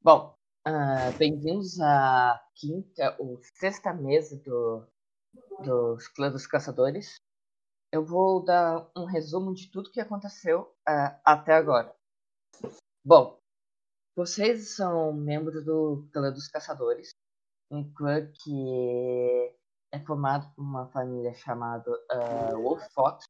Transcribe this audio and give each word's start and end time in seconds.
Bom, 0.00 0.32
uh, 0.66 1.18
bem-vindos 1.18 1.80
à 1.80 2.40
quinta 2.54 3.16
ou 3.18 3.40
sexta 3.42 3.92
mesa 3.92 4.36
do, 4.36 4.86
dos 5.64 6.06
Clã 6.06 6.30
dos 6.30 6.46
Caçadores. 6.46 7.16
Eu 7.92 8.04
vou 8.04 8.44
dar 8.44 8.88
um 8.96 9.06
resumo 9.06 9.52
de 9.52 9.68
tudo 9.68 9.90
que 9.90 10.00
aconteceu 10.00 10.72
uh, 10.88 11.18
até 11.24 11.52
agora. 11.52 11.92
Bom, 13.04 13.40
vocês 14.14 14.76
são 14.76 15.12
membros 15.12 15.64
do 15.64 16.08
Clã 16.12 16.32
dos 16.32 16.46
Caçadores, 16.46 17.10
um 17.68 17.92
clã 17.92 18.24
que 18.32 19.52
é 19.90 19.98
formado 20.06 20.48
por 20.54 20.62
uma 20.62 20.86
família 20.92 21.34
chamada 21.34 21.90
uh, 21.90 22.62
Wolf 22.62 22.86
Fox, 22.92 23.24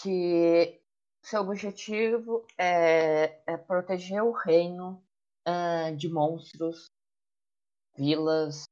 que 0.00 0.80
seu 1.24 1.40
objetivo 1.40 2.46
é, 2.56 3.42
é 3.46 3.56
proteger 3.56 4.22
o 4.22 4.30
reino 4.30 5.03
uh, 5.48 5.96
de 5.96 6.08
monstros, 6.08 6.90
vilas, 7.96 8.64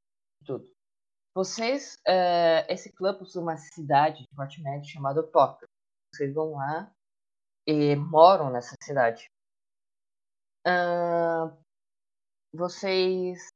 tudo. 0.44 0.70
Vocês, 1.34 1.94
uh, 2.06 2.66
esse 2.68 2.92
clã 2.92 3.16
possui 3.16 3.42
uma 3.42 3.56
cidade 3.56 4.26
de 4.48 4.62
médio 4.62 4.90
chamada 4.90 5.22
Tóquio. 5.22 5.66
Vocês 6.12 6.34
vão 6.34 6.52
lá 6.52 6.92
e 7.66 7.96
moram 7.96 8.50
nessa 8.50 8.76
cidade. 8.82 9.30
Uh, 10.66 11.56
vocês, 12.52 13.48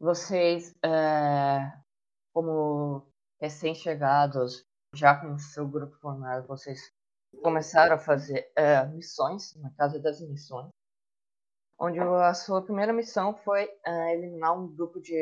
vocês, 0.00 0.72
uh, 0.84 1.80
como 2.34 3.06
recém-chegados, 3.40 4.64
já 4.94 5.18
com 5.18 5.34
o 5.34 5.38
seu 5.38 5.68
grupo 5.68 5.96
formado, 5.98 6.46
vocês 6.46 6.92
começaram 7.42 7.94
a 7.94 7.98
fazer 7.98 8.52
uh, 8.58 8.88
missões 8.94 9.54
na 9.56 9.70
Casa 9.70 9.98
das 9.98 10.20
Missões, 10.20 10.70
onde 11.78 11.98
a 11.98 12.34
sua 12.34 12.62
primeira 12.62 12.92
missão 12.92 13.34
foi 13.34 13.64
uh, 13.64 14.08
eliminar 14.12 14.58
um 14.58 14.68
grupo 14.68 15.00
de, 15.00 15.20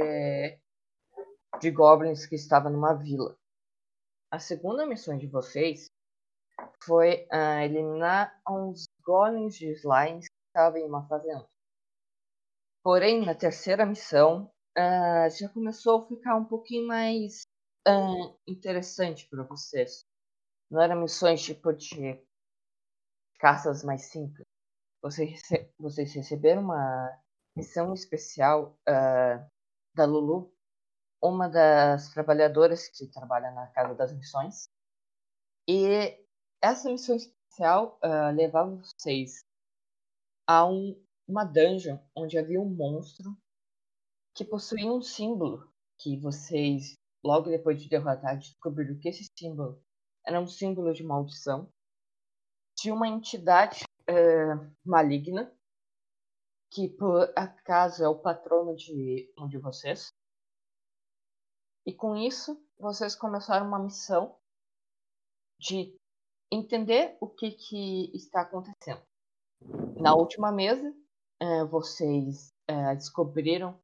de 1.60 1.70
goblins 1.70 2.26
que 2.26 2.34
estava 2.34 2.68
numa 2.68 2.94
vila. 2.94 3.36
A 4.30 4.38
segunda 4.38 4.86
missão 4.86 5.16
de 5.16 5.26
vocês 5.26 5.86
foi 6.84 7.26
uh, 7.32 7.62
eliminar 7.62 8.40
uns 8.48 8.84
golems 9.04 9.54
de 9.56 9.70
slimes 9.72 10.28
que 10.28 10.46
estavam 10.48 10.78
em 10.78 10.84
uma 10.84 11.06
fazenda. 11.06 11.46
Porém, 12.82 13.24
na 13.24 13.34
terceira 13.34 13.84
missão, 13.84 14.50
já 15.36 15.48
começou 15.48 16.00
a 16.00 16.06
ficar 16.06 16.36
um 16.36 16.44
pouquinho 16.44 16.86
mais 16.86 17.42
interessante 18.46 19.28
para 19.28 19.42
vocês. 19.42 20.07
Não 20.70 20.82
eram 20.82 21.00
missões 21.00 21.42
tipo 21.42 21.72
de 21.72 22.22
caças 23.38 23.82
mais 23.82 24.06
simples. 24.06 24.46
Vocês, 25.02 25.40
vocês 25.78 26.14
receberam 26.14 26.62
uma 26.62 27.18
missão 27.56 27.94
especial 27.94 28.76
uh, 28.88 29.50
da 29.94 30.04
Lulu, 30.04 30.52
uma 31.22 31.48
das 31.48 32.12
trabalhadoras 32.12 32.88
que 32.88 33.06
trabalha 33.08 33.50
na 33.52 33.66
Casa 33.68 33.94
das 33.94 34.12
Missões. 34.12 34.68
E 35.66 36.18
essa 36.62 36.90
missão 36.90 37.16
especial 37.16 37.98
uh, 38.04 38.34
levava 38.34 38.76
vocês 38.76 39.44
a 40.46 40.66
um, 40.66 41.00
uma 41.26 41.44
dungeon 41.44 41.98
onde 42.16 42.38
havia 42.38 42.60
um 42.60 42.68
monstro 42.68 43.36
que 44.34 44.44
possuía 44.44 44.90
um 44.90 45.02
símbolo 45.02 45.70
que 45.98 46.16
vocês, 46.16 46.94
logo 47.24 47.50
depois 47.50 47.82
de 47.82 47.88
derrotar, 47.88 48.38
descobriram 48.38 48.98
que 48.98 49.08
esse 49.08 49.26
símbolo 49.36 49.82
era 50.28 50.38
um 50.38 50.46
símbolo 50.46 50.92
de 50.92 51.02
maldição 51.02 51.72
de 52.76 52.92
uma 52.92 53.08
entidade 53.08 53.82
é, 54.06 54.14
maligna 54.84 55.50
que 56.70 56.86
por 56.86 57.32
acaso 57.34 58.04
é 58.04 58.08
o 58.08 58.18
patrono 58.20 58.76
de 58.76 59.32
um 59.38 59.48
de 59.48 59.56
vocês. 59.56 60.12
E 61.86 61.94
com 61.94 62.14
isso, 62.14 62.62
vocês 62.78 63.16
começaram 63.16 63.66
uma 63.66 63.78
missão 63.78 64.38
de 65.58 65.96
entender 66.52 67.16
o 67.22 67.26
que, 67.26 67.52
que 67.52 68.14
está 68.14 68.42
acontecendo. 68.42 69.02
Na 69.98 70.14
última 70.14 70.52
mesa, 70.52 70.94
é, 71.40 71.64
vocês 71.64 72.52
é, 72.68 72.94
descobriram 72.94 73.80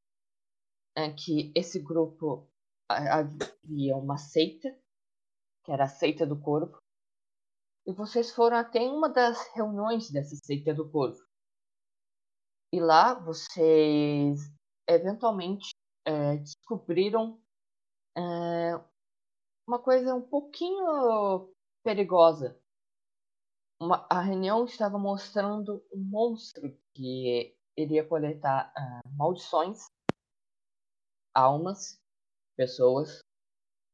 é, 0.95 1.11
que 1.11 1.51
esse 1.57 1.81
grupo 1.83 2.47
havia 2.87 3.97
uma 3.97 4.19
seita 4.19 4.79
que 5.65 5.73
era 5.73 5.85
a 5.85 5.89
seita 5.89 6.27
do 6.27 6.41
corvo. 6.41 6.79
E 7.87 7.93
vocês 7.93 8.31
foram 8.31 8.57
até 8.57 8.81
uma 8.81 9.09
das 9.09 9.49
reuniões 9.55 10.11
dessa 10.11 10.37
seita 10.37 10.73
do 10.75 10.91
corvo. 10.91 11.23
E 12.73 12.81
lá 12.81 13.15
vocês 13.15 14.41
eventualmente 14.89 15.75
é, 16.05 16.37
descobriram 16.37 17.41
é, 18.17 18.75
uma 19.67 19.79
coisa 19.79 20.15
um 20.15 20.23
pouquinho 20.23 21.53
perigosa. 21.83 22.59
Uma, 23.81 24.07
a 24.11 24.21
reunião 24.21 24.65
estava 24.65 24.99
mostrando 24.99 25.85
um 25.93 26.01
monstro 26.01 26.77
que 26.95 27.57
iria 27.77 28.07
coletar 28.07 28.73
uh, 28.77 29.17
maldições, 29.17 29.85
almas, 31.35 32.01
pessoas 32.57 33.21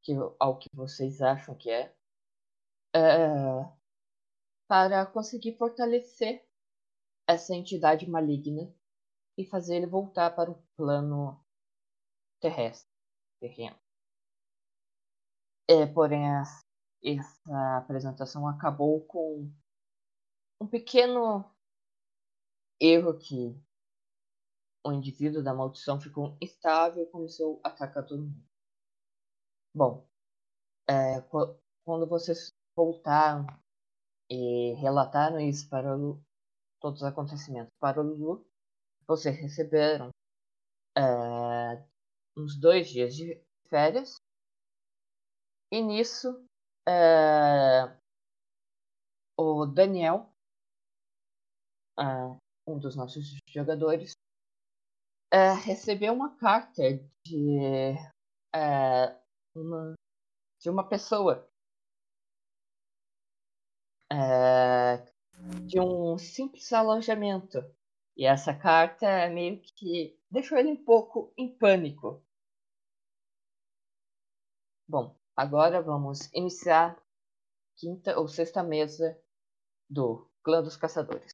que, 0.03 0.13
ao 0.39 0.59
que 0.59 0.69
vocês 0.75 1.21
acham 1.21 1.55
que 1.55 1.71
é, 1.71 1.95
é 2.95 3.81
para 4.69 5.05
conseguir 5.05 5.57
fortalecer 5.57 6.47
essa 7.29 7.55
entidade 7.55 8.09
maligna 8.09 8.73
e 9.37 9.45
fazer 9.45 9.77
ele 9.77 9.87
voltar 9.87 10.35
para 10.35 10.51
o 10.51 10.63
plano 10.77 11.43
terrestre, 12.41 12.91
terreno. 13.41 13.77
É, 15.69 15.87
porém, 15.87 16.25
essa, 16.41 16.65
essa 17.03 17.77
apresentação 17.79 18.47
acabou 18.47 19.05
com 19.07 19.51
um 20.61 20.67
pequeno 20.67 21.45
erro 22.81 23.19
que 23.19 23.57
o 24.85 24.93
indivíduo 24.93 25.43
da 25.43 25.55
maldição 25.55 26.01
ficou 26.01 26.37
instável 26.41 27.03
e 27.03 27.11
começou 27.11 27.61
a 27.63 27.69
atacar 27.69 28.05
todo 28.05 28.23
mundo. 28.23 28.50
Bom, 29.73 30.05
é, 30.89 31.21
quando 31.85 32.07
vocês 32.09 32.53
voltaram 32.77 33.47
e 34.29 34.75
relataram 34.75 35.39
isso 35.39 35.69
para 35.69 35.97
o, 35.97 36.21
todos 36.81 37.03
os 37.03 37.07
acontecimentos 37.07 37.73
para 37.79 38.01
o 38.01 38.03
Lulu, 38.03 38.45
vocês 39.07 39.37
receberam 39.37 40.11
é, 40.99 41.85
uns 42.37 42.59
dois 42.59 42.89
dias 42.89 43.15
de 43.15 43.41
férias. 43.69 44.17
E 45.73 45.81
nisso 45.81 46.45
é, 46.89 47.97
o 49.39 49.67
Daniel, 49.67 50.29
é, 51.97 52.03
um 52.67 52.77
dos 52.77 52.97
nossos 52.97 53.39
jogadores, 53.47 54.15
é, 55.33 55.53
recebeu 55.53 56.13
uma 56.13 56.37
carta 56.37 56.83
de 57.25 57.95
é, 58.53 59.21
uma, 59.55 59.95
de 60.61 60.71
uma 60.71 60.89
pessoa. 60.89 61.49
É, 64.13 64.97
de 65.67 65.81
um 65.81 66.19
simples 66.19 66.73
alojamento. 66.73 67.59
E 68.17 68.27
essa 68.27 68.53
carta 68.55 69.07
é 69.07 69.29
meio 69.29 69.61
que 69.63 70.19
deixou 70.31 70.59
ele 70.59 70.71
um 70.71 70.85
pouco 70.85 71.33
em 71.37 71.57
pânico. 71.57 72.23
Bom, 74.89 75.17
agora 75.37 75.81
vamos 75.81 76.29
iniciar 76.35 77.01
quinta 77.77 78.19
ou 78.19 78.29
sexta 78.29 78.63
mesa 78.63 79.19
do 79.89 80.29
Clã 80.43 80.63
dos 80.63 80.77
Caçadores. 80.77 81.33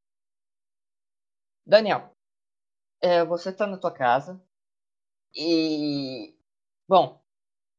Daniel, 1.66 2.12
é, 3.00 3.24
você 3.24 3.50
está 3.50 3.66
na 3.66 3.78
tua 3.78 3.92
casa 3.92 4.40
e. 5.34 6.36
Bom, 6.88 7.20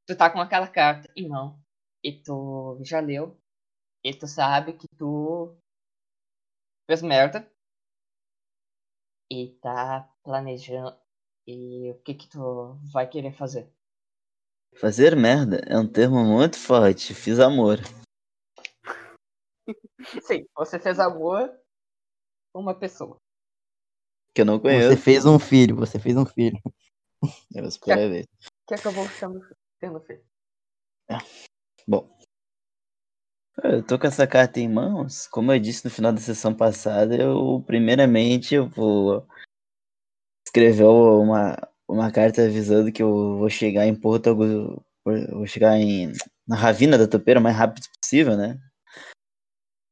tu 0.08 0.16
tá 0.16 0.30
com 0.30 0.40
aquela 0.40 0.68
carta 0.68 1.12
e 1.16 1.28
não. 1.28 1.62
E 2.04 2.14
tu 2.14 2.80
já 2.82 3.00
leu. 3.00 3.38
E 4.04 4.14
tu 4.14 4.26
sabe 4.26 4.74
que 4.74 4.88
tu 4.98 5.56
fez 6.90 7.02
merda. 7.02 7.52
E 9.30 9.50
tá 9.62 10.10
planejando. 10.24 10.98
E 11.46 11.92
o 11.92 12.02
que 12.02 12.14
que 12.16 12.30
tu 12.30 12.80
vai 12.92 13.08
querer 13.08 13.34
fazer? 13.34 13.70
Fazer 14.76 15.16
merda 15.16 15.58
é 15.68 15.78
um 15.78 15.88
termo 15.88 16.24
muito 16.24 16.58
forte. 16.58 17.14
Fiz 17.14 17.40
amor. 17.40 17.78
Sim, 20.24 20.48
você 20.56 20.80
fez 20.80 21.00
amor 21.00 21.50
com 22.54 22.62
uma 22.62 22.78
pessoa. 22.78 23.18
Que 24.34 24.42
eu 24.42 24.46
não 24.46 24.60
conheço. 24.60 24.90
Você 24.90 24.98
fez 24.98 25.26
um 25.26 25.40
filho, 25.40 25.76
você 25.76 26.00
fez 26.00 26.16
um 26.16 26.26
filho. 26.26 26.62
Eu 27.54 27.66
espero 27.66 28.00
que, 28.02 28.10
ver. 28.10 28.28
Que 28.68 28.76
acabou 28.76 29.08
sendo 29.10 29.42
tendo 29.80 30.00
feito. 30.02 30.26
É. 31.10 31.18
Bom. 31.88 32.18
Eu 33.64 33.84
tô 33.84 33.98
com 33.98 34.08
essa 34.08 34.28
carta 34.28 34.60
em 34.60 34.70
mãos. 34.70 35.28
Como 35.28 35.52
eu 35.52 35.60
disse 35.60 35.84
no 35.84 35.92
final 35.92 36.12
da 36.12 36.20
sessão 36.20 36.54
passada, 36.54 37.16
eu 37.16 37.64
primeiramente 37.66 38.54
eu 38.54 38.70
vou 38.70 39.28
escrever 40.46 40.86
uma, 40.86 41.58
uma 41.88 42.12
carta 42.12 42.46
avisando 42.46 42.92
que 42.92 43.02
eu 43.02 43.38
vou 43.38 43.50
chegar 43.50 43.86
em 43.86 43.96
Porto 44.00 44.28
Augusto, 44.28 44.84
vou 45.04 45.48
chegar 45.48 45.78
em 45.78 46.12
na 46.48 46.56
Ravina 46.56 46.98
da 46.98 47.08
Topeira 47.08 47.40
o 47.40 47.44
mais 47.44 47.56
rápido 47.56 47.86
possível, 48.00 48.38
né? 48.38 48.60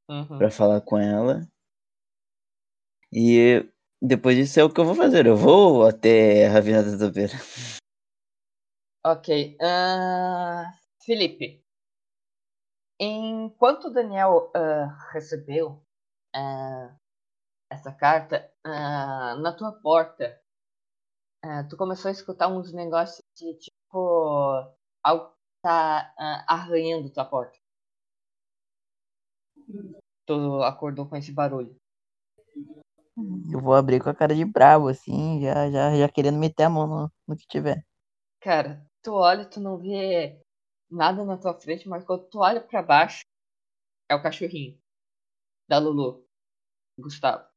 Uhum. 0.10 0.38
Pra 0.38 0.52
falar 0.52 0.82
com 0.82 0.98
ela. 0.98 1.42
E 3.12 3.68
depois 4.02 4.38
disso 4.38 4.60
é 4.60 4.64
o 4.64 4.70
que 4.70 4.80
eu 4.80 4.86
vou 4.86 4.96
fazer. 4.96 5.26
Eu 5.26 5.36
vou 5.36 5.86
até 5.88 6.48
a 6.48 6.52
Ravina 6.52 6.84
da 6.84 6.98
Topeira. 6.98 7.34
Ok. 9.06 9.56
ah, 9.62 10.72
Felipe, 11.06 11.64
enquanto 13.00 13.92
Daniel 13.92 14.52
ah, 14.56 14.88
recebeu 15.14 15.80
ah, 16.36 16.98
essa 17.70 17.92
carta, 17.94 18.52
na 18.64 19.54
tua 19.54 19.72
porta, 19.74 20.42
tu 21.70 21.78
começou 21.78 22.10
a 22.10 22.12
escutar 22.12 22.48
uns 22.48 22.74
negócios 22.74 23.22
de 23.36 23.54
tipo. 23.60 24.74
algo 25.04 25.36
tá 25.62 26.14
arranhando 26.48 27.12
tua 27.12 27.26
porta. 27.26 27.58
Tu 30.26 30.64
acordou 30.64 31.08
com 31.08 31.16
esse 31.16 31.32
barulho. 31.32 31.76
Eu 33.52 33.62
vou 33.62 33.74
abrir 33.76 34.02
com 34.02 34.10
a 34.10 34.16
cara 34.16 34.36
de 34.36 34.46
bravo, 34.46 34.88
assim, 34.88 35.42
já, 35.42 35.70
já, 35.70 35.96
já 35.96 36.10
querendo 36.10 36.40
meter 36.40 36.64
a 36.64 36.70
mão 36.70 36.88
no, 36.88 37.12
no 37.28 37.38
que 37.38 37.48
tiver. 37.48 37.86
Cara, 38.42 38.85
tu 39.06 39.14
olha 39.14 39.44
e 39.44 39.50
tu 39.50 39.60
não 39.60 39.78
vê 39.78 40.42
nada 40.90 41.24
na 41.24 41.38
tua 41.38 41.54
frente, 41.54 41.88
mas 41.88 42.04
quando 42.04 42.28
tu 42.28 42.40
olha 42.40 42.60
pra 42.60 42.82
baixo, 42.82 43.24
é 44.10 44.16
o 44.16 44.22
cachorrinho 44.22 44.78
da 45.70 45.78
Lulu, 45.78 46.26
Gustavo. 47.00 47.48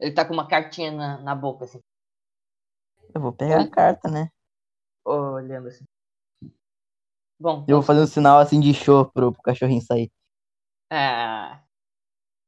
Ele 0.00 0.14
tá 0.14 0.26
com 0.26 0.32
uma 0.32 0.48
cartinha 0.48 0.92
na, 0.92 1.20
na 1.20 1.34
boca, 1.34 1.64
assim, 1.64 1.80
Eu 3.14 3.20
vou 3.20 3.32
pegar 3.32 3.60
a 3.60 3.70
carta, 3.70 4.10
né? 4.10 4.30
olhando 5.04 5.68
assim. 5.68 5.84
Bom, 7.40 7.64
Eu 7.68 7.76
vou 7.76 7.82
fazer 7.82 8.00
um 8.00 8.06
sinal 8.06 8.38
assim 8.38 8.60
de 8.60 8.72
show 8.72 9.10
pro, 9.10 9.32
pro 9.32 9.42
cachorrinho 9.42 9.82
sair. 9.82 10.10
é... 10.90 11.62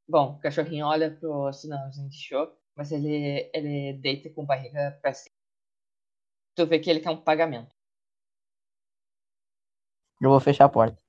Bom, 0.08 0.34
o 0.34 0.40
cachorrinho 0.40 0.86
olha 0.86 1.16
pro 1.16 1.52
sinalzinho 1.52 2.08
de 2.08 2.16
show, 2.16 2.52
mas 2.76 2.90
ele, 2.90 3.50
ele 3.54 3.92
deita 4.00 4.28
com 4.30 4.44
barriga 4.44 4.98
pra 5.00 5.14
cima. 5.14 5.39
Tu 6.55 6.67
vê 6.67 6.79
que 6.79 6.91
ele 6.91 7.00
quer 7.00 7.11
um 7.11 7.20
pagamento. 7.20 7.75
Eu 10.20 10.31
vou 10.31 10.41
fechar 10.41 10.67
a 10.67 10.69
porta. 10.69 11.00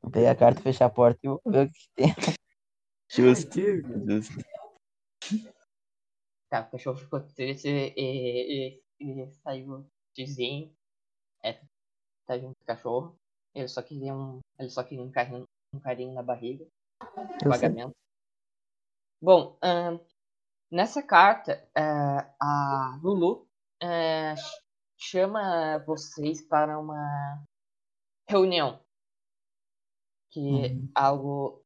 Vou 0.00 0.10
pegar 0.10 0.30
a 0.30 0.36
carta, 0.36 0.62
fechar 0.62 0.86
a 0.86 0.90
porta 0.90 1.18
e 1.22 1.28
vou 1.28 1.40
ver 1.44 1.66
o 1.66 1.70
que 1.70 1.88
tem. 1.94 2.14
Justo. 3.10 3.58
Justo. 4.06 4.34
Tá, 6.48 6.60
o 6.60 6.70
cachorro 6.70 6.96
ficou 6.96 7.20
triste 7.20 7.68
e, 7.68 8.80
e, 9.00 9.22
e 9.24 9.32
saiu 9.42 9.84
vizinho. 10.16 10.72
É, 11.42 11.60
tá 12.24 12.38
junto 12.38 12.54
com 12.56 12.62
o 12.62 12.66
cachorro. 12.66 13.18
Ele 13.52 13.68
só 13.68 13.82
queria 13.82 14.14
um. 14.14 14.40
Ele 14.58 14.68
só 14.68 14.84
queria 14.84 15.02
um 15.02 15.10
carinho, 15.10 15.44
um 15.72 15.80
carinho 15.80 16.12
na 16.12 16.22
barriga. 16.22 16.64
Eu 17.44 17.52
sei. 17.52 17.68
pagamento. 17.68 17.96
Bom, 19.20 19.58
ahn, 19.62 19.98
nessa 20.70 21.02
carta, 21.02 21.66
ah, 21.76 22.30
a 22.40 23.00
Lulu 23.02 23.46
ch- 24.36 24.62
chama 24.98 25.78
vocês 25.86 26.40
para 26.42 26.78
uma 26.78 27.42
reunião. 28.28 28.80
Que 30.30 30.40
Uhum. 30.40 30.64
é 30.64 30.76
algo, 30.94 31.62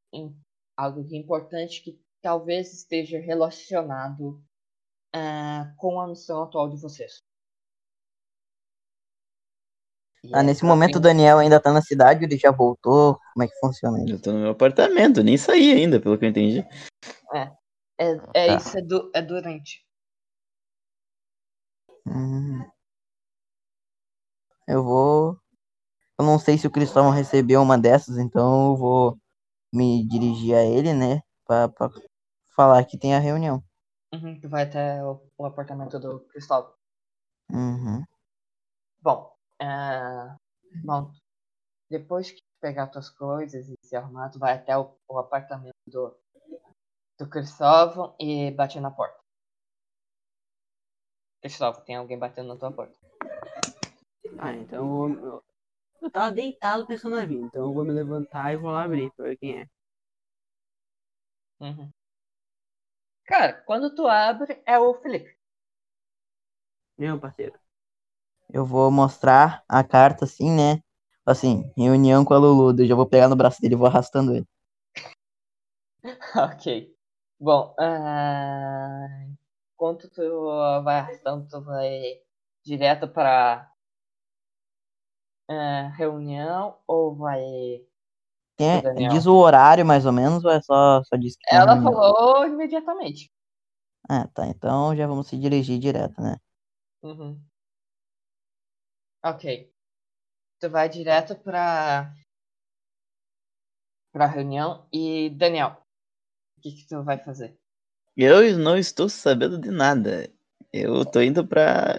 algo 0.76 1.05
que 1.06 1.17
é 1.17 1.19
importante 1.19 1.82
que 1.82 2.00
talvez 2.23 2.73
esteja 2.73 3.19
relacionado 3.19 4.43
ah, 5.14 5.73
com 5.76 6.00
a 6.00 6.06
missão 6.06 6.43
atual 6.43 6.69
de 6.69 6.76
vocês. 6.81 7.23
Ah, 10.32 10.41
é 10.41 10.43
nesse 10.43 10.61
pra 10.61 10.69
momento 10.69 10.97
o 10.97 11.00
ver- 11.00 11.08
Daniel 11.08 11.38
ainda 11.38 11.58
tá 11.58 11.73
na 11.73 11.81
cidade, 11.82 12.25
ele 12.25 12.37
já 12.37 12.50
voltou. 12.52 13.19
Como 13.32 13.43
é 13.43 13.49
que 13.49 13.58
funciona 13.58 13.99
isso? 14.05 14.12
Eu 14.14 14.23
tô 14.23 14.32
no 14.32 14.38
meu 14.41 14.50
apartamento, 14.50 15.23
nem 15.23 15.37
saí 15.37 15.73
ainda, 15.73 15.99
pelo 15.99 16.19
que 16.19 16.26
eu 16.26 16.29
entendi. 16.29 16.64
É, 17.35 17.50
é 18.35 18.47
Tá. 18.49 18.56
isso, 18.56 18.79
é, 18.79 18.82
du- 18.82 19.11
é 19.14 19.23
durante. 19.23 19.85
Hum. 22.06 22.64
Eu 24.67 24.82
vou. 24.82 25.38
Eu 26.19 26.25
não 26.25 26.38
sei 26.38 26.58
se 26.58 26.67
o 26.67 26.70
Cristóvão 26.70 27.11
recebeu 27.11 27.62
uma 27.62 27.79
dessas, 27.79 28.19
então 28.19 28.70
eu 28.73 28.76
vou 28.76 29.19
me 29.73 30.06
dirigir 30.06 30.55
a 30.55 30.64
ele, 30.64 30.93
né? 30.94 31.20
Pra, 31.47 31.69
pra 31.69 31.91
falar 32.55 32.85
que 32.85 32.99
tem 32.99 33.14
a 33.14 33.19
reunião. 33.19 33.62
Uhum, 34.12 34.41
tu 34.41 34.49
vai 34.49 34.64
até 34.64 35.05
o, 35.05 35.20
o 35.38 35.47
apartamento 35.47 35.99
do 35.99 36.20
Cristóvão. 36.20 36.73
Uhum. 37.50 38.05
Bom, 39.00 39.32
ah, 39.61 40.37
bom, 40.85 41.11
depois 41.91 42.31
que 42.31 42.41
pegar 42.61 42.88
tuas 42.88 43.08
coisas 43.08 43.69
e 43.69 43.75
se 43.82 43.97
arrumar, 43.97 44.31
tu 44.31 44.38
vai 44.38 44.52
até 44.55 44.76
o, 44.76 44.94
o 45.08 45.19
apartamento 45.19 45.75
do, 45.87 46.14
do 47.20 47.28
Cristóvão 47.28 48.14
e 48.19 48.50
bate 48.50 48.81
na 48.81 48.90
porta. 48.90 49.20
Cristóvão, 51.43 51.84
tem 51.84 51.96
alguém 51.96 52.19
batendo 52.19 52.49
na 52.49 52.56
tua 52.56 52.72
porta. 52.72 52.96
Ah, 54.38 54.55
então 54.55 55.08
eu. 55.08 55.25
Eu, 55.25 55.44
eu 56.02 56.11
tava 56.11 56.32
deitado 56.32 56.87
pensando 56.87 57.17
na 57.17 57.26
vida, 57.26 57.44
então 57.44 57.62
eu 57.62 57.75
vou 57.75 57.84
me 57.84 57.93
levantar 57.93 58.52
e 58.52 58.56
vou 58.56 58.70
lá 58.70 58.84
abrir 58.84 59.12
pra 59.12 59.26
ver 59.26 59.37
quem 59.37 59.61
é. 59.61 59.67
Uhum. 61.61 61.90
Cara, 63.26 63.52
quando 63.66 63.94
tu 63.94 64.06
abre, 64.08 64.62
é 64.66 64.78
o 64.78 64.94
Felipe. 64.94 65.37
Meu 66.96 67.20
parceiro. 67.20 67.58
Eu 68.49 68.64
vou 68.64 68.90
mostrar 68.90 69.62
a 69.69 69.84
carta 69.84 70.25
assim, 70.25 70.50
né? 70.50 70.82
Assim, 71.25 71.70
reunião 71.76 72.25
com 72.25 72.32
a 72.32 72.38
Lulu. 72.38 72.82
Eu 72.82 72.87
já 72.87 72.94
vou 72.94 73.06
pegar 73.06 73.28
no 73.28 73.37
braço 73.37 73.61
dele 73.61 73.75
e 73.75 73.76
vou 73.76 73.87
arrastando 73.87 74.34
ele. 74.34 74.46
ok. 76.34 77.00
Bom, 77.40 77.75
ah, 77.78 79.06
enquanto 79.72 80.10
tu 80.10 80.22
vai 80.84 80.98
arrastando, 81.00 81.48
tu 81.48 81.60
vai 81.62 82.20
direto 82.62 83.08
pra 83.08 83.72
ah, 85.48 85.88
reunião 85.96 86.78
ou 86.87 87.14
vai 87.16 87.40
Tem, 88.56 88.82
Daniel. 88.82 89.10
diz 89.12 89.26
o 89.26 89.34
horário 89.34 89.87
mais 89.87 90.04
ou 90.04 90.12
menos, 90.12 90.44
ou 90.44 90.50
é 90.50 90.61
só, 90.61 91.02
só 91.02 91.16
diz 91.16 91.35
que 91.37 91.54
Ela 91.54 91.75
reunião? 91.75 91.92
falou 91.92 92.47
imediatamente. 92.47 93.30
Ah, 94.09 94.26
tá. 94.35 94.47
Então 94.49 94.94
já 94.94 95.06
vamos 95.06 95.28
se 95.28 95.38
dirigir 95.38 95.78
direto, 95.78 96.20
né? 96.20 96.37
Uhum. 97.02 97.40
Ok. 99.25 99.44
Tu 100.61 100.68
vai 100.70 100.88
direto 100.88 101.37
pra. 101.37 102.12
pra 104.12 104.26
reunião. 104.26 104.87
E, 104.92 105.30
Daniel, 105.30 105.76
o 106.61 106.62
que, 106.62 106.73
que 106.73 106.87
tu 106.87 107.02
vai 107.02 107.19
fazer? 107.19 107.57
Eu 108.17 108.59
não 108.59 108.76
estou 108.76 109.09
sabendo 109.09 109.59
de 109.59 109.71
nada. 109.71 110.31
Eu 110.73 111.05
tô 111.07 111.23
indo 111.23 111.47
pra. 111.47 111.95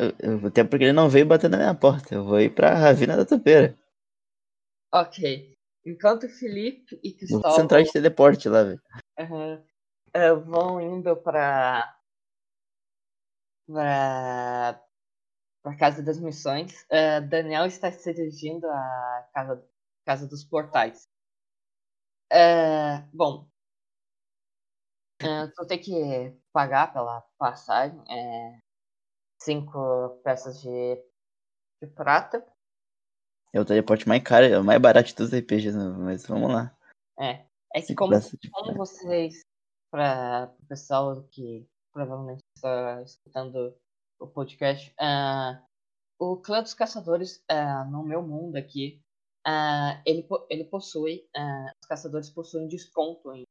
Até 0.45 0.63
porque 0.63 0.85
ele 0.85 0.93
não 0.93 1.09
veio 1.09 1.25
bater 1.25 1.49
na 1.49 1.57
minha 1.57 1.73
porta. 1.73 2.13
Eu 2.13 2.23
vou 2.23 2.39
ir 2.39 2.53
pra 2.53 2.75
Ravina 2.75 3.17
da 3.17 3.25
Topeira. 3.25 3.75
Ok. 4.93 5.57
Enquanto 5.83 6.29
Felipe 6.29 6.99
e 7.03 7.11
Cristóvão 7.11 7.51
central 7.51 7.81
de 7.81 7.91
teleporte 7.91 8.47
lá, 8.47 8.63
velho. 8.63 8.81
aham, 9.19 9.63
eh, 10.13 10.33
vão 10.33 10.79
indo 10.79 11.15
pra. 11.17 11.97
pra. 13.65 14.79
pra 15.63 15.75
Casa 15.75 16.03
das 16.03 16.19
Missões, 16.19 16.85
eh, 16.89 17.19
Daniel 17.19 17.65
está 17.65 17.91
se 17.91 18.13
dirigindo 18.13 18.67
à 18.67 19.27
Casa, 19.33 19.65
casa 20.05 20.27
dos 20.27 20.43
Portais. 20.43 21.09
Eh, 22.31 23.03
bom, 23.11 23.50
eh, 25.25 25.47
tu 25.55 25.65
tem 25.67 25.79
que 25.79 26.35
pagar 26.53 26.91
pela 26.93 27.21
passagem 27.37 27.99
é, 28.09 28.59
cinco 29.41 30.21
peças 30.23 30.61
de, 30.61 30.95
de 31.81 31.87
prata. 31.87 32.45
É 33.53 33.59
o 33.59 33.65
teleporte 33.65 34.07
mais 34.07 34.23
caro, 34.23 34.45
é 34.45 34.59
o 34.59 34.63
mais 34.63 34.81
barato 34.81 35.07
de 35.07 35.15
todos 35.15 35.33
os 35.33 35.39
RPGs, 35.39 35.77
né? 35.77 35.83
mas 35.97 36.25
vamos 36.25 36.51
lá. 36.51 36.75
É, 37.19 37.45
é 37.73 37.81
que 37.81 37.93
como, 37.93 38.13
como 38.51 38.73
vocês, 38.75 39.41
para 39.91 40.53
o 40.61 40.65
pessoal 40.67 41.23
que 41.31 41.67
provavelmente 41.91 42.39
está 42.55 43.01
escutando 43.01 43.75
o 44.19 44.27
podcast, 44.27 44.93
ah, 44.99 45.61
o 46.17 46.37
clã 46.37 46.61
dos 46.61 46.73
caçadores 46.73 47.43
ah, 47.49 47.83
no 47.85 48.03
meu 48.03 48.21
mundo 48.21 48.55
aqui, 48.55 49.01
ah, 49.45 50.01
ele, 50.05 50.25
ele 50.49 50.63
possui, 50.65 51.27
os 51.81 51.87
caçadores 51.87 52.29
possuem 52.29 52.67
desconto 52.67 53.33
em 53.33 53.43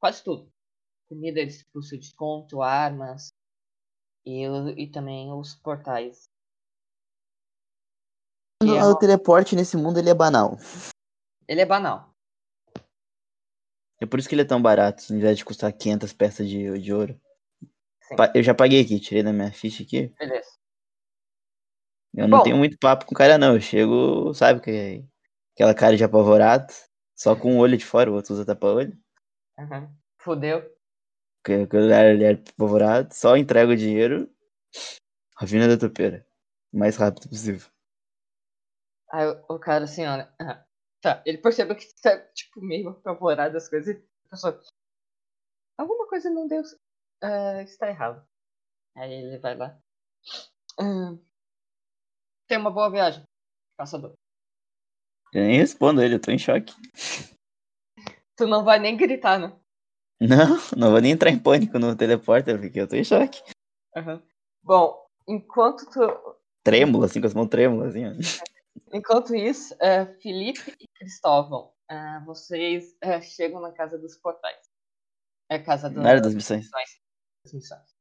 quase 0.00 0.22
tudo. 0.24 0.50
Comida 1.12 1.40
eles 1.40 1.62
possuem 1.64 2.00
desconto, 2.00 2.62
armas 2.62 3.34
e, 4.24 4.46
e 4.78 4.90
também 4.90 5.30
os 5.30 5.54
portais. 5.54 6.24
E 8.64 8.70
é 8.74 8.82
o 8.82 8.96
teleporte 8.96 9.54
nesse 9.54 9.76
mundo 9.76 9.98
ele 9.98 10.08
é 10.08 10.14
banal. 10.14 10.56
Ele 11.46 11.60
é 11.60 11.66
banal. 11.66 12.14
É 14.00 14.06
por 14.06 14.18
isso 14.18 14.26
que 14.26 14.34
ele 14.34 14.40
é 14.40 14.46
tão 14.46 14.62
barato, 14.62 15.04
ao 15.10 15.18
invés 15.18 15.36
de 15.36 15.44
custar 15.44 15.70
500 15.70 16.14
peças 16.14 16.48
de, 16.48 16.78
de 16.78 16.94
ouro. 16.94 17.20
Sim. 18.04 18.14
Eu 18.34 18.42
já 18.42 18.54
paguei 18.54 18.80
aqui, 18.80 18.98
tirei 18.98 19.22
da 19.22 19.34
minha 19.34 19.52
ficha 19.52 19.82
aqui. 19.82 20.08
Beleza. 20.18 20.48
Eu 22.14 22.26
não 22.26 22.38
Bom. 22.38 22.44
tenho 22.44 22.56
muito 22.56 22.78
papo 22.78 23.04
com 23.04 23.14
o 23.14 23.18
cara, 23.18 23.36
não. 23.36 23.56
Eu 23.56 23.60
chego, 23.60 24.32
sabe, 24.32 24.62
que 24.62 24.70
é 24.70 25.04
aquela 25.54 25.74
cara 25.74 25.94
de 25.94 26.04
apavorado, 26.04 26.72
só 27.14 27.36
com 27.36 27.58
o 27.58 27.58
olho 27.58 27.76
de 27.76 27.84
fora, 27.84 28.10
o 28.10 28.14
outro 28.14 28.32
usa 28.32 28.46
tapa-olho. 28.46 28.98
Uhum. 29.58 29.94
Fudeu. 30.16 30.81
Que 31.44 31.66
que 31.66 31.76
o 31.76 31.80
lugar 31.82 32.04
ele 32.04 32.24
é 32.24 32.32
apavorado, 32.32 33.12
só 33.12 33.36
entrega 33.36 33.72
o 33.72 33.76
dinheiro. 33.76 34.30
Ravina 35.36 35.66
da 35.68 35.76
topeira. 35.76 36.26
O 36.72 36.78
mais 36.78 36.96
rápido 36.96 37.28
possível. 37.28 37.68
Aí 39.10 39.26
o, 39.48 39.58
cara 39.58 39.84
assim, 39.84 40.06
olha. 40.06 40.32
ah, 40.40 40.64
Tá, 41.02 41.20
ele 41.26 41.38
percebeu 41.38 41.74
que 41.74 41.84
tá, 42.00 42.16
tipo, 42.32 42.60
meio 42.60 42.90
apavorado 42.90 43.54
das 43.54 43.68
coisas 43.68 43.96
e 43.96 44.08
pensou. 44.30 44.56
Alguma 45.76 46.06
coisa 46.08 46.30
não 46.30 46.46
deu. 46.46 46.62
ah, 47.20 47.60
está 47.62 47.88
errado. 47.88 48.24
Aí 48.96 49.12
ele 49.12 49.38
vai 49.38 49.56
lá. 49.56 49.76
Ah, 50.78 51.18
tem 52.46 52.56
uma 52.56 52.70
boa 52.70 52.88
viagem, 52.88 53.24
caçador. 53.76 54.12
Eu 55.34 55.42
nem 55.42 55.58
respondo 55.58 56.00
ele, 56.02 56.14
eu 56.14 56.20
tô 56.20 56.30
em 56.30 56.38
choque. 56.38 56.72
Tu 58.36 58.46
não 58.46 58.64
vai 58.64 58.78
nem 58.78 58.96
gritar, 58.96 59.38
né? 59.40 59.58
Não, 60.28 60.56
não 60.76 60.90
vou 60.90 61.00
nem 61.00 61.12
entrar 61.12 61.30
em 61.30 61.38
pânico 61.38 61.78
no 61.78 61.96
teleporter, 61.96 62.60
porque 62.60 62.80
eu 62.80 62.88
tô 62.88 62.96
em 62.96 63.04
choque. 63.04 63.42
Aham. 63.96 64.22
Bom, 64.62 65.04
enquanto 65.26 65.84
tu, 65.90 66.36
Trêmulo, 66.62 67.04
assim, 67.04 67.20
com 67.20 67.26
as 67.26 67.34
mãos 67.34 67.48
trêmulas, 67.48 67.90
assim, 67.90 68.06
ó. 68.06 68.12
Enquanto 68.94 69.34
isso, 69.34 69.74
eh, 69.80 70.06
Felipe 70.20 70.76
e 70.78 70.86
Cristóvão, 70.88 71.72
ah, 71.88 72.22
vocês 72.24 72.96
eh, 73.00 73.20
chegam 73.20 73.60
na 73.60 73.72
casa 73.72 73.98
dos 73.98 74.16
portais. 74.16 74.70
É 75.50 75.56
a 75.56 75.62
casa 75.62 75.90
do, 75.90 76.00
Na 76.00 76.10
área 76.10 76.20
das 76.20 76.34
missões. 76.34 76.68
das 77.44 77.52
missões. 77.52 77.92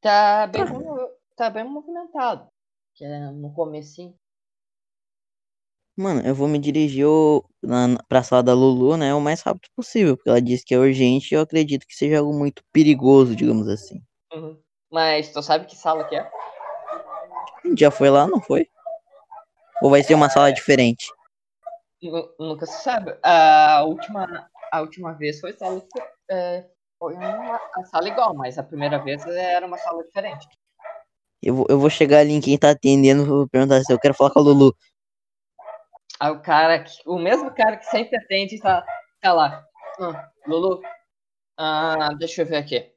Tá 0.00 0.46
bem, 0.46 0.64
movi- 0.64 1.12
tá 1.36 1.48
bem 1.48 1.64
movimentado. 1.64 2.48
Que 2.94 3.04
é 3.04 3.30
no 3.30 3.54
comecinho. 3.54 4.18
Mano, 5.96 6.22
eu 6.26 6.34
vou 6.34 6.48
me 6.48 6.58
dirigir 6.58 7.06
o, 7.06 7.44
na, 7.62 7.98
pra 8.08 8.22
sala 8.22 8.42
da 8.42 8.54
Lulu, 8.54 8.96
né, 8.96 9.12
o 9.14 9.20
mais 9.20 9.42
rápido 9.42 9.68
possível, 9.76 10.16
porque 10.16 10.30
ela 10.30 10.40
disse 10.40 10.64
que 10.64 10.74
é 10.74 10.78
urgente 10.78 11.34
e 11.34 11.36
eu 11.36 11.42
acredito 11.42 11.86
que 11.86 11.94
seja 11.94 12.18
algo 12.18 12.32
muito 12.32 12.62
perigoso, 12.72 13.36
digamos 13.36 13.68
assim. 13.68 14.02
Uhum. 14.32 14.58
Mas 14.90 15.30
tu 15.30 15.42
sabe 15.42 15.66
que 15.66 15.76
sala 15.76 16.04
que 16.08 16.16
é? 16.16 16.20
A 16.20 17.68
gente 17.68 17.80
já 17.80 17.90
foi 17.90 18.08
lá, 18.08 18.26
não 18.26 18.40
foi? 18.40 18.66
Ou 19.82 19.90
vai 19.90 20.02
ser 20.02 20.14
uma 20.14 20.30
sala 20.30 20.50
diferente? 20.52 21.06
Nu- 22.02 22.28
Nunca 22.38 22.66
se 22.66 22.82
sabe. 22.82 23.14
A 23.22 23.82
última, 23.84 24.48
a 24.72 24.80
última 24.80 25.12
vez 25.12 25.40
foi 25.40 25.52
sala, 25.52 25.84
eh, 26.30 26.64
foi 26.98 27.14
uma, 27.14 27.60
a 27.76 27.84
sala 27.84 28.08
igual, 28.08 28.34
mas 28.34 28.58
a 28.58 28.62
primeira 28.62 28.98
vez 28.98 29.24
era 29.26 29.66
uma 29.66 29.76
sala 29.78 30.02
diferente. 30.04 30.46
Eu 31.42 31.54
vou, 31.56 31.66
eu 31.68 31.78
vou 31.78 31.90
chegar 31.90 32.20
ali 32.20 32.32
em 32.32 32.40
quem 32.40 32.56
tá 32.56 32.70
atendendo, 32.70 33.26
vou 33.26 33.48
perguntar 33.48 33.82
se 33.82 33.92
eu 33.92 33.98
quero 33.98 34.14
falar 34.14 34.30
com 34.30 34.38
a 34.38 34.42
Lulu. 34.42 34.74
Aí 36.22 36.30
o 36.30 36.40
cara, 36.40 36.78
que- 36.78 37.02
o 37.04 37.18
mesmo 37.18 37.52
cara 37.52 37.76
que 37.76 37.84
sempre 37.86 38.16
atende, 38.16 38.56
tá, 38.60 38.86
tá 39.20 39.32
lá. 39.32 39.66
Ah, 39.98 40.30
Lulu, 40.46 40.80
ah, 41.58 42.10
deixa 42.16 42.42
eu 42.42 42.46
ver 42.46 42.58
aqui. 42.58 42.92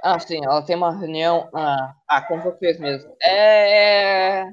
Ah, 0.00 0.16
sim, 0.20 0.44
ela 0.44 0.62
tem 0.64 0.76
uma 0.76 0.96
reunião. 0.96 1.50
Ah, 1.52 1.92
ah 2.06 2.22
com 2.22 2.40
vocês 2.40 2.78
mesmo. 2.78 3.16
É. 3.20 4.44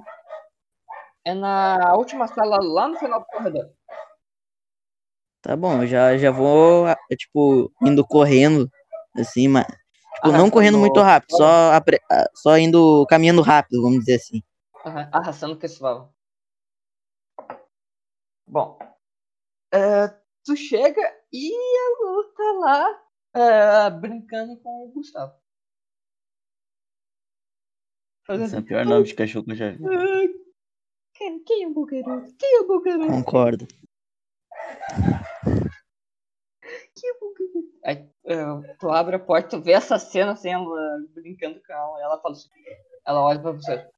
É 1.24 1.36
na 1.36 1.94
última 1.94 2.28
sala 2.28 2.58
lá 2.60 2.88
no 2.88 2.98
final 2.98 3.20
do 3.20 3.28
corredor. 3.28 3.70
Tá 5.44 5.56
bom, 5.56 5.86
já, 5.86 6.18
já 6.18 6.32
vou, 6.32 6.88
ah, 6.88 6.98
tipo, 7.16 7.72
indo 7.84 8.04
correndo, 8.04 8.68
assim, 9.16 9.48
mas. 9.48 9.68
Tipo, 10.16 10.32
não 10.32 10.50
correndo 10.50 10.80
muito 10.80 11.00
rápido, 11.00 11.38
só, 11.38 11.74
ah, 11.74 12.26
só 12.34 12.58
indo 12.58 13.06
caminhando 13.08 13.44
rápido, 13.44 13.84
vamos 13.84 14.00
dizer 14.00 14.16
assim. 14.16 14.42
Arrastando 14.84 15.54
o 15.54 15.60
pessoal. 15.60 16.12
Bom. 18.52 18.78
eh, 19.74 20.08
tu 20.44 20.58
chega 20.58 21.02
e 21.32 21.54
a 21.56 22.04
Lu 22.04 22.34
tá 22.34 22.52
lá 22.60 23.04
eh, 23.34 23.90
brincando 23.92 24.58
com 24.62 24.88
o 24.88 24.92
Gustavo. 24.92 25.34
Esse 28.30 28.34
é 28.34 28.38
Fazendo. 28.40 28.60
o 28.62 28.66
pior 28.66 28.86
nome 28.86 29.06
de 29.06 29.16
cachorro 29.16 29.46
que 29.46 29.52
eu 29.52 29.56
já 29.56 29.70
vi. 29.72 29.86
"Ai, 29.88 30.28
Quem, 31.14 31.44
quem 31.46 31.64
é 31.64 31.68
o 31.68 31.74
Bogaroto? 31.74 32.36
Quem 32.38 32.58
é 32.58 32.60
o 32.60 32.68
Bogaroto? 32.68 33.08
Concordo. 33.08 33.68
Quem 36.96 37.10
é? 37.10 37.90
Aí 37.90 38.10
eh, 38.26 38.76
tu 38.80 38.90
abre 38.90 39.16
a 39.16 39.20
porta, 39.20 39.50
tu 39.50 39.62
vê 39.62 39.72
essa 39.72 39.98
cena 39.98 40.34
assim, 40.34 40.50
ela 40.50 41.00
brincando 41.14 41.62
com 41.66 41.72
ela. 41.74 42.02
Ela 42.02 42.22
fala 42.22 42.34
assim, 42.36 42.50
ela 43.06 43.22
olha 43.22 43.42
pra 43.42 43.52
você. 43.54 43.90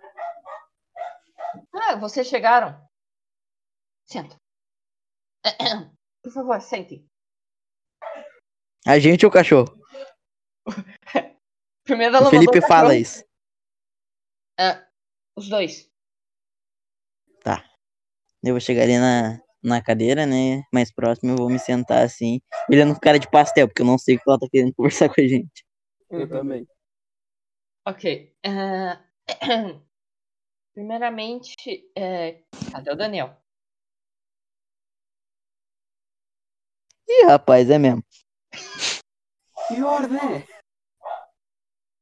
Ah, 1.73 1.95
vocês 1.95 2.27
chegaram. 2.27 2.79
Senta. 4.05 4.35
Por 6.23 6.31
favor, 6.31 6.61
sentem. 6.61 7.05
A 8.85 8.99
gente 8.99 9.25
ou 9.25 9.29
o 9.29 9.33
cachorro? 9.33 9.77
Primeiro 11.83 12.15
ela 12.15 12.27
O 12.27 12.31
Felipe 12.31 12.59
o 12.59 12.61
fala 12.61 12.95
isso. 12.95 13.23
É, 14.59 14.85
os 15.35 15.49
dois. 15.49 15.93
Eu 18.43 18.53
vou 18.53 18.59
chegar 18.59 18.83
ali 18.83 18.97
na, 18.97 19.39
na 19.63 19.81
cadeira, 19.81 20.25
né? 20.25 20.63
Mais 20.71 20.93
próximo, 20.93 21.31
eu 21.31 21.37
vou 21.37 21.49
me 21.49 21.57
sentar 21.57 22.03
assim, 22.03 22.41
olhando 22.69 22.93
com 22.93 22.99
cara 22.99 23.17
de 23.17 23.29
pastel, 23.29 23.69
porque 23.69 23.81
eu 23.81 23.85
não 23.85 23.97
sei 23.97 24.17
o 24.17 24.19
que 24.19 24.29
ela 24.29 24.37
tá 24.37 24.47
querendo 24.51 24.73
conversar 24.73 25.07
com 25.07 25.21
a 25.21 25.23
gente. 25.25 25.65
Eu 26.09 26.27
também. 26.27 26.67
Ok. 27.87 28.35
eh, 28.43 28.99
Primeiramente, 30.73 31.89
é, 31.95 32.43
cadê 32.71 32.91
o 32.91 32.95
Daniel? 32.95 33.37
Ih, 37.13 37.25
rapaz, 37.25 37.69
é 37.69 37.77
mesmo. 37.77 38.03
Pior, 39.67 40.07
né? 40.07 40.45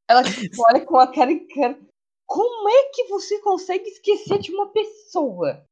Ela 0.09 0.23
tipo, 0.23 0.63
olha 0.65 0.85
com 0.85 0.97
a 0.97 1.07
cara 1.11 1.31
em 1.31 1.47
cara. 1.47 1.77
Como 2.25 2.69
é 2.69 2.83
que 2.93 3.07
você 3.07 3.39
consegue 3.39 3.89
esquecer 3.89 4.39
de 4.39 4.53
uma 4.53 4.67
pessoa? 4.67 5.65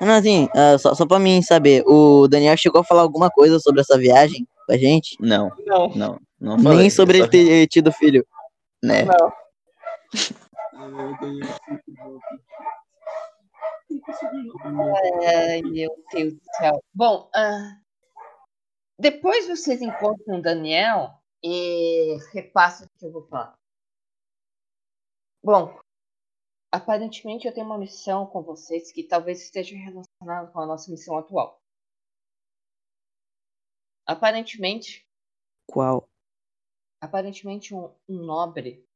Não, 0.00 0.14
assim, 0.14 0.48
ah, 0.54 0.76
só, 0.78 0.94
só 0.94 1.06
pra 1.06 1.18
mim 1.18 1.42
saber, 1.42 1.84
o 1.86 2.26
Daniel 2.26 2.56
chegou 2.56 2.80
a 2.80 2.84
falar 2.84 3.02
alguma 3.02 3.30
coisa 3.30 3.60
sobre 3.60 3.80
essa 3.80 3.96
viagem 3.96 4.46
com 4.66 4.72
a 4.72 4.76
gente? 4.76 5.16
Não, 5.20 5.50
Não, 5.64 5.88
não, 5.94 6.20
não 6.40 6.58
falei. 6.58 6.78
Nem 6.78 6.90
sobre 6.90 7.18
ele 7.18 7.28
ter 7.28 7.66
tido 7.68 7.92
filho. 7.92 8.26
Né? 8.82 9.04
não. 9.04 9.32
Ai, 15.24 15.62
meu 15.62 15.90
Deus 16.12 16.34
do 16.34 16.40
céu. 16.58 16.82
Bom, 16.94 17.28
ah, 17.34 17.76
depois 18.98 19.46
vocês 19.46 19.80
encontram 19.82 20.38
o 20.38 20.42
Daniel 20.42 21.20
e 21.42 22.16
repassam 22.32 22.86
o 22.86 22.98
que 22.98 23.06
eu 23.06 23.12
vou 23.12 23.26
falar. 23.28 23.56
Bom, 25.42 25.78
aparentemente 26.72 27.46
eu 27.46 27.54
tenho 27.54 27.66
uma 27.66 27.78
missão 27.78 28.26
com 28.26 28.42
vocês 28.42 28.90
que 28.90 29.04
talvez 29.04 29.42
esteja 29.42 29.76
relacionada 29.76 30.50
com 30.50 30.60
a 30.60 30.66
nossa 30.66 30.90
missão 30.90 31.16
atual. 31.18 31.60
Aparentemente, 34.06 35.06
Qual? 35.66 36.08
aparentemente 37.00 37.74
um, 37.74 37.92
um 38.08 38.24
nobre 38.24 38.86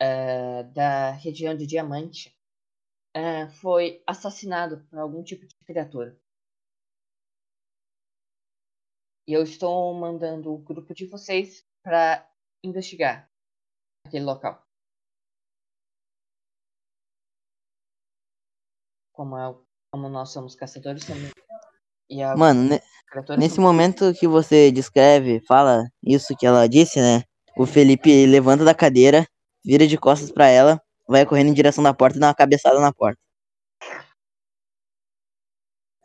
eh, 0.00 0.62
da 0.64 1.10
região 1.12 1.54
de 1.54 1.66
Diamante 1.66 2.34
eh, 3.14 3.48
foi 3.48 4.02
assassinado 4.06 4.86
por 4.88 4.98
algum 4.98 5.22
tipo 5.22 5.46
de 5.46 5.54
criatura. 5.66 6.18
E 9.26 9.32
eu 9.32 9.42
estou 9.42 9.94
mandando 9.94 10.52
o 10.52 10.58
grupo 10.58 10.94
de 10.94 11.06
vocês 11.06 11.64
para 11.82 12.26
investigar 12.64 13.30
aquele 14.06 14.24
local. 14.24 14.64
Como, 19.12 19.36
é, 19.36 19.54
como 19.92 20.08
nós 20.08 20.30
somos 20.30 20.54
caçadores 20.54 21.04
também. 21.04 21.30
E 22.08 22.22
a 22.22 22.36
Mano, 22.36 22.62
ne- 22.62 22.80
nesse 23.38 23.60
momento 23.60 24.12
que 24.14 24.26
você 24.26 24.72
descreve, 24.72 25.40
fala 25.46 25.88
isso 26.02 26.36
que 26.36 26.46
ela 26.46 26.68
disse, 26.68 27.00
né? 27.00 27.22
O 27.56 27.66
Felipe 27.66 28.26
levanta 28.26 28.64
da 28.64 28.74
cadeira, 28.74 29.26
vira 29.64 29.86
de 29.86 29.98
costas 29.98 30.30
pra 30.32 30.48
ela, 30.48 30.80
vai 31.06 31.26
correndo 31.26 31.48
em 31.50 31.54
direção 31.54 31.84
da 31.84 31.92
porta 31.94 32.16
e 32.16 32.20
dá 32.20 32.28
uma 32.28 32.34
cabeçada 32.34 32.80
na 32.80 32.92
porta. 32.92 33.20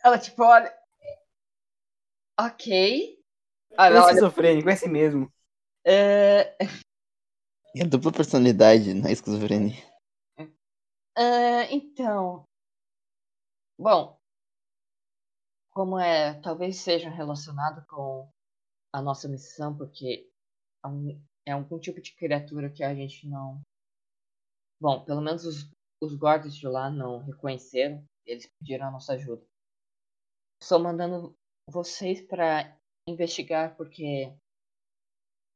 Ela 0.04 0.20
tipo 0.20 0.44
olha. 0.44 0.72
Ok. 2.40 2.68
Ele 2.68 3.98
é 3.98 4.00
esquizofrênico, 4.00 4.70
é 4.70 4.74
assim 4.74 4.90
mesmo. 4.90 5.32
É... 5.86 6.56
É 7.76 7.84
dupla 7.86 8.12
personalidade, 8.12 8.94
não 8.94 9.08
é 9.10 9.12
esquizofrenia. 9.12 9.76
Ah, 11.18 11.64
então. 11.72 12.46
Bom. 13.78 14.18
Como 15.72 16.00
é. 16.00 16.40
Talvez 16.42 16.78
seja 16.78 17.10
relacionado 17.10 17.86
com 17.88 18.30
a 18.94 19.02
nossa 19.02 19.28
missão, 19.28 19.76
porque 19.76 20.30
é, 20.84 20.88
um- 20.88 21.22
é 21.46 21.52
algum 21.52 21.78
tipo 21.80 22.02
de 22.02 22.16
criatura 22.16 22.70
que 22.72 22.84
a 22.84 22.96
gente 22.96 23.28
não. 23.28 23.62
Bom, 24.80 25.04
pelo 25.04 25.22
menos 25.22 25.46
os, 25.46 25.70
os 26.02 26.16
guardas 26.16 26.56
de 26.56 26.68
lá 26.68 26.90
não 26.90 27.20
reconheceram. 27.20 28.04
Eles 28.26 28.50
pediram 28.60 28.88
a 28.88 28.92
nossa 28.92 29.14
ajuda. 29.14 29.46
Estou 30.62 30.80
mandando 30.80 31.36
vocês 31.68 32.22
para 32.22 32.78
investigar 33.08 33.76
porque 33.76 34.32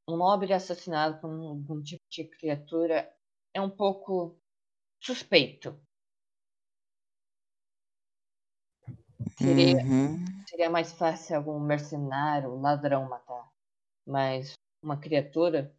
um 0.07 0.17
nobre 0.17 0.53
assassinado 0.53 1.19
por 1.21 1.29
algum 1.29 1.81
tipo 1.81 2.03
de 2.09 2.23
criatura 2.25 3.15
é 3.53 3.61
um 3.61 3.69
pouco 3.69 4.39
suspeito. 4.99 5.79
Seria, 9.37 9.83
Uhum. 9.83 10.17
seria 10.47 10.69
mais 10.69 10.91
fácil 10.93 11.37
algum 11.37 11.59
mercenário, 11.59 12.59
ladrão 12.59 13.07
matar. 13.07 13.49
Mas 14.05 14.53
uma 14.83 14.99
criatura 14.99 15.75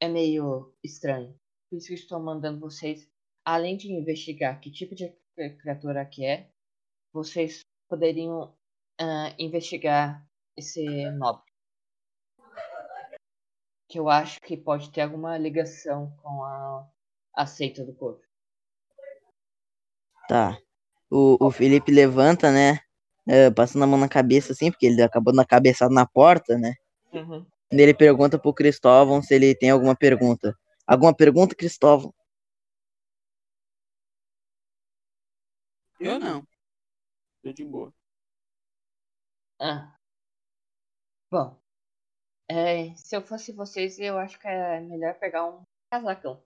é 0.00 0.08
meio 0.08 0.74
estranho. 0.84 1.38
Por 1.70 1.78
isso 1.78 1.88
que 1.88 1.94
estou 1.94 2.20
mandando 2.20 2.60
vocês, 2.60 3.10
além 3.44 3.76
de 3.76 3.90
investigar 3.90 4.60
que 4.60 4.70
tipo 4.70 4.94
de 4.94 5.08
cri- 5.34 5.56
criatura 5.56 6.04
que 6.04 6.24
é, 6.24 6.50
vocês 7.12 7.60
poderiam 7.88 8.54
ah, 9.00 9.34
investigar 9.38 10.26
esse 10.56 11.10
nobre. 11.10 11.44
Que 13.88 13.98
eu 13.98 14.08
acho 14.08 14.40
que 14.40 14.56
pode 14.56 14.90
ter 14.90 15.02
alguma 15.02 15.38
ligação 15.38 16.12
com 16.22 16.44
a, 16.44 16.88
a 17.34 17.46
seita 17.46 17.84
do 17.84 17.94
corpo. 17.94 18.24
Tá. 20.28 20.58
O, 21.08 21.36
o 21.46 21.50
Felipe 21.50 21.92
levanta, 21.92 22.50
né? 22.50 22.80
é, 23.26 23.50
passando 23.50 23.82
a 23.82 23.86
mão 23.86 23.98
na 23.98 24.08
cabeça, 24.08 24.52
assim, 24.52 24.70
porque 24.70 24.86
ele 24.86 25.02
acabou 25.02 25.34
na 25.34 25.44
cabeçada 25.44 25.92
na 25.92 26.06
porta, 26.06 26.56
né? 26.56 26.74
Uhum. 27.12 27.44
Ele 27.70 27.92
pergunta 27.92 28.38
pro 28.38 28.54
Cristóvão 28.54 29.20
se 29.20 29.34
ele 29.34 29.54
tem 29.54 29.70
alguma 29.70 29.96
pergunta. 29.96 30.56
Alguma 30.86 31.14
pergunta, 31.14 31.54
Cristóvão? 31.56 32.14
Eu 35.98 36.18
não. 36.20 36.46
Tô 37.42 37.52
de 37.52 37.64
boa. 37.64 37.92
Ah. 39.58 39.96
Bom. 41.30 41.56
É, 42.48 42.94
se 42.94 43.16
eu 43.16 43.22
fosse 43.22 43.52
vocês, 43.52 43.98
eu 43.98 44.18
acho 44.18 44.38
que 44.38 44.46
é 44.46 44.80
melhor 44.80 45.18
pegar 45.18 45.44
um 45.46 45.62
casacão. 45.90 46.42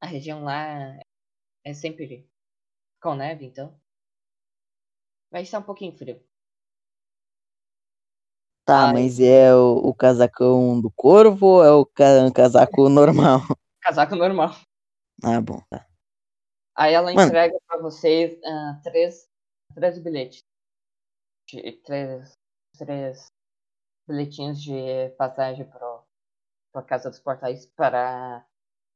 A 0.00 0.06
região 0.06 0.42
lá 0.42 0.98
é 1.64 1.74
sempre 1.74 2.28
com 3.00 3.14
neve, 3.14 3.46
então. 3.46 3.78
Vai 5.30 5.42
estar 5.42 5.58
um 5.58 5.62
pouquinho 5.62 5.96
frio. 5.96 6.22
Tá, 8.64 8.86
Ai. 8.88 8.92
mas 8.94 9.20
é 9.20 9.54
o, 9.54 9.76
o 9.76 9.94
casacão 9.94 10.80
do 10.80 10.90
corvo 10.90 11.46
ou 11.46 11.64
é 11.64 11.70
o 11.70 11.86
ca- 11.86 12.30
casaco 12.34 12.88
normal? 12.88 13.40
Casaco 13.80 14.16
normal. 14.16 14.50
Ah, 15.22 15.40
bom, 15.40 15.62
tá. 15.70 15.86
Aí 16.74 16.92
ela 16.92 17.12
Mano. 17.12 17.28
entrega 17.28 17.56
pra 17.66 17.78
vocês 17.78 18.36
ah, 18.44 18.80
três, 18.82 19.30
três 19.74 19.98
bilhetes. 20.00 20.44
Três, 21.48 22.36
três 22.78 23.32
bilhetinhos 24.08 24.62
de 24.62 25.10
passagem 25.18 25.64
pro, 25.68 26.04
pra 26.72 26.82
Casa 26.82 27.10
dos 27.10 27.20
Portais 27.20 27.66
para 27.66 28.38
a 28.38 28.46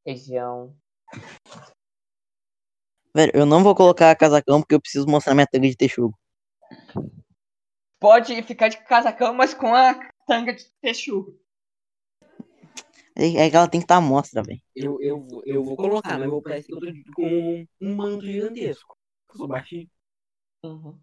região. 0.07 0.77
Velho, 3.15 3.33
eu 3.35 3.47
não 3.47 3.63
vou 3.63 3.75
colocar 3.75 4.15
casacão 4.17 4.61
porque 4.61 4.75
eu 4.75 4.81
preciso 4.81 5.07
mostrar 5.07 5.35
minha 5.35 5.47
tanga 5.47 5.69
de 5.69 5.77
texugo. 5.77 6.19
Pode 8.01 8.43
ficar 8.43 8.69
de 8.69 8.79
casacão, 8.85 9.35
mas 9.35 9.55
com 9.55 9.75
a 9.75 9.95
tanga 10.27 10.53
de 10.55 10.65
texugo. 10.81 11.39
É, 13.17 13.27
é 13.47 13.51
que 13.51 13.57
ela 13.57 13.69
tem 13.69 13.81
que 13.81 13.85
estar 13.85 13.97
à 13.97 14.01
mostra, 14.01 14.43
velho. 14.43 14.61
Eu, 14.75 15.01
eu, 15.03 15.21
vou- 15.21 15.43
eu 15.45 15.65
vou 15.65 15.77
colocar, 15.77 16.19
mas 16.19 16.31
vou 16.31 16.43
parecer 16.43 16.73
eu 16.73 16.81
tô 16.81 16.87
de- 16.87 17.05
com 17.13 17.23
um, 17.27 17.67
um 17.81 17.95
manto 17.97 18.25
gigantesco. 18.25 18.97
Eu 19.29 19.37
sou 19.37 19.49
baixinho. 19.49 19.89
Uhum. 20.65 20.99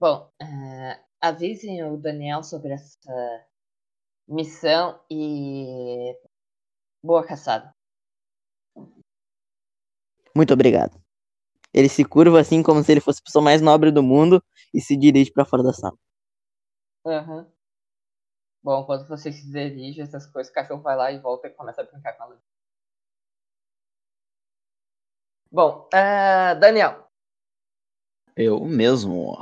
Bom, 0.00 0.30
eh, 0.40 1.00
avisem 1.20 1.82
o 1.84 1.96
Daniel 1.96 2.42
sobre 2.44 2.72
essa 2.72 3.44
missão 4.28 5.00
e 5.10 6.16
boa 7.02 7.26
caçada. 7.26 7.74
Muito 10.36 10.54
obrigado. 10.54 11.00
Ele 11.74 11.88
se 11.88 12.04
curva 12.04 12.40
assim 12.40 12.62
como 12.62 12.82
se 12.84 12.92
ele 12.92 13.00
fosse 13.00 13.20
a 13.20 13.24
pessoa 13.24 13.44
mais 13.44 13.60
nobre 13.60 13.90
do 13.90 14.02
mundo 14.02 14.42
e 14.74 14.80
se 14.80 14.96
dirige 14.96 15.32
pra 15.32 15.44
fora 15.44 15.62
da 15.62 15.72
sala. 15.72 15.98
Aham. 17.04 17.50
Bom, 18.62 18.84
quando 18.84 19.08
você 19.08 19.32
se 19.32 19.50
dirige, 19.50 20.00
essas 20.00 20.26
coisas, 20.26 20.50
o 20.50 20.54
cachorro 20.54 20.82
vai 20.82 20.96
lá 20.96 21.10
e 21.10 21.18
volta 21.18 21.48
e 21.48 21.50
começa 21.50 21.80
a 21.80 21.84
brincar 21.84 22.12
com 22.16 22.24
ela. 22.24 22.40
Bom, 25.50 25.88
eh, 25.92 26.54
Daniel, 26.56 27.08
Eu 28.40 28.64
mesmo. 28.64 29.36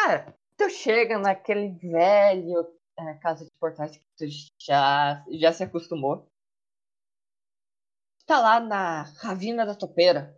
Cara, 0.00 0.34
tu 0.56 0.68
chega 0.70 1.18
naquele 1.18 1.72
velho 1.78 2.66
eh, 2.98 3.14
casa 3.14 3.44
de 3.44 3.50
portais 3.60 3.96
que 3.96 4.04
tu 4.16 4.24
já, 4.60 5.24
já 5.30 5.52
se 5.52 5.62
acostumou. 5.64 6.26
Tá 8.26 8.38
lá 8.38 8.60
na 8.60 9.02
Ravina 9.02 9.66
da 9.66 9.74
Topeira, 9.74 10.36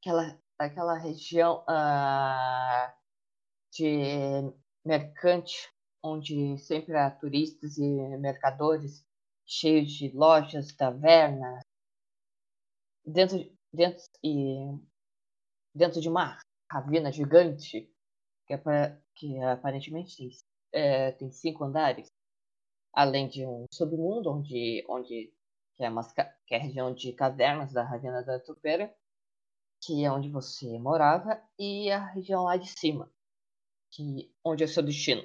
aquela, 0.00 0.38
aquela 0.58 0.96
região 0.96 1.64
ah, 1.68 2.94
de 3.72 4.52
mercante, 4.84 5.68
onde 6.02 6.56
sempre 6.58 6.96
há 6.96 7.10
turistas 7.10 7.76
e 7.76 8.16
mercadores 8.18 9.04
cheios 9.44 9.90
de 9.90 10.10
lojas, 10.10 10.72
tavernas, 10.74 11.60
dentro, 13.04 13.38
dentro, 13.72 14.04
e, 14.22 14.78
dentro 15.74 16.00
de 16.00 16.08
uma 16.08 16.38
ravina 16.70 17.10
gigante, 17.10 17.90
que, 18.48 18.54
apa- 18.54 18.98
que 19.14 19.38
aparentemente 19.40 20.16
tem, 20.16 20.30
é, 20.72 21.12
tem 21.12 21.30
cinco 21.30 21.64
andares, 21.64 22.10
além 22.92 23.28
de 23.28 23.46
um 23.46 23.66
submundo, 23.72 24.30
onde, 24.30 24.84
onde 24.88 25.32
que, 25.76 25.84
é 25.84 25.90
umas 25.90 26.12
que 26.12 26.20
é 26.54 26.56
a 26.56 26.62
região 26.62 26.92
de 26.94 27.12
cavernas 27.12 27.72
da 27.72 27.84
ravina 27.84 28.22
da 28.22 28.40
Tupera, 28.40 28.92
que 29.82 30.04
é 30.04 30.10
onde 30.10 30.30
você 30.30 30.78
morava, 30.78 31.40
e 31.58 31.90
a 31.90 32.04
região 32.06 32.44
lá 32.44 32.56
de 32.56 32.68
cima, 32.68 33.10
que 33.92 34.32
onde 34.44 34.64
é 34.64 34.66
o 34.66 34.68
seu 34.68 34.82
destino. 34.82 35.22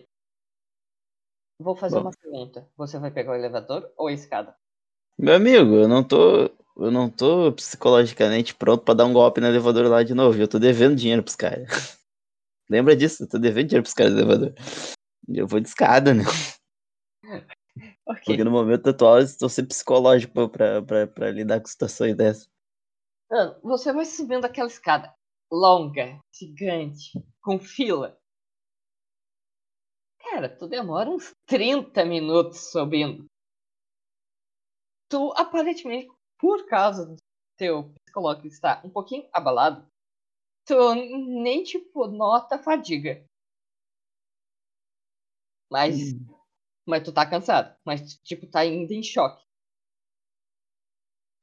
Vou 1.60 1.76
fazer 1.76 1.96
Bom. 1.96 2.02
uma 2.02 2.12
pergunta. 2.12 2.70
Você 2.76 3.00
vai 3.00 3.10
pegar 3.10 3.32
o 3.32 3.36
elevador 3.36 3.92
ou 3.98 4.08
a 4.08 4.14
escada? 4.14 4.56
Meu 5.18 5.36
amigo, 5.36 5.76
eu 5.76 5.88
não 5.88 6.04
tô. 6.04 6.52
Eu 6.76 6.90
não 6.92 7.08
tô 7.10 7.52
psicologicamente 7.54 8.56
pronto 8.56 8.84
pra 8.84 8.96
dar 8.96 9.06
um 9.06 9.14
golpe 9.14 9.40
no 9.40 9.48
elevador 9.48 9.88
lá 9.88 10.02
de 10.04 10.14
novo. 10.14 10.40
Eu 10.40 10.48
tô 10.48 10.58
devendo 10.58 10.96
dinheiro 10.96 11.22
pros 11.22 11.36
caras. 11.36 11.68
Lembra 12.74 12.96
disso? 12.96 13.24
Eu 13.24 13.30
tô 13.30 13.38
devendo 13.38 13.68
dinheiro 13.68 13.84
pros 13.84 13.94
caras 13.94 14.14
do 14.14 14.20
elevador. 14.20 14.56
Eu 15.28 15.46
vou 15.46 15.60
de 15.60 15.68
escada, 15.68 16.12
né? 16.12 16.24
Ok. 18.06 18.22
Porque 18.26 18.44
no 18.44 18.52
momento 18.52 18.90
atual 18.90 19.20
eu 19.20 19.24
estou 19.24 19.48
sem 19.48 19.66
psicológico 19.66 20.50
pra, 20.50 20.82
pra, 20.82 21.08
pra 21.08 21.32
lidar 21.32 21.62
com 21.62 21.68
situações 21.68 22.16
dessas. 22.16 22.50
Mano, 23.32 23.58
você 23.64 23.94
vai 23.94 24.04
subindo 24.04 24.44
aquela 24.44 24.68
escada 24.68 25.14
longa, 25.50 26.20
gigante, 26.34 27.12
com 27.42 27.58
fila. 27.58 28.20
Cara, 30.20 30.50
tu 30.50 30.68
demora 30.68 31.10
uns 31.10 31.32
30 31.46 32.04
minutos 32.04 32.72
subindo. 32.72 33.26
Tu, 35.10 35.34
aparentemente, 35.38 36.12
por 36.38 36.68
causa 36.68 37.06
do 37.06 37.16
teu 37.58 37.94
psicológico 38.06 38.48
estar 38.48 38.86
um 38.86 38.90
pouquinho 38.90 39.28
abalado, 39.32 39.88
tu 40.65 40.95
nem, 40.95 41.63
tipo, 41.63 42.08
nota 42.08 42.56
a 42.56 42.60
fadiga. 42.60 43.26
Mas, 45.69 46.13
mas 46.86 47.04
tu 47.04 47.12
tá 47.12 47.26
cansado. 47.30 47.76
Mas, 47.86 48.15
tipo, 48.23 48.47
tá 48.47 48.60
ainda 48.60 48.93
em 48.93 49.04
choque. 49.04 49.43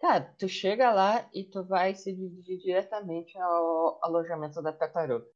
Cara, 0.00 0.34
tu 0.38 0.48
chega 0.48 0.92
lá 0.92 1.28
e 1.34 1.44
tu 1.44 1.62
vai 1.62 1.94
se 1.94 2.12
dirigir 2.12 2.58
diretamente 2.58 3.36
ao 3.38 3.98
alojamento 4.02 4.62
da 4.62 4.72
tartaruga. 4.72 5.26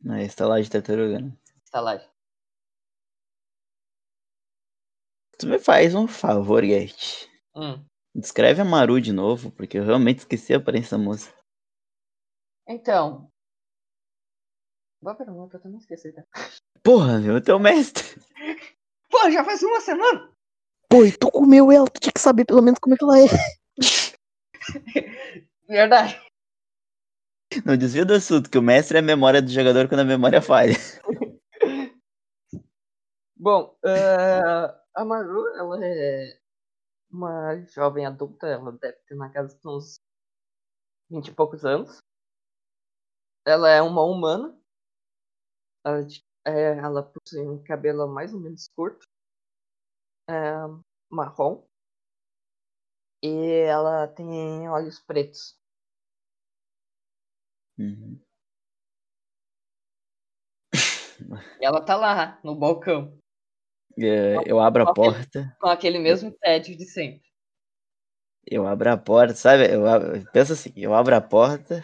Na 0.00 0.22
estalagem 0.22 0.64
de 0.64 0.70
tartaruga, 0.70 1.18
né? 1.18 1.36
Estalagem. 1.62 2.08
Tu 5.38 5.46
me 5.46 5.58
faz 5.58 5.94
um 5.94 6.06
favor, 6.06 6.64
Gert. 6.64 7.28
Hum. 7.54 7.84
Descreve 8.14 8.62
a 8.62 8.64
Maru 8.64 9.00
de 9.00 9.12
novo, 9.12 9.50
porque 9.50 9.76
eu 9.76 9.84
realmente 9.84 10.20
esqueci 10.20 10.54
a 10.54 10.58
aparência 10.58 10.96
da 10.96 11.04
moça. 11.04 11.34
Então. 12.66 13.30
Boa 15.04 15.14
pergunta, 15.14 15.58
eu 15.58 15.60
também 15.60 15.76
esqueci. 15.76 16.10
Tá? 16.12 16.24
Porra, 16.82 17.18
meu, 17.18 17.38
teu 17.38 17.58
mestre. 17.58 18.02
Pô, 19.10 19.30
já 19.30 19.44
faz 19.44 19.62
uma 19.62 19.78
semana! 19.82 20.32
Pô, 20.88 21.04
e 21.04 21.12
tu 21.12 21.30
comeu 21.30 21.70
ela, 21.70 21.84
tu 21.84 22.00
tinha 22.00 22.12
que 22.12 22.20
saber 22.22 22.46
pelo 22.46 22.62
menos 22.62 22.78
como 22.78 22.94
é 22.94 22.96
que 22.96 23.04
ela 23.04 23.18
é. 23.20 23.26
Verdade. 25.68 26.18
Não 27.66 27.76
desvia 27.76 28.06
do 28.06 28.14
assunto, 28.14 28.48
que 28.48 28.56
o 28.56 28.62
mestre 28.62 28.96
é 28.96 29.00
a 29.00 29.02
memória 29.02 29.42
do 29.42 29.50
jogador 29.50 29.90
quando 29.90 30.00
a 30.00 30.04
memória 30.04 30.40
falha. 30.40 30.72
Bom, 33.36 33.76
eh, 33.84 34.74
a 34.94 35.04
Maru, 35.04 35.46
ela 35.54 35.84
é 35.84 36.40
uma 37.10 37.60
jovem 37.66 38.06
adulta, 38.06 38.46
ela 38.46 38.72
deve 38.72 38.96
ter 39.06 39.14
na 39.16 39.28
casa 39.28 39.54
de 39.54 39.68
uns 39.68 40.00
20 41.10 41.28
e 41.28 41.34
poucos 41.34 41.62
anos. 41.62 41.98
Ela 43.44 43.68
é 43.68 43.82
uma 43.82 44.02
humana. 44.02 44.58
Ela, 45.84 46.06
é, 46.46 46.78
ela 46.78 47.02
possui 47.02 47.46
um 47.46 47.62
cabelo 47.62 48.06
mais 48.08 48.32
ou 48.34 48.40
menos 48.40 48.68
curto, 48.74 49.06
é, 50.28 50.34
marrom. 51.10 51.64
E 53.22 53.28
ela 53.66 54.06
tem 54.06 54.68
olhos 54.68 55.00
pretos. 55.00 55.58
Uhum. 57.78 58.20
E 61.60 61.64
ela 61.64 61.80
tá 61.84 61.96
lá, 61.96 62.38
no 62.44 62.54
balcão, 62.54 63.18
É, 63.98 64.36
Eu 64.50 64.60
abro 64.60 64.82
a 64.82 64.92
porta, 64.92 65.56
com 65.60 65.68
aquele 65.68 65.98
mesmo 65.98 66.30
tédio 66.32 66.76
de 66.76 66.84
sempre. 66.84 67.22
eu 68.46 68.66
abro 68.66 68.90
a 68.90 68.96
porta, 68.96 69.34
sabe? 69.34 69.72
Eu 69.72 69.86
abro- 69.86 70.24
pensa 70.32 70.52
assim, 70.52 70.72
eu 70.76 70.94
abro 70.94 71.14
a 71.14 71.20
porta, 71.20 71.82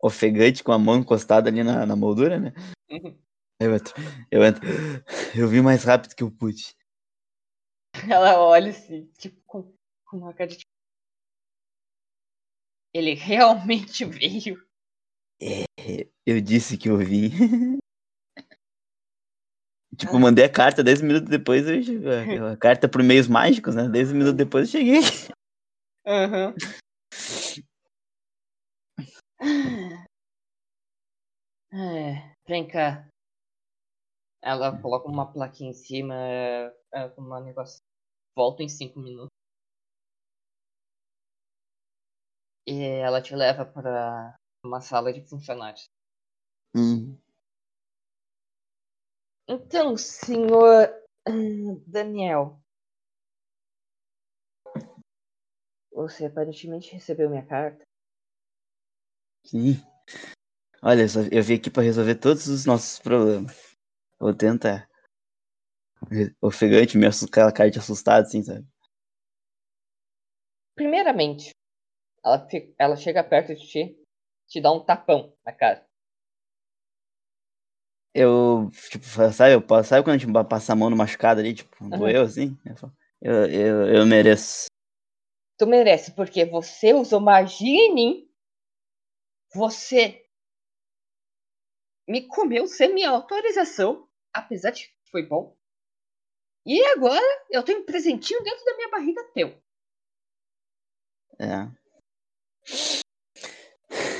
ofegante 0.00 0.62
com 0.62 0.72
a 0.72 0.78
mão 0.78 0.98
encostada 0.98 1.48
ali 1.48 1.62
na, 1.62 1.86
na 1.86 1.96
moldura, 1.96 2.38
né? 2.38 2.52
Uhum. 2.90 3.18
Eu 3.58 3.74
entro, 3.74 3.94
eu 4.30 4.44
entro. 4.44 4.62
Eu 5.34 5.48
vim 5.48 5.60
mais 5.62 5.82
rápido 5.84 6.14
que 6.14 6.22
eu 6.22 6.30
pude. 6.30 6.76
Ela 8.08 8.38
olha 8.38 8.70
assim, 8.70 9.06
tipo, 9.18 9.40
com, 9.46 9.72
com 10.04 10.18
uma 10.18 10.34
cara 10.34 10.50
de. 10.50 10.64
Ele 12.94 13.14
realmente 13.14 14.04
veio. 14.04 14.62
Eu 16.26 16.40
disse 16.40 16.76
que 16.76 16.88
eu 16.88 16.98
vim. 16.98 17.30
Tipo, 19.96 20.18
mandei 20.18 20.44
a 20.44 20.48
carta 20.52 20.84
10 20.84 21.00
minutos 21.00 21.30
depois, 21.30 21.66
eu, 21.66 21.82
cheguei- 21.82 22.38
a 22.38 22.56
carta 22.56 22.86
por 22.86 23.02
meios 23.02 23.26
mágicos, 23.28 23.74
né? 23.74 23.88
10 23.88 24.12
minutos 24.12 24.34
depois 24.34 24.66
eu 24.74 24.78
cheguei. 24.80 25.00
Aham. 26.06 26.54
É, 31.72 32.34
vem 32.48 32.66
cá. 32.66 33.06
Ela 34.42 34.80
coloca 34.80 35.08
uma 35.08 35.30
plaquinha 35.30 35.70
em 35.70 35.74
cima 35.74 36.14
é, 36.14 36.74
é, 36.92 37.08
com 37.10 37.22
um 37.22 37.40
negócio. 37.44 37.82
Volta 38.34 38.62
em 38.62 38.68
5 38.68 38.98
minutos. 39.00 39.30
E 42.66 42.82
ela 42.82 43.22
te 43.22 43.34
leva 43.34 43.64
para 43.64 44.36
uma 44.64 44.80
sala 44.80 45.12
de 45.12 45.20
funcionários. 45.28 45.88
Hum. 46.74 47.16
Então, 49.48 49.96
senhor 49.96 50.92
hum, 51.28 51.82
Daniel. 51.86 52.60
Você 55.92 56.26
aparentemente 56.26 56.92
recebeu 56.92 57.30
minha 57.30 57.46
carta. 57.46 57.85
Sim. 59.46 59.80
Olha, 60.82 61.06
eu, 61.30 61.42
vim 61.42 61.54
aqui 61.54 61.70
pra 61.70 61.82
resolver 61.82 62.16
todos 62.16 62.46
os 62.48 62.66
nossos 62.66 62.98
problemas. 62.98 63.76
Vou 64.18 64.34
tentar. 64.34 64.88
Ofegante, 66.40 66.98
me 66.98 67.06
assustar, 67.06 67.30
aquela 67.30 67.52
cara 67.52 67.70
de 67.70 67.78
assustado, 67.78 68.24
assim, 68.24 68.42
sabe? 68.42 68.66
Primeiramente, 70.74 71.50
ela, 72.24 72.46
ela 72.78 72.96
chega 72.96 73.24
perto 73.24 73.54
de 73.54 73.66
ti, 73.66 73.98
te 74.46 74.60
dá 74.60 74.70
um 74.72 74.84
tapão 74.84 75.32
na 75.44 75.52
cara. 75.52 75.86
Eu, 78.12 78.70
tipo, 78.90 79.04
sabe, 79.32 79.54
eu, 79.54 79.62
passo- 79.62 79.90
sabe 79.90 80.02
quando 80.02 80.16
a 80.16 80.18
gente 80.18 80.48
passa 80.48 80.72
a 80.72 80.76
mão 80.76 80.90
no 80.90 80.96
machucado 80.96 81.40
ali, 81.40 81.54
tipo, 81.54 81.88
doeu 81.90 82.22
assim? 82.22 82.56
Eu, 83.20 83.46
eu, 83.46 83.86
eu 83.88 84.06
mereço. 84.06 84.66
Tu 85.58 85.66
merece, 85.66 86.12
porque 86.12 86.44
você 86.44 86.92
usou 86.92 87.20
magia 87.20 87.86
em 87.86 87.94
mim. 87.94 88.25
Você 89.56 90.22
me 92.06 92.28
comeu 92.28 92.66
sem 92.66 92.92
minha 92.92 93.08
autorização, 93.08 94.06
apesar 94.30 94.70
de 94.70 94.86
que 94.86 94.94
foi 95.10 95.26
bom. 95.26 95.56
E 96.66 96.84
agora 96.88 97.24
eu 97.50 97.62
tenho 97.62 97.80
um 97.80 97.86
presentinho 97.86 98.42
dentro 98.42 98.62
da 98.66 98.76
minha 98.76 98.90
barriga 98.90 99.24
teu. 99.32 99.58
É. 101.38 101.70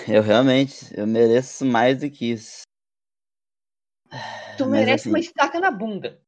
Eu 0.08 0.22
realmente, 0.22 0.98
eu 0.98 1.06
mereço 1.06 1.66
mais 1.66 2.00
do 2.00 2.10
que 2.10 2.32
isso. 2.32 2.62
Tu 4.56 4.64
Mas, 4.64 4.70
merece 4.70 4.94
assim, 5.02 5.08
uma 5.10 5.18
estaca 5.18 5.60
na 5.60 5.70
bunda. 5.70 6.18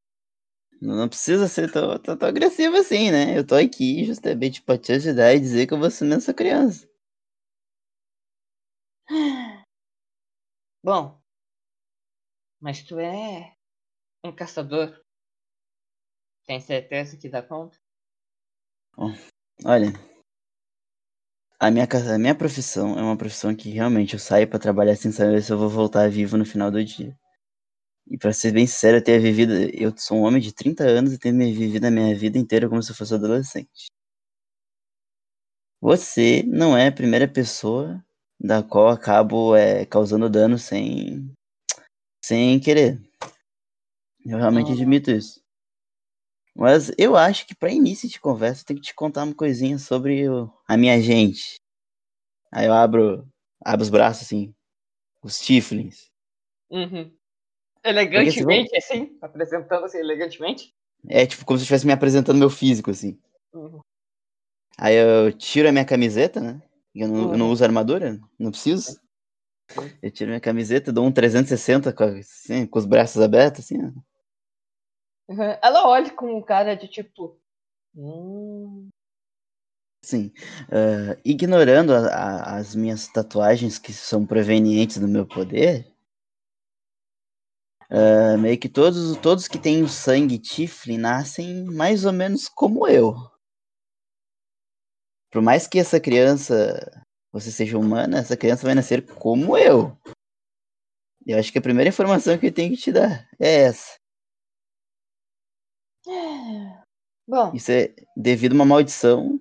Não 0.82 1.08
precisa 1.08 1.48
ser 1.48 1.72
tão, 1.72 1.98
tão, 1.98 2.14
tão 2.14 2.28
agressivo 2.28 2.76
assim, 2.76 3.10
né? 3.10 3.38
Eu 3.38 3.46
tô 3.46 3.54
aqui 3.54 4.04
justamente 4.04 4.60
pra 4.60 4.76
te 4.76 4.92
ajudar 4.92 5.32
e 5.32 5.40
dizer 5.40 5.66
que 5.66 5.72
eu 5.72 5.78
vou 5.78 5.86
assumir 5.86 6.16
essa 6.16 6.34
criança. 6.34 6.87
Bom, 10.82 11.20
mas 12.60 12.82
tu 12.82 12.98
é 12.98 13.54
um 14.24 14.32
caçador. 14.32 14.94
Tem 16.46 16.60
certeza 16.60 17.16
que 17.16 17.28
dá 17.28 17.42
conta? 17.42 17.78
Olha, 19.64 19.92
a 21.60 21.70
minha, 21.70 21.86
a 22.14 22.18
minha 22.18 22.34
profissão 22.34 22.98
é 22.98 23.02
uma 23.02 23.16
profissão 23.16 23.54
que 23.54 23.70
realmente 23.70 24.14
eu 24.14 24.18
saio 24.20 24.48
pra 24.48 24.58
trabalhar 24.58 24.96
sem 24.96 25.10
saber 25.12 25.42
se 25.42 25.52
eu 25.52 25.58
vou 25.58 25.68
voltar 25.68 26.08
vivo 26.10 26.36
no 26.36 26.44
final 26.44 26.70
do 26.70 26.84
dia. 26.84 27.16
E 28.08 28.18
pra 28.18 28.32
ser 28.32 28.52
bem 28.52 28.66
sincero, 28.66 28.98
eu 28.98 29.04
tenho 29.04 29.20
vivido. 29.22 29.52
Eu 29.74 29.92
sou 29.96 30.18
um 30.18 30.22
homem 30.22 30.40
de 30.40 30.54
30 30.54 30.84
anos 30.84 31.12
e 31.12 31.18
tenho 31.18 31.36
vivido 31.38 31.84
a 31.86 31.90
minha 31.90 32.16
vida 32.16 32.38
inteira 32.38 32.68
como 32.68 32.82
se 32.82 32.92
eu 32.92 32.96
fosse 32.96 33.14
adolescente. 33.14 33.88
Você 35.80 36.44
não 36.44 36.76
é 36.76 36.86
a 36.88 36.92
primeira 36.92 37.26
pessoa 37.26 38.00
da 38.40 38.62
qual 38.62 38.88
acabo 38.88 39.56
é, 39.56 39.84
causando 39.84 40.28
dano 40.30 40.58
sem, 40.58 41.30
sem 42.24 42.58
querer. 42.60 43.00
Eu 44.24 44.38
realmente 44.38 44.72
admito 44.72 45.10
isso. 45.10 45.40
Mas 46.54 46.90
eu 46.98 47.16
acho 47.16 47.46
que 47.46 47.54
para 47.54 47.72
início 47.72 48.08
de 48.08 48.20
conversa 48.20 48.62
eu 48.62 48.66
tenho 48.66 48.80
que 48.80 48.86
te 48.86 48.94
contar 48.94 49.24
uma 49.24 49.34
coisinha 49.34 49.78
sobre 49.78 50.28
o- 50.28 50.52
a 50.66 50.76
minha 50.76 51.00
gente. 51.00 51.56
Aí 52.52 52.66
eu 52.66 52.72
abro, 52.72 53.26
abro 53.64 53.82
os 53.82 53.90
braços 53.90 54.24
assim, 54.24 54.54
os 55.22 55.38
tiflins. 55.38 56.10
Uhum. 56.70 57.12
Elegantemente, 57.84 58.76
assim? 58.76 59.16
Apresentando-se 59.22 59.98
elegantemente? 59.98 60.74
É 61.08 61.24
tipo 61.26 61.44
como 61.44 61.58
se 61.58 61.62
eu 61.62 61.64
estivesse 61.64 61.86
me 61.86 61.92
apresentando 61.92 62.38
meu 62.38 62.50
físico 62.50 62.90
assim. 62.90 63.18
Uhum. 63.52 63.80
Aí 64.76 64.94
eu 64.96 65.32
tiro 65.32 65.68
a 65.68 65.72
minha 65.72 65.84
camiseta, 65.84 66.40
né? 66.40 66.60
Eu 66.94 67.08
não, 67.08 67.32
eu 67.32 67.38
não 67.38 67.50
uso 67.50 67.64
armadura, 67.64 68.18
não 68.38 68.50
preciso. 68.50 69.00
Eu 70.02 70.10
tiro 70.10 70.30
minha 70.30 70.40
camiseta, 70.40 70.92
dou 70.92 71.04
um 71.06 71.12
360 71.12 71.92
com, 71.92 72.04
assim, 72.04 72.66
com 72.66 72.78
os 72.78 72.86
braços 72.86 73.20
abertos, 73.20 73.64
assim. 73.64 73.78
Uhum. 75.28 75.58
Ela 75.62 75.86
olha 75.86 76.10
com 76.10 76.38
um 76.38 76.42
cara 76.42 76.74
de 76.74 76.88
tipo. 76.88 77.38
Hum, 77.94 78.88
Sim. 80.02 80.32
ah, 80.70 81.18
ignorando 81.24 81.92
a- 81.92 82.06
a- 82.08 82.56
as 82.56 82.74
minhas 82.74 83.08
tatuagens 83.08 83.78
que 83.78 83.92
são 83.92 84.24
provenientes 84.24 84.98
do 84.98 85.08
meu 85.08 85.26
poder, 85.26 85.92
ah, 87.90 88.36
meio 88.38 88.58
que 88.58 88.68
todos, 88.68 89.16
todos 89.18 89.48
que 89.48 89.58
têm 89.58 89.82
o 89.82 89.88
sangue 89.88 90.38
Tiflin 90.38 90.98
nascem 90.98 91.64
mais 91.64 92.04
ou 92.04 92.12
menos 92.12 92.48
como 92.48 92.86
eu. 92.88 93.14
Por 95.30 95.42
mais 95.42 95.66
que 95.66 95.78
essa 95.78 96.00
criança 96.00 97.04
você 97.32 97.50
seja 97.50 97.78
humana, 97.78 98.18
essa 98.18 98.36
criança 98.36 98.64
vai 98.64 98.74
nascer 98.74 99.06
como 99.14 99.56
eu. 99.56 99.96
Eu 101.26 101.38
acho 101.38 101.52
que 101.52 101.58
a 101.58 101.62
primeira 101.62 101.90
informação 101.90 102.38
que 102.38 102.46
eu 102.46 102.54
tenho 102.54 102.74
que 102.74 102.80
te 102.80 102.90
dar 102.90 103.28
é 103.38 103.64
essa. 103.64 103.98
Bom, 107.28 107.54
Isso 107.54 107.70
é 107.70 107.94
devido 108.16 108.52
a 108.52 108.54
uma 108.54 108.64
maldição 108.64 109.38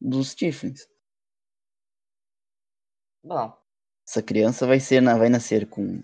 dos 0.00 0.34
Tiflins. 0.34 0.86
bom. 3.24 3.52
Essa 4.06 4.22
criança 4.22 4.66
vai 4.66 4.78
ser, 4.78 5.02
vai 5.02 5.28
nascer 5.28 5.68
com 5.68 6.02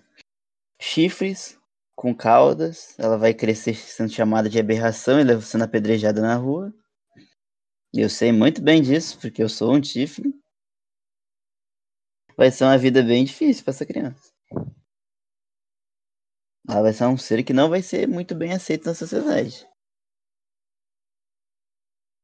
chifres, 0.81 1.59
com 1.95 2.15
caudas, 2.15 2.99
ela 2.99 3.17
vai 3.17 3.33
crescer 3.33 3.75
sendo 3.75 4.13
chamada 4.13 4.49
de 4.49 4.59
aberração 4.59 5.19
e 5.21 5.43
sendo 5.43 5.65
apedrejada 5.65 6.21
na 6.21 6.35
rua. 6.35 6.75
Eu 7.97 8.11
sei 8.11 8.31
muito 8.31 8.63
bem 8.63 8.83
disso, 8.83 9.19
porque 9.21 9.43
eu 9.43 9.49
sou 9.49 9.75
um 9.75 9.81
tiflin. 9.81 10.33
Vai 12.37 12.51
ser 12.51 12.65
uma 12.65 12.77
vida 12.77 13.03
bem 13.03 13.25
difícil 13.25 13.65
para 13.65 13.73
essa 13.73 13.87
criança. 13.87 14.33
Ela 16.69 16.83
vai 16.83 16.93
ser 16.93 17.07
um 17.07 17.17
ser 17.17 17.43
que 17.43 17.53
não 17.53 17.71
vai 17.71 17.81
ser 17.81 18.07
muito 18.07 18.35
bem 18.35 18.53
aceito 18.53 18.87
na 18.87 18.95
sociedade. 18.95 19.67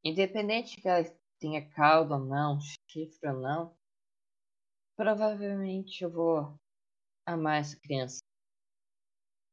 independente 0.03 0.81
que 0.81 0.87
ela 0.87 1.03
tenha 1.39 1.67
cauda 1.69 2.15
ou 2.15 2.25
não, 2.25 2.59
chifre 2.89 3.29
ou 3.29 3.39
não, 3.39 3.77
provavelmente 4.95 6.03
eu 6.03 6.11
vou 6.11 6.59
amar 7.25 7.61
essa 7.61 7.79
criança. 7.79 8.19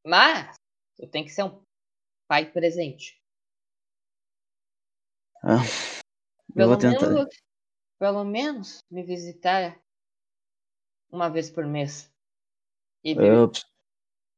Mas 0.04 0.56
eu 0.98 1.08
tenho 1.08 1.24
que 1.24 1.30
ser 1.30 1.44
um 1.44 1.62
pai 2.28 2.50
presente. 2.50 3.20
Ah, 5.42 5.62
Pelo 6.54 6.76
menos, 6.78 7.28
pelo 7.98 8.24
menos 8.24 8.84
me 8.90 9.02
visitar 9.02 9.80
uma 11.10 11.28
vez 11.28 11.50
por 11.50 11.66
mês. 11.66 12.10
E, 13.04 13.14
me- 13.14 13.26
Eu, 13.26 13.50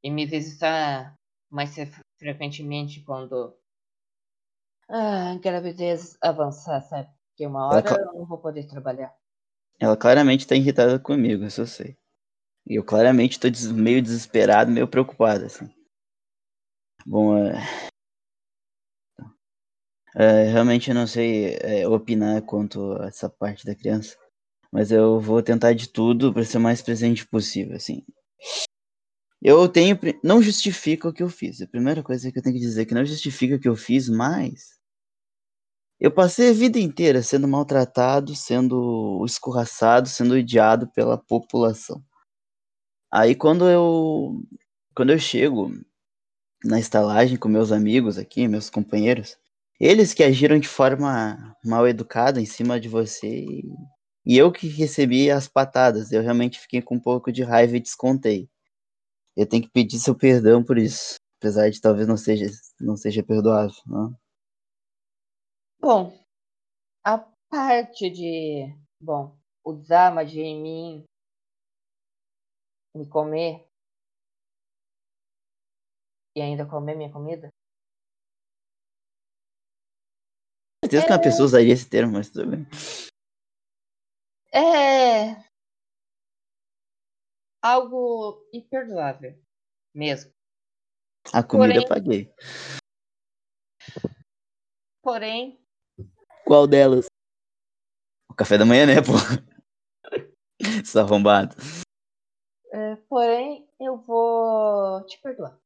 e 0.03 0.11
me 0.11 0.27
visitar 0.27 1.15
mais 1.51 1.75
fre- 1.75 1.91
frequentemente 2.19 3.01
quando 3.03 3.57
ah, 4.89 5.33
a 5.33 5.39
gravidez 5.39 6.17
avançar, 6.21 6.81
sabe? 6.83 7.09
Porque 7.31 7.47
uma 7.47 7.67
hora 7.67 7.83
cla- 7.83 7.99
eu 7.99 8.13
não 8.15 8.27
vou 8.27 8.39
poder 8.39 8.67
trabalhar. 8.67 9.15
ela 9.81 9.97
claramente 9.97 10.47
tá 10.47 10.55
irritada 10.55 10.99
comigo, 10.99 11.45
isso 11.45 11.61
eu 11.63 11.67
sei. 11.67 11.97
E 12.67 12.77
eu 12.77 12.85
claramente 12.85 13.41
tô 13.41 13.51
des- 13.51 13.71
meio 13.73 14.01
desesperado, 14.03 14.71
meio 14.71 14.87
preocupado, 14.87 15.45
assim. 15.45 15.69
Bom, 17.05 17.37
é... 17.37 17.55
é, 20.15 20.45
realmente 20.45 20.91
eu 20.91 20.95
não 20.95 21.07
sei 21.07 21.57
é, 21.61 21.89
opinar 21.89 22.43
quanto 22.43 22.93
a 23.01 23.07
essa 23.07 23.29
parte 23.29 23.65
da 23.65 23.75
criança. 23.75 24.17
Mas 24.73 24.91
eu 24.91 25.21
vou 25.21 25.43
tentar 25.43 25.75
de 25.75 25.89
tudo 25.89 26.33
para 26.33 26.45
ser 26.45 26.59
o 26.59 26.61
mais 26.61 26.81
presente 26.83 27.27
possível, 27.27 27.77
assim. 27.77 28.05
Eu 29.43 29.69
tenho. 29.69 29.99
Não 30.23 30.41
justifica 30.43 31.09
o 31.09 31.13
que 31.13 31.23
eu 31.23 31.29
fiz. 31.29 31.61
A 31.61 31.67
primeira 31.67 32.03
coisa 32.03 32.31
que 32.31 32.39
eu 32.39 32.43
tenho 32.43 32.55
que 32.55 32.61
dizer 32.61 32.83
é 32.83 32.85
que 32.87 32.95
não 32.95 33.05
justifica 33.05 33.57
o 33.57 33.61
que 33.61 33.69
eu 33.69 33.77
fiz, 33.77 34.09
mas. 34.09 34.79
Eu 36.01 36.13
passei 36.13 36.51
a 36.51 36.53
vida 36.53 36.79
inteira 36.79 37.23
sendo 37.23 37.47
maltratado, 37.49 38.35
sendo 38.35 39.25
escorraçado, 39.25 40.09
sendo 40.09 40.35
odiado 40.35 40.89
pela 40.89 41.19
população. 41.19 42.03
Aí 43.11 43.35
quando 43.35 43.69
eu. 43.69 44.43
Quando 44.95 45.11
eu 45.11 45.19
chego 45.19 45.71
na 46.65 46.79
estalagem 46.79 47.37
com 47.37 47.49
meus 47.49 47.73
amigos 47.73 48.19
aqui, 48.19 48.47
meus 48.49 48.71
companheiros, 48.71 49.37
eles 49.83 50.15
que 50.15 50.23
agiram 50.23 50.61
de 50.61 50.69
forma 50.69 51.57
mal 51.65 51.89
educada 51.89 52.41
em 52.41 52.47
cima 52.47 52.79
de 52.79 52.89
você 52.89 53.41
e, 53.41 53.65
e 54.25 54.39
eu 54.39 54.53
que 54.53 54.69
recebi 54.69 55.29
as 55.29 55.49
patadas. 55.49 56.13
Eu 56.13 56.23
realmente 56.23 56.61
fiquei 56.61 56.81
com 56.81 56.95
um 56.95 57.01
pouco 57.01 57.33
de 57.33 57.43
raiva 57.43 57.77
e 57.77 57.81
descontei. 57.81 58.49
Eu 59.37 59.45
tenho 59.45 59.65
que 59.65 59.71
pedir 59.71 59.99
seu 59.99 60.15
perdão 60.17 60.63
por 60.63 60.79
isso, 60.79 61.17
apesar 61.41 61.69
de 61.69 61.81
talvez 61.81 62.07
não 62.07 62.17
seja 62.17 62.47
não 62.81 62.97
seja 62.97 63.25
perdoável. 63.25 63.75
Não? 63.85 64.17
Bom, 65.81 66.17
a 67.05 67.19
parte 67.51 68.09
de, 68.09 68.73
bom, 69.01 69.37
usar 69.65 70.15
magia 70.15 70.45
em 70.45 70.63
mim, 70.63 71.05
me 72.95 73.09
comer 73.09 73.67
e 76.37 76.41
ainda 76.41 76.65
comer 76.65 76.95
minha 76.95 77.11
comida, 77.11 77.49
certeza 80.93 81.07
que 81.07 81.13
uma 81.13 81.23
pessoa 81.23 81.47
usaria 81.47 81.73
esse 81.73 81.89
termo, 81.89 82.13
mas 82.13 82.29
tudo 82.31 82.51
bem. 82.51 82.67
é 84.55 85.43
algo 87.63 88.47
imperdoável 88.53 89.39
mesmo. 89.95 90.33
A 91.33 91.43
comida 91.43 91.75
eu 91.79 91.87
Porém- 91.87 91.89
paguei. 91.89 92.35
Porém, 95.03 95.59
Qual 96.45 96.67
delas? 96.67 97.07
O 98.29 98.35
café 98.35 98.59
da 98.59 98.65
manhã, 98.65 98.87
né, 98.87 98.95
pô? 98.97 99.13
Seu 100.85 101.01
arrombado. 101.03 101.55
é, 102.73 102.97
porém, 103.09 103.69
eu 103.81 103.97
vou 103.99 105.05
te 105.07 105.21
perdoar. 105.21 105.59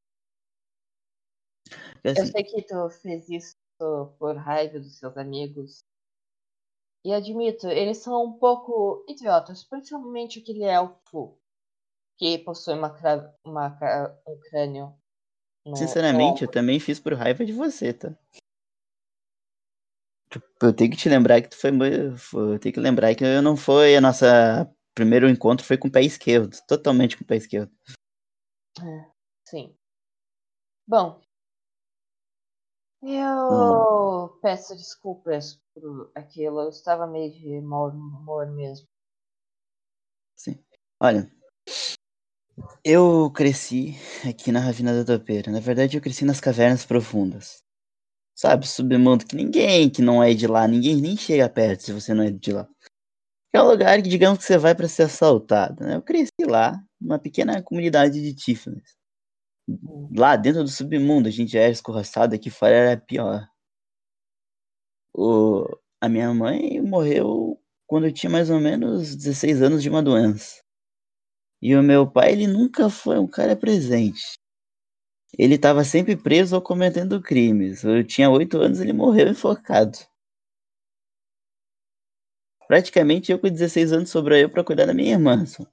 É 2.05 2.09
Eu 2.11 2.13
assim, 2.13 2.27
sei 2.33 2.45
que 2.45 2.63
tu 2.63 2.91
fez 2.91 3.29
isso 3.29 3.55
por 3.79 4.37
raiva 4.37 4.79
dos 4.79 4.99
seus 4.99 5.17
amigos. 5.17 5.85
E 7.05 7.13
admito, 7.13 7.69
eles 7.69 7.99
são 7.99 8.25
um 8.25 8.33
pouco 8.33 9.05
idiotas, 9.09 9.63
principalmente 9.63 10.41
aquele 10.41 10.65
elfo 10.65 11.39
que 12.19 12.39
possui 12.39 12.75
uma, 12.75 12.93
uma 13.45 13.79
um 14.27 14.41
crânio. 14.51 14.95
no- 15.65 15.71
no 15.73 15.77
Sinceramente, 15.77 16.43
eu 16.43 16.51
também 16.51 16.81
fiz 16.81 16.99
por 16.99 17.13
raiva 17.15 17.45
de 17.45 17.53
você, 17.53 17.93
tá? 17.93 18.17
Tipo, 20.31 20.47
Eu 20.63 20.73
tenho 20.75 20.91
que 20.91 20.97
te 20.97 21.09
lembrar 21.09 21.41
que 21.41 21.49
tu 21.49 21.57
foi, 21.57 21.71
foi- 22.17 22.55
eu 22.55 22.59
tenho 22.59 22.75
que 22.75 22.81
lembrar 22.81 23.15
que 23.15 23.25
eu 23.25 23.43
não 23.43 23.57
foi 23.57 23.97
a 23.97 24.01
nossa 24.01 24.69
primeiro 24.95 25.29
encontro 25.29 25.65
foi 25.65 25.77
com 25.77 25.89
o 25.89 25.93
pé 25.93 26.03
esquerdo, 26.03 26.57
totalmente 26.67 27.17
com 27.19 27.23
o 27.23 27.27
pé 27.27 27.37
esquerdo. 27.37 27.71
Sim. 29.45 29.77
Bom, 30.87 31.21
eu 33.03 34.39
peço 34.43 34.75
desculpas 34.77 35.61
por 35.75 36.11
aquilo. 36.15 36.61
Eu 36.61 36.69
estava 36.69 37.07
meio 37.07 37.33
de 37.33 37.61
mau 37.61 37.89
humor 37.89 38.47
mesmo. 38.51 38.87
Olha, 41.01 41.31
eu 42.83 43.31
cresci 43.33 43.97
aqui 44.29 44.51
na 44.51 44.61
Ravina 44.61 44.95
da 44.95 45.05
Topeira. 45.05 45.53
Na 45.53 45.61
verdade, 45.61 45.97
eu 45.97 46.01
cresci 46.01 46.25
nas 46.25 46.41
cavernas 46.41 46.87
profundas. 46.87 47.63
Sabe, 48.35 48.67
submundo 48.67 49.27
que 49.27 49.37
ninguém 49.37 49.91
que 49.91 50.03
não 50.03 50.23
é 50.23 50.35
de 50.35 50.47
lá, 50.47 50.67
ninguém 50.67 50.97
nem 50.97 51.17
chega 51.17 51.49
perto 51.49 51.83
se 51.85 51.93
você 51.93 52.15
não 52.15 52.25
é 52.25 52.31
de 52.31 52.53
lá. 52.53 52.69
É 53.53 53.63
um 53.63 53.69
lugar 53.69 54.03
que, 54.03 54.09
digamos 54.09 54.39
que 54.39 54.45
você 54.45 54.59
vai 54.59 54.75
para 54.75 54.89
ser 54.89 55.05
assaltado, 55.05 55.85
né? 55.85 55.97
Eu 55.97 56.03
cresci 56.03 56.45
lá, 56.47 56.83
numa 57.01 57.19
pequena 57.19 57.63
comunidade 57.63 58.21
de 58.21 58.35
Tiffany's. 58.35 58.96
Lá 60.17 60.37
dentro 60.37 60.63
do 60.63 60.69
submundo, 60.69 61.29
a 61.29 61.31
gente 61.31 61.57
era 61.57 61.71
escorraçado, 61.71 62.35
aqui 62.35 62.51
fora 62.51 62.75
era 62.75 63.01
pior. 63.01 63.49
O... 65.13 65.67
A 66.01 66.09
minha 66.09 66.33
mãe 66.33 66.81
morreu 66.81 67.61
quando 67.87 68.07
eu 68.07 68.13
tinha 68.13 68.31
mais 68.31 68.51
ou 68.51 68.61
menos 68.61 69.17
16 69.17 69.63
anos 69.63 69.83
de 69.83 69.89
uma 69.89 70.03
doença. 70.03 70.63
E 71.61 71.75
o 71.75 71.83
meu 71.83 72.09
pai, 72.11 72.33
ele 72.33 72.47
nunca 72.47 72.91
foi 72.91 73.19
um 73.19 73.27
cara 73.27 73.57
presente. 73.57 74.39
Ele 75.39 75.55
estava 75.55 75.85
sempre 75.85 76.17
preso 76.17 76.55
ou 76.57 76.63
cometendo 76.63 77.21
crimes. 77.21 77.83
Eu 77.85 78.05
tinha 78.05 78.31
8 78.31 78.59
anos, 78.59 78.81
ele 78.81 78.93
morreu 78.93 79.29
enforcado. 79.29 79.99
Praticamente 82.69 83.33
eu 83.33 83.39
com 83.39 83.49
16 83.49 83.93
anos 83.93 84.11
sobrou 84.11 84.37
eu 84.37 84.51
para 84.51 84.65
cuidar 84.65 84.87
da 84.87 84.95
minha 84.95 85.13
irmã. 85.13 85.45
só. 85.47 85.65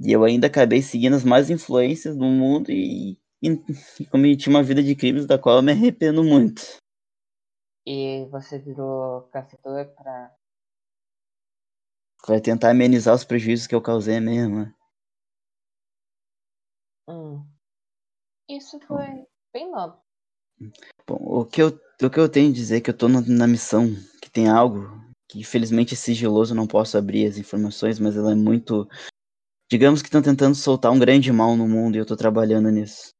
E 0.00 0.12
eu 0.12 0.24
ainda 0.24 0.46
acabei 0.46 0.80
seguindo 0.80 1.16
as 1.16 1.24
más 1.24 1.50
influências 1.50 2.16
do 2.16 2.24
mundo 2.24 2.70
e, 2.70 3.18
e, 3.42 4.06
cometi 4.10 4.48
uma 4.48 4.62
vida 4.62 4.82
de 4.82 4.94
crimes 4.94 5.26
da 5.26 5.38
qual 5.38 5.56
eu 5.56 5.62
me 5.62 5.72
arrependo 5.72 6.22
muito. 6.22 6.62
E 7.86 8.26
você 8.30 8.58
virou 8.58 9.22
caçador 9.32 9.86
pra. 9.94 10.34
Para 12.24 12.40
tentar 12.40 12.70
amenizar 12.70 13.14
os 13.14 13.24
prejuízos 13.24 13.66
que 13.66 13.74
eu 13.74 13.80
causei 13.80 14.20
minha 14.20 14.42
irmã. 14.42 14.74
Hum. 17.08 17.46
Isso 18.48 18.78
foi 18.80 19.26
bem 19.52 19.70
nobre. 19.70 19.98
Bom, 21.06 21.18
o 21.20 21.44
que 21.44 21.62
eu, 21.62 21.68
o 22.02 22.10
que 22.10 22.18
eu 22.18 22.28
tenho 22.28 22.50
a 22.50 22.52
dizer 22.52 22.76
é 22.76 22.80
que 22.80 22.90
eu 22.90 22.96
tô 22.96 23.08
na, 23.08 23.20
na 23.22 23.46
missão, 23.46 23.86
que 24.20 24.30
tem 24.30 24.48
algo 24.48 24.98
que 25.28 25.38
infelizmente 25.38 25.94
é 25.94 25.96
sigiloso, 25.96 26.54
não 26.54 26.66
posso 26.66 26.96
abrir 26.96 27.26
as 27.26 27.36
informações, 27.36 27.98
mas 27.98 28.16
ela 28.16 28.32
é 28.32 28.34
muito. 28.34 28.88
Digamos 29.70 30.00
que 30.00 30.08
estão 30.08 30.22
tentando 30.22 30.54
soltar 30.54 30.90
um 30.90 30.98
grande 30.98 31.30
mal 31.30 31.54
no 31.54 31.68
mundo 31.68 31.94
e 31.94 31.98
eu 31.98 32.06
tô 32.06 32.16
trabalhando 32.16 32.70
nisso. 32.70 33.12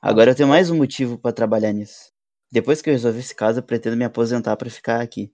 Agora 0.00 0.32
eu 0.32 0.34
tenho 0.34 0.48
mais 0.48 0.68
um 0.68 0.76
motivo 0.76 1.16
para 1.16 1.32
trabalhar 1.32 1.72
nisso. 1.72 2.10
Depois 2.50 2.82
que 2.82 2.90
eu 2.90 2.92
resolver 2.92 3.20
esse 3.20 3.32
caso, 3.32 3.60
eu 3.60 3.62
pretendo 3.62 3.96
me 3.96 4.04
aposentar 4.04 4.56
para 4.56 4.68
ficar 4.68 5.00
aqui. 5.00 5.32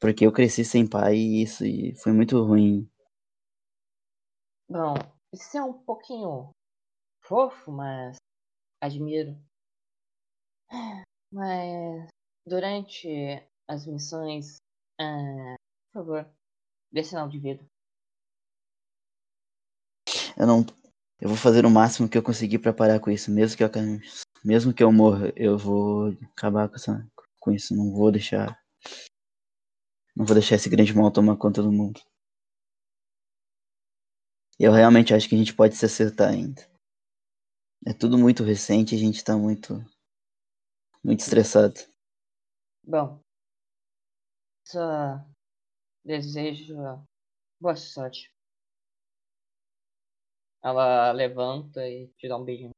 Porque 0.00 0.26
eu 0.26 0.32
cresci 0.32 0.64
sem 0.64 0.88
pai 0.88 1.14
e 1.14 1.42
isso 1.42 1.62
e 1.62 1.94
foi 1.96 2.10
muito 2.10 2.42
ruim. 2.42 2.90
Bom, 4.66 4.94
isso 5.30 5.58
é 5.58 5.62
um 5.62 5.74
pouquinho 5.74 6.48
fofo, 7.20 7.70
mas 7.70 8.16
admiro. 8.80 9.36
Mas 11.30 12.08
durante 12.46 13.46
as 13.68 13.86
missões, 13.86 14.56
ah, 14.98 15.54
por 15.92 16.00
favor, 16.00 16.34
dê 16.90 17.04
sinal 17.04 17.28
de 17.28 17.38
vida. 17.38 17.71
Eu 20.42 20.46
não. 20.48 20.66
Eu 21.20 21.28
vou 21.28 21.36
fazer 21.36 21.64
o 21.64 21.70
máximo 21.70 22.08
que 22.08 22.18
eu 22.18 22.22
conseguir 22.22 22.58
para 22.58 22.72
parar 22.72 22.98
com 22.98 23.12
isso. 23.12 23.30
Mesmo 23.30 23.56
que 23.56 23.62
eu, 23.62 23.70
mesmo 24.44 24.74
que 24.74 24.82
eu 24.82 24.90
morra, 24.90 25.32
eu 25.36 25.56
vou 25.56 26.08
acabar 26.36 26.68
com, 26.68 26.74
essa, 26.74 27.08
com 27.38 27.52
isso. 27.52 27.76
Não 27.76 27.92
vou 27.92 28.10
deixar. 28.10 28.60
Não 30.16 30.26
vou 30.26 30.34
deixar 30.34 30.56
esse 30.56 30.68
grande 30.68 30.92
mal 30.92 31.12
tomar 31.12 31.36
conta 31.36 31.62
do 31.62 31.70
mundo. 31.70 32.00
Eu 34.58 34.72
realmente 34.72 35.14
acho 35.14 35.28
que 35.28 35.36
a 35.36 35.38
gente 35.38 35.54
pode 35.54 35.76
se 35.76 35.84
acertar 35.84 36.30
ainda. 36.30 36.68
É 37.86 37.92
tudo 37.92 38.18
muito 38.18 38.42
recente, 38.42 38.96
a 38.96 38.98
gente 38.98 39.22
tá 39.22 39.38
muito. 39.38 39.74
muito 41.04 41.20
estressado. 41.20 41.78
Bom, 42.82 43.22
só 44.66 45.24
desejo 46.04 46.74
boa 47.60 47.76
sorte. 47.76 48.28
Ela 50.62 51.12
levanta 51.12 51.86
e 51.88 52.08
te 52.16 52.28
dá 52.28 52.36
um 52.36 52.44
beijinho. 52.44 52.70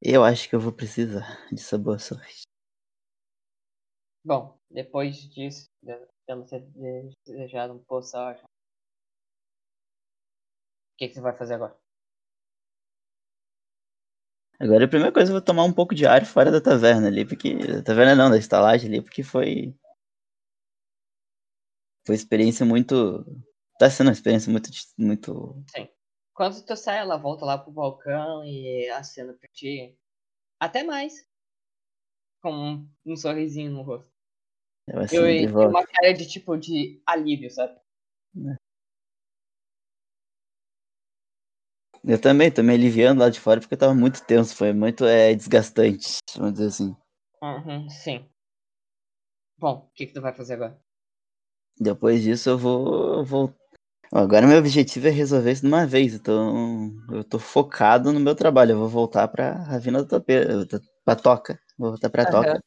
Eu 0.00 0.22
acho 0.22 0.48
que 0.48 0.54
eu 0.54 0.60
vou 0.60 0.72
precisar 0.72 1.44
dessa 1.50 1.76
boa 1.76 1.98
sorte. 1.98 2.42
Bom, 4.24 4.58
depois 4.70 5.16
disso, 5.16 5.68
de- 5.82 6.06
dela 6.26 6.46
ter 6.46 6.60
desejado 7.26 7.74
um 7.74 7.78
boa 7.78 8.02
sorte, 8.02 8.42
o 8.42 8.46
que, 10.96 11.08
que 11.08 11.14
você 11.14 11.20
vai 11.20 11.36
fazer 11.36 11.54
agora? 11.54 11.76
Agora 14.60 14.84
a 14.84 14.88
primeira 14.88 15.12
coisa 15.12 15.30
eu 15.30 15.34
vou 15.34 15.42
tomar 15.42 15.64
um 15.64 15.72
pouco 15.72 15.94
de 15.94 16.06
ar 16.06 16.24
fora 16.24 16.50
da 16.50 16.60
taverna 16.60 17.08
ali, 17.08 17.26
porque. 17.26 17.54
Da 17.54 17.82
taverna 17.82 18.14
não, 18.14 18.30
da 18.30 18.38
estalagem 18.38 18.88
ali, 18.88 19.02
porque 19.02 19.22
foi. 19.22 19.74
Foi 22.06 22.14
experiência 22.14 22.64
muito. 22.64 23.24
Tá 23.78 23.90
sendo 23.90 24.08
uma 24.08 24.12
experiência 24.12 24.50
muito. 24.50 24.70
muito... 24.96 25.64
Quando 26.34 26.60
tu 26.64 26.76
sai, 26.76 26.98
ela 26.98 27.16
volta 27.16 27.44
lá 27.44 27.56
pro 27.56 27.70
balcão 27.70 28.44
e 28.44 28.88
acena 28.90 29.32
pra 29.32 29.48
ti. 29.50 29.96
Até 30.58 30.82
mais. 30.82 31.26
Com 32.42 32.52
um, 32.52 32.88
um 33.06 33.16
sorrisinho 33.16 33.70
no 33.70 33.82
rosto. 33.82 34.12
Eu, 34.86 35.00
assim, 35.00 35.16
Eu, 35.16 35.24
de 35.26 35.44
e 35.44 35.66
uma 35.66 35.86
cara 35.86 36.12
de 36.12 36.26
tipo 36.26 36.56
de 36.56 37.00
alívio, 37.06 37.50
sabe? 37.50 37.78
Eu 42.06 42.20
também, 42.20 42.50
tô 42.50 42.62
me 42.62 42.74
aliviando 42.74 43.20
lá 43.20 43.30
de 43.30 43.40
fora 43.40 43.60
porque 43.60 43.74
eu 43.74 43.78
tava 43.78 43.94
muito 43.94 44.22
tenso, 44.26 44.54
foi 44.54 44.74
muito 44.74 45.06
é, 45.06 45.34
desgastante, 45.34 46.18
vamos 46.36 46.54
dizer 46.54 46.66
assim. 46.66 46.96
Uhum, 47.40 47.88
sim. 47.88 48.28
Bom, 49.56 49.88
o 49.88 49.90
que, 49.94 50.06
que 50.06 50.12
tu 50.12 50.20
vai 50.20 50.34
fazer 50.34 50.54
agora? 50.54 50.78
Depois 51.80 52.22
disso 52.22 52.50
eu 52.50 52.58
vou. 52.58 53.14
eu 53.18 53.24
vou... 53.24 53.54
Agora 54.14 54.46
meu 54.46 54.58
objetivo 54.58 55.08
é 55.08 55.10
resolver 55.10 55.50
isso 55.50 55.62
de 55.62 55.66
uma 55.66 55.84
vez, 55.84 56.14
então 56.14 56.92
eu 57.10 57.24
tô 57.24 57.36
focado 57.36 58.12
no 58.12 58.20
meu 58.20 58.36
trabalho. 58.36 58.70
Eu 58.72 58.78
vou 58.78 58.88
voltar 58.88 59.26
pra 59.26 59.54
Ravina 59.54 60.04
da 60.04 60.08
Topeira, 60.08 60.64
pra 61.04 61.16
Toca. 61.16 61.60
Vou 61.76 61.90
voltar 61.90 62.08
pra 62.10 62.24
Toca. 62.24 62.50
Aham. 62.52 62.60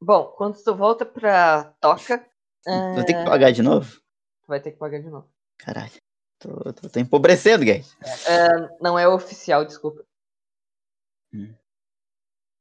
Bom, 0.00 0.26
quando 0.36 0.62
tu 0.62 0.76
volta 0.76 1.04
pra 1.04 1.64
Toca, 1.80 2.24
Vou 2.94 3.04
ter 3.04 3.14
que 3.14 3.20
é, 3.20 3.24
pagar 3.24 3.50
de 3.50 3.62
novo? 3.62 4.00
vai 4.46 4.60
ter 4.60 4.70
que 4.70 4.78
pagar 4.78 5.00
de 5.00 5.10
novo. 5.10 5.28
Caralho. 5.58 5.92
Tô, 6.38 6.72
tô, 6.72 6.88
tô 6.88 7.00
empobrecendo, 7.00 7.64
guys. 7.64 7.96
É, 8.28 8.78
não 8.80 8.96
é 8.96 9.08
oficial, 9.08 9.64
desculpa. 9.64 10.04
Hum. 11.34 11.52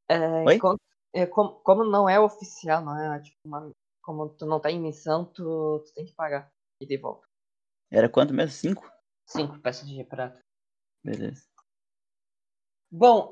É, 0.09 0.53
enquanto- 0.55 0.81
é, 1.13 1.27
como, 1.27 1.59
como 1.61 1.83
não 1.83 2.09
é 2.09 2.19
oficial, 2.19 2.83
não 2.83 2.97
é 2.99 3.19
tipo 3.19 3.37
uma, 3.45 3.69
como 4.01 4.29
tu 4.29 4.45
não 4.47 4.59
tá 4.59 4.71
em 4.71 4.79
missão, 4.79 5.25
tu, 5.25 5.83
tu 5.85 5.93
tem 5.93 6.05
que 6.05 6.13
pagar 6.13 6.51
e 6.81 6.85
de 6.87 6.97
volta. 6.97 7.27
Era 7.91 8.07
quanto 8.07 8.33
mesmo? 8.33 8.51
Cinco? 8.51 8.89
Cinco 9.27 9.59
peças 9.59 9.87
de 9.87 10.03
prata. 10.05 10.39
Beleza. 11.03 11.43
Bom, 12.89 13.31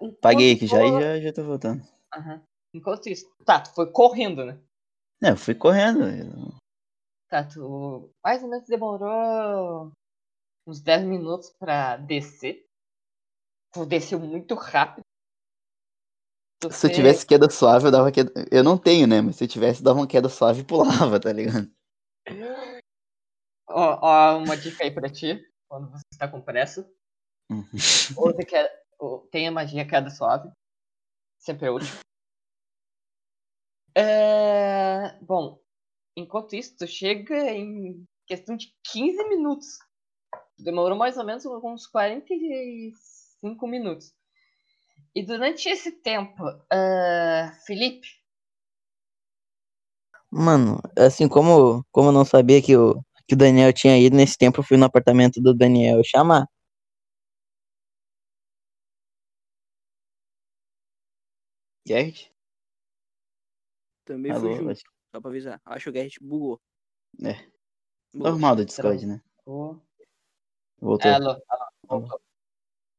enquanto 0.00 0.20
Paguei 0.20 0.54
aqui 0.54 0.66
já 0.66 0.84
e 0.84 0.92
já, 1.00 1.20
já 1.20 1.32
tô 1.32 1.44
voltando. 1.44 1.82
Aham. 2.14 2.42
Enquanto 2.74 3.06
isso. 3.08 3.28
Tá, 3.44 3.60
tu 3.60 3.74
foi 3.74 3.90
correndo, 3.90 4.44
né? 4.44 4.60
É, 5.22 5.30
eu 5.30 5.36
fui 5.36 5.54
correndo. 5.54 6.04
eu- 6.04 6.54
Tá, 7.28 7.42
tu 7.44 8.12
mais 8.22 8.42
ou 8.42 8.48
menos 8.48 8.68
demorou 8.68 9.92
uns 10.66 10.80
10 10.80 11.02
minutos 11.04 11.50
pra 11.58 11.96
descer. 11.96 12.64
Tu 13.72 13.84
desceu 13.86 14.20
muito 14.20 14.54
rápido. 14.54 15.04
Tu 16.60 16.72
Se 16.72 16.86
eu 16.86 16.92
tivesse 16.92 17.26
queda 17.26 17.50
suave, 17.50 17.86
eu 17.86 17.90
dava 17.90 18.12
queda. 18.12 18.32
Eu 18.50 18.62
não 18.62 18.78
tenho, 18.78 19.06
né? 19.06 19.20
Mas 19.20 19.36
se 19.36 19.44
eu 19.44 19.48
tivesse, 19.48 19.82
dava 19.82 19.98
uma 19.98 20.06
queda 20.06 20.28
suave 20.28 20.60
e 20.60 20.64
pulava, 20.64 21.18
tá 21.20 21.32
ligado? 21.32 21.70
Ó, 23.68 23.98
ó, 24.00 24.38
uma 24.38 24.56
dica 24.56 24.84
aí 24.84 24.90
pra 24.90 25.10
ti, 25.10 25.44
quando 25.68 25.90
você 25.90 26.04
está 26.12 26.28
com 26.28 26.40
pressa. 26.40 26.88
Uhum. 27.48 27.62
Use 27.72 28.44
que... 28.44 28.56
ou 28.98 29.20
Tenha 29.28 29.52
magia 29.52 29.86
queda 29.86 30.10
suave. 30.10 30.50
Sempre 31.38 31.68
é 31.68 31.70
útil. 31.70 31.94
É... 33.96 35.16
Bom, 35.22 35.62
enquanto 36.16 36.56
isso, 36.56 36.76
tu 36.76 36.88
chega 36.88 37.52
em 37.52 38.04
questão 38.26 38.56
de 38.56 38.74
15 38.90 39.28
minutos. 39.28 39.78
Demorou 40.58 40.98
mais 40.98 41.16
ou 41.16 41.24
menos 41.24 41.46
uns 41.46 41.86
45 41.86 43.64
minutos. 43.68 44.12
E 45.14 45.22
durante 45.24 45.68
esse 45.68 45.92
tempo, 45.92 46.42
é, 46.68 47.52
Felipe, 47.64 48.08
Mano, 50.30 50.80
assim, 50.98 51.28
como, 51.28 51.84
como 51.90 52.08
eu 52.08 52.12
não 52.12 52.24
sabia 52.24 52.60
que 52.60 52.76
o, 52.76 53.02
que 53.26 53.34
o 53.34 53.38
Daniel 53.38 53.72
tinha 53.72 53.98
ido 53.98 54.16
nesse 54.16 54.36
tempo, 54.38 54.60
eu 54.60 54.64
fui 54.64 54.76
no 54.76 54.84
apartamento 54.84 55.40
do 55.40 55.54
Daniel 55.54 56.00
chamar. 56.04 56.46
Gerd? 61.86 62.32
Também 64.04 64.32
Alô? 64.32 64.40
fui 64.42 64.56
junto, 64.56 64.70
acho- 64.70 64.82
só 65.14 65.20
pra 65.20 65.30
avisar. 65.30 65.60
Acho 65.64 65.84
que 65.84 65.90
o 65.90 65.92
Garrett 65.92 66.18
bugou. 66.22 66.60
É. 67.22 67.34
Bugou. 68.12 68.30
Normal 68.32 68.56
do 68.56 68.64
Discord, 68.64 69.06
né? 69.06 69.20
o... 69.44 69.76
Voltou. 70.78 71.10
É, 71.10 71.14
alô, 71.14 71.30
alô, 71.48 71.66
voltou. 71.88 72.20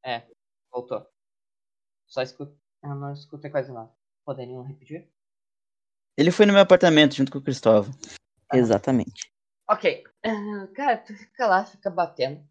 É, 0.04 0.28
voltou. 0.72 1.08
Só 2.08 2.22
escuta. 2.22 2.56
Eu 2.84 2.96
não 2.96 3.14
escutei 3.14 3.52
quase 3.52 3.72
nada. 3.72 3.92
Poderiam 4.26 4.64
repetir? 4.64 5.10
Ele 6.18 6.32
foi 6.32 6.46
no 6.46 6.54
meu 6.54 6.62
apartamento 6.62 7.16
junto 7.16 7.32
com 7.32 7.38
o 7.38 7.42
Cristóvão. 7.44 7.94
Exatamente. 8.52 9.32
Ok. 9.70 10.04
ah, 10.24 10.68
cara, 10.74 10.98
tu 10.98 11.14
fica 11.14 11.46
lá, 11.46 11.66
fica 11.66 11.90
batendo. 11.90 12.42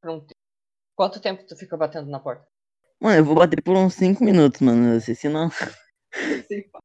Pronto. 0.00 0.34
Quanto 0.96 1.20
tempo 1.20 1.46
tu 1.46 1.56
fica 1.56 1.76
batendo 1.76 2.10
na 2.10 2.18
porta? 2.18 2.46
Mano, 3.00 3.16
eu 3.16 3.24
vou 3.24 3.34
bater 3.34 3.62
por 3.62 3.76
uns 3.76 3.94
5 3.94 4.24
minutos, 4.24 4.60
mano. 4.60 5.00
Se, 5.00 5.28
não, 5.28 5.48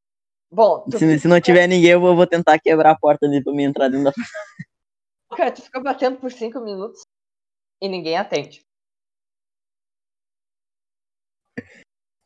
Bom, 0.51 0.85
tu, 0.89 0.97
se, 0.97 1.19
se 1.19 1.27
não 1.27 1.41
tiver 1.41 1.67
ninguém, 1.67 1.91
eu 1.91 1.99
vou, 1.99 2.15
vou 2.15 2.27
tentar 2.27 2.59
quebrar 2.59 2.91
a 2.91 2.97
porta 2.97 3.25
ali 3.25 3.43
pra 3.43 3.53
mim 3.53 3.63
entrar 3.63 3.89
dentro 3.89 4.05
da. 4.05 4.13
cara, 5.35 5.51
tu 5.51 5.61
fica 5.61 5.79
batendo 5.79 6.17
por 6.17 6.31
5 6.31 6.59
minutos 6.61 7.01
e 7.81 7.89
ninguém 7.89 8.17
atende. 8.17 8.65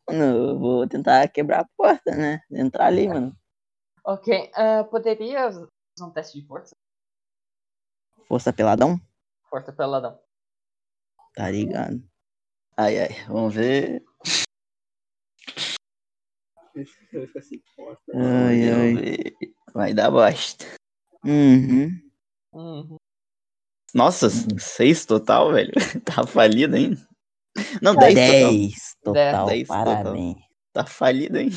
Mano, 0.07 0.23
eu 0.23 0.60
vou 0.60 0.88
tentar 0.88 1.27
quebrar 1.29 1.62
a 1.62 1.67
porta, 1.77 2.12
né? 2.15 2.41
Entrar 2.51 2.88
ali, 2.88 3.07
mano. 3.07 3.36
Ok. 4.03 4.51
ah, 4.55 4.83
poderia 4.85 5.47
usar 5.47 5.67
um 6.01 6.11
teste 6.11 6.39
de 6.39 6.47
força? 6.47 6.75
Força 8.27 8.51
peladão? 8.51 8.99
Força 9.49 9.71
peladão. 9.71 10.19
Tá 11.35 11.49
ligado. 11.49 12.01
Ai, 12.77 12.99
ai, 12.99 13.25
vamos 13.27 13.53
ver. 13.53 14.03
Ai, 18.15 18.69
ai. 18.69 19.51
Vai 19.73 19.93
dar 19.93 20.09
bosta. 20.09 20.65
Uhum. 21.23 21.89
Uhum. 22.53 22.97
Nossa, 23.93 24.29
seis 24.59 25.05
total, 25.05 25.51
velho. 25.51 25.71
Tá 26.05 26.25
falido 26.25 26.75
ainda. 26.75 27.07
Não, 27.81 27.95
dez 27.95 28.15
total. 28.15 28.51
10 28.51 28.95
total. 29.03 29.45
Dez 29.45 29.67
total. 29.67 29.85
Parabéns. 29.85 30.37
Tá 30.73 30.85
falido 30.85 31.37
ainda. 31.37 31.55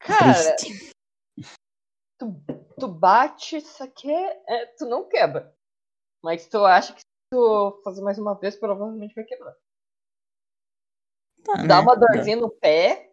Cara, 0.00 0.56
Triste. 0.56 0.95
Tu, 2.18 2.42
tu 2.78 2.88
bate, 2.88 3.60
só 3.60 3.86
que 3.86 4.10
é, 4.10 4.66
tu 4.78 4.86
não 4.86 5.08
quebra. 5.08 5.54
Mas 6.22 6.46
tu 6.48 6.64
acha 6.64 6.92
que 6.92 7.00
se 7.00 7.06
tu 7.30 7.80
fazer 7.84 8.02
mais 8.02 8.18
uma 8.18 8.34
vez, 8.34 8.56
provavelmente 8.56 9.14
vai 9.14 9.24
quebrar. 9.24 9.54
Tá, 11.44 11.54
Dá 11.66 11.76
né? 11.76 11.80
uma 11.80 11.96
dorzinha 11.96 12.36
no 12.36 12.50
pé. 12.50 13.12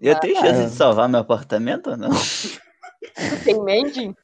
Eu 0.00 0.18
tenho 0.20 0.36
Ah, 0.38 0.40
chance 0.40 0.62
eu- 0.62 0.68
de 0.68 0.74
salvar 0.76 1.08
meu 1.08 1.20
apartamento 1.20 1.90
ou 1.90 1.96
não? 1.96 2.10
Tu 2.10 3.44
tem 3.44 3.62
mending. 3.62 4.14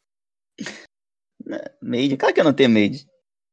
Made? 1.83 2.17
Claro 2.17 2.35
que 2.35 2.41
eu 2.41 2.45
não 2.45 2.55
tenho 2.55 2.71
made. 2.71 3.07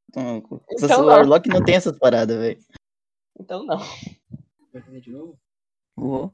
Então, 0.10 0.38
Então 0.38 0.66
então 0.72 0.98
não. 1.00 1.06
o 1.06 1.08
Warlock 1.10 1.50
não 1.50 1.64
tem 1.64 1.76
essas 1.76 1.98
paradas, 1.98 2.38
velho. 2.38 2.60
Então 3.40 3.66
não. 3.66 3.80
Vai 4.72 4.82
fazer 4.82 5.02
de 5.02 5.12
novo? 5.12 5.38
Vou. 5.96 6.34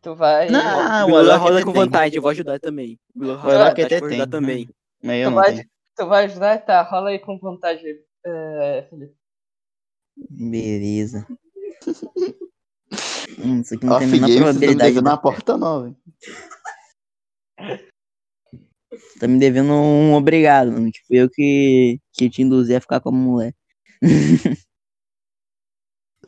Tu 0.00 0.14
vai. 0.14 0.48
Não, 0.48 1.08
o 1.08 1.12
Warlock 1.12 1.38
roda 1.40 1.56
até 1.56 1.64
com 1.64 1.72
tem. 1.72 1.82
vantagem, 1.82 2.16
eu 2.16 2.22
vou 2.22 2.30
ajudar 2.30 2.58
também. 2.60 2.98
O 3.16 3.34
roda 3.34 3.34
com 3.34 3.48
vantagem, 3.48 3.98
vou 3.98 4.08
ajudar 4.08 4.26
também. 4.28 4.68
Mas 5.02 5.16
eu 5.22 5.24
Tu 5.24 5.30
não 5.30 5.34
vai, 5.36 5.52
tenho. 5.54 5.68
tu 5.96 6.06
vai 6.06 6.24
ajudar? 6.24 6.58
Tá, 6.64 6.82
rola 6.82 7.10
aí 7.10 7.18
com 7.18 7.38
vantagem, 7.38 7.98
é, 8.24 8.86
Felipe. 8.88 9.14
Beleza. 10.30 11.26
Hum, 13.38 13.60
isso 13.60 13.74
aqui 13.74 13.84
não 13.86 13.92
Ó, 13.94 13.98
tem 13.98 14.08
Games, 14.08 14.20
você 14.22 14.38
tá 14.40 14.52
me 14.52 14.58
probabilidade. 14.58 14.98
uma 14.98 15.16
porta 15.20 15.56
nova. 15.56 15.88
hein? 15.88 15.96
Tá 19.20 19.28
me 19.28 19.38
devendo 19.38 19.72
um 19.74 20.14
obrigado, 20.14 20.72
mano. 20.72 20.90
Que 20.90 21.00
fui 21.06 21.18
eu 21.18 21.28
que, 21.30 22.00
que 22.14 22.30
te 22.30 22.42
induzi 22.42 22.74
a 22.74 22.80
ficar 22.80 23.00
como 23.00 23.16
mulher. 23.18 23.54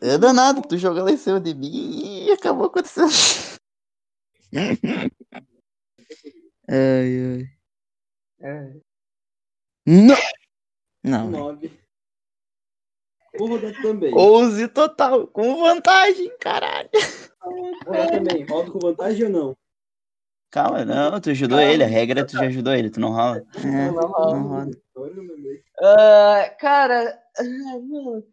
É 0.02 0.16
danado, 0.16 0.62
tu 0.62 0.78
jogou 0.78 1.04
lá 1.04 1.10
em 1.10 1.16
cima 1.18 1.38
de 1.40 1.54
mim 1.54 2.24
e 2.26 2.30
acabou 2.32 2.66
acontecendo. 2.68 3.10
Ai, 6.68 7.16
ai. 7.24 7.50
É. 8.42 8.80
Não! 9.86 10.16
Não, 11.02 11.30
velho. 11.30 11.38
9. 11.44 11.80
Vou 13.38 13.48
rodar 13.48 13.82
também. 13.82 14.12
11 14.14 14.68
total, 14.68 15.26
com 15.28 15.60
vantagem, 15.60 16.36
caralho. 16.38 16.90
Vou 17.42 17.74
rodar 17.84 18.10
também. 18.10 18.44
Rodo 18.44 18.72
com 18.72 18.78
vantagem 18.78 19.24
ou 19.26 19.30
não? 19.30 19.56
Calma, 20.50 20.84
não, 20.84 21.20
tu 21.20 21.30
ajudou 21.30 21.60
ele, 21.60 21.84
a 21.84 21.86
regra 21.86 22.20
é 22.20 22.24
tu 22.24 22.32
já 22.32 22.42
ajudou 22.46 22.74
ele, 22.74 22.90
tu 22.90 22.98
não 22.98 23.10
rola. 23.12 23.40
É, 23.56 23.90
Não 23.92 23.94
rola. 24.08 24.36
não 24.36 24.48
roda. 24.48 24.82
Lembrei. 24.96 25.62
Ah, 25.80 26.56
cara, 26.58 27.22
ah, 27.38 27.42
mano. 27.78 28.24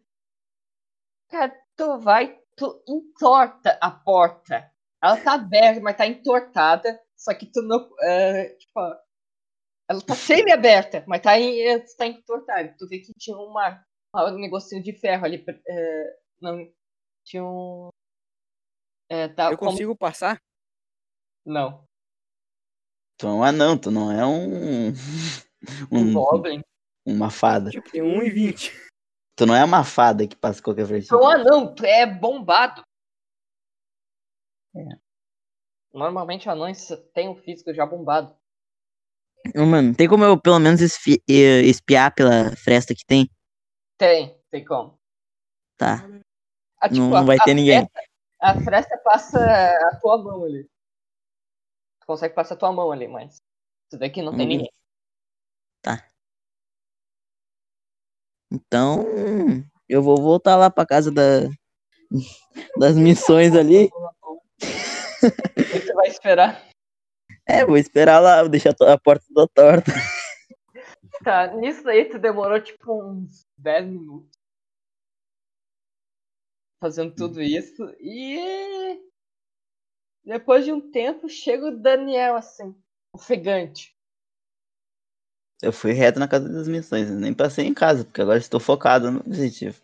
Cara, 1.28 1.54
tu 1.76 1.98
vai, 1.98 2.36
tu 2.56 2.82
entorta 2.88 3.78
a 3.80 3.90
porta. 3.90 4.68
Ela 5.02 5.16
tá 5.22 5.34
aberta, 5.34 5.80
mas 5.80 5.96
tá 5.96 6.06
entortada. 6.06 7.00
Só 7.16 7.34
que 7.34 7.46
tu 7.46 7.62
não. 7.62 7.78
ah, 8.00 8.56
tipo, 8.58 8.80
ela 9.90 10.00
tá 10.02 10.14
semi-aberta, 10.14 11.04
mas 11.06 11.20
tá, 11.22 11.38
em, 11.38 11.60
eh, 11.60 11.78
tá 11.96 12.06
entortada. 12.06 12.74
Tu 12.78 12.88
vê 12.88 12.98
que 13.00 13.12
tinha 13.14 13.36
uma, 13.36 13.82
uma- 14.14 14.32
um 14.32 14.38
negocinho 14.38 14.82
de 14.82 14.92
ferro 14.92 15.24
ali. 15.24 15.44
eh, 15.68 16.16
não, 16.40 16.58
tinha 17.24 17.44
um. 17.44 17.88
É, 19.10 19.28
tá, 19.28 19.50
Eu 19.52 19.56
como- 19.58 19.70
consigo 19.72 19.96
passar? 19.96 20.38
Não, 21.46 21.82
Tu 23.18 23.26
é 23.26 23.30
um 23.30 23.42
anão, 23.42 23.76
tu 23.78 23.90
não 23.90 24.12
é 24.12 24.24
um. 24.24 24.88
um 25.90 25.98
um 25.98 26.12
Goblin. 26.12 26.60
uma 27.06 27.30
fada. 27.30 27.70
Tipo, 27.70 27.90
tem 27.90 28.02
1,20. 28.02 28.72
Tu 29.36 29.46
não 29.46 29.54
é 29.56 29.64
uma 29.64 29.82
fada 29.84 30.26
que 30.26 30.36
passa 30.36 30.62
qualquer 30.62 30.84
Tu 30.84 30.88
versão. 30.88 31.18
é 31.18 31.22
um 31.22 31.28
anão, 31.28 31.74
tu 31.74 31.84
é 31.84 32.04
bombado. 32.06 32.82
É. 34.78 34.98
Normalmente 35.92 36.48
anões 36.48 36.88
têm 37.12 37.28
um 37.28 37.36
físico 37.36 37.74
já 37.74 37.84
bombado. 37.84 38.36
Mano, 39.54 39.94
tem 39.94 40.08
como 40.08 40.24
eu 40.24 40.40
pelo 40.40 40.58
menos 40.58 40.80
esfi- 40.80 41.22
espiar 41.26 42.14
pela 42.14 42.54
fresta 42.56 42.94
que 42.94 43.04
tem? 43.04 43.30
Tem, 43.96 44.38
tem 44.50 44.64
como. 44.64 44.98
Tá. 45.76 46.04
Ah, 46.80 46.88
Não- 46.90 47.10
não 47.10 47.26
vai 47.26 47.38
a 47.38 47.44
ter 47.44 47.54
ninguém. 47.54 47.80
Fresta, 47.80 48.10
a 48.40 48.54
fresta 48.60 48.98
passa 48.98 49.38
a 49.90 49.96
tua 50.00 50.18
mão 50.18 50.44
ali. 50.44 50.64
Tu 52.00 52.06
consegue 52.06 52.34
passar 52.34 52.54
a 52.54 52.58
tua 52.58 52.72
mão 52.72 52.92
ali, 52.92 53.08
mas. 53.08 53.40
Tu 53.90 53.98
vê 53.98 54.10
que 54.10 54.22
não 54.22 54.36
tem 54.36 54.46
Hum. 54.46 54.48
ninguém. 54.50 54.70
Então, 58.50 59.04
eu 59.88 60.02
vou 60.02 60.16
voltar 60.16 60.56
lá 60.56 60.70
pra 60.70 60.86
casa 60.86 61.10
da, 61.12 61.48
das 62.78 62.96
missões 62.96 63.54
ali. 63.54 63.90
Tu 64.58 65.94
vai 65.94 66.08
esperar. 66.08 66.68
É, 67.46 67.64
vou 67.64 67.76
esperar 67.76 68.20
lá, 68.20 68.40
vou 68.42 68.50
deixar 68.50 68.74
a 68.80 68.98
porta 68.98 69.24
toda 69.32 69.48
torta. 69.48 69.92
Tá, 71.24 71.48
nisso 71.54 71.88
aí 71.88 72.04
tu 72.04 72.18
demorou 72.18 72.60
tipo 72.60 73.02
uns 73.02 73.46
10 73.56 73.86
minutos. 73.86 74.38
Fazendo 76.80 77.14
tudo 77.14 77.42
isso. 77.42 77.84
E. 78.00 79.02
Depois 80.24 80.64
de 80.64 80.72
um 80.72 80.90
tempo 80.90 81.28
chega 81.28 81.66
o 81.66 81.76
Daniel 81.76 82.36
assim, 82.36 82.76
ofegante. 83.12 83.96
Eu 85.60 85.72
fui 85.72 85.92
reto 85.92 86.20
na 86.20 86.28
casa 86.28 86.48
das 86.48 86.68
missões, 86.68 87.10
nem 87.10 87.34
passei 87.34 87.66
em 87.66 87.74
casa, 87.74 88.04
porque 88.04 88.22
agora 88.22 88.38
estou 88.38 88.60
focado 88.60 89.10
no 89.10 89.20
objetivo. 89.20 89.82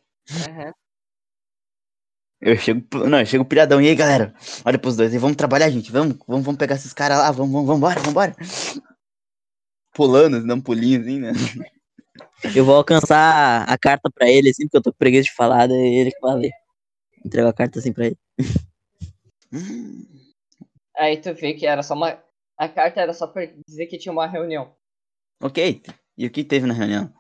Aham. 0.49 0.73
Eu 2.45 2.59
chego, 2.59 2.87
não, 3.09 3.21
eu 3.21 3.25
chego 3.25 3.43
pilhadão. 3.43 3.81
E 3.81 3.89
aí, 3.89 3.95
galera? 3.95 4.35
Olha 4.67 4.79
pros 4.79 4.99
dois 4.99 5.11
aí, 5.11 5.19
vamos 5.19 5.35
trabalhar, 5.35 5.71
gente. 5.71 5.91
Vamos, 5.91 6.19
vamos, 6.29 6.45
vamos 6.45 6.59
pegar 6.59 6.75
esses 6.75 6.93
caras 6.93 7.17
lá, 7.17 7.31
vamos, 7.31 7.51
vamos, 7.51 7.67
vambora, 7.67 7.99
vambora. 8.01 8.37
Pulando, 9.95 10.41
dando 10.41 10.57
um 10.57 10.61
pulinho 10.61 11.01
assim, 11.01 11.21
né? 11.21 11.33
Eu 12.55 12.67
vou 12.67 12.77
alcançar 12.77 13.65
a 13.67 13.79
carta 13.79 14.11
pra 14.11 14.29
ele, 14.29 14.51
assim, 14.51 14.65
porque 14.65 14.77
eu 14.77 14.83
tô 14.83 14.93
com 14.93 14.99
preguiça 14.99 15.23
de 15.23 15.33
falar, 15.33 15.67
daí 15.67 15.95
ele 15.95 16.11
que 16.11 16.21
vai 16.21 16.37
ler. 16.37 16.53
Entrego 17.25 17.49
a 17.49 17.53
carta 17.55 17.79
assim 17.79 17.95
pra 17.95 18.09
ele. 18.09 18.19
Aí 20.97 21.17
tu 21.17 21.33
vê 21.35 21.55
que 21.55 21.67
era 21.67 21.83
só 21.83 21.95
uma. 21.95 22.23
A 22.59 22.69
carta 22.69 23.01
era 23.01 23.15
só 23.15 23.27
pra 23.27 23.47
dizer 23.67 23.87
que 23.87 23.97
tinha 23.97 24.13
uma 24.13 24.27
reunião. 24.27 24.77
ok, 25.41 25.83
e 26.19 26.27
o 26.27 26.31
que 26.31 26.45
teve 26.45 26.67
na 26.67 26.75
reunião? 26.75 27.13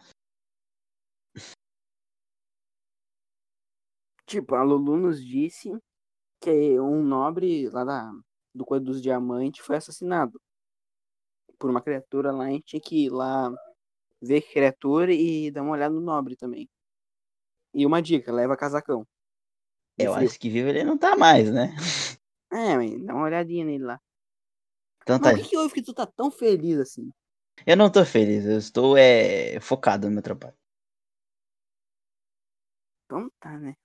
Tipo, 4.35 4.57
a 4.57 4.64
Lulu 4.64 4.97
nos 4.97 5.24
disse 5.24 5.70
que 6.41 6.80
um 6.80 7.05
nobre 7.05 7.68
lá 7.68 7.85
da, 7.85 8.12
do 8.53 8.64
Coisa 8.64 8.85
dos 8.85 9.01
Diamantes 9.01 9.64
foi 9.64 9.76
assassinado 9.76 10.41
por 11.57 11.70
uma 11.70 11.80
criatura 11.80 12.32
lá. 12.32 12.47
A 12.47 12.51
gente 12.51 12.64
tinha 12.64 12.80
que 12.80 13.05
ir 13.05 13.11
lá 13.11 13.55
ver 14.20 14.41
que 14.41 14.53
criatura 14.53 15.14
e 15.14 15.53
dar 15.53 15.62
uma 15.62 15.70
olhada 15.70 15.95
no 15.95 16.01
nobre 16.01 16.35
também. 16.35 16.68
E 17.72 17.87
uma 17.87 18.03
dica, 18.03 18.32
leva 18.32 18.57
casacão. 18.57 19.07
Eu 19.97 20.14
frio. 20.14 20.26
acho 20.26 20.41
que 20.41 20.51
vivo 20.51 20.68
ele 20.68 20.82
não 20.82 20.99
tá 20.99 21.16
mais, 21.16 21.53
né? 21.53 21.72
É, 22.51 22.76
mas 22.76 23.05
dá 23.05 23.14
uma 23.14 23.26
olhadinha 23.26 23.64
nele 23.64 23.85
lá. 23.85 24.01
Então 25.03 25.20
tá. 25.20 25.30
Mas 25.30 25.39
o 25.39 25.43
que, 25.45 25.51
que 25.51 25.57
houve 25.57 25.74
que 25.74 25.82
tu 25.82 25.95
tá 25.95 26.07
tão 26.07 26.28
feliz 26.28 26.80
assim? 26.80 27.09
Eu 27.64 27.76
não 27.76 27.89
tô 27.89 28.05
feliz, 28.05 28.45
eu 28.47 28.59
estou 28.59 28.97
é, 28.97 29.61
focado 29.61 30.09
no 30.09 30.14
meu 30.14 30.22
trabalho. 30.24 30.57
Então 33.05 33.30
tá, 33.39 33.57
né? 33.61 33.76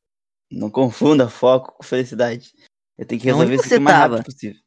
Não 0.52 0.70
confunda 0.70 1.30
foco 1.30 1.74
com 1.74 1.84
felicidade. 1.84 2.54
Eu 2.98 3.06
tenho 3.06 3.22
que 3.22 3.28
resolver 3.28 3.56
isso 3.56 3.78
o 3.78 3.82
mais 3.82 3.98
tava? 3.98 4.16
rápido 4.18 4.26
possível. 4.26 4.62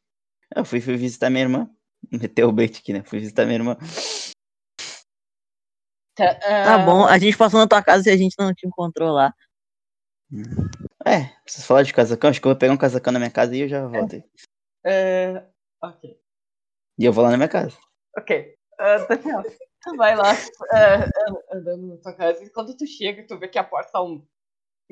Eu 0.55 0.65
fui, 0.65 0.79
fui 0.79 0.95
visitar 0.95 1.29
minha 1.29 1.43
irmã. 1.43 1.69
Meteu 2.11 2.49
o 2.49 2.51
bait 2.51 2.77
aqui, 2.77 2.93
né? 2.93 3.03
Fui 3.03 3.19
visitar 3.19 3.45
minha 3.45 3.57
irmã. 3.57 3.77
Tá, 6.15 6.35
Tá 6.35 6.75
ah, 6.75 6.77
bom, 6.77 7.05
a 7.05 7.17
gente 7.17 7.37
passou 7.37 7.59
na 7.59 7.67
tua 7.67 7.81
casa 7.81 8.09
e 8.09 8.13
a 8.13 8.17
gente 8.17 8.35
não 8.37 8.53
te 8.53 8.67
encontrou 8.67 9.11
lá. 9.11 9.33
É, 11.05 11.25
preciso 11.43 11.65
falar 11.65 11.83
de 11.83 11.93
casacão. 11.93 12.29
Acho 12.29 12.39
que 12.39 12.47
eu 12.47 12.51
vou 12.51 12.59
pegar 12.59 12.73
um 12.73 12.77
casacão 12.77 13.11
na 13.11 13.19
minha 13.19 13.31
casa 13.31 13.55
e 13.55 13.61
eu 13.61 13.67
já 13.67 13.85
volto. 13.87 14.15
aí. 14.15 14.23
é, 14.85 15.45
Ok. 15.81 16.17
E 16.97 17.05
eu 17.05 17.11
vou 17.11 17.23
lá 17.23 17.31
na 17.31 17.37
minha 17.37 17.49
casa. 17.49 17.75
Ok. 18.17 18.55
Ah, 18.79 18.97
Daniel, 19.09 19.43
tu 19.81 19.95
vai 19.97 20.15
lá 20.15 20.31
ah, 20.71 21.03
ah, 21.03 21.55
andando 21.57 21.87
na 21.87 21.97
tua 21.97 22.13
casa 22.13 22.43
e 22.43 22.49
quando 22.49 22.75
tu 22.75 22.85
chega, 22.87 23.25
tu 23.27 23.37
vê 23.37 23.47
que 23.47 23.57
a 23.57 23.63
porta 23.63 23.91
tá 23.91 24.01
um- 24.03 24.25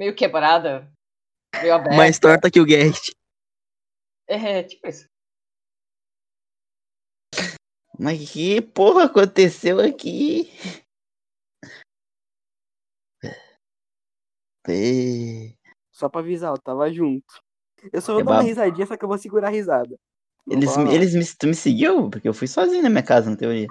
meio 0.01 0.15
quebrada, 0.15 0.91
meio 1.61 1.75
aberta. 1.75 1.95
Mais 1.95 2.17
torta 2.17 2.49
que 2.49 2.59
o 2.59 2.65
Guest. 2.65 3.11
É, 4.27 4.63
tipo 4.63 4.87
isso. 4.87 5.07
Mas 7.99 8.31
que 8.31 8.61
porra 8.61 9.03
aconteceu 9.03 9.79
aqui? 9.79 10.49
É, 14.67 15.53
Só 15.91 16.09
pra 16.09 16.21
avisar, 16.21 16.51
eu 16.51 16.57
tava 16.57 16.91
junto. 16.91 17.41
Eu 17.93 18.01
só 18.01 18.13
vou 18.13 18.21
É 18.21 18.25
dar 18.25 18.31
uma 18.31 18.41
risadinha, 18.41 18.87
só 18.87 18.97
que 18.97 19.05
eu 19.05 19.09
vou 19.09 19.17
segurar 19.19 19.49
a 19.49 19.51
risada. 19.51 19.95
Não 20.47 20.57
Eles, 20.57 20.73
fala 20.73 20.91
eles 20.91 21.13
me, 21.13 21.25
tu 21.37 21.47
me 21.47 21.53
seguiu? 21.53 22.09
Porque 22.09 22.27
eu 22.27 22.33
fui 22.33 22.47
sozinho 22.47 22.81
na 22.81 22.89
minha 22.89 23.03
casa, 23.03 23.29
na 23.29 23.35
teoria. 23.35 23.67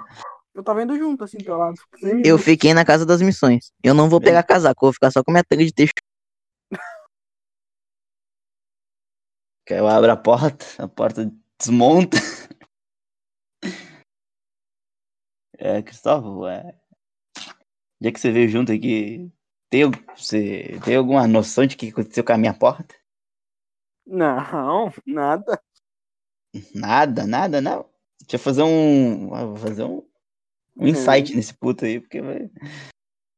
Eu 0.53 0.63
tava 0.63 0.83
indo 0.83 0.97
junto, 0.97 1.25
assim, 1.25 1.37
do 1.37 1.57
lado. 1.57 1.75
Eu 2.23 2.37
fiquei 2.37 2.73
na 2.73 2.85
casa 2.85 3.05
das 3.05 3.21
missões. 3.21 3.71
Eu 3.83 3.93
não 3.93 4.09
vou 4.09 4.21
pegar 4.21 4.43
casaco, 4.43 4.85
eu 4.85 4.87
vou 4.87 4.93
ficar 4.93 5.11
só 5.11 5.21
com 5.23 5.31
minha 5.31 5.43
tanga 5.43 5.65
de 5.65 5.73
texto. 5.73 6.01
Que 9.60 9.60
aí 9.60 9.60
eu 9.73 9.87
abro 9.87 10.11
a 10.11 10.17
porta, 10.17 10.65
a 10.77 10.87
porta 10.87 11.31
desmonta. 11.59 12.17
É, 15.57 15.81
Cristóvão, 15.81 16.47
é. 16.47 16.75
Já 18.01 18.11
que 18.11 18.19
você 18.19 18.31
veio 18.31 18.49
junto 18.49 18.71
aqui, 18.71 19.31
tem, 19.69 19.83
você 20.17 20.79
tem 20.83 20.95
alguma 20.95 21.27
noção 21.27 21.65
de 21.67 21.75
o 21.75 21.77
que 21.77 21.89
aconteceu 21.89 22.23
com 22.23 22.33
a 22.33 22.37
minha 22.37 22.53
porta? 22.53 22.95
Não, 24.07 24.91
nada. 25.05 25.61
Nada, 26.73 27.27
nada, 27.27 27.61
não. 27.61 27.85
Deixa 28.21 28.35
eu 28.35 28.39
fazer 28.39 28.63
um. 28.63 29.33
ah, 29.33 29.45
Vou 29.45 29.55
fazer 29.57 29.83
um, 29.83 30.03
um 30.75 30.87
insight 30.87 31.35
nesse 31.35 31.53
puto 31.53 31.85
aí, 31.85 31.99
porque 31.99 32.21
vai. 32.21 32.49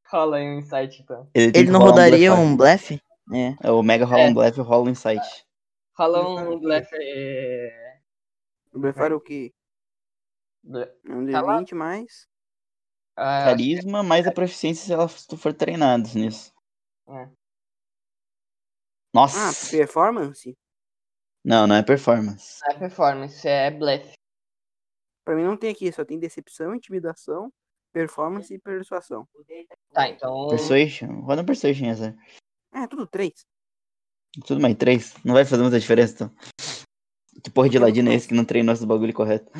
Rola 0.07 0.37
aí 0.37 0.45
um 0.47 0.59
insight, 0.59 1.01
então. 1.01 1.29
Ele 1.33 1.51
que 1.51 1.63
não 1.71 1.79
rodaria 1.81 2.31
blefe. 2.31 2.41
um 2.41 2.55
blefe? 2.55 3.01
É. 3.33 3.55
É, 3.67 3.71
o 3.71 3.83
Mega 3.83 4.05
rola 4.05 4.21
É. 4.21 4.29
um 4.29 4.33
blefe 4.33 4.59
e 4.59 4.63
rola 4.63 4.85
um 4.85 4.89
insight. 4.89 5.45
Rola 5.95 6.49
um 6.49 6.59
blefe. 6.59 6.95
é, 6.95 7.99
O 8.73 8.79
Befaro 8.79 9.17
o 9.17 9.21
quê? 9.21 9.53
É 10.65 11.11
um 11.11 11.29
Tá 11.31 11.41
lá. 11.41 11.59
D20 11.61 11.75
mais. 11.75 12.27
ah, 13.15 13.45
Carisma 13.45 14.01
mais 14.01 14.25
a 14.25 14.31
proficiência 14.31 14.85
se, 14.85 14.93
ela, 14.93 15.07
for 15.07 15.53
treinado 15.53 16.09
nisso. 16.15 16.53
É. 17.07 17.29
Nossa! 19.13 19.49
Ah, 19.49 19.69
performance? 19.69 20.57
Não, 21.45 21.67
não 21.67 21.75
é 21.75 21.83
performance. 21.83 22.59
não 22.63 22.75
é 22.75 22.79
performance, 22.79 23.47
é 23.47 23.69
blefe. 23.69 24.13
Pra 25.25 25.35
mim 25.35 25.43
não 25.43 25.55
tem 25.55 25.71
aqui, 25.71 25.91
só 25.91 26.03
tem 26.03 26.17
decepção, 26.19 26.73
intimidação, 26.73 27.53
performance 27.91 28.53
e 28.53 28.59
persuasão. 28.59 29.27
Tá, 29.93 30.09
então. 30.09 30.47
Persuasion. 30.47 31.21
Roda 31.21 31.41
um 31.41 31.45
persuasion 31.45 31.89
essa. 31.89 32.17
Ah, 32.71 32.83
é 32.83 32.87
tudo 32.87 33.05
três. 33.05 33.45
Tudo 34.45 34.61
mais 34.61 34.75
três. 34.75 35.13
Não 35.23 35.33
vai 35.33 35.45
fazer 35.45 35.61
muita 35.61 35.79
diferença, 35.79 36.13
então. 36.13 36.35
Que 37.43 37.49
porra 37.51 37.69
de 37.69 37.77
ladino 37.77 38.11
é 38.11 38.15
esse 38.15 38.27
que 38.27 38.33
não 38.33 38.45
treinou 38.45 38.73
esse 38.73 38.85
bagulho 38.85 39.13
correto? 39.13 39.51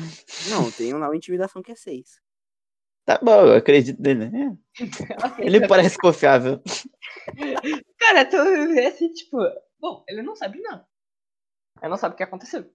Não, 0.48 0.70
tem 0.70 0.94
um 0.94 0.98
lá 0.98 1.14
intimidação 1.14 1.62
que 1.62 1.72
é 1.72 1.76
6. 1.76 2.20
Tá 3.04 3.18
bom, 3.22 3.46
eu 3.46 3.56
acredito 3.56 4.00
nele. 4.00 4.30
né? 4.30 4.56
Ok, 5.24 5.44
Ele 5.46 5.60
tá- 5.60 5.68
parece 5.68 5.98
confiável. 5.98 6.60
Cara, 7.98 8.24
tu 8.24 8.36
vê 8.72 8.86
assim, 8.86 9.12
tipo. 9.12 9.38
Bom, 9.78 10.02
ele 10.08 10.22
não 10.22 10.34
sabe 10.34 10.60
nada. 10.60 10.86
Ele 11.82 11.90
não 11.90 11.96
sabe 11.98 12.14
o 12.14 12.16
que 12.16 12.22
aconteceu. 12.22 12.70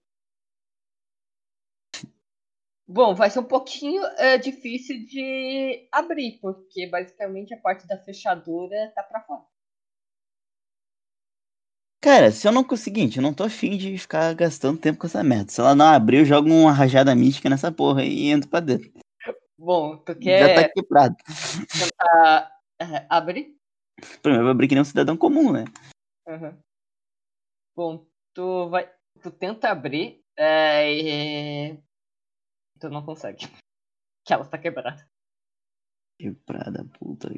Bom, 2.86 3.14
vai 3.14 3.30
ser 3.30 3.38
um 3.38 3.44
pouquinho 3.44 4.02
é, 4.18 4.36
difícil 4.36 5.04
de 5.04 5.88
abrir, 5.92 6.38
porque 6.40 6.88
basicamente 6.88 7.54
a 7.54 7.60
parte 7.60 7.86
da 7.86 7.96
fechadura 7.98 8.92
tá 8.94 9.02
pra 9.02 9.20
fora. 9.22 9.44
Cara, 12.02 12.32
se 12.32 12.48
eu 12.48 12.52
não 12.52 12.64
conseguir, 12.64 13.14
eu 13.14 13.22
não 13.22 13.34
tô 13.34 13.44
afim 13.44 13.76
de 13.76 13.98
ficar 13.98 14.34
gastando 14.34 14.80
tempo 14.80 14.98
com 14.98 15.06
essa 15.06 15.22
merda. 15.22 15.50
Se 15.50 15.60
ela 15.60 15.74
não 15.74 15.84
abrir, 15.84 16.20
eu 16.20 16.24
jogo 16.24 16.48
uma 16.48 16.72
rajada 16.72 17.14
mística 17.14 17.50
nessa 17.50 17.70
porra 17.70 18.02
e 18.02 18.28
entro 18.28 18.48
pra 18.48 18.60
dentro. 18.60 18.90
Bom, 19.58 19.98
tu 19.98 20.14
Já 20.14 20.18
quer 20.18 20.54
tá 20.54 20.68
quebrado. 20.72 21.16
tentar 21.78 22.58
é, 22.80 23.06
abrir? 23.10 23.54
Primeiro 24.22 24.40
eu 24.40 24.44
vou 24.44 24.52
abrir 24.52 24.68
que 24.68 24.74
nem 24.74 24.80
um 24.80 24.86
cidadão 24.86 25.14
comum, 25.14 25.52
né? 25.52 25.64
Uhum. 26.26 26.58
Bom, 27.76 28.06
tu 28.32 28.70
vai. 28.70 28.90
Tu 29.22 29.30
tenta 29.30 29.68
abrir 29.68 30.24
é, 30.34 30.90
e. 30.90 31.82
Tu 32.80 32.88
não 32.88 33.04
consegue. 33.04 33.44
Que 34.22 34.34
ela 34.34 34.44
tá 34.44 34.58
quebrada. 34.58 35.08
Quebrada, 36.18 36.84
puta. 36.98 37.28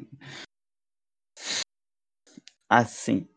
Assim. 2.69 3.32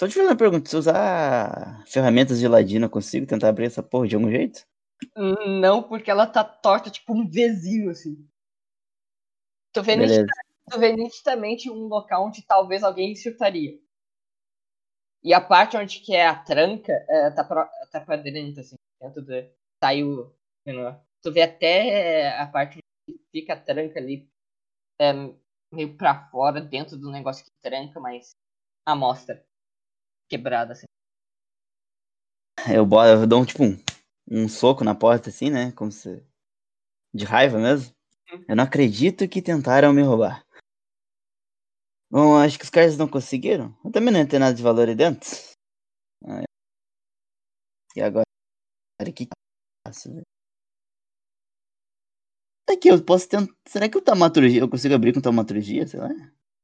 Só 0.00 0.08
te 0.08 0.14
fazer 0.14 0.28
uma 0.28 0.36
pergunta, 0.36 0.66
se 0.66 0.74
eu 0.74 0.80
usar 0.80 1.84
ferramentas 1.86 2.38
de 2.38 2.48
ladino, 2.48 2.86
eu 2.86 2.90
consigo 2.90 3.26
tentar 3.26 3.50
abrir 3.50 3.66
essa 3.66 3.82
porra 3.82 4.08
de 4.08 4.14
algum 4.14 4.30
jeito? 4.30 4.66
Não, 5.14 5.82
porque 5.82 6.10
ela 6.10 6.26
tá 6.26 6.42
torta, 6.42 6.88
tipo 6.88 7.12
um 7.12 7.28
vizinho, 7.28 7.90
assim. 7.90 8.26
Tu 9.74 9.82
vê, 9.82 9.96
nitida- 9.96 10.32
tu 10.70 10.80
vê 10.80 10.96
nitidamente 10.96 11.70
um 11.70 11.86
local 11.86 12.28
onde 12.28 12.40
talvez 12.46 12.82
alguém 12.82 13.14
chutaria. 13.14 13.78
E 15.22 15.34
a 15.34 15.40
parte 15.42 15.76
onde 15.76 16.00
que 16.00 16.16
é 16.16 16.26
a 16.26 16.34
tranca, 16.34 16.94
é, 17.06 17.30
tá, 17.32 17.44
pra, 17.44 17.66
tá 17.92 18.00
pra 18.00 18.16
dentro, 18.16 18.62
assim. 18.62 18.76
Dentro 19.02 19.20
do. 19.20 19.32
Saiu. 19.84 20.34
menor. 20.66 20.98
Tu 21.22 21.30
vê 21.30 21.42
até 21.42 22.38
a 22.38 22.46
parte 22.46 22.78
onde 23.06 23.20
fica 23.30 23.52
a 23.52 23.60
tranca 23.60 23.98
ali. 24.00 24.26
É, 24.98 25.12
meio 25.70 25.94
pra 25.98 26.26
fora, 26.30 26.58
dentro 26.58 26.96
do 26.96 27.10
negócio 27.10 27.44
que 27.44 27.50
tranca, 27.60 28.00
mas 28.00 28.30
a 28.86 28.96
mostra. 28.96 29.44
Quebrada, 30.30 30.74
assim. 30.74 30.86
Eu, 32.72 32.88
eu 32.88 33.26
dou 33.26 33.42
um, 33.42 33.44
tipo 33.44 33.64
um, 33.64 33.76
um 34.30 34.48
soco 34.48 34.84
na 34.84 34.94
porta, 34.94 35.28
assim, 35.28 35.50
né? 35.50 35.72
Como 35.72 35.90
se. 35.90 36.24
De 37.12 37.24
raiva 37.24 37.58
mesmo. 37.58 37.92
Eu 38.48 38.54
não 38.54 38.62
acredito 38.62 39.28
que 39.28 39.42
tentaram 39.42 39.92
me 39.92 40.02
roubar. 40.02 40.46
Bom, 42.08 42.36
acho 42.36 42.56
que 42.58 42.64
os 42.64 42.70
caras 42.70 42.96
não 42.96 43.08
conseguiram. 43.08 43.76
Eu 43.84 43.90
também 43.90 44.14
não 44.14 44.24
ter 44.26 44.38
nada 44.38 44.54
de 44.54 44.62
valor 44.62 44.88
aí 44.88 44.94
dentro. 44.94 45.28
E 47.96 48.00
agora? 48.00 48.24
O 49.00 49.12
que 49.12 49.28
faço, 49.84 50.12
velho? 50.12 50.26
Aqui, 52.68 52.88
eu 52.88 53.04
posso 53.04 53.28
tentar. 53.28 53.52
Será 53.66 53.88
que 53.88 53.98
o 53.98 54.02
taumaturgia. 54.02 54.60
Eu 54.60 54.70
consigo 54.70 54.94
abrir 54.94 55.12
com 55.12 55.20
taumaturgia, 55.20 55.86
sei 55.88 55.98
lá? 55.98 56.08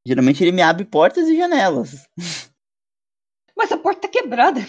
Geralmente 0.07 0.43
ele 0.45 0.53
me 0.53 0.63
abre 0.63 0.85
portas 0.85 1.27
e 1.27 1.37
janelas. 1.37 2.07
Mas 3.57 3.73
a 3.73 3.79
porta 3.79 4.03
tá 4.03 4.09
quebrada. 4.09 4.61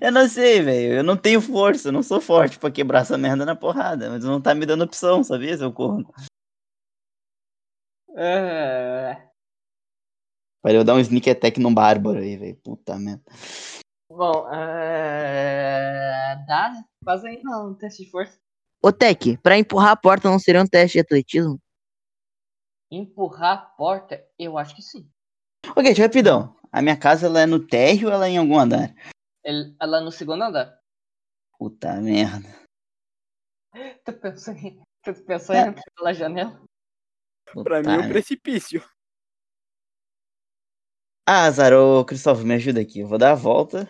Eu 0.00 0.10
não 0.10 0.28
sei, 0.28 0.62
velho. 0.62 0.94
Eu 0.94 1.04
não 1.04 1.16
tenho 1.16 1.40
força, 1.40 1.88
eu 1.88 1.92
não 1.92 2.02
sou 2.02 2.20
forte 2.20 2.58
pra 2.58 2.70
quebrar 2.70 3.02
essa 3.02 3.16
merda 3.16 3.44
na 3.44 3.54
porrada. 3.54 4.10
Mas 4.10 4.24
não 4.24 4.40
tá 4.40 4.54
me 4.54 4.66
dando 4.66 4.84
opção, 4.84 5.22
sabia, 5.22 5.56
seu 5.56 5.72
corno? 5.72 6.12
É, 8.14 9.28
Para 10.60 10.74
eu 10.74 10.84
dar 10.84 10.94
um 10.94 11.00
sneak 11.00 11.30
attack 11.30 11.58
num 11.58 11.72
bárbaro 11.72 12.18
aí, 12.18 12.36
velho. 12.36 12.56
Puta 12.56 12.98
merda. 12.98 13.22
Bom, 14.10 14.46
é... 14.52 16.36
dá? 16.46 16.84
Faz 17.04 17.24
aí 17.24 17.40
não, 17.42 17.70
um 17.70 17.74
teste 17.74 18.04
de 18.04 18.10
força. 18.10 18.38
Ô, 18.82 18.92
Tec, 18.92 19.38
pra 19.42 19.56
empurrar 19.56 19.92
a 19.92 19.96
porta 19.96 20.28
não 20.28 20.38
seria 20.38 20.60
um 20.60 20.66
teste 20.66 20.98
de 20.98 21.00
atletismo? 21.00 21.58
Empurrar 22.90 23.52
a 23.52 23.56
porta? 23.56 24.22
Eu 24.38 24.58
acho 24.58 24.76
que 24.76 24.82
sim. 24.82 25.08
Ok, 25.74 25.92
rapidão. 25.92 26.54
A 26.72 26.80
minha 26.80 26.98
casa 26.98 27.26
ela 27.26 27.42
é 27.42 27.46
no 27.46 27.64
térreo 27.64 28.08
ou 28.08 28.14
ela 28.14 28.26
é 28.26 28.30
em 28.30 28.38
algum 28.38 28.58
andar? 28.58 28.94
Ela 29.44 30.00
no 30.00 30.10
segundo 30.10 30.42
andar. 30.42 30.80
Puta 31.58 32.00
merda. 32.00 32.48
Tu 34.04 34.12
pensou 34.14 34.54
em, 34.54 34.82
tu 35.02 35.14
pensou 35.24 35.54
em 35.54 35.68
entrar 35.68 35.84
pela 35.94 36.14
janela? 36.14 36.64
Pra 37.44 37.54
Puta 37.54 37.82
mim 37.82 37.94
é 37.94 37.98
um 37.98 38.08
precipício. 38.08 38.82
Ah, 41.26 41.44
Azar, 41.44 41.72
ô 41.74 42.04
Cristóvão, 42.04 42.44
me 42.44 42.54
ajuda 42.54 42.80
aqui. 42.80 43.00
Eu 43.00 43.06
vou 43.06 43.18
dar 43.18 43.32
a 43.32 43.36
volta 43.36 43.88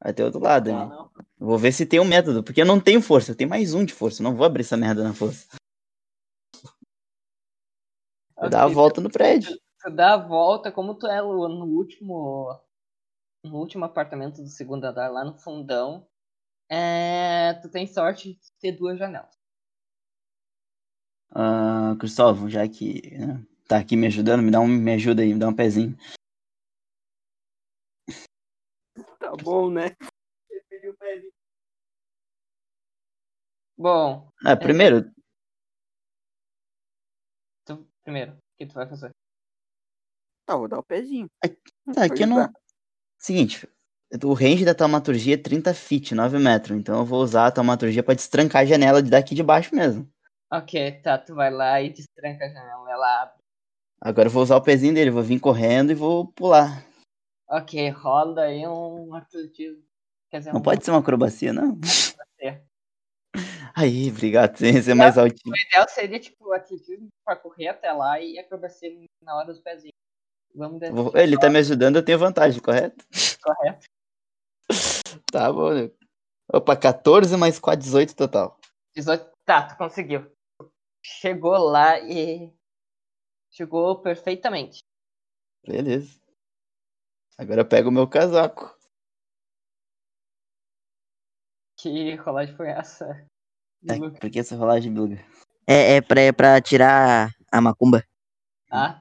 até 0.00 0.22
o 0.22 0.26
outro 0.26 0.40
lado 0.40 0.70
Ah, 0.70 0.86
não. 0.86 1.10
Eu 1.16 1.46
Vou 1.46 1.58
ver 1.58 1.72
se 1.72 1.86
tem 1.86 2.00
um 2.00 2.04
método, 2.04 2.42
porque 2.42 2.60
eu 2.60 2.66
não 2.66 2.80
tenho 2.80 3.00
força. 3.00 3.30
Eu 3.30 3.36
tenho 3.36 3.48
mais 3.48 3.74
um 3.74 3.84
de 3.84 3.94
força. 3.94 4.20
Eu 4.20 4.24
não 4.24 4.36
vou 4.36 4.44
abrir 4.44 4.62
essa 4.62 4.76
merda 4.76 5.04
na 5.04 5.14
força. 5.14 5.46
Vou 8.36 8.50
dar 8.50 8.64
a 8.64 8.68
volta 8.68 9.00
no 9.00 9.10
prédio. 9.10 9.58
Tu 9.82 9.90
dá 9.90 10.14
a 10.14 10.16
volta, 10.16 10.70
como 10.72 10.94
tu 10.94 11.06
é 11.06 11.22
o- 11.22 11.48
no 11.48 11.64
último. 11.66 12.58
No 13.44 13.58
último 13.58 13.84
apartamento 13.84 14.42
do 14.42 14.48
segundo 14.48 14.84
andar, 14.84 15.08
lá 15.10 15.24
no 15.24 15.38
fundão. 15.38 16.06
É, 16.70 17.54
tu 17.62 17.70
tem 17.70 17.86
sorte 17.86 18.34
de 18.34 18.40
ter 18.60 18.72
duas 18.72 18.98
janelas. 18.98 19.34
Ah, 21.32 21.96
Cristóvão, 21.98 22.48
já 22.50 22.68
que 22.68 23.16
né, 23.18 23.44
tá 23.68 23.78
aqui 23.78 23.96
me 23.96 24.06
ajudando, 24.08 24.42
me 24.42 24.50
dá 24.50 24.60
um, 24.60 24.66
me 24.68 24.92
ajuda 24.92 25.22
aí, 25.22 25.32
me 25.32 25.38
dá 25.40 25.48
um 25.48 25.54
pezinho. 25.54 25.96
Tá 29.18 29.32
bom, 29.36 29.70
né? 29.70 29.96
Bom, 33.76 34.28
Ah, 34.44 34.56
primeiro, 34.56 35.10
tu, 37.64 37.86
primeiro, 38.02 38.32
o 38.32 38.40
que 38.58 38.66
tu 38.66 38.74
vai 38.74 38.86
fazer? 38.88 39.10
Tá, 40.50 40.56
vou 40.56 40.66
dar 40.66 40.80
o 40.80 40.82
pezinho. 40.82 41.30
tá, 41.94 42.06
aqui 42.06 42.26
não. 42.26 42.38
Ajudar. 42.38 42.52
Seguinte, 43.16 43.68
o 44.24 44.32
range 44.32 44.64
da 44.64 44.74
taumaturgia 44.74 45.34
é 45.34 45.38
30 45.38 45.72
feet, 45.72 46.10
9 46.12 46.40
metros. 46.40 46.76
Então 46.76 46.98
eu 46.98 47.04
vou 47.04 47.22
usar 47.22 47.46
a 47.46 47.52
taumaturgia 47.52 48.02
pra 48.02 48.14
destrancar 48.14 48.62
a 48.62 48.64
janela 48.64 49.00
de 49.00 49.10
daqui 49.10 49.32
de 49.32 49.44
baixo 49.44 49.72
mesmo. 49.72 50.10
Ok, 50.50 51.00
tá, 51.02 51.16
tu 51.16 51.36
vai 51.36 51.52
lá 51.52 51.80
e 51.80 51.90
destranca 51.90 52.46
a 52.46 52.48
janela, 52.48 52.90
ela 52.90 53.22
abre. 53.22 53.36
Agora 54.00 54.26
eu 54.26 54.32
vou 54.32 54.42
usar 54.42 54.56
o 54.56 54.60
pezinho 54.60 54.92
dele, 54.92 55.12
vou 55.12 55.22
vir 55.22 55.38
correndo 55.38 55.92
e 55.92 55.94
vou 55.94 56.26
pular. 56.26 56.84
Ok, 57.48 57.88
roda 57.90 58.42
aí 58.42 58.66
um 58.66 59.14
atletismo. 59.14 59.84
Quer 60.32 60.38
dizer, 60.38 60.52
Não 60.52 60.58
um 60.58 60.62
pode 60.64 60.84
ser 60.84 60.90
uma 60.90 60.98
acrobacia, 60.98 61.52
não? 61.52 61.78
ser. 62.36 62.64
Aí, 63.72 64.10
obrigado, 64.10 64.56
sem 64.56 64.82
ser 64.82 64.94
mais 64.94 65.16
altinho. 65.16 65.54
O 65.54 65.68
ideal 65.68 65.88
seria, 65.88 66.18
tipo, 66.18 66.52
atletismo 66.52 67.06
pra 67.24 67.36
correr 67.36 67.68
até 67.68 67.92
lá 67.92 68.20
e 68.20 68.36
acrobacia 68.36 68.90
na 69.22 69.36
hora 69.36 69.46
dos 69.46 69.60
pezinhos. 69.60 69.94
Vamos 70.54 70.80
Vou- 70.90 71.12
Ele 71.16 71.38
tá 71.38 71.48
me 71.48 71.58
ajudando, 71.58 71.96
eu 71.96 72.04
tenho 72.04 72.18
vantagem, 72.18 72.60
correto? 72.60 73.04
correto. 73.42 73.86
Tá 75.32 75.52
bom, 75.52 75.72
né? 75.72 75.90
Opa, 76.52 76.76
14 76.76 77.36
mais 77.36 77.58
4, 77.58 77.80
18 77.80 78.16
total. 78.16 78.58
18. 78.94 79.30
Tá, 79.44 79.68
tu 79.68 79.76
conseguiu. 79.76 80.30
Chegou 81.04 81.56
lá 81.56 82.00
e. 82.00 82.52
Chegou 83.50 84.00
perfeitamente. 84.00 84.82
Beleza. 85.66 86.20
Agora 87.38 87.60
eu 87.60 87.68
pego 87.68 87.88
o 87.88 87.92
meu 87.92 88.08
casaco. 88.08 88.76
Que 91.78 92.14
rolagem 92.16 92.54
foi 92.56 92.68
essa? 92.68 93.06
Tá, 93.86 93.94
por 94.20 94.30
que 94.30 94.40
essa 94.40 94.56
rolagem, 94.56 94.92
Bilga? 94.92 95.24
É, 95.66 95.96
é, 95.96 96.00
pra, 96.02 96.20
é 96.20 96.32
pra 96.32 96.60
tirar 96.60 97.30
a 97.50 97.60
macumba. 97.60 98.04
Ah, 98.70 99.00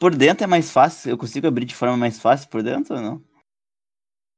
Por 0.00 0.14
dentro 0.14 0.44
é 0.44 0.46
mais 0.46 0.70
fácil? 0.70 1.10
Eu 1.10 1.18
consigo 1.18 1.46
abrir 1.46 1.64
de 1.66 1.74
forma 1.74 1.96
mais 1.96 2.20
fácil 2.20 2.48
por 2.48 2.62
dentro 2.62 2.94
ou 2.96 3.02
não? 3.02 3.24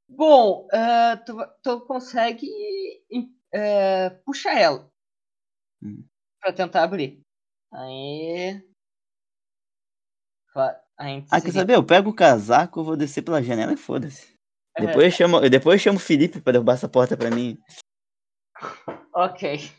Bom, 0.09 0.67
ah, 0.73 1.17
tu, 1.25 1.37
tu 1.63 1.81
consegue 1.81 2.47
eh, 3.53 4.09
puxar 4.25 4.57
ela 4.57 4.91
Hum. 5.81 6.05
pra 6.39 6.51
tentar 6.53 6.83
abrir. 6.83 7.21
Aí. 7.73 8.61
Fa- 10.53 10.79
A 10.97 11.05
gente 11.07 11.27
Ah, 11.31 11.39
quer 11.41 11.51
saber? 11.51 11.75
Eu 11.75 11.85
pego 11.85 12.09
o 12.09 12.15
casaco, 12.15 12.83
vou 12.83 12.97
descer 12.97 13.21
pela 13.21 13.41
janela 13.41 13.73
e 13.73 13.77
foda-se. 13.77 14.35
É, 14.75 14.85
Depois 14.85 15.05
eu 15.05 15.11
chamo, 15.11 15.49
depois 15.49 15.79
eu 15.79 15.83
chamo 15.83 15.97
o 15.97 16.01
Felipe 16.01 16.41
pra 16.41 16.51
derrubar 16.53 16.73
essa 16.73 16.89
porta 16.89 17.15
pra 17.17 17.31
mim. 17.31 17.57
Ok, 19.13 19.71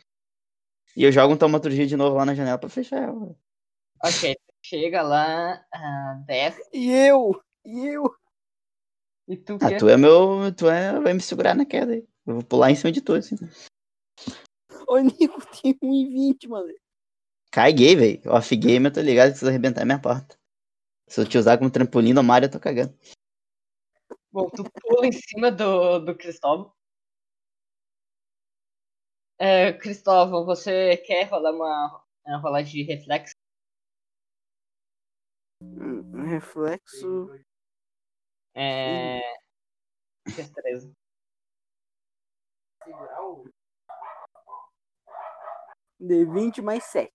E 0.97 1.05
eu 1.05 1.13
jogo 1.13 1.35
um 1.35 1.37
taumaturgia 1.37 1.87
de 1.87 1.97
novo 1.97 2.17
lá 2.17 2.25
na 2.25 2.35
janela 2.35 2.59
pra 2.59 2.69
fechar 2.69 3.03
ela. 3.03 3.37
ok. 4.03 4.37
Chega 4.65 5.03
lá, 5.03 5.65
ah, 5.75 6.23
desce. 6.25 6.63
E 6.73 6.91
eu? 6.91 7.43
E 7.65 7.87
eu? 7.89 8.15
E 9.27 9.37
tu 9.37 9.59
Ah, 9.61 9.77
tu 9.77 9.89
é 9.89 9.97
meu. 9.97 10.55
Tu 10.55 10.69
é, 10.69 11.01
vai 11.01 11.13
me 11.13 11.21
segurar 11.21 11.55
na 11.55 11.67
queda 11.67 11.93
aí. 11.93 12.07
Eu 12.25 12.35
vou 12.35 12.45
pular 12.45 12.71
em 12.71 12.77
cima 12.77 12.93
de 12.93 13.01
tu, 13.01 13.15
assim. 13.15 13.37
Ô, 14.87 14.99
Nico, 14.99 15.41
tem 15.61 15.75
1,20, 15.83 16.49
mano. 16.49 16.73
Caguei, 17.51 17.97
velho. 17.97 18.33
Off 18.33 18.55
game, 18.55 18.87
eu 18.87 18.93
tô 18.93 19.01
ligado 19.01 19.27
que 19.27 19.33
precisa 19.33 19.51
arrebentar 19.51 19.85
minha 19.85 20.01
porta. 20.01 20.39
Se 21.09 21.21
eu 21.21 21.29
te 21.29 21.37
usar 21.37 21.59
como 21.59 21.71
trampolim 21.71 22.13
no 22.13 22.23
mar, 22.23 22.43
eu 22.43 22.51
tô 22.51 22.61
cagando. 22.61 22.97
Bom, 24.31 24.49
tu 24.49 24.65
pula 24.81 25.07
em 25.07 25.13
cima 25.13 25.51
do, 25.51 25.99
do 25.99 26.17
Cristóvão. 26.17 26.73
É, 29.39 29.73
Cristóvão, 29.73 30.47
você 30.47 30.97
quer 30.99 31.25
rolar 31.25 31.53
uma, 31.53 32.05
uma 32.25 32.39
rolagem 32.39 32.73
de 32.73 32.95
reflexo? 32.95 33.35
Reflexo. 36.29 37.31
É. 38.55 39.21
Destreza. 40.37 40.93
D20 46.01 46.61
mais 46.63 46.85
7. 46.85 47.13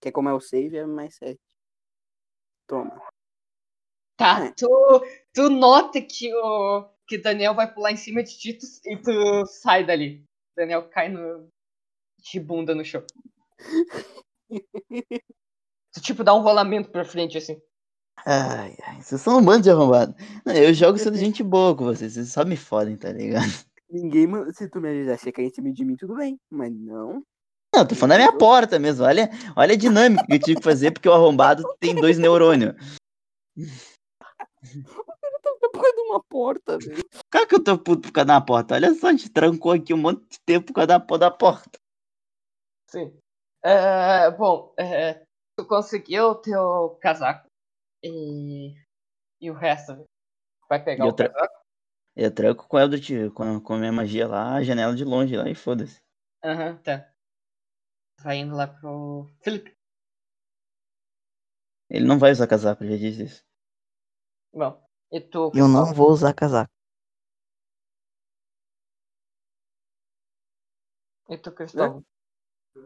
Que 0.00 0.08
é 0.08 0.12
como 0.12 0.28
é 0.28 0.34
o 0.34 0.40
save, 0.40 0.76
é 0.76 0.86
mais 0.86 1.16
7. 1.16 1.40
Toma. 2.66 3.00
Tá, 4.16 4.52
tu, 4.52 4.68
tu 5.32 5.48
nota 5.50 6.00
que 6.00 6.32
o 6.34 6.88
que 7.06 7.18
Daniel 7.18 7.54
vai 7.54 7.72
pular 7.72 7.90
em 7.92 7.96
cima 7.96 8.22
de 8.22 8.38
ti 8.38 8.54
tu- 8.54 8.66
e 8.84 8.96
tu 9.00 9.46
sai 9.46 9.84
dali. 9.84 10.24
Daniel 10.56 10.88
cai 10.90 11.08
no 11.08 11.48
de 12.18 12.40
bunda 12.40 12.74
no 12.74 12.84
chão. 12.84 13.04
Tu 15.92 16.00
tipo 16.00 16.22
dá 16.22 16.34
um 16.34 16.42
rolamento 16.42 16.90
pra 16.90 17.04
frente 17.04 17.36
assim. 17.38 17.60
Ai, 18.26 18.76
ai, 18.82 19.02
vocês 19.02 19.20
são 19.20 19.38
um 19.38 19.44
bando 19.44 19.62
de 19.62 19.70
arrombado. 19.70 20.14
Não, 20.44 20.54
eu 20.54 20.74
jogo 20.74 20.98
sendo 20.98 21.16
gente 21.16 21.42
boa 21.42 21.74
com 21.74 21.84
vocês, 21.84 22.14
vocês 22.14 22.32
só 22.32 22.44
me 22.44 22.56
fodem, 22.56 22.96
tá 22.96 23.10
ligado? 23.10 23.50
Ninguém. 23.90 24.28
Se 24.52 24.68
tu 24.68 24.80
me 24.80 24.90
ajudasse 24.90 25.28
a 25.28 25.32
cair 25.32 25.46
em 25.46 25.54
cima 25.54 25.72
de 25.72 25.84
mim, 25.84 25.96
tudo 25.96 26.16
bem. 26.16 26.38
Mas 26.50 26.72
não. 26.72 27.24
Não, 27.74 27.86
tô 27.86 27.94
falando 27.94 28.18
da 28.18 28.24
minha 28.26 28.38
porta 28.38 28.78
mesmo. 28.78 29.04
Olha, 29.04 29.30
olha 29.56 29.74
a 29.74 29.78
dinâmica 29.78 30.26
que 30.26 30.34
eu 30.34 30.38
tive 30.38 30.56
que 30.56 30.64
fazer 30.64 30.90
porque 30.90 31.08
o 31.08 31.12
arrombado 31.12 31.64
tem 31.78 31.94
dois 31.94 32.18
neurônios. 32.18 32.74
Tá 35.60 35.68
por 35.72 35.82
causa 35.82 35.96
de 35.96 36.02
uma 36.02 36.22
porta, 36.22 36.78
velho. 36.78 37.04
Claro 37.30 37.46
que 37.46 37.54
eu 37.54 37.64
tô 37.64 37.78
puto 37.78 38.08
por 38.08 38.12
causa 38.12 38.26
da 38.26 38.40
porta. 38.40 38.74
Olha 38.74 38.94
só, 38.94 39.08
a 39.08 39.12
gente 39.12 39.30
trancou 39.30 39.72
aqui 39.72 39.94
um 39.94 39.98
monte 39.98 40.28
de 40.28 40.38
tempo 40.44 40.66
por 40.66 40.74
causa 40.74 40.88
da 40.88 41.00
porra 41.00 41.18
da 41.20 41.30
porta. 41.30 41.78
Sim. 42.88 43.12
É, 43.62 44.30
bom, 44.30 44.74
é, 44.78 45.22
tu 45.60 45.66
conseguiu 45.66 46.30
o 46.30 46.34
teu 46.34 46.98
casaco 47.02 47.46
e, 48.02 48.74
e 49.40 49.50
o 49.50 49.54
resto 49.54 50.06
vai 50.68 50.82
pegar 50.82 51.04
E 51.04 51.06
o 51.06 51.10
outra- 51.10 51.30
casaco. 51.30 51.60
Eu 52.16 52.34
tranco 52.34 52.66
com, 52.66 52.76
o 52.76 52.80
Eldritch, 52.80 53.10
com, 53.34 53.42
a, 53.42 53.60
com 53.60 53.74
a 53.74 53.78
minha 53.78 53.92
magia 53.92 54.26
lá, 54.26 54.54
a 54.54 54.62
janela 54.62 54.94
de 54.94 55.04
longe 55.04 55.36
lá 55.36 55.48
e 55.48 55.54
foda-se. 55.54 56.00
Aham, 56.42 56.76
tá. 56.78 57.12
Vai 58.22 58.38
indo 58.38 58.54
lá 58.54 58.66
pro 58.66 59.30
Felipe. 59.42 59.76
Ele 61.88 62.06
não 62.06 62.18
vai 62.18 62.32
usar 62.32 62.46
casaco, 62.46 62.84
eu 62.84 62.90
já 62.90 62.96
disse 62.96 63.24
isso. 63.24 63.44
Bom, 64.52 64.82
e 65.12 65.20
tu? 65.20 65.52
Eu 65.54 65.68
não 65.68 65.94
vou 65.94 66.10
usar 66.10 66.34
casaco. 66.34 66.72
E 71.28 71.38
tu, 71.38 71.52
Cristóvão? 71.52 72.04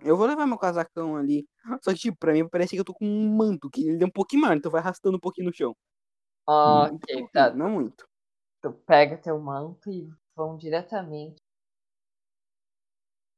Eu 0.03 0.17
vou 0.17 0.27
levar 0.27 0.47
meu 0.47 0.59
casacão 0.59 1.17
ali. 1.17 1.47
Só 1.85 1.93
que, 1.93 1.99
tipo, 1.99 2.17
pra 2.19 2.33
mim 2.33 2.49
parece 2.49 2.71
que 2.75 2.81
eu 2.81 2.85
tô 2.85 2.95
com 2.95 3.05
um 3.07 3.29
manto, 3.37 3.71
que 3.71 3.89
ele 3.89 4.03
é 4.03 4.07
um 4.07 4.11
pouquinho 4.11 4.43
maior, 4.43 4.57
então 4.57 4.71
vai 4.71 4.81
arrastando 4.81 5.17
um 5.17 5.21
pouquinho 5.21 5.49
no 5.49 5.55
chão. 5.55 5.77
Ok, 6.47 7.29
tá. 7.33 7.51
Não 7.53 7.71
muito. 7.71 8.07
Tu 8.63 8.73
pega 8.87 9.17
teu 9.19 9.39
manto 9.39 9.91
e 9.91 10.09
vão 10.37 10.57
diretamente. 10.57 11.37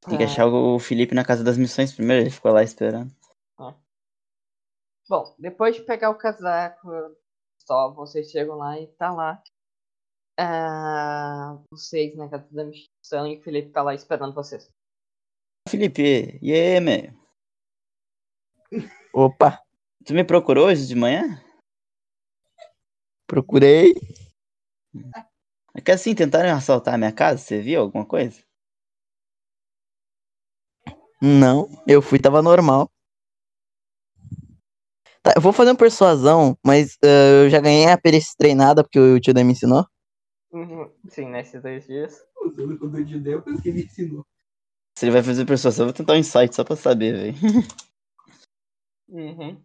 Tem 0.02 0.16
que 0.18 0.24
pra- 0.24 0.32
achar 0.32 0.46
o 0.46 0.78
Felipe 0.78 1.14
na 1.14 1.24
casa 1.24 1.42
das 1.42 1.58
missões 1.58 1.92
primeiro, 1.92 2.22
ele 2.22 2.30
ficou 2.30 2.52
lá 2.52 2.62
esperando. 2.62 3.10
Bom, 5.08 5.36
depois 5.38 5.76
de 5.76 5.82
pegar 5.82 6.10
o 6.10 6.18
casaco, 6.18 6.88
só 7.64 7.92
vocês 7.92 8.28
chegam 8.30 8.56
lá 8.56 8.78
e 8.80 8.88
tá 8.88 9.12
lá. 9.12 9.40
ah, 10.38 11.56
vocês 11.70 12.14
na 12.16 12.28
casa 12.28 12.46
da 12.50 12.64
missão 12.64 13.26
e 13.26 13.38
o 13.38 13.42
Felipe 13.42 13.70
tá 13.70 13.82
lá 13.82 13.94
esperando 13.94 14.34
vocês. 14.34 14.68
Felipe, 15.68 16.38
e 16.42 16.52
aí, 16.52 16.80
meu? 16.80 17.12
Opa, 19.12 19.58
Tu 20.04 20.14
me 20.14 20.24
procurou 20.24 20.66
hoje 20.66 20.86
de 20.86 20.94
manhã? 20.94 21.42
procurei. 23.26 23.92
É 25.74 25.80
que 25.80 25.90
assim, 25.92 26.14
tentaram 26.14 26.54
assaltar 26.56 26.94
a 26.94 26.98
minha 26.98 27.12
casa, 27.12 27.38
você 27.38 27.60
viu 27.60 27.80
alguma 27.80 28.04
coisa? 28.06 28.40
Não, 31.20 31.68
eu 31.86 32.00
fui, 32.00 32.18
tava 32.18 32.40
normal. 32.42 32.88
Tá, 35.22 35.32
eu 35.36 35.42
vou 35.42 35.52
fazer 35.52 35.70
uma 35.70 35.76
persuasão, 35.76 36.56
mas 36.64 36.96
eh, 37.02 37.44
eu 37.46 37.50
já 37.50 37.60
ganhei 37.60 37.86
a 37.88 37.98
perícia 37.98 38.32
treinada 38.38 38.82
porque 38.84 38.98
o 38.98 39.18
tio 39.20 39.34
Dan 39.34 39.44
me 39.44 39.52
ensinou. 39.52 39.84
Uhum, 40.52 40.90
Sim, 41.08 41.30
nesses 41.30 41.60
dois 41.60 41.86
dias. 41.86 42.24
Usando 42.44 42.78
quando 42.78 42.98
eu 42.98 43.06
te 43.06 43.18
dei, 43.18 43.34
eu 43.34 43.42
pensei 43.42 43.62
que 43.62 43.68
ele 43.70 43.82
ensinou. 43.82 44.24
Se 44.98 45.04
ele 45.04 45.12
vai 45.12 45.22
fazer 45.22 45.44
persuasão, 45.44 45.84
eu 45.84 45.88
vou 45.88 45.94
tentar 45.94 46.14
um 46.14 46.16
insight 46.16 46.54
só 46.54 46.64
pra 46.64 46.74
saber, 46.76 47.34
velho. 47.34 47.34
Uhum. 49.08 49.62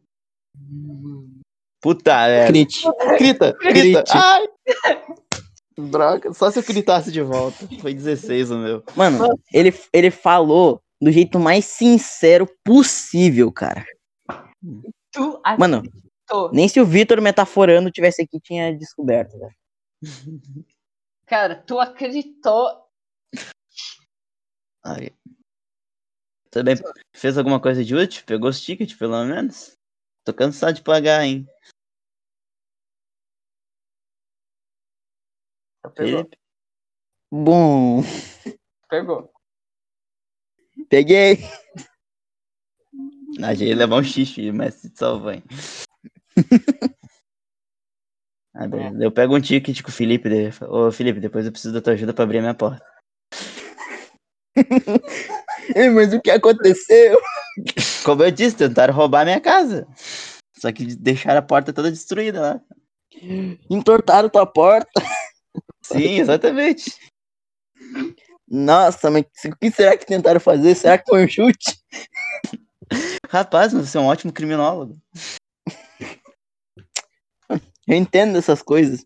Puta, 1.82 2.28
velho. 2.28 2.48
Crit. 2.48 2.82
Grita, 3.18 3.54
grita. 3.54 4.04
Crit. 4.04 4.12
Ai! 4.14 4.46
Droga, 5.78 6.34
só 6.34 6.52
se 6.52 6.60
eu 6.60 6.64
gritasse 6.64 7.12
de 7.12 7.22
volta. 7.22 7.68
Foi 7.80 7.94
16 7.94 8.52
o 8.52 8.58
meu. 8.58 8.84
Mano, 8.96 9.26
ele, 9.54 9.74
ele 9.92 10.12
falou 10.12 10.82
do 11.02 11.12
jeito 11.12 11.40
mais 11.40 11.66
sincero 11.66 12.48
possível, 12.64 13.52
cara. 13.52 13.86
Tu 15.12 15.42
Mano, 15.58 15.78
acreditou. 15.78 16.52
nem 16.54 16.68
se 16.68 16.80
o 16.80 16.86
Vitor 16.86 17.20
metaforando 17.22 17.90
tivesse 17.90 18.22
aqui 18.22 18.40
tinha 18.40 18.78
descoberto, 18.78 19.40
velho. 19.40 19.56
Cara, 21.26 21.56
tu 21.56 21.80
acreditou. 21.80 22.81
Tudo 26.52 26.66
bem. 26.66 26.76
Fez 27.16 27.38
alguma 27.38 27.60
coisa 27.60 27.84
de 27.84 27.96
útil? 27.96 28.24
Pegou 28.26 28.50
os 28.50 28.60
tickets, 28.62 28.96
pelo 28.96 29.24
menos? 29.26 29.78
Tô 30.24 30.34
cansado 30.34 30.76
de 30.76 30.82
pagar, 30.82 31.24
hein? 31.24 31.48
Pegou. 35.96 36.20
Felipe? 36.20 36.38
Bom, 37.32 38.02
Pegou. 38.90 39.32
peguei. 40.90 41.38
Ah, 43.42 43.54
já 43.54 43.66
ia 43.66 43.76
levar 43.76 43.96
um 43.96 44.04
xixi, 44.04 44.52
mas 44.52 44.76
se 44.76 44.92
salva, 44.94 45.36
hein? 45.36 45.44
Ah, 48.54 48.68
beleza. 48.68 49.02
Eu 49.02 49.12
pego 49.14 49.38
um 49.38 49.40
ticket 49.40 49.82
com 49.82 49.88
o 49.88 49.94
Felipe. 49.94 50.28
Ô, 50.68 50.92
Felipe, 50.92 51.22
depois 51.22 51.46
eu 51.46 51.54
preciso 51.54 51.74
da 51.74 51.82
tua 51.82 51.94
ajuda 51.94 52.14
pra 52.14 52.26
abrir 52.26 52.40
a 52.40 52.42
minha 52.42 52.54
porta. 52.54 52.86
Ei, 55.76 55.90
mas 55.90 56.14
o 56.14 56.22
que 56.22 56.32
aconteceu? 56.32 57.20
Como 58.04 58.24
eu 58.24 58.32
disse, 58.32 58.56
tentaram 58.56 58.94
roubar 58.94 59.22
a 59.22 59.26
minha 59.26 59.42
casa. 59.42 59.88
Só 60.58 60.72
que 60.72 60.96
deixaram 60.96 61.40
a 61.40 61.44
porta 61.44 61.74
toda 61.74 61.92
destruída 61.92 62.42
lá. 62.42 62.62
Entortaram 63.70 64.30
tua 64.30 64.46
porta. 64.46 65.02
Sim, 65.82 66.20
exatamente. 66.20 66.94
Nossa, 68.48 69.10
mas 69.10 69.24
o 69.46 69.56
que 69.56 69.72
será 69.72 69.98
que 69.98 70.06
tentaram 70.06 70.40
fazer? 70.40 70.76
Será 70.76 70.98
que 70.98 71.10
foi 71.10 71.26
um 71.26 71.28
chute? 71.28 71.80
Rapaz, 73.30 73.72
você 73.72 73.98
é 73.98 74.02
um 74.02 74.08
ótimo 74.08 74.34
criminólogo. 74.34 74.98
Eu 77.88 77.96
entendo 77.96 78.34
dessas 78.34 78.62
coisas. 78.62 79.06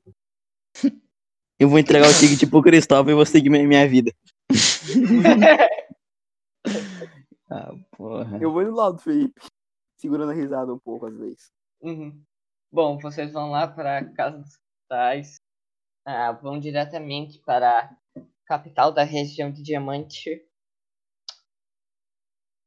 Eu 1.58 1.70
vou 1.70 1.80
entregar 1.80 2.10
o 2.10 2.14
ticket 2.14 2.50
pro 2.50 2.62
Cristóvão 2.62 3.12
e 3.12 3.16
vou 3.16 3.26
seguir 3.26 3.50
minha 3.50 3.88
vida. 3.88 4.12
Ah, 7.50 7.72
porra. 7.92 8.40
Eu 8.42 8.52
vou 8.52 8.66
do 8.66 8.74
lado 8.74 8.96
do 8.96 9.02
Felipe. 9.02 9.40
Segurando 9.98 10.32
a 10.32 10.34
risada 10.34 10.74
um 10.74 10.80
pouco 10.80 11.06
às 11.06 11.16
vezes. 11.16 11.52
Uhum. 11.80 12.24
Bom, 12.72 12.98
vocês 12.98 13.32
vão 13.32 13.52
lá 13.52 13.68
para 13.68 14.00
a 14.00 14.14
Casa 14.14 14.40
dos 14.40 14.58
Cristais. 14.58 15.36
Ah, 16.04 16.32
vão 16.32 16.60
diretamente 16.60 17.40
para 17.40 17.82
a 17.82 17.96
capital 18.46 18.92
da 18.92 19.04
região 19.04 19.52
de 19.52 19.62
Diamante. 19.62 20.44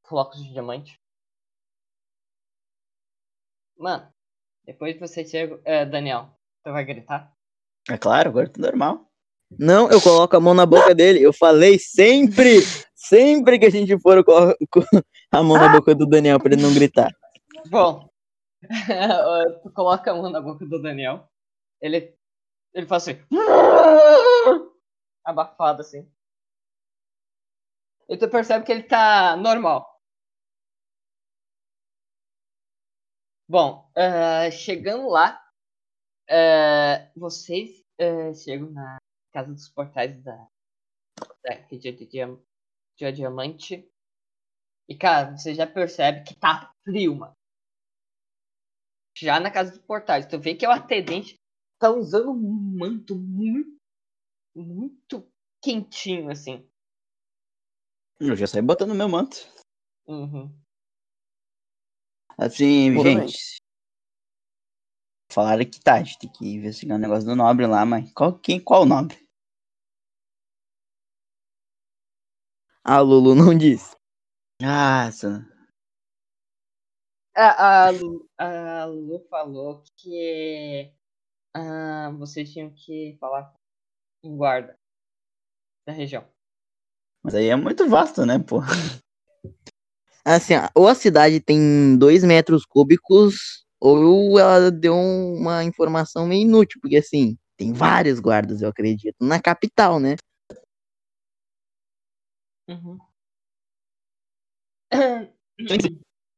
Flocos 0.07 0.43
de 0.43 0.53
Diamante. 0.53 0.99
Mano, 3.77 4.12
depois 4.64 4.99
você 4.99 5.25
chega. 5.25 5.61
É, 5.64 5.85
Daniel, 5.85 6.31
tu 6.64 6.73
vai 6.73 6.85
gritar? 6.85 7.33
É 7.91 7.99
claro, 7.99 8.31
agora 8.31 8.49
tá 8.49 8.61
normal. 8.61 9.08
Não, 9.57 9.91
eu 9.91 10.01
coloco 10.01 10.37
a 10.37 10.41
mão 10.41 10.53
na 10.53 10.67
boca 10.67 10.95
dele. 10.95 11.23
Eu 11.23 11.33
falei 11.33 11.79
sempre, 11.79 12.61
sempre 12.95 13.59
que 13.59 13.67
a 13.67 13.71
gente 13.71 13.99
for, 14.01 14.19
eu 14.19 14.25
coloco 14.25 14.57
a 15.31 15.43
mão 15.43 15.57
na 15.57 15.69
boca 15.69 15.95
do 15.95 16.07
Daniel 16.07 16.39
pra 16.39 16.53
ele 16.53 16.63
não 16.63 16.75
gritar. 16.75 17.11
Bom, 17.71 18.09
tu 19.63 19.73
coloca 19.73 20.11
a 20.11 20.15
mão 20.15 20.31
na 20.31 20.41
boca 20.41 20.67
do 20.67 20.81
Daniel. 20.81 21.29
Ele 21.81 22.15
Ele 22.75 22.87
faz 22.87 23.09
assim. 23.09 23.21
Abafado 25.25 25.83
assim. 25.83 26.11
E 28.09 28.17
tu 28.17 28.29
percebe 28.29 28.65
que 28.65 28.73
ele 28.73 28.83
tá 28.83 29.37
normal. 29.37 29.99
Bom, 33.51 33.91
eh, 33.97 34.51
chegando 34.51 35.09
lá, 35.09 35.43
eh, 36.29 37.11
vocês 37.17 37.83
eh, 37.99 38.35
chegam 38.35 38.71
na 38.71 38.99
casa 39.39 39.53
dos 39.53 39.68
portais 39.68 40.20
da, 40.22 40.49
da 41.45 41.55
região 41.70 41.95
de, 41.95 42.07
Diam- 42.07 42.43
de 42.97 43.12
Diamante. 43.12 43.89
E, 44.89 44.97
cara, 44.97 45.36
você 45.36 45.55
já 45.55 45.66
percebe 45.66 46.24
que 46.24 46.34
tá 46.34 46.72
frio, 46.82 47.14
mano. 47.14 47.36
Já 49.16 49.39
na 49.39 49.51
casa 49.51 49.70
dos 49.70 49.80
portais. 49.80 50.26
Tu 50.26 50.39
vê 50.39 50.55
que 50.55 50.66
o 50.66 50.70
atendente 50.70 51.36
tá 51.78 51.91
usando 51.91 52.30
um 52.30 52.78
manto 52.78 53.16
muito, 53.16 53.78
muito 54.57 55.30
quentinho, 55.62 56.30
assim. 56.30 56.68
Eu 58.20 58.34
já 58.34 58.47
saí 58.47 58.62
botando 58.62 58.95
meu 58.95 59.09
manto. 59.09 59.36
Uhum. 60.07 60.53
Assim, 62.36 62.93
bem. 63.03 63.28
gente. 63.28 63.59
Falaram 65.30 65.64
que 65.64 65.80
tá, 65.80 65.97
a 65.97 66.03
gente 66.03 66.18
tem 66.18 66.32
que 66.32 66.49
investigar 66.49 66.97
o 66.97 67.01
negócio 67.01 67.28
do 67.28 67.36
nobre 67.36 67.66
lá, 67.66 67.84
mas 67.84 68.11
qual, 68.12 68.39
quem, 68.39 68.59
qual 68.59 68.86
nobre? 68.86 69.28
A 72.91 73.01
Lulu 73.01 73.34
não 73.34 73.55
disse. 73.55 73.95
Ah, 74.62 75.09
essa- 75.09 75.47
A, 77.36 77.84
a, 77.86 77.91
Lu, 77.91 78.26
a 78.39 78.84
Lu 78.86 79.20
falou 79.28 79.82
que 79.95 80.91
ah, 81.55 82.11
vocês 82.18 82.51
tinham 82.51 82.70
que 82.70 83.14
falar 83.20 83.53
com 84.22 84.30
um 84.32 84.36
guarda 84.39 84.74
da 85.86 85.93
região. 85.93 86.24
mas 87.22 87.34
aí 87.34 87.49
é 87.49 87.57
muito 87.57 87.86
vasto, 87.91 88.24
né, 88.24 88.39
pô? 88.39 88.61
Assim, 90.24 90.55
ou 90.74 90.89
a 90.89 90.95
cidade 90.95 91.41
tem 91.41 91.95
dois 91.99 92.24
metros 92.24 92.64
cúbicos, 92.64 93.66
ou 93.78 94.39
ela 94.39 94.70
deu 94.70 94.95
uma 94.97 95.62
informação 95.62 96.26
meio 96.26 96.41
inútil, 96.41 96.80
porque 96.80 96.97
assim, 96.97 97.36
tem 97.55 97.70
vários 97.70 98.18
guardas, 98.18 98.62
eu 98.62 98.70
acredito, 98.70 99.16
na 99.20 99.39
capital, 99.39 100.01
né? 100.01 100.16
Uhum. 102.69 102.99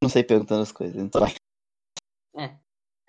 Não 0.01 0.09
sei 0.09 0.23
perguntando 0.23 0.61
as 0.61 0.71
coisas. 0.71 0.95
Então 0.95 1.21
vai. 1.21 1.35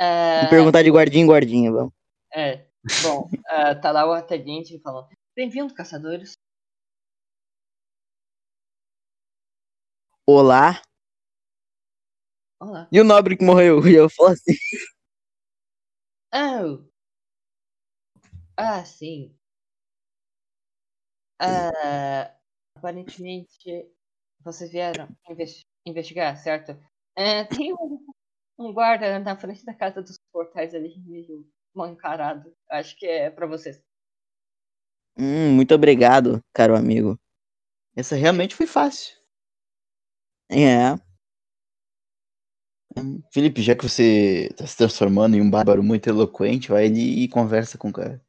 É, 0.01 0.41
Vou 0.41 0.51
perguntar 0.51 0.83
de 0.83 0.91
guardinha 0.91 1.23
em 1.23 1.29
guardinha, 1.29 1.71
vamos. 1.71 1.93
é, 2.35 2.67
bom, 3.03 3.31
ah, 3.47 3.75
tá 3.75 3.93
lá 3.93 4.05
o 4.05 4.13
atendente 4.13 4.77
falando: 4.81 5.09
Bem-vindo, 5.37 5.73
caçadores. 5.73 6.33
Olá. 10.27 10.83
Olá. 12.61 12.89
E 12.91 13.01
o 13.01 13.05
nobre 13.05 13.37
que 13.37 13.45
morreu? 13.45 13.81
E 13.87 13.95
eu 13.95 14.09
falo 14.11 14.31
assim, 14.31 14.55
Oh. 16.35 16.89
Ah, 18.57 18.85
sim. 18.85 19.37
Ah, 21.39 22.35
aparentemente 22.83 23.89
vocês 24.45 24.73
vieram 24.73 25.09
investi- 25.31 25.65
investigar, 25.87 26.37
certo? 26.37 26.77
É, 27.17 27.45
tem 27.45 27.73
um, 27.73 28.05
um 28.59 28.73
guarda 28.73 29.21
na 29.21 29.37
frente 29.37 29.65
da 29.65 29.73
casa 29.73 30.03
dos 30.03 30.19
portais 30.33 30.75
ali, 30.75 30.99
meio 31.07 31.47
mal 31.73 31.89
encarado. 31.89 32.53
Acho 32.69 32.97
que 32.99 33.07
é 33.07 33.31
pra 33.31 33.47
vocês. 33.47 33.81
hum, 35.17 35.55
muito 35.57 35.75
obrigado, 35.75 36.41
caro 36.53 36.77
amigo. 36.77 37.19
Essa 37.97 38.17
realmente 38.17 38.55
foi 38.55 38.67
fácil. 38.67 39.17
É, 40.51 40.97
Hum, 42.97 43.23
Felipe, 43.33 43.63
já 43.63 43.75
que 43.75 43.83
você 43.89 44.49
tá 44.57 44.67
se 44.67 44.77
transformando 44.77 45.35
em 45.37 45.41
um 45.41 45.51
bárbaro 45.51 45.83
muito 45.83 46.09
eloquente, 46.09 46.69
vai 46.69 46.87
ali 46.87 47.23
e 47.25 47.29
conversa 47.29 47.79
com 47.79 47.89
o 47.89 47.93
cara. 47.93 48.21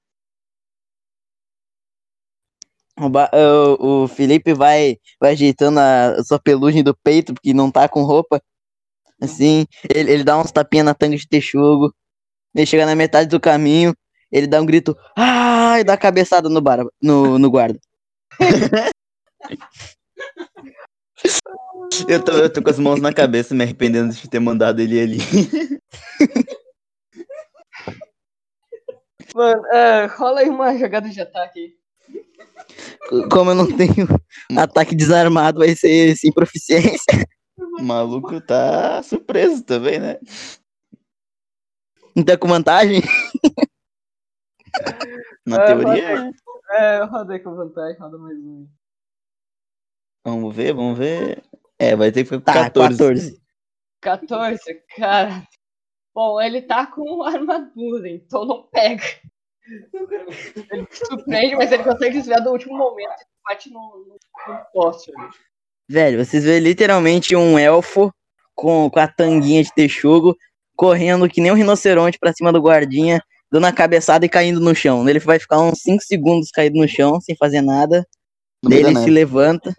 O, 2.99 3.09
ba- 3.09 3.29
o- 3.33 4.03
o 4.03 4.07
Felipe 4.07 4.53
vai, 4.53 4.97
vai 5.19 5.31
ajeitando 5.31 5.79
a 5.79 6.23
sua 6.23 6.39
pelugem 6.39 6.83
do 6.83 6.95
peito, 6.95 7.33
porque 7.33 7.53
não 7.53 7.71
tá 7.71 7.87
com 7.89 8.03
roupa. 8.03 8.41
Assim, 9.21 9.65
ele, 9.93 10.11
ele 10.11 10.23
dá 10.23 10.37
uns 10.39 10.51
tapinhas 10.51 10.85
na 10.85 10.93
tanga 10.93 11.15
de 11.17 11.27
texugo. 11.27 11.93
Ele 12.55 12.65
chega 12.65 12.85
na 12.85 12.95
metade 12.95 13.29
do 13.29 13.39
caminho, 13.39 13.95
ele 14.31 14.47
dá 14.47 14.61
um 14.61 14.65
grito, 14.65 14.95
ah, 15.17 15.79
e 15.79 15.83
dá 15.83 15.97
cabeçada 15.97 16.49
no, 16.49 16.61
bar, 16.61 16.85
no, 17.01 17.39
no 17.39 17.49
guarda. 17.49 17.79
Eu 22.07 22.23
tô, 22.23 22.31
eu 22.33 22.51
tô 22.51 22.61
com 22.61 22.69
as 22.69 22.79
mãos 22.79 22.99
na 23.01 23.13
cabeça, 23.13 23.53
me 23.53 23.63
arrependendo 23.63 24.13
de 24.13 24.29
ter 24.29 24.39
mandado 24.39 24.81
ele 24.81 24.99
ali. 24.99 25.17
Mano, 29.35 29.65
é, 29.67 30.05
rola 30.05 30.41
aí 30.41 30.49
uma 30.49 30.77
jogada 30.77 31.09
de 31.09 31.19
ataque. 31.21 31.75
Como 33.31 33.51
eu 33.51 33.55
não 33.55 33.67
tenho 33.75 34.07
ataque 34.57 34.95
desarmado, 34.95 35.59
vai 35.59 35.75
ser 35.75 36.15
sem 36.15 36.31
proficiência. 36.31 37.27
O 37.57 37.83
maluco 37.83 38.39
tá 38.41 39.01
surpreso 39.03 39.63
também, 39.63 39.99
né? 39.99 40.19
Não 42.15 42.23
tá 42.23 42.37
com 42.37 42.47
vantagem? 42.47 43.01
Na 45.45 45.61
É, 45.61 45.65
teoria. 45.65 46.31
É, 46.71 46.99
eu 46.99 47.07
rodei 47.07 47.39
com 47.39 47.55
vantagem, 47.55 47.99
roda 47.99 48.17
mais 48.17 48.37
um. 48.37 48.67
Vamos 50.25 50.55
ver, 50.55 50.73
vamos 50.73 50.97
ver. 50.97 51.43
É, 51.77 51.95
vai 51.95 52.11
ter 52.11 52.23
que 52.23 52.29
ficar 52.29 52.53
com 52.53 52.59
Tá, 52.59 52.63
14. 52.69 52.97
14. 52.97 53.43
14, 54.01 54.83
cara. 54.95 55.47
Bom, 56.13 56.39
ele 56.39 56.61
tá 56.61 56.87
com 56.87 57.23
armadura, 57.23 58.09
então 58.09 58.45
não 58.45 58.63
pega. 58.63 59.03
Ele 60.71 60.87
surpreende, 60.91 61.55
mas 61.55 61.71
ele 61.71 61.83
consegue 61.83 62.17
desviar 62.17 62.41
do 62.41 62.51
último 62.51 62.77
momento 62.77 63.13
e 63.21 63.49
bate 63.49 63.69
no, 63.71 63.79
no, 63.79 64.53
no 64.53 64.59
poste 64.73 65.11
ali. 65.17 65.29
Velho, 65.89 66.23
vocês 66.23 66.43
vê 66.43 66.59
literalmente 66.59 67.35
um 67.35 67.57
elfo 67.57 68.11
com, 68.55 68.89
com 68.89 68.99
a 68.99 69.07
tanguinha 69.07 69.63
de 69.63 69.73
texugo 69.73 70.35
correndo 70.75 71.29
que 71.29 71.41
nem 71.41 71.51
um 71.51 71.55
rinoceronte 71.55 72.17
pra 72.19 72.33
cima 72.33 72.51
do 72.51 72.61
guardinha, 72.61 73.21
dando 73.51 73.65
a 73.65 73.71
cabeçada 73.71 74.25
e 74.25 74.29
caindo 74.29 74.59
no 74.59 74.75
chão. 74.75 75.07
Ele 75.07 75.19
vai 75.19 75.39
ficar 75.39 75.59
uns 75.59 75.81
5 75.81 76.03
segundos 76.03 76.49
caído 76.49 76.77
no 76.77 76.87
chão, 76.87 77.21
sem 77.21 77.35
fazer 77.35 77.61
nada. 77.61 78.05
Daí 78.63 78.81
da 78.81 78.89
ele 78.89 78.95
se 78.95 79.01
neve. 79.01 79.11
levanta. 79.11 79.73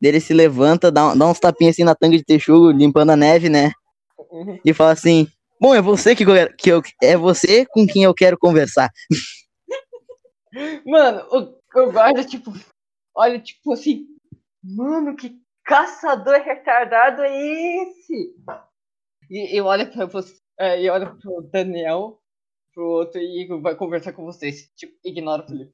Daí 0.00 0.10
ele 0.10 0.20
se 0.20 0.32
levanta, 0.32 0.90
dá, 0.90 1.14
dá 1.14 1.26
uns 1.26 1.38
tapinhas 1.38 1.74
assim 1.74 1.84
na 1.84 1.94
tanga 1.94 2.16
de 2.16 2.24
texugo, 2.24 2.70
limpando 2.70 3.10
a 3.10 3.16
neve, 3.16 3.48
né? 3.48 3.72
Uhum. 4.30 4.58
E 4.64 4.72
fala 4.72 4.92
assim: 4.92 5.28
Bom, 5.60 5.74
é 5.74 5.80
você 5.80 6.14
que, 6.14 6.24
eu- 6.24 6.56
que 6.56 6.70
eu, 6.70 6.82
é 7.02 7.16
você 7.16 7.64
com 7.66 7.86
quem 7.86 8.02
eu 8.04 8.14
quero 8.14 8.38
conversar. 8.38 8.90
Mano, 10.86 11.26
o, 11.30 11.80
o 11.80 11.92
guarda, 11.92 12.24
tipo, 12.24 12.52
olha, 13.14 13.40
tipo 13.40 13.72
assim, 13.72 14.06
mano, 14.62 15.16
que 15.16 15.40
caçador 15.64 16.40
retardado 16.42 17.22
é 17.22 17.82
esse? 17.82 18.36
E, 19.30 19.56
e 19.56 19.60
olha 19.60 19.90
pra 19.90 20.06
você, 20.06 20.36
é, 20.58 20.82
e 20.82 20.88
olha 20.90 21.14
pro 21.16 21.42
Daniel, 21.50 22.20
pro 22.72 22.84
outro 22.84 23.20
e 23.20 23.46
vai 23.60 23.74
conversar 23.74 24.12
com 24.12 24.24
vocês. 24.24 24.70
Tipo, 24.76 24.94
ignora 25.04 25.42
o 25.42 25.46
Felipe. 25.46 25.72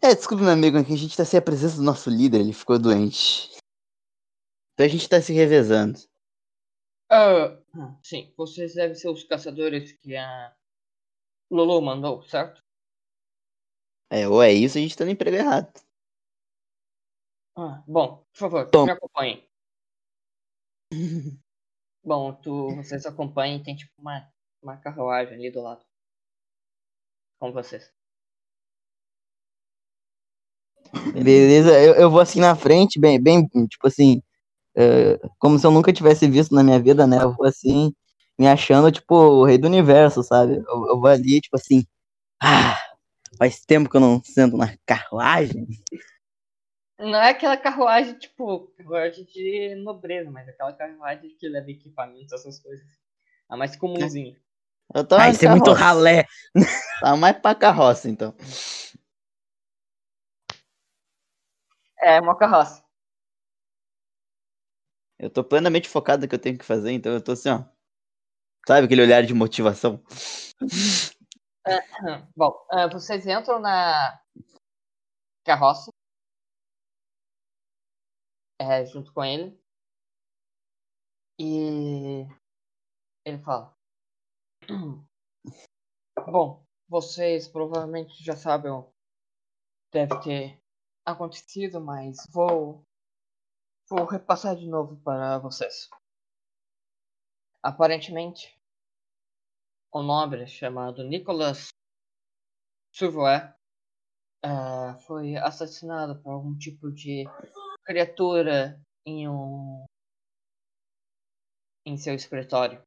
É, 0.00 0.14
desculpe, 0.14 0.42
meu 0.42 0.52
amigo, 0.52 0.78
aqui 0.78 0.92
a 0.92 0.96
gente 0.96 1.16
tá 1.16 1.24
sem 1.24 1.38
a 1.38 1.42
presença 1.42 1.76
do 1.76 1.82
nosso 1.82 2.10
líder, 2.10 2.40
ele 2.40 2.52
ficou 2.52 2.76
doente. 2.76 3.50
Então 4.74 4.84
a 4.84 4.88
gente 4.88 5.08
tá 5.08 5.20
se 5.20 5.32
revezando. 5.32 5.98
Ah, 7.74 7.96
sim, 8.02 8.32
vocês 8.36 8.74
devem 8.74 8.94
ser 8.94 9.08
os 9.08 9.24
caçadores 9.24 9.92
que 9.92 10.14
a 10.14 10.54
Lulu 11.50 11.80
mandou, 11.80 12.22
certo? 12.24 12.62
É, 14.10 14.28
ou 14.28 14.42
é 14.42 14.52
isso, 14.52 14.76
a 14.76 14.80
gente 14.80 14.96
tá 14.96 15.04
no 15.04 15.10
emprego 15.10 15.36
errado. 15.36 15.72
Ah, 17.56 17.82
bom, 17.86 18.24
por 18.32 18.38
favor, 18.38 18.70
Tom. 18.70 18.84
me 18.84 18.92
acompanhem. 18.92 19.48
bom, 22.04 22.34
tu, 22.34 22.76
vocês 22.76 23.06
acompanhem, 23.06 23.62
tem 23.62 23.74
tipo 23.74 23.92
uma, 23.98 24.30
uma 24.62 24.76
carruagem 24.76 25.34
ali 25.34 25.50
do 25.50 25.62
lado. 25.62 25.84
Com 27.38 27.52
vocês. 27.52 27.90
Beleza, 31.14 31.70
eu, 31.80 31.94
eu 31.94 32.10
vou 32.10 32.20
assim 32.20 32.38
na 32.38 32.54
frente, 32.54 33.00
bem, 33.00 33.20
bem, 33.20 33.46
tipo 33.66 33.86
assim, 33.86 34.22
é, 34.76 35.20
como 35.38 35.58
se 35.58 35.66
eu 35.66 35.70
nunca 35.70 35.92
tivesse 35.92 36.26
visto 36.28 36.54
na 36.54 36.62
minha 36.62 36.78
vida, 36.80 37.06
né? 37.06 37.18
Eu 37.22 37.32
vou 37.32 37.46
assim, 37.46 37.92
me 38.38 38.48
achando, 38.48 38.90
tipo, 38.90 39.14
o 39.14 39.44
rei 39.44 39.58
do 39.58 39.66
universo, 39.66 40.22
sabe? 40.22 40.56
Eu, 40.56 40.86
eu 40.88 41.00
vou 41.00 41.06
ali, 41.06 41.40
tipo 41.40 41.56
assim, 41.56 41.84
ah, 42.42 42.78
faz 43.38 43.60
tempo 43.60 43.88
que 43.88 43.96
eu 43.96 44.00
não 44.00 44.22
sento 44.22 44.56
na 44.56 44.74
carruagem. 44.86 45.66
Não 46.98 47.18
é 47.18 47.30
aquela 47.30 47.56
carruagem, 47.56 48.14
tipo, 48.14 48.68
carruagem 48.78 49.24
de 49.24 49.74
nobreza, 49.76 50.30
mas 50.30 50.48
aquela 50.48 50.72
carruagem 50.72 51.30
que 51.36 51.48
leva 51.48 51.70
equipamentos, 51.70 52.32
essas 52.32 52.60
coisas. 52.60 52.86
A 53.48 53.56
mais 53.56 53.76
comumzinha. 53.76 54.36
Eu 54.94 55.04
tô 55.04 55.16
Vai 55.16 55.30
uma 55.30 55.34
ser 55.34 55.48
muito 55.48 55.64
carroça. 55.64 55.84
ralé. 55.84 56.26
Tá 57.00 57.16
mais 57.16 57.36
pra 57.38 57.54
carroça, 57.54 58.08
então. 58.08 58.34
É 61.98 62.20
uma 62.20 62.36
carroça. 62.36 62.84
Eu 65.22 65.30
tô 65.30 65.44
plenamente 65.44 65.88
focado 65.88 66.22
no 66.22 66.28
que 66.28 66.34
eu 66.34 66.40
tenho 66.40 66.58
que 66.58 66.64
fazer, 66.64 66.90
então 66.90 67.12
eu 67.12 67.22
tô 67.22 67.30
assim, 67.30 67.48
ó. 67.48 67.64
Sabe 68.66 68.86
aquele 68.86 69.02
olhar 69.02 69.24
de 69.24 69.32
motivação? 69.32 70.02
Bom, 72.34 72.66
ah, 72.68 72.88
vocês 72.88 73.24
entram 73.24 73.60
na 73.60 74.20
carroça. 75.44 75.92
É, 78.60 78.84
junto 78.84 79.12
com 79.12 79.24
ele. 79.24 79.56
E 81.38 82.26
ele 83.24 83.38
fala. 83.44 83.72
Bom, 86.26 86.66
vocês 86.88 87.46
provavelmente 87.46 88.24
já 88.24 88.34
sabem 88.34 88.72
deve 89.92 90.20
ter 90.20 90.60
acontecido, 91.06 91.80
mas 91.80 92.16
vou 92.32 92.84
vou 93.92 94.06
repassar 94.06 94.56
de 94.56 94.66
novo 94.66 94.96
para 95.02 95.38
vocês. 95.38 95.90
Aparentemente, 97.62 98.58
um 99.94 100.02
nobre 100.02 100.46
chamado 100.46 101.04
Nicholas 101.04 101.68
Survoé 102.90 103.54
ah, 104.42 104.98
foi 105.06 105.36
assassinado 105.36 106.18
por 106.22 106.32
algum 106.32 106.56
tipo 106.56 106.90
de 106.90 107.24
criatura 107.84 108.82
em 109.04 109.28
um 109.28 109.84
em 111.84 111.98
seu 111.98 112.14
escritório. 112.14 112.82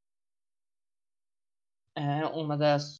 É, 1.96 2.26
uma 2.26 2.58
das 2.58 2.96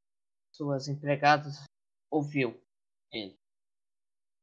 suas 0.52 0.86
empregadas 0.86 1.64
ouviu 2.08 2.62
ele. 3.10 3.36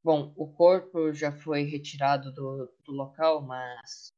Bom, 0.04 0.32
o 0.38 0.48
corpo 0.54 1.12
já 1.14 1.32
foi 1.32 1.64
retirado 1.64 2.32
do, 2.32 2.72
do 2.86 2.92
local, 2.92 3.42
mas 3.42 4.12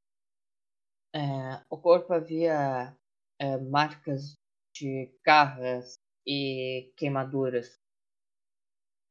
é, 1.14 1.64
o 1.70 1.78
corpo 1.78 2.14
havia 2.14 2.96
é, 3.40 3.58
marcas 3.58 4.36
de 4.74 5.12
garras 5.26 5.98
e 6.28 6.92
queimaduras. 6.98 7.80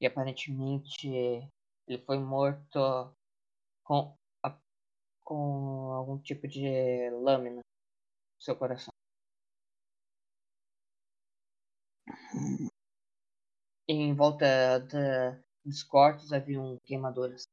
E 0.00 0.06
aparentemente 0.06 1.08
ele 1.88 1.98
foi 2.06 2.18
morto 2.18 3.12
com, 3.84 4.16
a- 4.42 4.58
com 5.24 5.92
algum 5.92 6.18
tipo 6.18 6.48
de 6.48 7.10
lâmina 7.10 7.56
no 7.58 8.42
seu 8.42 8.56
coração. 8.56 8.92
E 13.88 13.94
em 13.94 14.14
volta 14.14 14.78
da, 14.80 15.42
dos 15.64 15.82
cortes 15.82 16.32
haviam 16.32 16.78
queimaduras. 16.84 17.48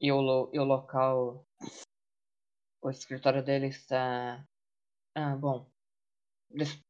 E 0.00 0.12
o, 0.12 0.50
e 0.52 0.58
o 0.58 0.64
local, 0.64 1.46
o 2.82 2.90
escritório 2.90 3.42
dele 3.42 3.68
está, 3.68 4.46
ah, 5.14 5.36
bom, 5.36 5.66
des- 6.50 6.80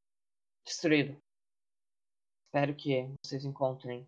destruído. 0.66 1.20
Espero 2.46 2.74
que 2.76 3.06
vocês 3.24 3.44
encontrem 3.44 4.06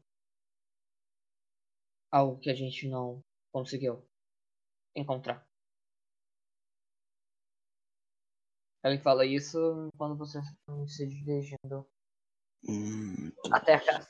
algo 2.10 2.38
que 2.40 2.50
a 2.50 2.54
gente 2.54 2.88
não 2.88 3.22
conseguiu 3.52 4.04
encontrar. 4.94 5.46
Ele 8.86 8.98
fala 8.98 9.26
isso 9.26 9.90
quando 9.98 10.22
estão 10.24 10.86
se 10.86 11.06
dirigindo 11.08 11.84
Hum, 12.68 13.32
até 13.52 13.74
a 13.74 13.80
casa. 13.84 14.08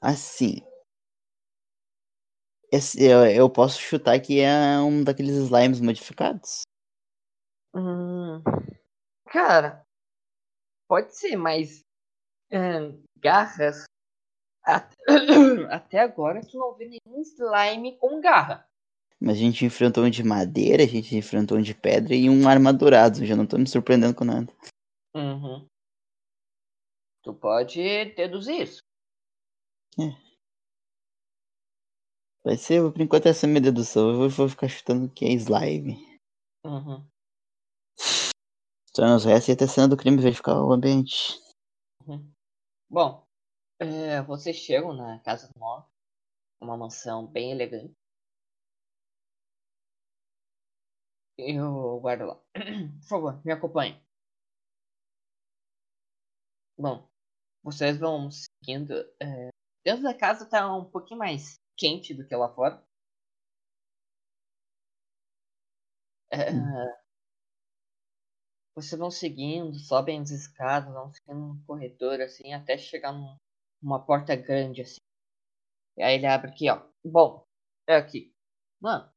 assim. 0.00 0.56
Esse, 2.72 3.02
eu, 3.02 3.24
eu 3.26 3.48
posso 3.48 3.80
chutar 3.80 4.20
que 4.20 4.40
é 4.40 4.78
um 4.80 5.04
daqueles 5.04 5.36
slimes 5.36 5.80
modificados. 5.80 6.62
Hum, 7.74 8.42
cara, 9.26 9.86
pode 10.88 11.14
ser, 11.16 11.36
mas 11.36 11.84
ahn, 12.52 13.00
garras. 13.16 13.84
at- 14.64 14.96
Até 15.70 16.00
agora 16.00 16.40
tu 16.40 16.58
não 16.58 16.74
vê 16.74 16.88
nenhum 16.88 17.22
slime 17.22 17.96
com 17.98 18.20
garra. 18.20 18.68
Mas 19.20 19.36
a 19.36 19.40
gente 19.40 19.64
enfrentou 19.64 20.04
um 20.04 20.10
de 20.10 20.22
madeira, 20.22 20.84
a 20.84 20.86
gente 20.86 21.16
enfrentou 21.16 21.58
um 21.58 21.62
de 21.62 21.74
pedra 21.74 22.14
e 22.14 22.30
um 22.30 22.48
armadurado. 22.48 23.26
Já 23.26 23.34
não 23.34 23.46
tô 23.46 23.58
me 23.58 23.66
surpreendendo 23.66 24.14
com 24.14 24.24
nada. 24.24 24.52
Uhum. 25.14 25.66
Tu 27.22 27.34
pode 27.34 27.82
deduzir 28.14 28.62
isso. 28.62 28.82
Vai 32.44 32.56
ser, 32.56 32.80
por 32.92 33.00
enquanto, 33.00 33.26
essa 33.26 33.44
é 33.44 33.48
a 33.48 33.50
minha 33.50 33.60
dedução. 33.60 34.10
Eu 34.10 34.30
vou, 34.30 34.48
ficar 34.48 34.68
chutando 34.68 35.10
que 35.10 35.24
é 35.24 35.32
slime. 35.32 35.96
Uhum. 36.64 37.04
Só 38.94 39.06
nos 39.06 39.24
resta 39.24 39.50
e 39.50 39.54
até 39.54 39.64
a 39.64 39.68
cena 39.68 39.88
do 39.88 39.96
crime 39.96 40.22
verificar 40.22 40.62
o 40.62 40.72
ambiente. 40.72 41.38
Bom, 42.88 43.22
é, 43.80 44.22
vocês 44.22 44.56
chegam 44.56 44.94
na 44.94 45.18
casa 45.20 45.50
nova, 45.56 45.86
uma 46.60 46.76
mansão 46.76 47.26
bem 47.26 47.52
elegante. 47.52 47.97
Eu 51.38 52.00
guardo 52.00 52.26
lá. 52.26 52.34
Por 53.00 53.08
favor, 53.08 53.40
me 53.46 53.52
acompanhe. 53.52 54.00
Bom, 56.78 57.08
vocês 57.62 57.98
vão 57.98 58.30
seguindo. 58.30 58.94
é, 59.20 59.50
dentro 59.84 60.02
da 60.04 60.14
casa 60.14 60.48
tá 60.48 60.74
um 60.76 60.84
pouquinho 60.84 61.18
mais 61.18 61.56
quente 61.76 62.14
do 62.14 62.26
que 62.26 62.34
lá 62.36 62.48
fora. 62.54 62.82
É, 66.30 66.38
vocês 68.74 68.98
vão 68.98 69.10
seguindo, 69.10 69.74
sobem 69.78 70.20
as 70.20 70.30
escadas, 70.30 70.92
vão 70.92 71.12
seguindo 71.12 71.52
um 71.52 71.64
corredor 71.66 72.20
assim, 72.20 72.52
até 72.54 72.78
chegar 72.78 73.12
num, 73.12 73.36
numa 73.82 74.04
porta 74.04 74.36
grande 74.36 74.82
assim. 74.82 75.00
E 75.96 76.02
aí 76.02 76.14
ele 76.14 76.26
abre 76.26 76.50
aqui, 76.50 76.70
ó. 76.70 76.80
Bom, 77.04 77.44
é 77.88 77.96
aqui. 77.96 78.32
Mano, 78.80 79.10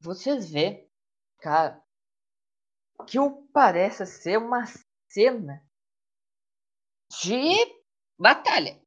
vocês 0.00 0.50
vê, 0.50 0.89
cara, 1.40 1.82
que 3.06 3.18
parece 3.52 4.06
ser 4.06 4.38
uma 4.38 4.64
cena 5.08 5.64
de 7.22 7.54
batalha. 8.18 8.80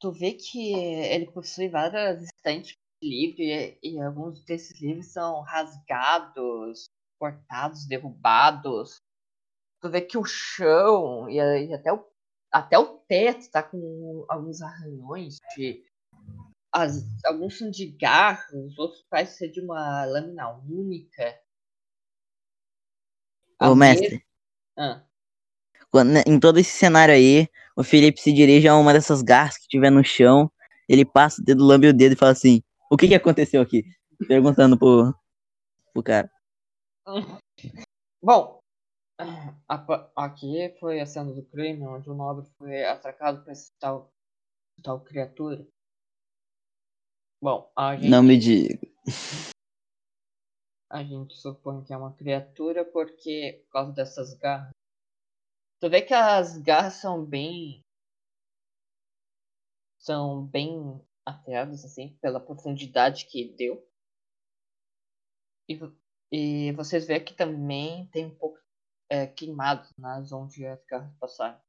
Tu 0.00 0.12
vê 0.12 0.32
que 0.32 0.74
ele 0.74 1.30
possui 1.30 1.68
várias 1.68 2.22
estantes 2.22 2.76
livro 3.02 3.42
e, 3.42 4.00
alguns 4.00 4.44
desses 4.44 4.80
livros 4.80 5.12
são 5.12 5.42
rasgados, 5.42 6.88
cortados, 7.18 7.86
derrubados. 7.86 9.00
Tu 9.80 9.90
vê 9.90 10.00
que 10.00 10.16
o 10.16 10.24
chão 10.24 11.28
e, 11.28 11.36
e 11.36 11.74
até, 11.74 11.92
o, 11.92 12.04
até 12.50 12.78
o 12.78 12.98
teto 12.98 13.50
tá 13.50 13.62
com 13.62 14.24
alguns 14.28 14.62
arranhões 14.62 15.38
de. 15.56 15.84
As, 16.72 17.04
alguns 17.26 17.58
são 17.58 17.70
de 17.70 17.86
garras, 17.86 18.78
outros 18.78 19.04
parecem 19.10 19.36
ser 19.36 19.48
de 19.52 19.60
uma 19.60 20.06
lâmina 20.06 20.48
única. 20.48 21.38
Ô, 23.60 23.74
mestre, 23.74 24.24
Ah, 24.76 25.04
quando- 25.90 26.16
em 26.26 26.40
todo 26.40 26.58
esse 26.58 26.70
cenário 26.70 27.14
aí, 27.14 27.46
o 27.76 27.84
Felipe 27.84 28.20
se 28.20 28.32
dirige 28.32 28.66
a 28.66 28.76
uma 28.76 28.92
dessas 28.92 29.20
garras 29.20 29.58
que 29.58 29.68
tiver 29.68 29.90
no 29.90 30.02
chão. 30.02 30.50
Ele 30.88 31.04
passa 31.04 31.42
o 31.42 31.44
dedo, 31.44 31.64
lambe 31.64 31.88
o 31.88 31.92
dedo 31.92 32.12
e 32.12 32.16
fala 32.16 32.32
assim: 32.32 32.62
O 32.90 32.96
que 32.96 33.06
que 33.06 33.14
aconteceu 33.14 33.60
aqui? 33.60 33.84
Perguntando 34.26 34.78
pro, 34.78 35.14
pro 35.92 36.02
cara. 36.02 36.30
Bom, 38.22 38.60
aqui 40.16 40.74
foi 40.80 41.00
a 41.00 41.06
cena 41.06 41.32
do 41.32 41.44
crime 41.44 41.86
onde 41.86 42.08
o 42.08 42.14
nobre 42.14 42.46
foi 42.56 42.84
atracado 42.84 43.42
por 43.44 43.50
essa 43.50 43.70
tal, 43.78 44.10
tal 44.82 45.00
criatura. 45.00 45.66
Bom, 47.42 47.68
a 47.76 47.96
gente, 47.96 48.08
Não 48.08 48.22
me 48.22 48.38
diga. 48.38 48.78
a 50.88 51.02
gente 51.02 51.34
supõe 51.34 51.82
que 51.82 51.92
é 51.92 51.96
uma 51.96 52.14
criatura 52.14 52.84
porque 52.84 53.64
por 53.64 53.72
causa 53.72 53.92
dessas 53.92 54.32
garras. 54.34 54.70
Tu 55.80 55.90
vê 55.90 56.02
que 56.02 56.14
as 56.14 56.56
garras 56.58 56.94
são 56.94 57.24
bem. 57.24 57.82
são 59.98 60.46
bem 60.46 61.04
afiadas, 61.26 61.84
assim, 61.84 62.16
pela 62.20 62.40
profundidade 62.40 63.26
que 63.26 63.52
deu. 63.56 63.84
E, 65.68 65.78
e 66.30 66.72
vocês 66.72 67.06
vê 67.08 67.18
que 67.18 67.34
também 67.34 68.06
tem 68.08 68.26
um 68.26 68.34
pouco 68.36 68.58
é, 69.08 69.26
queimado 69.26 69.88
nas 69.98 70.30
onde 70.32 70.64
as 70.64 70.84
garras 70.84 71.12
passaram. 71.18 71.60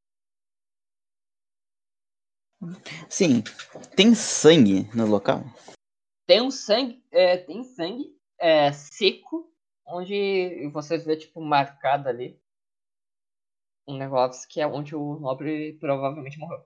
Sim, 3.10 3.44
tem 3.96 4.14
sangue 4.16 4.90
no 4.96 5.06
local? 5.06 5.44
Tem 6.26 6.42
um 6.42 6.52
sangue, 6.52 7.04
é, 7.12 7.38
tem 7.38 7.64
sangue, 7.64 8.16
é, 8.40 8.72
seco, 8.72 9.52
onde 9.86 10.70
vocês 10.72 11.06
vê 11.06 11.18
tipo 11.18 11.42
marcado 11.42 12.08
ali 12.08 12.42
um 13.88 13.98
negócio 13.98 14.48
que 14.48 14.62
é 14.62 14.68
onde 14.68 14.96
o 14.96 15.20
nobre 15.20 15.74
provavelmente 15.80 16.40
morreu. 16.40 16.66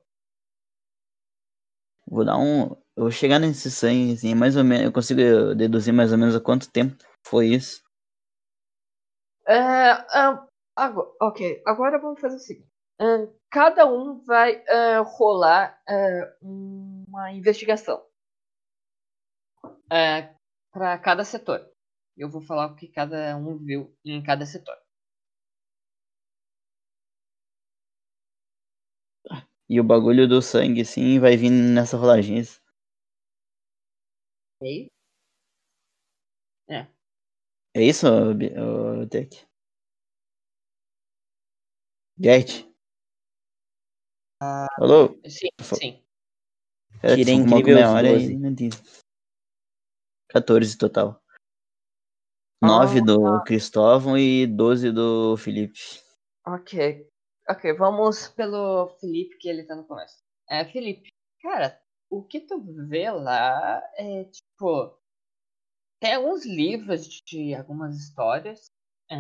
Vou 2.10 2.24
dar 2.24 2.38
um. 2.38 2.72
Eu 2.96 3.04
vou 3.04 3.12
chegar 3.12 3.40
nesse 3.40 3.70
sangue, 3.70 4.14
assim, 4.14 4.34
mais 4.34 4.56
ou 4.56 4.64
menos. 4.64 4.86
Eu 4.86 4.94
consigo 4.94 5.54
deduzir 5.56 5.94
mais 5.94 6.12
ou 6.12 6.18
menos 6.18 6.36
há 6.36 6.40
quanto 6.40 6.72
tempo 6.72 6.96
foi 7.22 7.48
isso. 7.48 7.84
É, 9.46 9.56
ah, 9.56 10.48
agora, 10.76 11.10
ok, 11.22 11.62
agora 11.66 12.00
vamos 12.00 12.20
fazer 12.20 12.36
o 12.36 12.40
seguinte. 12.40 12.67
Cada 13.50 13.86
um 13.86 14.20
vai 14.24 14.64
ah, 14.68 15.00
rolar 15.02 15.80
ah, 15.88 16.36
uma 16.42 17.32
investigação 17.32 18.04
para 20.72 20.98
cada 21.00 21.24
setor. 21.24 21.66
Eu 22.16 22.30
vou 22.30 22.42
falar 22.42 22.68
o 22.68 22.76
que 22.76 22.88
cada 22.88 23.36
um 23.38 23.58
viu 23.58 23.96
em 24.06 24.22
cada 24.24 24.46
setor. 24.46 24.76
E 29.70 29.80
o 29.80 29.84
bagulho 29.84 30.28
do 30.28 30.42
sangue, 30.42 30.82
assim, 30.82 31.20
vai 31.20 31.36
vir 31.38 31.50
nessa 31.50 31.98
rolagem. 31.98 32.38
isso. 32.40 32.62
É. 36.70 36.88
É 37.76 37.84
isso, 37.84 38.08
Bi- 38.36 38.54
ô, 38.60 39.08
Tech? 39.08 39.48
Gert? 42.20 42.67
Alô? 44.40 45.20
Sim, 45.28 45.50
sim. 45.62 46.04
É, 47.02 47.16
Tirei 47.16 47.36
incrível 47.36 47.76
meia 47.76 47.92
hora 47.92 48.08
12. 48.10 48.34
e 48.34 48.38
não 48.38 48.50
entendi. 48.50 48.78
14 50.30 50.78
total. 50.78 51.22
9 52.62 53.02
do 53.02 53.44
Cristóvão 53.44 54.18
e 54.18 54.46
12 54.48 54.92
do 54.92 55.38
Felipe. 55.38 55.80
Ok. 56.46 57.08
Ok, 57.50 57.74
vamos 57.74 58.28
pelo 58.30 58.90
Felipe, 59.00 59.38
que 59.38 59.48
ele 59.48 59.64
tá 59.64 59.76
no 59.76 59.86
começo. 59.86 60.22
É, 60.50 60.66
Felipe, 60.66 61.10
cara, 61.42 61.80
o 62.10 62.24
que 62.24 62.42
tu 62.42 62.62
vê 62.88 63.10
lá 63.10 63.82
é 63.96 64.26
tipo. 64.26 65.00
Tem 66.00 66.14
alguns 66.14 66.46
livros 66.46 67.08
de 67.26 67.56
algumas 67.56 67.96
histórias. 67.96 68.66
é, 69.10 69.16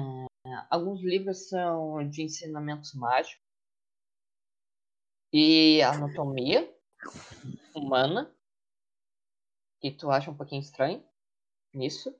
alguns 0.69 1.01
livros 1.01 1.47
são 1.49 2.07
de 2.07 2.23
ensinamentos 2.23 2.93
mágicos. 2.93 3.46
E 5.31 5.81
anatomia 5.81 6.73
humana. 7.75 8.33
Que 9.79 9.91
tu 9.91 10.09
acha 10.09 10.31
um 10.31 10.37
pouquinho 10.37 10.61
estranho 10.61 11.03
nisso. 11.73 12.15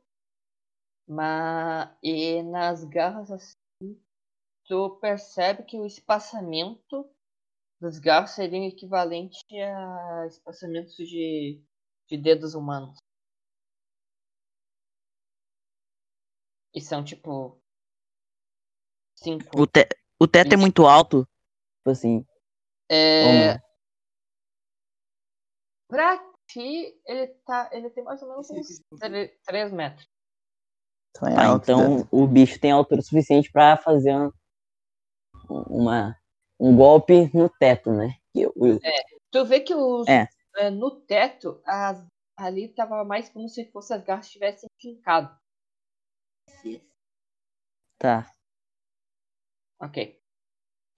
Mas. 1.07 1.89
E 2.03 2.43
nas 2.43 2.83
garras 2.83 3.31
assim 3.31 3.55
tu 4.67 4.97
percebe 4.99 5.63
que 5.63 5.77
o 5.79 5.85
espaçamento 5.85 7.09
dos 7.79 7.99
garros 7.99 8.31
seria 8.31 8.67
equivalente 8.67 9.39
a 9.53 10.25
espaçamentos 10.27 10.95
de, 10.95 11.63
de 12.07 12.17
dedos 12.17 12.53
humanos. 12.53 12.97
E 16.73 16.81
são 16.81 17.03
tipo. 17.03 17.59
Cinco. 19.15 19.59
O, 19.59 19.65
te- 19.65 19.87
o 20.19 20.27
teto 20.27 20.53
é 20.53 20.57
muito 20.57 20.85
alto. 20.85 21.27
Tipo 21.77 21.89
assim. 21.89 22.25
É, 22.89 23.59
pra 25.87 26.17
ti, 26.47 26.99
ele 27.05 27.27
tá. 27.45 27.69
Ele 27.73 27.89
tem 27.89 28.03
mais 28.03 28.21
ou 28.21 28.29
menos 28.29 28.49
uns 28.49 28.81
3 29.45 29.71
metros. 29.71 30.07
Então 31.11 31.29
é 31.29 31.35
Tá, 31.35 31.45
alto. 31.47 31.63
então 31.63 32.07
o 32.11 32.27
bicho 32.27 32.59
tem 32.59 32.71
altura 32.71 33.01
suficiente 33.01 33.51
pra 33.51 33.75
fazer 33.77 34.11
uma, 34.13 34.33
uma- 35.69 36.15
um 36.59 36.75
golpe 36.75 37.29
no 37.35 37.49
teto, 37.49 37.91
né? 37.91 38.09
Que 38.33 38.45
o- 38.47 38.79
Tu 39.31 39.45
vê 39.45 39.59
que 39.59 39.75
os, 39.75 40.07
É. 40.07 40.27
é, 40.55 40.69
no 40.69 41.01
teto, 41.01 41.61
as, 41.65 42.05
ali 42.37 42.69
tava 42.73 43.03
mais 43.03 43.29
como 43.29 43.49
se 43.49 43.69
fosse 43.71 43.93
as 43.93 44.03
garras 44.03 44.29
tivessem 44.29 44.69
fincado. 44.79 45.35
Tá. 47.97 48.31
Ok. 49.79 50.21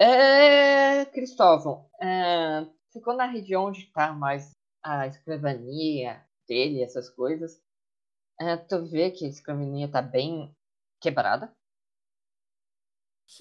É, 0.02 1.06
Cristóvão, 1.08 1.90
é, 2.02 2.66
ficou 2.92 3.14
na 3.16 3.26
região 3.26 3.66
onde 3.66 3.86
tá 3.92 4.14
mais 4.14 4.52
a 4.84 5.08
escrivania 5.08 6.26
dele, 6.48 6.82
essas 6.84 7.10
coisas. 7.10 7.62
É, 8.40 8.58
tu 8.58 8.86
vê 8.88 9.12
que 9.12 9.26
a 9.26 9.30
escrivania 9.30 9.92
tá 9.92 10.02
bem 10.02 10.56
quebrada. 11.02 11.52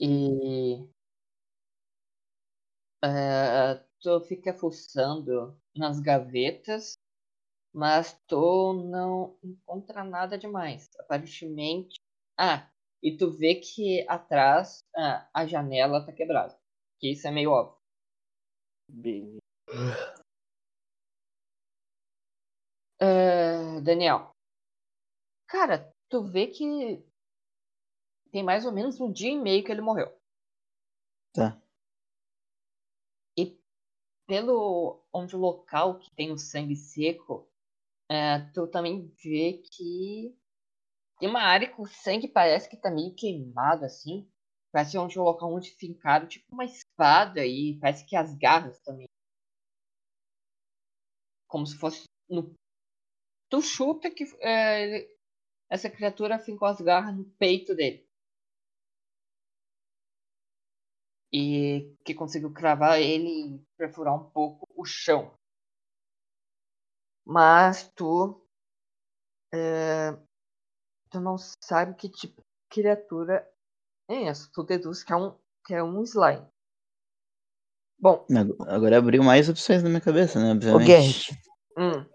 E 0.01 0.89
é, 3.05 3.75
tu 4.01 4.21
fica 4.23 4.53
fuçando 4.55 5.57
nas 5.77 6.01
gavetas, 6.01 6.99
mas 7.75 8.19
tu 8.29 8.75
não 8.91 9.39
encontra 9.45 10.05
nada 10.05 10.39
demais. 10.39 10.91
Aparentemente. 11.01 12.01
Ah, 12.39 12.69
e 13.03 13.17
tu 13.17 13.31
vê 13.31 13.55
que 13.57 14.05
atrás 14.09 14.85
ah, 14.97 15.29
a 15.33 15.47
janela 15.47 16.05
tá 16.05 16.13
quebrada. 16.13 16.59
Que 16.99 17.13
isso 17.13 17.27
é 17.27 17.31
meio 17.31 17.51
óbvio. 17.51 17.79
Beleza. 18.89 19.39
Ah, 23.01 23.81
Daniel. 23.83 24.33
Cara, 25.47 25.93
tu 26.09 26.23
vê 26.25 26.49
que 26.49 27.03
tem 28.31 28.43
mais 28.43 28.65
ou 28.67 28.73
menos 28.73 29.01
um 29.01 29.11
dia 29.11 29.31
e 29.31 29.39
meio 29.39 29.65
que 29.65 29.71
ele 29.71 29.81
morreu. 29.81 30.13
Tá. 31.33 31.61
E 33.37 33.57
pelo 34.27 35.03
onde 35.13 35.37
o 35.37 35.39
local 35.39 35.99
que 35.99 36.11
tem 36.11 36.33
o 36.33 36.39
sangue 36.39 36.77
seco, 36.77 37.49
é, 38.11 38.41
tu 38.53 38.67
também 38.67 39.07
vê 39.23 39.63
que 39.71 40.37
tem 41.19 41.29
uma 41.29 41.43
área 41.43 41.69
que 41.73 41.81
o 41.81 41.87
sangue 41.87 42.29
parece 42.29 42.69
que 42.69 42.77
tá 42.77 42.91
meio 42.91 43.15
queimado 43.15 43.85
assim. 43.85 44.29
Parece 44.73 44.99
onde 44.99 45.19
o 45.19 45.23
local 45.25 45.53
onde 45.53 45.71
fincaram 45.71 46.27
tipo 46.29 46.47
uma 46.53 46.65
espada 46.65 47.45
e 47.45 47.79
parece 47.81 48.05
que 48.07 48.17
as 48.17 48.35
garras 48.37 48.79
também. 48.81 49.09
Como 51.47 51.67
se 51.67 51.77
fosse 51.79 52.05
no. 52.29 52.55
Tu 53.51 53.63
chuta 53.63 54.11
que 54.11 54.25
é, 54.41 55.09
essa 55.71 55.91
criatura 55.91 56.39
fincou 56.39 56.69
as 56.69 56.81
garras 56.81 57.17
no 57.17 57.25
peito 57.39 57.75
dele. 57.75 58.07
E 61.33 61.95
que 62.05 62.15
conseguiu 62.15 62.53
cravar 62.53 63.01
ele 63.01 63.57
e 63.57 63.67
perfurar 63.77 64.15
um 64.15 64.31
pouco 64.31 64.67
o 64.75 64.85
chão. 64.85 65.35
Mas 67.25 67.89
tu. 67.95 68.43
é, 69.53 70.28
tu 71.09 71.21
não 71.21 71.37
sabe 71.39 71.95
que 71.95 72.09
tipo 72.09 72.41
de 72.43 72.47
criatura 72.71 73.49
é 74.09 74.25
essa. 74.27 74.51
Tu 74.53 74.65
deduz 74.65 75.05
que 75.05 75.13
é 75.13 75.17
um, 75.17 75.37
que 75.67 75.75
é 75.75 75.83
um 75.83 76.03
slime. 76.05 76.47
Bom, 77.99 78.27
Ag- 78.31 78.55
Agora 78.69 78.97
abriu 78.99 79.23
mais 79.23 79.49
opções 79.51 79.83
na 79.83 79.89
minha 79.91 80.01
cabeça, 80.01 80.41
né? 80.41 80.51
Obviamente. 80.53 80.87
Gert, 80.87 81.35
hum, 81.77 82.07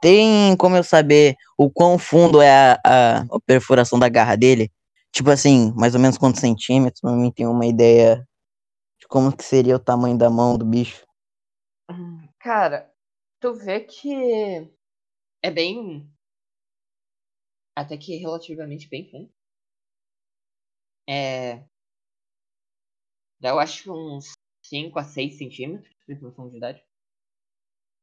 tem 0.00 0.56
como 0.56 0.76
eu 0.76 0.84
saber 0.84 1.36
o 1.56 1.70
quão 1.70 1.98
fundo 1.98 2.40
é 2.40 2.50
a, 2.72 2.80
a, 2.84 3.18
a 3.20 3.40
perfuração 3.46 3.98
da 3.98 4.08
garra 4.08 4.36
dele? 4.36 4.70
Tipo 5.12 5.30
assim, 5.30 5.72
mais 5.76 5.94
ou 5.94 6.00
menos 6.00 6.18
quantos 6.18 6.40
centímetros, 6.40 7.00
pra 7.00 7.12
mim 7.12 7.30
ter 7.30 7.46
uma 7.46 7.66
ideia 7.66 8.26
de 9.00 9.08
como 9.08 9.36
que 9.36 9.44
seria 9.44 9.76
o 9.76 9.80
tamanho 9.80 10.18
da 10.18 10.30
mão 10.30 10.58
do 10.58 10.64
bicho. 10.64 11.04
hum, 11.88 12.28
cara, 12.40 12.92
tu 13.40 13.54
vê 13.54 13.80
que 13.80 14.68
é 15.42 15.50
bem. 15.50 16.11
Até 17.76 17.96
que 17.96 18.16
relativamente 18.16 18.88
bem 18.88 19.10
fundo. 19.10 19.32
É. 21.08 21.64
Eu 23.42 23.58
acho 23.58 23.92
uns 23.92 24.32
5 24.64 24.98
a 24.98 25.04
6 25.04 25.36
centímetros 25.38 25.92
de 26.06 26.16
profundidade. 26.16 26.84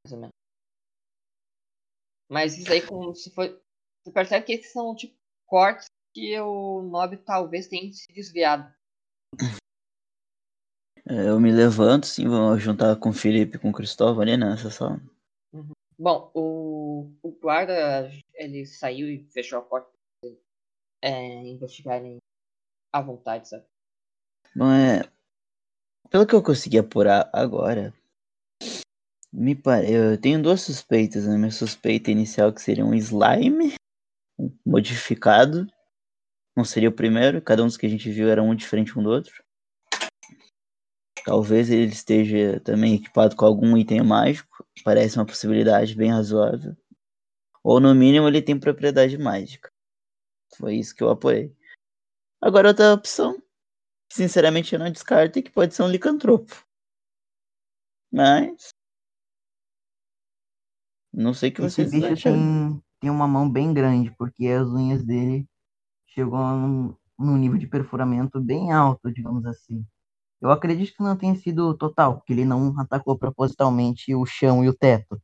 Mais 0.04 0.14
ou 0.14 0.20
menos. 0.20 0.34
Mas 2.30 2.58
isso 2.58 2.72
aí 2.72 2.86
como 2.86 3.16
se 3.16 3.34
for. 3.34 3.48
Você 4.04 4.12
percebe 4.12 4.46
que 4.46 4.54
esses 4.54 4.72
são 4.72 4.96
tipo 4.96 5.18
cortes 5.46 5.88
que 6.14 6.40
o 6.40 6.82
Nob 6.82 7.18
talvez 7.18 7.68
tenha 7.68 7.92
se 7.92 8.12
desviado. 8.14 8.74
É, 11.08 11.28
Eu 11.28 11.40
me 11.40 11.52
levanto, 11.52 12.06
sim, 12.06 12.28
vou 12.28 12.58
juntar 12.60 12.96
com 12.98 13.10
o 13.10 13.14
Felipe 13.14 13.58
e 13.58 13.60
com 13.60 13.70
o 13.70 13.74
Cristóvão 13.74 14.22
ali 14.22 14.38
nessa 14.38 14.70
sala. 14.70 15.02
Bom, 16.00 16.32
o, 16.34 17.12
o 17.22 17.32
guarda 17.42 18.10
ele 18.34 18.66
saiu 18.66 19.10
e 19.10 19.28
fechou 19.34 19.60
a 19.60 19.62
porta 19.62 19.92
é, 21.02 21.12
investigarem 21.46 22.20
à 22.94 23.02
vontade, 23.02 23.50
sabe? 23.50 23.66
Bom, 24.56 24.72
é. 24.72 25.02
Pelo 26.10 26.26
que 26.26 26.34
eu 26.34 26.42
consegui 26.42 26.78
apurar 26.78 27.30
agora, 27.34 27.94
me 29.32 29.54
pare... 29.54 29.92
eu 29.92 30.20
tenho 30.20 30.42
duas 30.42 30.62
suspeitas, 30.62 31.28
né? 31.28 31.38
Minha 31.38 31.52
suspeita 31.52 32.10
inicial 32.10 32.54
que 32.54 32.62
seria 32.62 32.86
um 32.86 32.96
slime 32.96 33.74
modificado. 34.66 35.68
Não 36.56 36.64
seria 36.64 36.88
o 36.88 36.96
primeiro, 36.96 37.42
cada 37.42 37.62
um 37.62 37.68
dos 37.68 37.76
que 37.76 37.86
a 37.86 37.90
gente 37.90 38.10
viu 38.10 38.30
era 38.30 38.42
um 38.42 38.56
diferente 38.56 38.98
um 38.98 39.04
do 39.04 39.10
outro. 39.10 39.44
Talvez 41.30 41.70
ele 41.70 41.92
esteja 41.92 42.60
também 42.62 42.96
equipado 42.96 43.36
com 43.36 43.46
algum 43.46 43.78
item 43.78 44.02
mágico, 44.02 44.66
parece 44.84 45.16
uma 45.16 45.28
possibilidade 45.28 45.96
bem 45.96 46.10
razoável. 46.10 46.76
Ou 47.64 47.80
no 47.80 47.94
mínimo 47.94 48.28
ele 48.28 48.42
tem 48.42 48.60
propriedade 48.60 49.16
mágica. 49.16 49.72
Foi 50.58 50.78
isso 50.78 50.96
que 50.96 51.04
eu 51.04 51.10
apoiei. 51.12 51.56
Agora 52.42 52.70
outra 52.70 52.96
opção, 52.96 53.36
que 54.10 54.16
sinceramente 54.16 54.74
eu 54.74 54.80
não 54.80 54.92
descarto, 54.92 55.38
é 55.38 55.44
que 55.44 55.52
pode 55.52 55.76
ser 55.76 55.84
um 55.84 55.92
licantropo. 55.92 56.66
Mas. 58.12 58.70
Não 61.14 61.36
sei 61.36 61.52
o 61.52 61.54
que 61.54 61.62
Esse 61.62 61.76
vocês 61.86 61.92
bicho 61.92 62.08
acham. 62.08 62.34
tem, 62.34 62.84
tem 63.02 63.12
uma 63.12 63.28
mão 63.28 63.48
bem 63.48 63.72
grande, 63.72 64.10
porque 64.18 64.48
as 64.48 64.68
unhas 64.68 65.06
dele 65.06 65.46
chegou 66.08 66.40
num, 66.40 66.96
num 67.20 67.38
nível 67.38 67.60
de 67.60 67.68
perfuramento 67.68 68.42
bem 68.42 68.72
alto, 68.72 69.14
digamos 69.14 69.46
assim. 69.46 69.86
Eu 70.42 70.52
acredito 70.52 70.96
que 70.96 71.04
não 71.04 71.18
tenha 71.18 71.36
sido 71.36 71.76
total, 71.76 72.18
porque 72.18 72.34
ele 72.34 72.46
não 72.46 72.74
atacou 72.80 73.18
propositalmente 73.18 74.16
o 74.16 74.26
chão 74.26 74.64
e 74.64 74.70
o 74.70 74.74
teto. 74.74 75.22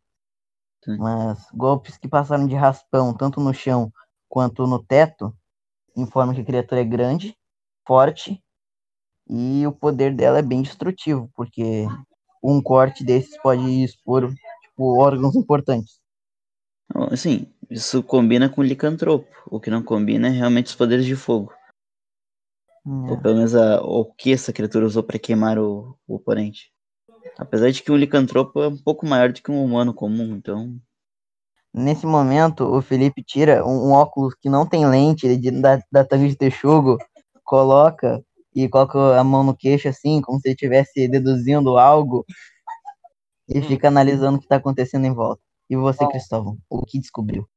Sim. 0.84 0.98
Mas 0.98 1.48
golpes 1.54 1.98
que 1.98 2.08
passaram 2.08 2.46
de 2.46 2.56
raspão, 2.56 3.14
tanto 3.14 3.40
no 3.40 3.54
chão 3.54 3.92
quanto 4.28 4.68
no 4.68 4.84
teto, 4.84 5.36
informam 5.96 6.36
que 6.36 6.42
a 6.42 6.46
criatura 6.46 6.82
é 6.82 6.84
grande, 6.84 7.36
forte, 7.88 8.44
e 9.28 9.66
o 9.66 9.72
poder 9.72 10.14
dela 10.14 10.40
é 10.40 10.42
bem 10.42 10.62
destrutivo, 10.62 11.30
porque 11.36 11.88
um 12.44 12.62
corte 12.62 13.04
desses 13.04 13.36
pode 13.42 13.84
expor 13.84 14.32
tipo, 14.62 15.00
órgãos 15.00 15.36
importantes. 15.36 16.00
Assim, 17.12 17.48
isso 17.70 18.04
combina 18.04 18.48
com 18.48 18.62
o 18.62 18.64
licantropo. 18.64 19.28
O 19.48 19.60
que 19.60 19.72
não 19.72 19.82
combina 19.82 20.28
é 20.28 20.32
realmente 20.32 20.68
os 20.68 20.76
poderes 20.76 21.06
de 21.06 21.16
fogo. 21.16 21.52
Ou 22.86 23.18
É. 23.18 23.22
pelo 23.22 23.36
menos 23.36 23.56
a, 23.56 23.82
o 23.82 24.06
que 24.06 24.32
essa 24.32 24.54
criatura 24.54 24.86
usou 24.86 25.02
para 25.02 25.18
queimar 25.18 25.58
o, 25.58 25.98
o 26.08 26.16
oponente. 26.16 26.72
Apesar 27.38 27.72
de 27.72 27.82
que 27.82 27.92
um 27.92 27.98
licantropo 27.98 28.62
é 28.62 28.68
um 28.68 28.78
pouco 28.78 29.06
maior 29.06 29.32
do 29.32 29.42
que 29.42 29.52
um 29.52 29.64
humano 29.64 29.94
comum, 29.94 30.36
então. 30.36 30.80
Nesse 31.74 32.06
momento, 32.06 32.64
o 32.64 32.82
Felipe 32.82 33.22
tira 33.24 33.66
um, 33.66 33.90
um 33.90 33.92
óculos 33.92 34.34
que 34.36 34.50
não 34.50 34.66
tem 34.66 34.88
lente 34.88 35.28
ele 35.28 35.52
da, 35.52 35.82
da 35.92 36.06
tanga 36.06 36.28
de 36.28 36.36
texugo, 36.36 36.98
coloca 37.44 38.24
e 38.56 38.70
coloca 38.70 39.20
a 39.20 39.24
mão 39.24 39.44
no 39.44 39.56
queixo 39.56 39.90
assim, 39.90 40.22
como 40.22 40.40
se 40.40 40.48
ele 40.48 40.54
estivesse 40.54 41.08
deduzindo 41.08 41.78
algo, 41.78 42.26
e 43.50 43.62
fica 43.62 43.90
analisando 43.90 44.38
o 44.38 44.40
que 44.40 44.46
está 44.46 44.56
acontecendo 44.56 45.06
em 45.06 45.14
volta. 45.14 45.42
E 45.70 45.76
você, 45.76 46.06
Bom. 46.06 46.12
Cristóvão, 46.12 46.58
o 46.70 46.86
que 46.86 47.00
descobriu? 47.00 47.48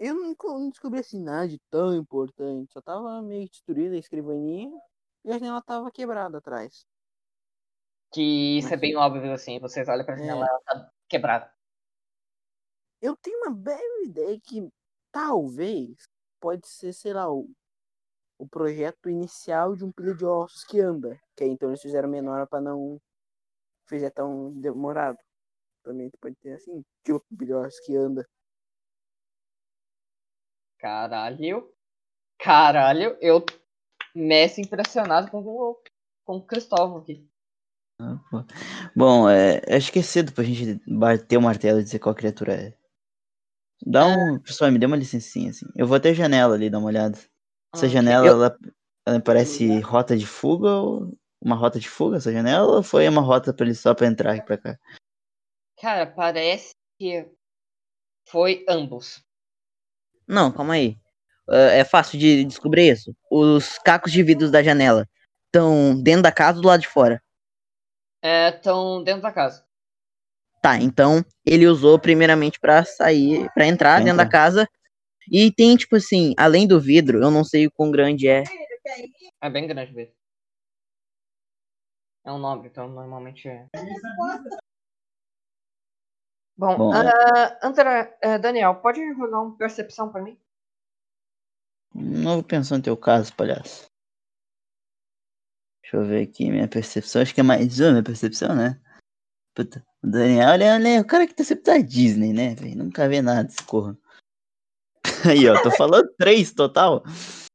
Eu 0.00 0.14
não, 0.14 0.34
co- 0.34 0.58
não 0.58 0.70
descobri 0.70 0.98
assim 1.00 1.20
nada 1.22 1.46
de 1.46 1.58
tão 1.70 1.94
importante. 1.94 2.72
Só 2.72 2.80
tava 2.80 3.20
meio 3.20 3.46
destruída 3.48 3.94
a 3.94 3.98
escrivaninha 3.98 4.72
e 5.24 5.30
a 5.30 5.34
janela 5.34 5.60
tava 5.62 5.90
quebrada 5.92 6.38
atrás. 6.38 6.86
Que 8.12 8.56
isso 8.58 8.68
é 8.68 8.70
Mas- 8.72 8.80
bem 8.80 8.96
óbvio, 8.96 9.30
assim. 9.32 9.60
Vocês 9.60 9.86
olham 9.88 10.04
pra 10.04 10.16
janela, 10.16 10.46
É. 10.46 10.48
ela 10.48 10.60
tá 10.64 10.90
quebrada. 11.08 11.52
Eu 13.02 13.14
tenho 13.16 13.38
uma 13.42 13.50
bela 13.54 14.04
ideia 14.04 14.40
que 14.40 14.68
talvez 15.12 16.08
pode 16.40 16.66
ser, 16.66 16.92
sei 16.94 17.12
lá, 17.12 17.30
o, 17.30 17.48
o 18.38 18.48
projeto 18.48 19.08
inicial 19.10 19.76
de 19.76 19.84
um 19.84 19.92
pilha 19.92 20.14
de 20.14 20.24
ossos 20.24 20.64
que 20.64 20.80
anda. 20.80 21.20
Que 21.36 21.44
aí 21.44 21.50
então 21.50 21.68
eles 21.68 21.82
fizeram 21.82 22.08
menor 22.08 22.46
pra 22.48 22.60
não 22.60 22.98
fazer 23.86 24.10
tão 24.12 24.50
demorado. 24.60 25.18
Também 25.82 26.10
pode 26.20 26.36
ter 26.36 26.54
assim, 26.54 26.82
tipo 27.04 27.22
um 27.30 27.36
pilha 27.36 27.46
de 27.46 27.54
ossos 27.54 27.80
que 27.80 27.94
anda. 27.96 28.26
Caralho. 30.80 31.70
Caralho, 32.38 33.16
eu 33.20 33.44
Messi 34.14 34.60
impressionado 34.62 35.30
com 35.30 35.38
o, 35.38 35.76
com 36.24 36.36
o 36.36 36.46
Cristóvão 36.46 36.98
aqui. 36.98 37.28
ah. 38.00 38.18
Bom, 38.96 39.28
é, 39.28 39.60
acho 39.76 39.92
que 39.92 39.98
é 39.98 40.02
cedo 40.02 40.32
pra 40.32 40.42
gente 40.42 40.80
bater 40.86 41.36
o 41.36 41.42
martelo 41.42 41.80
e 41.80 41.84
dizer 41.84 41.98
qual 41.98 42.14
criatura 42.14 42.54
é. 42.54 42.76
Dá 43.86 44.06
um. 44.06 44.38
Pessoal, 44.38 44.70
me 44.72 44.78
dê 44.78 44.86
uma 44.86 44.96
licencinha, 44.96 45.50
assim. 45.50 45.66
Eu 45.76 45.86
vou 45.86 45.96
até 45.96 46.10
a 46.10 46.14
janela 46.14 46.54
ali 46.54 46.68
dar 46.68 46.78
uma 46.78 46.88
olhada. 46.88 47.18
Essa 47.74 47.86
Ah, 47.86 47.88
janela, 47.88 48.26
Eu- 48.26 48.32
ela, 48.32 48.58
ela 49.06 49.20
parece 49.20 49.80
rota 49.80 50.16
de 50.16 50.26
fuga 50.26 50.70
ou 50.70 51.16
uma 51.40 51.56
rota 51.56 51.78
de 51.78 51.88
fuga, 51.88 52.16
essa 52.16 52.32
janela? 52.32 52.76
Ou 52.76 52.82
foi 52.82 53.08
uma 53.08 53.22
rota 53.22 53.54
pra 53.54 53.64
ele 53.64 53.74
só 53.74 53.94
pra 53.94 54.06
entrar 54.06 54.32
aqui 54.32 54.44
pra 54.44 54.58
cá? 54.58 54.78
Cara, 55.80 56.06
parece 56.06 56.74
que 56.98 57.30
foi 58.28 58.64
ambos. 58.68 59.24
Não, 60.30 60.52
calma 60.52 60.74
aí. 60.74 60.96
Ah, 61.48 61.72
é 61.72 61.84
fácil 61.84 62.16
de 62.18 62.44
descobrir 62.44 62.88
isso. 62.88 63.12
Os 63.28 63.78
cacos 63.78 64.12
de 64.12 64.22
vidros 64.22 64.50
da 64.50 64.62
janela 64.62 65.08
estão 65.46 66.00
dentro 66.00 66.22
da 66.22 66.30
casa 66.30 66.58
ou 66.58 66.62
do 66.62 66.68
lado 66.68 66.80
de 66.80 66.88
fora? 66.88 67.20
Estão 68.22 69.02
dentro 69.02 69.22
da 69.22 69.32
casa. 69.32 69.64
Tá, 70.62 70.76
então 70.76 71.24
ele 71.44 71.66
usou 71.66 71.98
primeiramente 71.98 72.60
pra 72.60 72.84
sair, 72.84 73.50
pra 73.54 73.66
entrar 73.66 73.96
Pra 73.96 74.04
dentro 74.04 74.18
da 74.18 74.28
casa. 74.28 74.68
E 75.32 75.50
tem, 75.50 75.76
tipo 75.76 75.96
assim, 75.96 76.34
além 76.36 76.66
do 76.66 76.80
vidro, 76.80 77.20
eu 77.20 77.30
não 77.30 77.42
sei 77.42 77.66
o 77.66 77.70
quão 77.72 77.90
grande 77.90 78.28
é. 78.28 78.44
É 79.42 79.50
bem 79.50 79.66
grande 79.66 79.92
mesmo. 79.92 80.14
É 82.24 82.30
um 82.30 82.38
nobre, 82.38 82.68
então 82.68 82.88
normalmente 82.88 83.48
é. 83.48 83.66
Bom, 86.60 86.76
Bom, 86.76 86.92
André, 87.62 88.18
eh, 88.20 88.38
Daniel, 88.38 88.74
pode 88.82 89.00
rolar 89.14 89.40
uma 89.40 89.56
percepção 89.56 90.12
pra 90.12 90.20
mim? 90.20 90.38
Não 91.94 92.34
vou 92.34 92.42
pensar 92.42 92.76
no 92.76 92.82
teu 92.82 92.98
caso, 92.98 93.34
palhaço. 93.34 93.86
Deixa 95.80 95.96
eu 95.96 96.04
ver 96.04 96.28
aqui, 96.28 96.50
minha 96.50 96.68
percepção. 96.68 97.22
Acho 97.22 97.34
que 97.34 97.40
é 97.40 97.42
mais 97.42 97.80
uma 97.80 97.92
minha 97.92 98.02
percepção, 98.02 98.54
né? 98.54 98.78
Puta, 99.54 99.82
o 100.04 100.10
Daniel, 100.10 100.52
ele 100.52 100.64
é, 100.64 100.76
ele 100.76 100.88
é 100.96 101.00
o 101.00 101.06
cara 101.06 101.26
que 101.26 101.32
tá 101.32 101.42
sempre 101.42 101.64
da 101.64 101.78
Disney, 101.78 102.34
né, 102.34 102.54
velho? 102.54 102.76
Nunca 102.76 103.08
vê 103.08 103.22
nada, 103.22 103.48
esse 103.48 103.64
corra. 103.64 103.96
Aí, 105.30 105.48
ó, 105.48 105.62
tô 105.62 105.70
falando 105.70 106.12
três 106.20 106.52
total. 106.52 107.02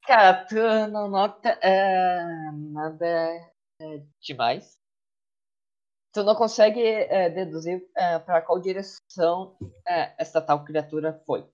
Cara, 0.04 0.44
tu 0.46 0.56
não 0.90 1.06
nota 1.08 1.56
eh, 1.62 2.50
nada 2.52 3.06
eh, 3.80 4.02
demais. 4.20 4.75
Tu 6.16 6.24
não 6.24 6.34
consegue 6.34 6.80
eh, 6.80 7.28
deduzir 7.28 7.86
eh, 7.94 8.18
pra 8.20 8.40
qual 8.40 8.58
direção 8.58 9.54
eh, 9.86 10.14
essa 10.16 10.40
tal 10.40 10.64
criatura 10.64 11.20
foi. 11.26 11.44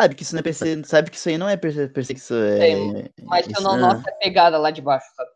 Sabe 0.00 0.14
que 0.14 0.22
isso 0.22 0.32
não 0.32 0.38
é 0.38 0.42
perse... 0.44 0.84
sabe 0.84 1.10
que 1.10 1.16
isso 1.16 1.28
aí 1.28 1.36
não 1.36 1.48
é 1.48 1.56
perse... 1.56 1.88
perseguição. 1.88 2.36
É... 2.36 3.10
Mas 3.24 3.48
tu 3.48 3.60
não 3.60 3.72
ah. 3.72 3.76
nota 3.76 4.08
a 4.08 4.12
pegada 4.12 4.58
lá 4.58 4.70
de 4.70 4.80
baixo, 4.80 5.08
sabe? 5.16 5.30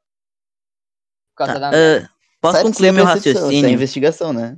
Por 1.33 1.39
causa 1.39 1.53
Tá, 1.55 1.59
da. 1.59 1.69
ah, 1.71 2.09
posso 2.41 2.59
Sabe 2.59 2.69
concluir 2.69 2.89
é 2.91 2.93
meu 2.93 3.03
Isso 3.03 3.11
é 3.11 3.33
raciocínio? 3.33 3.71
investigação, 3.71 4.33
né? 4.33 4.57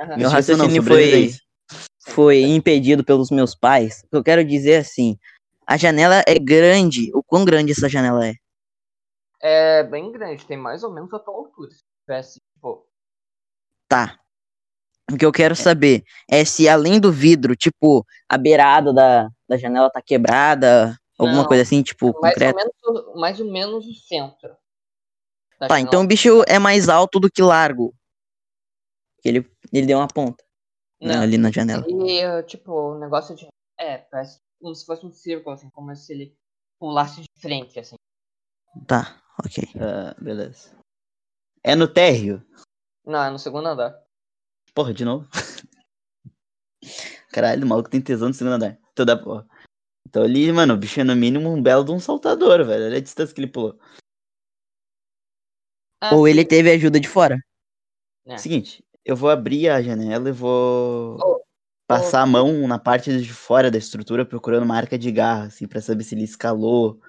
Aham. 0.00 0.16
Meu 0.16 0.30
raciocínio 0.30 0.82
foi, 0.82 1.30
foi 2.08 2.42
impedido 2.42 3.04
pelos 3.04 3.30
meus 3.30 3.54
pais. 3.54 4.02
O 4.06 4.08
que 4.08 4.16
eu 4.16 4.24
quero 4.24 4.44
dizer 4.44 4.72
é 4.72 4.78
assim: 4.78 5.16
a 5.64 5.76
janela 5.76 6.24
é 6.26 6.40
grande. 6.40 7.12
O 7.14 7.22
quão 7.22 7.44
grande 7.44 7.70
essa 7.70 7.88
janela 7.88 8.26
é? 8.26 8.34
É 9.40 9.84
bem 9.84 10.10
grande, 10.10 10.44
tem 10.44 10.56
mais 10.56 10.82
ou 10.82 10.92
menos 10.92 11.14
a 11.14 11.20
tua 11.20 11.34
altura. 11.34 11.70
Se 11.70 11.84
tivesse. 12.04 12.40
Tá. 13.94 14.18
O 15.12 15.16
que 15.16 15.24
eu 15.24 15.32
quero 15.32 15.54
saber 15.54 16.02
é 16.28 16.44
se 16.44 16.68
além 16.68 16.98
do 16.98 17.12
vidro, 17.12 17.54
tipo, 17.54 18.04
a 18.28 18.38
beirada 18.38 18.92
da, 18.92 19.28
da 19.48 19.56
janela 19.56 19.90
tá 19.90 20.00
quebrada, 20.00 20.98
alguma 21.18 21.42
Não, 21.42 21.48
coisa 21.48 21.62
assim, 21.62 21.82
tipo, 21.82 22.06
Mais 22.06 22.16
ou, 22.16 22.22
concreto. 22.22 22.56
menos, 22.56 23.20
mais 23.20 23.40
ou 23.40 23.52
menos 23.52 23.86
o 23.86 23.94
centro. 23.94 24.56
Tá, 25.58 25.68
janela. 25.68 25.80
então 25.80 26.02
o 26.02 26.06
bicho 26.06 26.42
é 26.48 26.58
mais 26.58 26.88
alto 26.88 27.20
do 27.20 27.30
que 27.30 27.42
largo. 27.42 27.94
Ele, 29.24 29.48
ele 29.72 29.86
deu 29.86 29.98
uma 29.98 30.08
ponta 30.08 30.44
né, 31.00 31.14
Não, 31.14 31.22
ali 31.22 31.38
na 31.38 31.50
janela. 31.50 31.84
E, 31.88 32.42
tipo, 32.44 32.72
o 32.72 32.98
negócio 32.98 33.34
de. 33.34 33.46
É, 33.78 33.98
parece 33.98 34.40
como 34.60 34.74
se 34.74 34.86
fosse 34.86 35.04
um 35.04 35.12
círculo, 35.12 35.54
assim, 35.54 35.68
como 35.70 35.94
se 35.94 36.12
ele 36.12 36.36
pulasse 36.78 37.20
de 37.20 37.28
frente, 37.38 37.78
assim. 37.78 37.96
Tá, 38.86 39.22
ok. 39.44 39.64
Ah, 39.78 40.14
beleza. 40.20 40.70
É 41.62 41.74
no 41.74 41.86
térreo? 41.86 42.44
Não, 43.04 43.22
é 43.22 43.30
no 43.30 43.38
segundo 43.38 43.68
andar. 43.68 43.98
Porra, 44.74 44.94
de 44.94 45.04
novo. 45.04 45.28
Caralho, 47.30 47.64
o 47.64 47.68
maluco 47.68 47.90
tem 47.90 48.00
tesão 48.00 48.28
no 48.28 48.34
segundo 48.34 48.54
andar. 48.54 48.78
Toda 48.94 49.20
porra. 49.20 49.46
Então 50.06 50.22
ali, 50.22 50.50
mano, 50.52 50.74
o 50.74 50.76
bicho 50.76 51.00
é 51.00 51.04
no 51.04 51.16
mínimo 51.16 51.50
um 51.50 51.62
belo 51.62 51.84
de 51.84 51.90
um 51.90 51.98
saltador, 51.98 52.64
velho. 52.64 52.84
Olha 52.84 52.96
a 52.96 53.00
distância 53.00 53.34
que 53.34 53.40
ele 53.40 53.50
pulou. 53.50 53.78
Ah, 56.00 56.14
Ou 56.14 56.24
sim, 56.24 56.30
ele 56.30 56.44
teve 56.44 56.70
ajuda 56.70 57.00
de 57.00 57.08
fora. 57.08 57.38
É. 58.26 58.36
Seguinte, 58.38 58.84
eu 59.04 59.16
vou 59.16 59.30
abrir 59.30 59.68
a 59.68 59.82
janela 59.82 60.28
e 60.28 60.32
vou 60.32 61.16
Ô, 61.16 61.44
passar 61.86 62.22
a 62.22 62.26
mão 62.26 62.66
na 62.68 62.78
parte 62.78 63.20
de 63.20 63.32
fora 63.32 63.70
da 63.70 63.78
estrutura 63.78 64.24
procurando 64.24 64.66
marca 64.66 64.98
de 64.98 65.10
garra, 65.10 65.46
assim, 65.46 65.66
pra 65.66 65.80
saber 65.80 66.04
se 66.04 66.14
ele 66.14 66.24
escalou. 66.24 67.00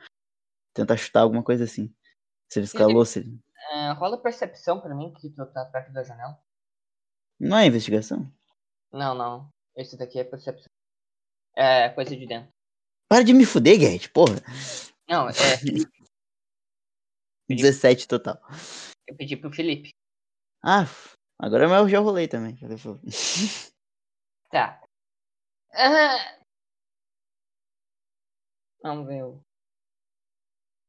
Tentar 0.73 0.97
chutar 0.97 1.21
alguma 1.21 1.43
coisa 1.43 1.63
assim. 1.63 1.93
Se 2.51 2.59
ele 2.59 2.65
escalou, 2.65 3.05
se 3.05 3.19
ele... 3.19 3.39
é, 3.71 3.91
rola 3.93 4.21
percepção 4.21 4.79
pra 4.81 4.93
mim 4.95 5.13
que 5.13 5.29
tu 5.29 5.45
tá 5.51 5.65
perto 5.65 5.91
da 5.91 6.03
janela. 6.03 6.39
Não 7.39 7.57
é 7.57 7.65
investigação? 7.67 8.31
Não, 8.91 9.13
não. 9.13 9.49
Esse 9.75 9.97
daqui 9.97 10.19
é 10.19 10.23
percepção. 10.23 10.69
É 11.55 11.89
coisa 11.89 12.15
de 12.15 12.25
dentro. 12.25 12.49
Para 13.09 13.23
de 13.23 13.33
me 13.33 13.45
fuder, 13.45 13.77
Guedes, 13.79 14.07
porra. 14.07 14.35
Não, 15.07 15.29
é. 15.29 15.33
Felipe, 15.59 15.91
17 17.49 18.07
total. 18.07 18.39
eu 19.07 19.15
pedi 19.15 19.37
pro 19.37 19.51
Felipe. 19.53 19.89
Ah, 20.63 20.85
agora 21.39 21.65
eu 21.65 21.89
já 21.89 21.99
rolei 21.99 22.27
também. 22.27 22.57
Tá. 24.51 24.81
Ah. 25.73 26.39
Vamos 28.81 29.07
ver. 29.07 29.23
o- 29.23 29.41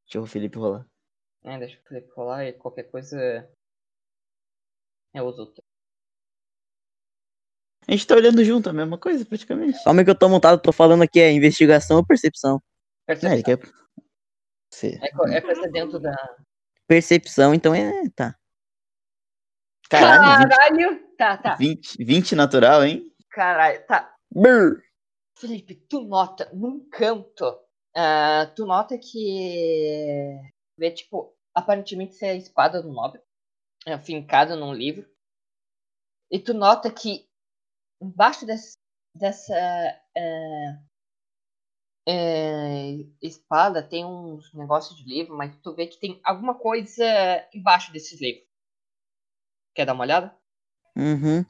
Deixa 0.04 0.20
o 0.20 0.26
Felipe 0.26 0.56
rolar. 0.58 0.86
É, 1.46 1.58
deixa 1.58 1.78
o 1.78 1.82
Felipe 1.88 2.10
rolar 2.16 2.44
e 2.44 2.52
qualquer 2.52 2.84
coisa. 2.90 3.48
Eu 5.14 5.24
uso 5.26 5.42
outro. 5.42 5.62
A 7.88 7.92
gente 7.92 8.06
tá 8.06 8.16
olhando 8.16 8.42
junto, 8.44 8.68
a 8.68 8.72
mesma 8.72 8.98
coisa, 8.98 9.24
praticamente. 9.24 9.82
Calma 9.84 10.02
que 10.04 10.10
eu 10.10 10.18
tô 10.18 10.28
montado, 10.28 10.60
tô 10.60 10.72
falando 10.72 11.02
aqui, 11.04 11.20
é 11.20 11.30
investigação 11.30 11.98
ou 11.98 12.06
percepção? 12.06 12.60
É, 13.08 13.12
ele 13.12 13.20
Percepção. 13.20 13.42
quer. 13.58 13.72
Você- 14.72 14.98
É, 15.00 15.36
é 15.36 15.40
coisa 15.40 15.68
dentro 15.70 16.00
da. 16.00 16.12
Percepção, 16.88 17.54
então 17.54 17.72
é. 17.74 17.92
Tá. 18.10 18.36
Caralho, 19.88 20.48
Caralho! 20.48 21.16
Tá, 21.16 21.36
tá. 21.38 21.54
20, 21.54 22.04
20 22.04 22.34
natural, 22.34 22.84
hein? 22.84 23.08
Caralho, 23.30 23.86
tá. 23.86 24.12
Brr. 24.34 24.82
Felipe, 25.38 25.76
tu 25.76 26.02
nota 26.02 26.50
num 26.52 26.88
canto. 26.90 27.44
ah, 27.96 28.52
tu 28.56 28.66
nota 28.66 28.98
que. 28.98 30.40
Vê, 30.76 30.90
tipo, 30.90 31.35
aparentemente 31.56 32.14
ser 32.14 32.26
a 32.26 32.34
espada 32.34 32.82
do 32.82 32.92
nobre. 32.92 33.20
É, 33.86 33.96
fincada 33.98 34.54
num 34.54 34.74
livro. 34.74 35.08
E 36.30 36.38
tu 36.38 36.52
nota 36.52 36.90
que 36.90 37.26
embaixo 38.00 38.44
desse, 38.44 38.76
dessa. 39.14 39.54
é, 40.16 40.78
é, 42.08 42.96
espada 43.22 43.82
tem 43.82 44.04
uns 44.04 44.52
negócios 44.52 44.98
de 44.98 45.04
livro, 45.08 45.36
mas 45.36 45.56
tu 45.62 45.74
vê 45.74 45.86
que 45.86 45.98
tem 45.98 46.20
alguma 46.22 46.54
coisa 46.54 47.04
embaixo 47.54 47.92
desses 47.92 48.20
livros. 48.20 48.44
Quer 49.74 49.86
dar 49.86 49.94
uma 49.94 50.04
olhada? 50.04 50.36
Uhum. 50.96 51.44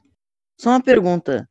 Só 0.59 0.71
uma 0.71 0.83
pergunta. 0.83 1.49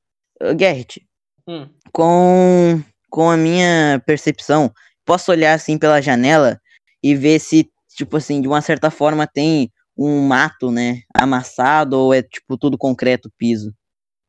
Gerrit, 0.59 1.07
Hum. 1.49 1.69
com, 1.93 2.83
com 3.09 3.31
a 3.31 3.37
minha 3.37 4.03
percepção, 4.05 4.73
posso 5.05 5.31
olhar 5.31 5.55
assim 5.55 5.79
pela 5.79 6.03
janela 6.03 6.61
e 7.03 7.15
ver 7.15 7.39
se, 7.39 7.73
tipo 7.97 8.17
assim, 8.17 8.41
de 8.41 8.47
uma 8.49 8.61
certa 8.61 8.91
forma 8.91 9.27
tem 9.27 9.73
um 9.97 10.21
mato, 10.27 10.71
né? 10.71 11.03
Amassado 11.15 11.99
ou 11.99 12.13
é 12.15 12.23
tipo 12.23 12.57
tudo 12.59 12.77
concreto 12.79 13.31
piso 13.39 13.75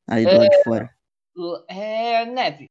ali 0.08 0.26
do 0.26 0.38
lado 0.38 0.50
de 0.50 0.64
fora. 0.64 0.90
L- 1.36 1.66
É 1.68 2.26
neve. 2.26 2.68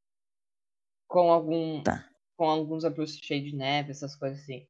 Com 1.06 1.30
algum. 1.30 1.82
Tá. 1.82 2.04
Com 2.36 2.48
alguns 2.48 2.84
arbustos 2.84 3.20
cheios 3.24 3.50
de 3.50 3.56
neve, 3.56 3.90
essas 3.90 4.16
coisas 4.16 4.40
assim. 4.40 4.66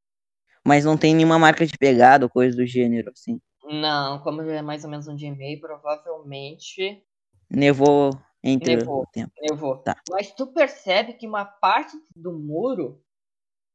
Mas 0.65 0.85
não 0.85 0.97
tem 0.97 1.15
nenhuma 1.15 1.39
marca 1.39 1.65
de 1.65 1.77
pegada 1.78 2.24
ou 2.27 2.31
coisa 2.31 2.57
do 2.57 2.66
gênero, 2.66 3.11
assim. 3.11 3.40
Não, 3.65 4.20
como 4.23 4.43
é 4.43 4.62
mais 4.62 4.85
ou 4.85 4.90
menos 4.90 5.09
um 5.09 5.15
dia 5.16 5.28
e 5.28 5.36
meio, 5.36 5.61
provavelmente 5.61 7.05
Nevou 7.51 8.11
entre 8.43 8.77
Nevou. 8.77 9.03
o 9.03 9.07
tempo. 9.07 9.32
nevou. 9.40 9.78
Tá. 9.78 9.97
Mas 10.11 10.32
tu 10.32 10.47
percebe 10.48 11.15
que 11.15 11.27
uma 11.27 11.44
parte 11.44 11.97
do 12.15 12.32
muro 12.32 13.03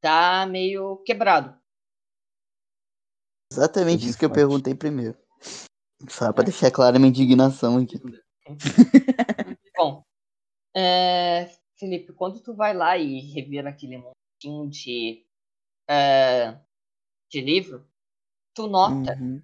tá 0.02 0.46
meio 0.46 0.98
quebrado. 1.06 1.61
Exatamente 3.52 4.08
isso 4.08 4.18
que 4.18 4.24
eu 4.24 4.32
perguntei 4.32 4.74
primeiro. 4.74 5.18
Só 6.08 6.32
pra 6.32 6.46
deixar 6.46 6.72
clara 6.72 6.96
a 6.96 7.00
minha 7.00 7.10
indignação 7.10 7.78
aqui. 7.78 8.00
Bom, 9.78 10.04
é, 10.74 11.52
Felipe, 11.78 12.14
quando 12.14 12.42
tu 12.42 12.56
vai 12.56 12.74
lá 12.74 12.98
e 12.98 13.20
revira 13.20 13.70
aquele 13.70 13.98
montinho 13.98 14.70
de, 14.70 15.26
é, 15.90 16.58
de 17.30 17.42
livro, 17.42 17.86
tu 18.54 18.68
nota 18.68 19.18
Uhum. 19.20 19.44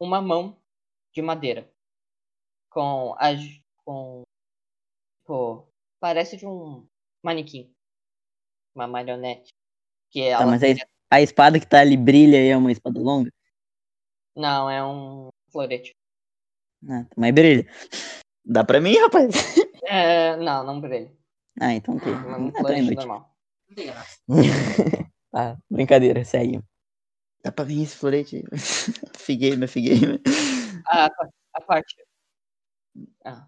uma 0.00 0.22
mão 0.22 0.58
de 1.12 1.20
madeira 1.20 1.70
com 2.70 3.14
a 3.18 3.30
com 3.84 4.22
pô, 5.24 5.68
parece 5.98 6.36
de 6.36 6.46
um 6.46 6.86
manequim 7.22 7.74
uma 8.74 8.86
marionete 8.86 9.52
que 10.10 10.20
Tá, 10.20 10.26
ela 10.26 10.46
mas 10.46 10.62
a, 10.62 10.86
a 11.10 11.20
espada 11.20 11.58
que 11.58 11.66
tá 11.66 11.80
ali 11.80 11.96
brilha 11.96 12.36
e 12.38 12.48
é 12.48 12.56
uma 12.56 12.70
espada 12.72 13.00
longa? 13.00 13.30
não 14.36 14.70
é 14.70 14.82
um 14.84 15.28
florete 15.50 15.92
Ah, 16.88 17.04
tá, 17.04 17.14
mas 17.16 17.34
brilha. 17.34 17.66
Dá 18.44 18.64
pra 18.64 18.80
mim, 18.80 18.96
rapaz? 18.96 19.34
é, 19.84 20.36
não 20.36 20.64
não 20.64 20.80
brilha 20.80 21.12
Ah, 21.60 21.74
então 21.74 21.96
ok. 21.96 22.12
é 22.12 22.16
um 22.16 22.48
Ah, 22.48 22.52
tá 22.52 22.58
florete 22.58 22.94
normal 22.94 23.34
Ah, 25.32 25.56
brincadeira, 25.70 26.24
segue. 26.24 26.60
Dá 27.44 27.52
pra 27.52 27.64
mim 27.64 27.82
esse 27.82 27.96
florete 27.96 28.36
aí. 28.36 28.44
Figueira, 29.16 29.66
figueira. 29.68 30.20
a, 30.86 31.06
a 31.54 31.60
parte 31.60 31.94
ah, 33.24 33.46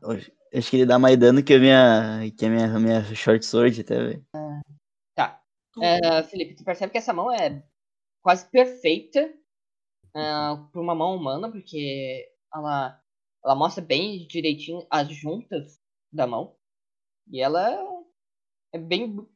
Acho 0.54 0.70
que 0.70 0.76
ele 0.76 0.86
dá 0.86 0.98
mais 0.98 1.16
dano 1.16 1.42
que 1.42 1.54
a 1.54 1.58
minha, 1.58 2.30
que 2.36 2.44
a 2.46 2.50
minha, 2.50 2.66
a 2.76 2.78
minha 2.78 3.02
short 3.14 3.44
sword 3.44 3.80
até, 3.80 3.96
velho. 3.96 4.24
tá 4.32 4.60
É, 5.80 6.22
Felipe 6.24 6.54
tu 6.54 6.64
percebe 6.64 6.92
que 6.92 6.98
essa 6.98 7.12
mão 7.12 7.32
é 7.32 7.62
quase 8.22 8.48
perfeita 8.50 9.32
para 10.12 10.80
uma 10.80 10.94
mão 10.94 11.16
humana 11.16 11.50
porque 11.50 12.28
ela 12.54 13.00
ela 13.44 13.54
mostra 13.56 13.82
bem 13.84 14.26
direitinho 14.26 14.86
as 14.90 15.08
juntas 15.08 15.80
da 16.12 16.26
mão 16.26 16.56
e 17.28 17.40
ela 17.40 17.70
é 18.72 18.78
bem 18.78 19.26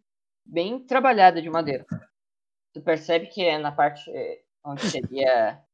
bem 0.45 0.85
trabalhada 0.87 1.43
de 1.43 1.51
madeira. 1.51 1.87
Tu 2.73 2.83
percebe 2.83 3.27
que 3.29 3.43
é 3.43 3.59
na 3.59 3.73
parte 3.73 4.11
eh, 4.11 4.45
onde 4.65 4.83
seria 4.91 5.65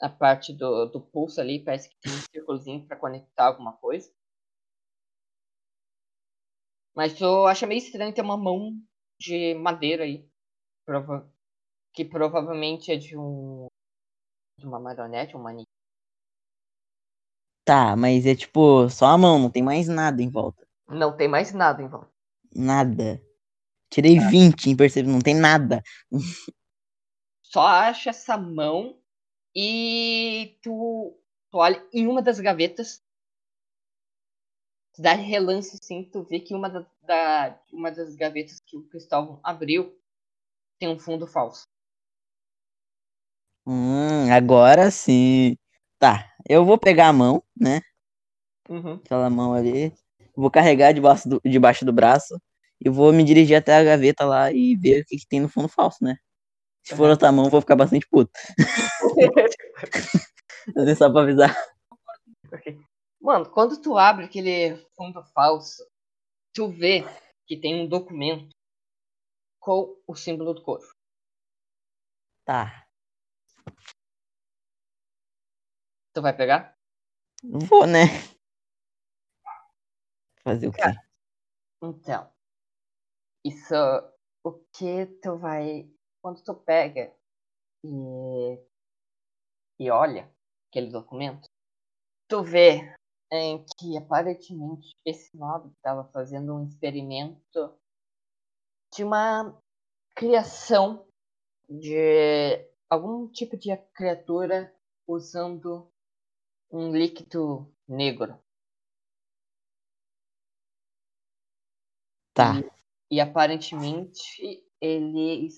a 0.00 0.08
parte 0.08 0.52
do, 0.52 0.86
do 0.86 1.00
pulso 1.00 1.40
ali, 1.40 1.64
parece 1.64 1.88
que 1.88 1.96
tem 2.00 2.12
um 2.12 2.16
círculozinho 2.16 2.86
para 2.86 2.96
conectar 2.96 3.46
alguma 3.46 3.72
coisa. 3.74 4.10
Mas 6.94 7.14
tu 7.14 7.46
acha 7.46 7.66
meio 7.66 7.78
estranho 7.78 8.12
ter 8.12 8.22
uma 8.22 8.36
mão 8.36 8.76
de 9.18 9.54
madeira 9.54 10.04
aí. 10.04 10.28
prova- 10.84 11.28
que 11.92 12.04
provavelmente 12.04 12.92
é 12.92 12.96
de 12.96 13.16
um. 13.16 13.66
de 14.58 14.66
uma 14.66 14.78
marionete, 14.78 15.36
um 15.36 15.42
manequim. 15.42 15.64
Tá, 17.64 17.96
mas 17.96 18.24
é 18.26 18.34
tipo 18.34 18.88
só 18.88 19.06
a 19.06 19.18
mão, 19.18 19.38
não 19.38 19.50
tem 19.50 19.62
mais 19.62 19.88
nada 19.88 20.22
em 20.22 20.30
volta. 20.30 20.66
Não 20.88 21.16
tem 21.16 21.26
mais 21.26 21.52
nada 21.52 21.82
em 21.82 21.88
volta. 21.88 22.10
Nada. 22.54 23.20
Tirei 23.90 24.18
20 24.18 24.70
em 24.70 24.76
perceber, 24.76 25.08
não 25.08 25.20
tem 25.20 25.34
nada. 25.34 25.82
só 27.42 27.66
acha 27.66 28.10
essa 28.10 28.36
mão 28.36 28.98
e 29.54 30.58
tu, 30.62 31.18
tu 31.50 31.58
olha 31.58 31.82
em 31.92 32.06
uma 32.06 32.20
das 32.20 32.38
gavetas. 32.38 33.02
Dá 34.98 35.12
relance 35.14 35.76
assim, 35.80 36.04
tu 36.04 36.22
vê 36.22 36.40
que 36.40 36.54
uma, 36.54 36.68
da, 36.68 36.86
da- 37.06 37.58
uma 37.72 37.90
das 37.90 38.14
gavetas 38.16 38.60
que 38.60 38.76
o 38.76 38.82
Cristóvão 38.88 39.40
abriu 39.42 39.96
tem 40.78 40.88
um 40.88 40.98
fundo 40.98 41.26
falso. 41.26 41.66
Hum, 43.66 44.30
agora 44.32 44.90
sim. 44.90 45.56
Tá, 45.98 46.30
eu 46.48 46.64
vou 46.64 46.78
pegar 46.78 47.08
a 47.08 47.12
mão, 47.12 47.42
né? 47.56 47.80
Uhum. 48.68 48.94
Aquela 48.94 49.30
mão 49.30 49.54
ali. 49.54 49.92
Vou 50.34 50.50
carregar 50.50 50.92
debaixo 50.92 51.28
do, 51.28 51.40
debaixo 51.44 51.84
do 51.84 51.92
braço. 51.92 52.40
E 52.84 52.90
vou 52.90 53.12
me 53.12 53.24
dirigir 53.24 53.56
até 53.56 53.74
a 53.74 53.82
gaveta 53.82 54.24
lá 54.24 54.52
e 54.52 54.76
ver 54.76 55.00
o 55.00 55.04
que, 55.06 55.16
que 55.16 55.26
tem 55.26 55.40
no 55.40 55.48
fundo 55.48 55.68
falso, 55.68 56.04
né? 56.04 56.16
Se 56.82 56.94
for 56.94 57.04
Aham. 57.04 57.12
outra 57.12 57.32
mão, 57.32 57.48
vou 57.48 57.60
ficar 57.60 57.74
bastante 57.74 58.06
puto. 58.08 58.30
Só 60.98 61.10
pra 61.10 61.22
avisar. 61.22 61.56
Mano, 63.20 63.50
quando 63.50 63.80
tu 63.80 63.96
abre 63.96 64.26
aquele 64.26 64.76
fundo 64.94 65.24
falso, 65.34 65.82
tu 66.56 66.70
vê 66.70 67.02
que 67.46 67.60
tem 67.60 67.82
um 67.82 67.86
documento 67.86 68.48
com 69.60 70.02
o 70.06 70.16
símbolo 70.16 70.54
do 70.54 70.62
corvo. 70.62 70.90
Tá. 72.46 72.88
Tu 76.14 76.22
vai 76.22 76.34
pegar? 76.34 76.74
Vou, 77.44 77.86
né? 77.86 78.06
Fazer 80.42 80.68
o 80.68 80.72
quê? 80.72 80.80
Então, 81.82 82.32
isso, 83.44 83.74
o 84.42 84.52
que 84.72 85.04
tu 85.22 85.36
vai, 85.36 85.90
quando 86.22 86.42
tu 86.42 86.54
pega 86.54 87.14
e, 87.84 88.58
e 89.78 89.90
olha 89.90 90.34
aquele 90.70 90.90
documento, 90.90 91.46
tu 92.26 92.42
vê 92.42 92.96
em 93.38 93.64
que 93.78 93.96
aparentemente 93.96 94.94
esse 95.04 95.36
nobre 95.36 95.70
estava 95.72 96.04
fazendo 96.12 96.54
um 96.54 96.66
experimento 96.66 97.78
de 98.94 99.04
uma 99.04 99.56
criação 100.14 101.06
de 101.68 102.66
algum 102.88 103.28
tipo 103.28 103.56
de 103.56 103.76
criatura 103.94 104.74
usando 105.06 105.90
um 106.70 106.90
líquido 106.90 107.72
negro. 107.86 108.38
Tá. 112.32 112.54
E 113.10 113.20
aparentemente 113.20 114.64
ele, 114.80 115.48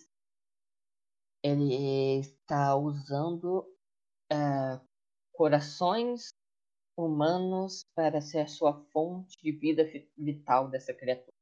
ele 1.43 2.21
está 2.21 2.77
usando 2.77 3.67
eh, 4.31 4.81
corações 5.33 6.29
humanos 7.05 7.85
para 7.95 8.21
ser 8.21 8.49
sua 8.49 8.75
fonte 8.93 9.37
de 9.43 9.53
vida 9.53 9.85
vi- 9.85 10.11
vital 10.17 10.69
dessa 10.69 10.93
criatura. 10.93 11.33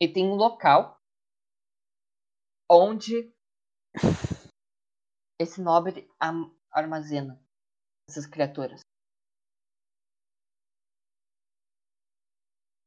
E 0.00 0.08
tem 0.08 0.26
um 0.26 0.34
local 0.34 1.00
onde 2.70 3.32
esse 5.40 5.60
nobre 5.60 6.08
armazena 6.70 7.40
essas 8.08 8.26
criaturas. 8.26 8.80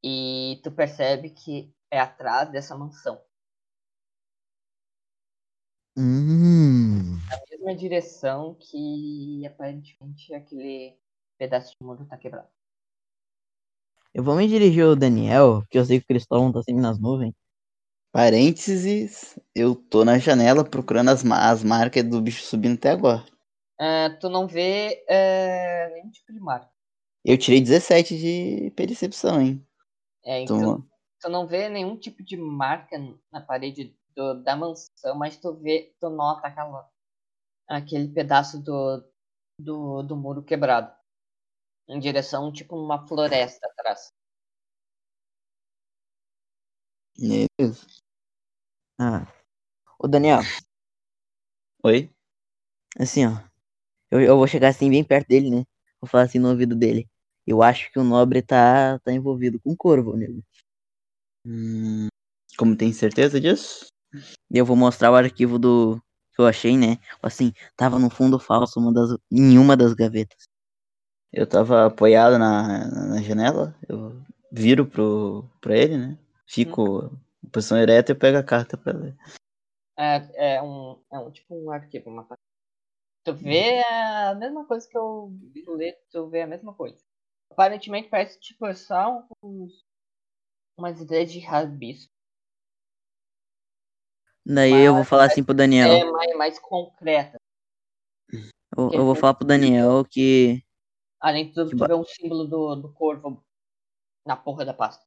E 0.04 0.62
tu 0.64 0.72
percebe 0.72 1.32
que 1.32 1.74
é 1.92 2.00
atrás 2.00 2.52
dessa 2.52 2.78
mansão. 2.78 3.25
Hum. 5.98 7.18
Na 7.30 7.40
mesma 7.50 7.76
direção 7.76 8.56
que 8.60 9.46
aparentemente 9.46 10.34
aquele 10.34 10.98
pedaço 11.38 11.76
de 11.80 11.86
muro 11.86 12.06
tá 12.06 12.18
quebrado. 12.18 12.50
Eu 14.14 14.24
vou 14.24 14.36
me 14.36 14.48
dirigir 14.48 14.84
ao 14.84 14.96
Daniel, 14.96 15.62
porque 15.62 15.78
eu 15.78 15.86
sei 15.86 16.00
que 16.00 16.06
o 16.06 16.08
Cristóvão 16.08 16.52
tá 16.52 16.62
sempre 16.64 16.82
nas 16.82 17.00
nuvens. 17.00 17.34
Parênteses, 18.12 19.38
eu 19.54 19.76
tô 19.76 20.06
na 20.06 20.18
janela 20.18 20.64
procurando 20.64 21.10
as, 21.10 21.26
as 21.26 21.64
marcas 21.64 22.04
do 22.04 22.22
bicho 22.22 22.44
subindo 22.44 22.76
até 22.76 22.92
agora. 22.92 23.26
Ah, 23.78 24.10
tu 24.22 24.30
não 24.30 24.48
vê 24.48 25.04
eh, 25.10 25.90
nenhum 25.94 26.10
tipo 26.10 26.32
de 26.32 26.40
marca. 26.40 26.70
Eu 27.26 27.38
tirei 27.38 27.60
17 27.60 28.18
de 28.18 28.72
percepção, 28.72 29.42
hein? 29.42 29.68
É, 30.24 30.42
então, 30.42 30.58
Então, 30.58 30.86
tu 31.20 31.30
não 31.30 31.46
vê 31.46 31.68
nenhum 31.68 31.98
tipo 31.98 32.24
de 32.24 32.38
marca 32.38 32.98
na 33.32 33.42
parede 33.42 33.94
do- 34.16 34.42
da 34.44 34.56
mansão, 34.56 35.16
mas 35.18 35.38
tu 35.38 35.54
vê, 35.56 35.94
tu 36.00 36.10
nota 36.10 36.48
aquela, 36.48 36.90
aquele 37.68 38.08
pedaço 38.10 38.62
do, 38.62 39.04
do, 39.60 40.04
do 40.04 40.16
muro 40.16 40.44
quebrado. 40.44 40.94
Em 41.88 42.00
direção, 42.00 42.52
tipo, 42.52 42.76
uma 42.76 43.08
floresta 43.08 43.68
atrás. 43.68 44.12
beleza. 47.18 47.86
Ah. 49.00 49.28
Ô, 50.00 50.08
Daniel, 50.08 50.42
Oi? 51.84 52.10
assim, 53.00 53.26
ó. 53.26 53.32
Eu, 54.12 54.22
eu 54.22 54.38
vou 54.38 54.48
chegar 54.48 54.70
assim 54.70 54.90
bem 54.90 55.04
perto 55.04 55.28
dele, 55.28 55.50
né? 55.50 55.66
Vou 56.02 56.10
falar 56.10 56.24
assim 56.24 56.40
no 56.40 56.50
ouvido 56.50 56.76
dele. 56.76 57.10
Eu 57.48 57.62
acho 57.64 57.92
que 57.92 58.00
o 58.00 58.04
nobre 58.04 58.42
tá, 58.42 59.00
tá 59.00 59.12
envolvido 59.14 59.60
com 59.60 59.72
o 59.72 59.78
corvo, 59.78 60.16
nego. 60.18 60.44
Hum, 61.46 62.08
como 62.58 62.76
tem 62.76 62.92
certeza 62.94 63.40
disso? 63.40 63.88
E 64.52 64.58
eu 64.58 64.66
vou 64.66 64.76
mostrar 64.76 65.12
o 65.12 65.16
arquivo 65.16 65.58
do 65.58 66.02
que 66.34 66.42
eu 66.42 66.48
achei, 66.48 66.78
né? 66.78 66.98
Assim, 67.22 67.54
tava 67.76 67.98
no 67.98 68.10
fundo 68.10 68.38
falso 68.38 68.80
uma 68.80 68.94
das, 68.94 69.18
em 69.32 69.58
uma 69.58 69.76
das 69.78 69.94
gavetas. 69.94 70.48
Eu 71.32 71.48
tava 71.48 71.88
apoiado 71.88 72.38
na, 72.38 72.88
na 72.88 73.22
janela, 73.22 73.76
eu 73.88 74.22
viro 74.52 74.86
pro, 74.86 75.46
pra 75.60 75.78
ele, 75.78 75.98
né? 75.98 76.18
Fico 76.48 77.12
em 77.44 77.50
posição 77.50 77.78
ereta 77.78 78.12
e 78.12 78.14
eu 78.14 78.20
pego 78.20 78.38
a 78.38 78.44
carta 78.44 78.78
pra 78.78 78.94
ler. 78.94 79.16
É, 79.98 80.56
é 80.56 80.62
um, 80.62 81.02
é 81.12 81.20
um 81.20 81.32
tipo 81.32 81.56
um 81.56 81.72
arquivo, 81.72 82.10
uma 82.10 82.26
Tu 83.26 83.34
vê 83.34 83.84
a 83.84 84.36
mesma 84.36 84.66
coisa 84.66 84.88
que 84.88 84.96
eu 84.96 85.34
lê, 85.68 85.94
tu 86.12 86.30
vê 86.30 86.44
a 86.44 86.48
mesma 86.48 86.76
coisa. 86.76 87.04
Aparentemente 87.50 88.08
parece 88.08 88.40
tipo 88.40 88.72
só 88.76 89.26
uns, 89.42 89.84
umas 90.78 91.02
ideias 91.02 91.32
de 91.32 91.40
rabisco. 91.40 92.14
Daí 94.46 94.72
eu 94.74 94.94
vou 94.94 95.00
Mas- 95.02 95.10
falar 95.10 95.26
assim 95.26 95.44
pro 95.44 95.54
Daniel. 95.56 95.92
É 95.92 96.12
mais, 96.12 96.38
mais 96.38 96.60
concreta. 96.60 97.38
Eu, 98.78 98.92
eu 98.92 99.06
vou 99.06 99.16
falar 99.16 99.34
pro 99.34 99.48
Daniel 99.48 100.06
que. 100.10 100.64
Além 101.20 101.48
de 101.48 101.54
tudo, 101.54 101.72
Que 101.72 101.78
tu 101.78 101.88
ba- 101.88 101.96
um 101.96 102.04
símbolo 102.04 102.46
do, 102.46 102.76
do 102.76 102.94
corvo 102.94 103.44
na 104.26 104.36
porra 104.36 104.64
da 104.66 104.74
pasta. 104.74 105.04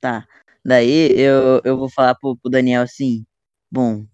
Tá. 0.00 0.26
Daí 0.64 1.10
eu, 1.18 1.60
eu 1.64 1.76
vou 1.76 1.90
falar 1.90 2.14
pro, 2.14 2.36
pro 2.36 2.50
Daniel 2.50 2.82
assim. 2.82 3.24
Bom, 3.70 4.06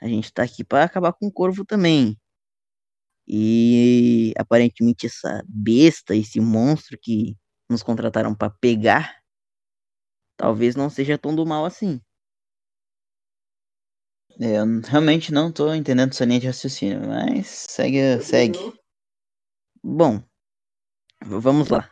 a 0.00 0.06
gente 0.08 0.32
tá 0.32 0.42
aqui 0.42 0.64
pra 0.64 0.84
acabar 0.84 1.12
com 1.12 1.26
o 1.26 1.32
corvo 1.32 1.64
também. 1.64 2.16
E 3.26 4.32
aparentemente 4.38 5.06
essa 5.06 5.42
besta, 5.46 6.14
esse 6.14 6.40
monstro 6.40 6.98
que 7.00 7.36
nos 7.68 7.82
contrataram 7.82 8.34
pra 8.34 8.50
pegar, 8.50 9.22
talvez 10.36 10.74
não 10.74 10.90
seja 10.90 11.18
tão 11.18 11.34
do 11.34 11.46
mal 11.46 11.64
assim. 11.64 12.00
É, 14.40 14.58
eu 14.58 14.80
realmente 14.82 15.32
não 15.32 15.52
tô 15.52 15.72
entendendo 15.74 16.14
sua 16.14 16.26
linha 16.26 16.40
de 16.40 16.46
raciocínio, 16.46 17.00
mas 17.06 17.66
segue, 17.68 18.20
segue. 18.22 18.58
Bom, 19.82 20.22
vamos 21.24 21.68
lá. 21.68 21.90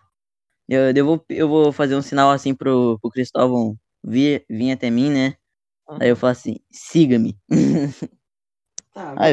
Eu, 0.68 0.92
eu, 0.94 1.04
vou, 1.04 1.24
eu 1.28 1.48
vou 1.48 1.72
fazer 1.72 1.96
um 1.96 2.02
sinal 2.02 2.30
assim 2.30 2.54
pro, 2.54 2.98
pro 3.00 3.10
Cristóvão 3.10 3.76
vir, 4.04 4.44
vir 4.48 4.72
até 4.72 4.90
mim, 4.90 5.10
né? 5.10 5.36
Daí 5.98 6.08
eu 6.10 6.16
falo 6.16 6.32
assim, 6.32 6.56
siga-me. 6.70 7.38
Tá, 8.92 9.14
Ah, 9.16 9.28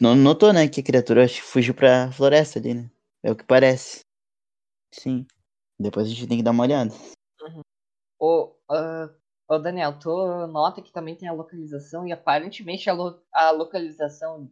não 0.00 0.14
notou, 0.14 0.54
né, 0.54 0.66
que 0.68 0.80
a 0.80 0.84
criatura 0.84 1.24
acho 1.24 1.36
que 1.36 1.42
fugiu 1.42 1.74
pra 1.74 2.10
floresta 2.12 2.58
ali, 2.58 2.72
né? 2.74 2.90
É 3.22 3.30
o 3.30 3.36
que 3.36 3.44
parece. 3.44 4.04
Sim. 4.92 5.26
Depois 5.78 6.06
a 6.06 6.10
gente 6.10 6.26
tem 6.26 6.38
que 6.38 6.42
dar 6.42 6.52
uma 6.52 6.64
olhada. 6.64 6.92
Ô, 8.18 8.54
ah, 8.70 9.10
ô 9.54 9.58
Daniel, 9.58 9.98
tu 9.98 10.46
nota 10.48 10.82
que 10.82 10.92
também 10.92 11.16
tem 11.16 11.28
a 11.28 11.32
localização 11.32 12.06
e 12.06 12.12
aparentemente 12.12 12.88
a, 12.88 12.92
lo- 12.92 13.22
a 13.32 13.50
localização 13.50 14.50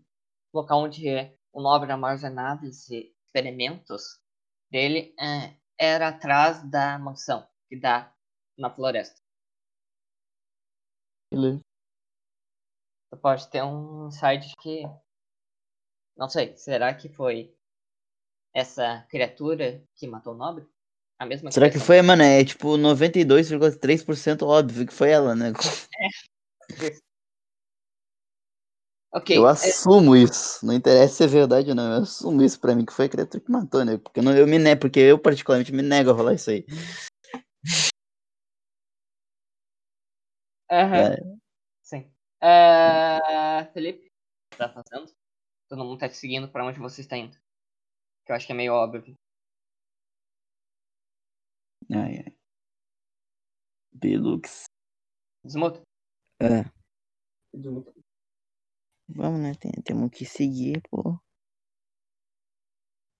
local 0.53 0.81
onde 0.83 1.07
o 1.53 1.63
nobre 1.63 1.91
armazenava 1.93 2.67
esses 2.67 2.91
experimentos 3.27 4.21
dele 4.71 5.15
é, 5.19 5.55
era 5.79 6.09
atrás 6.09 6.63
da 6.71 6.99
mansão 6.99 7.47
que 7.69 7.77
dá 7.79 8.13
na 8.59 8.71
floresta. 8.71 9.21
Beleza. 11.31 11.61
Tu 13.13 13.17
pode 13.19 13.49
ter 13.51 13.63
um 13.63 14.11
site 14.11 14.53
que. 14.61 14.83
Não 16.17 16.29
sei, 16.29 16.57
será 16.57 16.95
que 16.95 17.09
foi 17.09 17.53
essa 18.55 19.05
criatura 19.11 19.85
que 19.97 20.07
matou 20.07 20.35
o 20.35 20.37
nobre? 20.37 20.69
A 21.21 21.27
mesma 21.27 21.53
Será 21.53 21.67
que 21.67 21.73
criatura? 21.73 21.85
foi, 21.85 22.03
mano? 22.03 22.23
É 22.23 22.43
tipo 22.43 22.79
92,3% 22.79 24.47
óbvio 24.47 24.87
que 24.87 24.95
foi 24.95 25.11
ela, 25.11 25.35
né? 25.35 25.53
Ok, 29.13 29.37
Eu 29.37 29.47
é, 29.47 29.51
assumo 29.51 30.17
isso. 30.17 30.65
Não 30.65 30.73
interessa 30.73 31.15
se 31.17 31.25
é 31.25 31.27
verdade 31.27 31.69
ou 31.69 31.75
não. 31.75 31.93
Eu 31.93 32.03
assumo 32.05 32.43
isso 32.43 32.59
pra 32.59 32.75
mim 32.75 32.87
que 32.87 32.93
foi 32.93 33.05
a 33.05 33.09
criatura 33.09 33.45
que 33.45 33.51
matou, 33.51 33.85
né? 33.85 33.99
Porque 33.99 34.21
eu, 34.21 34.25
não, 34.25 34.35
eu 34.35 34.47
me 34.47 34.59
nego, 34.59 34.81
porque 34.81 34.99
eu 34.99 35.19
particularmente 35.19 35.73
me 35.73 35.83
nego 35.83 36.11
a 36.11 36.15
rolar 36.15 36.33
isso 36.35 36.49
aí. 36.49 36.65
aham, 40.71 41.13
É. 41.13 41.17
sim. 41.83 42.11
É, 42.41 43.65
Felipe, 43.75 44.07
o 44.07 44.51
que 44.53 44.57
tá 44.57 44.69
fazendo? 44.73 45.13
Todo 45.69 45.85
mundo 45.85 45.99
tá 45.99 46.09
te 46.09 46.17
seguindo 46.17 46.49
pra 46.49 46.65
onde 46.65 46.79
você 46.79 47.03
está 47.03 47.17
indo. 47.17 47.37
Que 48.25 48.33
eu 48.33 48.37
acho 48.37 48.47
que 48.47 48.53
é 48.53 48.57
meio 48.57 48.73
óbvio. 48.73 49.15
Ai, 51.93 52.19
ai. 52.25 52.37
Belux. 53.93 54.65
Desmuta. 55.45 55.83
É. 56.41 56.65
Vamos, 59.09 59.41
né? 59.41 59.55
Tem, 59.55 59.73
temos 59.85 60.11
que 60.11 60.25
seguir, 60.25 60.81
pô. 60.91 61.19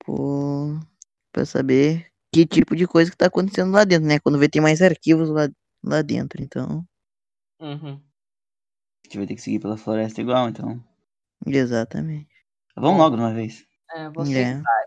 Pô. 0.05 0.79
Pra 1.33 1.45
saber 1.45 2.11
que 2.33 2.47
tipo 2.47 2.75
de 2.77 2.87
coisa 2.87 3.11
que 3.11 3.17
tá 3.17 3.27
acontecendo 3.27 3.73
lá 3.73 3.85
dentro, 3.85 4.07
né? 4.07 4.19
Quando 4.21 4.39
vê 4.39 4.49
tem 4.49 4.63
mais 4.63 4.81
arquivos 4.83 5.29
lá, 5.29 5.49
lá 5.83 6.03
dentro, 6.03 6.43
então. 6.43 6.87
Uhum. 7.61 7.95
A 7.97 9.07
gente 9.07 9.19
vai 9.19 9.27
ter 9.27 9.35
que 9.35 9.43
seguir 9.43 9.61
pela 9.61 9.77
floresta 9.77 10.21
igual, 10.21 10.49
então. 10.49 10.83
Exatamente. 11.47 12.31
Vamos 12.77 12.99
logo 12.99 13.17
de 13.17 13.23
uma 13.23 13.35
vez. 13.35 13.67
É, 13.93 14.09
você 14.11 14.39
É. 14.39 14.63
sai. 14.63 14.85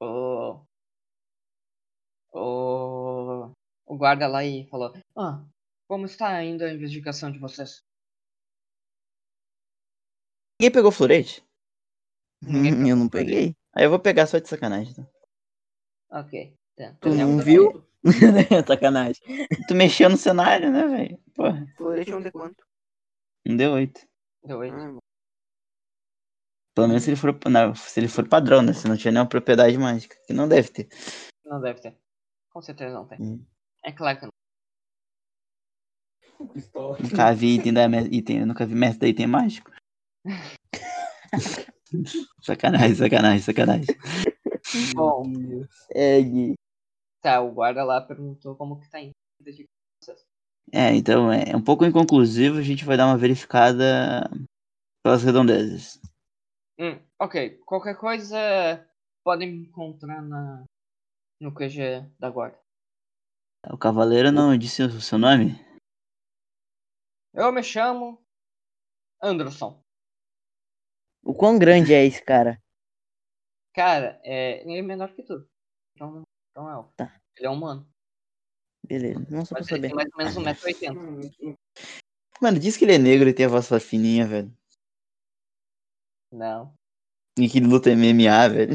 O... 0.00 0.64
O... 2.32 3.52
o 3.86 3.96
guarda 3.96 4.26
lá 4.26 4.44
e 4.44 4.66
falou: 4.68 4.92
Ah, 5.16 5.44
como 5.88 6.06
está 6.06 6.42
indo 6.44 6.64
a 6.64 6.72
investigação 6.72 7.30
de 7.30 7.38
vocês? 7.38 7.82
Ninguém 10.60 10.72
pegou 10.72 10.92
florete? 10.92 11.44
Ninguém 12.42 12.74
Hum, 12.74 12.86
eu 12.86 12.96
não 12.96 13.08
peguei. 13.08 13.56
Aí 13.74 13.84
eu 13.84 13.90
vou 13.90 13.98
pegar 13.98 14.26
só 14.26 14.38
de 14.38 14.48
sacanagem. 14.48 14.94
Tá? 14.94 15.06
Ok. 16.20 16.54
Tá. 16.76 16.96
Tu 17.00 17.08
não 17.10 17.38
viu? 17.38 17.84
Sacanagem. 18.66 19.22
Tu 19.68 19.74
mexeu 19.74 20.08
no 20.08 20.16
cenário, 20.16 20.70
né, 20.70 20.86
velho? 20.86 21.18
Porra, 21.34 21.66
Florete 21.76 22.12
é 22.12 22.16
um 22.16 22.22
de 22.22 22.30
quanto? 22.30 22.64
não 23.46 23.56
deu 23.56 23.72
oito. 23.72 24.00
Deu 24.44 24.58
oito. 24.58 24.74
Ah, 24.74 24.98
Pelo 26.74 26.88
menos 26.88 27.02
se 27.02 27.10
ele 27.10 27.16
for, 27.16 27.38
não, 27.50 27.74
se 27.74 28.00
ele 28.00 28.08
for 28.08 28.28
padrão, 28.28 28.62
né? 28.62 28.72
Se 28.72 28.88
não 28.88 28.96
tiver 28.96 29.12
nenhuma 29.12 29.28
propriedade 29.28 29.76
mágica. 29.76 30.16
Que 30.26 30.32
não 30.32 30.48
deve 30.48 30.68
ter. 30.68 30.88
Não 31.44 31.60
deve 31.60 31.80
ter. 31.80 31.98
Com 32.50 32.60
certeza 32.60 32.94
não 32.94 33.06
tem. 33.06 33.20
Hum. 33.20 33.44
É 33.84 33.92
claro 33.92 34.18
que 34.18 34.26
não. 34.26 34.32
Nunca 37.00 37.32
vi 37.32 37.56
item, 37.56 37.72
da, 37.72 37.86
item, 38.10 38.46
nunca 38.46 38.66
vi 38.66 38.74
mestre 38.74 39.00
da 39.00 39.08
item 39.08 39.26
mágico. 39.26 39.70
sacanagem, 42.42 42.94
sacanagem, 42.94 43.40
sacanagem. 43.40 43.96
Bom, 44.94 45.24
Segue. 45.92 46.54
tá, 47.20 47.40
o 47.40 47.52
guarda 47.52 47.84
lá 47.84 48.00
perguntou 48.00 48.56
como 48.56 48.80
que 48.80 48.90
tá 48.90 49.00
indo. 49.00 49.12
É, 50.72 50.94
então 50.94 51.32
é 51.32 51.56
um 51.56 51.62
pouco 51.62 51.84
inconclusivo, 51.84 52.58
a 52.58 52.62
gente 52.62 52.84
vai 52.84 52.96
dar 52.96 53.06
uma 53.06 53.18
verificada 53.18 54.30
pelas 55.02 55.22
redondezas. 55.22 56.00
Hum, 56.78 56.98
ok, 57.18 57.58
qualquer 57.66 57.96
coisa 57.96 58.38
podem 59.24 59.50
me 59.50 59.66
encontrar 59.66 60.22
na, 60.22 60.64
no 61.40 61.52
QG 61.52 62.06
da 62.18 62.30
guarda. 62.30 62.58
O 63.70 63.78
cavaleiro 63.78 64.30
não 64.30 64.56
disse 64.56 64.82
o 64.82 65.00
seu 65.00 65.18
nome? 65.18 65.54
Eu 67.32 67.50
me 67.52 67.62
chamo 67.62 68.22
Anderson. 69.22 69.82
O 71.22 71.34
quão 71.34 71.58
grande 71.58 71.92
é 71.94 72.04
esse 72.04 72.22
cara? 72.22 72.62
Cara, 73.74 74.20
é, 74.24 74.62
ele 74.62 74.78
é 74.78 74.82
menor 74.82 75.12
que 75.14 75.22
tu. 75.22 75.48
Então, 75.94 76.22
então 76.50 76.70
é 76.70 76.74
elfo. 76.74 76.92
Tá. 76.96 77.20
Ele 77.36 77.46
é 77.46 77.50
humano. 77.50 77.88
Beleza, 78.86 79.20
não 79.30 79.44
só 79.44 79.54
pra 79.54 79.60
Mas 79.60 79.70
ele 79.70 79.88
saber. 79.88 79.88
tem 79.88 80.14
mais 80.14 80.36
ou 80.36 80.42
menos 80.42 80.62
1,80m. 80.62 81.56
Mano, 82.40 82.58
diz 82.58 82.76
que 82.76 82.84
ele 82.84 82.94
é 82.94 82.98
negro 82.98 83.28
e 83.28 83.34
tem 83.34 83.46
a 83.46 83.48
voz 83.48 83.68
fininha, 83.84 84.26
velho. 84.26 84.52
Não. 86.32 86.74
E 87.38 87.48
que 87.48 87.58
ele 87.58 87.66
luta 87.66 87.90
MMA, 87.90 88.48
velho. 88.48 88.72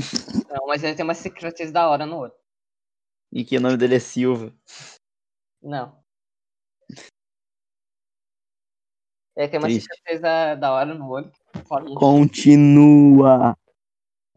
Não, 0.48 0.68
mas 0.68 0.84
ele 0.84 0.96
tem 0.96 1.04
uma 1.04 1.16
cicatriz 1.16 1.72
da 1.72 1.90
hora 1.90 2.06
no 2.06 2.18
olho. 2.18 2.45
E 3.36 3.44
que 3.44 3.58
o 3.58 3.62
nome 3.62 3.76
dele 3.76 3.96
é 3.96 4.00
Silva. 4.00 4.58
Não. 5.62 6.02
Ele 9.36 9.50
tem 9.50 9.60
uma 9.60 9.68
Triste. 9.68 9.84
cicatriz 9.94 10.22
da, 10.22 10.56
da 10.56 10.72
hora 10.72 10.94
no 10.94 11.10
olho. 11.10 11.30
Continua. 12.00 13.54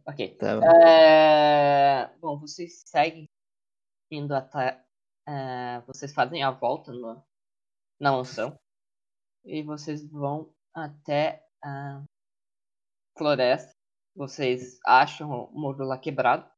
Ok. 0.04 0.36
Tá, 0.36 0.58
É, 0.84 2.08
Bom, 2.16 2.40
vocês 2.40 2.82
seguem 2.84 3.28
indo 4.10 4.34
até. 4.34 4.84
é, 5.28 5.80
Vocês 5.86 6.12
fazem 6.12 6.42
a 6.42 6.50
volta 6.50 6.92
no... 6.92 7.22
na 8.00 8.10
mansão. 8.10 8.58
E 9.44 9.62
vocês 9.62 10.04
vão 10.10 10.52
até 10.74 11.46
a 11.62 12.02
floresta. 13.16 13.72
Vocês 14.16 14.80
acham 14.84 15.30
o 15.30 15.52
muro 15.52 15.84
lá 15.84 15.96
quebrado. 15.96 16.50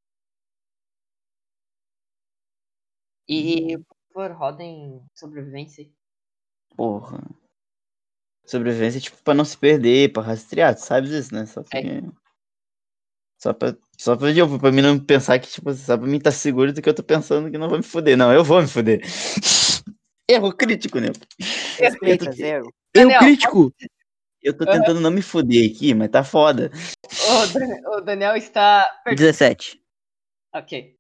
E 3.33 3.79
por 3.79 3.97
favor, 4.13 4.37
rodem 4.37 5.01
sobrevivência. 5.15 5.89
porra. 6.77 7.23
Sobrevivência, 8.45 9.01
tipo, 9.01 9.17
pra 9.23 9.33
não 9.35 9.45
se 9.45 9.57
perder, 9.57 10.13
pra 10.13 10.23
rastrear, 10.23 10.75
tu 10.75 10.81
sabes 10.81 11.11
isso, 11.11 11.33
né? 11.33 11.47
Só 11.47 11.63
pra... 11.63 11.81
Só 13.41 13.53
pra, 13.55 13.77
só 13.97 14.17
pra, 14.17 14.33
eu- 14.33 14.59
pra 14.59 14.73
mim 14.73 14.83
não 14.83 14.99
pensar 14.99 15.39
que, 15.39 15.49
tipo, 15.49 15.73
só 15.73 15.97
pra 15.97 16.07
mim 16.07 16.17
estar 16.17 16.33
seguro 16.33 16.73
do 16.73 16.83
que 16.83 16.89
eu 16.89 16.95
tô 16.95 17.03
pensando 17.05 17.51
que 17.51 17.57
não 17.57 17.69
vou 17.69 17.79
me 17.79 17.85
fuder. 17.85 18.17
Não, 18.17 18.33
eu 18.33 18.43
vou 18.43 18.61
me 18.61 18.67
fuder. 18.67 19.01
Erro 20.29 20.53
crítico, 20.53 20.99
né? 20.99 21.09
Zero. 22.33 22.67
Eu 22.95 23.03
Daniel, 23.03 23.21
crítico. 23.21 23.73
Eu 24.43 24.57
tô 24.57 24.65
tentando 24.67 25.01
não 25.01 25.11
me 25.11 25.23
fuder 25.23 25.71
aqui, 25.71 25.95
mas 25.95 26.11
tá 26.11 26.25
foda. 26.25 26.71
O 27.05 27.47
Daniel, 27.53 27.91
o 27.93 28.01
Daniel 28.01 28.37
está 28.37 29.01
perdido. 29.05 29.27
17. 29.27 29.81
Ok. 30.55 30.97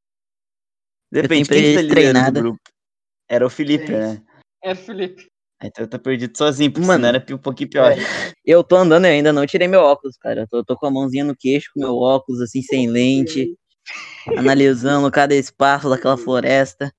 Depende, 1.10 1.48
quem 1.48 1.62
que 1.62 1.74
tá 1.74 1.82
liderando 1.82 2.32
do 2.32 2.40
grupo? 2.40 2.60
Era 3.28 3.46
o 3.46 3.50
Felipe, 3.50 3.86
Três. 3.86 4.14
né? 4.14 4.22
É 4.62 4.74
Felipe. 4.74 5.26
Então 5.62 5.84
eu 5.84 5.88
tô 5.88 5.98
perdido 5.98 6.36
sozinho, 6.36 6.72
porque 6.72 6.86
Mano. 6.86 7.06
era 7.06 7.24
um 7.32 7.38
pouquinho 7.38 7.68
pior. 7.68 7.92
Eu 8.44 8.64
tô 8.64 8.76
andando 8.76 9.04
e 9.06 9.10
ainda 9.10 9.32
não 9.32 9.46
tirei 9.46 9.68
meu 9.68 9.80
óculos, 9.80 10.16
cara. 10.16 10.42
Eu 10.42 10.48
tô, 10.48 10.64
tô 10.64 10.76
com 10.76 10.86
a 10.86 10.90
mãozinha 10.90 11.24
no 11.24 11.36
queixo, 11.36 11.70
com 11.74 11.80
meu 11.80 11.96
óculos, 11.96 12.40
assim, 12.40 12.62
sem 12.62 12.88
lente. 12.88 13.54
analisando 14.36 15.10
cada 15.10 15.34
espaço 15.34 15.88
daquela 15.88 16.16
floresta. 16.16 16.92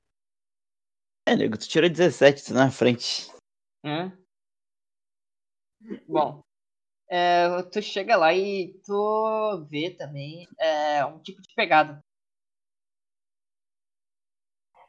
É, 1.25 1.35
nego, 1.35 1.57
tu 1.57 1.67
tirou 1.67 1.89
17, 1.89 2.45
tu 2.45 2.53
na 2.53 2.71
frente. 2.71 3.31
Hum? 3.83 4.11
Bom, 6.07 6.43
é, 7.09 7.61
tu 7.63 7.81
chega 7.81 8.15
lá 8.15 8.33
e 8.33 8.79
tu 8.85 9.65
vê 9.69 9.91
também 9.91 10.47
é, 10.59 11.05
um 11.05 11.19
tipo 11.19 11.41
de 11.41 11.53
pegada. 11.55 12.03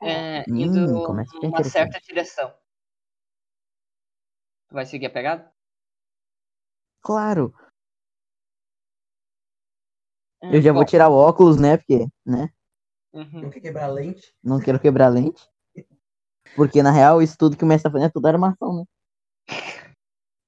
É, 0.05 0.41
Hum, 0.49 0.57
indo 0.57 1.05
começa 1.05 1.31
a 1.31 1.35
ficar 1.35 1.47
numa 1.47 1.49
interessante. 1.49 1.93
certa 1.93 2.01
direção. 2.07 2.55
Tu 4.69 4.75
vai 4.75 4.85
seguir 4.87 5.07
a 5.07 5.11
pegada? 5.11 5.53
Claro. 7.01 7.55
Hum, 10.43 10.55
Eu 10.55 10.61
já 10.61 10.73
vou 10.73 10.83
bom, 10.83 10.89
tirar 10.89 11.09
o 11.09 11.15
óculos, 11.15 11.57
né? 11.57 11.77
Porque, 11.77 12.07
né? 12.27 12.49
uhum. 13.13 13.51
quer 13.51 13.61
quebrar 13.61 13.85
a 13.85 13.93
lente? 13.93 14.35
Não 14.43 14.61
quero 14.61 14.81
quebrar 14.81 15.07
a 15.07 15.11
lente. 15.11 15.49
Porque, 16.57 16.83
na 16.83 16.91
real, 16.91 17.23
isso 17.23 17.37
tudo 17.39 17.57
que 17.57 17.65
o 17.65 17.67
mestre 17.67 17.85
tá 17.89 17.93
fazendo 17.93 18.09
é 18.09 18.13
tudo 18.13 18.27
armação, 18.27 18.79
né? 18.79 18.85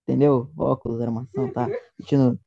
Entendeu? 0.03 0.51
Óculos, 0.57 1.01
armação, 1.01 1.53
tá. 1.53 1.67
Continua. 1.99 2.39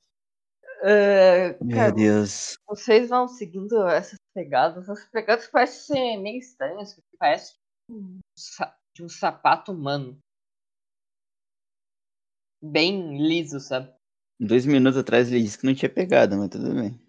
É, 0.84 1.57
Meu 1.63 1.75
cara, 1.75 1.91
Deus. 1.91 2.57
vocês 2.67 3.09
vão 3.09 3.27
seguindo 3.27 3.88
essas 3.88 4.19
pegadas. 4.38 4.84
Essas 4.84 5.09
pegadas 5.09 5.47
parecem 5.47 5.95
ser 5.95 6.18
meio 6.18 6.38
estranhas, 6.38 6.93
porque 6.93 7.18
parece 7.18 7.55
um 7.89 8.19
sa- 8.38 8.77
de 8.93 9.03
um 9.03 9.09
sapato 9.09 9.72
humano. 9.72 10.19
Bem 12.61 13.18
liso, 13.18 13.59
sabe? 13.59 13.91
Dois 14.39 14.64
minutos 14.64 14.99
atrás 14.99 15.31
ele 15.31 15.41
disse 15.41 15.57
que 15.57 15.65
não 15.65 15.73
tinha 15.73 15.89
pegada, 15.89 16.38
mas 16.38 16.49
tudo 16.49 16.76
bem. 16.76 17.01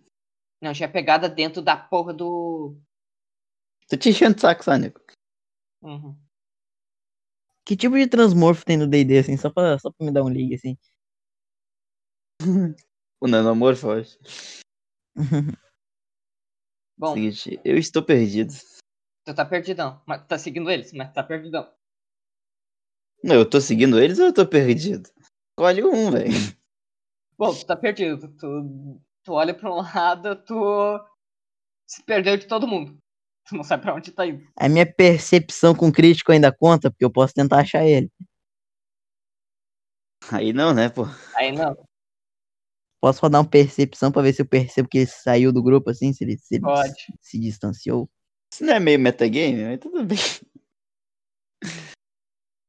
Não, 0.62 0.72
tinha 0.72 0.90
pegada 0.90 1.28
dentro 1.28 1.60
da 1.60 1.76
porra 1.76 2.14
do. 2.14 2.80
Tô 3.90 3.96
te 3.98 4.08
enchendo 4.08 4.36
o 4.36 4.40
saco, 4.40 4.70
nego. 4.78 5.00
Uhum. 5.82 6.18
Que 7.66 7.76
tipo 7.76 7.96
de 7.96 8.06
transmorfo 8.06 8.64
tem 8.64 8.78
no 8.78 8.86
D&D, 8.86 9.18
assim? 9.18 9.36
Só 9.36 9.50
pra, 9.50 9.78
só 9.78 9.90
pra 9.92 10.06
me 10.06 10.12
dar 10.12 10.24
um 10.24 10.30
ligue, 10.30 10.54
assim. 10.54 10.78
O 13.20 13.26
nanomorfo, 13.26 13.88
eu 13.88 14.00
acho. 14.00 14.16
Bom, 16.98 17.14
Seguinte, 17.14 17.60
eu 17.64 17.78
estou 17.78 18.02
perdido. 18.02 18.52
tu 19.24 19.32
tá 19.32 19.44
perdidão. 19.44 20.02
Mas 20.04 20.22
tu 20.22 20.26
tá 20.26 20.36
seguindo 20.38 20.68
eles, 20.68 20.92
mas 20.92 21.08
tu 21.10 21.14
tá 21.14 21.22
perdidão. 21.22 21.72
Não, 23.22 23.36
eu 23.36 23.48
tô 23.48 23.60
seguindo 23.60 24.00
eles 24.00 24.18
ou 24.18 24.26
eu 24.26 24.34
tô 24.34 24.46
perdido? 24.46 25.08
Escolhe 25.50 25.84
um, 25.84 26.10
velho. 26.10 26.30
Bom, 27.38 27.54
tu 27.54 27.64
tá 27.64 27.76
perdido. 27.76 28.28
Tu, 28.36 29.00
tu 29.22 29.32
olha 29.32 29.54
pra 29.54 29.70
um 29.72 29.76
lado, 29.76 30.34
tu 30.44 31.00
se 31.86 32.02
perdeu 32.02 32.36
de 32.36 32.46
todo 32.48 32.66
mundo. 32.66 32.98
Tu 33.48 33.54
não 33.54 33.62
sabe 33.62 33.84
pra 33.84 33.94
onde 33.94 34.10
tá 34.10 34.26
indo. 34.26 34.44
A 34.56 34.68
minha 34.68 34.84
percepção 34.84 35.74
com 35.74 35.92
crítico 35.92 36.32
ainda 36.32 36.52
conta, 36.52 36.90
porque 36.90 37.04
eu 37.04 37.12
posso 37.12 37.32
tentar 37.32 37.60
achar 37.60 37.84
ele. 37.86 38.10
Aí 40.32 40.52
não, 40.52 40.74
né, 40.74 40.88
pô? 40.88 41.04
Aí 41.36 41.52
não, 41.52 41.76
Posso 43.00 43.20
rodar 43.22 43.40
uma 43.40 43.48
percepção 43.48 44.10
pra 44.10 44.22
ver 44.22 44.32
se 44.32 44.42
eu 44.42 44.46
percebo 44.46 44.88
que 44.88 44.98
ele 44.98 45.06
saiu 45.06 45.52
do 45.52 45.62
grupo, 45.62 45.90
assim? 45.90 46.12
Se 46.12 46.24
ele, 46.24 46.36
se 46.38 46.56
ele 46.56 46.62
pode. 46.62 47.14
se 47.20 47.38
distanciou. 47.38 48.10
Isso 48.52 48.64
não 48.64 48.74
é 48.74 48.80
meio 48.80 48.98
metagame, 48.98 49.62
mas 49.64 49.78
tudo 49.78 50.04
bem. 50.04 50.18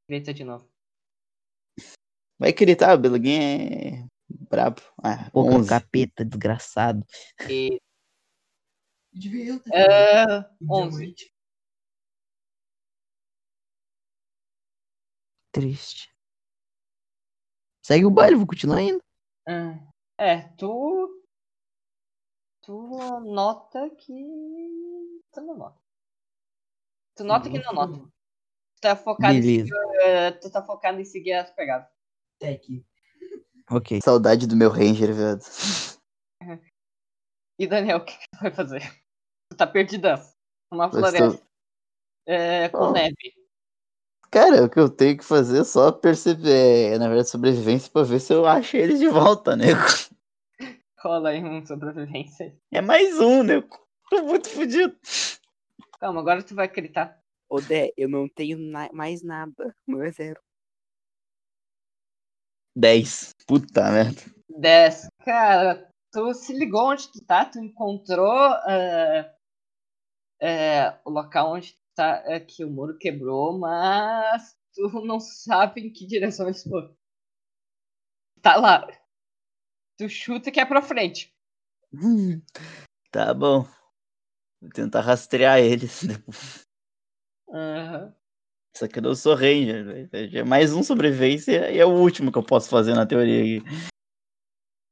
Grita 0.07 0.34
de 0.34 0.43
novo. 0.43 0.68
Vai 2.38 2.53
gritar, 2.53 2.95
o 2.95 2.99
Beluguinho 3.01 3.41
é 3.41 4.07
brabo. 4.49 4.81
Ah, 5.03 5.30
Pô, 5.31 5.41
11. 5.43 5.68
capeta, 5.69 6.23
desgraçado. 6.23 7.06
E. 7.49 7.80
Devia 9.11 9.47
eu 9.53 9.60
ter 9.60 9.72
É. 9.73 10.26
falado. 10.26 10.57
11. 10.69 10.97
Diamante. 10.97 11.34
Triste. 15.51 16.14
Segue 17.84 18.06
o 18.06 18.11
baile, 18.11 18.35
vou 18.35 18.45
continuar 18.45 18.81
indo. 18.81 19.01
Ah, 19.47 19.80
É, 20.20 20.41
tu. 20.58 21.24
Tu 22.62 23.20
nota 23.22 23.90
que. 23.91 24.14
Tu 25.32 25.41
não 25.41 25.58
nota. 25.58 25.80
Tu 27.16 27.24
nota 27.24 27.50
que 27.50 27.60
não 27.60 27.72
nota. 27.74 28.00
Tu 28.00 28.82
tá 28.82 28.96
focado 28.98 29.34
em 29.34 29.41
Beleza. 29.41 29.68
seguir, 29.68 30.02
eh, 30.04 30.32
Tu 30.32 30.52
tá 30.52 30.62
focado 30.66 31.00
em 31.00 31.06
seguir 31.06 31.34
as 31.34 31.50
pegadas. 31.52 31.88
Tec. 32.38 32.66
Ok. 33.72 34.00
Saudade 34.04 34.46
do 34.46 34.56
meu 34.58 34.70
Ranger, 34.70 35.14
velho. 35.14 35.40
E 37.58 37.66
Daniel, 37.68 37.98
o 38.00 38.06
que 38.06 38.18
que 38.18 38.26
tu 38.32 38.40
vai 38.41 38.52
fazer? 38.52 38.82
Tu 39.50 39.58
tá 39.58 39.66
perdidão. 39.68 40.18
Numa 40.72 40.86
Eu 40.86 40.91
floresta. 40.91 41.26
estou- 41.28 41.48
é, 42.28 42.70
com 42.70 42.78
Oh. 42.78 42.91
neve. 42.91 43.16
Cara, 44.31 44.64
o 44.64 44.69
que 44.69 44.80
eu 44.80 44.89
tenho 44.89 45.18
que 45.18 45.26
fazer 45.26 45.61
é 45.61 45.64
só 45.64 45.91
perceber, 45.91 46.97
na 46.99 47.07
verdade, 47.07 47.30
sobrevivência 47.30 47.91
pra 47.91 48.03
ver 48.03 48.19
se 48.19 48.31
eu 48.31 48.45
acho 48.45 48.77
eles 48.77 48.99
de 48.99 49.07
volta, 49.07 49.56
nego. 49.56 49.80
Rola 50.99 51.30
aí 51.30 51.43
um 51.43 51.65
sobrevivência. 51.65 52.56
É 52.72 52.81
mais 52.81 53.19
um, 53.19 53.41
nego. 53.41 53.80
Tô 54.10 54.22
muito 54.23 54.49
fodido. 54.49 54.95
Calma, 55.99 56.19
agora 56.22 56.43
tu 56.43 56.53
vai 56.53 56.68
gritar. 56.68 57.18
Ô, 57.49 57.60
Dé, 57.60 57.91
eu 57.97 58.07
não 58.07 58.27
tenho 58.30 58.57
na- 58.60 58.91
mais 58.93 59.23
nada. 59.23 59.76
Meu 59.88 60.03
é 60.03 60.11
zero. 60.11 60.39
10. 62.76 63.34
Puta 63.47 63.91
merda. 63.91 64.22
10. 64.49 65.07
Cara, 65.26 65.89
tu 66.11 66.34
se 66.34 66.53
ligou 66.53 66.91
onde 66.91 67.11
tu 67.11 67.23
tá, 67.26 67.45
tu 67.45 67.60
encontrou 67.60 68.53
é, 68.68 69.34
é, 70.41 70.99
o 71.03 71.10
local 71.10 71.53
onde 71.53 71.73
tu 71.73 71.78
tá, 71.78 71.78
é, 71.78 71.78
que 72.48 72.64
o 72.64 72.70
muro 72.70 72.98
quebrou, 72.98 73.60
mas 73.60 74.56
tu 74.74 74.90
não 75.06 75.20
sabe 75.20 75.82
em 75.82 75.92
que 75.92 76.06
direção 76.06 76.48
eles 76.48 76.64
foram. 76.64 76.96
Tá 78.42 78.56
lá. 78.56 78.88
Tu 79.98 80.08
chuta 80.10 80.52
que 80.52 80.60
é 80.60 80.66
pra 80.66 80.82
frente. 80.82 81.34
Tá 83.12 83.34
bom. 83.34 83.68
Vou 84.62 84.70
tentar 84.70 85.02
rastrear 85.02 85.58
eles. 85.60 86.02
Aham. 87.52 88.14
Só 88.78 88.88
que 88.88 89.00
eu 89.00 89.04
não 89.04 89.16
sou 89.16 89.34
ranger. 89.34 90.08
Já 90.30 90.42
É 90.42 90.44
mais 90.44 90.72
um 90.74 90.84
sobrevivência 90.84 91.72
e 91.72 91.80
é 91.80 91.86
o 91.86 91.90
último 91.90 92.32
que 92.32 92.38
eu 92.38 92.44
posso 92.44 92.70
fazer 92.70 92.94
na 92.94 93.08
teoria 93.08 93.42
aqui. 93.42 93.90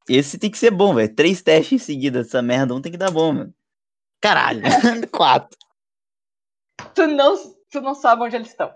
Esse 0.10 0.40
tem 0.40 0.50
que 0.50 0.58
ser 0.58 0.72
bom, 0.72 0.96
velho. 0.96 1.14
Três 1.14 1.42
testes 1.44 1.74
em 1.74 1.86
seguida 1.86 2.24
dessa 2.24 2.42
merda, 2.42 2.74
um 2.74 2.82
tem 2.82 2.92
que 2.92 2.98
dar 2.98 3.12
bom, 3.12 3.34
mano. 3.34 3.54
Caralho. 4.20 4.62
Quatro. 5.12 5.58
Tu 6.94 7.08
não, 7.08 7.36
tu 7.70 7.82
não 7.82 7.96
sabe 7.96 8.24
onde 8.24 8.36
eles 8.36 8.50
estão. 8.50 8.74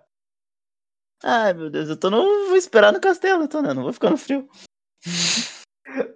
Ai, 1.23 1.53
meu 1.53 1.69
Deus, 1.69 1.89
eu 1.89 1.97
tô 1.97 2.09
no. 2.09 2.47
Vou 2.47 2.57
esperar 2.57 2.91
no 2.91 2.99
castelo, 2.99 3.47
tô, 3.47 3.61
né? 3.61 3.73
Não 3.73 3.83
vou 3.83 3.93
ficar 3.93 4.09
no 4.09 4.17
frio. 4.17 4.49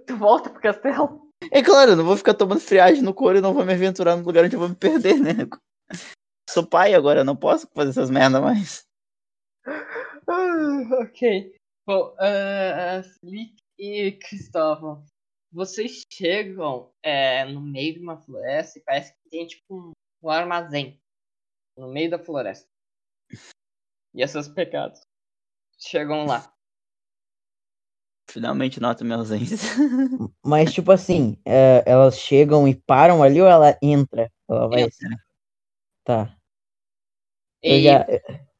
Tu 0.07 0.18
volta 0.18 0.49
pro 0.49 0.62
castelo. 0.62 1.32
É 1.52 1.62
claro, 1.62 1.91
eu 1.91 1.95
não 1.95 2.06
vou 2.06 2.18
ficar 2.18 2.34
tomando 2.34 2.60
friagem 2.60 3.03
no 3.03 3.14
couro 3.14 3.38
e 3.38 3.41
não 3.41 3.53
vou 3.53 3.66
me 3.66 3.74
aventurar 3.74 4.16
no 4.16 4.24
lugar 4.24 4.45
onde 4.45 4.56
eu 4.56 4.60
vou 4.60 4.70
me 4.70 4.76
perder, 4.76 5.20
né? 5.20 5.34
Sou 6.49 6.66
pai 6.66 6.94
agora, 6.94 7.24
não 7.24 7.36
posso 7.36 7.68
fazer 7.74 7.91
essas 7.91 8.10
merda 8.10 8.40
mais. 8.41 8.86
Ah, 10.28 11.02
ok. 11.02 11.53
Bom, 11.86 12.16
ah, 12.20 13.03
Felipe 13.20 13.62
e 13.78 14.14
Cristóvão, 14.14 15.03
vocês 15.52 16.03
chegam 16.12 16.91
é, 17.03 17.45
no 17.45 17.62
meio 17.62 17.94
de 17.94 17.99
uma 17.99 18.18
floresta 18.18 18.80
e 18.80 18.84
parece 18.84 19.14
que 19.14 19.30
tem 19.30 19.45
tipo 19.45 19.76
um, 19.76 19.91
um 20.24 20.30
armazém 20.30 20.99
no 21.77 21.88
meio 21.88 22.10
da 22.10 22.19
floresta. 22.19 22.69
E 24.14 24.23
essas 24.23 24.47
pegadas 24.47 25.02
chegam 25.77 26.26
lá. 26.26 26.52
Finalmente 28.30 28.80
noto 28.80 29.03
minha 29.06 29.18
ausência. 29.18 29.57
Mas, 30.43 30.73
tipo 30.73 30.91
assim, 30.91 31.39
é, 31.45 31.84
elas 31.85 32.18
chegam 32.18 32.68
e 32.68 32.76
param 32.76 33.22
ali 33.22 33.41
ou 33.41 33.47
ela 33.47 33.77
entra? 33.81 34.31
Ela 34.49 34.68
vai. 34.68 34.81
Entra. 34.81 35.10
Tá. 36.03 36.38
Eu 37.61 37.77
E, 37.77 37.84
já... 37.84 38.06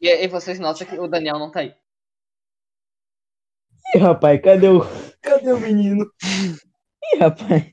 e, 0.02 0.24
e 0.24 0.28
vocês 0.28 0.60
notam 0.60 0.88
que 0.88 1.00
o 1.00 1.08
Daniel 1.08 1.40
não 1.40 1.52
tá 1.52 1.62
aí. 1.62 1.76
Ih, 3.94 4.00
rapaz, 4.00 4.42
cadê 4.42 4.68
o. 4.68 4.82
Cadê 5.22 5.52
o 5.52 5.60
menino? 5.60 6.06
Ih, 6.24 7.18
rapaz. 7.20 7.64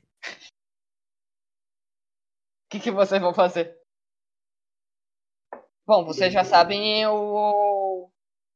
O 2.65 2.69
que, 2.69 2.79
que 2.79 2.91
vocês 2.91 3.21
vão 3.21 3.33
fazer? 3.33 3.82
Bom, 5.85 6.05
vocês 6.05 6.31
já 6.31 6.45
sabem 6.45 7.05
o, 7.07 8.09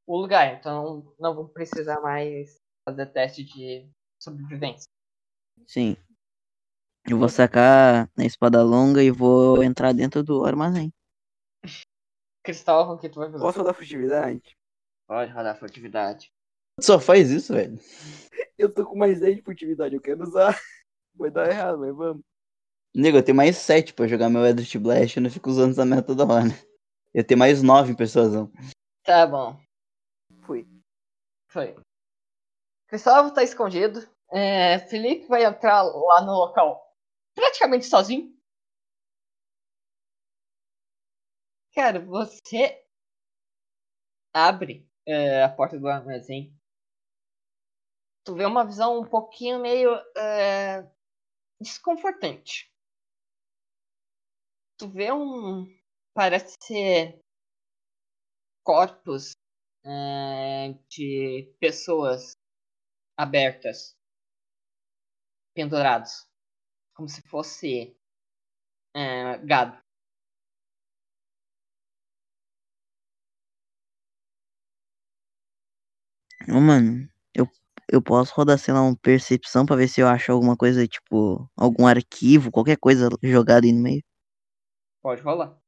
o 0.06 0.18
lugar, 0.18 0.56
então 0.56 1.14
não 1.20 1.36
vão 1.36 1.48
precisar 1.48 2.00
mais 2.00 2.58
fazer 2.88 3.06
teste 3.08 3.44
de 3.44 3.90
sobrevivência. 4.18 4.90
Sim. 5.66 5.98
Eu 7.06 7.18
vou 7.18 7.28
sacar 7.28 8.10
a 8.18 8.24
espada 8.24 8.64
longa 8.64 9.04
e 9.04 9.12
vou 9.12 9.62
entrar 9.62 9.94
dentro 9.94 10.24
do 10.24 10.46
armazém. 10.46 10.94
Cristóvão, 12.44 12.96
o 12.96 12.98
que 12.98 13.10
tu 13.10 13.20
vai 13.20 13.30
fazer? 13.30 13.44
Posso 13.44 13.62
dar 13.62 13.74
furtividade? 13.74 14.58
Pode 15.06 15.32
rodar 15.34 15.60
furtividade. 15.60 16.32
Só 16.80 16.98
faz 16.98 17.30
isso, 17.30 17.54
velho. 17.54 17.78
Eu 18.58 18.74
tô 18.74 18.86
com 18.86 18.98
mais 18.98 19.20
10 19.20 19.36
de 19.36 19.42
furtividade, 19.44 19.94
eu 19.94 20.02
quero 20.02 20.24
usar. 20.24 20.60
Vai 21.14 21.30
dar 21.30 21.48
errado, 21.48 21.78
mas 21.78 21.96
vamos. 21.96 22.24
Nego, 22.96 23.18
eu 23.18 23.24
tenho 23.24 23.38
mais 23.38 23.56
7 23.56 23.94
pra 23.94 24.08
jogar 24.08 24.30
meu 24.30 24.44
Eldritch 24.44 24.78
Blast, 24.78 25.16
eu 25.16 25.22
não 25.22 25.30
fico 25.30 25.48
usando 25.52 25.72
essa 25.74 25.86
merda 25.86 26.08
toda 26.08 26.26
hora. 26.26 26.67
Eu 27.18 27.26
tenho 27.26 27.40
mais 27.40 27.64
9 27.64 27.94
em 27.94 27.96
persuasão. 27.96 28.52
Tá 29.04 29.26
bom. 29.26 29.60
Fui. 30.46 30.68
Foi. 31.48 31.76
Cristóvão 32.88 33.34
tá 33.34 33.42
escondido. 33.42 34.02
É, 34.30 34.78
Felipe 34.88 35.26
vai 35.26 35.44
entrar 35.44 35.82
lá 35.82 36.22
no 36.22 36.34
local 36.34 36.96
praticamente 37.34 37.88
sozinho. 37.88 38.38
Cara, 41.74 42.00
você 42.00 42.86
abre 44.32 44.88
é, 45.04 45.44
a 45.44 45.50
porta 45.50 45.80
do 45.80 45.88
armazém. 45.88 46.56
Tu 48.24 48.36
vê 48.36 48.46
uma 48.46 48.64
visão 48.64 49.00
um 49.00 49.10
pouquinho 49.10 49.60
meio 49.60 49.90
é, 50.16 50.88
desconfortante. 51.60 52.72
Tu 54.78 54.88
vê 54.88 55.12
um. 55.12 55.66
Parece 56.18 56.56
ser 56.60 57.22
corpos 58.64 59.34
é, 59.86 60.74
de 60.90 61.54
pessoas 61.60 62.36
abertas, 63.16 63.96
pendurados, 65.54 66.26
como 66.96 67.08
se 67.08 67.22
fosse 67.22 67.96
é, 68.96 69.38
gado. 69.46 69.78
Ô, 76.50 76.60
mano, 76.60 77.08
eu, 77.32 77.48
eu 77.88 78.02
posso 78.02 78.34
rodar, 78.34 78.58
sei 78.58 78.74
lá, 78.74 78.82
uma 78.82 78.98
percepção 78.98 79.68
pra 79.68 79.76
ver 79.76 79.88
se 79.88 80.02
eu 80.02 80.08
acho 80.08 80.32
alguma 80.32 80.58
coisa, 80.58 80.88
tipo, 80.88 81.48
algum 81.56 81.86
arquivo, 81.86 82.50
qualquer 82.50 82.78
coisa 82.80 83.08
jogada 83.22 83.68
aí 83.68 83.72
no 83.72 83.84
meio. 83.84 84.04
Pode 85.04 85.22
rolar. 85.22 85.67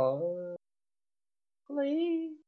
Rola 0.00 0.56
Rola 1.68 1.82
aí. 1.82 2.40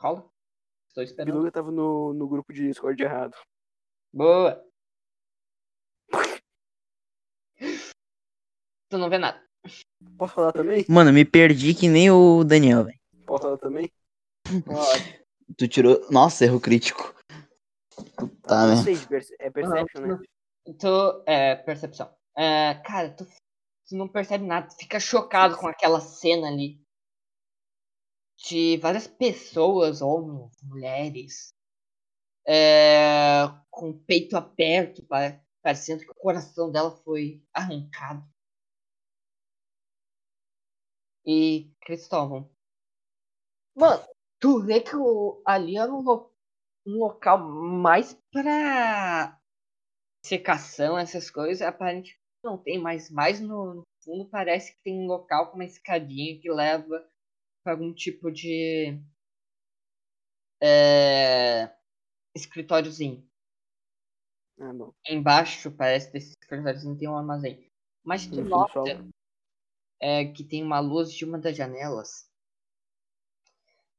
Rola. 0.00 0.28
Estou 0.88 1.02
O 1.02 1.04
esperando. 1.04 1.32
Biluga 1.32 1.52
tava 1.52 1.70
no, 1.70 2.12
no 2.12 2.26
grupo 2.26 2.52
de 2.52 2.66
Discord 2.66 3.00
errado. 3.00 3.36
Boa. 4.12 4.66
Tu 8.88 8.98
não 8.98 9.08
vê 9.08 9.18
nada. 9.18 9.40
Posso 10.18 10.34
falar 10.34 10.52
também? 10.52 10.84
Mano, 10.88 11.12
me 11.12 11.24
perdi 11.24 11.74
que 11.74 11.88
nem 11.88 12.10
o 12.10 12.42
Daniel, 12.44 12.84
velho. 12.84 12.98
Posso 13.26 13.42
falar 13.44 13.58
também? 13.58 13.90
Pode. 14.64 15.24
Tu 15.56 15.68
tirou. 15.68 16.04
Nossa, 16.10 16.44
erro 16.44 16.60
crítico. 16.60 17.14
Tá, 18.42 18.66
não 18.66 18.76
né? 18.76 18.82
sei, 18.82 18.96
de 18.96 19.06
perce- 19.08 19.36
é 19.40 19.50
perception, 19.50 20.02
né? 20.06 20.18
Tu, 20.78 21.22
é, 21.26 21.56
percepção. 21.56 22.16
É, 22.36 22.74
cara, 22.84 23.10
tu, 23.14 23.24
tu 23.88 23.96
não 23.96 24.08
percebe 24.08 24.44
nada, 24.46 24.68
tu 24.68 24.76
fica 24.76 24.98
chocado 25.00 25.56
com 25.58 25.66
aquela 25.68 26.00
cena 26.00 26.48
ali. 26.48 26.80
De 28.48 28.78
várias 28.78 29.06
pessoas, 29.06 30.00
homens, 30.00 30.50
mulheres, 30.62 31.52
é, 32.46 33.44
com 33.70 33.90
o 33.90 33.98
peito 34.00 34.36
aberto, 34.36 35.04
pa- 35.06 35.40
parecendo 35.62 36.02
que 36.04 36.10
o 36.10 36.14
coração 36.14 36.70
dela 36.72 36.90
foi 37.04 37.42
arrancado. 37.54 38.24
E 41.26 41.68
Cristóvão. 41.78 42.48
Mano, 43.76 44.02
tu 44.40 44.60
vê 44.66 44.80
que 44.80 44.96
o, 44.96 45.40
ali 45.46 45.76
era 45.78 45.92
um, 45.92 46.00
lo- 46.02 46.32
um 46.86 46.98
local 46.98 47.38
mais 47.38 48.14
pra 48.32 49.38
secação, 50.24 50.98
essas 50.98 51.30
coisas, 51.30 51.62
aparentemente 51.66 52.20
não 52.46 52.56
tem, 52.56 52.78
mas 52.78 53.10
mais 53.10 53.40
no 53.40 53.82
fundo 54.02 54.24
parece 54.28 54.72
que 54.72 54.82
tem 54.82 54.98
um 54.98 55.06
local 55.06 55.50
com 55.50 55.56
uma 55.56 55.64
escadinha 55.64 56.40
que 56.40 56.50
leva 56.50 57.06
para 57.62 57.72
algum 57.72 57.92
tipo 57.92 58.30
de 58.30 58.98
é, 60.62 61.70
escritóriozinho. 62.34 63.28
Ah, 64.58 64.72
bom. 64.72 64.92
Embaixo, 65.06 65.70
parece 65.70 66.12
desse 66.12 66.32
escritóriozinho 66.40 66.96
tem 66.96 67.08
um 67.08 67.16
armazém. 67.16 67.70
Mas 68.02 68.26
tu 68.26 68.36
No 68.36 68.48
nota 68.48 69.04
é, 70.00 70.24
que 70.26 70.44
tem 70.44 70.62
uma 70.62 70.80
luz 70.80 71.12
de 71.12 71.24
uma 71.24 71.38
das 71.38 71.56
janelas. 71.56 72.30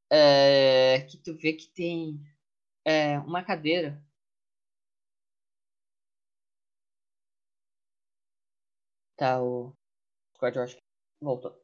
É, 0.10 1.02
que 1.02 1.18
tu 1.18 1.36
vê 1.36 1.54
que 1.54 1.68
tem 1.68 2.20
é, 2.86 3.20
uma 3.20 3.44
cadeira. 3.44 4.02
Tá, 9.18 9.42
o 9.42 9.74
Discord 10.32 10.58
eu 10.58 10.64
acho 10.64 10.76
que 10.76 10.82
voltou. 11.20 11.60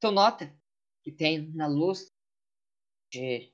Tu 0.00 0.10
nota 0.10 0.50
que 1.02 1.12
tem 1.12 1.52
na 1.52 1.66
luz 1.66 2.10
de. 3.12 3.52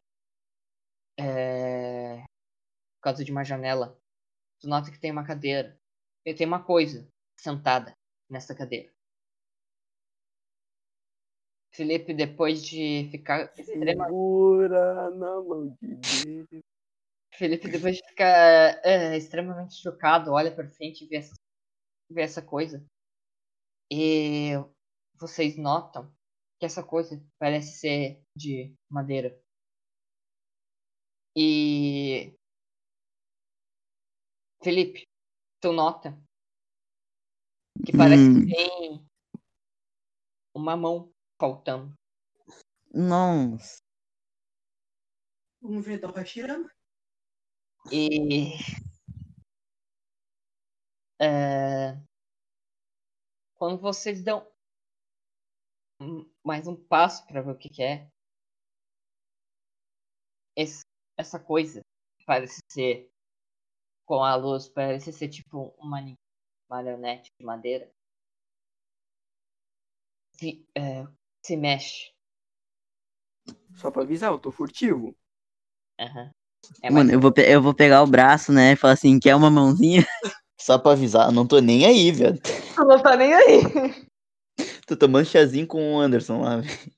É, 1.19 2.19
por 2.19 3.03
causa 3.03 3.25
de 3.25 3.33
uma 3.33 3.43
janela. 3.43 4.01
Tu 4.61 4.69
nota 4.69 4.91
que 4.93 5.01
tem 5.01 5.11
uma 5.11 5.27
cadeira. 5.27 5.77
E 6.25 6.33
tem 6.33 6.47
uma 6.47 6.63
coisa 6.63 7.09
sentada 7.37 7.93
nessa 8.31 8.55
cadeira. 8.55 8.93
Felipe, 11.75 12.15
depois 12.15 12.65
de 12.65 13.09
ficar 13.11 13.53
extremamente. 13.59 14.07
Segura 14.07 15.11
na 15.11 15.41
mão 15.43 15.77
de 15.83 15.97
Deus. 15.97 16.65
Felipe, 17.35 17.69
depois 17.69 17.97
de 17.97 18.09
ficar 18.09 18.81
é, 18.85 19.17
extremamente 19.17 19.75
chocado, 19.75 20.33
olha 20.33 20.55
pra 20.55 20.71
frente 20.71 21.05
e 21.05 21.07
vê 21.07 21.17
essa, 21.17 21.35
vê 22.11 22.23
essa 22.23 22.43
coisa. 22.43 22.85
E 23.91 24.53
vocês 25.19 25.57
notam 25.57 26.13
que 26.59 26.67
essa 26.67 26.83
coisa 26.83 27.23
parece 27.39 27.79
ser 27.79 28.23
de 28.37 28.75
madeira. 28.91 29.41
E. 31.37 32.35
Felipe, 34.63 35.07
tu 35.61 35.73
nota 35.73 36.19
que 37.85 37.93
parece 37.97 38.23
Hum. 38.23 38.47
que 38.47 38.55
tem 38.55 39.07
uma 40.55 40.77
mão 40.77 41.13
faltando. 41.39 41.95
Nossa. 42.93 43.79
Vamos 45.61 45.85
ver 45.85 45.99
então, 45.99 46.11
Hashirama. 46.11 46.69
E. 47.93 48.55
é, 51.19 51.97
quando 53.55 53.81
vocês 53.81 54.23
dão 54.23 54.47
mais 56.45 56.67
um 56.67 56.77
passo 56.77 57.27
para 57.27 57.43
ver 57.43 57.51
o 57.51 57.57
que, 57.59 57.69
que 57.69 57.83
é, 57.83 58.09
esse- 60.57 60.85
essa 61.19 61.39
coisa 61.39 61.81
parece 62.27 62.61
ser 62.71 63.11
com 64.07 64.23
a 64.23 64.35
luz, 64.37 64.69
parece 64.69 65.13
ser 65.13 65.29
tipo 65.29 65.75
uma 65.79 66.01
marionete 66.69 67.31
de 67.39 67.45
madeira. 67.45 67.91
Se, 70.33 70.65
é, 70.77 71.07
se 71.45 71.57
mexe. 71.57 72.13
Só 73.77 73.91
pra 73.91 74.03
avisar, 74.03 74.33
eu 74.33 74.39
tô 74.39 74.51
furtivo. 74.51 75.15
Aham. 75.99 76.31
É 76.83 76.91
Mano, 76.91 77.13
eu 77.13 77.21
vou, 77.21 77.33
eu 77.37 77.63
vou 77.63 77.75
pegar 77.75 78.03
o 78.03 78.07
braço, 78.07 78.53
né? 78.53 78.73
E 78.73 78.77
falar 78.77 78.95
assim, 78.95 79.19
quer 79.19 79.35
uma 79.35 79.51
mãozinha? 79.51 80.03
Só 80.59 80.79
pra 80.79 80.93
avisar, 80.93 81.31
não 81.33 81.47
tô 81.47 81.61
nem 81.61 81.85
aí, 81.85 82.11
velho. 82.11 82.41
não 82.79 83.03
tá 83.03 83.17
nem 83.17 83.35
aí. 83.35 83.63
Tô 84.87 84.97
tomando 84.97 85.27
chazinho 85.27 85.67
com 85.67 85.95
o 85.95 86.01
Anderson 86.01 86.41
lá, 86.41 86.59
velho. 86.59 86.97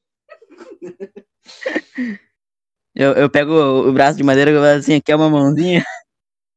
Eu, 2.95 3.13
eu 3.13 3.31
pego 3.31 3.53
o, 3.53 3.93
braço 3.93 4.17
de 4.17 4.25
madeira 4.25 4.51
e 4.51 4.55
eu 4.55 4.61
falo 4.61 4.77
assim, 4.77 5.01
quer 5.01 5.15
uma 5.15 5.31
mãozinha? 5.31 5.85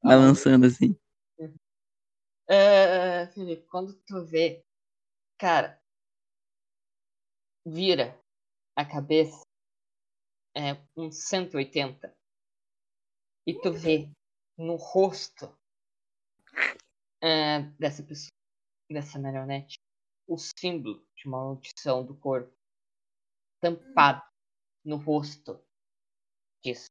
Balançando 0.03 0.65
assim. 0.65 0.97
É, 2.47 3.27
Felipe, 3.27 3.67
quando 3.67 3.93
tu 4.07 4.25
vê, 4.25 4.63
cara, 5.37 5.79
vira 7.63 8.19
a 8.75 8.83
cabeça 8.83 9.43
é 10.55 10.75
um 10.97 11.11
180 11.11 12.13
e 13.45 13.53
tu 13.53 13.71
vê 13.71 14.09
no 14.57 14.75
rosto 14.75 15.55
é, 17.21 17.61
dessa 17.79 18.03
pessoa, 18.03 18.31
dessa 18.89 19.19
marionete, 19.19 19.77
o 20.27 20.37
símbolo 20.37 21.05
de 21.15 21.27
maldição 21.27 22.05
do 22.05 22.15
corpo 22.17 22.53
tampado 23.61 24.23
no 24.83 24.97
rosto 24.97 25.63
disso. 26.63 26.87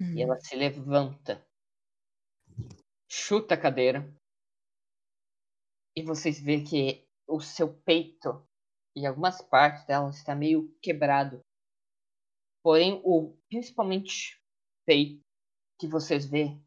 E 0.00 0.22
ela 0.22 0.38
se 0.40 0.54
levanta, 0.56 1.44
chuta 3.08 3.54
a 3.54 3.60
cadeira 3.60 4.12
e 5.96 6.02
vocês 6.02 6.40
vê 6.40 6.62
que 6.62 7.06
o 7.28 7.40
seu 7.40 7.72
peito 7.82 8.46
e 8.96 9.06
algumas 9.06 9.40
partes 9.40 9.84
dela 9.86 10.10
está 10.10 10.34
meio 10.34 10.72
quebrado. 10.80 11.40
Porém, 12.62 13.00
o 13.04 13.36
principalmente 13.48 14.40
peito 14.86 15.20
que 15.78 15.86
vocês 15.86 16.26
vê 16.26 16.58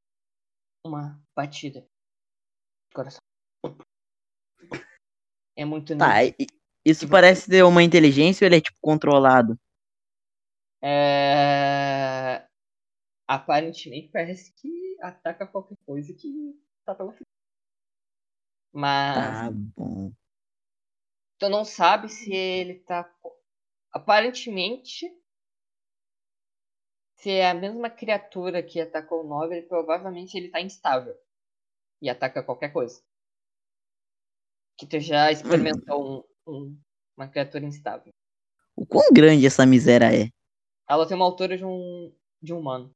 uma 0.86 1.22
batida 1.36 1.82
de 1.82 2.96
coração. 2.96 3.20
É 5.58 5.66
muito 5.66 5.94
Tá, 5.98 6.24
nítido. 6.24 6.54
isso 6.86 7.08
parece 7.10 7.50
ter 7.50 7.64
uma 7.64 7.84
inteligência 7.84 8.46
ou 8.46 8.48
ele 8.48 8.58
é 8.58 8.62
tipo 8.62 8.78
controlado? 8.82 9.58
É... 10.82 12.48
Aparentemente 13.28 14.10
parece 14.10 14.54
que 14.54 14.98
ataca 15.02 15.48
qualquer 15.48 15.78
coisa 15.86 16.14
que 16.14 16.30
tá 16.86 16.96
pela 16.96 17.12
frente. 17.14 17.28
Mas 18.74 19.16
Tá 19.16 19.52
bom. 19.76 20.12
tu 21.40 21.50
não 21.50 21.66
sabe 21.66 22.10
se 22.10 22.32
ele 22.32 22.76
tá. 22.76 23.10
Aparentemente, 23.92 25.08
se 27.16 27.32
é 27.32 27.50
a 27.50 27.54
mesma 27.54 27.90
criatura 27.90 28.64
que 28.64 28.80
atacou 28.80 29.22
o 29.24 29.28
Nobre, 29.28 29.62
provavelmente 29.64 30.38
ele 30.38 30.50
tá 30.50 30.62
instável. 30.62 31.16
E 32.02 32.10
ataca 32.10 32.44
qualquer 32.44 32.74
coisa. 32.74 33.02
Que 34.78 34.86
tu 34.86 35.00
já 35.00 35.32
experimentou 35.32 36.24
um- 36.48 36.52
um- 36.54 36.80
uma 37.18 37.28
criatura 37.28 37.66
instável. 37.66 38.14
O 38.76 38.86
quão 38.86 39.12
grande 39.12 39.46
essa 39.46 39.66
miséria 39.66 40.14
é? 40.14 40.30
Ela 40.88 41.08
tem 41.08 41.16
uma 41.16 41.26
altura 41.26 41.58
de 41.58 41.66
um, 41.66 42.14
de 42.42 42.54
um 42.54 42.60
humano. 42.60 42.94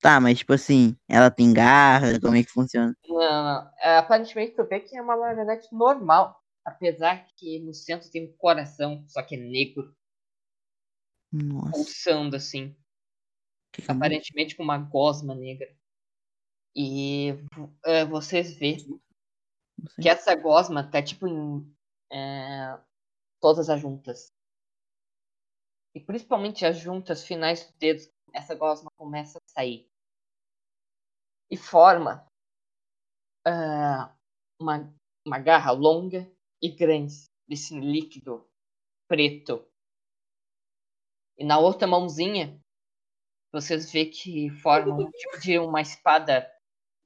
Tá, 0.00 0.18
mas 0.18 0.38
tipo 0.38 0.52
assim, 0.52 0.96
ela 1.08 1.30
tem 1.30 1.52
garra, 1.52 2.18
como 2.20 2.34
é 2.34 2.42
que 2.42 2.50
funciona? 2.50 2.96
Não, 3.06 3.18
não. 3.18 3.70
É, 3.78 3.98
aparentemente 3.98 4.56
tu 4.56 4.64
vê 4.64 4.80
que 4.80 4.96
é 4.96 5.02
uma 5.02 5.16
marionete 5.16 5.68
normal. 5.72 6.42
Apesar 6.64 7.26
que 7.36 7.58
no 7.60 7.72
centro 7.72 8.10
tem 8.10 8.26
um 8.28 8.36
coração, 8.36 9.04
só 9.08 9.22
que 9.22 9.34
é 9.34 9.38
negro, 9.38 9.94
Nossa. 11.32 11.70
pulsando 11.70 12.36
assim. 12.36 12.76
que 13.72 13.82
Aparentemente 13.90 14.56
com 14.56 14.62
uma 14.62 14.78
gosma 14.78 15.34
negra. 15.34 15.68
E 16.74 17.34
é, 17.84 18.04
vocês 18.04 18.54
vê 18.54 18.72
não 18.72 18.78
sei. 18.78 19.00
Que 20.00 20.08
essa 20.08 20.34
gosma 20.34 20.88
tá 20.88 21.02
tipo 21.02 21.26
em 21.26 21.76
é, 22.12 22.78
todas 23.40 23.68
as 23.68 23.80
juntas. 23.80 24.32
E 25.94 26.00
principalmente 26.00 26.64
as 26.64 26.78
juntas 26.78 27.24
finais 27.24 27.64
dos 27.64 27.74
dedos, 27.76 28.10
essa 28.32 28.54
gosma 28.54 28.90
começa 28.96 29.38
a 29.38 29.52
sair. 29.52 29.88
E 31.50 31.56
forma 31.56 32.24
ah, 33.46 34.14
uma, 34.60 34.94
uma 35.26 35.38
garra 35.38 35.72
longa 35.72 36.30
e 36.62 36.68
grande 36.70 37.14
desse 37.48 37.78
líquido 37.78 38.48
preto. 39.08 39.66
E 41.36 41.44
na 41.44 41.58
outra 41.58 41.88
mãozinha, 41.88 42.60
vocês 43.52 43.90
vê 43.90 44.06
que 44.06 44.50
forma 44.50 44.94
um 44.94 45.10
tipo 45.10 45.40
de 45.40 45.58
uma 45.58 45.80
espada 45.80 46.48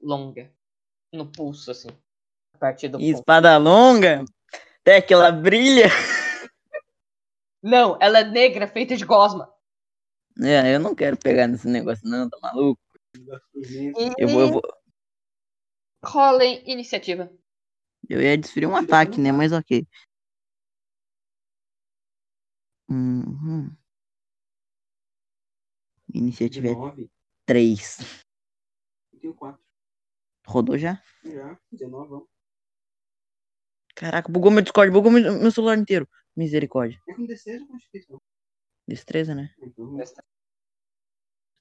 longa 0.01 0.53
no 1.13 1.31
pulso, 1.31 1.71
assim. 1.71 1.89
Partir 2.65 2.89
do 2.89 2.99
E 2.99 3.11
espada 3.11 3.59
longa? 3.59 4.25
Até 4.81 5.03
que 5.03 5.13
ela 5.13 5.31
brilha. 5.31 5.85
Não, 7.63 7.99
ela 8.01 8.21
é 8.21 8.25
negra, 8.25 8.67
feita 8.67 8.97
de 8.97 9.05
gosma. 9.05 9.53
É, 10.43 10.75
eu 10.75 10.81
não 10.81 10.95
quero 10.95 11.17
pegar 11.19 11.47
nesse 11.47 11.69
negócio, 11.69 12.09
não, 12.09 12.29
tá 12.29 12.39
maluco? 12.43 12.81
E 13.15 13.93
Eu 14.19 14.29
vou, 14.29 14.41
eu 14.41 14.53
vou. 14.53 14.63
rolem 16.03 16.63
iniciativa. 16.67 17.31
Eu 18.09 18.23
ia 18.23 18.37
desferir 18.37 18.67
um 18.67 18.77
ataque, 18.77 19.21
né? 19.21 19.31
Mas 19.31 19.53
ok. 19.53 19.87
Uhum. 22.89 23.71
Iniciativa 26.15 26.67
é 26.67 26.71
19. 26.71 27.11
3. 27.45 28.25
Eu 29.13 29.21
tenho 29.21 29.35
4. 29.35 29.63
Rodou 30.47 30.79
já? 30.79 31.03
Já, 31.25 31.59
19, 31.71 32.09
vamos. 32.09 32.34
Caraca, 33.95 34.31
bugou 34.31 34.51
meu 34.51 34.63
Discord, 34.63 34.91
bugou 34.91 35.11
meu, 35.11 35.51
celular 35.51 35.79
inteiro. 35.79 36.09
Misericórdia. 36.37 37.01
É 37.09 37.15
com 37.15 37.25
D6 37.27 37.61
ou 37.63 37.69
Constituição? 37.69 38.21
Destreza, 38.89 39.35
né? 39.35 39.55
Então, 39.63 39.97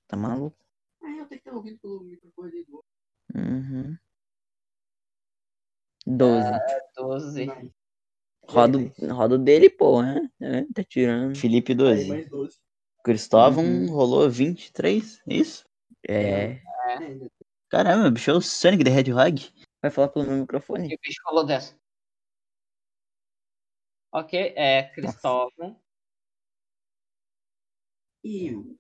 Tá 0.08 0.18
maluco? 0.18 0.58
ah, 1.02 1.10
eu 1.10 1.16
tenho 1.26 1.28
que 1.28 1.36
estar 1.36 1.54
ouvindo 1.54 1.80
pelo 1.80 2.04
microfone 2.04 2.52
ali 2.52 2.66
do 2.66 2.84
Uhum. 3.36 3.98
12. 6.06 6.52
12. 6.96 7.46
Vai. 7.46 7.72
Rodo, 8.46 8.94
rodo 9.12 9.38
dele, 9.38 9.70
pô, 9.70 10.02
né? 10.02 10.30
É, 10.42 10.64
tá 10.74 10.84
tirando. 10.84 11.38
Felipe 11.38 11.72
Aí, 11.72 11.78
12. 11.78 12.10
mais 12.10 12.30
12. 12.30 12.58
Cristóvão 13.04 13.64
Uhum. 13.64 13.86
rolou 13.92 14.30
23, 14.30 15.22
é 15.28 15.34
isso? 15.34 15.66
É. 16.08 16.14
É, 16.16 16.62
ainda 16.98 17.30
Caramba, 17.70 18.12
bicho 18.12 18.30
é 18.30 18.34
o 18.34 18.42
Sonic 18.42 18.84
the 18.84 18.92
Hedgehog. 18.92 19.52
Vai 19.82 19.90
falar 19.90 20.10
pelo 20.10 20.26
meu 20.28 20.38
microfone? 20.38 20.92
E 20.92 20.96
o 20.96 21.00
bicho 21.02 21.22
falou 21.24 21.46
dessa. 21.46 21.76
Ok, 24.14 24.34
é 24.56 24.84
Cristóvão. 24.94 25.78
Eu. 28.24 28.76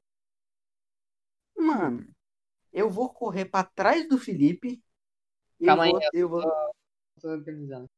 Mano, 1.57 2.07
eu 2.73 2.89
vou 2.89 3.09
correr 3.13 3.45
pra 3.45 3.63
trás 3.63 4.07
do 4.09 4.17
Felipe. 4.17 4.81
Eu 5.59 5.67
Calma 5.67 5.83
aí, 5.85 5.91
vou, 5.91 6.01
eu 6.13 6.29
vou. 6.29 6.41
Tô 7.21 7.29
organizando. 7.29 7.89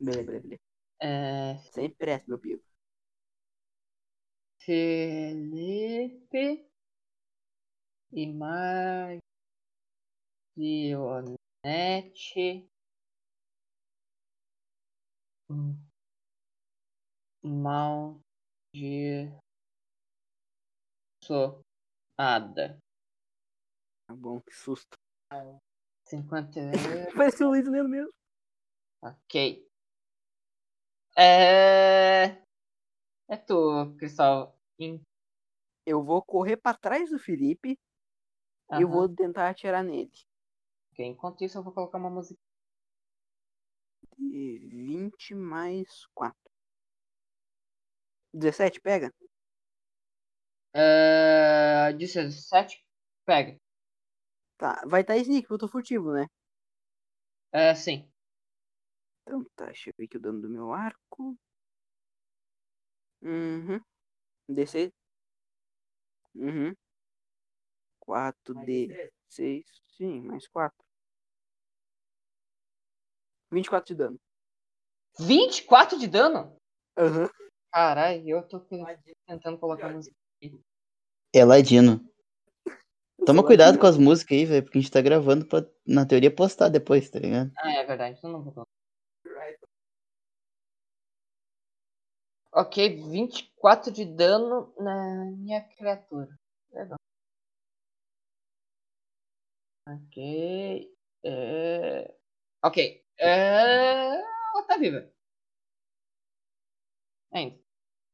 Beleza, 0.00 0.24
beleza, 0.24 0.42
beleza. 0.42 0.62
É, 1.00 1.58
Sem 1.72 1.90
pressa, 1.90 2.24
meu 2.28 2.38
pico. 2.38 2.64
Felipe 4.58 6.44
e 8.12 8.26
Marionete 8.26 9.30
hum, 15.48 15.87
maldiçoada. 17.48 18.22
Tá 24.06 24.14
bom, 24.14 24.40
que 24.40 24.54
susto. 24.54 24.96
51. 26.04 26.70
Parece 27.16 27.44
o 27.44 27.48
Luiz 27.48 27.66
lendo 27.68 27.88
mesmo. 27.88 28.10
Ok. 29.02 29.66
É. 31.16 32.42
É 33.30 33.36
tu, 33.36 33.94
Cristal. 33.98 34.58
Em- 34.78 35.02
Eu 35.86 36.02
vou 36.02 36.22
correr 36.22 36.56
pra 36.56 36.74
trás 36.74 37.10
do 37.10 37.18
Felipe 37.18 37.72
e 37.72 37.78
eu 38.82 38.88
Aham. 38.88 38.96
vou 38.96 39.08
tentar 39.14 39.50
atirar 39.50 39.84
nele. 39.84 40.10
Ok, 40.92 41.04
Enquanto 41.04 41.44
isso, 41.44 41.58
eu 41.58 41.62
vou 41.62 41.72
colocar 41.72 41.98
uma 41.98 42.10
música. 42.10 42.40
E 44.18 44.58
20 44.58 45.34
mais 45.34 46.06
4. 46.14 46.47
17, 48.32 48.80
pega? 48.80 49.12
É... 50.74 51.92
17. 51.94 52.84
Pega. 53.24 53.58
Tá, 54.56 54.82
vai 54.86 55.02
estar 55.02 55.16
sneak, 55.16 55.42
porque 55.42 55.54
eu 55.54 55.58
tô 55.58 55.68
furtivo, 55.68 56.12
né? 56.12 56.26
É, 57.52 57.74
sim. 57.74 58.10
Então 59.22 59.44
tá, 59.54 59.66
deixa 59.66 59.90
eu 59.90 59.94
ver 59.96 60.04
aqui 60.04 60.16
o 60.16 60.20
dano 60.20 60.40
do 60.40 60.48
meu 60.48 60.72
arco. 60.72 61.38
Uhum. 63.22 63.80
DC. 64.48 64.92
Uhum. 66.34 66.74
4D. 68.00 69.10
6. 69.28 69.64
Sim, 69.88 70.22
mais 70.22 70.48
4. 70.48 70.84
24 73.50 73.86
de 73.86 73.94
dano. 73.94 74.20
24 75.18 75.98
de 75.98 76.06
dano? 76.06 76.56
Aham. 76.96 77.28
Caralho, 77.72 78.28
eu 78.28 78.42
tô 78.42 78.60
tentando 79.26 79.58
colocar 79.58 79.88
música. 79.90 80.14
É 81.34 81.44
Ladino. 81.44 82.00
Toma 83.26 83.44
cuidado 83.44 83.78
com 83.78 83.86
as 83.86 83.98
músicas 83.98 84.38
aí, 84.38 84.44
velho, 84.44 84.62
porque 84.62 84.78
a 84.78 84.80
gente 84.80 84.90
tá 84.90 85.00
gravando 85.00 85.46
pra, 85.46 85.64
na 85.86 86.06
teoria, 86.06 86.34
postar 86.34 86.68
depois, 86.68 87.10
tá 87.10 87.18
ligado? 87.18 87.52
Ah, 87.58 87.72
é 87.72 87.84
verdade, 87.84 88.16
então 88.18 88.30
não 88.30 88.42
vou 88.42 88.52
colocar. 88.52 88.78
Ok, 92.52 92.88
24 93.10 93.92
de 93.92 94.04
dano 94.04 94.72
na 94.78 95.26
minha 95.36 95.62
criatura. 95.62 96.28
Legal. 96.72 96.98
Ok. 99.86 100.90
É... 101.24 102.14
Ok. 102.64 103.04
É... 103.18 104.14
Ela 104.16 104.62
tá 104.66 104.76
viva. 104.76 105.08
Ainda. 107.32 107.58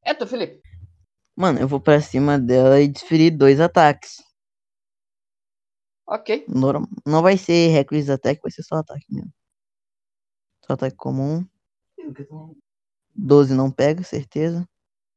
É 0.01 0.13
tu, 0.13 0.27
Felipe. 0.27 0.61
Mano, 1.35 1.59
eu 1.59 1.67
vou 1.67 1.81
pra 1.81 1.99
cima 1.99 2.39
dela 2.39 2.79
e 2.79 2.87
desferir 2.87 3.31
dois 3.31 3.59
ataques. 3.59 4.23
Ok. 6.07 6.45
Norm... 6.47 6.85
Não 7.05 7.21
vai 7.21 7.37
ser 7.37 7.69
Reckless 7.69 8.11
Attack, 8.11 8.41
vai 8.41 8.51
ser 8.51 8.63
só 8.63 8.75
ataque 8.75 9.05
mesmo. 9.09 9.33
Só 10.65 10.73
ataque 10.73 10.95
comum. 10.95 11.45
Eu 11.97 12.13
que 12.13 12.23
tô. 12.23 12.55
12 13.15 13.53
não 13.53 13.71
pega, 13.71 14.03
certeza. 14.03 14.67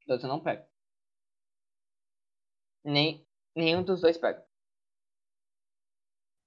12 0.07 0.27
não 0.27 0.41
pega. 0.41 0.67
Nem, 2.85 3.27
nenhum 3.55 3.83
dos 3.83 4.01
dois 4.01 4.17
pega. 4.17 4.43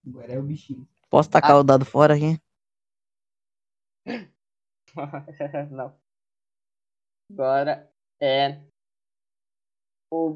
Agora 0.08 0.34
é 0.34 0.40
o 0.40 0.44
bichinho. 0.44 0.88
Posso 1.10 1.30
tacar 1.30 1.58
o 1.58 1.64
dado 1.64 1.86
fora 1.86 2.16
aqui? 2.16 2.42
não. 5.70 6.01
Agora 7.34 7.90
é 8.20 8.62
o. 10.12 10.36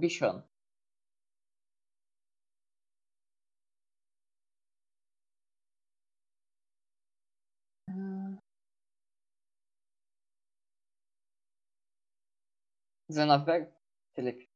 Ah. 7.90 8.38
19 13.10 13.46
pega? 13.46 13.72
Felipe. 14.16 14.48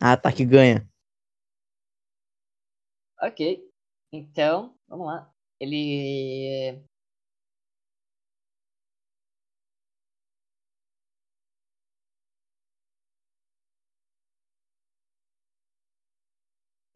Ah, 0.00 0.12
ataque 0.12 0.44
ganha. 0.44 0.86
Ok. 3.22 3.70
Então, 4.12 4.74
vamos 4.88 5.06
lá. 5.06 5.32
Ele. 5.60 6.82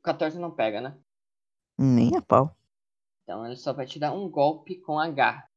14 0.04 0.38
não 0.38 0.54
pega, 0.54 0.80
né? 0.82 0.96
Nem 1.78 2.14
a 2.14 2.22
pau. 2.22 2.54
Então 3.22 3.44
ele 3.46 3.56
só 3.56 3.72
vai 3.72 3.86
te 3.86 3.98
dar 3.98 4.12
um 4.12 4.28
golpe 4.28 4.78
com 4.82 4.98
a 4.98 5.08
garra. 5.10 5.48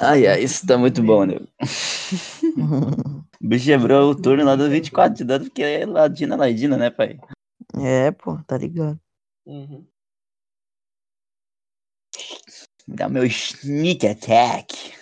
Ai, 0.00 0.26
ai, 0.26 0.42
isso 0.42 0.66
tá 0.66 0.78
muito 0.78 1.02
bom, 1.02 1.24
né? 1.24 1.34
O 1.40 3.24
bicho 3.46 3.66
quebrou 3.66 4.12
o 4.12 4.20
turno 4.20 4.44
lá 4.44 4.54
do 4.54 4.70
24 4.70 5.16
de 5.16 5.24
dano, 5.24 5.44
porque 5.46 5.62
é 5.62 5.84
Ladina, 5.84 6.36
Ladina, 6.36 6.76
né, 6.76 6.90
pai? 6.90 7.18
é, 7.82 8.12
pô, 8.12 8.40
tá 8.44 8.56
ligado. 8.56 8.98
Uhum. 9.44 9.86
Dá 12.86 13.08
meu 13.08 13.24
sneak 13.24 14.06
attack. 14.06 14.94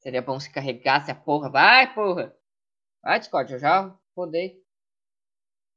Seria 0.00 0.20
bom 0.20 0.38
se 0.40 0.50
carregasse 0.50 1.10
a 1.10 1.14
porra. 1.14 1.48
Vai, 1.48 1.94
porra! 1.94 2.34
Vai, 3.02 3.20
Discord, 3.20 3.52
eu 3.52 3.58
já 3.58 3.96
rodei. 4.16 4.63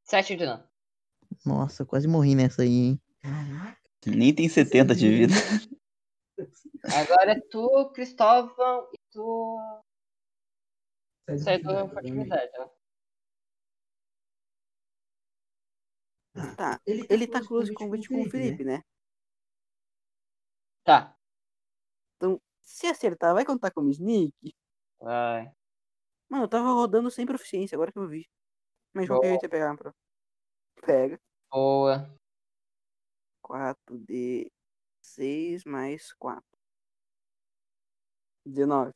7 0.08 0.36
de 0.36 0.46
dano. 0.46 0.64
Nossa, 1.46 1.86
quase 1.86 2.08
morri 2.08 2.34
nessa 2.34 2.62
aí, 2.62 2.70
hein? 2.70 3.02
Nem 4.06 4.34
tem 4.34 4.48
70 4.48 4.96
de 4.96 5.10
vida. 5.10 5.34
Agora 6.96 7.34
é 7.34 7.40
tu, 7.50 7.92
Cristóvão, 7.92 8.88
e 8.94 8.98
tu. 9.12 9.58
Sai 11.44 11.62
da 11.62 11.90
fertilidade, 11.90 12.52
né? 12.58 12.70
Tá, 16.56 16.80
Ele, 16.86 17.06
ele 17.10 17.28
tá 17.28 17.46
close 17.46 17.74
combat 17.74 18.08
com 18.08 18.22
o 18.22 18.30
Felipe, 18.30 18.64
né? 18.64 18.82
Tá. 20.84 21.18
Se 22.62 22.86
acertar, 22.88 23.34
vai 23.34 23.44
contar 23.44 23.72
como 23.72 23.90
sneak? 23.90 24.34
Vai. 25.00 25.52
Mano, 26.30 26.44
eu 26.44 26.48
tava 26.48 26.72
rodando 26.72 27.10
sem 27.10 27.26
proficiência, 27.26 27.76
agora 27.76 27.92
que 27.92 27.98
eu 27.98 28.08
vi. 28.08 28.30
Mas 28.98 29.06
jeito 29.06 29.44
ia 29.44 29.50
pegar, 29.50 29.78
pro. 29.78 29.94
Pega. 30.84 31.20
Boa. 31.52 32.12
4D 33.44 34.52
6 35.04 35.64
mais 35.66 36.12
4. 36.14 36.44
19. 38.44 38.92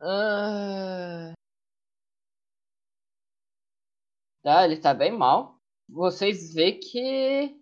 Ah. 0.00 1.34
Tá, 4.42 4.64
ele 4.64 4.80
tá 4.80 4.94
bem 4.94 5.12
mal. 5.12 5.58
Vocês 5.86 6.54
vê 6.54 6.72
que. 6.72 7.60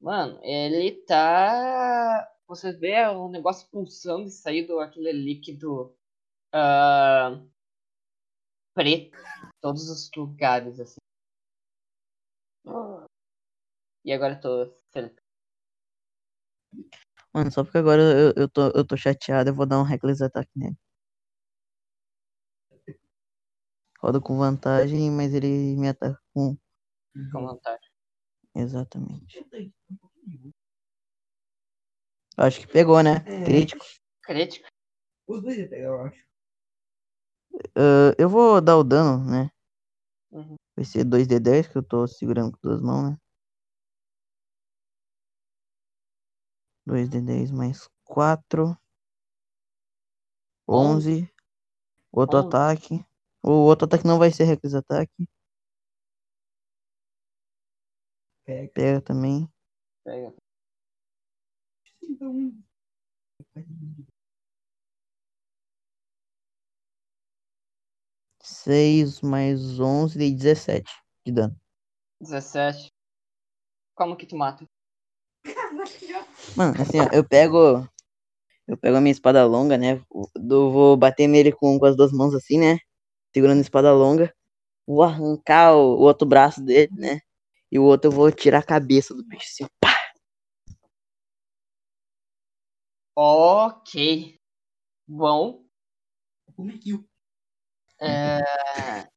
Mano, 0.00 0.40
ele 0.42 1.04
tá. 1.04 2.28
Vocês 2.48 2.76
vê 2.80 3.06
o 3.08 3.28
negócio 3.28 3.68
pulsando 3.70 4.26
e 4.26 4.30
saindo 4.30 4.80
aquele 4.80 5.12
líquido. 5.12 5.96
ah, 6.52 7.40
preto. 8.74 9.16
Todos 9.64 9.88
os 9.88 10.10
lugares, 10.14 10.78
assim. 10.78 11.00
E 14.04 14.12
agora 14.12 14.34
eu 14.34 14.40
tô. 14.42 14.76
Mano, 17.32 17.50
só 17.50 17.64
porque 17.64 17.78
agora 17.78 18.02
eu, 18.02 18.34
eu, 18.36 18.46
tô, 18.46 18.68
eu 18.72 18.86
tô 18.86 18.94
chateado, 18.94 19.48
eu 19.48 19.54
vou 19.54 19.64
dar 19.64 19.80
um 19.80 19.82
Reckless 19.82 20.22
Attack 20.22 20.50
nele. 20.54 20.76
Roda 23.98 24.20
com 24.20 24.36
vantagem, 24.36 25.10
mas 25.10 25.32
ele 25.32 25.74
me 25.78 25.88
ataca 25.88 26.20
com. 26.34 26.58
Com 27.32 27.46
vantagem. 27.46 27.90
Exatamente. 28.54 29.42
Acho 32.36 32.60
que 32.60 32.66
pegou, 32.66 33.02
né? 33.02 33.24
É. 33.26 33.44
Crítico. 33.46 33.86
Crítico. 34.24 34.68
Os 35.26 35.40
dois 35.40 35.56
ia 35.56 35.70
pegar, 35.70 35.86
eu 35.86 36.00
acho. 36.02 36.22
Ah, 37.74 38.14
eu 38.18 38.28
vou 38.28 38.60
dar 38.60 38.76
o 38.76 38.84
dano, 38.84 39.24
né? 39.24 39.53
Uhum. 40.34 40.56
Vai 40.76 40.84
ser 40.84 41.04
2d10, 41.04 41.68
que 41.68 41.78
eu 41.78 41.82
tô 41.82 42.06
segurando 42.08 42.50
com 42.52 42.58
duas 42.60 42.80
mãos, 42.82 43.12
né? 43.12 43.18
2d10 46.84 47.52
mais 47.52 47.88
4. 48.04 48.76
11. 50.68 51.30
Outro 52.12 52.38
Onze. 52.38 52.48
ataque. 52.48 53.06
O 53.42 53.50
outro 53.50 53.86
ataque 53.86 54.06
não 54.06 54.18
vai 54.18 54.32
ser 54.32 54.44
reckless 54.44 54.76
ataque. 54.76 55.28
Pega. 58.44 58.70
Pega 58.74 59.00
também. 59.00 59.48
Pega. 60.04 60.34
6 68.64 69.20
mais 69.20 69.78
11 69.78 70.18
de 70.18 70.30
17 70.32 70.90
de 71.26 71.32
dano. 71.32 71.54
17. 72.20 72.90
Como 73.94 74.16
que 74.16 74.26
tu 74.26 74.36
mata? 74.36 74.64
Mano, 76.56 76.74
assim, 76.80 76.98
ó, 76.98 77.08
eu 77.12 77.22
pego. 77.28 77.86
Eu 78.66 78.78
pego 78.78 78.96
a 78.96 79.00
minha 79.00 79.12
espada 79.12 79.44
longa, 79.44 79.76
né? 79.76 80.02
o- 80.08 80.26
do- 80.34 80.72
vou 80.72 80.96
bater 80.96 81.28
nele 81.28 81.52
com, 81.52 81.78
com 81.78 81.84
as 81.84 81.94
duas 81.94 82.10
mãos 82.10 82.34
assim, 82.34 82.58
né? 82.58 82.78
Segurando 83.34 83.58
a 83.58 83.60
espada 83.60 83.92
longa. 83.92 84.34
Vou 84.86 85.02
arrancar 85.02 85.74
o, 85.76 85.98
o 85.98 86.00
outro 86.00 86.26
braço 86.26 86.62
dele, 86.64 86.90
né? 86.96 87.20
E 87.70 87.78
o 87.78 87.84
outro 87.84 88.08
eu 88.10 88.14
vou 88.14 88.32
tirar 88.32 88.60
a 88.60 88.62
cabeça 88.62 89.14
do 89.14 89.22
bicho 89.22 89.44
assim. 89.52 89.66
Pá! 89.78 89.94
Ok. 93.14 94.38
Bom. 95.06 95.62
como 96.56 96.70
é 96.70 96.78
que 96.78 96.90
eu. 96.90 97.04
É... 98.04 99.08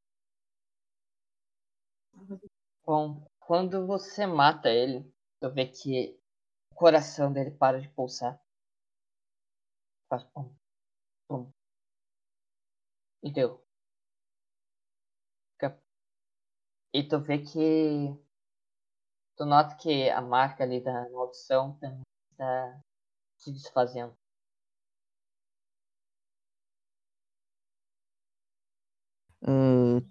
Bom, 2.86 3.28
quando 3.40 3.86
você 3.86 4.26
mata 4.26 4.70
ele, 4.70 5.04
tu 5.40 5.50
vê 5.52 5.68
que 5.68 6.20
o 6.72 6.76
coração 6.76 7.32
dele 7.32 7.52
para 7.52 7.82
de 7.82 7.90
pulsar. 7.90 8.40
Faz 10.10 10.24
pum, 10.24 10.50
pum. 11.28 11.52
E 13.24 13.32
deu. 13.32 13.68
E 16.98 17.04
tu 17.04 17.20
vê 17.20 17.38
que. 17.38 18.18
Tu 19.38 19.46
nota 19.46 19.76
que 19.76 20.10
a 20.10 20.20
marca 20.20 20.64
ali 20.64 20.82
da 20.82 21.08
maldição 21.10 21.78
está 22.32 22.82
se 23.38 23.52
desfazendo. 23.52 24.18
Ah, 29.48 30.02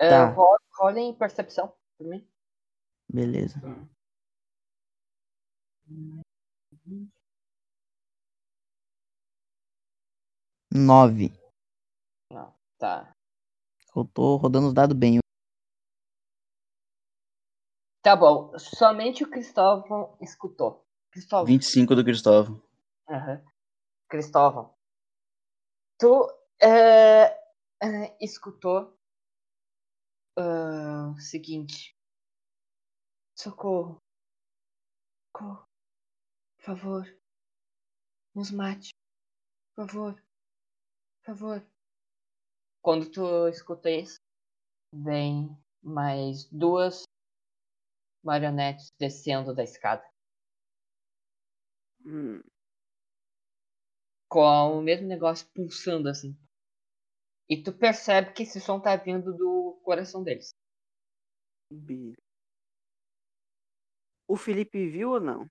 É, 0.00 0.08
Tá. 0.10 0.30
rola, 0.30 0.58
rola 0.78 1.00
em 1.00 1.14
percepção 1.14 1.72
por 1.98 2.06
mim. 2.06 2.26
beleza. 3.08 3.60
Nove. 10.72 11.32
Não, 12.30 12.54
tá. 12.78 13.12
Eu 13.96 14.04
tô 14.04 14.36
rodando 14.36 14.68
os 14.68 14.74
dados 14.74 14.96
bem. 14.96 15.18
Tá 18.02 18.14
bom. 18.14 18.56
Somente 18.58 19.24
o 19.24 19.30
Cristóvão 19.30 20.16
escutou. 20.20 20.86
Cristóvão. 21.10 21.46
25 21.46 21.94
do 21.94 22.04
Cristóvão. 22.04 22.62
Aham. 23.08 23.42
Cristóvão. 24.08 24.74
Tu 25.98 26.28
é, 26.62 27.36
é, 27.82 28.16
escutou 28.20 28.96
ah, 30.36 31.12
o 31.16 31.20
seguinte. 31.20 31.94
Socorro. 33.36 33.98
Socorro. 35.26 35.64
Por 36.56 36.64
favor. 36.64 37.20
Nos 38.34 38.50
mate. 38.50 38.90
Por 39.74 39.86
favor. 39.86 40.14
Por 40.14 41.26
favor. 41.26 41.66
Quando 42.82 43.10
tu 43.10 43.48
escuta 43.48 43.90
isso, 43.90 44.18
vem 44.92 45.56
mais 45.82 46.48
duas 46.50 47.04
marionetes 48.24 48.90
descendo 48.98 49.54
da 49.54 49.62
escada. 49.62 50.04
Hum, 52.04 52.40
com 54.28 54.78
o 54.78 54.82
mesmo 54.82 55.06
negócio 55.06 55.48
pulsando 55.54 56.08
assim. 56.08 56.36
E 57.48 57.62
tu 57.62 57.72
percebe 57.72 58.32
que 58.32 58.42
esse 58.42 58.60
som 58.60 58.78
tá 58.78 58.94
vindo 58.96 59.34
do 59.34 59.80
coração 59.82 60.22
deles. 60.22 60.54
O 64.26 64.36
Felipe 64.36 64.88
viu 64.88 65.12
ou 65.12 65.20
não? 65.20 65.50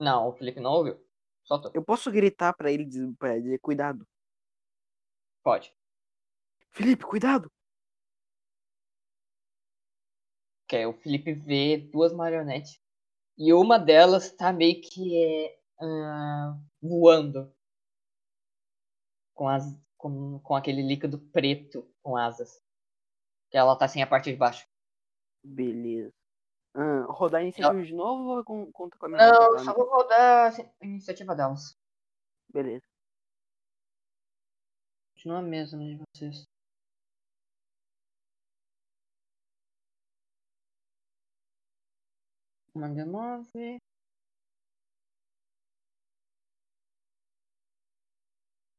Não, 0.00 0.28
o 0.28 0.32
Felipe 0.32 0.60
não 0.60 0.72
ouviu. 0.72 1.06
Só 1.44 1.58
tu. 1.58 1.70
Eu 1.72 1.84
posso 1.84 2.10
gritar 2.10 2.52
pra 2.54 2.72
ele 2.72 2.84
dizer, 2.84 3.14
pra 3.16 3.38
dizer 3.38 3.58
cuidado. 3.60 4.06
Pode. 5.42 5.72
Felipe, 6.72 7.04
cuidado! 7.04 7.50
Que 10.68 10.76
é, 10.76 10.86
o 10.86 10.92
Felipe 10.92 11.32
vê 11.32 11.78
duas 11.78 12.12
marionetes. 12.12 12.80
E 13.38 13.52
uma 13.52 13.78
delas 13.78 14.32
tá 14.32 14.52
meio 14.52 14.80
que 14.82 15.24
é, 15.24 15.58
ah, 15.80 16.58
voando. 16.82 17.54
Com, 19.34 19.48
as, 19.48 19.64
com, 19.96 20.38
com 20.40 20.54
aquele 20.54 20.82
líquido 20.82 21.18
preto 21.32 21.88
com 22.02 22.16
asas. 22.16 22.62
Que 23.50 23.56
ela 23.56 23.76
tá 23.76 23.88
sem 23.88 24.02
a 24.02 24.06
parte 24.06 24.30
de 24.30 24.36
baixo. 24.36 24.66
Beleza. 25.42 26.12
Ah, 26.74 27.06
rodar 27.08 27.42
iniciativa 27.42 27.82
de 27.82 27.94
novo 27.94 28.36
ou 28.36 28.44
com, 28.44 28.70
conta 28.72 28.98
com 28.98 29.06
a 29.06 29.08
minha 29.08 29.32
Não, 29.32 29.58
só 29.60 29.72
vou 29.72 29.88
rodar 29.88 30.54
a 30.54 30.84
iniciativa 30.84 31.34
delas. 31.34 31.74
Beleza. 32.52 32.84
Continua 35.14 35.38
a 35.38 35.42
mesma 35.42 35.78
de 35.78 35.98
vocês. 36.14 36.44
Uma 42.74 42.90
de 42.90 43.04
nove. 43.04 43.78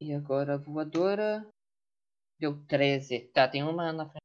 E 0.00 0.12
agora 0.14 0.54
a 0.54 0.58
voadora. 0.58 1.48
Deu 2.40 2.64
13. 2.66 3.28
Tá, 3.32 3.48
tem 3.48 3.62
uma 3.62 3.92
na 3.92 4.06
frente. 4.08 4.22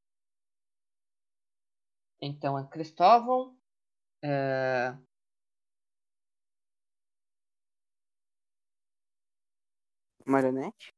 Então 2.22 2.58
é 2.58 2.68
Cristóvão. 2.68 3.58
É... 4.24 4.96
Marionete? 10.26 10.92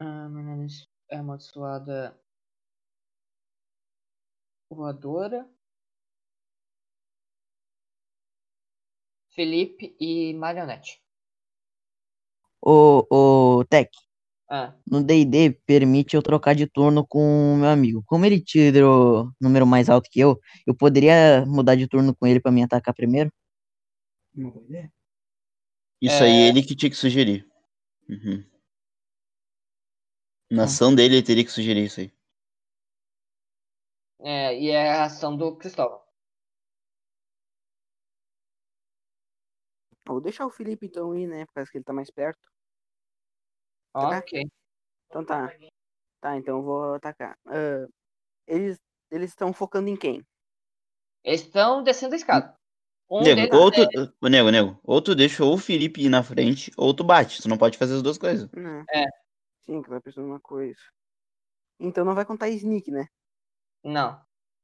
A 0.00 0.28
es- 0.66 0.88
é 1.10 1.16
amaldiçoada 1.18 2.18
voadora. 4.70 5.48
Felipe 9.34 9.96
e 10.00 10.34
Marionete. 10.34 11.00
Ô, 12.60 13.06
ô, 13.10 13.64
Tech, 13.64 13.90
Ah, 14.50 14.74
no 14.86 15.02
D&D 15.02 15.50
permite 15.66 16.16
eu 16.16 16.22
trocar 16.22 16.54
de 16.54 16.66
turno 16.66 17.06
com 17.06 17.54
o 17.54 17.56
meu 17.58 17.68
amigo. 17.68 18.02
Como 18.06 18.24
ele 18.24 18.40
tirou 18.40 19.30
número 19.40 19.66
mais 19.66 19.88
alto 19.88 20.08
que 20.10 20.20
eu, 20.20 20.38
eu 20.66 20.74
poderia 20.74 21.44
mudar 21.46 21.74
de 21.74 21.86
turno 21.86 22.14
com 22.14 22.26
ele 22.26 22.40
pra 22.40 22.50
me 22.52 22.62
atacar 22.62 22.94
primeiro? 22.94 23.30
Uma 24.34 24.50
boa 24.50 24.64
ideia. 24.64 24.92
Isso 26.00 26.22
aí 26.22 26.48
ele 26.48 26.62
que 26.62 26.74
tinha 26.74 26.90
que 26.90 26.96
sugerir. 26.96 27.46
Uhum. 28.08 28.44
Na 30.50 30.64
ação 30.64 30.94
dele, 30.94 31.16
ele 31.16 31.22
teria 31.22 31.44
que 31.44 31.52
sugerir 31.52 31.84
isso 31.84 32.00
aí. 32.00 32.10
é, 34.20 34.58
e 34.58 34.70
é 34.70 34.90
a 34.90 35.04
ação 35.04 35.36
do 35.36 35.56
Cristóvão. 35.56 36.07
Vou 40.08 40.22
deixar 40.22 40.46
o 40.46 40.50
Felipe 40.50 40.86
então 40.86 41.14
ir, 41.14 41.26
né? 41.26 41.44
Parece 41.52 41.70
que 41.70 41.78
ele 41.78 41.84
tá 41.84 41.92
mais 41.92 42.10
perto. 42.10 42.48
Tá. 43.92 44.18
Ok. 44.18 44.42
Então 45.06 45.24
tá. 45.24 45.52
Tá, 46.20 46.36
então 46.36 46.56
eu 46.56 46.62
vou 46.62 46.94
atacar. 46.94 47.36
Ah, 47.46 47.86
eles 48.46 48.78
eles 49.10 49.30
estão 49.30 49.52
focando 49.52 49.88
em 49.88 49.96
quem? 49.96 50.24
Eles 51.22 51.42
estão 51.42 51.82
descendo 51.82 52.14
a 52.14 52.16
escada. 52.16 52.54
Um 53.10 53.22
nego, 53.22 53.36
deles 53.36 53.54
ou 53.54 53.70
tu, 53.70 54.14
Ô, 54.20 54.28
nego, 54.28 54.50
nego, 54.50 54.80
ou 54.82 55.00
tu 55.00 55.14
deixa 55.14 55.44
ou 55.44 55.54
o 55.54 55.58
Felipe 55.58 56.02
ir 56.02 56.08
na 56.08 56.22
frente, 56.22 56.70
ou 56.76 56.92
tu 56.94 57.04
bate. 57.04 57.40
Tu 57.40 57.48
não 57.48 57.56
pode 57.56 57.78
fazer 57.78 57.94
as 57.94 58.02
duas 58.02 58.18
coisas. 58.18 58.50
Né? 58.52 58.84
É. 58.90 59.04
Sim, 59.64 59.82
que 59.82 59.90
vai 59.90 60.00
pensando 60.00 60.26
numa 60.26 60.40
coisa. 60.40 60.80
Então 61.80 62.04
não 62.04 62.14
vai 62.14 62.24
contar 62.24 62.48
sneak, 62.48 62.90
né? 62.90 63.06
Não. 63.84 64.20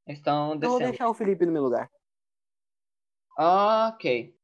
Eles 0.07 0.19
estão 0.19 0.55
Então 0.57 0.69
eu 0.69 0.71
vou 0.71 0.79
descendo. 0.79 0.91
deixar 0.91 1.09
o 1.09 1.15
Felipe 1.15 1.47
no 1.47 1.53
meu 1.53 1.63
lugar. 1.63 1.91
Ok. 3.39 4.35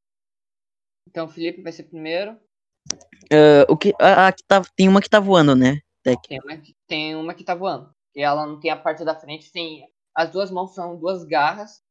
Então 1.08 1.28
Felipe 1.28 1.62
vai 1.62 1.72
ser 1.72 1.84
primeiro. 1.84 2.38
Ah, 3.32 3.66
o 3.68 3.76
que, 3.76 3.92
a, 4.00 4.28
a 4.28 4.32
que 4.32 4.42
tá, 4.44 4.62
tem 4.76 4.88
uma 4.88 5.00
que 5.00 5.08
tá 5.08 5.20
voando, 5.20 5.54
né? 5.54 5.80
Tec. 6.02 6.20
Tem 6.26 6.40
uma, 6.40 6.56
que- 6.56 6.76
tem 6.86 7.14
uma 7.16 7.34
que 7.34 7.44
tá 7.44 7.54
voando. 7.54 7.94
E 8.14 8.22
ela 8.22 8.46
não 8.46 8.58
tem 8.58 8.70
a 8.70 8.76
parte 8.76 9.04
da 9.04 9.14
frente, 9.14 9.52
tem. 9.52 9.86
As 10.14 10.30
duas 10.30 10.50
mãos 10.50 10.74
são 10.74 10.98
duas 10.98 11.24
garras. 11.24 11.82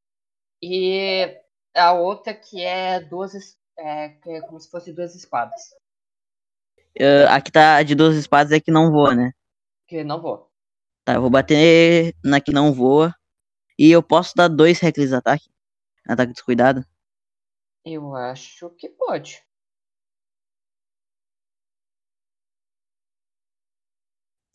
E 0.62 1.38
a 1.76 1.94
outra 1.94 2.34
que 2.34 2.62
é 2.64 3.00
duas. 3.00 3.34
É, 3.78 4.10
que 4.10 4.30
é 4.30 4.42
como 4.42 4.60
se 4.60 4.70
fosse 4.70 4.92
duas 4.92 5.16
espadas. 5.16 5.62
Ah, 7.00 7.36
aqui 7.36 7.52
tá 7.52 7.78
a 7.78 7.84
de 7.84 7.96
duas 7.96 8.16
espadas 8.18 8.52
é 8.52 8.60
que 8.60 8.72
não 8.72 8.92
voa, 8.92 9.16
né? 9.16 9.32
Que 9.88 10.04
não 10.04 10.22
voa. 10.22 10.50
Tá, 11.06 11.14
eu 11.14 11.22
vou 11.22 11.30
bater 11.30 12.14
na 12.24 12.42
que 12.42 12.52
não 12.52 12.74
voa. 12.74 13.16
E 13.78 13.90
eu 13.90 14.04
posso 14.04 14.36
dar 14.36 14.50
dois 14.50 14.80
reckless 14.80 15.14
ataque. 15.16 15.50
Ataque 16.06 16.34
descuidado. 16.34 16.86
Eu 17.92 18.14
acho 18.16 18.70
que 18.76 18.88
pode. 18.88 19.44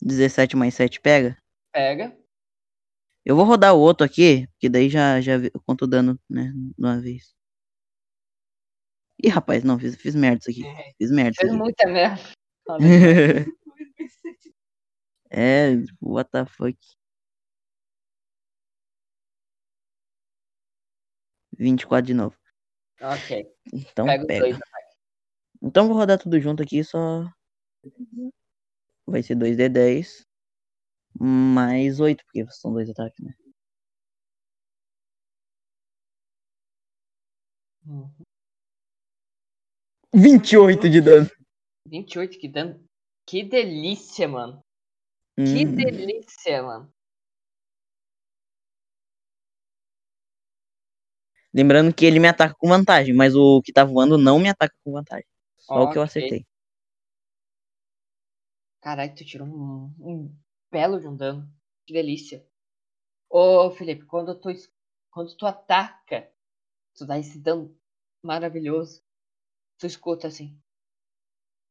Dezessete 0.01 0.55
mais 0.55 0.73
sete 0.73 1.01
pega. 1.01 1.37
Pega. 1.73 2.17
Eu 3.25 3.35
vou 3.35 3.43
rodar 3.43 3.75
o 3.75 3.79
outro 3.79 4.05
aqui, 4.05 4.47
porque 4.53 4.69
daí 4.69 4.89
já, 4.89 5.19
já 5.19 5.33
eu 5.33 5.61
conto 5.65 5.83
o 5.83 5.87
dano, 5.87 6.17
né? 6.29 6.49
De 6.53 6.73
uma 6.77 7.01
vez. 7.01 7.35
Ih, 9.21 9.27
rapaz, 9.29 9.63
não, 9.65 9.77
fiz, 9.77 9.95
fiz 9.97 10.15
merda 10.15 10.39
isso 10.39 10.51
aqui. 10.51 10.63
Fiz 10.97 11.11
merda 11.11 11.35
aqui. 11.41 11.51
muita 11.51 11.87
merda. 11.87 12.21
é, 15.29 15.71
what 16.01 16.29
the 16.31 16.45
fuck. 16.45 16.77
24 21.57 22.05
de 22.05 22.13
novo. 22.13 22.44
Ok. 23.01 23.47
Então 23.73 24.05
Pega 24.05 24.25
pega. 24.25 24.39
dois. 24.45 24.59
Então 25.61 25.87
vou 25.87 25.97
rodar 25.97 26.19
tudo 26.19 26.39
junto 26.39 26.61
aqui, 26.63 26.83
só. 26.83 27.27
Vai 29.05 29.23
ser 29.23 29.35
2d10. 29.35 30.25
Mais 31.19 31.99
8, 31.99 32.23
porque 32.25 32.45
são 32.51 32.73
dois 32.73 32.89
ataques, 32.89 33.23
né? 33.23 33.33
Uhum. 37.85 38.11
28 40.13 40.89
de 40.89 41.01
dano. 41.01 41.29
28, 41.87 42.39
que 42.39 42.47
dano. 42.47 42.83
Que 43.25 43.43
delícia, 43.43 44.27
mano. 44.27 44.63
Que 45.35 45.65
Hum, 45.65 45.75
delícia, 45.75 46.63
mano. 46.63 46.93
Lembrando 51.55 51.95
que 51.95 52.05
ele 52.05 52.19
me 52.19 52.27
ataca 52.27 52.53
com 52.53 52.67
vantagem, 52.67 53.15
mas 53.15 53.33
o 53.33 53.61
que 53.61 53.71
tá 53.71 53.85
voando 53.85 54.17
não 54.17 54.37
me 54.37 54.49
ataca 54.49 54.75
com 54.83 54.91
vantagem. 54.91 55.25
Só 55.57 55.83
o 55.83 55.89
que 55.89 55.97
eu 55.97 56.01
acertei. 56.01 56.45
Caralho, 58.81 59.15
tu 59.15 59.23
tirou 59.23 59.47
um, 59.47 59.95
um 59.97 60.37
belo 60.69 60.99
de 60.99 61.07
um 61.07 61.15
dano. 61.15 61.49
Que 61.85 61.93
delícia. 61.93 62.45
Ô, 63.29 63.71
Felipe, 63.71 64.05
quando 64.05 64.37
tu, 64.37 64.49
quando 65.09 65.33
tu 65.37 65.45
ataca, 65.45 66.29
tu 66.93 67.05
dá 67.05 67.17
esse 67.17 67.39
dano 67.39 67.73
maravilhoso. 68.21 69.01
Tu 69.77 69.87
escuta 69.87 70.27
assim. 70.27 70.61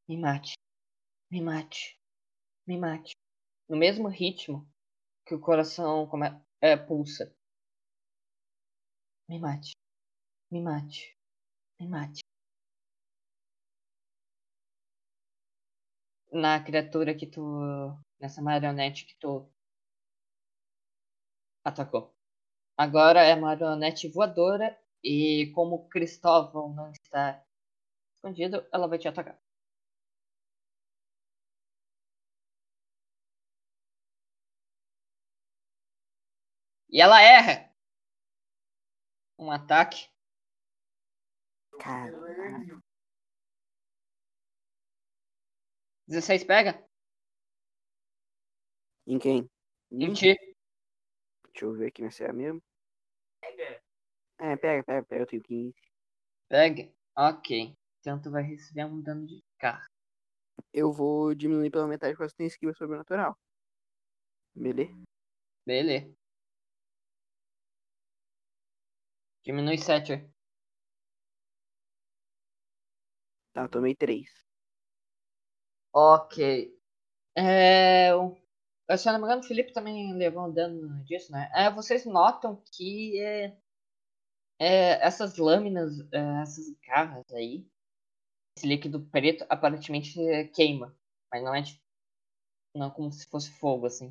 Me 0.08 0.16
mate. 0.16 0.54
Me 1.30 1.42
mate. 1.42 2.00
Me 2.66 2.78
mate. 2.78 3.12
No 3.68 3.76
mesmo 3.76 4.08
ritmo 4.08 4.66
que 5.26 5.34
o 5.34 5.40
coração 5.40 6.08
é, 6.62 6.74
pulsa. 6.74 7.30
Me 9.28 9.38
mate. 9.38 9.72
Me 10.50 10.60
mate. 10.62 11.16
Me 11.80 11.86
mate. 11.88 12.22
Na 16.32 16.60
criatura 16.62 17.14
que 17.14 17.26
tu. 17.26 17.40
Nessa 18.20 18.42
marionete 18.42 19.04
que 19.06 19.16
tu 19.18 19.48
atacou. 21.64 22.14
Agora 22.76 23.22
é 23.24 23.34
marionete 23.36 24.08
voadora 24.08 24.78
e 25.02 25.50
como 25.54 25.88
Cristóvão 25.88 26.72
não 26.74 26.90
está 26.92 27.42
escondido, 28.16 28.66
ela 28.72 28.88
vai 28.88 28.98
te 28.98 29.08
atacar. 29.08 29.38
E 36.90 37.00
ela 37.00 37.20
erra. 37.22 37.73
Um 39.38 39.50
ataque. 39.50 40.08
Caralho. 41.78 42.80
16 46.06 46.44
pega? 46.44 46.82
Em 49.06 49.18
quem? 49.18 49.48
Em 49.90 50.12
ti. 50.12 50.34
Deixa 51.52 51.66
eu 51.66 51.74
ver 51.74 51.88
aqui 51.88 52.10
se 52.10 52.24
é 52.24 52.32
mesmo. 52.32 52.62
É, 54.38 54.56
pega, 54.56 54.82
pega, 54.84 55.04
pega. 55.04 55.22
Eu 55.22 55.26
tenho 55.26 55.42
15. 55.42 55.74
Pega. 56.48 56.92
Ok. 57.16 57.74
Então 58.00 58.20
tu 58.20 58.30
vai 58.30 58.42
receber 58.42 58.84
um 58.84 59.00
dano 59.00 59.26
de 59.26 59.42
carro. 59.58 59.86
Eu 60.72 60.92
vou 60.92 61.34
diminuir 61.34 61.70
pela 61.70 61.86
metade 61.86 62.14
porque 62.14 62.32
eu 62.32 62.36
tenho 62.36 62.48
esquiva 62.48 62.74
sobrenatural. 62.74 63.36
Beleza? 64.54 64.94
Beleza. 65.66 66.23
Diminui 69.44 69.78
7. 69.78 70.30
Tá, 73.52 73.68
tomei 73.68 73.94
3. 73.94 74.28
Ok. 75.92 76.74
É, 77.36 78.10
se 78.96 79.08
eu 79.08 79.12
não 79.12 79.20
me 79.20 79.26
engano, 79.26 79.40
o 79.42 79.44
Felipe 79.44 79.72
também 79.72 80.14
levou 80.16 80.46
um 80.46 80.52
dano 80.52 81.04
disso, 81.04 81.32
né? 81.32 81.50
É, 81.54 81.70
vocês 81.70 82.04
notam 82.06 82.62
que 82.72 83.20
é, 83.20 83.56
é, 84.58 85.06
essas 85.06 85.36
lâminas, 85.36 86.00
é, 86.12 86.42
essas 86.42 86.70
garras 86.86 87.24
aí, 87.32 87.66
esse 88.56 88.66
líquido 88.66 89.04
preto 89.06 89.44
aparentemente 89.48 90.20
é, 90.20 90.44
queima. 90.48 90.96
Mas 91.32 91.42
não 91.44 91.54
é 91.54 91.62
tipo, 91.62 91.80
não 92.76 92.90
como 92.90 93.12
se 93.12 93.26
fosse 93.28 93.50
fogo, 93.58 93.86
assim. 93.86 94.10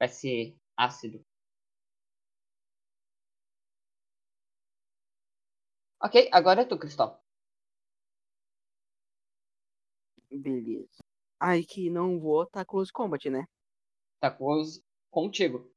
Vai 0.00 0.08
ser 0.08 0.56
ácido. 0.76 1.24
Ok, 6.00 6.28
agora 6.32 6.62
é 6.62 6.64
tu, 6.64 6.78
Cristóvão. 6.78 7.18
Beleza. 10.30 10.88
Ai, 11.40 11.62
que 11.62 11.88
não 11.90 12.18
vou, 12.20 12.46
tá 12.46 12.64
close 12.64 12.92
combat, 12.92 13.28
né? 13.30 13.44
Tá 14.20 14.36
os- 14.40 14.80
contigo. 15.10 15.72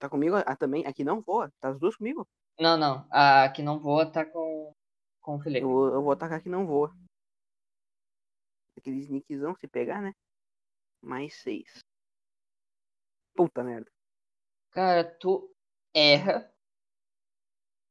Tá 0.00 0.08
comigo? 0.08 0.36
Ah, 0.36 0.56
também? 0.56 0.86
Aqui 0.86 1.02
não 1.04 1.20
voa. 1.20 1.50
Tá 1.60 1.70
as 1.70 1.78
duas 1.78 1.96
comigo? 1.96 2.26
Não, 2.58 2.76
não. 2.76 3.06
A 3.10 3.48
que 3.50 3.62
não 3.62 3.78
voa 3.78 4.10
tá 4.10 4.24
com, 4.24 4.72
com 5.20 5.36
o 5.36 5.40
Felipe. 5.40 5.62
Eu 5.64 5.68
vou, 5.68 5.86
eu 5.94 6.02
vou 6.02 6.12
atacar 6.12 6.40
que 6.40 6.48
não 6.48 6.66
voa. 6.66 6.94
Aquele 8.76 9.00
sneakzão, 9.00 9.54
se 9.56 9.66
pegar, 9.66 10.00
né? 10.00 10.12
Mais 11.02 11.34
6. 11.42 11.80
Puta 13.34 13.62
merda. 13.62 13.90
Cara, 14.70 15.04
tu 15.18 15.52
erra. 15.94 16.52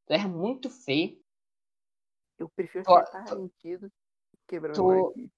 Tu 0.08 0.14
erra 0.14 0.28
muito 0.28 0.70
feio. 0.70 1.22
Eu 2.40 2.50
prefiro 2.50 2.84
Tô- 2.84 2.96
acertar 2.96 3.26
tô- 3.28 3.36
sentido 3.36 3.92
quebrar 4.48 4.74
tô- 4.74 4.88
meu 4.88 5.08
arquinho. 5.08 5.32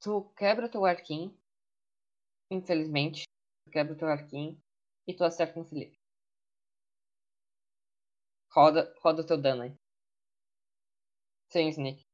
Tu 0.00 0.22
quebra 0.36 0.68
teu 0.68 0.84
arquinho. 0.84 1.40
Infelizmente. 2.50 3.24
Tu 3.66 3.70
quebra 3.70 3.94
teu 3.94 4.08
arquinho. 4.08 4.60
E 5.06 5.14
tu 5.14 5.22
acerta 5.24 5.58
no 5.58 5.64
Felipe. 5.66 5.98
Roda, 8.52 8.92
roda 9.02 9.22
o 9.22 9.26
teu 9.26 9.40
dano 9.40 9.62
aí. 9.62 9.76
Sem 11.50 11.68
sneak. 11.68 12.04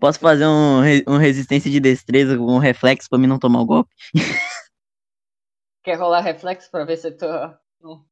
Posso 0.00 0.18
fazer 0.18 0.46
um, 0.46 0.80
um 1.08 1.18
resistência 1.18 1.70
de 1.70 1.80
destreza 1.80 2.36
com 2.36 2.44
um 2.44 2.58
reflexo 2.58 3.08
pra 3.08 3.18
mim 3.18 3.26
não 3.26 3.38
tomar 3.38 3.60
o 3.62 3.66
golpe? 3.66 3.94
Quer 5.84 5.96
rolar 5.98 6.20
reflexo 6.20 6.70
pra 6.70 6.84
ver 6.84 6.96
se 6.96 7.10
tu. 7.12 7.26
não- 7.80 8.08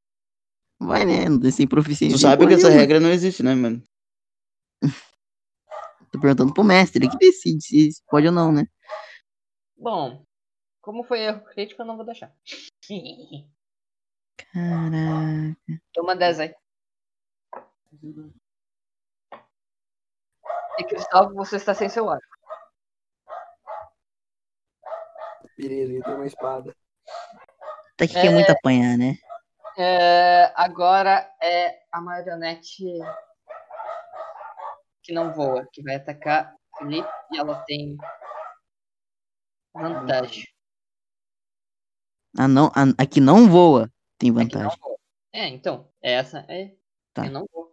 Vai, 0.80 1.04
né? 1.04 1.28
Não 1.28 1.40
tem 1.40 1.50
sem 1.50 1.66
proficiência. 1.66 2.16
Tu 2.16 2.20
sabe 2.20 2.46
que 2.46 2.54
essa 2.54 2.68
nenhuma. 2.68 2.80
regra 2.80 3.00
não 3.00 3.10
existe, 3.10 3.42
né, 3.42 3.54
mano? 3.54 3.82
Tô 6.12 6.20
perguntando 6.20 6.54
pro 6.54 6.64
mestre, 6.64 7.04
ele 7.04 7.10
que 7.10 7.18
decide 7.18 7.60
se 7.62 8.02
pode 8.08 8.26
ou 8.26 8.32
não, 8.32 8.52
né? 8.52 8.66
Bom. 9.76 10.24
Como 10.80 11.04
foi 11.04 11.20
erro 11.20 11.44
crítico, 11.44 11.82
eu 11.82 11.86
não 11.86 11.96
vou 11.96 12.06
deixar. 12.06 12.32
Caraca. 14.52 15.82
Toma 15.92 16.16
10 16.16 16.40
aí. 16.40 16.54
E 20.78 20.84
Cristóvão, 20.84 21.34
você 21.34 21.56
está 21.56 21.74
sem 21.74 21.88
seu 21.88 22.08
arco. 22.08 22.24
Beleza, 25.58 25.92
eu 25.92 26.02
tenho 26.04 26.16
uma 26.16 26.26
espada. 26.26 26.74
Tá 27.96 28.06
que 28.06 28.12
quer 28.14 28.30
muito 28.30 28.50
apanhar, 28.50 28.96
né? 28.96 29.18
É, 29.80 30.52
agora 30.56 31.32
é 31.40 31.82
a 31.92 32.00
marionete 32.00 32.84
que 35.04 35.12
não 35.12 35.32
voa, 35.32 35.68
que 35.72 35.80
vai 35.82 35.94
atacar 35.94 36.52
Felipe 36.76 37.08
e 37.32 37.38
ela 37.38 37.62
tem 37.64 37.96
vantagem. 39.72 40.44
Ah, 42.36 42.48
não, 42.48 42.66
a, 42.66 43.02
a 43.02 43.06
que 43.06 43.20
não 43.20 43.48
voa 43.48 43.88
tem 44.18 44.30
É 44.30 44.32
vantagem. 44.32 44.78
vou. 44.80 45.00
É, 45.32 45.46
então, 45.46 45.88
essa 46.02 46.44
é. 46.48 46.74
Tá. 47.14 47.26
Eu 47.26 47.30
não 47.30 47.46
vou. 47.52 47.72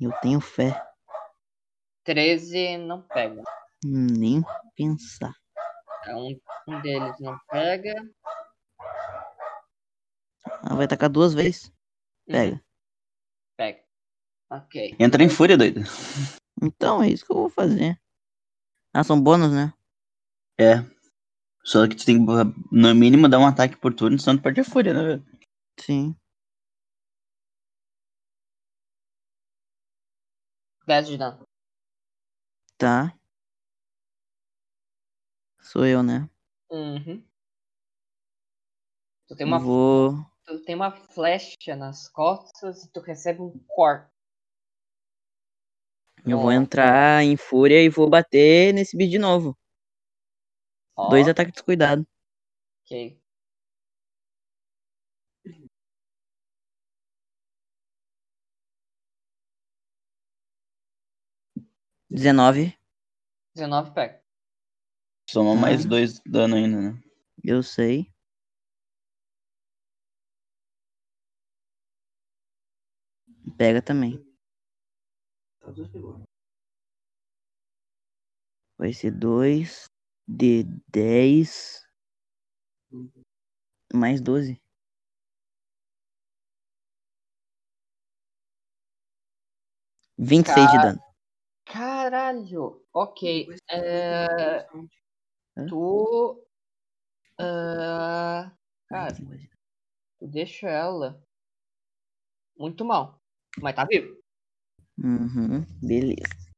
Eu 0.00 0.12
tenho 0.20 0.40
fé. 0.40 0.80
13 2.04 2.78
não 2.78 3.02
pega. 3.02 3.42
Nem 3.84 4.42
pensar. 4.76 5.34
É, 6.06 6.14
Um, 6.14 6.40
um 6.68 6.80
deles 6.80 7.18
não 7.20 7.38
pega. 7.50 7.94
Ela 10.64 10.76
vai 10.76 10.84
atacar 10.84 11.08
duas 11.10 11.34
vezes. 11.34 11.66
Uhum, 12.26 12.32
Pega. 12.34 12.64
Pega. 13.56 13.84
Ok. 14.50 14.96
Entra 14.98 15.22
em 15.22 15.28
fúria, 15.28 15.56
doido. 15.58 15.80
Então 16.62 17.02
é 17.02 17.08
isso 17.08 17.24
que 17.24 17.32
eu 17.32 17.36
vou 17.36 17.50
fazer. 17.50 18.00
Ah, 18.94 19.04
são 19.04 19.20
bônus, 19.20 19.52
né? 19.52 19.72
É. 20.58 20.76
Só 21.64 21.86
que 21.86 21.94
tu 21.94 22.04
tem 22.04 22.24
que, 22.24 22.32
no 22.72 22.94
mínimo, 22.94 23.28
dar 23.28 23.38
um 23.38 23.46
ataque 23.46 23.76
por 23.76 23.92
turno, 23.94 24.18
senão 24.18 24.38
tu 24.38 24.42
perde 24.42 24.60
a 24.60 24.64
fúria, 24.64 24.94
né, 24.94 25.02
velho? 25.02 25.26
Sim. 25.78 26.16
10 30.86 31.06
de 31.08 31.18
dano. 31.18 31.46
Tá. 32.78 33.17
Sou 35.70 35.84
eu, 35.84 36.02
né? 36.02 36.26
Uhum. 36.70 37.22
Tu 39.28 39.36
tem 39.36 39.46
uma, 39.46 39.58
Vou. 39.58 40.14
tu 40.46 40.64
tem 40.64 40.74
uma 40.74 40.90
flecha 40.90 41.76
nas 41.76 42.08
costas 42.08 42.84
e 42.84 42.90
tu 42.90 43.00
recebe 43.00 43.42
um 43.42 43.50
corte. 43.66 44.10
Eu 46.24 46.38
vou 46.38 46.48
Ó, 46.48 46.52
entrar 46.52 47.22
em 47.22 47.36
fúria 47.36 47.82
e 47.82 47.90
vou 47.90 48.08
bater 48.08 48.72
nesse 48.72 48.96
bicho 48.96 49.10
de 49.10 49.18
novo. 49.18 49.54
ó, 50.96 51.10
Dois 51.10 51.28
ataques 51.28 51.52
de 51.54 51.62
cuidado. 51.62 52.06
Ok. 52.86 53.20
Dezenove. 62.10 62.74
19 63.54 63.92
pega. 63.92 64.27
Soma 65.30 65.54
Tá. 65.54 65.60
mais 65.60 65.84
dois 65.84 66.20
dano 66.20 66.56
ainda, 66.56 66.80
né? 66.80 67.02
Eu 67.44 67.62
sei. 67.62 68.10
Pega 73.58 73.82
também. 73.82 74.18
Tá. 75.60 75.70
Vai 78.78 78.92
ser 78.94 79.10
dois 79.10 79.84
de 80.26 80.64
dez 80.88 81.82
mais 83.92 84.20
doze. 84.22 84.58
Vinte 90.16 90.46
e 90.46 90.52
seis 90.52 90.70
de 90.70 90.78
dano. 90.78 91.00
Caralho! 91.66 92.82
Ok. 92.94 93.54
É? 93.70 94.66
Tu. 95.66 96.46
ah, 97.38 98.52
cara, 98.88 99.14
tu 100.18 100.26
deixa 100.26 100.68
ela 100.68 101.22
muito 102.56 102.84
mal. 102.84 103.20
Mas 103.60 103.74
tá 103.74 103.84
vivo. 103.84 104.18
Uhum, 104.98 105.64
beleza. 105.80 106.48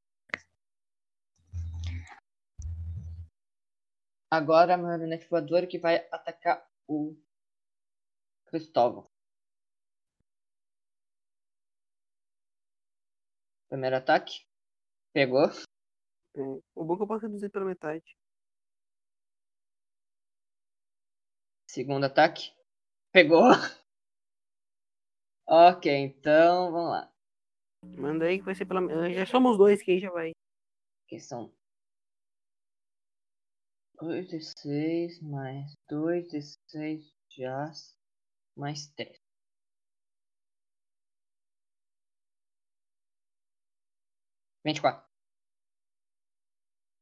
Agora 4.30 4.74
a 4.74 4.78
marionete 4.78 5.28
voadora 5.28 5.66
que 5.66 5.78
vai 5.78 5.96
atacar 6.10 6.64
o 6.86 7.16
Cristóvão. 8.46 9.04
Primeiro 13.68 13.96
ataque. 13.96 14.44
Pegou. 15.12 15.48
É, 16.36 16.40
o 16.74 16.84
bom 16.84 16.94
é 16.94 16.96
que 16.96 17.02
eu 17.02 17.06
posso 17.06 17.26
reduzir 17.26 17.50
pela 17.50 17.64
metade. 17.64 18.16
Segundo 21.72 22.06
ataque. 22.06 22.52
Pegou. 23.12 23.44
Ok, 25.52 25.84
então 25.92 26.70
vamos 26.70 26.90
lá. 26.92 27.12
Manda 27.98 28.26
aí 28.26 28.38
que 28.38 28.44
vai 28.44 28.54
ser 28.54 28.66
pela. 28.66 28.80
ah, 28.80 29.10
Já 29.10 29.26
somos 29.26 29.58
dois, 29.58 29.82
que 29.82 29.90
aí 29.90 29.98
já 29.98 30.08
vai. 30.08 30.30
Que 31.08 31.18
são 31.18 31.52
2 34.00 34.28
de 34.28 34.40
6 34.40 35.20
mais 35.20 35.72
2 35.88 36.28
de 36.28 36.40
6 36.68 37.12
de 37.30 37.44
aço 37.44 37.96
mais 38.56 38.86
3. 38.94 39.18
Vinte 44.64 44.78
e 44.78 44.80
quatro. 44.80 45.04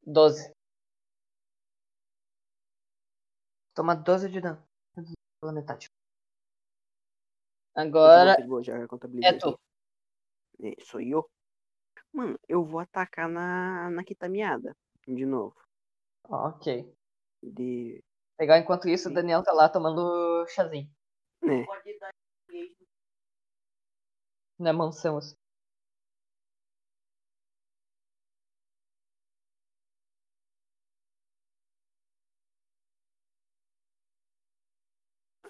Doze. 0.07 0.58
Toma 3.79 3.95
12 3.95 4.29
de 4.29 4.41
dano. 4.41 4.61
Pela 5.41 5.53
metade. 5.53 5.89
Agora 7.77 8.35
De 8.35 8.43
boa, 8.43 8.61
já 8.61 8.77
é 8.77 9.33
tu. 9.39 9.57
É, 10.61 10.75
sou 10.85 11.01
eu. 11.01 11.31
Mano, 12.13 12.37
eu 12.49 12.65
vou 12.65 12.81
atacar 12.81 13.29
na, 13.29 13.89
na 13.91 14.03
quitamiada. 14.03 14.77
De 15.07 15.25
novo. 15.25 15.55
Ok. 16.25 16.93
De. 17.41 18.03
Legal, 18.41 18.59
enquanto 18.59 18.89
isso, 18.89 19.11
o 19.11 19.15
Daniel 19.15 19.45
tá 19.45 19.53
lá 19.53 19.69
tomando 19.69 20.45
chazinho. 20.49 20.91
Né? 21.41 21.65
Na 24.59 24.73
mansão. 24.73 25.19
assim. 25.19 25.37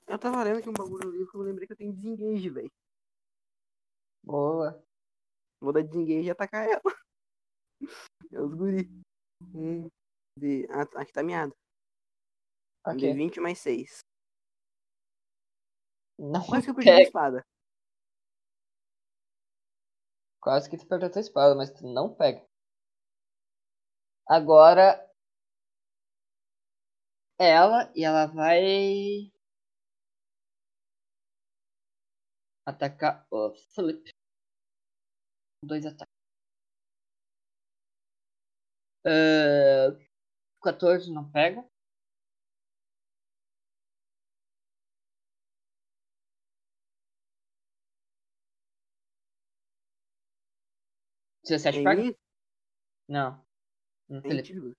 Eu 0.08 0.18
tava 0.18 0.42
lendo 0.42 0.58
aqui 0.58 0.68
um 0.68 0.72
bagulho 0.72 1.06
no 1.06 1.12
livro 1.12 1.30
que 1.30 1.36
eu 1.36 1.42
lembrei 1.42 1.66
que 1.66 1.72
eu 1.72 1.76
tenho 1.76 1.92
desengage, 1.92 2.48
velho. 2.48 2.72
Boa. 4.24 4.82
Vou 5.60 5.72
dar 5.72 5.82
desengage 5.82 6.28
e 6.28 6.30
atacar 6.30 6.66
ela. 6.68 6.82
É 8.32 8.40
os 8.40 8.52
guri. 8.54 8.90
Um. 9.54 9.88
De. 10.36 10.66
Ah, 10.70 10.82
aqui 11.00 11.12
tá 11.12 11.22
miado. 11.22 11.54
Um 12.86 12.96
de 12.96 13.06
Ok. 13.06 13.14
20 13.14 13.40
mais 13.40 13.58
6. 13.60 14.00
Não 16.18 16.44
Quase 16.44 16.64
que 16.64 16.70
eu 16.70 16.74
perdi 16.74 16.90
a 16.90 17.00
espada. 17.00 17.46
Quase 20.40 20.68
que 20.68 20.76
tu 20.76 20.86
perdeu 20.86 21.08
a 21.08 21.12
tua 21.12 21.20
espada, 21.20 21.54
mas 21.54 21.70
tu 21.70 21.86
não 21.86 22.12
pega. 22.14 22.44
Agora. 24.26 25.04
Ela, 27.38 27.90
e 27.94 28.04
ela 28.04 28.26
vai. 28.26 29.30
Atacar 32.68 33.26
o 33.30 33.50
Felipe. 33.74 34.10
Dois 35.64 35.86
ataques. 35.86 36.14
Uh, 39.06 39.96
14 40.62 41.10
não 41.10 41.30
pega. 41.32 41.66
Dezessete 51.42 51.82
pega? 51.82 52.02
Não. 53.08 53.46
No 54.10 54.18
Em 54.18 54.22
Felipe. 54.22 54.42
ti. 54.42 54.76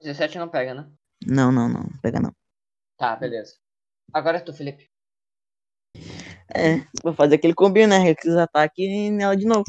17 0.00 0.38
não 0.38 0.48
pega, 0.48 0.74
né? 0.74 0.96
Não, 1.26 1.50
não, 1.50 1.68
não. 1.68 1.82
não 1.82 2.00
Pega 2.00 2.20
não. 2.20 2.32
Tá, 2.96 3.16
beleza. 3.16 3.58
Agora 4.12 4.38
é 4.38 4.40
tu, 4.40 4.52
Felipe. 4.52 4.93
É, 6.56 6.86
vou 7.02 7.12
fazer 7.12 7.34
aquele 7.34 7.54
combinho, 7.54 7.88
né? 7.88 8.10
Aqueles 8.10 8.36
ataques 8.36 8.86
nela 9.12 9.36
de 9.36 9.44
novo. 9.44 9.64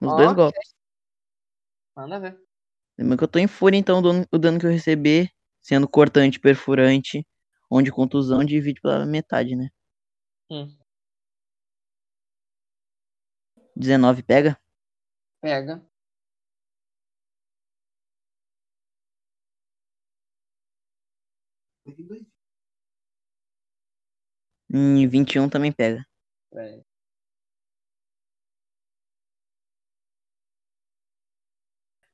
Os 0.00 0.16
dois 0.16 0.32
golpes. 0.32 0.74
Manda 1.96 2.18
ver. 2.18 2.38
Lembra 2.98 3.18
que 3.18 3.24
eu 3.24 3.28
tô 3.28 3.38
em 3.38 3.46
fúria, 3.46 3.76
então 3.76 3.98
o 3.98 4.02
dano, 4.02 4.26
o 4.32 4.38
dano 4.38 4.58
que 4.58 4.66
eu 4.66 4.70
receber, 4.70 5.30
sendo 5.60 5.88
cortante, 5.88 6.40
perfurante, 6.40 7.26
onde 7.70 7.90
contusão, 7.90 8.44
divide 8.44 8.80
pela 8.80 9.04
metade, 9.04 9.54
né? 9.56 9.68
Hum. 10.50 10.76
19 13.76 14.22
pega? 14.22 14.58
Pega. 15.40 15.84
Dois. 21.86 22.24
Hum, 24.72 25.06
21 25.08 25.48
também 25.48 25.72
pega. 25.72 26.04
Peraí. 26.54 26.84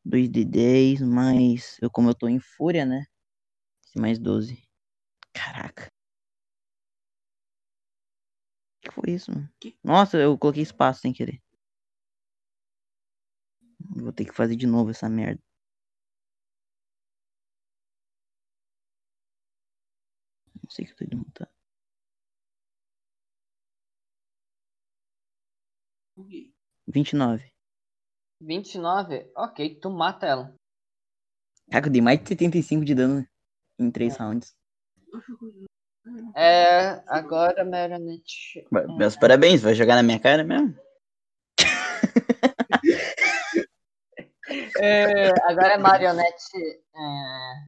2 0.04 0.28
de 0.30 0.44
10, 0.44 1.00
mais. 1.00 1.76
Eu, 1.80 1.90
como 1.90 2.10
eu 2.10 2.14
tô 2.14 2.28
em 2.28 2.38
fúria, 2.40 2.84
né? 2.84 3.04
Esse 3.86 3.98
mais 4.00 4.18
12. 4.18 4.62
Caraca. 5.34 5.90
O 8.78 8.80
que 8.82 8.90
foi 8.94 9.10
isso, 9.14 9.30
mano? 9.30 9.48
Nossa, 9.82 10.18
eu 10.18 10.36
coloquei 10.38 10.62
espaço 10.62 11.00
sem 11.00 11.12
querer. 11.14 11.40
Vou 13.94 14.10
ter 14.12 14.24
que 14.24 14.32
fazer 14.34 14.56
de 14.56 14.66
novo 14.66 14.90
essa 14.90 15.08
merda. 15.08 15.42
Não 20.62 20.70
sei 20.70 20.84
o 20.84 20.88
que 20.88 20.92
eu 20.92 20.96
tô 20.98 21.04
indo 21.04 21.18
montar. 21.18 21.50
Buguei. 26.20 26.52
29. 26.86 27.50
29? 28.42 29.32
Ok, 29.34 29.80
tu 29.80 29.90
mata 29.90 30.26
ela. 30.26 30.54
Caraca, 31.70 31.88
eu 31.88 31.92
dei 31.92 32.02
mais 32.02 32.20
de 32.20 32.28
75 32.28 32.84
de 32.84 32.94
dano 32.94 33.26
em 33.78 33.90
3 33.90 34.16
rounds. 34.18 34.54
É, 36.36 37.02
agora 37.06 37.64
Marinette. 37.64 38.66
Meus 38.98 39.16
parabéns, 39.16 39.62
vai 39.62 39.74
jogar 39.74 39.96
na 39.96 40.02
minha 40.02 40.20
cara 40.20 40.44
mesmo? 40.44 40.74
É, 44.82 45.28
agora 45.44 45.74
é 45.74 45.78
marionete 45.78 46.56
é, 46.56 47.66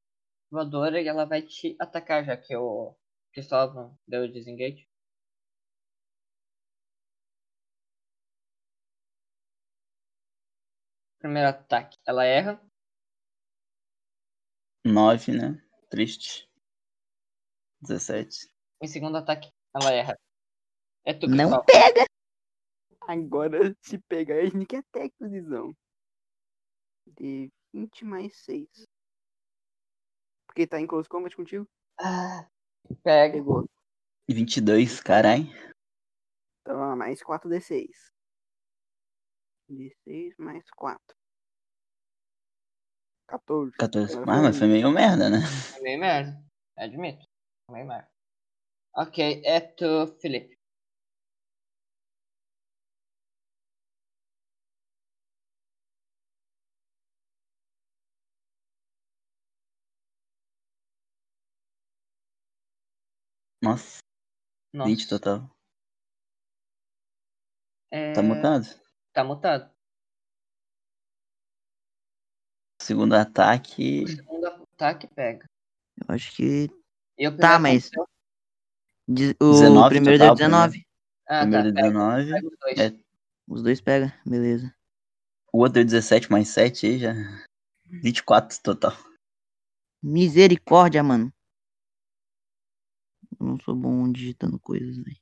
voadora 0.50 1.00
e 1.00 1.06
ela 1.06 1.26
vai 1.26 1.42
te 1.42 1.76
atacar, 1.78 2.24
já 2.24 2.36
que 2.36 2.56
o 2.56 2.96
Cristóvão 3.32 3.96
deu 4.08 4.24
o 4.24 4.32
desengage. 4.32 4.88
Primeiro 11.22 11.50
ataque, 11.50 11.96
ela 12.04 12.24
erra. 12.24 12.60
9, 14.84 15.32
né? 15.32 15.64
Triste. 15.88 16.50
17. 17.80 18.52
Em 18.82 18.88
segundo 18.88 19.16
ataque, 19.18 19.48
ela 19.72 19.92
erra. 19.92 20.18
É 21.04 21.14
tu, 21.14 21.28
Não 21.28 21.36
Cristóvão. 21.36 21.64
pega! 21.64 22.04
Agora, 23.02 23.72
se 23.80 23.98
pegar 24.08 24.34
a 24.34 24.42
Sneak 24.42 24.74
Attack, 24.74 25.14
visão. 25.20 25.72
De 27.06 27.48
20 27.72 28.04
mais 28.04 28.36
6. 28.38 28.68
Porque 30.46 30.66
tá 30.66 30.80
em 30.80 30.88
close 30.88 31.08
combat 31.08 31.34
contigo? 31.36 31.68
Ah, 32.00 32.48
pega. 33.04 33.34
Pegou. 33.34 33.64
22, 34.28 35.00
carai. 35.00 35.42
Então, 36.62 36.96
mais 36.96 37.22
4d6. 37.22 38.11
D6 39.68 40.34
mais 40.38 40.64
4. 40.76 41.16
14. 43.28 43.72
14. 43.76 44.12
Agora 44.16 44.38
Ah, 44.38 44.42
mas 44.42 44.58
foi 44.58 44.68
meio 44.68 44.90
merda, 44.90 45.30
né? 45.30 45.38
É 45.78 45.80
meio 45.80 45.98
merda. 45.98 46.44
Admito. 46.76 47.26
É 47.68 47.72
meio 47.72 47.86
merda. 47.86 48.10
Ok, 48.94 49.42
é 49.44 49.60
tu, 49.60 50.06
Felipe. 50.20 50.58
Nossa, 63.62 63.98
Nossa. 64.72 64.90
20 64.90 65.08
total. 65.08 65.48
É, 67.90 68.12
Tá 68.12 68.22
mutado? 68.22 68.66
Tá 69.12 69.22
mutado. 69.24 69.70
Segundo 72.80 73.14
ataque. 73.14 74.04
O 74.04 74.08
segundo 74.08 74.46
ataque 74.46 75.06
pega. 75.08 75.46
Eu 76.08 76.14
acho 76.14 76.34
que. 76.34 76.68
E 77.18 77.28
o 77.28 77.36
Tá, 77.36 77.58
mas- 77.58 77.86
aconteceu- 77.92 78.08
de- 79.08 79.36
O 79.40 79.52
19 79.52 79.88
primeiro 79.90 80.18
total, 80.18 80.34
deu 80.34 80.46
19. 80.46 80.86
Ah, 81.28 81.40
Primeiro 81.42 81.64
tá. 81.64 81.70
deu 81.70 81.74
Pega, 81.74 81.88
19. 81.92 82.30
pega 82.32 82.46
os 82.48 82.58
dois. 82.58 82.78
É. 82.78 83.04
Os 83.48 83.62
dois 83.62 83.80
pega, 83.80 84.20
beleza. 84.26 84.74
O 85.52 85.58
outro 85.58 85.74
deu 85.74 85.84
17 85.84 86.30
mais 86.30 86.48
7 86.48 86.86
aí 86.86 86.98
já. 86.98 87.12
24 87.84 88.58
total. 88.62 88.92
Misericórdia, 90.02 91.02
mano. 91.02 91.32
Eu 93.38 93.46
não 93.46 93.60
sou 93.60 93.74
bom 93.76 94.10
digitando 94.10 94.58
coisas, 94.58 94.96
velho. 94.96 95.20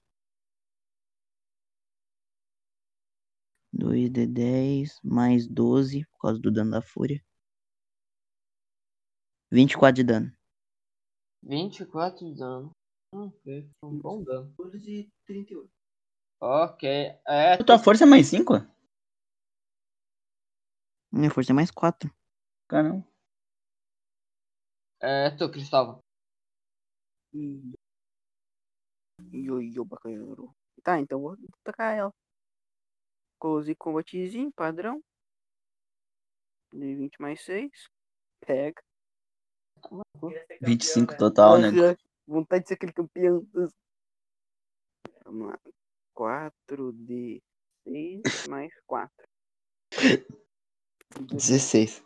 2d10 3.72 4.98
mais 5.02 5.46
12, 5.46 6.04
por 6.06 6.18
causa 6.18 6.40
do 6.40 6.50
dano 6.50 6.72
da 6.72 6.82
fúria. 6.82 7.24
24 9.50 9.94
de 9.96 10.04
dano. 10.04 10.32
24 11.42 12.26
de 12.26 12.38
dano. 12.38 12.70
Ok, 13.12 13.70
um 13.82 13.98
bom 13.98 14.22
dano. 14.22 14.54
14 14.56 14.90
e 14.90 15.10
38. 15.26 15.70
Ok, 16.40 16.88
é. 16.88 17.54
A 17.54 17.64
tua 17.64 17.78
força 17.78 18.04
é 18.04 18.06
mais 18.06 18.26
5? 18.28 18.54
Minha 21.12 21.30
força 21.30 21.52
é 21.52 21.54
mais 21.54 21.70
4. 21.70 22.10
Caramba. 22.68 23.04
É 25.02 25.30
tu, 25.30 25.50
Cristóvão. 25.50 26.00
Yo, 29.32 29.60
yo, 29.60 29.84
bacana. 29.84 30.54
Tá, 30.82 31.00
então 31.00 31.20
vou 31.20 31.36
tacar 31.64 31.96
ela. 31.96 32.12
Close 33.40 33.74
combatzinho, 33.74 34.52
padrão. 34.52 35.02
De 36.72 36.94
20 36.94 37.20
mais 37.20 37.42
6. 37.42 37.70
Pega. 38.46 38.82
25 40.60 41.16
total, 41.16 41.58
né? 41.58 41.70
Vontade 42.26 42.62
de 42.62 42.68
ser 42.68 42.74
aquele 42.74 42.92
campeão. 42.92 43.44
Vamos 45.24 45.48
lá. 45.48 45.58
4 46.14 46.92
de 46.92 47.42
6 47.84 48.46
mais 48.48 48.72
4. 48.86 49.10
16. 51.32 52.04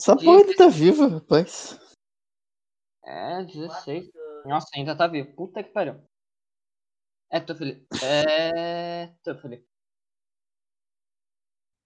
Essa 0.00 0.16
porra 0.16 0.38
ainda 0.38 0.56
tá 0.56 0.68
viva, 0.68 1.08
rapaz. 1.08 1.78
É, 3.04 3.44
16. 3.44 4.10
Nossa, 4.46 4.68
ainda 4.74 4.96
tá 4.96 5.06
vivo. 5.06 5.34
Puta 5.34 5.62
que 5.62 5.70
pariu. 5.70 6.00
É 7.30 7.40
tu, 7.40 7.54
Felipe. 7.54 7.86
É 8.02 9.08
tu, 9.22 9.34
Felipe. 9.40 9.69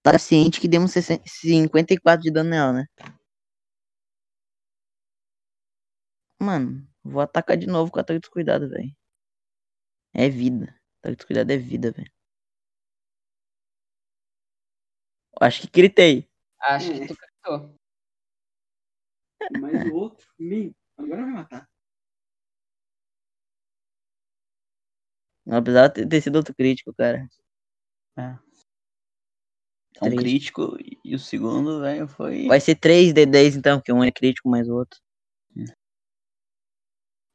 Tá 0.05 0.19
ciente 0.19 0.61
que 0.61 0.69
demos 0.69 0.93
60 0.93 1.23
54 1.27 2.23
de 2.23 2.31
dano 2.31 2.51
nela, 2.51 2.73
né? 2.75 2.85
Mano, 6.39 6.87
vou 7.03 7.21
atacar 7.23 7.57
de 7.57 7.67
novo 7.67 7.91
com 7.91 7.99
ataque 7.99 8.19
de 8.19 8.21
descuidado, 8.21 8.69
velho. 8.69 8.95
É 10.13 10.29
vida. 10.29 10.67
Ataque 10.99 11.11
de 11.13 11.17
descuidado 11.17 11.53
é 11.53 11.57
vida, 11.57 11.91
velho. 11.93 12.11
Acho 15.41 15.63
que 15.63 15.69
gritei. 15.71 16.29
Acho 16.61 16.93
que 16.93 17.07
tu 17.07 17.15
gritou. 17.17 17.75
Mais 19.61 19.87
o 19.91 19.95
outro. 19.95 20.27
Meu, 20.39 20.75
agora 20.99 21.23
vai 21.25 21.33
matar. 21.33 21.69
Não 25.47 25.63
precisava 25.63 25.91
ter, 25.93 26.07
ter 26.09 26.21
sido 26.23 26.37
outro 26.37 26.55
crítico, 26.55 26.93
cara. 26.95 27.27
É 28.19 28.39
um 30.03 30.07
Três. 30.07 30.21
crítico 30.21 30.77
e- 31.05 31.15
o 31.15 31.19
segundo, 31.19 31.81
velho, 31.81 32.09
foi 32.09 32.47
Vai 32.47 32.61
ser 32.61 32.75
3 32.75 33.13
de 33.13 33.25
10 33.27 33.57
então, 33.57 33.79
porque 33.79 33.93
um 33.93 34.03
é 34.03 34.11
crítico 34.11 34.49
mais 34.49 34.69
o 34.69 34.75
outro. 34.75 34.99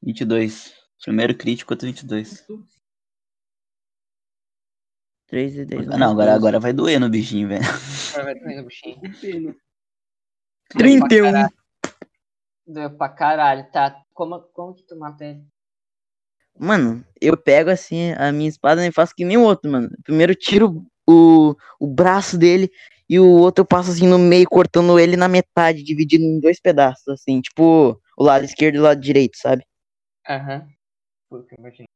22. 0.01 0.73
Primeiro 1.03 1.35
crítico, 1.37 1.73
outro 1.73 1.87
22. 1.87 2.45
3 5.27 5.53
de 5.53 5.65
10 5.65 5.87
Ah, 5.89 5.97
não, 5.97 6.11
agora, 6.11 6.33
agora 6.33 6.59
vai 6.59 6.73
doer 6.73 6.99
no 6.99 7.09
bichinho, 7.09 7.47
velho. 7.47 7.63
Agora 8.11 8.23
vai 8.25 8.35
doer 8.35 8.57
no 8.57 8.67
bichinho. 8.67 8.99
Que 9.01 9.09
pena. 9.21 9.55
Doeu 10.75 10.99
pra 10.99 11.07
31. 11.07 11.23
caralho. 11.31 11.53
Doeu 12.67 12.97
pra 12.97 13.09
caralho, 13.09 13.71
tá? 13.71 14.03
Como, 14.13 14.39
como 14.53 14.73
que 14.75 14.83
tu 14.83 14.97
mata 14.97 15.25
ele? 15.25 15.45
Mano, 16.57 17.05
eu 17.21 17.37
pego 17.37 17.69
assim 17.69 18.11
a 18.13 18.31
minha 18.31 18.49
espada 18.49 18.85
e 18.85 18.91
faço 18.91 19.15
que 19.15 19.23
nem 19.23 19.37
o 19.37 19.43
outro, 19.43 19.71
mano. 19.71 19.89
Primeiro 20.03 20.35
tiro 20.35 20.85
o, 21.09 21.55
o 21.79 21.87
braço 21.87 22.37
dele 22.37 22.71
e 23.09 23.19
o 23.19 23.27
outro 23.27 23.63
eu 23.63 23.67
passo 23.67 23.89
assim 23.89 24.07
no 24.07 24.19
meio, 24.19 24.47
cortando 24.47 24.99
ele 24.99 25.17
na 25.17 25.27
metade, 25.27 25.83
dividindo 25.83 26.23
em 26.23 26.39
dois 26.39 26.59
pedaços, 26.59 27.07
assim, 27.07 27.41
tipo 27.41 27.99
o 28.15 28.23
lado 28.23 28.45
esquerdo 28.45 28.75
e 28.75 28.79
o 28.79 28.83
lado 28.83 29.01
direito, 29.01 29.37
sabe? 29.37 29.65
Aham. 30.27 30.69
Eu 31.31 31.45
imaginei. 31.57 31.87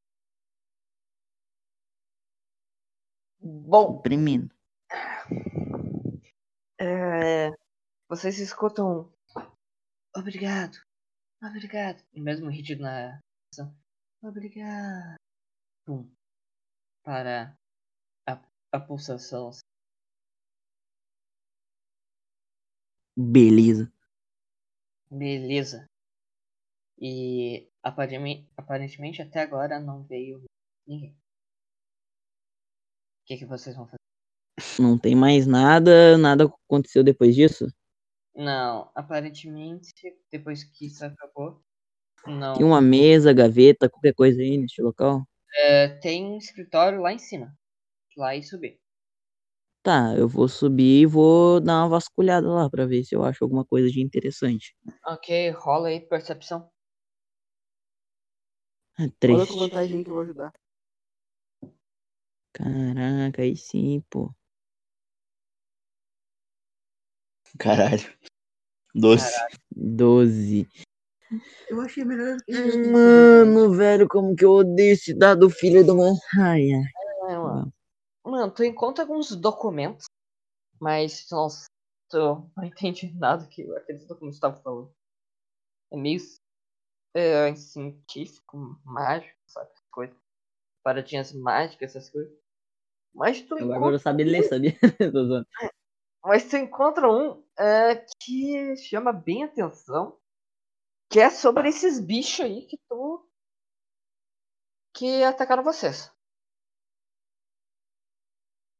Bom, 3.40 3.96
Oprimindo. 3.98 4.52
é, 6.80 7.50
vocês 8.08 8.38
escutam. 8.38 9.12
Obrigado. 10.16 10.78
Obrigado. 11.42 12.02
E 12.12 12.20
mesmo 12.20 12.48
hit 12.48 12.74
na. 12.76 13.20
Obrigado. 14.22 15.16
Pum. 15.84 16.10
Para 17.04 17.54
pulsação. 18.80 19.50
Beleza. 23.16 23.92
Beleza. 25.10 25.88
E 26.98 27.68
aparentemente, 27.82 28.48
aparentemente 28.56 29.22
até 29.22 29.42
agora 29.42 29.78
não 29.78 30.02
veio 30.04 30.44
ninguém. 30.86 31.10
O 31.10 33.26
que, 33.26 33.38
que 33.38 33.46
vocês 33.46 33.74
vão 33.74 33.86
fazer? 33.86 34.80
Não 34.80 34.98
tem 34.98 35.14
mais 35.14 35.46
nada, 35.46 36.18
nada 36.18 36.44
aconteceu 36.44 37.02
depois 37.02 37.34
disso? 37.34 37.66
Não, 38.34 38.90
aparentemente, 38.94 39.92
depois 40.30 40.64
que 40.64 40.86
isso 40.86 41.04
acabou, 41.04 41.62
não. 42.26 42.54
Tem 42.54 42.64
uma 42.64 42.80
mesa, 42.80 43.32
gaveta, 43.32 43.88
qualquer 43.88 44.14
coisa 44.14 44.40
aí 44.40 44.56
neste 44.56 44.82
local? 44.82 45.26
É, 45.56 45.88
tem 45.98 46.24
um 46.24 46.38
escritório 46.38 47.00
lá 47.00 47.12
em 47.12 47.18
cima. 47.18 47.54
Lá 48.16 48.36
e 48.36 48.42
subir. 48.42 48.78
Tá, 49.82 50.14
eu 50.16 50.26
vou 50.26 50.48
subir 50.48 51.02
e 51.02 51.06
vou 51.06 51.60
dar 51.60 51.82
uma 51.82 51.88
vasculhada 51.88 52.48
lá 52.48 52.70
pra 52.70 52.86
ver 52.86 53.04
se 53.04 53.14
eu 53.14 53.22
acho 53.22 53.44
alguma 53.44 53.64
coisa 53.64 53.88
de 53.90 54.00
interessante. 54.00 54.74
Ok, 55.06 55.50
rola 55.50 55.88
aí, 55.88 56.00
percepção. 56.00 56.70
Ah, 58.96 59.02
Olha 59.02 59.12
Três. 59.18 59.48
com 59.48 59.58
vantagem 59.58 60.02
que 60.02 60.08
eu 60.08 60.14
vou 60.14 60.22
ajudar. 60.22 60.52
Caraca, 62.52 63.42
aí 63.42 63.56
sim, 63.56 64.02
pô. 64.08 64.32
Caralho. 67.58 68.10
Doce. 68.94 69.34
Doze. 69.70 70.68
Eu 71.68 71.80
achei 71.80 72.04
melhor. 72.04 72.36
Mano, 72.92 73.74
velho, 73.74 74.06
como 74.08 74.34
que 74.36 74.44
eu 74.44 74.52
odeio 74.52 74.92
esse 74.92 75.12
dado 75.12 75.50
filho 75.50 75.84
de 75.84 75.90
uma. 75.90 76.10
Ai, 76.38 76.62
ai. 76.72 77.32
É, 77.32 77.36
mano. 77.36 77.72
Mano, 78.24 78.50
tu 78.50 78.64
encontra 78.64 79.04
alguns 79.04 79.36
documentos, 79.36 80.06
mas 80.80 81.26
nossa, 81.30 81.66
tu 82.08 82.50
não 82.56 82.64
entende 82.64 83.12
nada 83.12 83.46
que 83.46 83.62
aqueles 83.76 84.06
documentos 84.06 84.36
estavam 84.36 84.62
falando. 84.62 84.94
É 85.92 85.96
meio 85.96 86.20
é, 87.14 87.54
científico, 87.54 88.80
mágico, 88.84 89.38
sabe? 89.46 89.70
Coisas. 89.90 90.16
Paradinhas 90.82 91.32
mágicas, 91.32 91.94
essas 91.94 92.10
coisas. 92.10 92.36
Mas 93.14 93.42
tu 93.42 93.54
Agora 93.54 93.76
encontra, 93.76 93.94
eu 93.94 93.98
sabia 94.00 94.26
ler, 94.26 94.42
sabia? 94.44 94.76
Zoando. 95.12 95.46
mas 96.24 96.48
tu 96.48 96.56
encontra 96.56 97.08
um 97.08 97.44
é, 97.58 98.04
que 98.20 98.76
chama 98.76 99.12
bem 99.12 99.44
atenção, 99.44 100.18
que 101.10 101.20
é 101.20 101.30
sobre 101.30 101.68
esses 101.68 102.00
bichos 102.00 102.40
aí 102.40 102.66
que 102.66 102.78
tu 102.88 103.28
que 104.94 105.22
atacaram 105.24 105.62
vocês. 105.62 106.13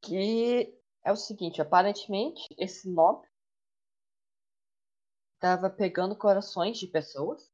Que 0.07 0.79
é 1.03 1.13
o 1.13 1.17
seguinte, 1.17 1.63
aparentemente 1.63 2.47
esse 2.59 2.89
nobre 2.91 3.29
tava 5.41 5.71
pegando 5.71 6.17
corações 6.17 6.79
de 6.79 6.87
pessoas 6.87 7.51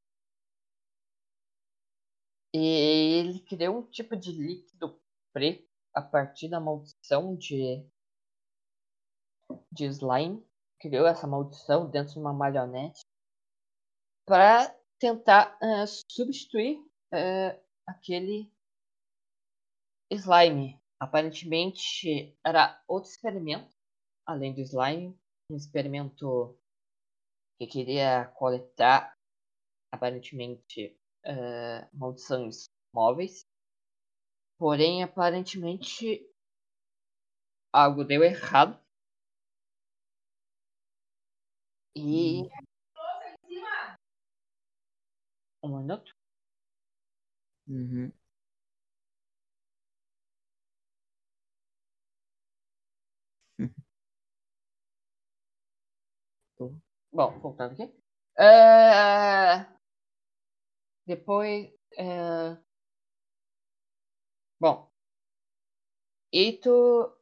e 2.53 2.59
ele 2.59 3.39
criou 3.41 3.79
um 3.79 3.89
tipo 3.89 4.17
de 4.17 4.31
líquido 4.31 4.99
preto 5.31 5.65
a 5.93 6.01
partir 6.01 6.49
da 6.49 6.59
maldição 6.59 7.35
de 7.35 7.85
de 9.71 9.85
slime, 9.85 10.45
criou 10.79 11.05
essa 11.05 11.27
maldição 11.27 11.89
dentro 11.89 12.13
de 12.13 12.19
uma 12.19 12.33
marionete 12.33 13.05
para 14.25 14.73
tentar 14.99 15.57
eh, 15.61 15.85
substituir 15.87 16.79
eh, 17.11 17.61
aquele 17.85 18.51
slime. 20.09 20.80
Aparentemente 21.01 22.37
era 22.45 22.79
outro 22.87 23.09
experimento, 23.09 23.75
além 24.25 24.53
do 24.53 24.61
slime, 24.61 25.19
um 25.49 25.55
experimento 25.57 26.55
que 27.57 27.65
queria 27.67 28.25
coletar 28.35 29.15
aparentemente 29.91 30.95
eh, 31.25 31.87
maldições 31.93 32.65
móveis. 32.93 33.45
Porém, 34.57 35.03
aparentemente 35.03 36.25
algo 37.73 38.05
deu 38.05 38.23
errado. 38.23 38.79
E 41.95 42.49
um 45.63 45.77
minuto. 45.79 46.11
Uhum. 47.67 48.11
Bom, 57.11 57.39
voltando 57.39 57.73
aqui. 57.73 57.93
É, 58.37 59.65
Depois. 61.05 61.71
é, 61.97 62.57
Bom. 64.59 64.89
Tu 66.61 67.17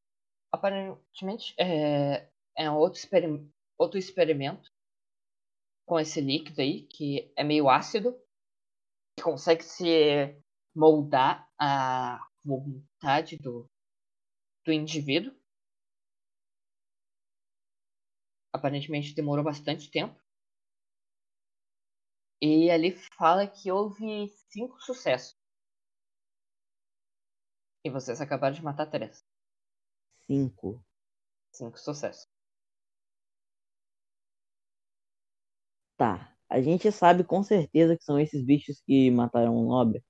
aparentemente 0.52 1.56
é, 1.60 2.30
é 2.56 2.70
um 2.70 2.76
outro, 2.78 3.00
experim... 3.00 3.52
outro 3.78 3.98
experimento 3.98 4.70
com 5.88 6.00
esse 6.00 6.22
líquido 6.22 6.62
aí, 6.62 6.84
que 6.84 7.32
é 7.36 7.44
meio 7.44 7.70
ácido, 7.70 8.14
que 9.18 9.24
consegue 9.24 9.64
se 9.64 10.36
moldar 10.76 11.50
à 11.60 12.28
vontade 12.46 13.38
do, 13.38 13.66
do 14.66 14.72
indivíduo. 14.72 15.39
Aparentemente 18.60 19.16
demorou 19.16 19.44
bastante 19.44 19.90
tempo. 19.90 20.20
E 22.42 22.70
ali 22.70 22.92
fala 23.18 23.48
que 23.48 23.72
houve 23.72 24.28
cinco 24.50 24.82
sucessos. 24.82 25.38
E 27.86 27.90
vocês 27.90 28.20
acabaram 28.20 28.54
de 28.54 28.62
matar 28.62 28.86
três. 28.88 29.26
Cinco. 30.28 30.84
Cinco 31.54 31.80
sucessos. 31.80 32.28
Tá. 35.98 36.36
A 36.50 36.62
gente 36.62 36.92
sabe 36.92 37.24
com 37.24 37.42
certeza 37.42 37.96
que 37.96 38.04
são 38.04 38.20
esses 38.20 38.44
bichos 38.44 38.82
que 38.82 39.10
mataram 39.10 39.56
o 39.56 39.66
Nobre. 39.70 40.04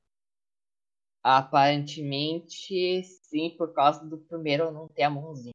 Aparentemente, 1.21 3.03
sim, 3.03 3.55
por 3.57 3.73
causa 3.73 4.03
do 4.05 4.17
primeiro 4.17 4.71
não 4.71 4.87
ter 4.87 5.03
a 5.03 5.09
mãozinha. 5.09 5.53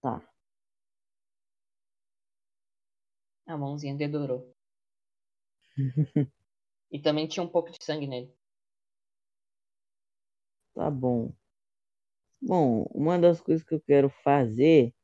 Tá. 0.00 0.22
A 3.48 3.56
mãozinha 3.56 3.96
dedurou. 3.96 4.54
e 6.90 6.98
também 7.00 7.28
tinha 7.28 7.44
um 7.44 7.48
pouco 7.48 7.70
de 7.70 7.78
sangue 7.80 8.06
nele. 8.08 8.34
Tá 10.74 10.88
bom. 10.90 11.32
Bom, 12.40 12.84
uma 12.94 13.18
das 13.18 13.40
coisas 13.40 13.64
que 13.64 13.74
eu 13.74 13.80
quero 13.80 14.08
fazer 14.08 14.94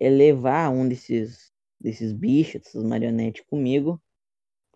é 0.00 0.10
levar 0.10 0.70
um 0.70 0.88
desses, 0.88 1.52
desses 1.80 2.12
bichos, 2.12 2.62
dessas 2.62 2.84
marionetes 2.84 3.44
comigo, 3.48 4.02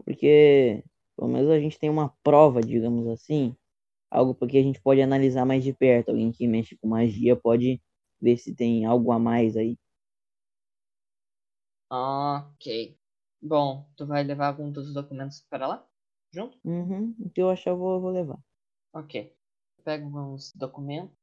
porque 0.04 0.84
pelo 1.16 1.30
menos 1.30 1.50
a 1.50 1.60
gente 1.60 1.78
tem 1.78 1.90
uma 1.90 2.10
prova, 2.22 2.60
digamos 2.62 3.08
assim, 3.08 3.56
algo 4.10 4.34
porque 4.34 4.58
a 4.58 4.62
gente 4.62 4.80
pode 4.82 5.02
analisar 5.02 5.46
mais 5.46 5.64
de 5.64 5.72
perto. 5.74 6.10
Alguém 6.10 6.32
que 6.32 6.46
mexe 6.48 6.76
com 6.78 6.88
magia 6.88 7.36
pode 7.36 7.82
ver 8.20 8.38
se 8.38 8.54
tem 8.54 8.86
algo 8.86 9.12
a 9.12 9.18
mais 9.18 9.56
aí. 9.56 9.78
Ok. 11.88 12.66
Bom, 13.42 13.88
tu 13.96 14.06
vai 14.06 14.22
levar 14.22 14.48
algum 14.48 14.70
dos 14.70 14.92
documentos 14.92 15.40
para 15.48 15.66
lá? 15.66 15.86
Junto? 16.30 16.58
Uhum, 16.64 17.14
o 17.18 17.30
que 17.30 17.40
eu 17.40 17.50
achar 17.50 17.70
eu 17.70 17.76
vou, 17.78 17.94
eu 17.94 18.00
vou 18.00 18.10
levar. 18.10 18.38
Ok. 18.92 19.34
Pega 19.82 20.04
uns 20.04 20.52
documentos. 20.54 21.16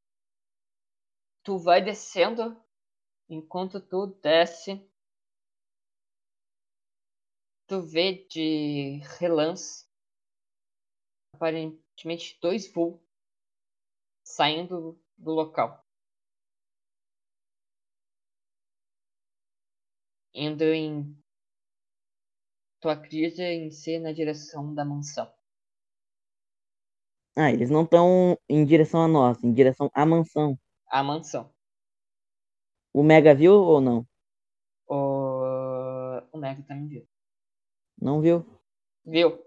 Tu 1.43 1.57
vai 1.57 1.81
descendo. 1.81 2.57
Enquanto 3.29 3.79
tu 3.79 4.07
desce, 4.21 4.81
tu 7.67 7.81
vê 7.81 8.25
de 8.29 9.01
relance 9.19 9.85
aparentemente 11.33 12.37
dois 12.41 12.71
voos 12.71 12.99
saindo 14.23 14.99
do 15.17 15.31
local. 15.31 15.83
Indo 20.33 20.63
em. 20.63 21.17
Tu 22.87 22.91
acredita 22.91 23.43
em 23.43 23.69
ser 23.69 23.99
na 23.99 24.13
direção 24.13 24.73
da 24.73 24.85
mansão. 24.85 25.29
Ah, 27.35 27.51
eles 27.51 27.69
não 27.69 27.83
estão 27.83 28.39
em 28.47 28.63
direção 28.63 29.01
a 29.01 29.09
nós, 29.09 29.43
em 29.43 29.51
direção 29.51 29.91
à 29.93 30.05
mansão. 30.05 30.57
A 30.87 31.03
mansão. 31.03 31.53
O 32.93 33.03
Mega 33.03 33.35
viu 33.35 33.55
ou 33.55 33.81
não? 33.81 34.07
O, 34.87 36.21
o 36.31 36.37
Mega 36.37 36.63
também 36.63 36.87
viu. 36.87 37.05
Não 38.01 38.21
viu? 38.21 38.45
Viu? 39.05 39.45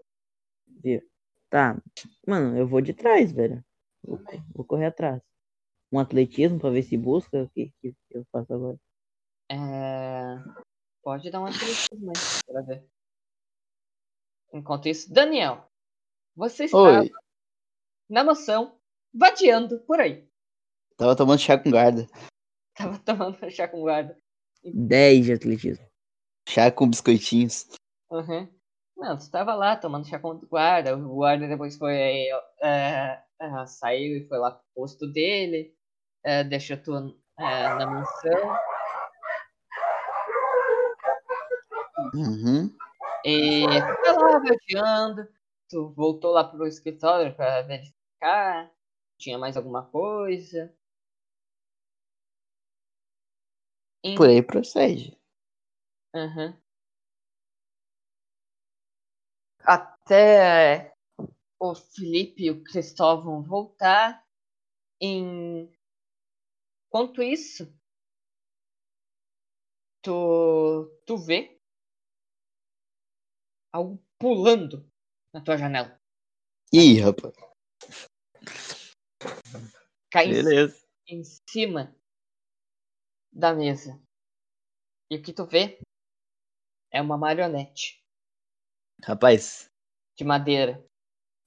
Viu. 0.67 1.01
Tá. 1.49 1.81
Mano, 2.27 2.55
eu 2.55 2.67
vou 2.67 2.79
de 2.79 2.93
trás, 2.93 3.31
velho. 3.31 3.65
Vou, 4.03 4.19
vou 4.53 4.63
correr 4.63 4.85
atrás. 4.85 5.19
Um 5.91 5.97
atletismo 5.97 6.59
pra 6.59 6.69
ver 6.69 6.83
se 6.83 6.95
busca. 6.95 7.41
O 7.41 7.49
que, 7.49 7.73
que 7.81 7.95
eu 8.11 8.23
faço 8.31 8.53
agora? 8.53 8.77
É... 9.49 10.35
Pode 11.01 11.31
dar 11.31 11.39
uma 11.39 11.49
atletismo 11.49 12.11
aí 12.11 12.43
pra 12.45 12.61
ver. 12.61 12.91
Enquanto 14.53 14.87
isso, 14.87 15.11
Daniel, 15.11 15.65
você 16.35 16.65
estava 16.65 17.01
Oi. 17.01 17.11
na 18.09 18.23
mansão, 18.23 18.77
vadiando 19.13 19.79
por 19.81 19.99
aí. 19.99 20.27
Tava 20.97 21.15
tomando 21.15 21.39
chá 21.39 21.57
com 21.57 21.71
guarda. 21.71 22.07
Tava 22.75 22.99
tomando 22.99 23.37
chá 23.49 23.67
com 23.67 23.81
guarda. 23.81 24.17
10 24.63 25.25
de 25.25 25.33
atletismo. 25.33 25.85
Chá 26.47 26.71
com 26.71 26.89
biscoitinhos. 26.89 27.67
Uhum. 28.09 28.47
Não, 28.97 29.17
tu 29.17 29.31
tava 29.31 29.55
lá 29.55 29.75
tomando 29.75 30.07
chá 30.07 30.19
com 30.19 30.29
o 30.29 30.47
guarda. 30.47 30.95
O 30.95 31.15
guarda 31.15 31.47
depois 31.47 31.77
foi. 31.77 31.95
é, 32.61 33.23
é, 33.41 33.65
saiu 33.65 34.17
e 34.17 34.27
foi 34.27 34.37
lá 34.37 34.51
pro 34.51 34.63
posto 34.75 35.07
dele. 35.11 35.73
é, 36.23 36.43
deixou 36.43 36.77
tu 36.77 36.95
é, 37.39 37.69
na 37.75 37.87
mansão. 37.87 38.57
Uhum. 42.13 42.75
E 43.25 43.65
tu 43.67 44.03
tá 44.03 44.11
lá 44.13 44.39
vadiando. 44.39 45.27
Tu 45.69 45.89
voltou 45.89 46.31
lá 46.31 46.43
pro 46.43 46.67
escritório 46.67 47.33
pra 47.35 47.61
verificar. 47.61 48.71
Tinha 49.17 49.37
mais 49.37 49.55
alguma 49.55 49.85
coisa. 49.85 50.73
E- 54.03 54.15
Por 54.15 54.27
aí 54.29 54.41
procede. 54.41 55.17
Uhum. 56.15 56.53
Até 59.65 60.93
o 61.59 61.75
Felipe 61.75 62.45
e 62.45 62.51
o 62.51 62.63
Cristóvão 62.63 63.41
voltar. 63.43 64.23
Enquanto 65.01 65.71
isso, 67.23 67.67
tu, 70.01 70.91
tu 71.05 71.17
vê 71.17 71.60
algo 73.73 74.01
pulando 74.19 74.85
na 75.33 75.41
tua 75.41 75.57
janela. 75.57 75.99
Ih, 76.73 76.99
rapaz. 76.99 77.33
Cai 80.11 80.27
em 80.27 80.31
Beleza. 80.33 80.81
em 81.07 81.23
cima 81.49 81.95
da 83.31 83.53
mesa. 83.53 84.01
E 85.09 85.17
o 85.17 85.21
que 85.21 85.33
tu 85.33 85.45
vê 85.45 85.79
é 86.91 87.01
uma 87.01 87.17
marionete 87.17 88.01
Rapaz, 89.03 89.69
de 90.17 90.23
madeira 90.23 90.85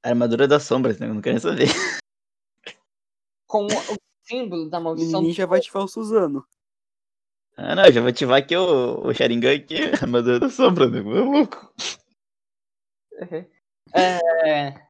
armadura 0.02 0.46
das 0.46 0.64
sombras, 0.64 0.98
né? 0.98 1.08
Eu 1.08 1.14
não 1.14 1.22
quero 1.22 1.34
nem 1.34 1.40
saber. 1.40 1.66
com 3.46 3.64
o 3.66 3.68
símbolo 4.26 4.68
da 4.68 4.78
O 4.78 4.82
maldição. 4.82 5.12
menininho 5.20 5.34
já 5.34 5.46
vai 5.46 5.60
te 5.60 5.70
falar 5.70 5.84
o 5.86 5.88
Suzano. 5.88 6.46
Ah, 7.56 7.74
não, 7.74 7.90
já 7.90 8.00
vou 8.00 8.10
ativar 8.10 8.38
aqui 8.38 8.56
o, 8.56 9.06
o 9.06 9.14
Sharingan 9.14 9.54
aqui, 9.56 9.76
armadura 10.02 10.40
das 10.40 10.54
sombras, 10.54 10.90
né? 10.90 11.00
Meu 11.00 11.24
louco. 11.24 11.72
É... 13.94 14.88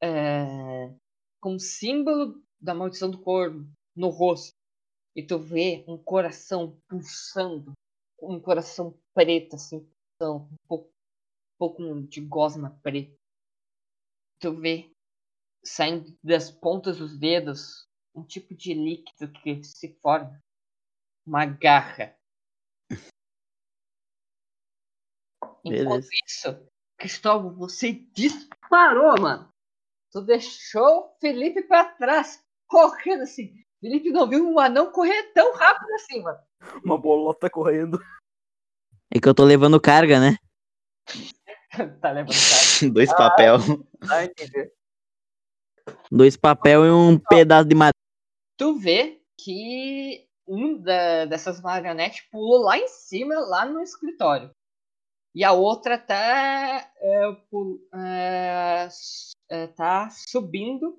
É... 0.00 0.94
Com 1.40 1.54
o 1.54 1.60
símbolo 1.60 2.42
da 2.60 2.74
maldição 2.74 3.10
do 3.10 3.20
corvo 3.20 3.68
no 3.96 4.08
rosto. 4.08 4.54
E 5.16 5.22
tu 5.22 5.38
vê 5.38 5.84
um 5.88 5.98
coração 5.98 6.80
pulsando. 6.88 7.72
Um 8.20 8.40
coração 8.40 8.98
preto, 9.14 9.56
assim, 9.56 9.88
um 10.22 10.56
pouco, 10.66 10.88
um 10.88 11.58
pouco 11.58 12.00
de 12.02 12.20
gosma 12.20 12.78
preta. 12.82 13.16
Tu 14.40 14.52
vê 14.54 14.90
saindo 15.64 16.16
das 16.22 16.50
pontas 16.50 16.98
dos 16.98 17.16
dedos 17.18 17.88
um 18.14 18.24
tipo 18.24 18.54
de 18.54 18.74
líquido 18.74 19.32
que 19.32 19.62
se 19.62 19.94
forma. 20.00 20.40
Uma 21.26 21.46
garra. 21.46 22.17
Enquanto 25.64 25.86
Beleza. 25.86 26.08
isso, 26.26 26.68
Cristóvão, 26.96 27.54
você 27.54 27.92
disparou, 27.92 29.20
mano. 29.20 29.48
Tu 30.10 30.20
deixou 30.22 31.00
o 31.00 31.18
Felipe 31.20 31.62
pra 31.62 31.84
trás, 31.84 32.42
correndo 32.66 33.22
assim. 33.22 33.52
Felipe 33.80 34.10
não 34.10 34.28
viu 34.28 34.48
um 34.48 34.58
anão 34.58 34.90
correr 34.90 35.32
tão 35.32 35.54
rápido 35.54 35.92
assim, 35.94 36.22
mano. 36.22 36.38
Uma 36.84 36.98
bolota 36.98 37.48
correndo. 37.48 38.00
É 39.12 39.20
que 39.20 39.28
eu 39.28 39.34
tô 39.34 39.44
levando 39.44 39.80
carga, 39.80 40.18
né? 40.18 40.36
tá 42.00 42.10
levando 42.10 42.34
cara. 42.34 42.92
Dois 42.92 43.12
papel. 43.14 43.56
Vai 44.00 44.24
entender. 44.24 44.72
Dois 46.10 46.36
papel 46.36 46.84
e 46.84 46.90
um 46.90 47.18
pedaço 47.18 47.68
de 47.68 47.74
madeira. 47.74 47.94
Tu 48.56 48.78
vê 48.78 49.22
que 49.38 50.26
um 50.46 50.76
da- 50.80 51.26
dessas 51.26 51.60
marionetes 51.60 52.22
pulou 52.30 52.62
lá 52.62 52.76
em 52.78 52.88
cima, 52.88 53.34
lá 53.38 53.64
no 53.64 53.80
escritório. 53.80 54.50
E 55.34 55.44
a 55.44 55.52
outra 55.52 55.98
tá, 55.98 56.90
é, 57.00 57.36
é, 57.94 58.88
é, 59.50 59.66
tá 59.68 60.08
subindo 60.10 60.96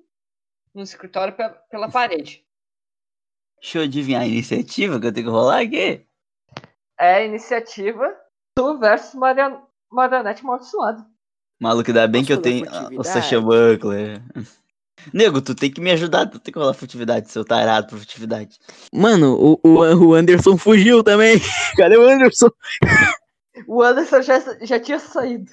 no 0.74 0.82
escritório 0.82 1.34
pe- 1.36 1.54
pela 1.70 1.90
parede. 1.90 2.44
Deixa 3.60 3.78
eu 3.78 3.82
adivinhar 3.82 4.22
a 4.22 4.26
iniciativa 4.26 4.98
que 4.98 5.06
eu 5.06 5.12
tenho 5.12 5.26
que 5.26 5.32
rolar 5.32 5.60
aqui. 5.60 6.06
É 6.98 7.14
a 7.16 7.24
iniciativa 7.24 8.14
tu 8.54 8.78
versus 8.78 9.14
Marion- 9.14 9.62
Marionete 9.90 10.42
Amaldiçoado. 10.42 11.04
Maluco, 11.60 11.90
ainda 11.90 12.08
bem 12.08 12.22
Posso 12.22 12.26
que 12.26 12.32
eu 12.32 12.42
tenho 12.42 13.00
o? 13.00 13.04
Sasha 13.04 13.40
Buckler. 13.40 14.22
Nego, 15.12 15.42
tu 15.42 15.54
tem 15.54 15.70
que 15.70 15.80
me 15.80 15.90
ajudar, 15.90 16.26
tu 16.26 16.38
tem 16.38 16.52
que 16.52 16.58
rolar 16.58 16.74
furtividade, 16.74 17.30
seu 17.30 17.44
tarado 17.44 17.88
por 17.88 17.98
furtividade. 17.98 18.58
Mano, 18.92 19.34
o, 19.34 19.60
o, 19.62 20.06
o 20.08 20.14
Anderson 20.14 20.56
fugiu 20.56 21.02
também. 21.02 21.38
Cadê 21.76 21.96
o 21.98 22.08
Anderson? 22.08 22.48
O 23.66 23.82
Anderson 23.82 24.22
já, 24.22 24.38
já 24.64 24.80
tinha 24.80 24.98
saído. 24.98 25.50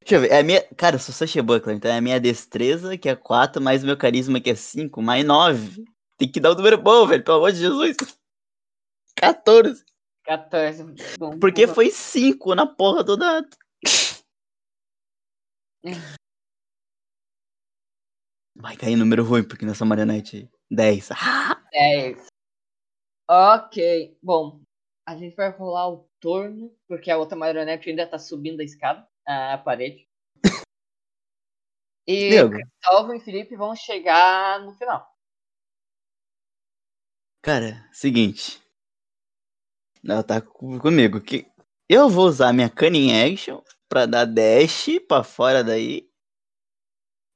Deixa 0.00 0.16
eu 0.16 0.20
ver, 0.20 0.32
é 0.32 0.40
a 0.40 0.42
minha. 0.42 0.62
Cara, 0.76 0.96
eu 0.96 1.00
sou 1.00 1.14
Sasha 1.14 1.42
Buckler, 1.42 1.76
então 1.76 1.90
é 1.90 1.96
a 1.96 2.00
minha 2.00 2.20
destreza, 2.20 2.98
que 2.98 3.08
é 3.08 3.16
4, 3.16 3.62
mais 3.62 3.82
meu 3.82 3.96
carisma, 3.96 4.40
que 4.40 4.50
é 4.50 4.54
5, 4.54 5.00
mais 5.00 5.24
9. 5.24 5.84
Tem 6.18 6.30
que 6.30 6.40
dar 6.40 6.52
o 6.52 6.54
número 6.54 6.76
bom, 6.76 7.06
velho, 7.06 7.24
pelo 7.24 7.38
amor 7.38 7.52
de 7.52 7.58
Jesus. 7.58 7.96
14. 9.16 9.82
14. 10.24 10.94
Bom, 11.18 11.38
Porque 11.38 11.66
bom. 11.66 11.74
foi 11.74 11.90
5 11.90 12.54
na 12.54 12.66
porra 12.66 13.02
do 13.02 13.16
dado. 13.16 13.48
Vai 18.56 18.76
cair 18.76 18.96
número 18.96 19.24
ruim, 19.24 19.42
porque 19.42 19.66
nessa 19.66 19.84
marionete 19.84 20.36
aí. 20.36 20.48
10. 20.70 21.10
Ah! 21.12 21.60
10. 21.72 22.26
Ok. 23.28 24.16
Bom, 24.22 24.63
a 25.06 25.16
gente 25.16 25.36
vai 25.36 25.50
rolar 25.50 25.88
o 25.88 26.08
turno, 26.20 26.74
porque 26.88 27.10
a 27.10 27.18
outra 27.18 27.36
marionete 27.36 27.90
ainda 27.90 28.06
tá 28.06 28.18
subindo 28.18 28.60
a 28.60 28.64
escada, 28.64 29.06
a 29.26 29.58
parede. 29.58 30.08
E 32.06 32.30
Nego, 32.30 32.50
Cristóvão 32.52 33.14
e 33.14 33.20
Felipe 33.20 33.56
vão 33.56 33.74
chegar 33.74 34.60
no 34.60 34.74
final. 34.74 35.10
cara, 37.42 37.88
seguinte. 37.92 38.62
Ela 40.02 40.22
tá 40.22 40.40
co- 40.40 40.78
comigo. 40.80 41.20
Que 41.20 41.46
eu 41.88 42.08
vou 42.08 42.26
usar 42.26 42.52
minha 42.52 42.70
Cunning 42.70 43.10
Action 43.12 43.62
pra 43.88 44.06
dar 44.06 44.26
dash 44.26 44.98
pra 45.08 45.22
fora 45.22 45.62
daí. 45.64 46.10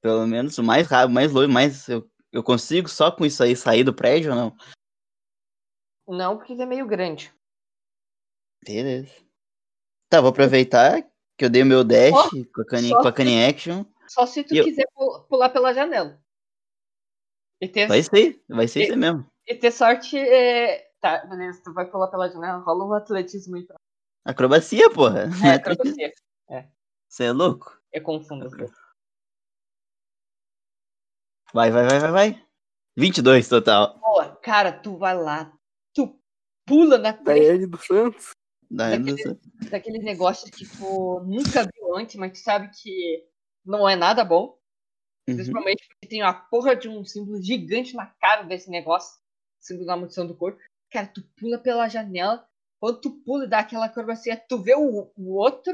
Pelo 0.02 0.26
menos 0.26 0.56
o 0.58 0.62
mais 0.62 0.86
rápido, 0.86 1.14
mais 1.14 1.32
longe, 1.32 1.52
mais. 1.52 1.88
Eu, 1.88 2.10
eu 2.30 2.42
consigo 2.42 2.88
só 2.88 3.10
com 3.10 3.24
isso 3.24 3.42
aí 3.42 3.56
sair 3.56 3.84
do 3.84 3.94
prédio 3.94 4.30
ou 4.30 4.36
não? 4.36 4.56
Não, 6.06 6.36
porque 6.36 6.52
ele 6.52 6.62
é 6.62 6.66
meio 6.66 6.86
grande. 6.86 7.34
Beleza. 8.64 9.12
Tá, 10.10 10.20
vou 10.20 10.30
aproveitar 10.30 11.02
que 11.36 11.44
eu 11.44 11.50
dei 11.50 11.62
o 11.62 11.66
meu 11.66 11.84
dash 11.84 12.10
Só- 12.10 12.30
com, 12.30 12.36
a 12.76 12.78
só 12.82 13.02
com 13.02 13.08
a 13.08 13.10
se- 13.10 13.16
Cunning 13.16 13.44
Action. 13.44 13.84
Só 14.08 14.26
se 14.26 14.42
tu 14.44 14.54
E 14.54 14.58
eu- 14.58 14.64
quiser 14.64 14.86
pu- 14.94 15.24
pular 15.28 15.50
pela 15.50 15.72
janela. 15.74 16.20
E 17.60 17.68
ter, 17.68 17.86
Vai 17.88 18.02
ser, 18.02 18.42
vai 18.48 18.68
ser 18.68 18.80
E- 18.80 18.84
isso 18.88 18.96
mesmo. 18.96 19.26
e 19.46 19.54
ter 19.54 19.70
sorte. 19.70 20.16
é, 20.18 20.86
Tá, 21.00 21.24
beleza, 21.26 21.62
tu 21.62 21.72
vai 21.72 21.88
pular 21.88 22.08
pela 22.08 22.28
janela, 22.28 22.58
rola 22.58 22.84
um 22.84 22.92
atletismo 22.92 23.54
aí 23.54 23.64
pra. 23.64 23.76
Acrobacia, 24.24 24.90
porra. 24.90 25.22
É, 25.22 25.28
acrobacia. 25.94 26.12
Você 27.08 27.24
é 27.24 27.32
louco? 27.32 27.80
Eu 27.92 28.02
confundo 28.02 28.46
as. 28.46 28.52
Vai, 31.54 31.70
vai, 31.70 31.86
vai, 31.86 31.98
vai, 32.00 32.10
vai. 32.10 32.46
22 32.96 33.48
total. 33.48 33.96
Boa, 34.00 34.36
cara, 34.36 34.72
tu 34.72 34.96
vai 34.98 35.16
lá, 35.16 35.52
tu 35.94 36.20
pula 36.66 36.98
na 36.98 37.12
frente 37.14 37.24
Daiane 37.46 37.66
dos 37.66 37.86
Santos. 37.86 38.30
Dá, 38.70 38.90
Daquele- 38.90 39.10
Anderson. 39.12 39.38
daquele 39.70 39.98
negócio 40.00 40.50
que 40.52 40.66
tu 40.66 41.20
nunca 41.20 41.62
viu 41.64 41.96
antes, 41.96 42.16
mas 42.16 42.32
tu 42.32 42.38
sabe 42.44 42.70
que 42.70 43.26
não 43.64 43.88
é 43.88 43.96
nada 43.96 44.24
bom. 44.24 44.58
Uhum. 45.28 45.36
Principalmente 45.36 45.86
porque 45.88 46.06
tem 46.08 46.22
uma 46.22 46.34
porra 46.34 46.76
de 46.76 46.88
um 46.88 47.04
símbolo 47.04 47.42
gigante 47.42 47.94
na 47.94 48.06
cara 48.06 48.42
desse 48.42 48.70
negócio. 48.70 49.18
Símbolo 49.60 49.86
da 49.86 49.96
maldição 49.96 50.26
do 50.26 50.36
corpo. 50.36 50.60
Cara, 50.90 51.06
tu 51.06 51.22
pula 51.36 51.58
pela 51.58 51.88
janela. 51.88 52.46
Quando 52.80 53.00
tu 53.00 53.10
pula 53.24 53.44
e 53.44 53.48
dá 53.48 53.58
aquela 53.60 53.86
acrobacia, 53.86 54.36
tu 54.36 54.62
vê 54.62 54.74
o, 54.74 55.10
o 55.16 55.34
outro 55.34 55.72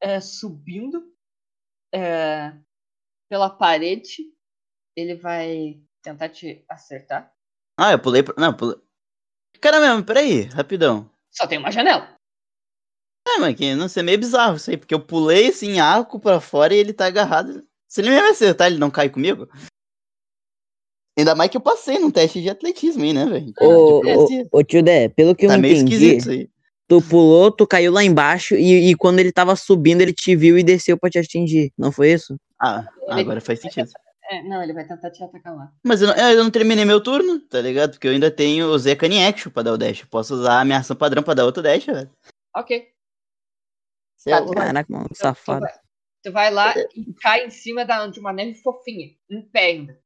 é, 0.00 0.20
subindo 0.20 1.12
é, 1.92 2.54
pela 3.28 3.50
parede. 3.50 4.22
Ele 4.94 5.14
vai 5.14 5.82
tentar 6.02 6.28
te 6.28 6.64
acertar. 6.68 7.34
Ah, 7.78 7.92
eu 7.92 7.98
pulei. 7.98 8.22
Não, 8.38 8.48
eu 8.48 8.56
pulei. 8.56 8.76
Cara 9.60 9.80
mesmo, 9.80 10.04
peraí, 10.04 10.42
rapidão. 10.42 11.10
Só 11.36 11.46
tem 11.46 11.58
uma 11.58 11.70
janela. 11.70 12.14
É, 13.28 13.38
mas 13.38 13.56
que 13.56 13.74
não 13.74 13.88
sei, 13.88 14.02
é 14.02 14.04
meio 14.04 14.18
bizarro 14.18 14.56
isso 14.56 14.70
aí, 14.70 14.76
porque 14.76 14.94
eu 14.94 15.04
pulei 15.04 15.48
assim, 15.48 15.80
arco 15.80 16.18
pra 16.20 16.40
fora 16.40 16.74
e 16.74 16.78
ele 16.78 16.92
tá 16.92 17.06
agarrado. 17.06 17.64
Se 17.88 18.00
ele 18.00 18.10
me 18.10 18.18
acertar, 18.18 18.68
ele 18.68 18.78
não 18.78 18.90
cai 18.90 19.08
comigo? 19.10 19.48
Ainda 21.18 21.34
mais 21.34 21.50
que 21.50 21.56
eu 21.56 21.60
passei 21.60 21.98
num 21.98 22.10
teste 22.10 22.40
de 22.42 22.48
atletismo 22.50 23.02
aí, 23.02 23.12
né, 23.12 23.24
velho? 23.26 23.52
Ô, 23.60 24.00
esse- 24.14 24.42
ô, 24.52 24.58
ô, 24.58 24.62
tio 24.62 24.82
Dé, 24.82 25.08
pelo 25.08 25.34
que 25.34 25.46
eu 25.46 25.50
tá 25.50 25.58
meio 25.58 25.72
entendi, 25.74 25.94
esquisito 25.94 26.20
isso 26.20 26.30
aí. 26.30 26.50
tu 26.86 27.00
pulou, 27.02 27.50
tu 27.50 27.66
caiu 27.66 27.90
lá 27.92 28.04
embaixo 28.04 28.54
e, 28.54 28.90
e 28.90 28.94
quando 28.94 29.18
ele 29.18 29.32
tava 29.32 29.56
subindo, 29.56 30.02
ele 30.02 30.12
te 30.12 30.36
viu 30.36 30.58
e 30.58 30.62
desceu 30.62 30.96
pra 30.98 31.10
te 31.10 31.18
atingir. 31.18 31.72
Não 31.76 31.90
foi 31.90 32.12
isso? 32.12 32.36
Ah, 32.60 32.86
agora 33.08 33.40
faz 33.40 33.60
sentido. 33.60 33.90
É, 34.28 34.42
não, 34.42 34.62
ele 34.62 34.72
vai 34.72 34.86
tentar 34.86 35.10
te 35.10 35.22
atacar 35.22 35.54
lá. 35.54 35.72
Mas 35.84 36.02
eu 36.02 36.08
não, 36.08 36.14
é, 36.14 36.34
eu 36.34 36.42
não 36.42 36.50
terminei 36.50 36.84
meu 36.84 37.00
turno, 37.00 37.38
tá 37.40 37.60
ligado? 37.60 37.92
Porque 37.92 38.08
eu 38.08 38.12
ainda 38.12 38.30
tenho 38.30 38.66
o 38.68 38.78
Zekani 38.78 39.24
Action 39.24 39.52
pra 39.52 39.62
dar 39.62 39.72
o 39.72 39.78
dash. 39.78 40.00
Eu 40.00 40.06
posso 40.08 40.34
usar 40.34 40.60
a 40.60 40.64
minha 40.64 40.78
ação 40.78 40.96
padrão 40.96 41.22
pra 41.22 41.34
dar 41.34 41.44
outro 41.44 41.62
dash, 41.62 41.84
velho. 41.86 42.10
Ok. 42.56 42.88
É 44.26 44.30
Tá, 44.30 44.38
louco. 44.40 44.54
Caraca, 44.56 44.92
mano, 44.92 45.04
Então, 45.04 45.14
tu, 45.14 45.16
safado. 45.16 45.60
vai, 45.60 45.72
tu 46.24 46.32
vai 46.32 46.50
lá 46.50 46.74
e 46.96 47.14
cai 47.20 47.46
em 47.46 47.50
cima 47.50 47.84
da, 47.84 48.06
de 48.08 48.18
uma 48.18 48.32
neve 48.32 48.54
fofinha. 48.62 49.14
Em 49.30 49.42
pé 49.42 49.66
ainda. 49.66 50.00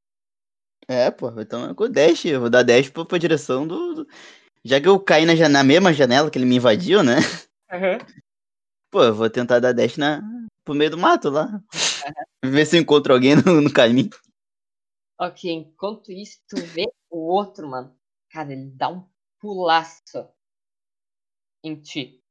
É, 0.87 1.11
pô, 1.11 1.31
então 1.41 1.71
é 1.71 1.75
com 1.75 1.85
o 1.85 1.89
dash. 1.89 2.27
Eu 2.27 2.41
vou 2.41 2.51
dar 2.51 2.63
dash 2.63 2.91
pra, 2.91 3.05
pra 3.07 3.17
direção 3.17 3.67
do, 3.67 3.95
do- 3.95 4.09
Já 4.63 4.79
que 4.81 4.89
eu 4.89 5.01
caí 5.01 5.25
na, 5.25 5.49
na 5.49 5.65
mesma 5.65 5.95
janela 5.95 6.31
que 6.31 6.37
ele 6.37 6.45
me 6.45 6.57
invadiu, 6.57 7.03
né? 7.03 7.17
Pô, 8.91 9.03
eu 9.05 9.15
vou 9.15 9.31
tentar 9.31 9.61
dar 9.61 9.73
dash 9.73 9.97
na, 9.97 10.21
pro 10.71 10.79
meio 10.79 10.91
do 10.91 10.99
mato 10.99 11.29
lá. 11.31 11.61
Ver 12.45 12.65
se 12.65 12.77
eu 12.77 12.81
encontro 12.81 13.13
alguém 13.13 13.35
no, 13.35 13.61
no 13.61 13.73
caminho. 13.73 14.09
Ok, 15.19 15.51
enquanto 15.51 16.13
isso, 16.13 16.41
tu 16.49 16.57
vê 16.67 16.87
o 17.11 17.19
outro, 17.19 17.69
mano. 17.69 17.95
Cara, 18.31 18.53
ele 18.53 18.71
dá 18.71 18.89
um 18.89 19.05
pulaço 19.41 20.29
em 21.65 21.75
ti. 21.81 22.23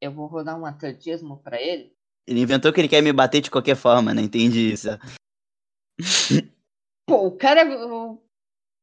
Eu 0.00 0.12
vou 0.12 0.26
rodar 0.26 0.58
um 0.60 0.66
atletismo 0.66 1.42
pra 1.42 1.60
ele. 1.60 1.96
Ele 2.26 2.40
inventou 2.40 2.72
que 2.72 2.80
ele 2.80 2.88
quer 2.88 3.02
me 3.02 3.12
bater 3.12 3.40
de 3.40 3.50
qualquer 3.50 3.74
forma, 3.76 4.12
né? 4.14 4.20
Entendi 4.22 4.72
isso. 4.72 4.88
Pô, 7.08 7.26
o 7.26 7.36
cara. 7.36 7.62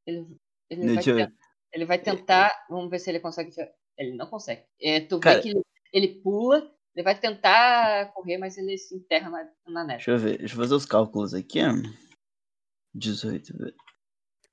Ele, 0.06 0.38
ele, 0.70 0.86
vai, 0.86 0.96
Deixa 0.96 1.10
eu 1.12 1.16
ver. 1.16 1.28
ten- 1.28 1.38
ele 1.74 1.86
vai 1.86 2.00
tentar. 2.02 2.66
Vamos 2.70 2.90
ver 2.90 3.00
se 3.00 3.10
ele 3.10 3.20
consegue. 3.20 3.52
Ele 3.98 4.16
não 4.16 4.28
consegue. 4.28 4.66
É, 4.82 5.00
tu 5.02 5.20
Cara- 5.20 5.38
vê 5.38 5.42
que 5.44 5.50
ele, 5.50 5.62
ele 5.94 6.22
pula, 6.22 6.74
ele 6.96 7.04
vai 7.04 7.20
tentar 7.20 8.12
correr, 8.14 8.38
mas 8.38 8.58
ele 8.58 8.78
se 8.78 8.96
enterra 8.96 9.30
na, 9.30 9.50
na 9.68 9.84
neve. 9.84 9.98
Deixa 9.98 10.12
eu 10.12 10.18
ver, 10.18 10.38
deixa 10.38 10.56
eu 10.56 10.60
fazer 10.60 10.76
os 10.76 10.86
cálculos 10.86 11.34
aqui, 11.34 11.60
ó. 11.62 11.72
18. 12.94 13.58
velho. 13.58 13.76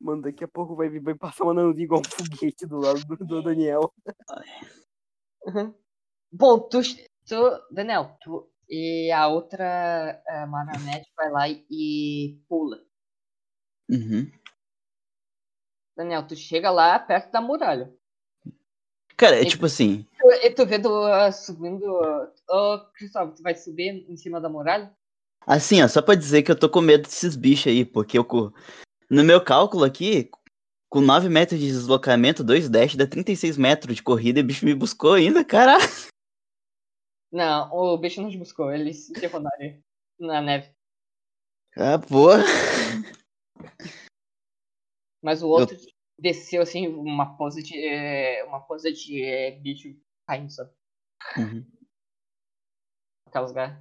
Mano, 0.01 0.23
daqui 0.23 0.45
a 0.45 0.49
pouco 0.49 0.77
vai, 0.77 0.89
vai 1.01 1.15
passar 1.15 1.45
uma 1.45 1.55
nanzinha 1.55 1.85
igual 1.85 2.01
um 2.01 2.05
foguete 2.05 2.67
do 2.67 2.77
lado 2.77 3.01
do, 3.07 3.17
do 3.17 3.43
Daniel. 3.43 3.93
Uhum. 5.47 5.75
Bom, 6.31 6.61
tu, 6.69 6.81
tu. 7.27 7.37
Daniel, 7.71 8.17
tu. 8.21 8.53
E 8.69 9.11
a 9.13 9.29
outra 9.29 10.23
eh, 10.27 10.47
marionete 10.47 11.11
vai 11.17 11.31
lá 11.31 11.49
e, 11.49 11.65
e 11.71 12.43
pula. 12.49 12.85
Uhum. 13.89 14.31
Daniel, 15.97 16.27
tu 16.27 16.37
chega 16.37 16.71
lá 16.71 16.99
perto 16.99 17.31
da 17.31 17.41
muralha. 17.41 17.96
Cara, 19.17 19.37
é 19.37 19.41
Ele- 19.41 19.51
tipo 19.51 19.67
assim. 19.67 20.07
Tu- 20.21 20.31
E 20.43 20.51
tu 20.51 20.67
vê 20.67 20.79
do, 20.79 20.93
ah, 21.05 21.33
subindo. 21.33 21.85
Ô, 22.49 22.79
Cristóvão, 22.95 23.35
tu 23.35 23.43
vai 23.43 23.55
subir 23.55 24.05
em 24.09 24.17
cima 24.17 24.41
da 24.41 24.49
muralha? 24.49 24.95
Assim, 25.47 25.83
ó, 25.83 25.89
só 25.89 26.03
pra 26.03 26.15
dizer 26.15 26.43
que 26.43 26.51
eu 26.51 26.59
tô 26.59 26.69
com 26.69 26.81
medo 26.81 27.05
desses 27.05 27.37
bichos 27.37 27.69
aí, 27.69 27.85
porque 27.85 28.19
eu. 28.19 28.27
No 29.09 29.23
meu 29.23 29.43
cálculo 29.43 29.85
aqui, 29.85 30.29
com 30.91 31.01
9 31.01 31.29
metros 31.29 31.61
de 31.61 31.67
deslocamento, 31.69 32.43
2 32.43 32.69
dash, 32.69 32.97
dá 32.97 33.07
36 33.07 33.57
metros 33.57 33.95
de 33.95 34.03
corrida 34.03 34.41
e 34.41 34.43
o 34.43 34.47
bicho 34.47 34.65
me 34.65 34.75
buscou 34.75 35.15
ainda, 35.15 35.45
caralho. 35.45 35.85
Não, 37.31 37.71
o 37.73 37.97
bicho 37.99 38.21
não 38.21 38.31
te 38.31 38.37
buscou, 38.37 38.73
ele 38.73 38.93
se 38.93 39.13
enterrou 39.13 39.43
na 40.19 40.41
neve. 40.41 40.75
Ah, 41.77 41.99
porra. 41.99 42.43
Mas 45.23 45.43
o 45.43 45.49
outro 45.49 45.77
desceu 46.19 46.63
assim, 46.63 46.89
uma 46.89 47.37
pose 47.37 47.63
de. 47.63 47.77
eh, 47.79 48.45
Uma 48.45 48.61
pose 48.61 48.93
de 48.93 49.23
eh, 49.23 49.53
bicho 49.53 49.89
caindo, 50.27 50.51
sabe? 50.53 50.71
Uhum. 51.37 51.67
Aquelas 53.27 53.53
garras. 53.53 53.79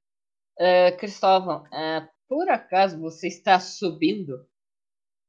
Eh, 0.60 0.92
Cristóvão, 0.94 1.66
eh, 1.74 2.10
por 2.30 2.50
acaso 2.50 3.00
você 3.00 3.28
está 3.28 3.60
subindo 3.60 4.48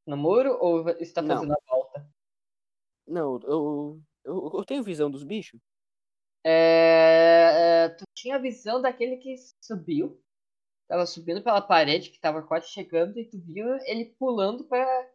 no 0.07 0.17
muro 0.17 0.59
ou 0.61 0.89
está 1.01 1.23
Não. 1.23 1.37
fazendo 1.37 1.53
a 1.55 1.59
volta? 1.69 2.11
Não, 3.07 3.39
eu, 3.43 4.01
eu, 4.25 4.51
eu 4.55 4.65
tenho 4.65 4.83
visão 4.83 5.11
dos 5.11 5.25
bichos. 5.25 5.61
É, 6.45 7.85
é, 7.87 7.89
tu 7.91 8.05
tinha 8.15 8.37
a 8.37 8.39
visão 8.39 8.81
daquele 8.81 9.17
que 9.17 9.35
subiu. 9.61 10.21
Tava 10.89 11.07
subindo 11.07 11.43
pela 11.43 11.63
parede, 11.63 12.11
que 12.11 12.21
tava 12.21 12.43
quase 12.43 12.69
chegando, 12.71 13.19
e 13.19 13.27
tu 13.29 13.39
viu 13.41 13.67
ele 13.87 14.17
pulando 14.19 14.65
pra 14.67 15.06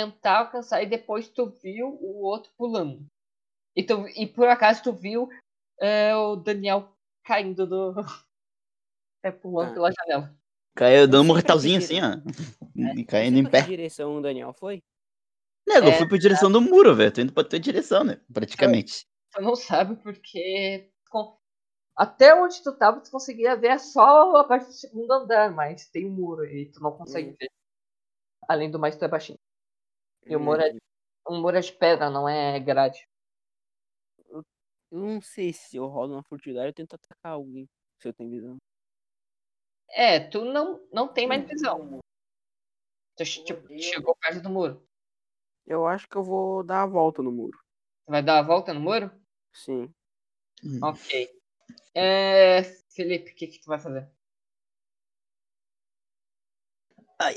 tentar 0.00 0.40
alcançar, 0.40 0.82
e 0.82 0.86
depois 0.86 1.26
tu 1.26 1.46
viu 1.62 1.88
o 1.88 2.22
outro 2.22 2.52
pulando. 2.54 3.06
E, 3.74 3.82
tu, 3.82 4.06
e 4.08 4.26
por 4.26 4.46
acaso 4.46 4.82
tu 4.82 4.92
viu 4.92 5.26
é, 5.80 6.14
o 6.14 6.36
Daniel 6.36 6.94
caindo 7.24 7.66
do. 7.66 7.94
É, 9.24 9.30
pulando 9.32 9.70
Ah. 9.70 9.74
pela 9.74 9.90
janela. 9.92 10.36
Caiu 10.76 11.08
dando 11.08 11.22
um 11.22 11.26
mortalzinho 11.26 11.78
assim, 11.78 11.98
ó. 12.00 12.12
E 12.76 12.80
Não 12.94 13.04
caindo 13.06 13.38
em 13.38 13.50
pé. 13.50 13.62
Que 13.62 13.70
direção 13.70 14.16
o 14.18 14.20
Daniel 14.22 14.52
foi? 14.52 14.80
Nego, 15.66 15.88
eu 15.88 15.92
É, 15.92 15.98
fui 15.98 16.06
pra 16.06 16.16
direção 16.18 16.52
do 16.52 16.60
muro, 16.60 16.94
velho. 16.94 17.10
Tô 17.12 17.20
indo 17.22 17.32
pra 17.32 17.42
tua 17.42 17.58
direção, 17.58 18.04
né? 18.04 18.20
Praticamente. 18.32 19.04
Tu 19.32 19.40
não 19.42 19.56
sabe 19.56 19.96
porque. 19.96 20.92
com- 21.10 21.36
Até 21.96 22.34
onde 22.36 22.62
tu 22.62 22.72
tava, 22.76 23.00
tu 23.00 23.10
conseguia 23.10 23.56
ver 23.56 23.80
só 23.80 24.36
a 24.36 24.44
parte 24.44 24.66
do 24.66 24.72
segundo 24.74 25.10
andar, 25.10 25.50
mas 25.50 25.88
tem 25.88 26.06
um 26.06 26.12
muro 26.12 26.44
e 26.44 26.66
tu 26.70 26.80
não 26.80 26.92
consegue 26.92 27.30
Hum. 27.30 27.36
ver. 27.40 27.48
Além 28.46 28.70
do 28.70 28.78
mais, 28.78 28.94
tu 28.96 29.04
é 29.04 29.08
baixinho. 29.08 29.38
E 30.26 30.34
o 30.34 30.40
muro 30.40 30.60
é, 30.60 30.72
um 31.28 31.40
muro 31.40 31.56
é 31.56 31.60
de 31.60 31.72
pedra, 31.72 32.10
não 32.10 32.28
é 32.28 32.58
grade. 32.58 33.08
Eu 34.28 34.44
não 34.90 35.20
sei 35.20 35.52
se 35.52 35.76
eu 35.76 35.86
rolo 35.86 36.14
uma 36.14 36.22
furtividade 36.22 36.68
eu 36.68 36.74
tento 36.74 36.94
atacar 36.94 37.32
alguém. 37.32 37.68
Se 37.98 38.08
eu 38.08 38.12
tenho 38.12 38.30
visão. 38.30 38.56
É, 39.90 40.20
tu 40.20 40.44
não, 40.44 40.84
não 40.92 41.08
tem 41.08 41.26
mais 41.26 41.46
visão. 41.46 42.00
Tu 43.16 43.24
tipo, 43.24 43.66
chegou 43.80 44.14
perto 44.16 44.42
do 44.42 44.50
muro. 44.50 44.86
Eu 45.66 45.86
acho 45.86 46.08
que 46.08 46.16
eu 46.16 46.22
vou 46.22 46.62
dar 46.62 46.82
a 46.82 46.86
volta 46.86 47.22
no 47.22 47.32
muro. 47.32 47.58
Vai 48.06 48.22
dar 48.22 48.38
a 48.38 48.42
volta 48.42 48.74
no 48.74 48.80
muro? 48.80 49.10
Sim. 49.52 49.92
Hum. 50.62 50.80
Ok. 50.82 51.28
É, 51.94 52.62
Felipe, 52.90 53.32
o 53.32 53.34
que, 53.34 53.46
que 53.46 53.60
tu 53.60 53.66
vai 53.66 53.78
fazer? 53.78 54.10
Ai, 57.18 57.36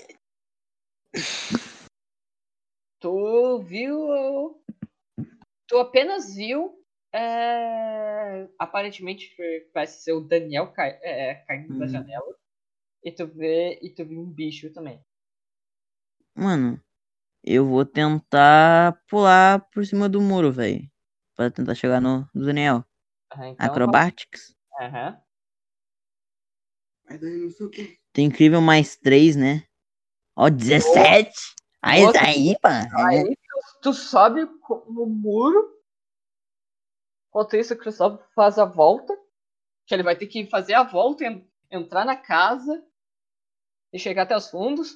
Tu 2.99 3.59
viu. 3.63 4.59
Tu 5.67 5.77
apenas 5.77 6.35
viu. 6.35 6.75
é, 7.11 8.47
aparentemente 8.59 9.35
parece 9.73 10.03
ser 10.03 10.11
o 10.13 10.21
Daniel 10.21 10.71
cai, 10.71 10.91
é, 11.01 11.35
caindo 11.47 11.69
da 11.79 11.85
Uhum. 11.85 11.89
janela. 11.91 12.35
E 13.03 13.11
tu 13.11 13.25
vê. 13.25 13.79
E 13.81 13.89
tu 13.89 14.05
viu 14.05 14.21
um 14.21 14.29
bicho 14.29 14.71
também. 14.71 15.03
Mano, 16.35 16.79
eu 17.43 17.65
vou 17.65 17.83
tentar 17.85 19.01
pular 19.07 19.67
por 19.71 19.85
cima 19.85 20.07
do 20.07 20.21
muro, 20.21 20.51
velho. 20.51 20.87
Pra 21.35 21.49
tentar 21.49 21.73
chegar 21.73 21.99
no 21.99 22.29
no 22.33 22.45
Daniel. 22.45 22.85
Aham, 23.33 23.47
então, 23.49 23.65
Acrobatics. 23.67 24.55
Aham. 24.79 25.21
Mas 27.05 27.19
daí 27.19 27.37
não 27.37 27.49
sei 27.49 27.65
o 27.65 27.69
que. 27.69 27.97
Tem 28.13 28.25
incrível 28.25 28.61
mais 28.61 28.95
3, 28.95 29.35
né? 29.35 29.63
Ó, 30.35 30.49
17! 30.49 31.31
Aí 31.81 32.03
Nossa. 32.03 32.19
tá 32.19 32.25
aí, 32.27 32.59
pá. 32.59 32.81
Aí 33.07 33.35
tu, 33.35 33.79
tu 33.81 33.93
sobe 33.93 34.41
no 34.87 35.05
muro. 35.05 35.77
Enquanto 37.29 37.55
isso, 37.55 37.73
o 37.73 37.77
Cristóvão 37.77 38.23
faz 38.35 38.57
a 38.59 38.65
volta. 38.65 39.17
Que 39.85 39.93
ele 39.95 40.03
vai 40.03 40.15
ter 40.15 40.27
que 40.27 40.45
fazer 40.47 40.73
a 40.73 40.83
volta, 40.83 41.23
en- 41.25 41.47
entrar 41.71 42.05
na 42.05 42.15
casa 42.15 42.85
e 43.93 43.97
chegar 43.99 44.23
até 44.23 44.35
os 44.35 44.49
fundos. 44.49 44.93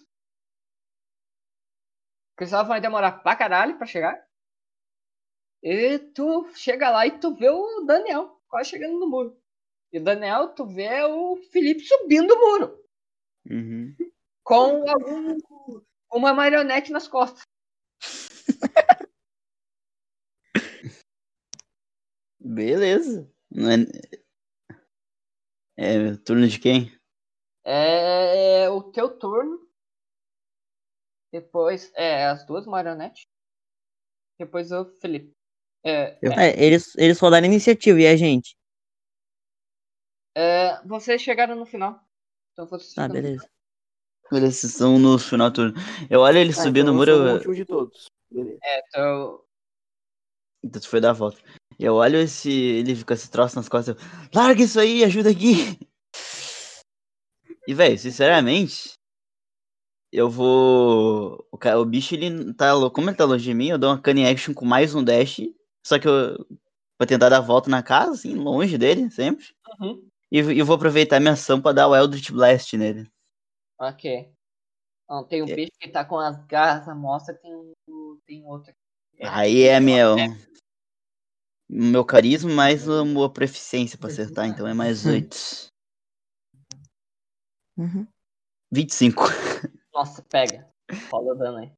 O 2.34 2.36
Cristóvão 2.38 2.68
vai 2.68 2.82
demorar 2.82 3.24
pra 3.24 3.36
caralho 3.36 3.78
pra 3.78 3.88
chegar. 3.88 4.24
E 5.62 5.98
tu 5.98 6.48
chega 6.56 6.90
lá 6.90 7.08
e 7.08 7.18
tu 7.20 7.34
vê 7.36 7.50
o 7.50 7.86
Daniel 7.86 8.40
quase 8.50 8.70
chegando 8.72 9.00
no 9.00 9.08
muro. 9.10 9.40
E 9.92 10.00
o 10.00 10.04
Daniel, 10.04 10.50
tu 10.50 10.66
vê 10.66 11.04
o 11.04 11.38
Felipe 11.52 11.82
subindo 11.82 12.32
o 12.34 12.40
muro. 12.40 12.84
Uhum. 13.50 13.96
Com 14.44 14.90
algum, 14.90 15.38
uma 16.14 16.34
marionete 16.34 16.92
nas 16.92 17.08
costas. 17.08 17.44
Beleza. 22.40 23.32
É... 25.78 25.88
é 26.12 26.16
turno 26.18 26.48
de 26.48 26.60
quem? 26.60 26.92
É 27.66 28.70
o 28.70 28.84
teu 28.92 29.18
turno. 29.18 29.68
Depois 31.32 31.92
é 31.96 32.26
as 32.28 32.46
duas 32.46 32.68
marionetes. 32.68 33.24
depois 34.38 34.72
o 34.72 34.86
Felipe. 35.00 35.34
É, 35.84 36.18
é, 36.22 36.50
É, 36.50 36.64
eles, 36.64 36.96
eles 36.96 37.20
rodaram 37.20 37.46
a 37.46 37.48
iniciativa 37.48 38.00
e 38.00 38.08
a 38.08 38.16
gente. 38.16 38.56
é, 40.36 40.82
vocês 40.86 41.22
chegaram 41.22 41.56
no 41.56 41.66
final. 41.66 42.00
Então 42.52 42.68
vocês 42.68 42.96
no 42.96 43.14
beleza. 43.14 43.50
Estão 44.32 44.98
no 44.98 45.18
final 45.20 45.50
do 45.50 45.54
turno. 45.56 45.74
Eu 46.10 46.22
olho 46.22 46.38
ele 46.40 46.52
Ah, 46.52 46.54
subindo 46.54 46.92
então 46.92 46.94
o 46.94 46.96
eu 46.96 46.98
muro. 46.98 47.12
sou 47.12 47.22
o 47.24 47.28
eu- 47.28 47.34
último 47.36 47.56
de 47.56 47.66
todos. 47.66 48.06
Beleza. 48.32 48.58
É, 48.64 48.80
então, 48.88 49.40
Então 50.64 50.82
tu 50.82 50.88
foi 50.90 51.00
dar 51.02 51.12
a 51.12 51.14
volta. 51.14 51.38
Eu 51.80 51.96
olho 51.96 52.18
esse. 52.20 52.50
Ele 52.52 53.04
com 53.04 53.14
esse 53.14 53.30
troço 53.30 53.56
nas 53.56 53.68
costas. 53.70 53.96
Eu, 53.96 54.30
Larga 54.34 54.64
isso 54.64 54.80
aí, 54.80 55.04
ajuda 55.04 55.30
aqui! 55.30 55.78
E, 57.68 57.74
velho, 57.74 57.98
sinceramente. 58.00 58.94
Eu 60.12 60.30
vou. 60.30 61.46
O, 61.52 61.58
o 61.82 61.86
bicho, 61.86 62.14
ele 62.16 62.54
tá. 62.54 62.72
Como 62.92 63.10
ele 63.10 63.18
tá 63.18 63.26
longe 63.26 63.44
de 63.44 63.54
mim, 63.54 63.70
eu 63.70 63.78
dou 63.78 63.90
uma 63.90 64.02
cane 64.02 64.26
action 64.28 64.54
com 64.54 64.66
mais 64.66 64.94
um 64.96 65.04
dash. 65.04 65.42
Só 65.86 66.00
que 66.00 66.08
eu. 66.08 66.38
Vou 67.00 67.08
tentar 67.08 67.30
dar 67.30 67.38
a 67.38 67.42
volta 67.42 67.70
na 67.70 67.82
casa, 67.84 68.12
assim, 68.12 68.36
longe 68.36 68.78
dele, 68.78 69.10
sempre. 69.10 69.46
uhum, 69.82 70.08
E 70.32 70.40
e 70.40 70.60
eu 70.60 70.66
vou 70.66 70.76
aproveitar 70.76 71.20
minha 71.20 71.34
ação 71.34 71.60
pra 71.60 71.72
dar 71.74 71.88
o 71.88 71.96
Eldritch 71.96 72.30
Blast 72.32 72.78
nele. 72.78 73.10
Ok. 73.80 74.32
Então, 75.06 75.24
tem 75.26 75.42
o 75.42 75.50
É. 75.50 75.56
bicho 75.56 75.72
que 75.80 75.90
tá 75.90 76.04
com 76.06 76.18
as 76.18 76.44
garras 76.46 76.88
à 76.88 76.96
mostra, 76.96 77.34
tem, 77.36 77.52
tem 78.26 78.46
outro 78.46 78.72
aqui. 78.72 78.80
Aí 79.24 79.64
é 79.64 79.76
a 79.76 79.82
minha. 79.82 80.14
O 80.16 80.16
meu 81.70 82.06
carisma 82.06 82.52
mais 82.52 82.88
a 82.88 83.04
minha 83.06 83.30
proficiência 83.30 83.98
pra 83.98 84.08
acertar, 84.08 84.48
então 84.48 84.68
é 84.68 84.74
mais 84.74 85.06
8. 85.06 85.72
Uhum. 87.78 88.08
25. 88.72 89.24
Nossa, 89.94 90.22
pega. 90.24 90.68
Rola 91.12 91.34
o 91.34 91.36
dano 91.36 91.58
aí. 91.58 91.72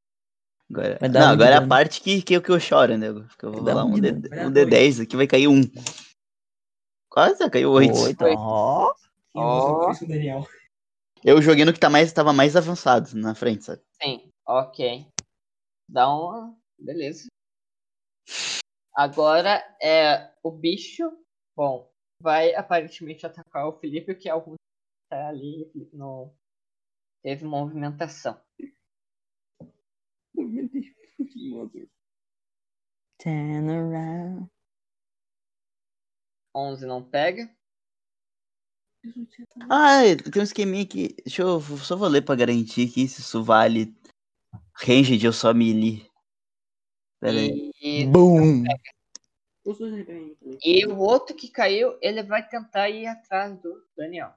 Agora, 0.68 0.98
não, 1.08 1.20
um 1.28 1.32
agora 1.32 1.54
é 1.54 1.58
a 1.58 1.66
parte 1.66 2.00
que, 2.00 2.20
que, 2.22 2.34
eu- 2.34 2.42
que 2.42 2.50
eu 2.50 2.58
choro, 2.58 2.98
né? 2.98 3.12
Porque 3.12 3.44
eu 3.44 3.52
vou 3.52 3.62
dar 3.62 3.74
rolar 3.74 3.84
um 3.84 3.94
um, 3.94 4.00
D, 4.00 4.10
um 4.10 4.50
D10 4.52 5.00
aqui, 5.00 5.16
vai 5.16 5.26
cair 5.26 5.46
um. 5.46 5.60
Quase, 7.08 7.48
caiu 7.48 7.70
8. 7.70 7.94
Oito, 7.94 8.24
Oito. 8.24 8.38
ó. 8.38 8.92
Ó. 9.34 9.90
Isso, 9.92 10.06
Daniel. 10.06 10.46
Eu 11.28 11.42
joguei 11.42 11.64
no 11.64 11.72
que 11.72 11.80
tá 11.80 11.90
mais, 11.90 12.12
tava 12.12 12.32
mais 12.32 12.54
avançado 12.54 13.12
na 13.16 13.34
frente, 13.34 13.64
sabe? 13.64 13.82
Sim, 14.00 14.30
ok. 14.46 15.10
Dá 15.88 16.08
uma. 16.08 16.56
Beleza. 16.78 17.26
Agora 18.94 19.58
é 19.82 20.32
o 20.40 20.52
bicho. 20.52 21.02
Bom, 21.56 21.92
vai 22.22 22.54
aparentemente 22.54 23.26
atacar 23.26 23.66
o 23.66 23.72
Felipe, 23.72 24.14
que 24.14 24.28
é 24.28 24.34
o 24.36 24.38
único 24.38 24.54
que 24.54 25.08
tá 25.10 25.28
ali. 25.28 25.64
O 25.64 25.72
Felipe 25.72 25.96
não 25.96 26.32
teve 27.24 27.44
movimentação. 27.44 28.40
Turn 33.18 33.68
around. 33.68 34.48
11 36.54 36.86
não 36.86 37.02
pega. 37.02 37.55
Ah, 39.70 40.00
tem 40.32 40.40
um 40.40 40.44
esqueminha 40.44 40.84
aqui. 40.84 41.14
Deixa 41.24 41.42
eu 41.42 41.60
só 41.60 41.96
vou 41.96 42.08
ler 42.08 42.22
pra 42.22 42.34
garantir 42.34 42.88
que 42.88 43.02
isso 43.02 43.42
vale 43.42 43.94
range 44.74 45.16
de 45.16 45.26
eu 45.26 45.32
só 45.32 45.52
melee. 45.54 46.06
Pera 47.20 47.38
aí. 47.38 47.70
E, 47.80 48.06
Boom! 48.06 48.64
Também. 49.64 50.36
e 50.64 50.86
o 50.86 50.98
outro 50.98 51.34
que 51.34 51.48
caiu, 51.48 51.98
ele 52.00 52.22
vai 52.22 52.46
tentar 52.46 52.88
ir 52.88 53.06
atrás 53.06 53.58
do 53.60 53.82
Daniel. 53.96 54.32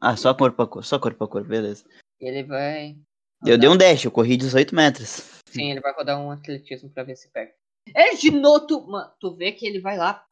Ah, 0.00 0.16
só 0.16 0.34
corpo 0.34 0.62
a 0.62 0.66
corpo, 0.66 0.86
só 0.86 0.98
corpo 0.98 1.24
a 1.24 1.28
corpo, 1.28 1.48
beleza. 1.48 1.84
Ele 2.20 2.42
vai. 2.42 2.96
Eu 3.44 3.56
dei 3.56 3.68
um 3.68 3.76
dash, 3.76 4.04
eu 4.04 4.10
corri 4.10 4.36
18 4.36 4.74
metros. 4.74 5.40
Sim, 5.46 5.70
ele 5.70 5.80
vai 5.80 5.92
rodar 5.94 6.20
um 6.20 6.30
atletismo 6.30 6.90
pra 6.90 7.02
ver 7.02 7.16
se 7.16 7.30
pega. 7.30 7.52
É 7.94 8.14
de 8.14 8.30
novo, 8.30 8.66
tu, 8.66 8.86
mano, 8.86 9.10
tu 9.18 9.34
vê 9.34 9.52
que 9.52 9.66
ele 9.66 9.80
vai 9.80 9.96
lá, 9.96 10.24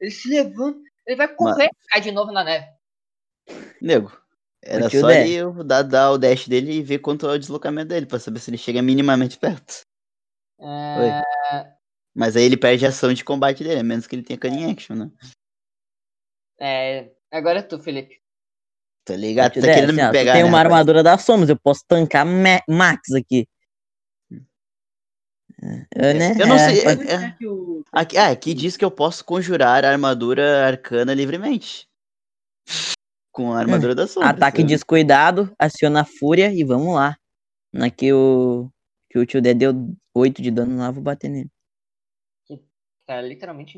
ele 0.00 0.10
se 0.10 0.28
levanta, 0.28 0.78
ele 1.06 1.16
vai 1.16 1.28
correr, 1.34 1.68
cai 1.88 2.00
de 2.00 2.12
novo 2.12 2.30
na 2.30 2.44
neve. 2.44 2.66
Nego, 3.80 4.10
era 4.62 4.88
só 4.90 5.06
ali 5.06 5.34
eu 5.34 5.64
dar, 5.64 5.82
dar 5.82 6.10
o 6.12 6.18
dash 6.18 6.48
dele 6.48 6.72
e 6.72 6.82
ver 6.82 6.98
quanto 6.98 7.26
é 7.26 7.32
o 7.32 7.38
deslocamento 7.38 7.88
dele, 7.88 8.06
pra 8.06 8.18
saber 8.18 8.40
se 8.40 8.50
ele 8.50 8.58
chega 8.58 8.82
minimamente 8.82 9.38
perto. 9.38 9.80
É, 10.58 11.22
Mas 12.14 12.36
aí 12.36 12.44
ele 12.44 12.56
perde 12.56 12.86
a 12.86 12.88
ação 12.88 13.12
de 13.12 13.22
combate 13.24 13.62
dele, 13.62 13.80
a 13.80 13.84
menos 13.84 14.06
que 14.06 14.16
ele 14.16 14.22
tenha 14.22 14.38
cunning 14.38 14.70
action, 14.70 14.96
né? 14.96 15.10
é, 16.58 17.12
agora 17.30 17.58
é 17.58 17.62
tu, 17.62 17.78
Felipe. 17.78 18.20
Tá 19.04 19.14
ligado? 19.14 19.52
Tá 19.54 19.60
querendo 19.60 19.90
assim, 19.90 20.02
me 20.02 20.10
pegar, 20.10 20.32
tem 20.32 20.42
né, 20.42 20.48
uma 20.48 20.58
rapaz? 20.58 20.72
armadura 20.72 21.02
da 21.02 21.16
Somos, 21.18 21.48
eu 21.48 21.56
posso 21.56 21.84
tancar 21.86 22.26
ma- 22.26 22.62
Max 22.68 23.12
aqui. 23.12 23.46
É, 25.94 26.12
né? 26.14 26.32
Eu 26.38 26.46
não 26.46 26.56
É, 26.56 26.58
sei, 26.58 26.82
pode- 26.82 27.08
é- 27.08 27.14
é- 27.14 27.36
Aqui, 27.92 28.18
ah, 28.18 28.30
aqui 28.30 28.52
diz 28.52 28.76
que 28.76 28.84
eu 28.84 28.90
posso 28.90 29.24
conjurar 29.24 29.84
a 29.84 29.90
armadura 29.90 30.66
arcana 30.66 31.14
livremente. 31.14 31.88
Com 33.36 33.52
a 33.52 33.58
armadura 33.58 33.94
da 33.94 34.06
sombra. 34.06 34.30
Ataque 34.30 34.62
sabe? 34.62 34.68
descuidado, 34.70 35.54
aciona 35.58 36.00
a 36.00 36.04
fúria 36.06 36.50
e 36.50 36.64
vamos 36.64 36.94
lá. 36.94 37.18
Na 37.70 37.90
que 37.90 38.10
o, 38.10 38.70
que 39.10 39.18
o 39.18 39.26
tio 39.26 39.42
Dé 39.42 39.52
deu 39.52 39.74
8 40.14 40.40
de 40.40 40.50
dano 40.50 40.78
lá, 40.78 40.90
vou 40.90 41.02
bater 41.02 41.28
nele. 41.28 41.50
Tá 43.04 43.20
literalmente. 43.20 43.76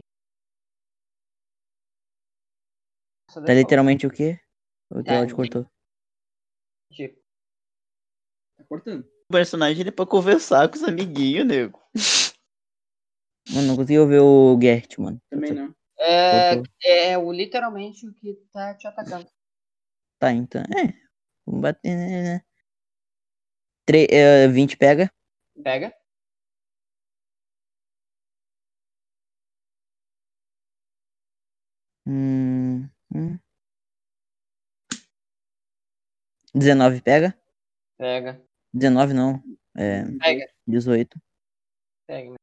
Tá 3.34 3.52
literalmente 3.52 4.06
o 4.06 4.10
quê? 4.10 4.38
O 4.90 5.02
teu 5.02 5.04
Tá, 5.04 5.18
áudio 5.18 5.34
cortou. 5.34 5.66
tipo, 6.92 7.20
Tá 8.56 8.64
cortando. 8.68 9.04
O 9.28 9.32
personagem 9.32 9.80
ele 9.80 9.88
é 9.88 9.92
pra 9.92 10.06
conversar 10.06 10.68
com 10.68 10.76
os 10.76 10.84
amiguinhos, 10.84 11.44
nego. 11.44 11.82
Mano, 13.50 13.66
não 13.66 13.76
consegui 13.76 13.98
ouvir 13.98 14.20
o 14.20 14.56
Gert, 14.60 14.98
mano. 14.98 15.20
Também 15.28 15.52
não. 15.52 15.74
É, 15.98 16.62
é 16.84 17.18
o 17.18 17.32
literalmente 17.32 18.06
o 18.06 18.12
que 18.12 18.34
tá 18.52 18.74
te 18.74 18.86
atacando. 18.86 19.26
Tá, 20.18 20.32
então. 20.32 20.62
É. 20.62 20.92
Vamos 21.46 21.62
bater 21.62 21.94
nele, 21.96 22.22
né? 22.22 22.42
Tre 23.86 24.06
é, 24.10 24.48
20 24.48 24.76
pega. 24.76 25.10
Pega. 25.62 25.94
Hum, 32.06 32.88
hum. 33.14 33.38
19 36.54 37.00
pega? 37.02 37.38
Pega. 37.96 38.42
19 38.72 39.12
não. 39.14 39.42
É, 39.76 40.04
Pega. 40.18 40.50
18. 40.66 41.20
Pega. 42.06 42.34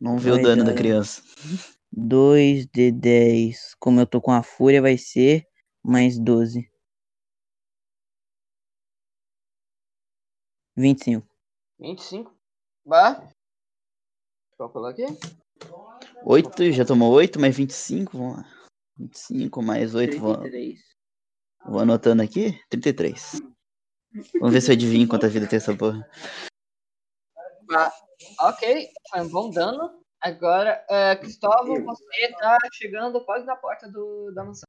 Vamos 0.00 0.22
ver 0.22 0.32
o 0.32 0.42
dano 0.42 0.64
da 0.64 0.74
criança. 0.74 1.22
2 1.92 2.66
de 2.66 2.92
10. 2.92 3.74
Como 3.78 4.00
eu 4.00 4.06
tô 4.06 4.20
com 4.20 4.32
a 4.32 4.42
fúria, 4.42 4.82
vai 4.82 4.98
ser 4.98 5.46
mais 5.82 6.18
12. 6.18 6.70
25. 10.76 11.26
25. 11.80 12.32
Bah. 12.84 13.28
Colocar 14.56 14.90
aqui. 14.90 15.06
8, 16.24 16.72
já 16.72 16.84
tomou 16.84 17.12
8, 17.12 17.38
mais 17.38 17.56
25, 17.56 18.16
vamos 18.16 18.36
lá. 18.38 18.44
25 18.98 19.62
mais 19.62 19.94
8, 19.94 20.18
vou, 20.18 20.36
33. 20.36 20.80
vou 21.66 21.80
anotando 21.80 22.22
aqui. 22.22 22.60
33. 22.68 23.40
Vamos 24.40 24.52
ver 24.52 24.60
se 24.60 24.70
eu 24.70 24.74
adivinho 24.74 25.08
quanta 25.08 25.28
vida 25.28 25.46
tem 25.46 25.58
essa 25.58 25.76
porra. 25.76 26.08
Ok, 28.40 28.88
foi 29.10 29.20
um 29.20 29.28
bom 29.28 29.50
dano. 29.50 30.02
Agora, 30.20 30.84
é, 30.90 31.14
Cristóvão, 31.16 31.84
você 31.84 32.32
tá 32.32 32.58
chegando 32.72 33.24
quase 33.24 33.46
na 33.46 33.54
porta 33.56 33.88
do, 33.88 34.32
da 34.32 34.44
mansão. 34.44 34.66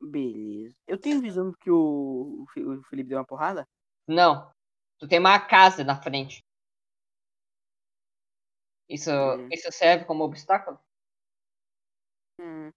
Beleza. 0.00 0.76
Eu 0.86 0.98
tenho 0.98 1.20
visão 1.20 1.52
que 1.60 1.70
o, 1.70 2.44
o 2.44 2.82
Felipe 2.84 3.08
deu 3.10 3.18
uma 3.18 3.24
porrada? 3.24 3.66
Não. 4.06 4.50
Tu 4.98 5.06
tem 5.06 5.18
uma 5.18 5.38
casa 5.38 5.84
na 5.84 6.00
frente. 6.00 6.40
Isso, 8.88 9.10
Hum. 9.10 9.48
isso 9.52 9.70
serve 9.70 10.04
como 10.04 10.24
obstáculo? 10.24 10.80
Hum. 12.40 12.70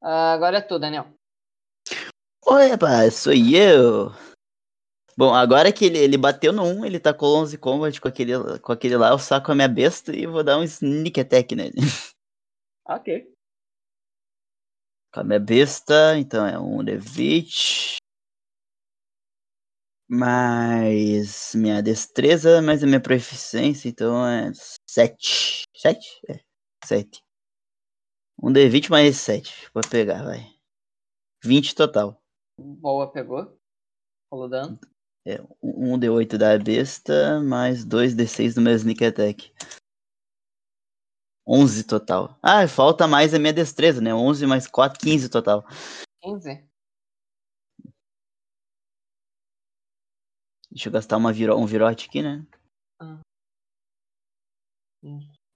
Ah, 0.00 0.32
agora 0.32 0.58
é 0.58 0.60
tu, 0.60 0.78
Daniel. 0.78 1.12
Oi, 2.46 2.68
rapaz, 2.68 3.14
sou 3.14 3.32
eu. 3.32 4.10
Bom, 5.18 5.32
agora 5.34 5.72
que 5.72 5.86
ele, 5.86 5.98
ele 5.98 6.18
bateu 6.18 6.52
no 6.52 6.62
1, 6.62 6.84
ele 6.84 7.00
tá 7.00 7.14
com 7.14 7.24
11 7.24 7.56
combat 7.56 7.98
com 7.98 8.06
aquele, 8.06 8.32
com 8.60 8.70
aquele 8.70 8.98
lá, 8.98 9.10
eu 9.10 9.18
saco 9.18 9.50
a 9.50 9.54
minha 9.54 9.68
besta 9.68 10.14
e 10.14 10.26
vou 10.26 10.44
dar 10.44 10.58
um 10.58 10.62
sneak 10.62 11.20
attack 11.20 11.54
nele. 11.54 11.76
Ok. 12.88 13.34
Com 15.12 15.20
a 15.20 15.24
minha 15.24 15.40
besta, 15.40 16.16
então 16.16 16.46
é 16.46 16.56
um 16.56 16.84
D20. 16.84 17.96
Mais 20.08 21.52
minha 21.56 21.82
destreza, 21.82 22.62
mais 22.62 22.84
a 22.84 22.86
minha 22.86 23.02
proficiência, 23.02 23.88
então 23.88 24.24
é 24.24 24.52
7. 24.88 25.64
7? 25.76 26.20
É, 26.28 26.38
7. 26.84 27.20
Um 28.40 28.52
D20 28.52 28.88
mais 28.88 29.16
7. 29.16 29.68
Vou 29.74 29.82
pegar, 29.90 30.22
vai. 30.22 30.54
20 31.42 31.74
total. 31.74 32.22
Boa, 32.56 33.10
pegou. 33.10 33.58
Rolou 34.30 34.48
dano. 34.48 34.78
É, 35.28 35.42
um 35.60 35.98
D8 35.98 36.38
da 36.38 36.56
besta, 36.56 37.40
mais 37.40 37.84
2D6 37.84 38.54
do 38.54 38.60
meu 38.60 38.72
sneak 38.74 39.04
attack. 39.04 39.52
11 41.44 41.84
total. 41.84 42.38
Ah, 42.40 42.68
falta 42.68 43.08
mais 43.08 43.34
a 43.34 43.38
minha 43.38 43.52
destreza, 43.52 44.00
né? 44.00 44.14
11 44.14 44.46
mais 44.46 44.68
4, 44.68 45.00
15 45.00 45.28
total. 45.28 45.64
15. 46.22 46.64
Deixa 50.70 50.88
eu 50.88 50.92
gastar 50.92 51.16
uma 51.16 51.32
viro, 51.32 51.56
um 51.56 51.66
virote 51.66 52.08
aqui, 52.08 52.22
né? 52.22 52.46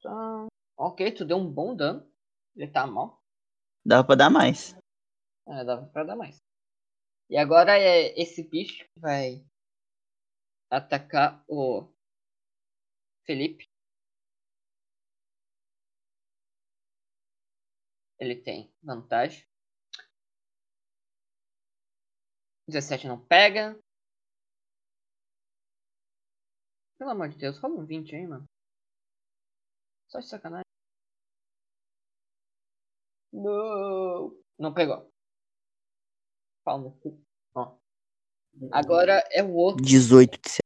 Tá. 0.03 0.49
Ok, 0.77 1.13
tu 1.13 1.25
deu 1.25 1.37
um 1.37 1.49
bom 1.49 1.77
dano. 1.77 2.05
Ele 2.57 2.69
tá 2.73 2.89
mal. 2.89 3.23
Dá 3.87 4.03
pra 4.03 4.17
dar 4.17 4.31
mais. 4.31 4.75
É, 5.47 5.65
dava 5.65 5.87
pra 5.87 6.03
dar 6.03 6.17
mais. 6.17 6.39
E 7.29 7.37
agora 7.37 7.79
é 7.79 8.21
esse 8.21 8.43
bicho 8.43 8.85
que 8.93 8.99
vai 9.01 9.45
atacar 10.71 11.45
o 11.49 11.87
Felipe. 13.27 13.69
Ele 18.19 18.37
tem 18.37 18.73
vantagem. 18.83 19.45
17 22.69 23.07
não 23.09 23.19
pega. 23.27 23.77
Pelo 26.99 27.11
amor 27.11 27.29
de 27.29 27.37
Deus, 27.39 27.59
rola 27.59 27.81
um 27.81 27.87
20 27.87 28.15
aí, 28.15 28.27
mano. 28.27 28.47
Só 30.09 30.21
de 30.21 30.29
sacanagem. 30.29 30.65
Não. 33.33 34.37
Não 34.59 34.73
pegou. 34.75 35.11
Pau 36.65 36.79
no 36.81 36.93
cu. 37.01 37.21
Ó. 37.55 37.79
Agora 38.71 39.27
é 39.31 39.43
o 39.43 39.55
outro 39.55 39.83
18 39.83 40.39
de 40.39 40.51
C. 40.51 40.59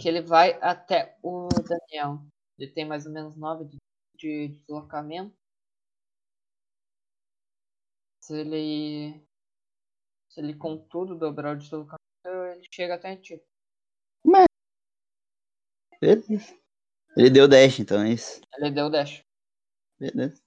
que 0.00 0.08
ele 0.08 0.22
vai 0.22 0.52
até 0.62 1.18
o 1.22 1.48
Daniel. 1.48 2.24
Ele 2.58 2.70
tem 2.70 2.86
mais 2.86 3.04
ou 3.04 3.12
menos 3.12 3.36
9 3.36 3.64
de, 3.66 3.78
de 4.16 4.48
deslocamento. 4.48 5.36
Se 8.22 8.34
ele. 8.34 9.22
Se 10.30 10.40
ele 10.40 10.56
contudo 10.56 11.18
dobrar 11.18 11.54
o 11.54 11.58
deslocamento, 11.58 12.00
ele 12.24 12.66
chega 12.72 12.94
até 12.94 13.12
em 13.12 13.20
ti. 13.20 13.42
Beleza. 16.00 16.58
Ele 17.16 17.30
deu 17.30 17.46
dash, 17.46 17.80
então 17.80 18.02
é 18.02 18.12
isso. 18.12 18.40
Ele 18.56 18.70
deu 18.70 18.90
dash. 18.90 19.22
Beleza. 19.98 20.42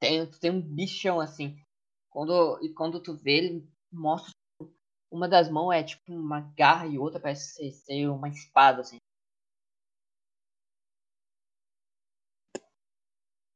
Tem, 0.00 0.30
tem 0.38 0.50
um 0.50 0.60
bichão 0.60 1.20
assim. 1.20 1.56
Quando, 2.10 2.62
e 2.62 2.72
quando 2.72 3.02
tu 3.02 3.16
vê, 3.16 3.38
ele 3.38 3.75
mostra. 3.92 4.32
Uma 5.10 5.28
das 5.28 5.48
mãos 5.48 5.72
é 5.72 5.82
tipo 5.82 6.12
uma 6.12 6.40
garra 6.56 6.86
e 6.86 6.98
outra 6.98 7.20
parece 7.20 7.72
ser, 7.72 8.08
uma 8.08 8.28
espada, 8.28 8.80
assim. 8.82 8.98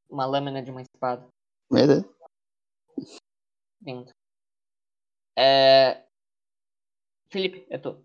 Uma 0.09 0.27
lâmina 0.27 0.63
de 0.63 0.71
uma 0.71 0.83
espada. 0.83 1.29
Lindo. 3.83 4.13
É... 5.37 6.05
Felipe, 7.31 7.67
é 7.71 7.79
tu. 7.79 8.05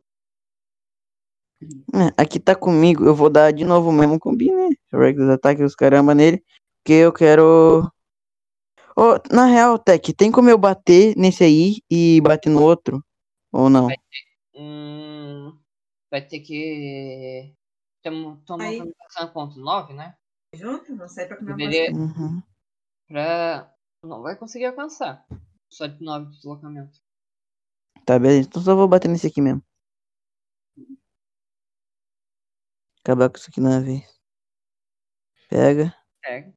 É, 1.93 2.21
aqui 2.21 2.39
tá 2.39 2.55
comigo, 2.55 3.05
eu 3.05 3.15
vou 3.15 3.29
dar 3.29 3.51
de 3.51 3.63
novo 3.63 3.89
o 3.89 3.93
mesmo 3.93 4.19
combi, 4.19 4.51
né? 4.51 4.69
Regular 4.91 5.35
ataque 5.35 5.63
os 5.63 5.75
caramba 5.75 6.13
nele. 6.13 6.43
Porque 6.77 6.93
eu 6.93 7.11
quero. 7.11 7.91
Ô, 8.97 9.19
na 9.29 9.45
real, 9.45 9.77
Tech, 9.77 10.13
tem 10.13 10.31
como 10.31 10.49
eu 10.49 10.57
bater 10.57 11.15
nesse 11.17 11.43
aí 11.43 11.81
e 11.91 12.21
bater 12.21 12.49
no 12.49 12.63
outro? 12.63 13.03
Ou 13.51 13.69
não? 13.69 13.89
Hum, 14.53 15.59
vai 16.09 16.25
ter 16.25 16.39
que. 16.39 17.53
Aí. 18.05 18.77
movimentação 18.79 19.27
quanto? 19.33 19.59
9, 19.59 19.93
né? 19.93 20.15
Junto? 20.53 20.95
Não 20.95 21.09
sai 21.09 21.27
pra 21.27 21.35
comer 21.37 21.57
Deveria. 21.57 21.91
Uhum. 21.91 22.41
Pra... 23.07 23.73
Não 24.01 24.21
vai 24.21 24.37
conseguir 24.37 24.65
alcançar. 24.65 25.25
Só 25.69 25.87
de 25.87 26.01
9 26.01 26.27
de 26.27 26.37
deslocamento. 26.37 26.97
Tá, 28.05 28.17
beleza. 28.17 28.47
Então 28.47 28.61
só 28.61 28.75
vou 28.75 28.87
bater 28.87 29.09
nesse 29.09 29.27
aqui 29.27 29.41
mesmo. 29.41 29.61
Acabar 33.03 33.29
com 33.29 33.37
isso 33.37 33.49
aqui 33.49 33.59
na 33.59 33.79
vez. 33.81 34.03
Pega. 35.49 35.93
Pega. 36.21 36.53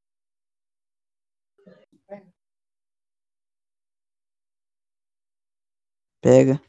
Pega. 6.20 6.60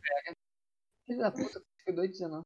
Filho 1.06 1.20
da 1.20 1.32
puta, 1.32 1.62
fica 1.80 1.94
doido 1.94 2.12
19. 2.12 2.44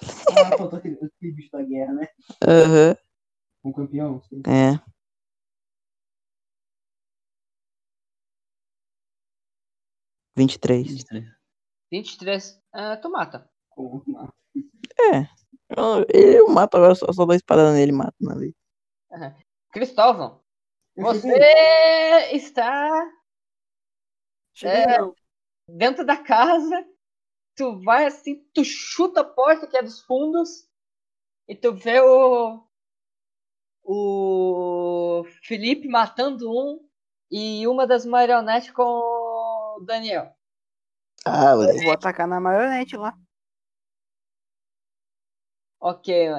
Ah, 0.00 0.56
faltou 0.56 0.78
aquele, 0.78 0.94
aquele 0.96 1.32
bicho 1.32 1.50
da 1.50 1.62
guerra, 1.62 1.92
né? 1.94 2.08
Aham. 2.46 2.96
Um 3.64 3.72
campeão. 3.72 4.22
sim. 4.22 4.42
É. 4.46 4.80
Vinte 10.36 10.54
e 10.54 10.58
três. 10.58 11.04
23. 11.90 12.60
Ah, 12.72 12.96
tu 12.96 13.10
mata. 13.10 13.48
Com 13.70 14.02
uma- 14.06 14.32
Eu, 15.68 16.06
eu 16.12 16.48
mato 16.48 16.76
agora, 16.76 16.94
só, 16.94 17.06
só 17.12 17.24
dou 17.24 17.34
espada 17.34 17.72
nele 17.72 17.90
e 17.90 17.94
mato 17.94 18.14
na 18.20 18.34
vez. 18.34 18.52
Cristóvão, 19.72 20.42
Eu 20.94 21.04
você 21.04 21.28
está 22.32 22.90
Cheguei, 24.54 24.82
É. 24.82 24.98
não. 24.98 25.14
Dentro 25.68 26.04
da 26.04 26.16
casa. 26.16 26.86
Tu 27.54 27.80
vai 27.80 28.06
assim, 28.06 28.44
tu 28.52 28.64
chuta 28.64 29.20
a 29.20 29.24
porta 29.24 29.66
que 29.66 29.76
é 29.76 29.82
dos 29.82 30.00
fundos. 30.00 30.68
E 31.48 31.54
tu 31.54 31.74
vê 31.74 32.00
o. 32.00 32.62
O 33.82 35.24
Felipe 35.42 35.88
matando 35.88 36.50
um. 36.50 36.86
E 37.30 37.66
uma 37.66 37.86
das 37.86 38.04
marionetes 38.04 38.70
com 38.70 38.82
o 38.82 39.80
Daniel. 39.84 40.32
Ah, 41.24 41.52
Eu 41.52 41.82
vou 41.82 41.92
atacar 41.92 42.28
na 42.28 42.40
marionete 42.40 42.96
lá. 42.96 43.16
Ok, 45.80 46.30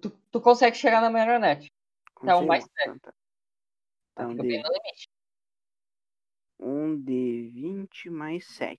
Tu, 0.00 0.10
tu 0.30 0.40
consegue 0.40 0.76
chegar 0.76 1.00
na 1.00 1.10
marionete. 1.10 1.72
Tá, 2.14 2.36
o 2.36 2.40
Consigo? 2.40 2.46
mais 2.46 2.68
perto. 2.68 3.12
Então 4.12 4.36
tá. 4.36 4.44
Então, 4.44 4.72
Um 6.60 7.02
D20 7.02 8.10
mais 8.10 8.46
7. 8.48 8.78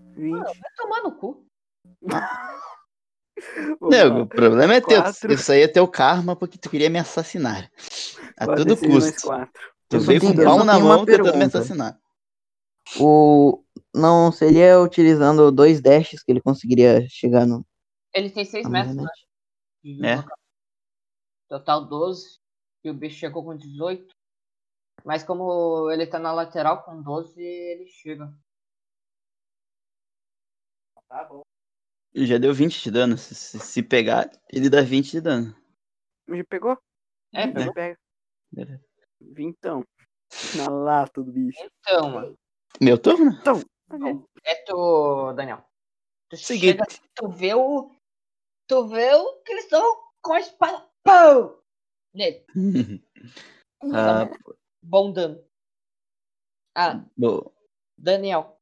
20. 0.00 0.42
Vai 0.42 0.54
tomar 0.76 1.02
no 1.02 1.16
cu. 1.16 1.46
Não, 3.80 4.22
o 4.22 4.26
problema 4.26 4.74
é 4.74 4.80
teu. 4.80 5.02
Quatro. 5.02 5.32
Isso 5.32 5.52
aí 5.52 5.62
é 5.62 5.68
teu 5.68 5.86
karma 5.86 6.34
porque 6.34 6.58
tu 6.58 6.70
queria 6.70 6.88
me 6.88 6.98
assassinar. 6.98 7.70
A 8.36 8.46
Quatro, 8.46 8.64
todo 8.64 8.76
seis 8.76 8.92
custo. 9.22 9.28
Tu 9.88 10.00
veio 10.00 10.20
com 10.20 10.32
eu 10.32 10.44
pau 10.44 10.64
na 10.64 10.78
mão 10.78 11.04
tentando 11.04 11.36
me 11.36 11.44
assassinar. 11.44 12.00
O. 12.98 13.62
Não 13.94 14.32
seria 14.32 14.80
utilizando 14.80 15.52
dois 15.52 15.80
dashes 15.80 16.22
que 16.22 16.32
ele 16.32 16.40
conseguiria 16.40 17.06
chegar 17.08 17.46
no. 17.46 17.64
Ele 18.14 18.30
tem 18.30 18.44
6 18.44 18.64
na 18.64 18.70
metros, 18.70 18.96
né? 18.96 19.08
de 19.84 20.06
É. 20.06 20.24
Total 21.48 21.86
12. 21.86 22.38
E 22.84 22.90
o 22.90 22.94
bicho 22.94 23.18
chegou 23.18 23.44
com 23.44 23.56
18. 23.56 24.15
Mas 25.06 25.22
como 25.22 25.88
ele 25.92 26.04
tá 26.04 26.18
na 26.18 26.32
lateral 26.32 26.82
com 26.82 27.00
12, 27.00 27.40
ele 27.40 27.86
chega. 27.86 28.28
Tá 31.08 31.22
bom. 31.22 31.42
Ele 32.12 32.26
já 32.26 32.38
deu 32.38 32.52
20 32.52 32.82
de 32.82 32.90
dano. 32.90 33.16
Se, 33.16 33.32
se- 33.32 33.60
se 33.60 33.82
pegar, 33.84 34.28
ele 34.52 34.68
dá 34.68 34.82
20 34.82 35.12
de 35.12 35.20
dano. 35.20 35.54
Já 36.28 36.44
pegou? 36.44 36.76
É, 37.32 37.46
Pega, 37.46 37.72
pega. 37.72 37.98
Beleza. 38.50 38.84
Vintão. 39.20 39.84
Na 40.56 40.68
lata 40.68 41.22
do 41.22 41.30
bicho. 41.30 41.60
então, 41.62 42.10
mano. 42.10 42.38
Meu 42.80 42.98
turno? 42.98 43.30
É 44.42 44.54
tu, 44.64 45.32
Daniel. 45.34 45.64
Tu 46.28 46.36
Seguinte. 46.36 46.78
chega, 46.78 46.84
tu 47.14 47.28
vê 47.28 47.54
o. 47.54 47.94
Tu 48.66 48.88
vê 48.88 49.14
o 49.14 49.40
Cristão 49.44 49.84
com 50.20 50.32
a 50.32 50.40
espada. 50.40 50.90
Pau! 51.04 51.62
Nele. 52.12 52.44
ah, 53.94 54.28
Bom 54.88 55.12
dano. 55.12 55.42
Ah, 56.76 57.04
Daniel. 57.98 58.56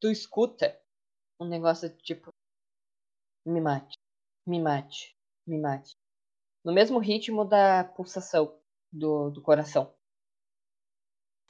Tu 0.00 0.10
escuta 0.10 0.78
um 1.40 1.48
negócio 1.48 1.88
tipo. 1.88 2.30
Me 3.46 3.60
mate. 3.60 3.96
Me 4.46 4.60
mate. 4.60 5.16
Me 5.46 5.58
mate. 5.58 5.96
No 6.62 6.72
mesmo 6.74 6.98
ritmo 6.98 7.44
da 7.44 7.84
pulsação 7.84 8.60
do, 8.92 9.30
do 9.30 9.40
coração. 9.40 9.94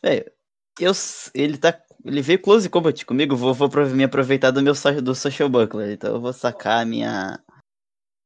velho, 0.00 0.30
eu, 0.78 0.92
ele 1.34 1.58
tá. 1.58 1.82
Ele 2.04 2.22
veio 2.22 2.40
close 2.40 2.70
combat 2.70 3.04
comigo, 3.04 3.34
vou, 3.34 3.52
vou 3.52 3.68
me 3.92 4.04
aproveitar 4.04 4.52
do 4.52 4.62
meu 4.62 4.74
do 5.02 5.14
social 5.16 5.48
buckler. 5.48 5.90
Então 5.94 6.14
eu 6.14 6.20
vou 6.20 6.32
sacar 6.32 6.82
a 6.82 6.84
minha. 6.84 7.42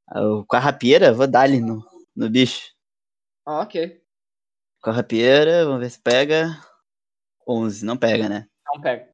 a- 0.08 0.20
o- 0.22 0.44
Com 0.44 0.56
a 0.56 0.60
rapieira, 0.60 1.14
vou 1.14 1.26
dar 1.26 1.42
ali 1.42 1.58
no, 1.60 1.82
no 2.14 2.28
bicho. 2.28 2.74
Ah, 3.46 3.62
ok. 3.62 4.02
Com 4.80 4.90
a 4.90 4.92
rapieira, 4.94 5.64
vamos 5.64 5.80
ver 5.80 5.90
se 5.90 6.00
pega. 6.00 6.58
11, 7.46 7.84
não 7.84 7.96
pega, 7.96 8.28
né? 8.28 8.46
Não 8.66 8.80
pega. 8.80 9.10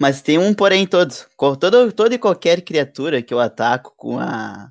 Mas 0.00 0.22
tem 0.22 0.38
um 0.38 0.54
porém 0.54 0.86
todos. 0.86 1.26
Todo, 1.38 1.92
toda 1.92 2.14
e 2.14 2.18
qualquer 2.18 2.62
criatura 2.62 3.22
que 3.22 3.32
eu 3.32 3.40
ataco 3.40 3.94
com 3.96 4.18
a. 4.18 4.70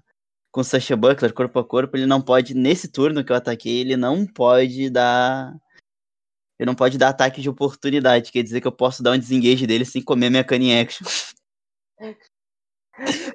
Com 0.51 0.61
o 0.61 0.63
Sasha 0.63 0.95
Buckler 0.95 1.33
corpo 1.33 1.57
a 1.57 1.65
corpo, 1.65 1.97
ele 1.97 2.05
não 2.05 2.21
pode, 2.21 2.53
nesse 2.53 2.87
turno 2.87 3.25
que 3.25 3.31
eu 3.31 3.35
ataquei, 3.35 3.79
ele 3.79 3.97
não 3.97 4.27
pode 4.27 4.89
dar. 4.89 5.51
Ele 6.59 6.67
não 6.67 6.75
pode 6.75 6.97
dar 6.97 7.09
ataque 7.09 7.41
de 7.41 7.49
oportunidade. 7.49 8.31
Quer 8.31 8.43
dizer 8.43 8.61
que 8.61 8.67
eu 8.67 8.71
posso 8.71 9.01
dar 9.01 9.11
um 9.11 9.17
desengage 9.17 9.65
dele 9.65 9.83
sem 9.83 10.03
comer 10.03 10.29
minha 10.29 10.43
cunning 10.43 10.79
action. 10.79 11.05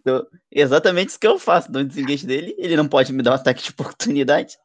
Então, 0.01 0.25
exatamente 0.53 1.09
isso 1.09 1.19
que 1.19 1.27
eu 1.27 1.37
faço. 1.37 1.71
Dou 1.71 1.83
um 1.83 1.85
desengage 1.85 2.25
dele, 2.25 2.55
ele 2.59 2.77
não 2.77 2.89
pode 2.89 3.13
me 3.13 3.25
dar 3.25 3.33
um 3.33 3.35
ataque 3.35 3.61
de 3.61 3.71
oportunidade. 3.71 4.57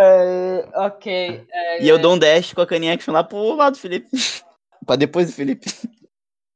É, 0.00 0.78
ok. 0.78 1.46
é, 1.50 1.82
E 1.82 1.88
eu 1.88 2.00
dou 2.00 2.14
um 2.14 2.18
dash 2.18 2.54
com 2.54 2.60
a 2.60 2.66
cunning 2.66 2.90
action 2.90 3.12
lá 3.12 3.24
pro 3.24 3.54
lado 3.54 3.72
do 3.72 3.80
Felipe. 3.80 4.08
pra 4.86 4.94
depois 4.94 5.26
do 5.26 5.32
Felipe. 5.32 5.66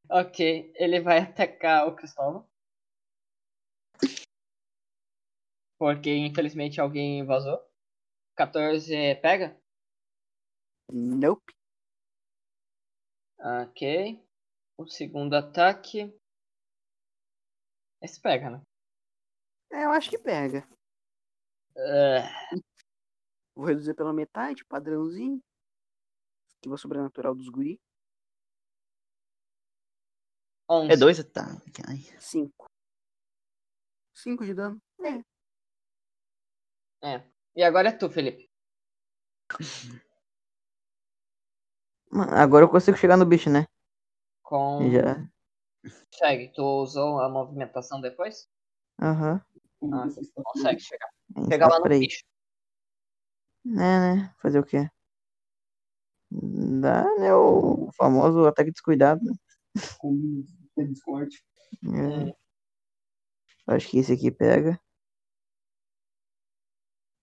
Ok, 0.08 0.72
ele 0.76 1.00
vai 1.00 1.18
atacar 1.18 1.88
o 1.88 1.96
Cristóvão. 1.96 2.46
Porque 5.76 6.14
infelizmente 6.14 6.80
alguém 6.80 7.24
vazou. 7.24 7.60
14 8.36 9.16
pega? 9.16 9.60
Nope. 10.92 11.52
Ok. 13.40 14.22
O 14.78 14.86
segundo 14.86 15.34
ataque. 15.34 16.14
Esse 18.00 18.20
pega, 18.20 18.50
né? 18.50 18.62
É, 19.72 19.84
eu 19.84 19.90
acho 19.90 20.10
que 20.10 20.18
pega. 20.18 20.68
É, 21.76 22.22
Vou 23.54 23.66
reduzir 23.66 23.94
pela 23.94 24.12
metade, 24.12 24.64
padrãozinho. 24.64 25.42
Esquiva 26.48 26.76
sobrenatural 26.76 27.34
dos 27.34 27.48
guri. 27.48 27.80
11. 30.68 30.92
É 30.92 30.96
dois 30.96 31.20
ataques. 31.20 31.84
Ai. 31.86 31.98
5. 32.18 32.66
5 34.14 34.44
de 34.44 34.54
dano. 34.54 34.80
E 37.54 37.62
agora 37.62 37.88
é 37.88 37.92
tu, 37.92 38.08
Felipe. 38.08 38.50
Mano, 42.10 42.32
Agora 42.32 42.64
eu 42.64 42.68
consigo 42.68 42.96
chegar 42.96 43.16
no 43.16 43.26
bicho, 43.26 43.50
né? 43.50 43.66
Com. 44.42 44.90
Já. 44.90 45.28
Segue. 46.14 46.52
Tu 46.54 46.62
usou 46.62 47.20
a 47.20 47.28
movimentação 47.28 48.00
depois? 48.00 48.48
Aham. 49.00 49.44
Ah, 49.92 50.06
consegue 50.34 50.80
chegar. 50.80 51.08
Chegar 51.48 51.68
tá 51.68 51.78
lá 51.78 51.80
no 51.80 51.88
bicho. 51.98 52.24
É, 53.66 53.70
né? 53.70 54.34
Fazer 54.40 54.58
o 54.58 54.64
quê? 54.64 54.88
Dá, 56.80 57.04
né? 57.18 57.34
O 57.34 57.90
famoso 57.96 58.44
ataque 58.46 58.70
descuidado, 58.70 59.22
né? 59.24 59.34
Com 59.98 60.44
o 60.76 60.84
Discord. 60.84 61.30
É. 61.84 62.34
Acho 63.66 63.88
que 63.88 63.98
esse 63.98 64.12
aqui 64.12 64.30
pega. 64.30 64.78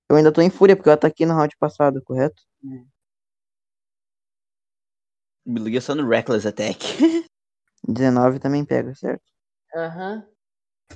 Eu 0.09 0.15
ainda 0.15 0.31
tô 0.31 0.41
em 0.41 0.49
fúria 0.49 0.75
porque 0.75 0.89
eu 0.89 0.93
ataquei 0.93 1.25
no 1.25 1.33
round 1.35 1.55
passado, 1.59 2.01
correto? 2.03 2.41
Me 5.45 5.59
liguei 5.59 5.81
só 5.81 5.95
no 5.95 6.07
Reckless 6.07 6.47
Attack. 6.47 6.79
19 7.87 8.39
também 8.39 8.65
pega, 8.65 8.93
certo? 8.95 9.23
Aham. 9.75 10.25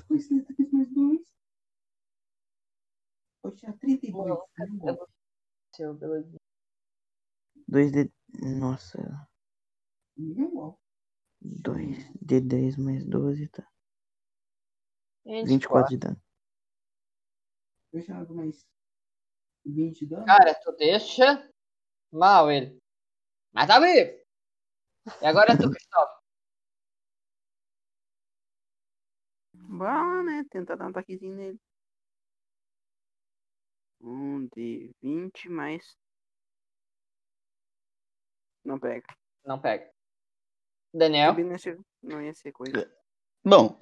Pois 0.08 0.32
é, 0.32 0.40
tá 0.42 0.54
mais 0.72 0.90
dois. 0.94 1.22
Poxa, 3.42 3.74
32. 3.80 4.40
Seu, 5.76 5.94
beleza. 5.96 6.38
2 7.68 7.92
de. 7.92 8.12
Nossa. 8.60 9.00
Igual. 10.16 10.80
2 11.42 11.98
de 12.22 12.40
10 12.42 12.78
mais 12.78 13.06
12, 13.06 13.50
tá. 13.50 13.68
24. 15.26 15.48
24 15.48 15.90
de 15.90 15.98
dano. 15.98 16.22
Eu 17.92 18.02
já 18.02 18.18
hago 18.18 18.36
mais 18.36 18.66
20 19.66 20.00
de 20.00 20.06
dano. 20.08 20.26
Cara, 20.26 20.54
tu 20.56 20.72
deixa 20.74 21.52
mal 22.12 22.52
ele. 22.52 22.80
Mas 23.52 23.68
tá 23.68 23.80
vivo. 23.80 24.24
E 25.22 25.26
agora 25.26 25.54
é 25.54 25.58
tu, 25.58 25.70
Cristóvão. 25.70 26.24
Bora 29.54 29.92
lá, 29.92 30.24
né? 30.24 30.46
Tentar 30.52 30.76
dar 30.76 30.86
um 30.86 30.90
ataquezinho 30.90 31.36
nele. 31.36 31.60
Um 34.04 34.48
de 34.54 34.94
20 35.02 35.48
mais. 35.48 35.98
Não 38.66 38.78
pega. 38.78 39.08
Não 39.46 39.60
pega. 39.60 39.90
Daniel. 40.94 41.34
Não 42.04 42.22
ia 42.22 42.34
ser, 42.34 42.52
coisa. 42.52 42.94
Bom, 43.46 43.80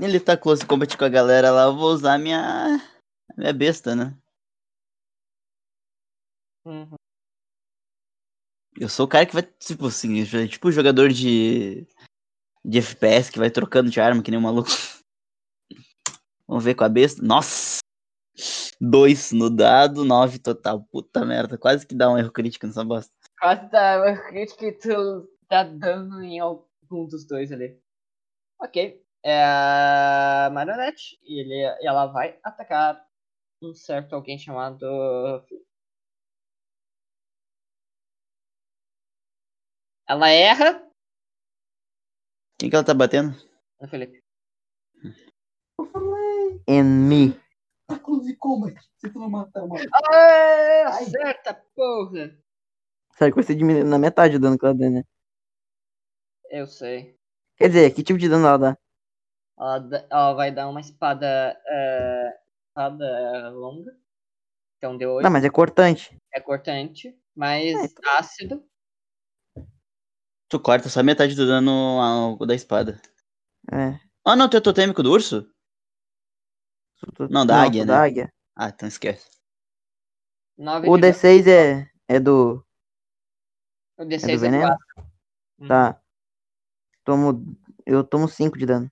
ele 0.00 0.18
tá 0.18 0.36
close 0.36 0.66
combat 0.66 0.96
com 0.96 1.04
a 1.04 1.08
galera 1.08 1.52
lá, 1.52 1.64
eu 1.64 1.76
vou 1.76 1.92
usar 1.92 2.18
minha. 2.18 2.78
minha 3.36 3.52
besta, 3.52 3.94
né? 3.94 4.18
Uhum. 6.64 6.96
Eu 8.78 8.88
sou 8.88 9.06
o 9.06 9.08
cara 9.08 9.24
que 9.24 9.32
vai, 9.32 9.42
tipo 9.42 9.86
assim, 9.86 10.20
é 10.20 10.48
tipo 10.48 10.72
jogador 10.72 11.08
de. 11.10 11.86
de 12.64 12.78
FPS 12.78 13.30
que 13.30 13.38
vai 13.38 13.50
trocando 13.50 13.90
de 13.90 14.00
arma 14.00 14.22
que 14.22 14.30
nem 14.30 14.38
um 14.38 14.42
maluco. 14.42 14.68
Vamos 16.48 16.64
ver 16.64 16.74
com 16.74 16.84
a 16.84 16.88
besta. 16.88 17.22
Nossa! 17.22 17.85
Dois 18.80 19.32
no 19.32 19.48
dado, 19.48 20.04
nove 20.04 20.38
total. 20.38 20.84
Puta 20.90 21.24
merda, 21.24 21.56
quase 21.56 21.86
que 21.86 21.94
dá 21.94 22.10
um 22.10 22.18
erro 22.18 22.30
crítico 22.30 22.66
nessa 22.66 22.84
bosta. 22.84 23.12
Quase 23.40 23.68
tá 23.70 23.94
eu 23.96 24.14
acredito 24.14 24.56
que 24.56 24.72
tu 24.72 25.28
tá 25.48 25.62
dando 25.62 26.22
em 26.22 26.38
algum 26.38 27.06
dos 27.08 27.26
dois 27.26 27.50
ali. 27.50 27.80
Ok. 28.60 29.02
É 29.22 29.42
a 29.44 30.50
Marionette. 30.52 31.18
E 31.22 31.40
ele, 31.40 31.62
ela 31.82 32.06
vai 32.06 32.38
atacar 32.42 33.04
um 33.62 33.74
certo 33.74 34.14
alguém 34.14 34.38
chamado. 34.38 34.86
Ela 40.08 40.28
erra 40.28 40.88
Quem 42.58 42.70
que 42.70 42.76
ela 42.76 42.84
tá 42.84 42.94
batendo? 42.94 43.34
no 43.80 43.88
Felipe. 43.88 44.22
Eu 45.78 45.86
falei, 45.86 46.62
And 46.68 47.08
me. 47.08 47.45
Tá 47.86 47.98
close 47.98 48.36
combat. 48.36 48.74
Se 48.96 49.10
tu 49.10 49.18
não 49.18 49.28
matar 49.30 49.62
uma. 49.64 49.76
Aê, 49.78 50.82
acerta, 50.84 51.54
porra! 51.74 52.36
Sabe 53.18 53.30
que 53.30 53.36
vai 53.36 53.44
ser 53.44 53.54
diminuído 53.54 53.88
na 53.88 53.98
metade 53.98 54.36
o 54.36 54.40
dano 54.40 54.58
que 54.58 54.64
ela 54.64 54.74
dá, 54.74 54.90
né? 54.90 55.02
Eu 56.50 56.66
sei. 56.66 57.16
Quer 57.56 57.68
dizer, 57.68 57.94
que 57.94 58.02
tipo 58.02 58.18
de 58.18 58.28
dano 58.28 58.46
ela 58.46 58.58
dá? 58.58 58.78
Ela, 59.58 59.78
dá- 59.78 60.06
ela 60.10 60.32
vai 60.34 60.52
dar 60.52 60.68
uma 60.68 60.80
espada. 60.80 61.26
é, 61.66 62.38
espada 62.68 63.50
longa. 63.50 63.96
Então 64.76 64.96
deu 64.98 65.12
8. 65.12 65.24
Não, 65.24 65.30
mas 65.30 65.44
é 65.44 65.50
cortante. 65.50 66.16
É 66.32 66.40
cortante, 66.40 67.18
mas 67.34 67.74
É, 67.74 68.18
ácido. 68.18 68.62
Tu 70.48 70.60
corta 70.60 70.88
só 70.88 71.02
metade 71.02 71.34
do 71.34 71.46
dano 71.46 71.70
ao- 72.00 72.46
da 72.46 72.54
espada. 72.54 73.00
É. 73.72 73.98
Ah, 74.24 74.36
não, 74.36 74.48
tem 74.48 74.58
o 74.58 74.62
totêmico 74.62 75.02
do 75.02 75.10
urso? 75.10 75.50
Não, 77.30 77.44
da 77.46 77.62
águia, 77.62 77.82
tu 77.82 77.86
né? 77.88 77.92
Da 77.92 78.02
águia. 78.02 78.32
Ah, 78.54 78.68
então 78.68 78.88
esquece. 78.88 79.28
9 80.56 80.88
O 80.88 80.96
de 80.96 81.08
D6 81.08 81.46
é, 81.46 81.90
é 82.08 82.18
do. 82.20 82.64
O 83.98 84.02
É 84.02 84.06
D6 84.06 84.20
do 84.20 84.30
é 84.30 84.36
veneno? 84.36 84.68
quatro. 84.68 85.12
Uhum. 85.58 85.68
Tá. 85.68 86.00
Tomo. 87.04 87.56
Eu 87.84 88.02
tomo 88.02 88.28
5 88.28 88.58
de 88.58 88.66
dano. 88.66 88.90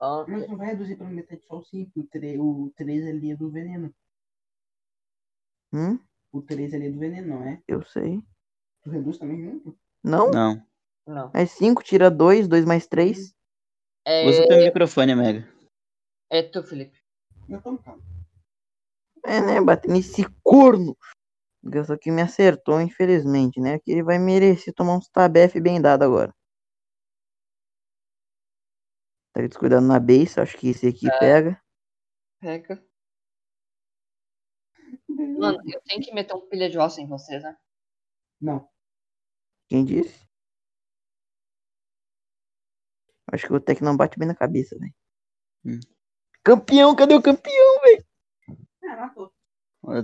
Ok. 0.00 0.32
Mas 0.34 0.48
não 0.48 0.56
vai 0.56 0.68
reduzir 0.68 0.96
pela 0.96 1.10
metade 1.10 1.42
só 1.44 1.58
o 1.58 1.64
5. 1.64 2.00
O 2.00 2.04
3, 2.04 2.38
o 2.38 2.72
3 2.76 3.06
ali 3.06 3.32
é 3.32 3.36
do 3.36 3.50
veneno. 3.50 3.94
Hum? 5.72 5.98
O 6.32 6.42
3 6.42 6.74
ali 6.74 6.86
é 6.86 6.90
do 6.90 6.98
veneno, 6.98 7.28
não 7.38 7.44
é? 7.46 7.62
Eu 7.66 7.82
sei. 7.84 8.22
Tu 8.82 8.90
reduz 8.90 9.18
também 9.18 9.42
junto? 9.42 9.76
Não? 10.02 10.30
Não. 10.30 10.66
Não. 11.06 11.30
É 11.34 11.46
5, 11.46 11.82
tira 11.82 12.10
2, 12.10 12.46
2 12.46 12.64
mais 12.64 12.86
3. 12.86 13.34
É, 14.04 14.26
Usa 14.28 14.44
o 14.44 14.48
teu 14.48 14.58
microfone, 14.58 15.14
Mega. 15.14 15.55
É 16.30 16.42
tu, 16.42 16.62
Felipe. 16.62 16.98
Eu 17.48 17.60
tô 17.62 17.78
calmo. 17.78 18.02
É, 19.24 19.40
né? 19.40 19.60
Bater 19.60 19.90
nesse 19.90 20.24
corno. 20.42 20.96
Só 21.84 21.96
que 21.96 22.10
me 22.12 22.22
acertou, 22.22 22.80
infelizmente, 22.80 23.60
né? 23.60 23.78
Que 23.80 23.90
ele 23.90 24.02
vai 24.02 24.18
merecer 24.18 24.72
tomar 24.72 24.96
uns 24.96 25.08
tabef 25.08 25.58
bem 25.60 25.80
dado 25.80 26.02
agora. 26.04 26.34
Tá 29.32 29.42
descuidando 29.42 29.88
na 29.88 29.98
base, 29.98 30.40
acho 30.40 30.56
que 30.56 30.68
esse 30.68 30.86
aqui 30.86 31.08
É. 31.08 31.18
pega. 31.18 31.62
Pega. 32.40 32.86
Mano, 35.08 35.58
eu 35.66 35.80
tenho 35.82 36.02
que 36.02 36.14
meter 36.14 36.34
um 36.34 36.48
pilha 36.48 36.70
de 36.70 36.78
osso 36.78 37.00
em 37.00 37.06
vocês, 37.06 37.42
né? 37.42 37.56
Não. 38.40 38.68
Quem 39.68 39.84
disse? 39.84 40.26
Acho 43.32 43.46
que 43.46 43.52
o 43.52 43.60
Tec 43.60 43.80
não 43.82 43.96
bate 43.96 44.18
bem 44.18 44.28
na 44.28 44.34
cabeça, 44.34 44.78
velho. 44.78 44.94
Hum. 45.64 45.80
Campeão, 46.46 46.94
cadê 46.94 47.12
o 47.12 47.20
campeão, 47.20 47.80
velho? 47.82 48.06
Ah, 48.84 48.96
matou. 48.96 49.32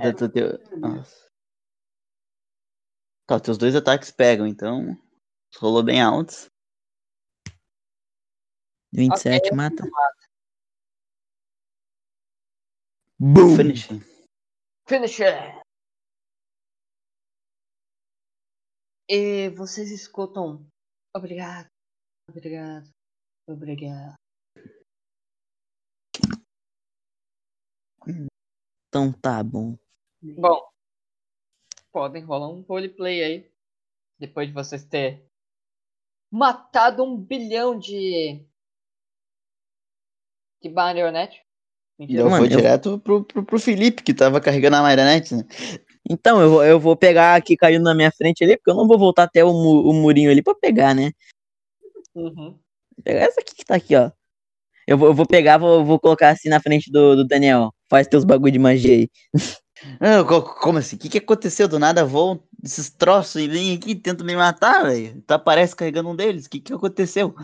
É, 0.00 0.12
tu- 0.12 0.28
tu- 0.28 0.32
teu-. 0.32 0.80
Nossa. 0.80 1.30
Tá, 3.28 3.38
teus 3.38 3.56
dois 3.56 3.76
ataques 3.76 4.10
pegam, 4.10 4.44
então. 4.44 5.00
Rolou 5.56 5.84
bem 5.84 6.02
altos. 6.02 6.50
27 8.92 9.46
Ok. 9.46 9.56
mata. 9.56 9.84
Boom! 13.20 13.56
Finish. 13.56 13.88
Finisher! 14.88 15.62
E 19.08 19.48
vocês 19.50 19.92
escutam. 19.92 20.66
Obrigado. 21.14 21.68
Obrigado. 22.28 22.90
Obrigado. 23.46 24.16
Então 28.92 29.10
tá 29.10 29.42
bom. 29.42 29.74
Bom. 30.22 30.60
Podem 31.90 32.22
rolar 32.22 32.50
um 32.50 32.60
roleplay 32.60 33.24
aí. 33.24 33.50
Depois 34.18 34.46
de 34.48 34.52
vocês 34.52 34.84
ter 34.84 35.24
matado 36.30 37.02
um 37.02 37.16
bilhão 37.16 37.78
de. 37.78 38.44
De 40.62 40.68
marionete. 40.68 41.40
Mentira. 41.98 42.20
Eu 42.20 42.28
Mano, 42.28 42.44
vou 42.44 42.52
eu- 42.52 42.56
direto 42.58 42.98
pro, 42.98 43.24
pro, 43.24 43.42
pro 43.42 43.58
Felipe, 43.58 44.02
que 44.02 44.12
tava 44.12 44.42
carregando 44.42 44.76
a 44.76 44.82
marionete, 44.82 45.36
né? 45.36 45.44
Então, 46.08 46.42
eu, 46.42 46.50
vou- 46.50 46.64
eu 46.64 46.78
vou 46.78 46.94
pegar 46.94 47.34
a 47.36 47.40
que 47.40 47.56
caiu 47.56 47.80
na 47.80 47.94
minha 47.94 48.12
frente 48.12 48.44
ali, 48.44 48.58
porque 48.58 48.70
eu 48.72 48.76
não 48.76 48.86
vou 48.86 48.98
voltar 48.98 49.22
até 49.22 49.42
o, 49.42 49.54
mu- 49.54 49.88
o 49.88 49.94
murinho 49.94 50.30
ali 50.30 50.42
pra 50.42 50.54
pegar, 50.54 50.94
né? 50.94 51.12
Uhum. 52.14 52.58
Vou 52.94 53.02
pegar 53.02 53.20
essa 53.20 53.40
aqui 53.40 53.54
que 53.54 53.64
tá 53.64 53.76
aqui, 53.76 53.96
ó. 53.96 54.10
Eu 54.86 54.98
vou, 54.98 55.08
eu 55.08 55.14
vou 55.14 55.26
pegar, 55.26 55.56
vou, 55.56 55.82
vou 55.82 55.98
colocar 55.98 56.28
assim 56.28 56.50
na 56.50 56.60
frente 56.60 56.90
do, 56.92 57.16
do 57.16 57.26
Daniel. 57.26 57.72
Faz 57.92 58.06
teus 58.06 58.24
bagulho 58.24 58.50
de 58.52 58.58
magia 58.58 58.94
aí. 58.94 59.10
Ah, 60.00 60.22
co- 60.24 60.42
como 60.42 60.78
assim? 60.78 60.94
O 60.96 60.98
que, 60.98 61.08
que 61.08 61.18
aconteceu? 61.18 61.66
Do 61.66 61.76
nada 61.78 62.04
voam 62.04 62.40
esses 62.64 62.88
troços 62.88 63.42
e 63.42 63.48
vêm 63.48 63.74
aqui 63.76 63.90
e 63.90 63.94
tentam 63.96 64.24
me 64.24 64.34
matar, 64.36 64.84
velho. 64.84 65.20
Tu 65.26 65.32
aparece 65.32 65.74
carregando 65.74 66.08
um 66.08 66.14
deles. 66.16 66.46
O 66.46 66.50
que, 66.50 66.60
que 66.60 66.72
aconteceu? 66.72 67.34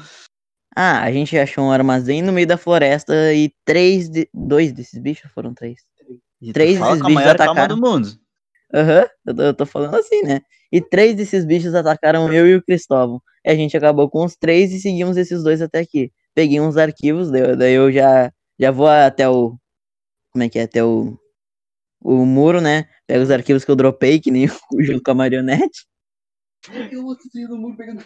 Ah, 0.76 1.02
a 1.02 1.10
gente 1.12 1.36
achou 1.36 1.64
um 1.64 1.72
armazém 1.72 2.22
no 2.22 2.32
meio 2.32 2.46
da 2.46 2.56
floresta 2.56 3.34
e 3.34 3.52
três, 3.64 4.08
de... 4.08 4.28
dois 4.32 4.72
desses 4.72 5.00
bichos 5.00 5.30
foram 5.32 5.52
três. 5.52 5.80
E 6.40 6.52
Três 6.52 6.78
desses 6.78 7.02
bichos 7.02 7.26
atacaram. 7.26 7.74
do 7.76 7.80
mundo. 7.80 8.08
Aham, 8.72 9.06
eu, 9.26 9.34
tô, 9.34 9.42
eu 9.42 9.54
tô 9.54 9.66
falando 9.66 9.96
assim, 9.96 10.22
né? 10.22 10.40
E 10.70 10.80
três 10.80 11.16
desses 11.16 11.44
bichos 11.44 11.74
atacaram 11.74 12.32
eu 12.32 12.46
e 12.46 12.54
o 12.54 12.62
Cristóvão. 12.62 13.20
E 13.44 13.50
a 13.50 13.54
gente 13.56 13.76
acabou 13.76 14.08
com 14.08 14.24
os 14.24 14.36
três 14.36 14.72
e 14.72 14.80
seguimos 14.80 15.16
esses 15.16 15.42
dois 15.42 15.60
até 15.60 15.80
aqui. 15.80 16.12
Peguei 16.34 16.60
uns 16.60 16.76
arquivos, 16.76 17.30
daí, 17.32 17.42
eu- 17.42 17.56
daí 17.56 17.74
eu 17.74 17.90
já, 17.90 18.32
já 18.60 18.70
vou 18.70 18.86
até 18.86 19.28
o. 19.28 19.56
Como 20.38 20.44
é 20.44 20.48
que 20.48 20.60
é? 20.60 20.62
Até 20.62 20.84
o. 20.84 21.18
O 22.00 22.24
muro, 22.24 22.60
né? 22.60 22.88
Pego 23.08 23.24
os 23.24 23.30
arquivos 23.32 23.64
que 23.64 23.70
eu 23.72 23.74
dropei, 23.74 24.20
que 24.20 24.30
nem 24.30 24.46
o 24.72 24.80
junto 24.80 25.02
com 25.02 25.10
a 25.10 25.14
marionete. 25.16 25.84
Eu 26.92 27.02
vou 27.02 27.16
destruir 27.16 27.50
o 27.50 27.56
muro 27.56 27.76
pegando. 27.76 28.04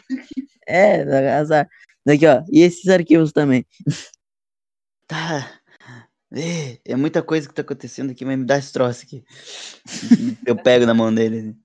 É, 0.66 1.02
azar. 1.34 1.68
Daqui, 2.06 2.26
ó. 2.26 2.42
E 2.50 2.62
esses 2.62 2.88
arquivos 2.88 3.32
também. 3.32 3.66
Tá. 5.06 5.60
É, 6.32 6.80
é 6.92 6.96
muita 6.96 7.22
coisa 7.22 7.46
que 7.46 7.52
tá 7.52 7.60
acontecendo 7.60 8.12
aqui, 8.12 8.24
mas 8.24 8.38
me 8.38 8.46
dá 8.46 8.56
esse 8.56 8.72
troço 8.72 9.04
aqui. 9.04 9.22
Eu 10.46 10.56
pego 10.56 10.86
na 10.86 10.94
mão 10.94 11.14
dele, 11.14 11.38
assim, 11.38 11.62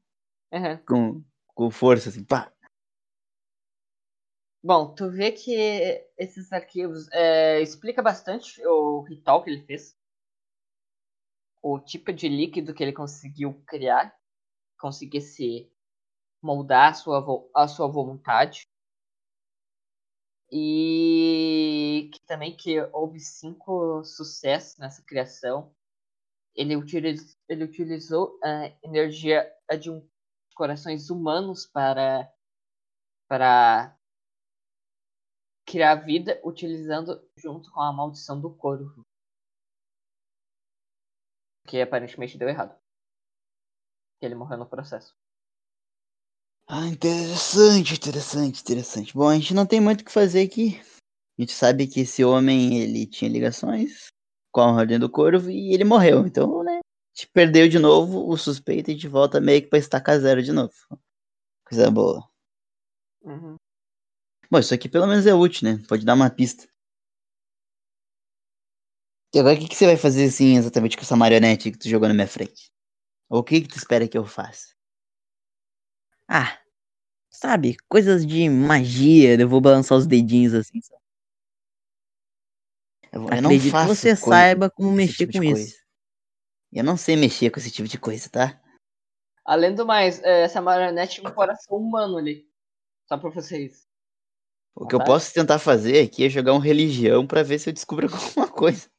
Uhum. 0.52 0.78
com, 0.86 1.24
com 1.56 1.72
força, 1.72 2.10
assim, 2.10 2.26
pá. 2.26 2.52
Bom, 4.62 4.94
tu 4.94 5.10
vê 5.10 5.32
que 5.32 6.04
esses 6.18 6.52
arquivos 6.52 7.08
é, 7.14 7.62
explica 7.62 8.02
bastante 8.02 8.62
o 8.66 9.02
ritual 9.04 9.42
que 9.42 9.50
ele 9.50 9.64
fez. 9.64 9.97
O 11.70 11.82
tipo 11.82 12.14
de 12.14 12.30
líquido 12.30 12.74
que 12.74 12.82
ele 12.82 12.94
conseguiu 12.94 13.62
criar. 13.68 14.16
Conseguisse 14.80 15.70
moldar 16.42 16.92
a 16.92 16.94
sua, 16.94 17.50
a 17.54 17.68
sua 17.68 17.88
vontade. 17.90 18.66
E 20.50 22.10
que 22.14 22.22
também 22.26 22.56
que 22.56 22.80
houve 22.94 23.20
cinco 23.20 24.02
sucessos 24.06 24.78
nessa 24.78 25.04
criação. 25.04 25.76
Ele, 26.56 26.78
utiliz, 26.78 27.38
ele 27.50 27.66
utilizou 27.66 28.40
a 28.42 28.74
energia 28.82 29.46
de 29.78 29.92
um 29.92 30.08
corações 30.56 31.10
humanos 31.10 31.68
para 31.68 32.32
para 33.28 33.94
criar 35.66 35.96
vida 35.96 36.40
utilizando 36.46 37.22
junto 37.38 37.70
com 37.74 37.82
a 37.82 37.92
maldição 37.92 38.40
do 38.40 38.56
corvo. 38.56 39.07
Que 41.68 41.82
aparentemente 41.82 42.38
deu 42.38 42.48
errado. 42.48 42.74
Que 44.20 44.26
ele 44.26 44.36
morreu 44.36 44.58
no 44.58 44.66
processo. 44.66 45.14
Ah, 46.66 46.88
interessante, 46.88 47.94
interessante, 47.94 48.62
interessante. 48.62 49.14
Bom, 49.14 49.28
a 49.28 49.36
gente 49.36 49.54
não 49.54 49.66
tem 49.66 49.80
muito 49.80 50.02
o 50.02 50.06
que 50.06 50.12
fazer 50.12 50.42
aqui. 50.42 50.82
A 51.38 51.42
gente 51.42 51.52
sabe 51.52 51.86
que 51.86 52.02
esse 52.02 52.24
homem, 52.24 52.82
ele 52.82 53.06
tinha 53.06 53.30
ligações 53.30 54.08
com 54.52 54.62
a 54.62 54.74
Ordem 54.74 54.98
do 54.98 55.10
Corvo 55.10 55.52
e 55.52 55.74
ele 55.74 55.84
morreu. 55.84 56.26
Então, 56.26 56.64
né, 56.64 56.78
a 56.78 56.82
gente 57.16 57.30
perdeu 57.32 57.70
de 57.70 57.78
novo 57.78 58.28
o 58.28 58.38
suspeito 58.38 58.90
e 58.90 58.92
a 58.92 58.96
gente 58.96 59.08
volta 59.08 59.40
meio 59.40 59.62
que 59.62 59.68
pra 59.68 59.78
estacar 59.78 60.20
zero 60.20 60.42
de 60.42 60.52
novo. 60.52 60.74
Coisa 61.66 61.92
boa. 61.92 62.28
Uhum. 63.22 63.56
Bom, 64.50 64.60
isso 64.60 64.74
aqui 64.74 64.88
pelo 64.90 65.06
menos 65.06 65.26
é 65.26 65.34
útil, 65.34 65.70
né? 65.70 65.84
Pode 65.88 66.06
dar 66.06 66.16
uma 66.16 66.30
pista. 66.30 66.68
E 69.34 69.40
agora 69.40 69.56
o 69.56 69.60
que, 69.60 69.68
que 69.68 69.76
você 69.76 69.86
vai 69.86 69.98
fazer 69.98 70.26
assim 70.26 70.56
exatamente 70.58 70.96
com 70.96 71.04
essa 71.04 71.16
marionete 71.16 71.72
que 71.72 71.78
tu 71.78 71.90
jogou 71.90 72.08
na 72.08 72.14
minha 72.14 72.28
frente? 72.28 72.72
Ou 73.30 73.40
o 73.40 73.44
que, 73.44 73.62
que 73.62 73.68
tu 73.68 73.78
espera 73.78 74.08
que 74.08 74.18
eu 74.18 74.26
faça? 74.26 74.68
Ah, 76.28 76.58
sabe? 77.30 77.78
Coisas 77.90 78.26
de 78.26 78.50
magia. 78.50 79.40
Eu 79.40 79.50
vou 79.50 79.62
balançar 79.62 79.98
os 79.98 80.08
dedinhos 80.08 80.54
assim. 80.54 80.82
sabe? 80.82 81.02
Eu, 83.12 83.22
vou- 83.22 83.30
eu 83.32 83.42
não 83.42 83.50
Acredito 83.52 83.64
que 83.66 83.72
faço 83.72 83.96
você 83.96 84.16
saiba 84.16 84.70
como 84.70 84.92
mexer 84.92 85.28
tipo 85.28 85.34
com 85.40 85.46
coisa. 85.46 85.68
isso. 85.68 85.78
Eu 86.72 86.84
não 86.84 86.98
sei 86.98 87.16
mexer 87.16 87.50
com 87.50 87.60
esse 87.60 87.72
tipo 87.72 87.88
de 87.88 87.98
coisa, 87.98 88.30
tá? 88.30 88.62
Além 89.46 89.74
do 89.74 89.86
mais, 89.86 90.22
é, 90.24 90.42
essa 90.44 90.62
marionete 90.62 91.16
tinha 91.16 91.30
um 91.30 91.34
coração 91.34 91.78
humano 91.78 92.18
ali. 92.18 92.46
Só 93.08 93.18
pra 93.18 93.30
vocês. 93.30 93.88
O 94.76 94.86
que 94.86 94.94
eu 94.96 95.00
Vontade? 95.00 95.10
posso 95.10 95.34
tentar 95.34 95.60
fazer 95.60 96.06
aqui 96.06 96.26
é 96.26 96.30
jogar 96.30 96.54
um 96.54 96.60
religião 96.60 97.26
pra 97.26 97.42
ver 97.44 97.58
se 97.60 97.70
eu 97.70 97.74
descubro 97.74 98.08
alguma 98.14 98.48
coisa. 98.52 98.90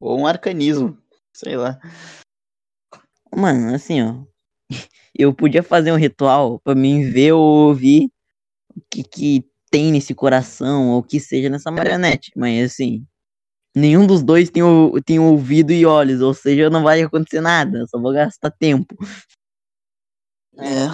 Ou 0.00 0.18
um 0.18 0.26
arcanismo. 0.26 0.96
Sei 1.32 1.56
lá. 1.56 1.78
Mano, 3.34 3.74
assim, 3.74 4.02
ó. 4.02 4.24
Eu 5.14 5.34
podia 5.34 5.62
fazer 5.62 5.92
um 5.92 5.96
ritual 5.96 6.58
pra 6.60 6.74
mim 6.74 7.10
ver 7.10 7.32
ou 7.32 7.68
ouvir 7.68 8.10
o 8.74 8.80
que, 8.90 9.02
que 9.02 9.44
tem 9.70 9.92
nesse 9.92 10.14
coração, 10.14 10.90
ou 10.90 10.98
o 11.00 11.02
que 11.02 11.20
seja 11.20 11.50
nessa 11.50 11.70
marionete. 11.70 12.32
Mas 12.36 12.72
assim, 12.72 13.04
nenhum 13.76 14.06
dos 14.06 14.22
dois 14.22 14.50
tem, 14.50 14.62
o, 14.62 15.00
tem 15.02 15.18
ouvido 15.18 15.72
e 15.72 15.84
olhos, 15.84 16.20
ou 16.22 16.32
seja, 16.32 16.70
não 16.70 16.82
vai 16.82 17.02
acontecer 17.02 17.40
nada, 17.40 17.84
só 17.88 18.00
vou 18.00 18.12
gastar 18.12 18.50
tempo. 18.50 18.96
É. 20.56 20.88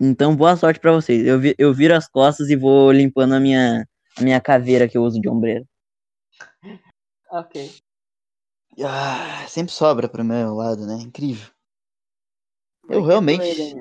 Então, 0.00 0.34
boa 0.36 0.56
sorte 0.56 0.78
pra 0.80 0.92
vocês. 0.92 1.26
Eu, 1.26 1.40
vi- 1.40 1.54
eu 1.58 1.74
viro 1.74 1.94
as 1.94 2.08
costas 2.08 2.48
e 2.50 2.56
vou 2.56 2.90
limpando 2.92 3.34
a 3.34 3.40
minha, 3.40 3.86
a 4.16 4.22
minha 4.22 4.40
caveira 4.40 4.88
que 4.88 4.96
eu 4.96 5.02
uso 5.02 5.20
de 5.20 5.28
ombreira. 5.28 5.64
Ok. 7.30 7.82
Ah, 8.84 9.46
sempre 9.48 9.72
sobra 9.72 10.08
pro 10.08 10.24
meu 10.24 10.54
lado, 10.54 10.86
né? 10.86 10.94
Incrível. 10.94 11.50
Eu 12.88 13.02
realmente. 13.02 13.74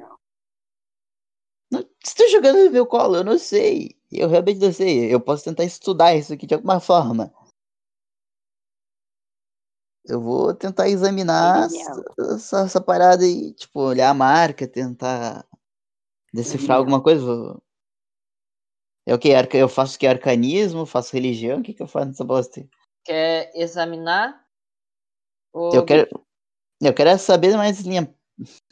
Não, 1.71 1.83
tá 1.83 2.27
jogando 2.31 2.65
no 2.65 2.71
meu 2.71 2.85
colo, 2.85 3.17
eu 3.17 3.23
não 3.23 3.37
sei. 3.37 3.95
Eu 4.11 4.27
realmente 4.29 4.59
não 4.59 4.71
sei. 4.71 5.13
Eu 5.13 5.19
posso 5.19 5.43
tentar 5.43 5.63
estudar 5.65 6.15
isso 6.15 6.33
aqui 6.33 6.45
de 6.47 6.53
alguma 6.55 6.79
forma. 6.79 7.33
Eu 10.05 10.21
vou 10.21 10.53
tentar 10.55 10.87
examinar 10.87 11.67
essa, 12.33 12.63
essa- 12.63 12.81
parada 12.81 13.23
aí, 13.25 13.53
tipo, 13.53 13.81
olhar 13.81 14.09
a 14.09 14.13
marca, 14.13 14.65
tentar 14.65 15.45
decifrar 16.33 16.77
alguma 16.77 17.03
coisa. 17.03 17.25
Vou- 17.25 17.61
É 19.05 19.13
o 19.13 19.19
que? 19.19 19.33
Arca... 19.33 19.57
Eu 19.57 19.67
faço 19.67 19.99
que? 19.99 20.07
Arcanismo? 20.07 20.85
Faço 20.85 21.13
religião? 21.13 21.59
O 21.59 21.63
que, 21.63 21.73
que 21.73 21.83
eu 21.83 21.87
faço 21.87 22.07
nessa 22.07 22.23
bosta? 22.23 22.65
Quer 23.07 23.51
examinar 23.55 24.45
o. 25.53 25.73
Eu 25.73 25.85
quero. 25.85 26.07
Eu 26.81 26.93
quero 26.93 27.09
é 27.09 27.17
saber 27.17 27.55
mais 27.55 27.79
linha. 27.79 28.13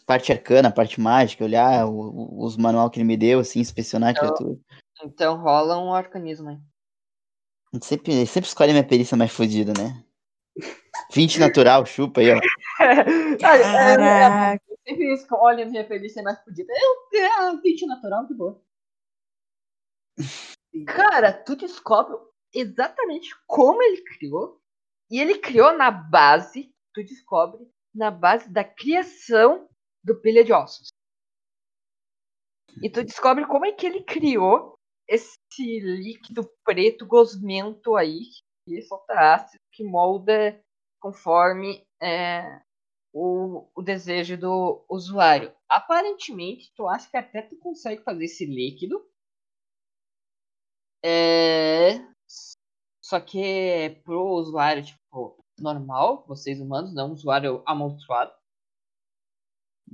Parte 0.06 0.32
arcana, 0.32 0.70
parte 0.72 1.00
mágica, 1.00 1.44
olhar 1.46 1.88
o- 1.88 1.92
o- 2.12 2.44
os 2.46 2.58
manual 2.58 2.90
que 2.92 3.00
ele 3.00 3.08
me 3.08 3.16
deu, 3.18 3.40
assim, 3.40 3.60
inspecionar 3.62 4.10
a 4.10 4.12
Então- 4.12 4.24
criatura. 4.28 4.60
Então 5.04 5.38
rola 5.42 5.78
um 5.80 5.94
arcanismo 5.94 6.50
aí. 6.50 6.60
Sempre, 7.82 8.26
sempre 8.28 8.48
escolhe 8.48 8.72
a 8.72 8.74
minha 8.74 8.88
perícia 8.88 9.18
mais 9.18 9.32
fodida, 9.32 9.74
né? 9.78 10.04
20 11.14 11.40
natural, 11.40 11.86
chupa 11.86 12.20
aí, 12.22 12.28
ó. 12.32 12.40
Caraca! 13.40 14.62
Eu 14.70 14.78
sempre 14.86 15.14
escolho 15.14 15.64
a 15.64 15.66
minha 15.66 15.88
perícia 15.88 16.22
mais 16.22 16.40
fodida. 16.44 16.72
Eu 16.72 17.22
é 17.22 17.62
20 17.62 17.86
natural, 17.86 18.28
de 18.28 18.34
boa. 18.34 18.62
Cara, 20.86 21.34
tu 21.34 21.56
descobre 21.56 22.18
exatamente 22.56 23.36
como 23.46 23.82
ele 23.82 24.02
criou. 24.04 24.60
E 25.10 25.20
ele 25.20 25.38
criou 25.38 25.78
na 25.78 25.92
base, 25.92 26.74
tu 26.94 27.04
descobre, 27.04 27.70
na 27.94 28.10
base 28.10 28.50
da 28.52 28.64
criação 28.64 29.70
do 30.04 30.20
Pilha 30.20 30.44
de 30.44 30.52
Ossos. 30.52 30.88
E 32.82 32.90
tu 32.90 33.04
descobre 33.04 33.46
como 33.46 33.66
é 33.66 33.72
que 33.72 33.86
ele 33.86 34.04
criou 34.04 34.76
esse 35.08 35.38
líquido 35.60 36.50
preto 36.64 37.06
gosmento 37.06 37.96
aí, 37.96 38.22
que 38.68 38.82
solta 38.82 39.14
ácido, 39.36 39.62
que 39.72 39.84
molda 39.84 40.60
conforme 41.00 41.86
é, 42.02 42.62
o, 43.14 43.70
o 43.76 43.82
desejo 43.82 44.38
do 44.38 44.86
usuário. 44.90 45.56
Aparentemente, 45.70 46.74
tu 46.76 46.88
acha 46.88 47.10
que 47.10 47.18
até 47.18 47.42
tu 47.44 47.56
consegue 47.58 48.04
fazer 48.04 48.26
esse 48.26 48.46
líquido. 48.46 49.08
É, 51.04 52.00
só 53.06 53.22
que 53.22 54.02
pro 54.04 54.20
usuário, 54.34 54.84
tipo, 54.84 55.46
normal, 55.60 56.26
vocês 56.26 56.60
humanos, 56.60 56.92
não 56.92 57.12
usuário 57.12 57.62
amaldiçoado. 57.64 58.34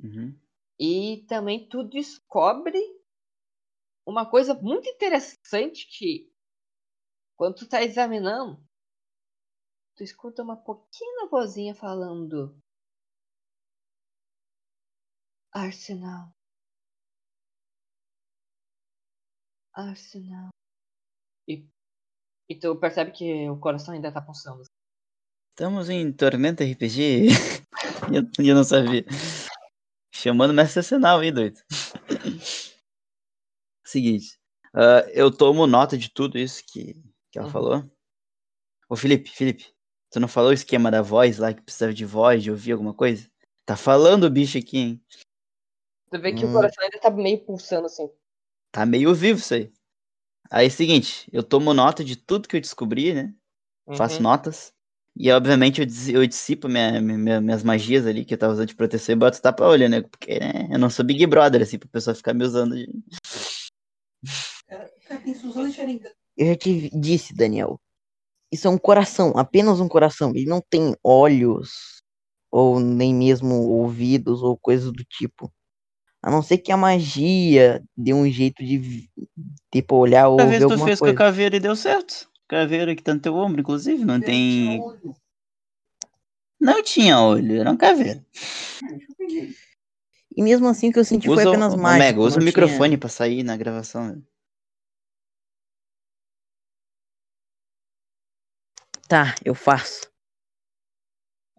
Uhum. 0.01 0.39
E 0.79 1.25
também 1.27 1.67
tu 1.67 1.83
descobre 1.83 2.79
uma 4.07 4.25
coisa 4.25 4.53
muito 4.53 4.87
interessante 4.87 5.85
que 5.87 6.31
quando 7.35 7.57
tu 7.57 7.67
tá 7.67 7.83
examinando, 7.83 8.65
tu 9.97 10.03
escuta 10.05 10.41
uma 10.41 10.55
pequena 10.55 11.27
vozinha 11.29 11.75
falando 11.75 12.57
Arsenal. 15.53 16.33
Arsenal. 19.73 20.49
E, 21.45 21.67
e 22.51 22.55
tu 22.59 22.75
percebe 22.75 23.11
que 23.11 23.49
o 23.49 23.57
coração 23.57 23.93
ainda 23.93 24.11
tá 24.11 24.21
pulsando. 24.21 24.61
Estamos 25.51 25.89
em 25.89 26.11
Tormenta 26.11 26.63
RPG? 26.65 27.27
eu, 28.13 28.45
eu 28.45 28.55
não 28.55 28.63
sabia. 28.63 29.05
Chamando 30.13 30.53
Mestre 30.53 30.79
Arsenal 30.79 31.19
aí, 31.19 31.31
doido. 31.31 31.59
Seguinte. 33.85 34.37
ah, 34.73 35.05
eu 35.13 35.31
tomo 35.35 35.65
nota 35.65 35.97
de 35.97 36.09
tudo 36.09 36.37
isso 36.37 36.63
que, 36.67 36.93
que 37.31 37.37
ela 37.39 37.47
Uhum. 37.47 37.53
falou. 37.53 37.91
Ô, 38.89 38.95
Felipe, 38.95 39.29
Felipe, 39.29 39.73
tu 40.11 40.19
não 40.19 40.27
falou 40.27 40.49
o 40.49 40.53
esquema 40.53 40.91
da 40.91 41.01
voz 41.01 41.37
lá, 41.37 41.53
que 41.53 41.61
precisava 41.61 41.93
de 41.93 42.05
voz, 42.05 42.43
de 42.43 42.51
ouvir 42.51 42.73
alguma 42.73 42.93
coisa? 42.93 43.29
Tá 43.65 43.77
falando 43.77 44.25
o 44.25 44.29
bicho 44.29 44.57
aqui, 44.57 44.77
hein? 44.77 45.05
Tu 46.09 46.19
vê 46.19 46.33
que 46.33 46.43
o 46.43 46.49
Hum. 46.49 46.53
coração 46.53 46.83
ainda 46.83 46.99
tá 46.99 47.09
meio 47.09 47.39
pulsando 47.45 47.85
assim. 47.85 48.09
Tá 48.71 48.85
meio 48.85 49.13
vivo 49.15 49.39
isso 49.39 49.53
aí. 49.53 49.71
Aí, 50.51 50.69
seguinte, 50.69 51.29
eu 51.31 51.41
tomo 51.41 51.73
nota 51.73 52.03
de 52.03 52.17
tudo 52.17 52.45
que 52.47 52.57
eu 52.57 52.61
descobri, 52.61 53.13
né? 53.13 53.33
Faço 53.95 54.17
Uhum. 54.17 54.23
notas. 54.23 54.73
E, 55.15 55.31
obviamente, 55.31 55.79
eu, 55.79 55.85
dis- 55.85 56.09
eu 56.09 56.27
dissipo 56.27 56.67
minha- 56.67 57.01
minha- 57.01 57.39
minhas 57.39 57.63
magias 57.63 58.05
ali 58.05 58.25
que 58.25 58.33
eu 58.33 58.37
tava 58.37 58.51
usando 58.53 58.67
de 58.67 58.75
proteção 58.75 59.13
e 59.13 59.17
boto 59.17 59.41
tapa-olho, 59.41 59.87
né? 59.87 60.01
Porque 60.01 60.39
né, 60.39 60.67
eu 60.69 60.77
não 60.77 60.89
sou 60.89 61.05
Big 61.05 61.25
Brother, 61.25 61.61
assim, 61.61 61.79
pro 61.79 61.87
pessoal 61.87 62.15
ficar 62.15 62.33
me 62.33 62.43
usando 62.43 62.75
de... 62.75 62.85
Cara, 64.67 64.91
cara, 65.07 65.21
tem 65.21 65.33
Suzana 65.35 65.69
de 65.69 65.75
Sharingan. 65.75 66.09
Eu 66.37 66.47
já 66.47 66.55
te 66.57 66.89
disse, 66.99 67.33
Daniel. 67.33 67.79
Isso 68.51 68.67
é 68.67 68.69
um 68.69 68.77
coração, 68.77 69.31
apenas 69.37 69.79
um 69.79 69.87
coração. 69.87 70.31
Ele 70.35 70.45
não 70.45 70.61
tem 70.61 70.93
olhos, 71.01 72.01
ou 72.51 72.77
nem 72.79 73.13
mesmo 73.15 73.55
ouvidos, 73.55 74.41
ou 74.43 74.57
coisas 74.57 74.91
do 74.91 75.03
tipo. 75.05 75.51
A 76.23 76.29
não 76.29 76.41
ser 76.41 76.59
que 76.59 76.71
a 76.71 76.77
magia 76.77 77.83
dê 77.97 78.13
um 78.13 78.29
jeito 78.29 78.63
de, 78.63 79.09
tipo, 79.71 79.95
olhar 79.95 80.27
ou 80.27 80.37
ver 80.37 80.45
ver 80.47 80.53
se 80.53 80.59
tu 80.59 80.63
alguma 80.71 80.85
fez 80.85 80.99
com 80.99 81.05
coisa. 81.05 81.15
a 81.15 81.17
caveira 81.17 81.55
e 81.55 81.59
deu 81.59 81.75
certo. 81.75 82.29
Caveira 82.47 82.95
que 82.95 83.01
tá 83.01 83.13
no 83.13 83.19
teu 83.19 83.33
ombro, 83.35 83.61
inclusive, 83.61 84.05
não 84.05 84.19
tem... 84.21 84.79
olho. 84.81 85.15
Não 86.59 86.83
tinha 86.83 87.19
olho, 87.19 87.59
era 87.59 87.71
uma 87.71 87.77
caveira. 87.77 88.23
Eu. 89.19 89.49
E 90.35 90.43
mesmo 90.43 90.67
assim 90.67 90.89
o 90.89 90.93
que 90.93 90.99
eu 90.99 91.03
senti 91.05 91.27
foi 91.27 91.37
Usa, 91.37 91.49
o- 91.49 91.51
apenas 91.53 91.73
ô, 91.73 91.77
mágico. 91.77 91.99
Mega, 92.03 92.19
usa 92.21 92.35
o 92.35 92.39
não 92.39 92.45
microfone 92.45 92.89
tinha- 92.89 92.97
pra 92.99 93.09
sair 93.09 93.43
na 93.43 93.57
gravação. 93.57 94.07
né? 94.15 94.21
Tá, 99.07 99.35
eu 99.43 99.53
faço. 99.55 100.09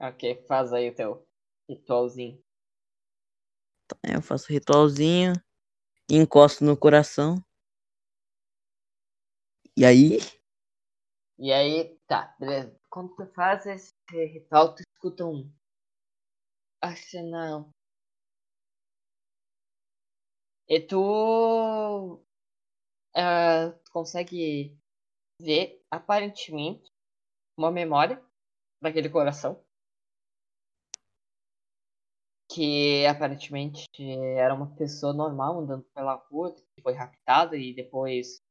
Ok, 0.01 0.45
faz 0.49 0.73
aí 0.73 0.89
o 0.89 0.95
teu 0.95 1.27
ritualzinho. 1.69 2.39
Eu 4.03 4.23
faço 4.23 4.53
ritualzinho, 4.53 5.33
encosto 6.11 6.65
no 6.65 6.77
coração. 6.77 7.45
E 9.77 9.85
aí, 9.85 10.19
E 11.39 11.53
aí, 11.53 11.99
tá, 12.07 12.35
beleza. 12.39 12.79
Quando 12.89 13.15
tu 13.17 13.27
faz 13.35 13.67
esse 13.67 13.93
ritual, 14.13 14.75
tu 14.75 14.83
escuta 14.83 15.27
um 15.27 15.51
arsenal. 16.81 17.71
E 20.69 20.81
tu, 20.81 22.23
ah, 23.15 23.73
tu 23.85 23.91
consegue 23.93 24.77
ver, 25.41 25.83
aparentemente, 25.91 26.91
uma 27.57 27.71
memória 27.71 28.23
daquele 28.83 29.11
coração. 29.11 29.65
Que 32.55 33.07
aparentemente 33.07 33.87
era 34.37 34.55
uma 34.55 34.75
pessoa 34.77 35.13
normal 35.15 35.61
andando 35.61 35.85
pela 35.95 36.15
rua, 36.15 36.55
que 36.55 36.83
foi 36.83 36.93
raptada 36.93 37.57
e 37.57 37.75
depois 37.75 38.43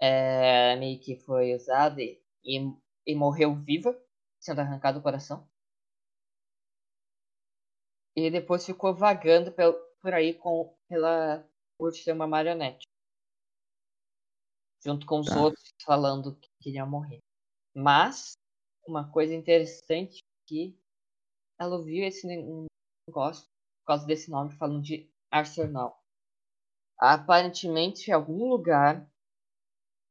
é, 0.00 0.76
meio 0.76 1.00
que 1.00 1.16
foi 1.16 1.54
usada 1.54 2.00
e, 2.00 2.22
e, 2.44 2.58
e 3.06 3.14
morreu 3.14 3.54
viva, 3.56 4.00
sendo 4.38 4.60
arrancado 4.60 5.00
o 5.00 5.02
coração. 5.02 5.48
E 8.16 8.30
depois 8.30 8.64
ficou 8.64 8.94
vagando 8.94 9.52
pel, 9.52 9.74
por 10.00 10.14
aí 10.14 10.34
com, 10.34 10.76
pela, 10.88 11.44
por 11.78 11.92
ser 11.92 12.12
uma 12.12 12.26
marionete. 12.26 12.86
Junto 14.84 15.06
com 15.06 15.20
os 15.20 15.26
Tá. 15.26 15.40
outros 15.40 15.62
falando 15.84 16.36
que 16.36 16.48
queriam 16.62 16.88
morrer. 16.88 17.18
Mas, 17.74 18.32
uma 18.86 19.10
coisa 19.10 19.34
interessante 19.34 20.18
é 20.18 20.48
que 20.48 20.78
ela 21.58 21.76
ouviu 21.76 22.04
esse 22.04 22.26
negócio 23.10 23.44
por 23.80 23.86
causa 23.86 24.06
desse 24.06 24.30
nome 24.30 24.52
falando 24.52 24.82
de 24.82 25.10
Arsenal. 25.30 26.00
Aparentemente, 26.96 28.10
em 28.10 28.14
algum 28.14 28.48
lugar 28.48 29.10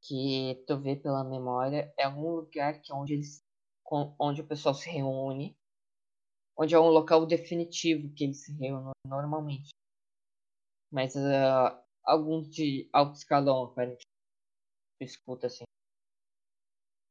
que 0.02 0.64
tu 0.68 0.78
vê 0.78 0.96
pela 0.96 1.24
memória 1.24 1.94
é 1.98 2.04
algum 2.04 2.36
lugar 2.36 2.82
que 2.82 2.92
é 2.92 2.96
onde 2.96 3.14
eles 3.14 3.44
onde 4.20 4.42
o 4.42 4.48
pessoal 4.48 4.74
se 4.74 4.90
reúne 4.90 5.58
onde 6.58 6.74
é 6.74 6.80
um 6.80 6.90
local 6.90 7.26
definitivo 7.26 8.14
que 8.14 8.24
eles 8.24 8.46
se 8.46 8.54
reúnem 8.54 8.94
normalmente 9.06 9.72
mas 10.90 11.18
ah, 11.18 11.84
alguns 12.04 12.50
de 12.50 12.90
alto 12.94 13.16
escalão 13.16 13.64
aparentemente 13.64 14.06
tu 15.00 15.04
escuta 15.04 15.48
assim 15.48 15.66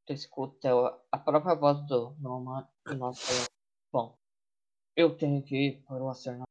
tu 0.07 0.13
escuta 0.13 0.69
a 1.11 1.17
própria 1.19 1.53
voz 1.53 1.85
do 1.85 2.15
do 2.15 2.95
nosso 2.95 3.47
bom 3.91 4.18
eu 4.95 5.15
tenho 5.17 5.41
que 5.43 5.55
ir 5.55 5.81
para 5.83 6.03
o 6.03 6.09
arsenal 6.09 6.47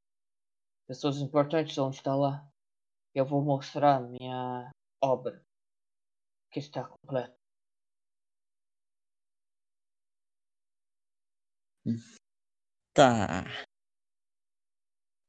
pessoas 0.87 1.19
importantes 1.19 1.77
vão 1.77 1.91
estar 1.91 2.15
lá 2.17 2.49
eu 3.15 3.25
vou 3.25 3.43
mostrar 3.43 4.01
minha 4.01 4.71
obra 5.03 5.45
que 6.51 6.59
está 6.61 6.85
completa 6.85 7.39
tá. 12.99 13.45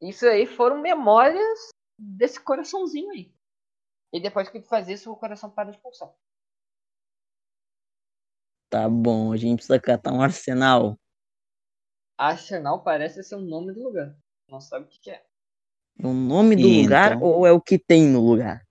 Isso 0.02 0.26
aí 0.26 0.46
foram 0.46 0.82
memórias 0.82 1.70
desse 1.98 2.40
coraçãozinho 2.44 3.12
aí. 3.12 3.34
E 4.12 4.20
depois 4.20 4.50
que 4.50 4.60
tu 4.60 4.68
faz 4.68 4.88
isso, 4.88 5.12
o 5.12 5.16
coração 5.16 5.52
para 5.52 5.72
de 5.72 5.78
pulsar. 5.80 6.12
Tá 8.72 8.88
bom, 8.90 9.32
a 9.32 9.38
gente 9.38 9.58
precisa 9.58 9.80
catar 9.80 10.14
um 10.14 10.22
arsenal. 10.22 10.98
Arsenal 12.20 12.84
parece 12.84 13.24
ser 13.24 13.36
o 13.36 13.42
nome 13.42 13.72
do 13.72 13.82
lugar. 13.82 14.14
Não 14.50 14.60
sabe 14.60 14.86
o 14.86 14.88
que, 14.90 15.00
que 15.00 15.10
é. 15.10 15.24
O 16.04 16.12
nome 16.14 16.56
do 16.56 16.68
E 16.68 16.84
lugar 16.84 17.14
então? 17.16 17.22
ou 17.26 17.48
é 17.48 17.52
o 17.52 17.62
que 17.62 17.80
tem 17.80 18.08
no 18.08 18.20
lugar? 18.20 18.68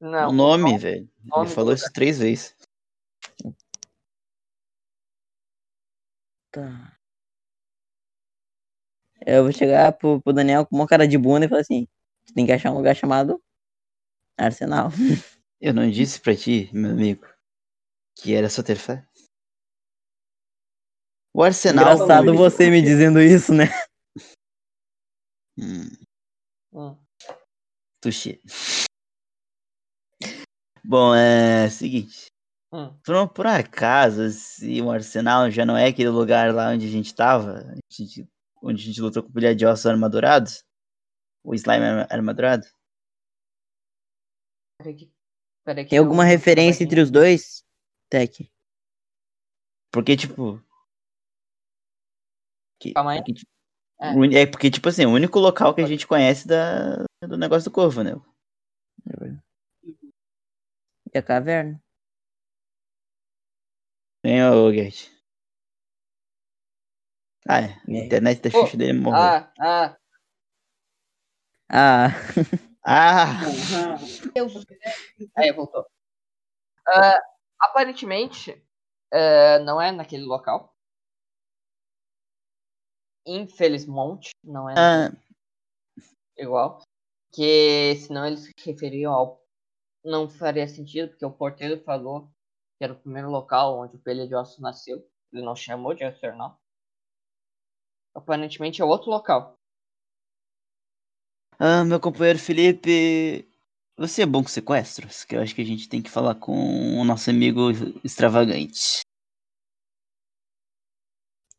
Não, 0.00 0.30
o 0.30 0.32
nome, 0.32 0.76
velho. 0.78 1.08
nome 1.24 1.46
Ele 1.46 1.54
falou 1.54 1.70
lugar. 1.70 1.76
isso 1.76 1.92
três 1.92 2.18
vezes. 2.18 2.56
Tá. 6.50 6.98
Eu 9.24 9.44
vou 9.44 9.52
chegar 9.52 9.92
pro, 9.92 10.20
pro 10.20 10.32
Daniel 10.32 10.66
com 10.66 10.74
uma 10.74 10.86
cara 10.86 11.06
de 11.06 11.18
bunda 11.18 11.46
e 11.46 11.48
falar 11.48 11.60
assim: 11.60 11.86
"Você 12.24 12.34
tem 12.34 12.46
que 12.46 12.52
achar 12.52 12.72
um 12.72 12.76
lugar 12.76 12.96
chamado 12.96 13.40
Arsenal. 14.36 14.90
Eu 15.60 15.74
não 15.74 15.90
disse 15.90 16.20
pra 16.20 16.36
ti, 16.36 16.70
meu 16.72 16.92
amigo, 16.92 17.26
que 18.16 18.32
era 18.32 18.48
só 18.48 18.62
ter 18.62 18.76
fé. 18.76 19.04
O 21.38 21.42
Arsenal. 21.44 21.94
Engraçado 21.94 22.34
você 22.34 22.68
me 22.68 22.82
dizendo 22.82 23.20
isso, 23.22 23.54
né? 23.54 23.66
Hum, 25.56 25.88
Hum. 26.72 26.96
touché. 28.00 28.40
Bom, 30.84 31.14
é 31.14 31.70
seguinte. 31.70 32.26
Hum. 32.72 32.92
Por, 33.04 33.28
por 33.28 33.46
acaso, 33.46 34.28
se 34.30 34.82
o 34.82 34.90
Arsenal 34.90 35.48
já 35.48 35.64
não 35.64 35.76
é 35.76 35.86
aquele 35.86 36.08
lugar 36.08 36.52
lá 36.52 36.70
onde 36.70 36.86
a 36.88 36.90
gente 36.90 37.14
tava, 37.14 37.58
a 37.60 37.74
gente- 37.88 38.28
onde 38.60 38.82
a 38.82 38.86
gente 38.86 39.00
lutou 39.00 39.22
com 39.22 39.28
o 39.28 39.32
Pilha 39.32 39.54
de 39.54 39.64
Ossos 39.64 39.86
Armadurados, 39.86 40.64
O 41.44 41.54
slime 41.54 41.84
ar- 41.84 42.12
armadurado? 42.12 42.66
Tem 45.88 45.98
alguma 46.00 46.24
referência 46.24 46.82
entre 46.82 47.00
os 47.00 47.12
dois, 47.12 47.64
Tech? 48.10 48.50
Porque, 49.92 50.16
tipo. 50.16 50.60
Que- 52.78 52.92
Calma 52.92 53.12
aí. 53.12 53.18
porque, 53.18 53.34
tipo, 53.34 53.50
É. 54.00 54.42
é 54.42 54.46
porque, 54.46 54.70
tipo 54.70 54.88
assim, 54.88 55.06
o 55.06 55.10
único 55.10 55.38
local 55.38 55.74
que 55.74 55.80
a 55.80 55.86
gente 55.86 56.06
conhece 56.06 56.46
da, 56.46 57.04
do 57.26 57.36
negócio 57.36 57.70
do 57.70 57.74
corvo, 57.74 58.02
né? 58.02 58.12
E 61.14 61.18
a 61.18 61.22
caverna? 61.22 61.80
Tem 64.22 64.42
o 64.44 64.72
Gert. 64.72 65.08
Ah, 67.48 67.60
é. 67.62 67.72
A 67.86 68.04
internet 68.04 68.42
da 68.42 68.50
Xuxa 68.50 68.76
dele 68.76 68.92
morreu. 68.98 69.20
Ah, 69.22 69.52
ah, 69.58 69.96
Ah, 71.70 72.08
Ah! 72.84 73.40
aí 75.36 75.52
voltou. 75.52 75.84
Ah, 76.86 77.20
aparentemente, 77.60 78.62
ah, 79.12 79.58
não 79.60 79.80
é 79.80 79.92
naquele 79.92 80.24
local. 80.24 80.74
Infelizmente, 83.30 84.30
não 84.42 84.70
é 84.70 84.74
Ah, 84.78 85.12
igual. 86.34 86.80
Que 87.30 87.94
senão 87.96 88.26
eles 88.26 88.44
se 88.44 88.52
referiam 88.64 89.12
ao. 89.12 89.44
Não 90.02 90.30
faria 90.30 90.66
sentido, 90.66 91.10
porque 91.10 91.26
o 91.26 91.30
porteiro 91.30 91.82
falou 91.84 92.30
que 92.78 92.84
era 92.84 92.94
o 92.94 92.98
primeiro 92.98 93.28
local 93.28 93.78
onde 93.80 93.96
o 93.96 94.38
Ossos 94.38 94.58
nasceu. 94.60 95.06
Ele 95.30 95.42
não 95.44 95.54
chamou 95.54 95.92
de 95.92 96.04
Astronal. 96.04 96.58
Aparentemente 98.14 98.80
é 98.80 98.84
outro 98.84 99.10
local. 99.10 99.54
ah, 101.58 101.84
meu 101.84 102.00
companheiro 102.00 102.38
Felipe. 102.38 103.46
Você 103.98 104.22
é 104.22 104.26
bom 104.26 104.42
com 104.42 104.48
sequestros? 104.48 105.24
Que 105.24 105.36
eu 105.36 105.42
acho 105.42 105.54
que 105.54 105.60
a 105.60 105.66
gente 105.66 105.88
tem 105.88 106.00
que 106.00 106.10
falar 106.10 106.36
com 106.36 106.98
o 106.98 107.04
nosso 107.04 107.28
amigo 107.28 107.70
extravagante. 108.02 109.02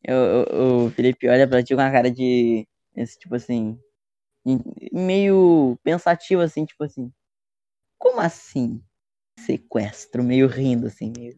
Eu, 0.03 0.15
eu- 0.17 0.85
o 0.87 0.91
Felipe 0.91 1.27
olha 1.29 1.47
pra 1.47 1.63
ti 1.63 1.75
com 1.75 1.81
uma 1.81 1.91
cara 1.91 2.11
de. 2.11 2.67
Esse, 2.95 3.17
tipo 3.19 3.35
assim. 3.35 3.79
Meio 4.91 5.77
pensativo, 5.83 6.41
assim, 6.41 6.65
tipo 6.65 6.83
assim. 6.83 7.11
Como 7.99 8.19
assim? 8.21 8.83
Sequestro, 9.39 10.23
meio 10.23 10.47
rindo, 10.47 10.87
assim, 10.87 11.13
meio. 11.17 11.37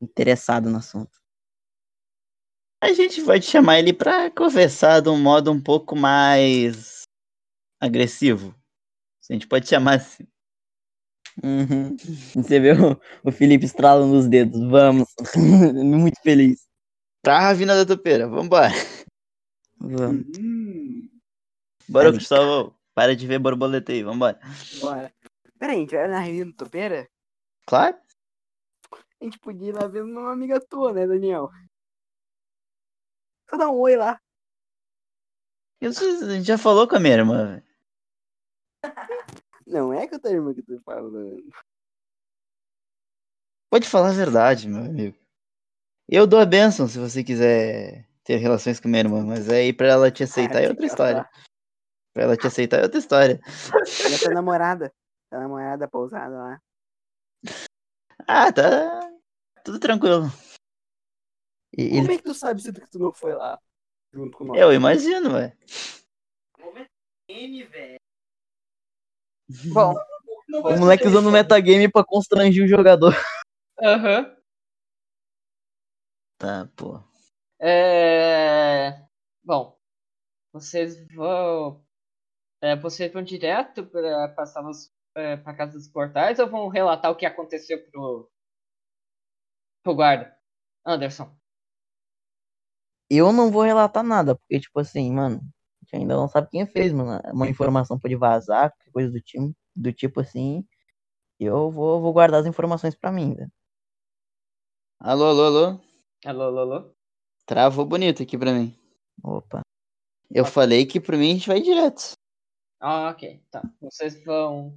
Interessado 0.00 0.68
no 0.70 0.78
assunto. 0.78 1.18
A 2.80 2.92
gente 2.92 3.20
vai 3.22 3.40
te 3.40 3.46
chamar 3.50 3.78
ele 3.78 3.92
pra 3.92 4.30
conversar 4.30 5.00
de 5.00 5.08
um 5.08 5.20
modo 5.20 5.50
um 5.50 5.60
pouco 5.60 5.96
mais 5.96 7.02
agressivo. 7.80 8.54
A 9.30 9.34
gente 9.34 9.48
pode 9.48 9.68
chamar 9.68 9.96
assim. 9.96 10.26
Uhum. 11.42 11.96
Você 12.34 12.58
vê 12.60 12.72
o, 12.72 13.00
o 13.24 13.30
Felipe 13.32 13.64
estralando 13.64 14.14
os 14.16 14.26
dedos. 14.28 14.60
Vamos. 14.68 15.08
Muito 15.74 16.20
feliz. 16.22 16.67
Pra 17.28 17.40
Ravina 17.40 17.76
da 17.76 17.84
Topeira, 17.84 18.26
vambora. 18.26 18.70
Vamos. 19.78 20.24
Hum, 20.38 21.10
Bora, 21.86 22.10
Tá 22.10 22.16
Cristóvão. 22.16 22.74
Para 22.94 23.14
de 23.14 23.26
ver 23.26 23.38
borboleta 23.38 23.92
aí, 23.92 24.02
vambora. 24.02 24.40
Bora. 24.80 25.14
Pera 25.58 25.72
aí, 25.72 25.76
a 25.76 25.80
gente 25.82 25.94
vai 25.94 26.08
na 26.08 26.20
Reunião 26.20 26.46
do 26.46 26.54
Topeira? 26.54 27.06
Claro. 27.66 27.98
A 29.20 29.24
gente 29.24 29.38
podia 29.40 29.68
ir 29.68 29.74
lá 29.74 29.86
ver 29.86 30.04
uma 30.04 30.32
amiga 30.32 30.58
tua, 30.58 30.94
né, 30.94 31.06
Daniel? 31.06 31.50
Só 33.50 33.58
dá 33.58 33.68
um 33.68 33.78
oi 33.78 33.94
lá. 33.94 34.18
Eu, 35.82 35.90
a 35.90 36.32
gente 36.32 36.46
já 36.46 36.56
falou 36.56 36.88
com 36.88 36.96
a 36.96 36.98
minha 36.98 37.12
irmã. 37.12 37.46
velho. 37.46 38.94
Não 39.66 39.92
é 39.92 40.08
com 40.08 40.16
a 40.16 40.18
tua 40.18 40.30
irmã 40.30 40.54
que 40.54 40.62
tô 40.62 40.80
falando. 40.80 41.44
Pode 43.70 43.86
falar 43.86 44.12
a 44.12 44.14
verdade, 44.14 44.66
meu 44.66 44.82
amigo. 44.82 45.27
Eu 46.10 46.26
dou 46.26 46.40
a 46.40 46.46
bênção 46.46 46.88
se 46.88 46.98
você 46.98 47.22
quiser 47.22 48.06
ter 48.24 48.36
relações 48.36 48.80
com 48.80 48.88
minha 48.88 49.00
irmã, 49.00 49.22
mas 49.24 49.48
aí 49.50 49.72
pra 49.74 49.88
ela 49.88 50.10
te 50.10 50.22
aceitar 50.22 50.62
é 50.62 50.68
outra 50.68 50.86
história. 50.86 51.28
Pra 52.14 52.22
ela 52.22 52.36
te 52.36 52.46
aceitar 52.46 52.78
é 52.78 52.82
outra 52.84 52.98
história. 52.98 53.38
E 54.10 54.14
a 54.14 54.18
tua 54.18 54.30
namorada? 54.32 54.90
A 55.30 55.38
namorada 55.38 55.86
pousada 55.86 56.34
lá. 56.34 56.60
Ah, 58.26 58.50
tá. 58.50 59.10
Tudo 59.62 59.78
tranquilo. 59.78 60.26
E- 61.76 61.90
Como 61.90 62.04
Ele, 62.04 62.14
é 62.14 62.16
que 62.16 62.24
tu 62.24 62.34
sabe 62.34 62.62
se 62.62 62.72
tu, 62.72 62.80
que 62.80 62.90
tu 62.90 62.98
não 62.98 63.12
foi 63.12 63.34
lá? 63.34 63.58
Junto 64.10 64.38
com 64.38 64.44
nós? 64.44 64.58
Eu 64.58 64.72
imagino, 64.72 65.30
velho. 65.30 65.52
Bom, 69.74 69.94
o 70.64 70.76
moleque 70.76 71.06
usando 71.06 71.26
o 71.26 71.32
metagame 71.32 71.90
pra 71.90 72.02
constranger 72.02 72.64
o 72.64 72.68
jogador. 72.68 73.14
aham. 73.82 74.37
Tá, 76.38 76.68
pô. 76.76 77.02
É... 77.60 79.04
Bom, 79.42 79.76
vocês 80.52 81.04
vão. 81.14 81.84
é, 82.62 82.76
vocês 82.76 83.12
vão 83.12 83.22
direto 83.22 83.84
para 83.86 84.28
passar 84.30 84.62
nos, 84.62 84.92
é, 85.16 85.36
pra 85.36 85.54
casa 85.54 85.72
dos 85.72 85.88
portais 85.88 86.38
ou 86.38 86.48
vão 86.48 86.68
relatar 86.68 87.10
o 87.10 87.16
que 87.16 87.26
aconteceu 87.26 87.82
pro. 87.90 88.30
pro 89.82 89.94
guarda? 89.94 90.36
Anderson. 90.86 91.36
Eu 93.10 93.32
não 93.32 93.50
vou 93.50 93.62
relatar 93.62 94.04
nada, 94.04 94.36
porque, 94.36 94.60
tipo 94.60 94.78
assim, 94.80 95.10
mano, 95.12 95.40
a 95.40 95.84
gente 95.84 96.02
ainda 96.02 96.14
não 96.14 96.28
sabe 96.28 96.48
quem 96.50 96.66
fez, 96.66 96.92
mano. 96.92 97.20
Uma 97.32 97.48
informação 97.48 97.98
pode 97.98 98.14
vazar, 98.16 98.72
coisa 98.92 99.10
do, 99.10 99.20
time, 99.20 99.54
do 99.74 99.92
tipo 99.92 100.20
assim. 100.20 100.64
Eu 101.40 101.70
vou, 101.70 102.00
vou 102.00 102.12
guardar 102.12 102.40
as 102.40 102.46
informações 102.46 102.94
pra 102.94 103.10
mim, 103.12 103.34
velho. 103.34 103.50
Alô, 105.00 105.26
alô, 105.26 105.44
alô. 105.44 105.87
Alô, 106.24 106.42
alô, 106.42 106.58
alô. 106.60 106.94
Travou 107.46 107.86
bonito 107.86 108.24
aqui 108.24 108.36
pra 108.36 108.52
mim. 108.52 108.76
Opa. 109.22 109.60
Eu 110.28 110.44
falei 110.44 110.84
que 110.84 111.00
pra 111.00 111.16
mim 111.16 111.30
a 111.30 111.34
gente 111.34 111.48
vai 111.48 111.60
direto. 111.60 112.12
Ah, 112.80 113.10
ok, 113.10 113.40
tá. 113.50 113.62
Vocês 113.80 114.22
vão 114.24 114.76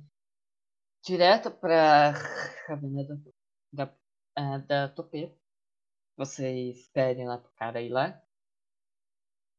direto 1.03 1.49
pra 1.49 2.13
cabine 2.67 3.07
da, 3.07 3.15
da, 3.73 3.97
ah, 4.35 4.57
da 4.59 4.89
topeira. 4.89 5.35
Vocês 6.15 6.77
esperem 6.77 7.27
lá 7.27 7.39
pro 7.39 7.51
cara 7.53 7.81
ir 7.81 7.89
lá. 7.89 8.21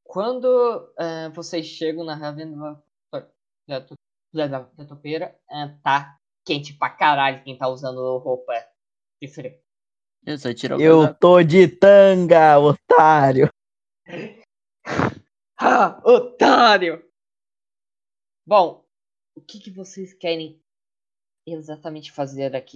Quando 0.05 0.95
ah, 0.97 1.31
vocês 1.31 1.67
chegam 1.67 2.05
na 2.05 2.15
ravena 2.15 2.81
da, 3.13 3.81
da, 4.33 4.47
da, 4.47 4.61
da 4.61 4.87
topeira, 4.87 5.37
ah, 5.51 5.77
tá 5.83 6.17
quente 6.47 6.79
pra 6.79 6.91
caralho 6.91 7.43
quem 7.43 7.59
tá 7.59 7.69
usando 7.69 8.19
roupa 8.19 8.53
de 9.21 9.27
frio. 9.27 9.61
Eu 10.25 10.39
só 10.39 10.49
o 10.49 10.81
Eu 10.81 11.01
casaco. 11.01 11.19
tô 11.21 11.43
de 11.43 11.69
tanga, 11.69 12.59
otário. 12.59 13.49
Ah, 15.65 16.03
otário! 16.05 17.09
Bom, 18.45 18.85
o 19.37 19.41
que, 19.41 19.61
que 19.61 19.71
vocês 19.71 20.13
querem 20.13 20.61
exatamente 21.47 22.11
fazer 22.11 22.57
aqui? 22.57 22.75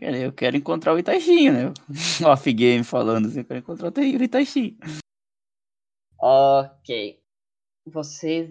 Eu 0.00 0.32
quero 0.32 0.56
encontrar 0.56 0.94
o 0.94 0.98
Itachi, 0.98 1.50
né? 1.50 1.74
Off-game 2.26 2.82
falando 2.82 3.28
assim, 3.28 3.40
eu 3.40 3.44
quero 3.44 3.60
encontrar 3.60 3.92
o 3.92 4.00
Itachi. 4.00 4.78
Ok. 6.18 7.22
Vocês 7.86 8.50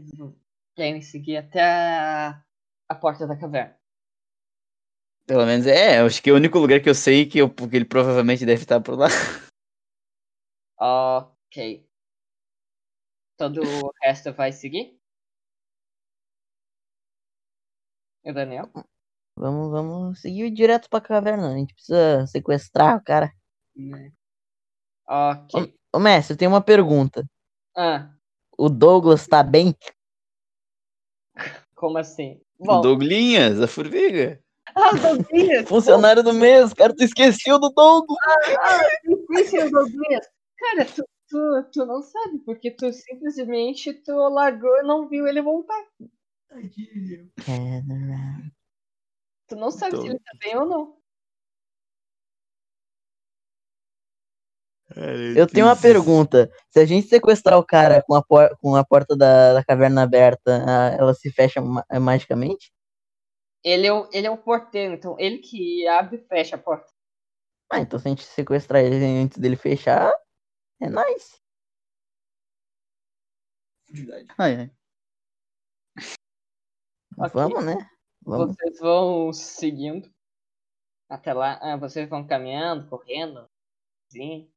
querem 0.76 1.02
seguir 1.02 1.38
até 1.38 1.60
a 2.88 2.96
porta 3.02 3.26
da 3.26 3.36
caverna. 3.36 3.76
Pelo 5.26 5.46
menos 5.46 5.66
é, 5.66 6.02
eu 6.02 6.06
acho 6.06 6.22
que 6.22 6.30
é 6.30 6.34
o 6.34 6.36
único 6.36 6.60
lugar 6.60 6.82
que 6.82 6.90
eu 6.90 6.96
sei 6.96 7.26
que, 7.26 7.40
eu, 7.40 7.50
que 7.50 7.76
ele 7.76 7.86
provavelmente 7.86 8.46
deve 8.46 8.64
estar 8.64 8.82
por 8.82 8.98
lá. 8.98 9.08
Ok. 10.76 11.88
Todo 13.38 13.62
o 13.62 13.94
resto 14.02 14.34
vai 14.34 14.52
seguir? 14.52 15.00
E 18.26 18.32
o 18.32 18.34
Daniel? 18.34 18.70
Vamos, 19.38 19.72
vamos 19.72 20.20
seguir 20.20 20.52
direto 20.52 20.90
pra 20.90 21.00
caverna. 21.00 21.54
A 21.54 21.58
gente 21.58 21.74
precisa 21.74 22.28
sequestrar 22.28 22.98
o 22.98 23.04
cara. 23.04 23.32
Ok. 25.08 25.74
Ô, 25.94 26.00
mestre, 26.00 26.34
eu 26.34 26.38
tenho 26.38 26.52
uma 26.52 26.62
pergunta. 26.62 27.26
Ah, 27.78 28.14
O 28.58 28.68
Douglas 28.68 29.26
tá 29.26 29.42
bem? 29.42 29.74
como 31.76 31.98
assim? 31.98 32.42
O 32.60 32.66
Bom, 32.66 32.82
Douglinhas, 32.82 33.62
a 33.62 33.68
formiga. 33.68 34.43
Ah, 34.76 34.92
Douglas! 34.96 35.68
Funcionário 35.68 36.24
do 36.24 36.34
mês, 36.34 36.74
cara, 36.74 36.94
tu 36.96 37.04
esqueceu 37.04 37.60
do 37.60 37.70
Douglas. 37.70 38.18
Esse 39.40 39.58
é 39.58 39.66
o 39.66 39.72
Douglas. 39.72 40.28
Cara, 40.58 40.86
tu, 40.86 41.04
tu, 41.30 41.64
tu 41.72 41.86
não 41.86 42.02
sabe, 42.02 42.40
porque 42.46 42.72
tu 42.72 42.92
simplesmente 42.94 43.94
tu 43.94 44.12
largou 44.30 44.78
e 44.80 44.84
não 44.84 45.08
viu 45.08 45.28
ele 45.28 45.42
voltar. 45.42 45.84
Tu 49.48 49.56
não 49.56 49.72
sabe 49.72 49.98
se 49.98 50.08
ele 50.08 50.20
tá 50.20 50.32
bem 50.44 50.58
ou 50.58 50.66
não. 50.66 50.98
Eu 55.36 55.48
tenho 55.48 55.66
uma 55.66 55.76
pergunta. 55.76 56.52
Se 56.70 56.80
a 56.80 56.86
gente 56.86 57.08
sequestrar 57.08 57.58
o 57.58 57.66
cara 57.66 58.04
com 58.06 58.14
a, 58.16 58.22
por- 58.24 58.56
com 58.60 58.76
a 58.76 58.84
porta 58.86 59.16
da, 59.18 59.54
da 59.54 59.64
caverna 59.64 60.04
aberta, 60.04 60.64
a- 60.68 60.90
ela 60.98 61.14
se 61.16 61.32
fecha 61.32 61.60
ma- 61.60 61.84
magicamente? 62.00 62.72
Ele 63.64 63.88
é, 63.88 63.94
o, 63.94 64.10
ele 64.12 64.28
é 64.28 64.32
o 64.32 64.38
porteiro, 64.38 64.94
então 64.94 65.16
ele 65.18 65.38
que 65.38 65.88
abre 65.88 66.18
e 66.18 66.28
fecha 66.28 66.56
a 66.56 66.60
porta. 66.60 66.92
Ah, 67.72 67.80
então 67.80 67.98
se 67.98 68.08
a 68.08 68.10
gente 68.10 68.24
sequestrar 68.24 68.84
ele 68.84 69.06
antes 69.06 69.38
dele 69.38 69.56
fechar, 69.56 70.12
é 70.82 70.90
nice. 70.90 71.42
Ai, 74.38 74.56
ai. 74.56 74.72
Ok. 77.18 77.32
Vamos, 77.34 77.66
né? 77.66 77.90
Vamos. 78.26 78.56
Vocês 78.56 78.80
vão 78.80 79.32
seguindo 79.32 80.12
até 81.08 81.34
lá. 81.34 81.60
Ah, 81.62 81.78
vocês 81.78 82.10
vão 82.10 82.26
caminhando, 82.26 82.88
correndo. 82.90 83.48
Sim. 84.10 84.50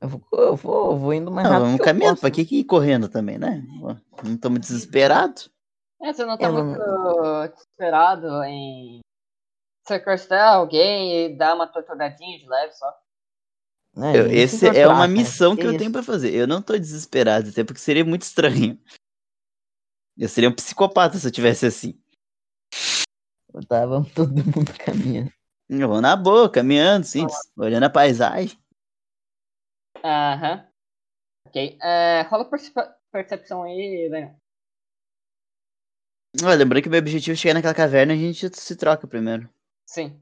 Eu 0.00 0.08
vou, 0.08 0.22
eu 0.32 0.56
vou, 0.56 0.92
eu 0.92 0.98
vou 0.98 1.14
indo 1.14 1.30
mais 1.30 1.46
Não, 1.46 1.52
rápido. 1.54 1.66
vamos 1.68 1.84
caminhando, 1.86 2.14
posso. 2.14 2.20
pra 2.22 2.30
que 2.30 2.44
que 2.44 2.58
ir 2.58 2.64
correndo 2.64 3.08
também, 3.08 3.38
né? 3.38 3.64
Não 4.24 4.34
estamos 4.34 4.60
desesperados. 4.60 5.48
É, 6.02 6.12
você 6.12 6.24
não 6.24 6.36
tá 6.36 6.46
Eu 6.46 6.52
não- 6.52 6.64
muito 6.66 7.48
desesperado 7.54 8.42
em 8.44 9.00
sequestrar 9.86 10.54
alguém 10.54 11.26
e 11.26 11.36
dar 11.36 11.54
uma 11.54 11.66
torturadinha 11.66 12.38
de 12.38 12.46
leve 12.48 12.72
só. 12.72 12.92
É, 13.96 14.18
Eu- 14.18 14.26
esse 14.32 14.58
se 14.58 14.66
é 14.66 14.86
uma 14.86 14.96
cara. 15.00 15.08
missão 15.08 15.54
que 15.54 15.62
eu 15.66 15.70
isso? 15.70 15.78
tenho 15.78 15.92
pra 15.92 16.02
fazer. 16.02 16.34
Eu 16.34 16.46
não 16.46 16.62
tô 16.62 16.76
desesperado, 16.78 17.50
até 17.50 17.62
porque 17.62 17.80
seria 17.80 18.04
muito 18.04 18.22
estranho. 18.22 18.80
Eu 20.16 20.28
seria 20.28 20.48
um 20.48 20.54
psicopata 20.54 21.18
se 21.18 21.26
eu 21.26 21.32
tivesse 21.32 21.66
assim. 21.66 22.00
Tava 23.68 24.02
todo 24.14 24.32
mundo 24.34 24.72
caminhando. 24.84 25.32
Eu 25.68 25.88
vou 25.88 26.00
na 26.00 26.16
boa, 26.16 26.50
caminhando, 26.50 27.04
sim, 27.04 27.26
olhando 27.56 27.84
a 27.84 27.90
paisagem. 27.90 28.58
Aham. 30.04 30.68
Ok. 31.46 31.78
É, 31.82 32.22
rola 32.22 32.44
perce- 32.48 32.72
percepção 33.10 33.62
aí, 33.62 34.08
Daniel. 34.10 34.36
Olha, 36.42 36.56
lembrando 36.56 36.82
que 36.82 36.88
meu 36.88 36.98
objetivo 37.00 37.34
é 37.34 37.36
chegar 37.36 37.54
naquela 37.54 37.74
caverna 37.74 38.14
e 38.14 38.16
a 38.28 38.32
gente 38.32 38.56
se 38.58 38.76
troca 38.76 39.06
primeiro. 39.06 39.48
Sim. 39.86 40.18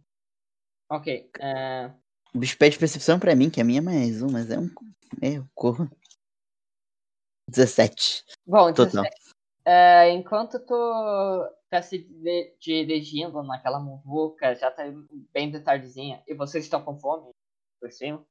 Ok. 0.91 1.31
É, 1.39 1.91
O 2.35 2.39
bicho 2.39 2.59
pede 2.59 2.79
percepção 2.79 3.19
pra 3.21 3.37
mim, 3.37 3.49
que 3.49 3.61
é 3.61 3.65
minha 3.65 3.81
mais 3.81 4.21
um, 4.23 4.31
mas 4.31 4.51
é 4.51 4.59
um. 4.59 4.69
É, 5.23 5.39
eu 5.39 5.47
corro. 5.55 5.89
17. 7.49 8.25
Bom, 8.47 8.73
Total. 8.73 9.05
17. 9.05 9.35
É, 9.65 10.11
enquanto 10.11 10.59
tu 10.59 11.55
tá 11.69 11.81
se 11.83 11.99
di- 11.99 12.57
dirigindo 12.59 13.43
naquela 13.43 13.79
muvuca, 13.79 14.55
já 14.57 14.71
tá 14.71 14.83
bem 15.33 15.51
de 15.51 15.61
tardezinha, 15.61 16.23
e 16.27 16.35
vocês 16.35 16.65
estão 16.65 16.83
com 16.83 16.99
fome 16.99 17.31
por 17.81 17.93
cima, 17.93 18.25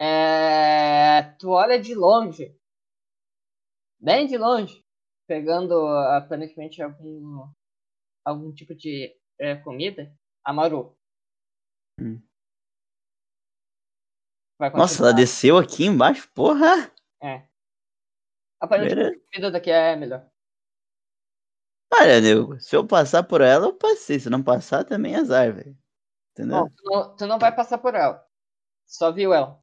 é, 0.00 1.22
tu 1.38 1.50
olha 1.50 1.78
de 1.78 1.94
longe, 1.94 2.56
bem 3.98 4.26
de 4.26 4.38
longe, 4.38 4.82
pegando 5.30 5.86
aparentemente 5.86 6.82
algum, 6.82 7.48
algum 8.24 8.52
tipo 8.52 8.74
de 8.74 9.16
é, 9.38 9.54
comida, 9.54 10.12
a 10.44 10.52
Maru. 10.52 10.98
Hum. 12.00 12.20
Nossa, 14.74 15.04
ela 15.04 15.14
desceu 15.14 15.56
aqui 15.56 15.84
embaixo? 15.84 16.28
Porra! 16.34 16.92
É. 17.22 17.46
Aparentemente 18.58 19.18
a 19.18 19.32
comida 19.32 19.50
daqui 19.52 19.70
é 19.70 19.94
melhor. 19.94 20.28
Olha, 21.94 22.20
nego, 22.20 22.58
se 22.58 22.74
eu 22.74 22.84
passar 22.84 23.22
por 23.22 23.40
ela, 23.40 23.66
eu 23.66 23.72
passei. 23.72 24.18
Se 24.18 24.28
não 24.28 24.42
passar, 24.42 24.84
também 24.84 25.14
é 25.14 25.18
azar, 25.18 25.54
velho. 25.54 25.78
Entendeu? 26.32 26.68
Tu 26.76 26.82
não, 26.84 27.16
tu 27.16 27.26
não 27.28 27.38
vai 27.38 27.54
passar 27.54 27.78
por 27.78 27.94
ela. 27.94 28.26
Só 28.84 29.12
viu 29.12 29.32
ela. 29.32 29.62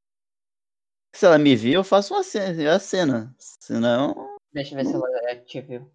Se 1.14 1.26
ela 1.26 1.38
me 1.38 1.58
vir, 1.58 1.74
eu 1.74 1.84
faço 1.84 2.14
uma 2.14 2.24
cena. 2.24 2.62
Eu 2.62 2.72
aceno. 2.72 3.36
Senão, 3.38 4.37
Deixa 4.58 4.74
eu 4.74 4.78
ver 4.78 4.86
se 4.88 4.96
ela 4.96 5.36
te 5.46 5.62
viu. 5.62 5.92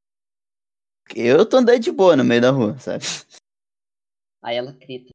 eu 1.17 1.45
tô 1.49 1.57
andando 1.57 1.81
de 1.81 1.91
boa 1.91 2.15
no 2.15 2.23
meio 2.23 2.41
da 2.41 2.53
rua, 2.53 2.79
sabe? 2.79 3.03
Aí 4.41 4.57
ela 4.57 4.71
grita. 4.71 5.11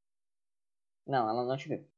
Não, 1.08 1.30
ela 1.30 1.46
não 1.46 1.56
te 1.56 1.70
viu. 1.70 1.90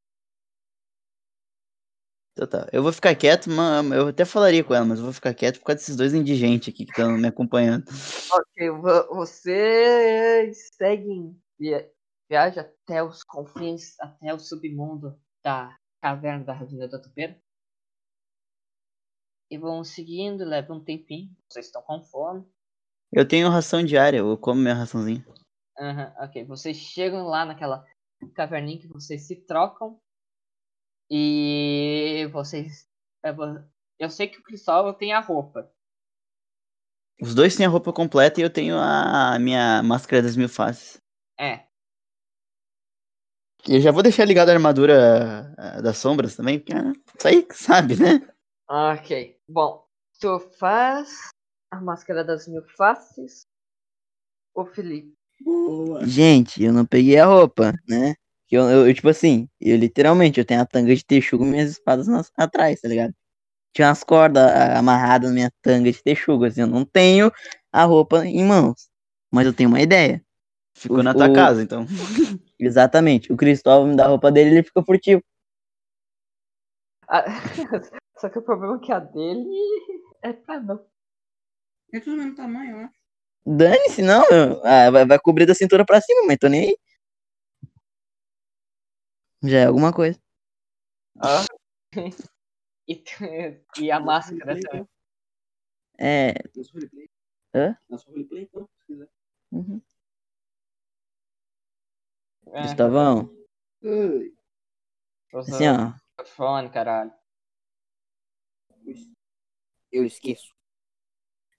Então 2.34 2.48
tá. 2.48 2.70
Eu 2.72 2.84
vou 2.84 2.94
ficar 2.94 3.16
quieto, 3.16 3.50
mas 3.50 3.92
eu 3.92 4.10
até 4.10 4.26
falaria 4.26 4.64
com 4.64 4.76
ela, 4.76 4.86
mas 4.86 5.00
eu 5.00 5.06
vou 5.06 5.14
ficar 5.14 5.34
quieto 5.34 5.58
por 5.58 5.66
causa 5.66 5.80
desses 5.80 5.96
dois 5.96 6.14
indigentes 6.14 6.72
aqui 6.72 6.86
que 6.86 6.92
estão 6.92 7.18
me 7.18 7.28
acompanhando. 7.28 7.86
Ok, 8.32 8.70
vo- 8.70 9.16
vocês 9.16 10.70
seguem, 10.78 11.36
via- 11.60 11.92
viaja 12.30 12.62
até 12.62 13.02
os 13.04 13.24
confins, 13.24 14.00
até 14.00 14.32
o 14.32 14.40
submundo 14.40 15.20
da 15.44 15.76
caverna 16.00 16.46
da 16.46 16.54
Ravina 16.54 16.88
da 16.88 17.02
Tupeira. 17.02 17.42
E 19.50 19.58
vão 19.58 19.84
seguindo, 19.84 20.46
leva 20.46 20.74
um 20.74 20.84
tempinho. 20.84 21.36
Vocês 21.50 21.66
estão 21.66 21.82
com 21.82 22.04
fome. 22.04 22.46
Eu 23.12 23.28
tenho 23.28 23.50
ração 23.50 23.84
diária, 23.84 24.18
eu 24.18 24.38
como 24.38 24.62
minha 24.62 24.76
raçãozinha. 24.76 25.26
Aham, 25.80 26.14
ok. 26.20 26.46
Vocês 26.46 26.78
chegam 26.78 27.26
lá 27.26 27.46
naquela 27.46 27.84
caverninha 28.36 28.80
que 28.80 28.88
vocês 28.88 29.24
se 29.24 29.36
trocam. 29.36 30.00
E 31.10 32.30
vocês. 32.32 32.88
é, 33.26 33.34
Eu 33.98 34.10
sei 34.10 34.28
que 34.28 34.40
o 34.40 34.44
Cristóvão 34.44 34.94
tem 34.94 35.14
a 35.14 35.20
roupa. 35.20 35.72
Os 37.22 37.34
dois 37.34 37.56
têm 37.56 37.66
a 37.66 37.70
roupa 37.70 37.92
completa 37.92 38.40
e 38.40 38.44
eu 38.44 38.50
tenho 38.50 38.78
a 38.78 39.38
minha 39.40 39.84
máscara 39.84 40.22
das 40.22 40.38
mil 40.38 40.48
faces. 40.48 41.02
É. 41.38 41.66
E 43.68 43.76
eu 43.76 43.82
já 43.82 43.92
vou 43.92 44.02
deixar 44.02 44.24
ligado 44.24 44.50
a 44.50 44.54
armadura 44.54 45.54
ah, 45.58 45.82
das 45.82 45.98
sombras 45.98 46.36
também, 46.36 46.60
porque 46.60 46.74
ah, 46.74 46.94
isso 47.18 47.28
aí 47.28 47.44
que 47.44 47.56
sabe, 47.56 47.98
né? 47.98 48.26
Ok. 48.70 49.36
Bom, 49.48 49.84
tu 50.20 50.40
faz 50.60 51.10
a 51.72 51.82
máscara 51.82 52.24
das 52.24 52.48
mil 52.48 52.64
faces. 52.78 53.48
O 54.54 54.64
Felipe. 54.66 55.14
Boa. 55.42 56.06
Gente, 56.06 56.64
eu 56.64 56.72
não 56.72 56.86
peguei 56.86 57.18
a 57.18 57.26
roupa, 57.26 57.74
né? 57.88 58.14
Eu, 58.52 58.70
eu, 58.70 58.88
eu, 58.88 58.94
tipo 58.94 59.10
assim, 59.10 59.48
eu 59.60 59.76
literalmente, 59.78 60.40
eu 60.40 60.46
tenho 60.46 60.62
a 60.62 60.66
tanga 60.66 60.96
de 60.96 61.04
texugo 61.04 61.46
e 61.46 61.48
minhas 61.48 61.72
espadas 61.72 62.08
nas- 62.08 62.32
atrás, 62.36 62.82
tá 62.82 62.88
ligado? 62.88 63.14
Tinha 63.74 63.88
umas 63.88 64.04
cordas 64.04 64.44
ah, 64.44 64.78
amarradas 64.80 65.30
na 65.30 65.34
minha 65.36 65.52
tanga 65.62 65.92
de 65.92 66.04
texugo, 66.04 66.46
assim, 66.46 66.62
eu 66.62 66.68
não 66.68 66.84
tenho 66.86 67.32
a 67.72 67.84
roupa 67.86 68.26
em 68.26 68.44
mãos. 68.46 68.90
Mas 69.32 69.46
eu 69.48 69.54
tenho 69.54 69.70
uma 69.70 69.82
ideia. 69.82 70.24
Ficou 70.76 71.00
O- 71.00 71.04
na 71.04 71.14
tua 71.14 71.30
o- 71.30 71.34
casa, 71.34 71.62
então. 71.64 71.86
Exatamente. 72.60 73.32
O 73.32 73.38
Cristóvão 73.38 73.88
me 73.90 73.96
dá 73.96 74.06
a 74.06 74.10
roupa 74.10 74.32
dele 74.32 74.50
e 74.50 74.54
ele 74.56 74.64
fica 74.64 74.84
furtivo. 74.84 75.24
Só 78.20 78.30
que 78.30 78.38
o 78.38 78.42
problema 78.42 78.76
é 78.76 78.80
que 78.80 78.92
a 78.92 79.00
dele 79.00 79.50
é 80.22 80.34
pra 80.34 80.60
não. 80.60 80.86
É 81.94 82.00
tudo 82.00 82.18
do 82.18 82.18
mesmo 82.18 82.36
tamanho, 82.36 82.86
ó. 82.86 82.90
Dane-se, 83.46 84.02
não. 84.02 84.24
ah, 84.64 84.92
vai, 84.92 85.06
vai 85.06 85.20
cobrir 85.20 85.46
da 85.46 85.56
cintura 85.56 85.86
pra 85.86 86.02
cima, 86.02 86.24
mas 86.28 86.38
tô 86.38 86.48
nem 86.50 86.70
aí. 86.70 86.78
Já 89.44 89.60
é 89.60 89.66
alguma 89.66 89.94
coisa. 89.94 90.20
Ah. 91.18 91.46
e, 92.88 93.04
e 93.80 93.90
a 93.90 94.00
máscara 94.00 94.58
também. 94.58 94.60
então. 94.60 94.90
É. 95.98 96.34
Nosso 96.56 96.74
roleplay. 96.74 97.10
Hã? 97.56 97.78
Nosso 97.90 98.12
roleplay, 98.12 98.44
então, 98.44 98.70
se 98.78 98.86
quiser. 98.86 99.10
uhum. 99.52 99.82
É, 102.48 102.62
Cristóvão, 102.62 103.32
Oi. 103.84 104.34
assim, 105.36 105.68
ó. 105.68 105.94
microfone, 106.18 106.70
caralho. 106.70 107.19
Eu 109.92 110.06
esqueço. 110.06 110.54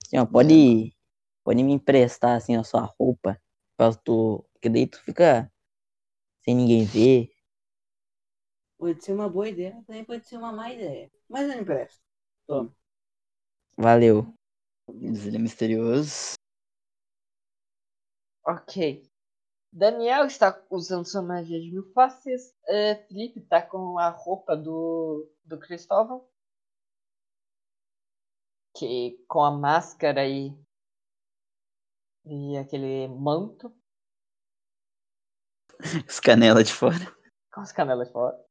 Assim, 0.05 0.17
ó, 0.17 0.25
pode, 0.25 0.95
pode 1.43 1.63
me 1.63 1.73
emprestar, 1.73 2.35
assim, 2.35 2.55
a 2.55 2.63
sua 2.63 2.81
roupa. 2.81 3.41
Pra 3.77 3.93
tu. 3.93 4.45
Porque 4.53 4.69
daí 4.69 4.87
tu 4.87 5.03
fica 5.03 5.51
sem 6.43 6.55
ninguém 6.55 6.85
ver. 6.85 7.33
Pode 8.77 9.03
ser 9.03 9.13
uma 9.13 9.29
boa 9.29 9.47
ideia, 9.47 9.75
mas 9.75 9.85
também 9.85 10.03
pode 10.03 10.25
ser 10.25 10.37
uma 10.37 10.51
má 10.51 10.71
ideia. 10.71 11.11
Mas 11.29 11.49
eu 11.49 11.61
empresto. 11.61 12.01
Valeu. 13.77 14.33
Mas 14.87 15.25
Ele 15.25 15.37
é 15.37 15.39
misterioso. 15.39 16.33
Ok. 18.45 19.09
Daniel 19.71 20.25
está 20.25 20.61
usando 20.69 21.05
sua 21.05 21.21
magia 21.21 21.59
de 21.59 21.71
mil 21.71 21.91
faces. 21.93 22.53
É, 22.67 22.95
Felipe 22.95 23.39
está 23.39 23.61
com 23.61 23.97
a 23.97 24.09
roupa 24.09 24.57
do, 24.57 25.31
do 25.45 25.57
Cristóvão. 25.57 26.27
Que 28.81 29.23
com 29.27 29.43
a 29.43 29.51
máscara 29.51 30.27
e, 30.27 30.57
e 32.25 32.57
aquele 32.57 33.07
manto 33.09 33.71
Os 36.09 36.19
canela 36.19 36.63
de 36.63 36.73
fora. 36.73 37.15
com 37.53 37.61
as 37.61 37.71
canelas 37.71 38.09
fora. 38.11 38.43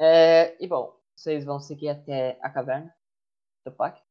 É, 0.00 0.56
e 0.60 0.66
bom, 0.66 0.98
vocês 1.14 1.44
vão 1.44 1.60
seguir 1.60 1.90
até 1.90 2.40
a 2.42 2.50
caverna 2.50 2.92
do 3.64 3.70
Pac. 3.70 4.02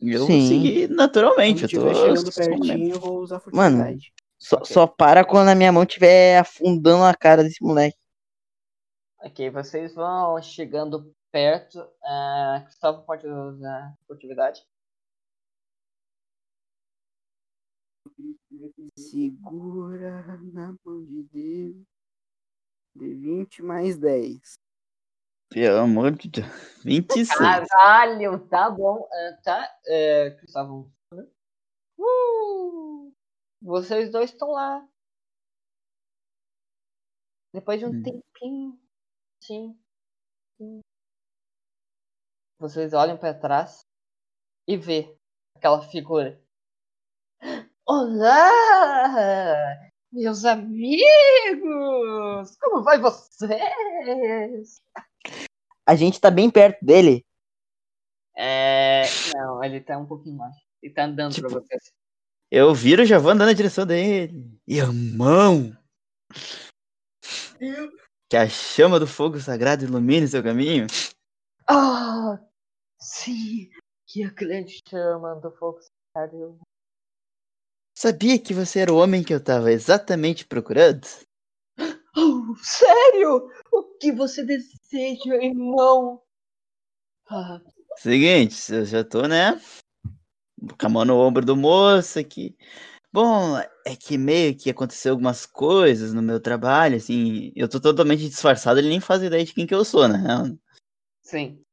Eu 0.00 0.24
Sim. 0.24 0.38
vou 0.38 0.48
seguir 0.48 0.90
naturalmente. 0.90 1.64
Eu 1.64 1.82
tô. 1.82 1.94
chegando 1.94 2.32
só 2.32 2.40
pertinho, 2.40 2.94
eu 2.94 3.00
vou 3.00 3.18
usar 3.22 3.42
Mano. 3.52 3.78
furtividade. 3.78 4.14
Só, 4.38 4.56
Ok. 4.58 4.66
só 4.66 4.86
para 4.86 5.24
quando 5.26 5.48
a 5.48 5.54
minha 5.56 5.72
mão 5.72 5.82
estiver 5.82 6.38
afundando 6.38 7.02
a 7.02 7.12
cara 7.12 7.42
desse 7.42 7.60
moleque. 7.60 7.98
Ok, 9.18 9.50
vocês 9.50 9.96
vão 9.96 10.40
chegando 10.40 11.12
perto. 11.34 11.80
Uh, 11.80 12.64
Gustavo 12.64 13.02
pode 13.02 13.26
usar 13.26 13.98
furtividade. 14.06 14.64
Segura 18.96 20.22
na 20.52 20.76
mão 20.84 21.04
de 21.04 21.24
Deus. 21.24 21.86
De 22.94 23.14
20 23.14 23.62
mais 23.62 23.98
10. 23.98 24.54
Pelo 25.50 25.78
amor 25.78 26.12
de 26.12 26.28
Deus. 26.28 26.46
26. 26.84 27.28
Caralho, 27.28 28.46
tá 28.46 28.70
bom. 28.70 29.08
Ah, 29.12 29.38
tá, 29.42 29.78
é, 29.88 30.30
Gustavo. 30.40 30.92
Uh, 31.98 33.12
vocês 33.60 34.08
dois 34.12 34.30
estão 34.30 34.52
lá. 34.52 34.86
Depois 37.52 37.80
de 37.80 37.86
um 37.86 37.90
Hum. 37.90 38.02
tempinho. 38.02 38.80
Sim. 39.40 39.76
sim. 40.56 40.80
Vocês 42.64 42.94
olham 42.94 43.18
pra 43.18 43.34
trás 43.34 43.84
e 44.66 44.74
vê 44.74 45.14
aquela 45.54 45.82
figura. 45.82 46.40
Olá! 47.86 48.40
Meus 50.10 50.46
amigos! 50.46 50.96
Como 52.58 52.82
vai 52.82 52.98
vocês? 52.98 54.80
A 55.86 55.94
gente 55.94 56.18
tá 56.18 56.30
bem 56.30 56.50
perto 56.50 56.82
dele. 56.82 57.22
É. 58.34 59.02
Não, 59.34 59.62
ele 59.62 59.82
tá 59.82 59.98
um 59.98 60.06
pouquinho 60.06 60.38
mais. 60.38 60.56
Ele 60.82 60.94
tá 60.94 61.04
andando 61.04 61.38
pra 61.38 61.48
Tipo- 61.50 61.60
vocês. 61.60 61.92
Eu 62.50 62.74
viro, 62.74 63.04
já 63.04 63.18
vou 63.18 63.32
andando 63.32 63.48
na 63.48 63.52
direção 63.52 63.84
dele. 63.84 64.58
Irmão! 64.66 65.76
Que 68.30 68.38
a 68.38 68.48
chama 68.48 68.98
do 68.98 69.06
fogo 69.06 69.38
sagrado 69.38 69.84
ilumine 69.84 70.26
seu 70.26 70.42
caminho. 70.42 70.86
Ah! 71.68 72.38
Sim! 73.04 73.68
Que 74.06 74.22
a 74.24 74.30
grande 74.30 74.82
chama 74.88 75.34
do 75.34 75.50
fogo 75.50 75.78
sagrado. 76.16 76.58
Sabia 77.94 78.38
que 78.38 78.54
você 78.54 78.80
era 78.80 78.92
o 78.92 78.96
homem 78.96 79.22
que 79.22 79.34
eu 79.34 79.44
tava 79.44 79.70
exatamente 79.70 80.46
procurando? 80.46 81.06
Oh, 82.16 82.54
sério? 82.62 83.50
O 83.70 83.82
que 83.98 84.10
você 84.10 84.42
deseja, 84.42 85.34
irmão? 85.36 86.22
Ah, 87.28 87.60
Seguinte, 87.98 88.72
eu 88.72 88.86
já 88.86 89.04
tô, 89.04 89.28
né? 89.28 89.60
Com 90.80 90.86
a 90.86 90.88
mão 90.88 91.04
no 91.04 91.18
ombro 91.18 91.44
do 91.44 91.54
moço 91.54 92.18
aqui. 92.18 92.56
Bom, 93.12 93.58
é 93.58 93.94
que 93.94 94.16
meio 94.16 94.56
que 94.56 94.70
aconteceu 94.70 95.12
algumas 95.12 95.44
coisas 95.44 96.14
no 96.14 96.22
meu 96.22 96.40
trabalho, 96.40 96.96
assim. 96.96 97.52
Eu 97.54 97.68
tô 97.68 97.78
totalmente 97.78 98.26
disfarçado, 98.28 98.78
ele 98.78 98.88
nem 98.88 99.00
faz 99.00 99.22
ideia 99.22 99.44
de 99.44 99.52
quem 99.52 99.66
que 99.66 99.74
eu 99.74 99.84
sou, 99.84 100.08
né? 100.08 100.18
sim. 101.20 101.63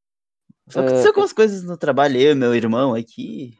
Só 0.71 0.79
aconteceu 0.79 1.09
algumas 1.09 1.33
coisas 1.33 1.63
no 1.63 1.77
trabalho, 1.77 2.17
eu 2.17 2.31
e 2.31 2.35
meu 2.35 2.55
irmão 2.55 2.93
aqui. 2.95 3.57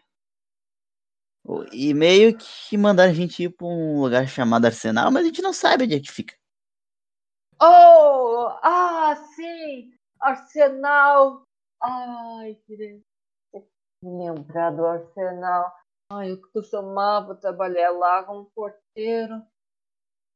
E 1.71 1.93
meio 1.93 2.37
que 2.37 2.77
mandaram 2.77 3.11
a 3.11 3.13
gente 3.13 3.43
ir 3.43 3.49
pra 3.49 3.67
um 3.67 4.01
lugar 4.01 4.27
chamado 4.27 4.65
Arsenal, 4.65 5.11
mas 5.11 5.23
a 5.23 5.25
gente 5.25 5.41
não 5.41 5.51
sabe 5.51 5.83
onde 5.83 5.95
é 5.95 5.99
que 5.99 6.11
fica. 6.11 6.35
Oh! 7.61 8.47
Ah, 8.63 9.15
sim! 9.35 9.91
Arsenal! 10.19 11.43
Ai, 11.81 12.55
queria 12.65 13.01
lembrar 14.03 14.71
do 14.71 14.85
Arsenal. 14.85 15.71
Ai, 16.11 16.31
eu 16.31 16.41
costumava 16.51 17.35
trabalhar 17.35 17.91
lá 17.91 18.23
como 18.23 18.51
porteiro. 18.55 19.41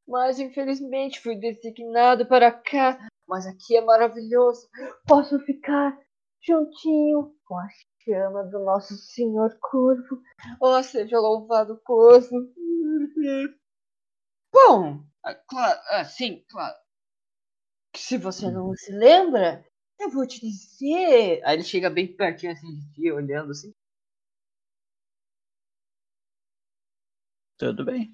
Mas 0.07 0.39
infelizmente 0.39 1.19
fui 1.19 1.35
designado 1.35 2.25
para 2.25 2.51
cá. 2.51 3.07
Mas 3.27 3.47
aqui 3.47 3.75
é 3.75 3.81
maravilhoso. 3.81 4.67
Posso 5.07 5.39
ficar 5.39 5.97
juntinho 6.45 7.35
com 7.45 7.57
a 7.57 7.67
chama 8.05 8.43
do 8.43 8.59
nosso 8.63 8.95
Senhor 8.95 9.57
Corvo. 9.59 10.21
Oh, 10.61 10.81
seja 10.83 11.19
louvado 11.19 11.73
o 11.73 11.81
Corvo. 11.81 12.53
Bom, 14.53 15.03
ah, 15.23 15.35
claro, 15.35 15.79
ah, 15.89 16.05
sim, 16.05 16.45
claro. 16.49 16.75
Se 17.95 18.17
você 18.17 18.51
não 18.51 18.73
se 18.75 18.91
lembra, 18.91 19.65
eu 19.99 20.09
vou 20.09 20.27
te 20.27 20.39
dizer. 20.39 21.41
Aí 21.43 21.55
ele 21.55 21.63
chega 21.63 21.89
bem 21.89 22.15
pertinho 22.15 22.51
assim 22.51 22.67
de 22.75 22.93
ti, 22.93 23.11
olhando 23.11 23.51
assim. 23.51 23.73
Tudo 27.57 27.85
bem. 27.85 28.13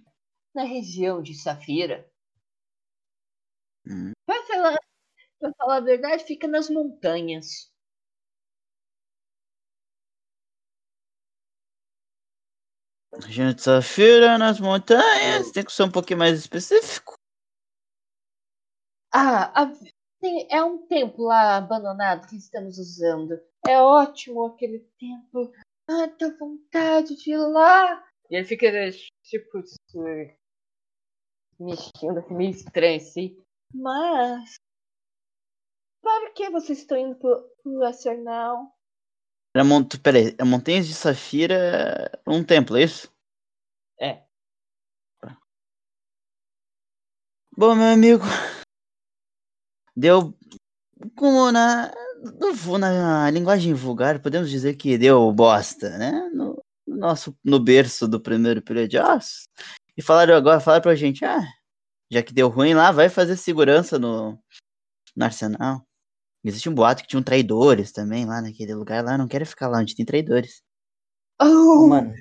Na 0.54 0.64
região 0.64 1.22
de 1.22 1.34
Safira. 1.34 2.10
Hum. 3.86 4.12
Pra 4.26 4.44
falar, 4.46 4.78
pra 5.40 5.54
falar 5.58 5.78
a 5.78 5.82
verdade, 5.82 6.26
fica 6.26 6.48
nas 6.48 6.70
montanhas. 6.70 7.71
Gente, 13.28 13.62
Safira 13.62 14.38
nas 14.38 14.60
montanhas, 14.60 15.52
tem 15.52 15.64
que 15.66 15.72
ser 15.72 15.84
um 15.84 15.92
pouquinho 15.92 16.20
mais 16.20 16.40
específico. 16.40 17.16
Ah, 19.14 19.64
a- 19.64 19.74
é 20.50 20.64
um 20.64 20.86
templo 20.88 21.26
lá 21.26 21.58
abandonado 21.58 22.28
que 22.28 22.38
estamos 22.38 22.78
usando. 22.78 23.38
É 23.68 23.80
ótimo 23.80 24.46
aquele 24.46 24.80
templo. 24.98 25.52
Ah, 25.90 26.08
tô 26.08 26.38
vontade 26.38 27.16
de 27.18 27.32
ir 27.32 27.38
lá. 27.38 28.02
E 28.30 28.38
ele 28.38 28.46
fica, 28.46 28.68
tipo, 29.24 29.62
se 29.66 30.38
mexendo 31.60 32.20
assim, 32.20 32.34
meio 32.34 32.52
estranho, 32.52 32.98
assim. 32.98 33.44
Mas. 33.74 34.56
Para 36.02 36.32
que 36.32 36.50
vocês 36.50 36.80
estão 36.80 36.98
indo 36.98 37.16
pro, 37.16 37.48
pro 37.62 37.84
Arsenal? 37.84 38.76
Era 39.54 39.64
mont... 39.64 39.98
Peraí, 40.00 40.36
é 40.38 40.44
Montanhas 40.44 40.88
de 40.88 40.94
Safira, 40.94 42.12
um 42.26 42.44
templo, 42.44 42.78
é 42.78 42.84
isso? 42.84 43.12
É. 44.00 44.24
Bom, 47.58 47.76
meu 47.76 47.94
amigo, 47.94 48.24
deu 49.96 50.34
como 51.16 51.52
na 51.52 51.92
não 52.40 52.54
vou 52.54 52.78
na 52.78 53.30
linguagem 53.32 53.74
vulgar, 53.74 54.22
podemos 54.22 54.50
dizer 54.50 54.76
que 54.76 54.98
deu 54.98 55.32
bosta, 55.32 55.98
né? 55.98 56.12
No, 56.34 56.64
no 56.88 56.98
nosso 56.98 57.36
no 57.44 57.60
berço 57.60 58.08
do 58.08 58.22
primeiro 58.22 58.62
período 58.62 58.90
de 58.90 59.00
Oz. 59.00 59.48
E 59.98 60.02
falaram 60.02 60.36
agora, 60.36 60.60
falaram 60.60 60.84
pra 60.84 60.96
gente, 60.96 61.26
ah, 61.26 61.42
já 62.12 62.22
que 62.24 62.34
deu 62.34 62.48
ruim 62.50 62.74
lá, 62.74 62.92
vai 62.92 63.10
fazer 63.10 63.38
segurança 63.38 63.98
no, 64.00 64.40
no 65.16 65.26
arsenal. 65.26 65.86
Existe 66.44 66.70
um 66.70 66.74
boato 66.74 67.04
que 67.04 67.08
tinham 67.08 67.24
traidores 67.24 67.92
também 67.92 68.26
lá 68.26 68.42
naquele 68.42 68.74
lugar 68.74 69.04
lá, 69.04 69.18
não 69.18 69.28
quero 69.28 69.46
ficar 69.46 69.68
lá 69.68 69.80
onde 69.80 69.96
tem 69.96 70.06
traidores. 70.06 70.64
Oh, 71.40 71.88
Mano, 71.88 72.14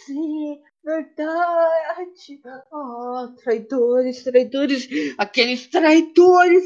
sim, 0.00 0.60
verdade. 0.84 2.40
Oh, 2.72 3.34
traidores, 3.42 4.22
traidores. 4.22 4.88
Aqueles 5.18 5.66
traidores 5.68 6.64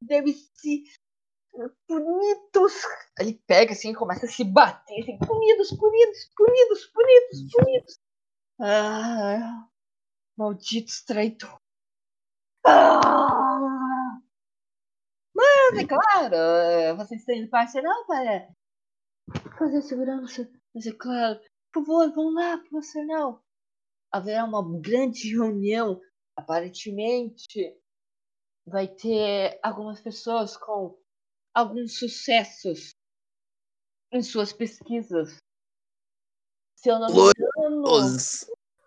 devem 0.00 0.34
ser 0.54 0.82
bonitos. 1.88 2.82
Ele 3.18 3.40
pega 3.46 3.72
assim 3.72 3.90
e 3.90 3.94
começa 3.94 4.26
a 4.26 4.28
se 4.28 4.44
bater. 4.44 5.02
Assim, 5.02 5.18
punidos, 5.18 5.70
punidos, 5.70 6.30
punidos, 6.36 6.86
punidos, 6.86 7.52
punidos. 7.52 7.98
Ah, 8.60 9.66
malditos 10.36 11.02
traidores. 11.02 11.56
Ah! 12.64 13.45
Mas 15.70 15.78
é 15.78 15.86
claro, 15.86 16.34
eh, 16.34 16.94
vocês 16.94 17.20
estão 17.20 17.34
indo 17.34 17.48
para 17.48 17.62
Arsenal 17.62 18.06
para 18.06 18.48
fazer 19.58 19.82
segurança. 19.82 20.48
Mas 20.74 20.86
é 20.86 20.92
claro, 20.92 21.40
por 21.72 21.84
favor, 21.84 22.12
vão 22.12 22.32
lá 22.32 22.58
pro 22.58 22.78
Arsenal. 22.78 23.42
Haverá 24.12 24.44
uma 24.44 24.62
grande 24.80 25.30
reunião. 25.30 26.00
Aparentemente, 26.36 27.74
vai 28.66 28.86
ter 28.86 29.58
algumas 29.62 30.00
pessoas 30.00 30.56
com 30.56 30.98
alguns 31.54 31.98
sucessos 31.98 32.90
em 34.12 34.22
suas 34.22 34.52
pesquisas. 34.52 35.38
Se 36.76 36.90
eu 36.90 36.98
não 36.98 37.08
me 37.08 37.32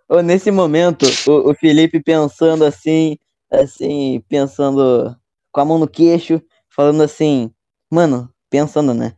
ô, 0.07 0.21
nesse 0.21 0.51
momento, 0.51 1.05
o, 1.27 1.51
o 1.51 1.55
Felipe 1.55 2.01
pensando 2.01 2.63
assim, 2.63 3.17
assim, 3.51 4.21
pensando 4.29 5.19
com 5.51 5.61
a 5.61 5.65
mão 5.65 5.79
no 5.79 5.87
queixo, 5.87 6.41
falando 6.79 7.03
assim, 7.03 7.53
mano, 7.91 8.33
pensando, 8.49 8.93
né? 8.93 9.13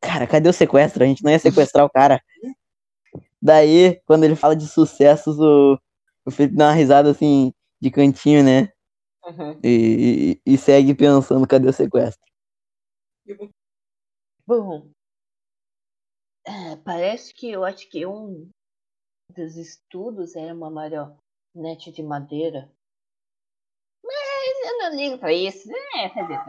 Cara, 0.00 0.26
cadê 0.26 0.48
o 0.48 0.54
sequestro? 0.54 1.04
A 1.04 1.06
gente 1.06 1.22
não 1.22 1.30
ia 1.30 1.38
sequestrar 1.38 1.84
o 1.84 1.90
cara. 1.90 2.18
Daí, 3.42 4.00
quando 4.06 4.24
ele 4.24 4.34
fala 4.34 4.56
de 4.56 4.66
sucessos, 4.66 5.38
o, 5.38 5.78
o 6.24 6.30
Felipe 6.30 6.56
dá 6.56 6.68
uma 6.68 6.72
risada 6.72 7.10
assim, 7.10 7.52
de 7.78 7.90
cantinho, 7.90 8.42
né? 8.42 8.72
Uhum. 9.22 9.60
E, 9.62 10.40
e, 10.46 10.54
e 10.54 10.56
segue 10.56 10.94
pensando, 10.94 11.46
cadê 11.46 11.68
o 11.68 11.74
sequestro? 11.74 12.24
Bom, 14.46 14.88
é, 16.46 16.76
parece 16.76 17.34
que 17.34 17.50
eu 17.50 17.64
acho 17.64 17.86
que 17.90 18.06
um 18.06 18.48
dos 19.28 19.56
estudos 19.58 20.36
era 20.36 20.54
uma 20.54 20.70
marionete 20.70 21.92
de 21.92 22.02
madeira. 22.02 22.72
Mas 24.02 24.72
eu 24.72 24.78
não 24.78 24.96
ligo 24.96 25.18
pra 25.18 25.34
isso. 25.34 25.70
É, 25.96 26.08
quer 26.08 26.22
dizer, 26.22 26.40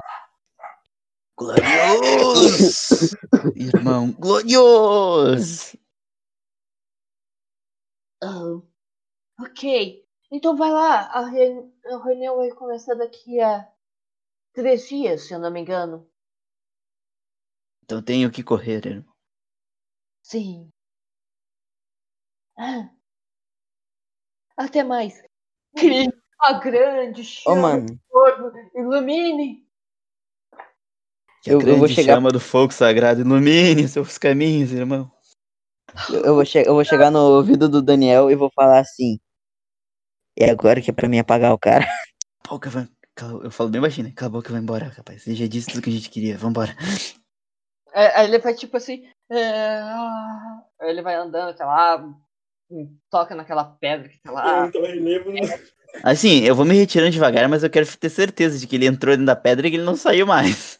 Glorioso! 1.38 3.18
Irmão, 3.56 4.12
glorioso! 4.14 5.78
ah, 8.24 8.62
ok. 9.42 10.06
Então 10.32 10.56
vai 10.56 10.72
lá. 10.72 11.02
A, 11.12 11.26
re- 11.28 11.72
a 11.86 12.04
reunião 12.04 12.38
vai 12.38 12.50
começar 12.52 12.96
daqui 12.96 13.40
a 13.42 13.70
três 14.54 14.88
dias, 14.88 15.24
se 15.28 15.34
eu 15.34 15.40
não 15.40 15.52
me 15.52 15.60
engano. 15.60 16.10
Então 17.84 18.02
tenho 18.02 18.32
que 18.32 18.44
correr, 18.44 18.86
irmão. 18.86 19.14
Sim. 20.24 20.72
Ah. 22.58 22.90
Até 24.58 24.84
mais. 24.84 25.22
Que 25.78 26.08
a 26.40 26.54
grande 26.54 27.22
Ô, 27.22 27.24
chama 27.26 27.62
mano, 27.62 28.00
fogo 28.10 28.58
ilumine. 28.74 29.65
Que 31.46 31.52
Eu- 31.54 31.62
eu 31.62 31.78
vou 31.78 31.88
chegar- 31.88 32.16
chama 32.16 32.32
do 32.32 32.40
fogo 32.40 32.74
sagrado 32.74 33.22
ilumine 33.22 33.88
seus 33.88 34.18
caminhos, 34.18 34.72
irmão. 34.72 35.12
eu, 36.10 36.22
eu 36.26 36.34
vou 36.36 36.44
che- 36.44 36.64
eu 36.66 36.74
vou 36.74 36.84
chegar 36.84 37.12
no 37.12 37.20
ouvido 37.20 37.70
do 37.70 37.84
Daniel 37.84 38.32
e 38.32 38.36
vou 38.36 38.50
falar 38.50 38.80
assim. 38.80 39.20
É 40.36 40.50
agora 40.50 40.82
que 40.82 40.90
é 40.90 40.94
pra 40.94 41.08
mim 41.08 41.20
apagar 41.20 41.54
o 41.54 41.60
cara. 41.60 41.86
Pô, 42.44 42.60
que 42.60 42.68
vai... 42.68 42.88
Eu 43.44 43.52
falo 43.52 43.70
bem 43.70 43.80
baixinho, 43.80 44.08
né? 44.08 44.14
Cala 44.16 44.28
a 44.28 44.32
boca, 44.32 44.52
vai 44.52 44.60
embora, 44.60 44.88
rapaz. 44.90 45.26
Ele 45.28 45.36
já 45.36 45.48
disse 45.48 45.68
tudo 45.70 45.84
que 45.84 45.90
a 45.92 45.94
gente 45.94 46.10
queria, 46.10 46.36
vambora. 46.36 46.76
É, 47.94 48.20
Aí 48.20 48.28
ele 48.28 48.40
vai 48.40 48.54
tipo 48.56 48.76
assim. 48.76 49.06
é, 49.30 49.78
ah, 49.82 50.64
aí 50.82 50.90
ele 50.90 51.02
vai 51.04 51.14
andando 51.16 51.50
até 51.52 51.64
lá. 51.64 52.04
hum, 52.72 52.98
Toca 53.10 53.36
naquela 53.36 53.64
pedra 53.64 54.10
que 54.10 54.20
tá 54.20 54.32
lá. 54.32 54.66
Então 54.68 54.82
no... 54.82 55.40
Assim, 56.04 56.40
eu 56.42 56.56
vou 56.56 56.66
me 56.66 56.74
retirando 56.76 57.12
devagar, 57.12 57.48
mas 57.48 57.64
eu 57.64 57.70
quero 57.70 57.86
ter 57.96 58.10
certeza 58.10 58.58
de 58.60 58.66
que 58.68 58.76
ele 58.76 58.88
entrou 58.88 59.14
dentro 59.14 59.28
da 59.28 59.36
pedra 59.36 59.68
e 59.68 59.70
que 59.70 59.78
ele 59.78 59.86
não 59.86 59.96
saiu 59.96 60.26
mais. 60.28 60.78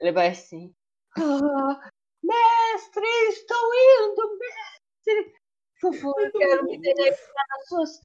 Ele 0.00 0.12
vai 0.12 0.28
assim. 0.28 0.74
"Ah, 1.16 1.90
mestre, 2.22 3.06
estou 3.30 3.74
indo, 3.74 4.38
mestre. 4.38 5.34
Por 5.80 5.94
favor, 5.94 6.20
eu 6.20 6.32
quero 6.32 6.64
me 6.64 6.78
deliciar 6.80 7.46
nas 7.48 7.68
suas 7.68 8.00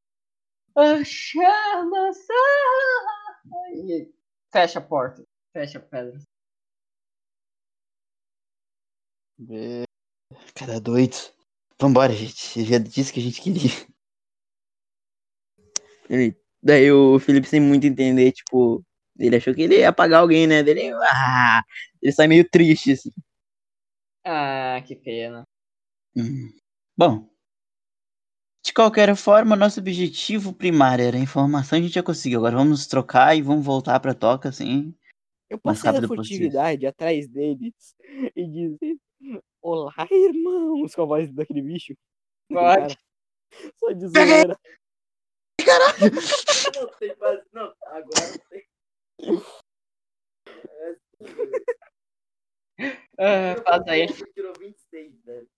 ah, 0.75 1.03
chamas. 1.03 2.17
Ah! 2.29 3.33
E 3.75 4.11
fecha 4.51 4.79
a 4.79 4.81
porta. 4.81 5.23
Fecha 5.51 5.77
a 5.79 5.81
pedra. 5.81 6.19
Cara 10.55 10.79
doido. 10.79 11.15
Vambora, 11.79 12.13
gente. 12.13 12.59
Eu 12.59 12.65
já 12.65 12.77
disse 12.77 13.11
que 13.13 13.19
a 13.19 13.23
gente 13.23 13.41
queria. 13.41 13.69
Daí 16.61 16.91
o 16.91 17.19
Felipe 17.19 17.47
sem 17.47 17.59
muito 17.59 17.85
entender, 17.85 18.31
tipo, 18.31 18.83
ele 19.27 19.37
achou 19.37 19.53
que 19.53 19.61
ele 19.63 19.79
ia 19.79 19.89
apagar 19.89 20.21
alguém, 20.21 20.47
né? 20.47 20.63
Dele, 20.63 20.91
ah, 20.93 21.63
ele 22.01 22.11
sai 22.11 22.27
meio 22.27 22.47
triste, 22.49 22.93
assim. 22.93 23.11
Ah, 24.25 24.81
que 24.85 24.95
pena. 24.95 25.43
Hum. 26.15 26.49
Bom. 26.97 27.29
De 28.65 28.73
qualquer 28.73 29.13
forma, 29.15 29.57
nosso 29.57 29.81
objetivo 29.81 30.53
primário 30.53 31.05
era 31.05 31.17
a 31.17 31.19
informação, 31.19 31.77
a 31.77 31.81
gente 31.81 31.93
já 31.93 32.03
conseguiu. 32.03 32.39
Agora 32.39 32.55
vamos 32.55 32.69
nos 32.69 32.87
trocar 32.87 33.35
e 33.35 33.41
vamos 33.41 33.65
voltar 33.65 33.99
pra 33.99 34.13
toca, 34.13 34.47
assim. 34.49 34.95
Eu 35.49 35.59
passei 35.59 35.91
da 35.91 35.99
possível. 35.99 36.15
furtividade 36.15 36.85
atrás 36.85 37.27
deles 37.27 37.73
e 38.35 38.47
dizer: 38.47 38.97
Olá, 39.61 39.93
irmãos, 40.09 40.95
com 40.95 41.01
a 41.01 41.05
voz 41.05 41.31
daquele 41.33 41.61
bicho. 41.61 41.93
Pode. 42.49 42.95
Cara, 42.95 42.97
Só 43.77 43.91
de 43.91 44.07
zoeira. 44.07 44.59
Não 46.75 46.87
tem. 46.97 47.15
Não, 47.51 47.73
agora 47.85 48.39
tem. 48.49 48.63
Ah, 53.17 53.55
faz 53.63 53.87
aí, 53.87 54.07
Tirou 54.33 54.53
26, 54.59 55.23
velho. 55.23 55.49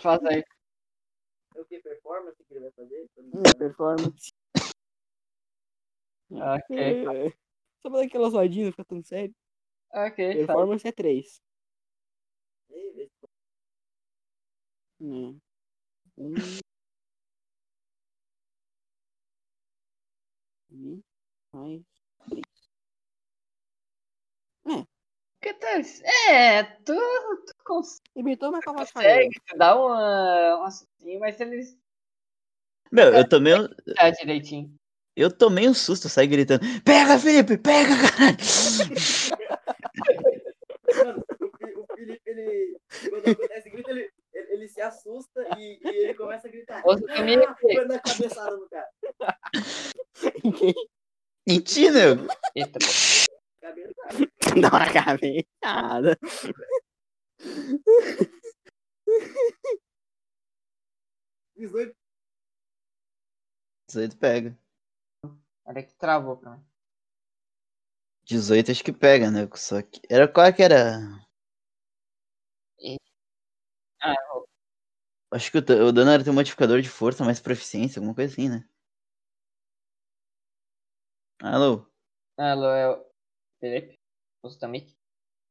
faz 0.00 0.24
aí. 0.24 0.42
É 1.54 1.60
o 1.60 1.64
que? 1.64 1.80
Performance 1.80 2.42
que 2.44 2.54
ele 2.54 2.60
vai 2.60 2.72
fazer? 2.72 3.06
Hum, 3.18 3.42
Performance. 3.58 4.32
Ok, 6.30 6.76
É. 6.76 7.30
Só 7.80 7.90
pra 7.90 8.00
dar 8.00 8.06
aquela 8.06 8.30
zoadinha, 8.30 8.64
não 8.64 8.72
fica 8.72 8.84
tão 8.84 9.02
sério. 9.02 9.34
ok. 9.92 10.16
faz. 10.34 10.46
Performance 10.46 10.88
é 10.88 10.92
3. 10.92 11.40
Um. 15.00 15.38
E 20.70 21.02
mais 21.52 21.84
Que 25.44 25.52
tal? 25.52 25.78
É, 26.30 26.62
tu, 26.62 26.94
tu 26.94 27.54
consegue. 27.66 28.00
Imitou 28.16 28.48
uma 28.48 28.62
cova 28.62 28.86
falhando. 28.86 29.28
Tu 29.46 29.58
dá 29.58 29.76
uma, 29.76 30.56
uma 30.56 30.70
sustinho, 30.70 31.20
mas 31.20 31.38
eles 31.38 31.76
Meu, 32.90 33.12
eu 33.12 33.28
tomei 33.28 33.52
um, 33.52 33.68
tá 33.94 34.08
direitinho. 34.08 34.74
eu 35.14 35.30
tomei 35.30 35.68
um 35.68 35.74
susto, 35.74 36.08
saí 36.08 36.28
gritando: 36.28 36.64
Pega, 36.82 37.18
Felipe, 37.18 37.58
pega, 37.58 37.90
caralho! 38.08 38.38
O 41.76 41.86
Felipe, 41.94 42.22
ele. 42.24 42.78
Quando 43.10 43.28
acontece 43.28 43.68
grito, 43.68 43.90
ele, 43.90 44.10
ele, 44.32 44.66
se 44.68 44.80
assusta 44.80 45.46
e, 45.58 45.78
e 45.84 45.88
ele 46.04 46.14
começa 46.14 46.48
a 46.48 46.50
gritar. 46.50 46.80
Ouça 46.86 47.06
comigo. 47.06 47.54
Foi 47.60 47.84
na 47.84 47.98
cabeçada 47.98 48.56
no 48.56 48.66
cara. 48.70 48.88
Mentira! 51.46 52.16
Eita. 52.56 52.78
Dá 54.60 54.68
uma 54.68 54.92
cabeçada. 54.92 56.18
Dezoito. 61.56 61.96
18 63.88 64.16
pega. 64.16 64.58
olha 65.64 65.82
que 65.82 65.94
travou 65.94 66.36
pra 66.36 66.56
mim. 66.56 66.64
18 68.24 68.70
acho 68.70 68.82
que 68.84 68.92
pega, 68.92 69.30
né? 69.30 69.48
Só 69.54 69.82
que. 69.82 70.00
Era 70.08 70.26
qual 70.26 70.52
que 70.52 70.62
era? 70.62 70.98
Ah, 74.00 74.14
Acho 75.32 75.50
que 75.50 75.58
o, 75.58 75.60
o 75.60 75.92
dano 75.92 76.10
era 76.10 76.22
ter 76.24 76.30
um 76.30 76.34
modificador 76.34 76.80
de 76.80 76.88
força 76.88 77.24
mais 77.24 77.40
proficiência, 77.40 77.98
alguma 77.98 78.14
coisa 78.14 78.32
assim, 78.32 78.48
né? 78.48 78.64
Alô? 81.42 81.86
Alô, 82.36 82.66
é 82.70 82.88
o 82.90 83.13
Felipe? 83.64 83.98
Também? 84.60 84.86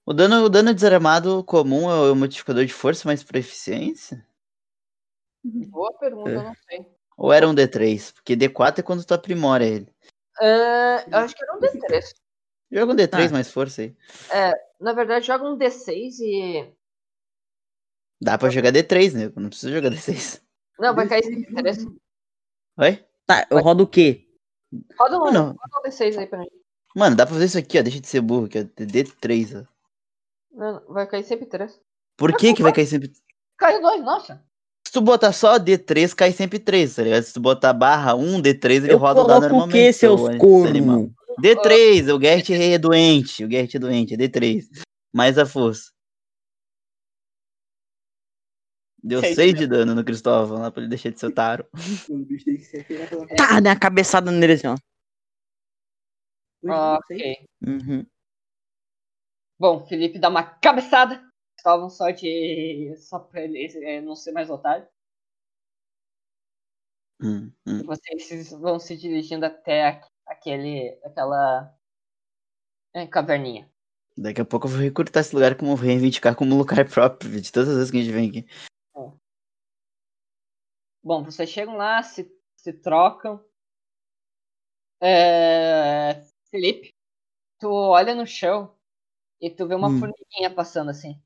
O 0.05 0.13
dano, 0.13 0.43
o 0.43 0.49
dano 0.49 0.71
desarmado 0.71 1.43
comum 1.45 1.89
é 1.89 2.11
o 2.11 2.15
modificador 2.15 2.63
de 2.63 2.71
força 2.73 3.07
mais 3.07 3.23
proficiência? 3.23 4.23
Boa 5.43 5.91
pergunta, 5.97 6.29
É. 6.29 6.35
eu 6.35 6.43
não 6.43 6.55
sei. 6.69 6.85
Ou 7.17 7.33
era 7.33 7.49
um 7.49 7.55
D3? 7.55 8.13
Porque 8.13 8.35
D4 8.35 8.79
é 8.79 8.83
quando 8.83 9.03
tu 9.03 9.15
aprimora 9.15 9.65
ele. 9.65 9.91
Ah, 10.39 11.03
eu 11.09 11.17
acho 11.17 11.35
que 11.35 11.43
era 11.43 11.57
um 11.57 11.59
D3. 11.59 12.13
Joga 12.71 12.93
um 12.93 12.95
D3 12.95 13.29
Ah. 13.29 13.33
mais 13.33 13.49
força 13.49 13.81
aí. 13.81 13.97
Na 14.79 14.93
verdade, 14.93 15.25
joga 15.25 15.45
um 15.45 15.57
D6 15.57 16.19
e. 16.19 16.71
Dá 18.21 18.37
pra 18.37 18.51
jogar 18.51 18.71
D3, 18.71 19.13
né? 19.13 19.33
Não 19.35 19.49
precisa 19.49 19.71
jogar 19.71 19.89
D6. 19.89 20.39
Não, 20.77 20.93
vai 20.93 21.07
cair 21.07 21.23
sempre 21.23 21.51
D3. 21.51 21.87
Oi? 22.77 23.05
Tá, 23.25 23.47
eu 23.49 23.57
rodo 23.59 23.85
o 23.85 23.87
quê? 23.87 24.29
Roda 24.99 25.17
um, 25.17 25.23
roda 25.23 25.55
um 25.79 25.89
D6 25.89 26.17
aí 26.19 26.27
pra 26.27 26.37
mim. 26.37 26.62
Mano, 26.95 27.15
dá 27.15 27.25
pra 27.25 27.33
fazer 27.35 27.45
isso 27.45 27.57
aqui, 27.57 27.79
ó. 27.79 27.81
Deixa 27.81 27.99
de 27.99 28.07
ser 28.07 28.21
burro, 28.21 28.47
que 28.47 28.57
é 28.59 28.63
D3, 28.63 29.61
ó. 29.61 29.67
Não, 30.55 30.85
vai 30.87 31.07
cair 31.07 31.23
sempre 31.23 31.45
3. 31.45 31.79
Por 32.17 32.35
que 32.37 32.53
que 32.53 32.61
vai 32.61 32.71
cair 32.71 32.85
sempre... 32.85 33.11
Caiu 33.57 33.81
dois, 33.81 34.03
nossa. 34.03 34.43
Se 34.85 34.93
tu 34.93 35.01
botar 35.01 35.31
só 35.31 35.57
D3, 35.57 36.13
cai 36.13 36.31
sempre 36.31 36.59
3, 36.59 36.95
tá 36.95 37.03
ligado? 37.03 37.23
Se 37.23 37.33
tu 37.33 37.39
botar 37.39 37.73
barra 37.73 38.13
1, 38.15 38.41
D3, 38.41 38.83
ele 38.83 38.93
Eu 38.93 38.97
roda 38.97 39.21
o 39.21 39.23
dado 39.23 39.39
coloco 39.39 39.45
o 39.47 39.49
normalmente. 39.59 39.85
quê, 39.87 39.93
seus 39.93 40.21
corno? 40.37 41.13
D3, 41.41 42.15
o 42.15 42.21
Gert 42.21 42.49
é 42.51 42.77
doente. 42.77 43.43
O 43.43 43.49
Gert 43.49 43.73
é 43.73 43.79
doente, 43.79 44.13
é 44.13 44.17
D3. 44.17 44.67
Mais 45.11 45.37
a 45.39 45.45
força. 45.45 45.91
Deu 49.01 49.19
Seis 49.19 49.35
6 49.35 49.55
de 49.55 49.67
dano 49.67 49.93
no 49.95 50.03
Cristóvão 50.03 50.59
lá 50.59 50.71
pra 50.71 50.81
ele 50.81 50.89
deixar 50.89 51.09
de 51.09 51.19
ser 51.19 51.25
otário. 51.25 51.65
O 52.09 52.17
bicho 52.19 52.45
tem 52.45 52.55
que 52.57 52.63
ser 52.63 52.85
feito 52.85 53.09
pela 53.09 53.27
Tá, 53.27 53.59
dá 53.59 53.71
uma 53.71 53.79
cabeçada 53.79 54.31
nele 54.31 54.53
assim, 54.53 54.67
ó. 54.67 54.77
Ok. 56.65 57.47
Uhum. 57.65 58.05
Bom, 59.59 59.85
Felipe 59.85 60.19
dá 60.19 60.29
uma 60.29 60.43
cabeçada. 60.43 61.23
Estavam 61.57 61.89
só 61.89 62.09
de. 62.09 62.95
Só 62.97 63.19
pra 63.19 63.41
ele 63.41 63.67
eh, 63.83 64.01
não 64.01 64.15
ser 64.15 64.31
mais 64.31 64.49
otário. 64.49 64.87
Hum, 67.21 67.51
hum. 67.65 67.83
Vocês 67.85 68.51
vão 68.51 68.79
se 68.79 68.97
dirigindo 68.97 69.45
até 69.45 70.01
aquele. 70.25 70.99
aquela. 71.03 71.73
eh, 72.93 73.07
caverninha. 73.07 73.69
Daqui 74.17 74.41
a 74.41 74.45
pouco 74.45 74.67
eu 74.67 74.71
vou 74.71 74.79
recrutar 74.79 75.21
esse 75.21 75.33
lugar 75.33 75.55
como 75.57 75.75
reivindicar 75.75 76.35
como 76.35 76.57
lugar 76.57 76.85
próprio 76.89 77.41
de 77.41 77.51
todas 77.51 77.69
as 77.69 77.75
vezes 77.75 77.91
que 77.91 77.97
a 77.97 78.01
gente 78.01 78.13
vem 78.13 78.29
aqui. 78.29 78.45
Bom, 81.03 81.21
vocês 81.21 81.49
chegam 81.49 81.75
lá, 81.75 82.01
se, 82.01 82.31
se 82.55 82.71
trocam. 82.71 83.43
É, 85.01 86.23
Felipe, 86.53 86.93
tu 87.59 87.67
olha 87.73 88.13
no 88.13 88.27
chão 88.27 88.77
e 89.41 89.49
tu 89.49 89.67
vê 89.67 89.73
uma 89.73 89.89
Hum. 89.89 89.97
formiguinha 89.97 90.53
passando 90.53 90.91
assim. 90.91 91.19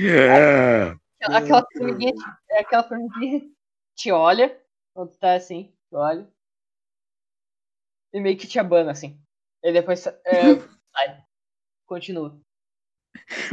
É. 0.00 0.94
Aquela, 1.20 1.38
aquela 1.38 1.66
formiguinha, 1.72 2.12
te- 2.14 2.54
aquela 2.54 2.84
formiguinha 2.84 3.42
te 3.96 4.12
olha, 4.12 4.56
quando 4.94 5.10
tu 5.10 5.18
tá 5.18 5.34
assim, 5.34 5.74
tu 5.90 5.96
olha. 5.96 6.30
E 8.12 8.20
meio 8.20 8.38
que 8.38 8.46
te 8.46 8.56
abana 8.60 8.92
assim. 8.92 9.20
E 9.64 9.72
depois 9.72 10.06
é, 10.06 10.12
sai. 10.94 11.24
Continua. 11.84 12.40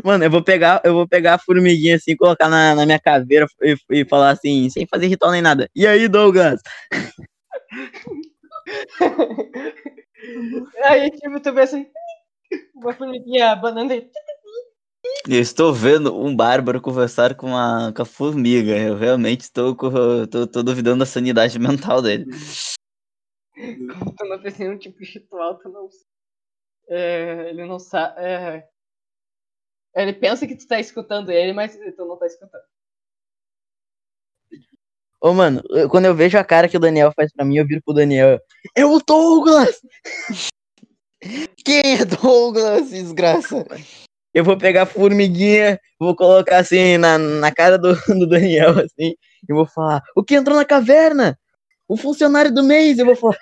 Mano, 0.03 0.23
eu 0.25 0.29
vou 0.29 0.43
pegar, 0.43 0.79
eu 0.85 0.93
vou 0.93 1.07
pegar 1.07 1.33
a 1.33 1.39
formiguinha 1.39 1.95
assim, 1.95 2.15
colocar 2.15 2.49
na, 2.49 2.75
na 2.75 2.85
minha 2.85 2.99
caveira 2.99 3.47
e, 3.63 3.75
e 3.89 4.05
falar 4.05 4.29
assim, 4.29 4.69
sem 4.69 4.85
fazer 4.85 5.07
ritual 5.07 5.31
nem 5.31 5.41
nada. 5.41 5.67
E 5.75 5.87
aí, 5.87 6.07
Douglas? 6.07 6.61
Aí, 10.85 11.11
tipo, 11.11 11.39
tu 11.39 11.53
vê 11.53 11.61
assim, 11.61 11.89
uma 12.73 12.93
formiguinha 12.93 13.51
abanando 13.51 13.93
e 13.93 14.09
Eu 15.27 15.39
estou 15.39 15.73
vendo 15.73 16.15
um 16.15 16.35
bárbaro 16.35 16.81
conversar 16.81 17.35
com 17.35 17.55
a, 17.55 17.91
com 17.93 18.01
a 18.01 18.05
formiga. 18.05 18.77
Eu 18.77 18.97
realmente 18.97 19.41
estou, 19.41 19.75
tô, 19.75 20.47
tô 20.47 20.63
duvidando 20.63 20.99
da 20.99 21.05
sanidade 21.05 21.59
mental 21.59 22.01
dele. 22.01 22.25
como 23.55 24.15
tu 24.15 24.25
não 24.25 24.41
fez 24.41 24.57
nenhum 24.57 24.77
tipo 24.77 24.99
de 24.99 25.11
ritual, 25.11 25.57
tu 25.59 25.69
não. 25.69 25.87
É, 26.89 27.49
ele 27.49 27.65
não 27.65 27.79
sabe. 27.79 28.21
É, 28.21 28.67
ele 29.95 30.13
pensa 30.13 30.47
que 30.47 30.55
tu 30.55 30.67
tá 30.67 30.79
escutando 30.79 31.31
ele, 31.31 31.53
mas 31.53 31.75
tu 31.75 32.05
não 32.05 32.17
tá 32.17 32.25
escutando. 32.25 32.63
Ô, 35.23 35.31
mano, 35.31 35.61
eu- 35.69 35.87
quando 35.87 36.03
eu 36.03 36.13
vejo 36.13 36.37
a 36.37 36.43
cara 36.43 36.67
que 36.67 36.75
o 36.75 36.79
Daniel 36.81 37.13
faz 37.15 37.31
pra 37.31 37.45
mim, 37.45 37.55
eu 37.55 37.65
viro 37.65 37.81
pro 37.81 37.93
Daniel. 37.93 38.37
É 38.75 38.85
o 38.85 38.99
Douglas! 38.99 39.79
Quem 41.65 41.95
é 41.97 42.03
Douglas, 42.03 42.89
desgraça? 42.89 43.65
Eu 44.33 44.43
vou 44.43 44.57
pegar 44.57 44.81
a 44.81 44.85
formiguinha, 44.85 45.79
vou 45.97 46.13
colocar 46.13 46.57
assim 46.57 46.97
na, 46.97 47.17
na 47.17 47.51
cara 47.53 47.77
do, 47.77 47.93
do 48.19 48.27
Daniel, 48.27 48.71
assim, 48.79 49.15
e 49.47 49.53
vou 49.53 49.65
falar, 49.65 50.03
o 50.13 50.21
que 50.21 50.35
entrou 50.35 50.57
na 50.57 50.65
caverna? 50.65 51.39
O 51.87 51.95
funcionário 51.95 52.53
do 52.53 52.61
mês, 52.61 52.99
eu 52.99 53.05
vou 53.05 53.15
falar. 53.15 53.37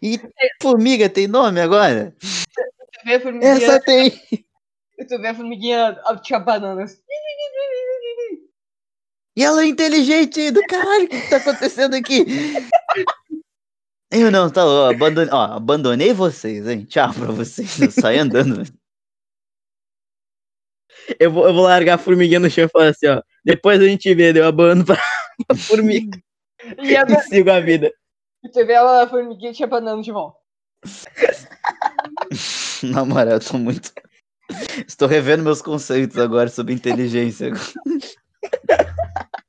E 0.00 0.20
formiga 0.62 1.10
tem 1.10 1.26
nome 1.26 1.60
agora? 1.60 2.14
Tu 2.20 3.04
vê 3.04 3.14
a 3.16 3.20
formiguinha, 3.20 3.52
Essa 3.52 3.80
tem. 3.80 4.10
tu 5.08 5.18
vê 5.20 5.26
a 5.28 5.34
formiguinha 5.34 6.00
abanando 6.34 6.82
assim. 6.82 7.00
E 9.36 9.44
ela 9.44 9.62
é 9.62 9.66
inteligente 9.66 10.50
do 10.50 10.60
caralho, 10.66 11.04
o 11.04 11.08
que 11.08 11.30
tá 11.30 11.36
acontecendo 11.36 11.94
aqui? 11.94 12.24
Eu 14.10 14.30
não, 14.30 14.50
tá 14.50 14.64
louco, 14.64 14.94
abandonei, 14.94 15.32
ó, 15.32 15.44
abandonei 15.54 16.12
vocês, 16.12 16.66
hein? 16.66 16.84
Tchau 16.84 17.12
pra 17.14 17.26
vocês, 17.26 17.80
eu 17.80 17.90
saio 17.90 18.22
andando. 18.22 18.62
Eu 21.18 21.30
vou, 21.30 21.46
eu 21.46 21.54
vou 21.54 21.62
largar 21.62 21.94
a 21.94 21.98
formiguinha 21.98 22.40
no 22.40 22.50
chão 22.50 22.64
e 22.64 22.68
falar 22.68 22.88
assim, 22.88 23.06
ó. 23.06 23.22
Depois 23.44 23.80
a 23.80 23.86
gente 23.86 24.12
vê, 24.14 24.32
deu 24.32 24.46
abano 24.46 24.84
pra, 24.84 25.00
pra 25.46 25.56
formiga 25.56 26.18
E, 26.82 26.96
a, 26.96 27.04
e 27.08 27.22
sigo 27.22 27.50
a 27.50 27.60
vida. 27.60 27.90
e 28.44 28.48
tu 28.50 28.66
vê 28.66 28.74
a 28.74 29.08
formiguinha 29.08 29.52
te 29.52 29.64
abanando 29.64 30.02
de 30.02 30.12
volta. 30.12 30.38
Na 32.82 33.04
moral, 33.04 33.34
eu 33.34 33.40
tô 33.40 33.58
muito. 33.58 33.92
Estou 34.86 35.08
revendo 35.08 35.44
meus 35.44 35.62
conceitos 35.62 36.18
agora 36.18 36.48
sobre 36.48 36.74
inteligência. 36.74 37.52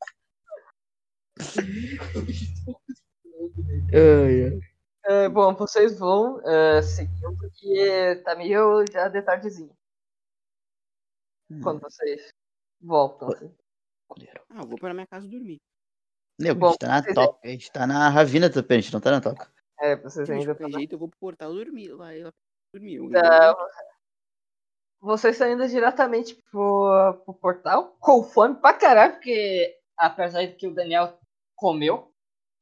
Ai, 3.93 4.43
ai. 4.45 4.59
É, 5.03 5.27
bom, 5.29 5.53
vocês 5.55 5.97
vão 5.97 6.39
é, 6.47 6.81
seguindo 6.81 7.35
porque 7.37 8.21
tá 8.23 8.35
meio 8.35 8.85
já 8.91 9.07
de 9.09 9.21
tardezinha. 9.21 9.73
Quando 11.63 11.81
vocês 11.81 12.29
voltam. 12.79 13.29
assim. 13.29 13.53
Ah, 14.49 14.61
eu 14.61 14.67
vou 14.67 14.77
pra 14.77 14.93
minha 14.93 15.07
casa 15.07 15.27
dormir. 15.27 15.57
A 16.47 16.53
Bom, 16.53 16.69
gente 16.69 16.79
tá 16.79 16.87
na 16.87 17.01
vocês- 17.03 17.15
toca, 17.15 17.39
a 17.43 17.47
gente 17.47 17.71
tá 17.71 17.87
na 17.87 18.09
ravina 18.09 18.49
também, 18.49 18.77
a 18.77 18.81
gente 18.81 18.93
não 18.93 19.01
tá 19.01 19.11
na 19.11 19.21
toca. 19.21 19.51
É, 19.79 19.95
vocês 19.95 20.25
de 20.27 20.33
ainda 20.33 20.51
estão. 20.53 20.69
jeito, 20.71 20.93
eu 20.93 20.99
vou 20.99 21.09
pro 21.09 21.19
portal 21.19 21.53
dormir 21.53 21.89
lá. 21.89 22.13
Ela 22.15 22.31
dormiu. 22.73 23.09
Tá, 23.11 23.55
vocês 25.01 25.35
estão 25.35 25.51
indo 25.51 25.67
diretamente 25.67 26.35
pro, 26.51 27.13
pro 27.25 27.33
portal, 27.33 27.95
com 27.99 28.23
fome 28.23 28.55
pra 28.55 28.73
caralho, 28.73 29.13
porque 29.13 29.75
apesar 29.97 30.45
de 30.45 30.53
que 30.55 30.67
o 30.67 30.73
Daniel 30.73 31.19
comeu 31.55 32.13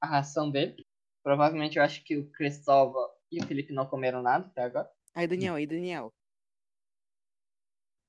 a 0.02 0.08
ração 0.08 0.50
dele, 0.50 0.86
provavelmente 1.24 1.78
eu 1.78 1.84
acho 1.84 2.04
que 2.04 2.18
o 2.18 2.30
Cristóvão 2.32 3.10
e 3.32 3.40
o 3.44 3.46
Felipe 3.46 3.74
não 3.74 3.86
comeram 3.86 4.22
nada 4.22 4.46
até 4.48 4.64
agora. 4.64 4.90
Aí, 5.14 5.28
Daniel, 5.28 5.56
aí, 5.56 5.68
Daniel. 5.68 6.10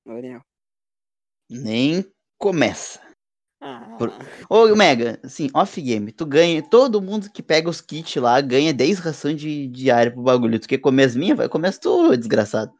Ô, 0.05 0.13
Daniel. 0.13 0.41
Nem 1.49 2.05
começa. 2.39 3.01
Ah, 3.61 3.95
Por- 3.99 4.09
Ô, 4.49 4.75
Mega, 4.75 5.19
assim, 5.23 5.49
off-game, 5.53 6.11
tu 6.11 6.25
ganha, 6.25 6.67
todo 6.67 7.01
mundo 7.01 7.29
que 7.31 7.43
pega 7.43 7.69
os 7.69 7.79
kits 7.81 8.15
lá 8.15 8.41
ganha 8.41 8.73
10 8.73 8.97
rações 8.99 9.39
de 9.39 9.67
diário 9.67 10.13
pro 10.13 10.23
bagulho. 10.23 10.59
Tu 10.59 10.67
quer 10.67 10.79
comer 10.79 11.03
as 11.03 11.15
minhas? 11.15 11.37
Vai 11.37 11.47
comer 11.47 11.67
as 11.67 11.77
tuas, 11.77 12.17
desgraçado. 12.17 12.73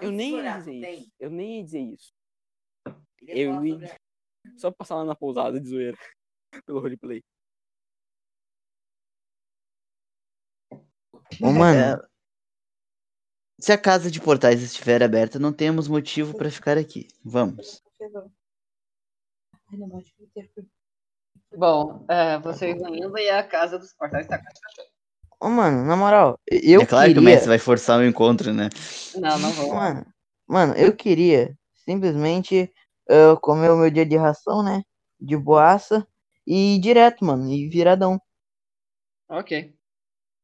Eu 0.00 0.10
nem 0.10 0.36
ia 0.36 0.58
dizer 0.58 0.74
isso. 0.74 1.12
Eu 1.18 1.30
nem 1.30 1.58
ia 1.58 1.64
dizer 1.64 1.80
isso. 1.80 2.12
Eu 3.22 3.64
ia... 3.64 3.78
Só 4.56 4.70
passar 4.70 4.96
lá 4.96 5.04
na 5.04 5.14
pousada 5.14 5.60
de 5.60 5.68
zoeira. 5.68 5.96
Pelo 6.66 6.80
roleplay. 6.80 7.22
Ô, 11.40 11.50
mano, 11.50 11.80
É, 11.80 12.08
Se 13.58 13.72
a 13.72 13.78
casa 13.80 14.10
de 14.10 14.20
portais 14.20 14.62
estiver 14.62 15.02
aberta, 15.02 15.38
não 15.38 15.52
temos 15.52 15.88
motivo 15.88 16.36
pra 16.36 16.50
ficar 16.50 16.76
aqui. 16.76 17.08
Vamos. 17.24 17.82
Bom, 21.56 22.04
é, 22.08 22.38
vocês 22.40 22.80
vão 22.80 22.94
indo 22.94 23.16
e 23.18 23.30
a 23.30 23.46
casa 23.46 23.78
dos 23.78 23.92
portais 23.94 24.26
tá 24.26 24.38
quase 24.38 24.60
fechando. 24.60 24.93
Ô, 25.40 25.48
mano, 25.48 25.84
na 25.84 25.96
moral, 25.96 26.38
eu 26.50 26.80
é 26.80 26.86
claro 26.86 27.06
que 27.06 27.18
o 27.18 27.20
queria... 27.20 27.34
Messi 27.36 27.48
vai 27.48 27.58
forçar 27.58 27.98
o 27.98 28.04
encontro, 28.04 28.52
né? 28.52 28.68
Não, 29.16 29.38
não 29.38 29.52
vão. 29.52 29.74
Mano, 29.74 30.06
mano, 30.46 30.74
eu 30.74 30.94
queria 30.94 31.56
simplesmente 31.84 32.72
ah, 33.08 33.36
comer 33.40 33.70
o 33.70 33.76
meu 33.76 33.90
dia 33.90 34.06
de 34.06 34.16
ração, 34.16 34.62
né? 34.62 34.82
De 35.20 35.36
boaça 35.36 36.06
e 36.46 36.76
ir 36.76 36.80
direto, 36.80 37.24
mano, 37.24 37.48
e 37.48 37.68
viradão. 37.68 38.20
Ok. 39.28 39.74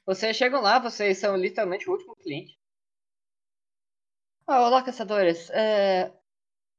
Vocês 0.06 0.36
chegam 0.36 0.60
lá, 0.60 0.78
vocês 0.78 1.18
são 1.18 1.36
literalmente 1.36 1.88
o 1.88 1.92
último 1.92 2.16
cliente. 2.16 2.58
Ah, 4.46 4.66
olá, 4.66 4.82
caçadores. 4.82 5.48
É... 5.50 6.12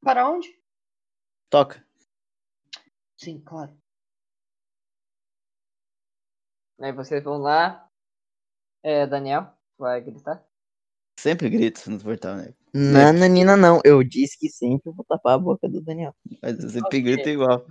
Para 0.01 0.29
onde? 0.29 0.49
Toca. 1.49 1.85
Sim, 3.15 3.39
claro. 3.39 3.77
Aí 6.79 6.91
vocês 6.91 7.23
vão 7.23 7.37
lá. 7.37 7.87
É, 8.83 9.05
Daniel, 9.05 9.47
vai 9.77 10.01
gritar. 10.01 10.43
Sempre 11.19 11.49
grito 11.49 11.89
no 11.89 12.01
portal, 12.01 12.35
né? 12.35 12.53
Nananina 12.73 13.55
não, 13.55 13.79
eu 13.83 14.03
disse 14.03 14.39
que 14.39 14.49
sempre 14.49 14.91
vou 14.91 15.05
tapar 15.05 15.35
a 15.35 15.37
boca 15.37 15.67
do 15.69 15.81
Daniel. 15.81 16.15
Mas 16.41 16.57
eu 16.63 16.69
sempre 16.69 16.99
Ok. 16.99 17.01
grito 17.01 17.29
igual. 17.29 17.65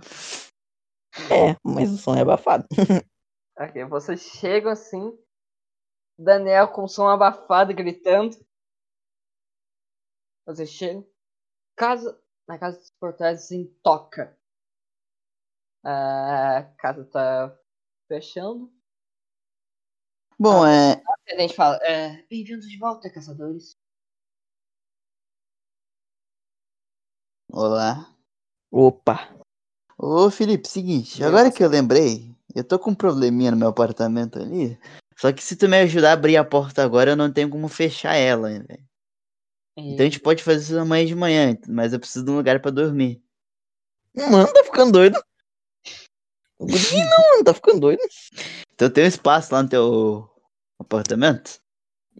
É, 1.29 1.57
mas 1.63 1.91
o 1.91 1.97
som 1.97 2.15
é 2.15 2.21
abafado. 2.21 2.65
Ok, 3.57 3.83
vocês 3.85 4.21
chegam 4.21 4.71
assim. 4.71 5.15
Daniel 6.17 6.69
com 6.69 6.87
som 6.87 7.07
abafado 7.07 7.73
gritando. 7.75 8.35
Vocês 10.45 10.69
chegam. 10.69 11.05
Casa. 11.75 12.19
Na 12.47 12.57
casa 12.57 12.79
dos 12.79 12.91
portais 12.99 13.51
em 13.51 13.65
toca. 13.83 14.35
A 15.83 16.63
casa 16.77 17.05
tá 17.05 17.55
fechando. 18.07 18.73
Bom, 20.41 20.65
é. 20.65 20.99
A 21.29 21.39
gente 21.39 21.53
fala, 21.53 21.77
é, 21.83 22.23
bem-vindos 22.27 22.67
de 22.67 22.75
volta, 22.79 23.11
caçadores. 23.11 23.77
Olá. 27.47 28.11
Opa. 28.71 29.37
Ô, 29.95 30.31
Felipe, 30.31 30.67
seguinte, 30.67 31.23
agora 31.23 31.51
que 31.51 31.63
eu 31.63 31.69
lembrei, 31.69 32.35
eu 32.55 32.63
tô 32.63 32.79
com 32.79 32.89
um 32.89 32.95
probleminha 32.95 33.51
no 33.51 33.57
meu 33.57 33.67
apartamento 33.67 34.39
ali. 34.39 34.79
Só 35.15 35.31
que 35.31 35.43
se 35.43 35.55
tu 35.55 35.69
me 35.69 35.77
ajudar 35.77 36.09
a 36.09 36.13
abrir 36.13 36.37
a 36.37 36.43
porta 36.43 36.83
agora, 36.83 37.11
eu 37.11 37.15
não 37.15 37.31
tenho 37.31 37.47
como 37.47 37.67
fechar 37.67 38.15
ela, 38.15 38.49
velho? 38.49 38.83
Então 39.77 39.99
a 39.99 40.09
gente 40.09 40.19
pode 40.19 40.41
fazer 40.41 40.63
isso 40.63 40.79
amanhã 40.79 41.05
de 41.05 41.13
manhã, 41.13 41.55
mas 41.67 41.93
eu 41.93 41.99
preciso 41.99 42.25
de 42.25 42.31
um 42.31 42.37
lugar 42.37 42.59
pra 42.59 42.71
dormir. 42.71 43.23
Mano, 44.15 44.51
tá 44.51 44.63
ficando 44.63 44.93
doido. 44.93 45.23
Não, 46.59 46.67
mano, 46.67 47.43
tá 47.45 47.53
ficando 47.53 47.79
doido. 47.79 48.01
Então 48.73 48.89
tem 48.89 49.03
um 49.03 49.07
espaço 49.07 49.53
lá 49.53 49.61
no 49.61 49.69
teu 49.69 50.30
apartamento? 50.81 51.59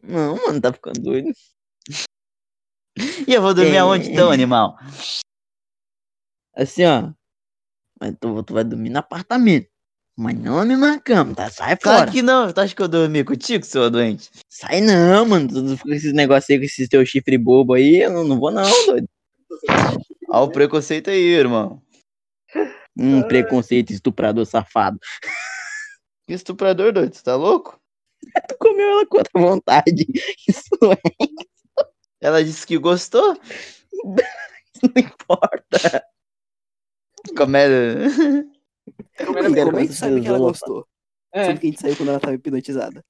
Não, 0.03 0.35
mano, 0.35 0.61
tá 0.61 0.72
ficando 0.73 1.01
doido. 1.01 1.31
E 3.25 3.33
eu 3.33 3.41
vou 3.41 3.53
dormir 3.53 3.72
Tem. 3.72 3.80
aonde 3.80 4.11
então, 4.11 4.30
animal? 4.31 4.77
Assim, 6.53 6.83
ó. 6.83 7.14
Mas 7.99 8.15
tu, 8.19 8.43
tu 8.43 8.53
vai 8.53 8.65
dormir 8.65 8.90
no 8.90 8.99
apartamento. 8.99 9.69
Mas 10.17 10.38
não 10.38 10.57
na 10.57 10.65
mesma 10.65 10.99
cama, 10.99 11.33
tá? 11.33 11.49
Sai 11.49 11.77
Claro 11.77 11.99
fora. 11.99 12.11
que 12.11 12.22
não. 12.22 12.51
Tu 12.51 12.59
acha 12.59 12.75
que 12.75 12.81
eu 12.81 12.88
dormi 12.88 13.23
contigo, 13.23 13.65
seu 13.65 13.90
doente? 13.90 14.30
Sai 14.49 14.81
não, 14.81 15.25
mano. 15.25 15.48
Tu 15.48 15.77
fica 15.77 15.83
com 15.83 15.93
esses 15.93 16.14
negócios 16.14 16.49
aí, 16.49 16.59
com 16.59 16.65
esses 16.65 16.90
teus 16.90 17.07
chifre 17.07 17.38
bobo 17.38 17.73
aí, 17.73 18.01
eu 18.01 18.11
não, 18.11 18.23
não 18.25 18.40
vou 18.40 18.51
não, 18.51 18.69
doido. 18.85 19.07
Olha 20.30 20.43
o 20.43 20.51
preconceito 20.51 21.09
aí, 21.09 21.17
irmão. 21.17 21.81
Hum, 22.98 23.23
preconceito, 23.23 23.91
estuprador 23.91 24.45
safado. 24.45 24.99
Que 26.27 26.33
estuprador, 26.33 26.91
doido. 26.91 27.14
Tu 27.14 27.23
tá 27.23 27.35
louco? 27.35 27.80
Tu 28.48 28.58
comeu 28.59 28.90
ela 28.90 29.06
com 29.06 29.17
outra 29.17 29.41
vontade. 29.41 30.06
Isso 30.48 30.69
não 30.82 30.93
é, 30.93 30.98
Ela 32.19 32.43
disse 32.43 32.66
que 32.66 32.77
gostou. 32.77 33.33
isso 33.33 34.82
não 34.95 35.03
importa. 35.03 36.06
Como 37.35 37.58
é... 37.58 37.69
Como, 39.25 39.33
como 39.33 39.80
é 39.80 39.82
que 39.83 39.88
tu 39.90 39.93
sabe 39.93 40.22
que 40.22 40.27
ela 40.27 40.40
gostou? 40.40 40.88
É, 41.33 41.45
que 41.58 41.67
a 41.67 41.69
gente 41.69 41.80
saiu 41.80 41.95
quando 41.95 42.09
ela 42.09 42.19
tava 42.19 42.33
hipnotizada. 42.33 43.03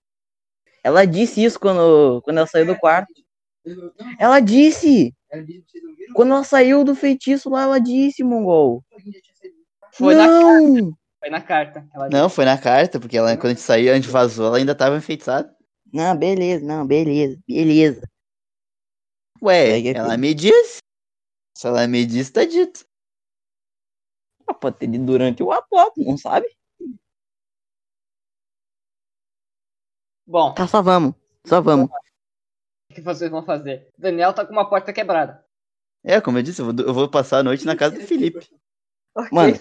Ela 0.83 1.05
disse 1.05 1.43
isso 1.43 1.59
quando, 1.59 2.21
quando 2.23 2.37
ela 2.37 2.47
saiu 2.47 2.65
do 2.65 2.77
quarto. 2.77 3.13
Ela 4.19 4.39
disse! 4.39 5.13
Quando 6.13 6.33
ela 6.33 6.43
saiu 6.43 6.83
do 6.83 6.95
feitiço 6.95 7.49
lá, 7.49 7.63
ela 7.63 7.79
disse, 7.79 8.23
Mongol. 8.23 8.83
foi, 9.91 10.15
na, 10.15 10.27
não! 10.27 10.97
Foi 11.21 11.29
na 11.29 11.39
carta. 11.41 11.87
Ela 11.93 12.09
Não, 12.09 12.27
foi 12.27 12.45
na 12.45 12.57
carta, 12.59 12.99
porque 12.99 13.15
ela, 13.15 13.37
quando 13.37 13.45
a 13.45 13.49
gente 13.49 13.61
saiu, 13.61 13.91
a 13.93 13.95
gente 13.95 14.09
vazou, 14.09 14.47
ela 14.47 14.57
ainda 14.57 14.73
tava 14.73 14.97
enfeitiçada. 14.97 15.55
Não, 15.93 16.17
beleza, 16.17 16.65
não, 16.65 16.85
beleza, 16.85 17.39
beleza. 17.47 18.01
Ué, 19.41 19.79
é 19.79 19.87
ela 19.95 20.17
me 20.17 20.33
disse. 20.33 20.79
Se 21.55 21.67
ela 21.67 21.87
me 21.87 22.05
disse, 22.05 22.31
tá 22.33 22.43
dito. 22.43 22.85
Ah, 24.47 24.53
Pode 24.53 24.77
ter 24.77 24.87
dito 24.87 25.05
durante 25.05 25.43
o 25.43 25.51
ato, 25.51 25.67
não 25.97 26.17
sabe? 26.17 26.47
Bom, 30.25 30.53
Tá, 30.53 30.67
só 30.67 30.81
vamos. 30.81 31.13
Só 31.45 31.61
vamos. 31.61 31.89
o 32.89 32.93
que 32.93 33.01
vocês 33.01 33.29
vão 33.29 33.45
fazer? 33.45 33.89
Daniel 33.97 34.33
tá 34.33 34.45
com 34.45 34.53
uma 34.53 34.67
porta 34.69 34.91
quebrada. 34.93 35.45
É, 36.03 36.19
como 36.19 36.39
eu 36.39 36.43
disse, 36.43 36.61
eu 36.61 36.73
vou, 36.73 36.85
eu 36.85 36.93
vou 36.93 37.09
passar 37.09 37.39
a 37.39 37.43
noite 37.43 37.65
na 37.65 37.75
casa 37.75 37.99
do 37.99 38.05
Felipe. 38.07 38.39
Ok. 39.15 39.29
Mano, 39.31 39.53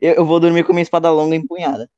eu, 0.00 0.14
eu 0.14 0.26
vou 0.26 0.40
dormir 0.40 0.64
com 0.64 0.72
minha 0.72 0.82
espada 0.82 1.10
longa 1.10 1.36
empunhada. 1.36 1.90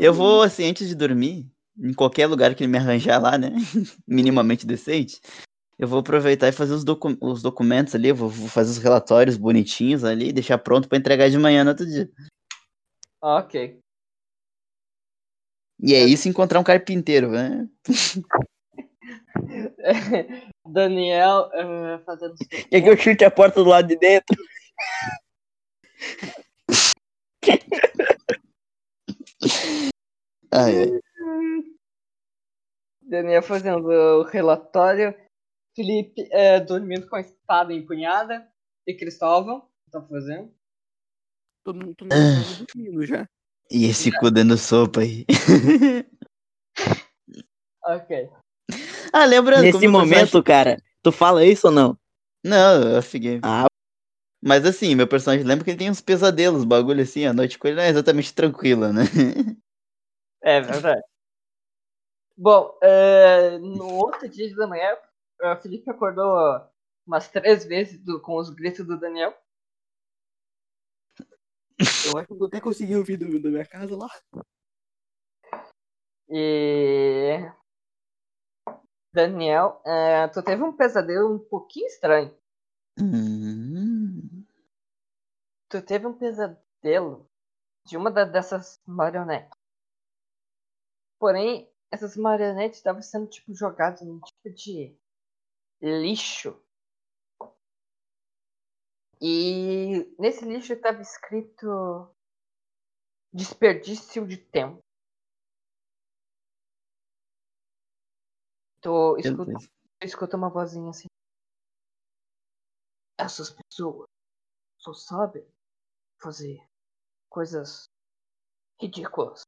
Eu 0.00 0.12
vou, 0.12 0.42
assim, 0.42 0.68
antes 0.68 0.88
de 0.88 0.94
dormir, 0.94 1.46
em 1.78 1.92
qualquer 1.92 2.26
lugar 2.26 2.54
que 2.54 2.64
ele 2.64 2.72
me 2.72 2.78
arranjar 2.78 3.20
lá, 3.20 3.38
né? 3.38 3.50
Minimamente 4.06 4.66
decente. 4.66 5.20
Eu 5.78 5.88
vou 5.88 6.00
aproveitar 6.00 6.48
e 6.48 6.52
fazer 6.52 6.72
os, 6.72 6.84
docu- 6.84 7.16
os 7.20 7.42
documentos 7.42 7.94
ali, 7.94 8.08
eu 8.08 8.14
vou, 8.14 8.28
vou 8.28 8.48
fazer 8.48 8.70
os 8.70 8.78
relatórios 8.78 9.36
bonitinhos 9.36 10.04
ali, 10.04 10.32
deixar 10.32 10.58
pronto 10.58 10.88
pra 10.88 10.98
entregar 10.98 11.28
de 11.28 11.38
manhã 11.38 11.64
no 11.64 11.70
outro 11.70 11.86
dia. 11.86 12.08
Ok. 13.20 13.78
E 15.80 15.94
é 15.94 16.04
isso 16.04 16.28
encontrar 16.28 16.60
um 16.60 16.64
carpinteiro, 16.64 17.30
né? 17.30 17.68
Daniel 20.66 21.50
eh, 21.52 21.98
fazendo. 22.06 22.34
Quer 22.70 22.80
que 22.80 22.88
eu 22.88 22.96
chute 22.96 23.24
a 23.24 23.30
porta 23.30 23.62
do 23.62 23.68
lado 23.68 23.88
de 23.88 23.96
dentro? 23.96 24.36
Ai, 30.50 30.82
ai. 30.82 31.00
Daniel 33.02 33.42
fazendo 33.42 33.88
o 33.88 34.22
relatório. 34.22 35.14
Felipe 35.76 36.28
eh, 36.30 36.60
dormindo 36.60 37.08
com 37.08 37.16
a 37.16 37.20
espada 37.20 37.72
empunhada. 37.72 38.48
E 38.86 38.94
Cristóvão, 38.94 39.58
o 39.58 39.62
que 39.62 39.90
tá 39.90 40.00
fazendo? 40.02 40.54
Todo 41.64 41.84
mundo, 41.84 41.94
todo 41.96 42.14
mundo 42.14 42.44
tava 42.44 42.66
dormindo 42.66 43.04
já. 43.04 43.28
E 43.70 43.86
esse 43.86 44.12
cu 44.18 44.30
dando 44.30 44.56
sopa 44.56 45.00
aí. 45.00 45.26
Ok. 47.86 48.30
ah, 49.12 49.26
lembrando. 49.26 49.62
Nesse 49.62 49.86
momento, 49.86 50.42
cara, 50.42 50.78
tu 51.02 51.12
fala 51.12 51.44
isso 51.44 51.66
ou 51.66 51.72
não? 51.72 51.98
Não, 52.42 52.96
eu 52.96 53.02
fiquei. 53.02 53.40
Ah, 53.42 53.66
Mas 54.46 54.66
assim, 54.66 54.94
meu 54.94 55.08
personagem 55.08 55.46
lembra 55.46 55.64
que 55.64 55.70
ele 55.70 55.78
tem 55.78 55.90
uns 55.90 56.02
pesadelos, 56.02 56.64
bagulho 56.64 57.02
assim, 57.02 57.24
a 57.24 57.32
noite 57.32 57.58
com 57.58 57.66
ele 57.66 57.76
não 57.76 57.82
é 57.82 57.88
exatamente 57.88 58.34
tranquila, 58.34 58.92
né? 58.92 59.02
É 60.42 60.60
verdade. 60.60 61.00
Bom, 62.36 62.76
eh, 62.82 63.58
no 63.58 63.86
outro 63.94 64.28
dia 64.28 64.46
de 64.46 64.54
manhã, 64.54 64.94
o 65.40 65.56
Felipe 65.56 65.90
acordou 65.90 66.60
umas 67.06 67.28
três 67.28 67.64
vezes 67.64 67.98
do- 68.04 68.20
com 68.20 68.36
os 68.36 68.50
gritos 68.50 68.86
do 68.86 69.00
Daniel. 69.00 69.34
Eu 72.06 72.18
acho 72.18 72.26
que 72.28 72.34
eu 72.34 72.44
até 72.46 72.60
consegui 72.60 72.96
ouvir 72.96 73.16
do, 73.16 73.40
da 73.40 73.48
minha 73.48 73.64
casa 73.64 73.96
lá. 73.96 74.10
E. 76.28 77.50
Daniel, 79.14 79.80
eh, 79.86 80.28
tu 80.28 80.42
teve 80.42 80.62
um 80.62 80.76
pesadelo 80.76 81.34
um 81.36 81.38
pouquinho 81.38 81.86
estranho. 81.86 82.36
Hum. 82.98 83.63
Tu 85.74 85.82
teve 85.82 86.06
um 86.06 86.16
pesadelo 86.16 87.28
de 87.84 87.96
uma 87.96 88.08
da- 88.08 88.24
dessas 88.24 88.80
marionetes. 88.86 89.58
Porém, 91.18 91.68
essas 91.90 92.16
marionetes 92.16 92.78
estavam 92.78 93.02
sendo 93.02 93.26
tipo 93.26 93.52
jogadas 93.52 94.02
num 94.02 94.20
tipo 94.20 94.50
de 94.54 94.96
lixo. 95.82 96.62
E 99.20 100.14
nesse 100.16 100.44
lixo 100.44 100.74
estava 100.74 101.02
escrito 101.02 102.08
desperdício 103.32 104.24
de 104.28 104.36
tempo. 104.36 104.78
Tu 108.80 109.18
escuta, 109.18 109.52
escuta 110.00 110.36
uma 110.36 110.50
vozinha 110.50 110.90
assim. 110.90 111.08
Essas 113.18 113.50
pessoas 113.50 114.08
só 114.78 114.92
sabem 114.92 115.44
fazer 116.24 116.66
coisas 117.28 117.84
ridículas. 118.80 119.42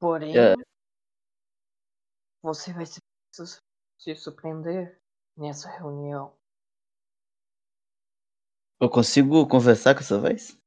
Porém, 0.00 0.34
É. 0.34 0.54
você 2.42 2.72
vai 2.72 2.86
se, 2.86 2.98
se 3.98 4.16
surpreender 4.16 4.98
nessa 5.36 5.68
reunião. 5.68 6.34
Eu 8.80 8.88
consigo 8.90 9.46
conversar 9.46 9.94
com 9.94 10.00
essa 10.00 10.18
voz? 10.18 10.58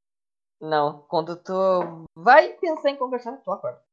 Não, 0.62 1.02
quando 1.08 1.36
tu 1.36 1.54
vai 2.16 2.54
pensar 2.60 2.92
em 2.92 2.98
conversar, 2.98 3.42
tu 3.42 3.52
acorda. 3.52 3.84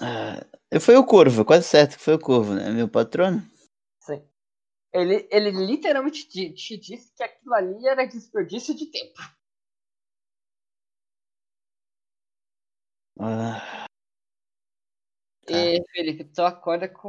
Ah, 0.00 0.44
foi 0.80 0.96
o 0.96 1.06
Corvo, 1.06 1.44
quase 1.44 1.66
certo 1.66 1.96
que 1.96 2.04
foi 2.04 2.14
o 2.14 2.20
Corvo, 2.20 2.54
né? 2.54 2.70
Meu 2.70 2.88
patrono. 2.88 3.42
Ele, 4.92 5.28
ele 5.30 5.50
literalmente 5.50 6.28
te, 6.28 6.52
te 6.52 6.76
disse 6.76 7.12
que 7.14 7.22
aquilo 7.22 7.54
ali 7.54 7.86
era 7.86 8.06
desperdício 8.06 8.74
de 8.74 8.86
tempo. 8.86 9.20
Ah, 13.20 13.88
Tá. 15.48 15.54
E 15.54 15.82
Felipe, 15.92 16.24
tu 16.24 16.42
acorda 16.42 16.86
com 16.86 17.08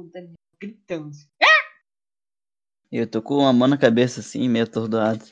o 0.00 0.10
Daniel 0.12 0.34
gritando. 0.60 1.16
eu 2.90 3.08
tô 3.08 3.22
com 3.22 3.34
uma 3.34 3.52
mão 3.52 3.68
na 3.68 3.78
cabeça 3.78 4.18
assim, 4.18 4.48
meio 4.48 4.64
atordoado. 4.64 5.24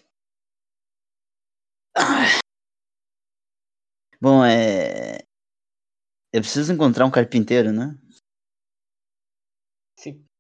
Ah. 1.97 2.39
Bom, 4.21 4.45
é. 4.45 5.19
Eu 6.33 6.41
preciso 6.41 6.73
encontrar 6.73 7.05
um 7.05 7.11
carpinteiro, 7.11 7.73
né? 7.73 7.99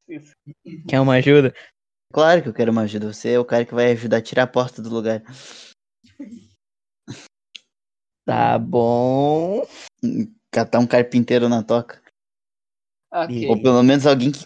Isso. 0.08 0.32
quer 0.88 1.00
uma 1.00 1.14
ajuda? 1.14 1.52
Claro 2.12 2.42
que 2.42 2.48
eu 2.48 2.54
quero 2.54 2.70
uma 2.70 2.82
ajuda. 2.82 3.12
Você 3.12 3.32
é 3.32 3.38
o 3.38 3.44
cara 3.44 3.64
que 3.64 3.74
vai 3.74 3.92
ajudar 3.92 4.18
a 4.18 4.22
tirar 4.22 4.44
a 4.44 4.48
porta 4.48 4.80
do 4.80 4.88
lugar. 4.88 5.22
Tá 8.26 8.58
bom. 8.58 9.62
Catar 10.50 10.80
um 10.80 10.86
carpinteiro 10.86 11.48
na 11.48 11.62
toca. 11.62 12.02
Ok. 13.12 13.48
Ou 13.48 13.62
pelo 13.62 13.80
menos 13.84 14.04
alguém 14.04 14.32
que 14.32 14.40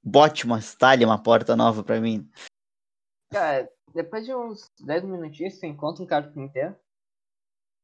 bote 0.00 0.44
uma 0.44 0.60
talha, 0.78 1.04
uma 1.04 1.20
porta 1.20 1.56
nova 1.56 1.82
pra 1.82 2.00
mim. 2.00 2.30
Cara, 3.32 3.68
depois 3.92 4.24
de 4.24 4.32
uns 4.32 4.70
10 4.78 5.02
minutinhos, 5.02 5.54
você 5.54 5.66
encontra 5.66 6.04
um 6.04 6.06
carpinteiro. 6.06 6.78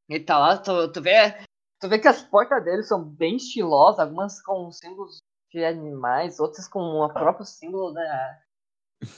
Ele 0.09 0.23
tá 0.23 0.39
lá, 0.39 0.57
tu, 0.57 0.93
tu 0.93 1.03
vê. 1.03 1.45
Tu 1.81 1.89
vê 1.89 1.99
que 1.99 2.07
as 2.07 2.23
portas 2.23 2.63
dele 2.63 2.85
são 2.85 3.03
bem 3.03 3.35
estilosas, 3.35 3.99
algumas 3.99 4.41
com 4.41 4.71
símbolos 4.71 5.19
de 5.53 5.65
animais, 5.65 6.41
outras 6.41 6.67
com 6.67 6.81
o 6.81 7.13
próprio 7.13 7.45
símbolo 7.45 7.93
da. 7.93 8.43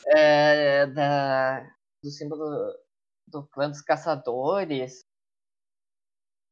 é, 0.09 0.87
da 0.87 1.61
do 2.03 2.11
símbolo 2.11 2.75
do 3.27 3.47
clã 3.47 3.71
dos 3.71 3.81
caçadores. 3.81 5.07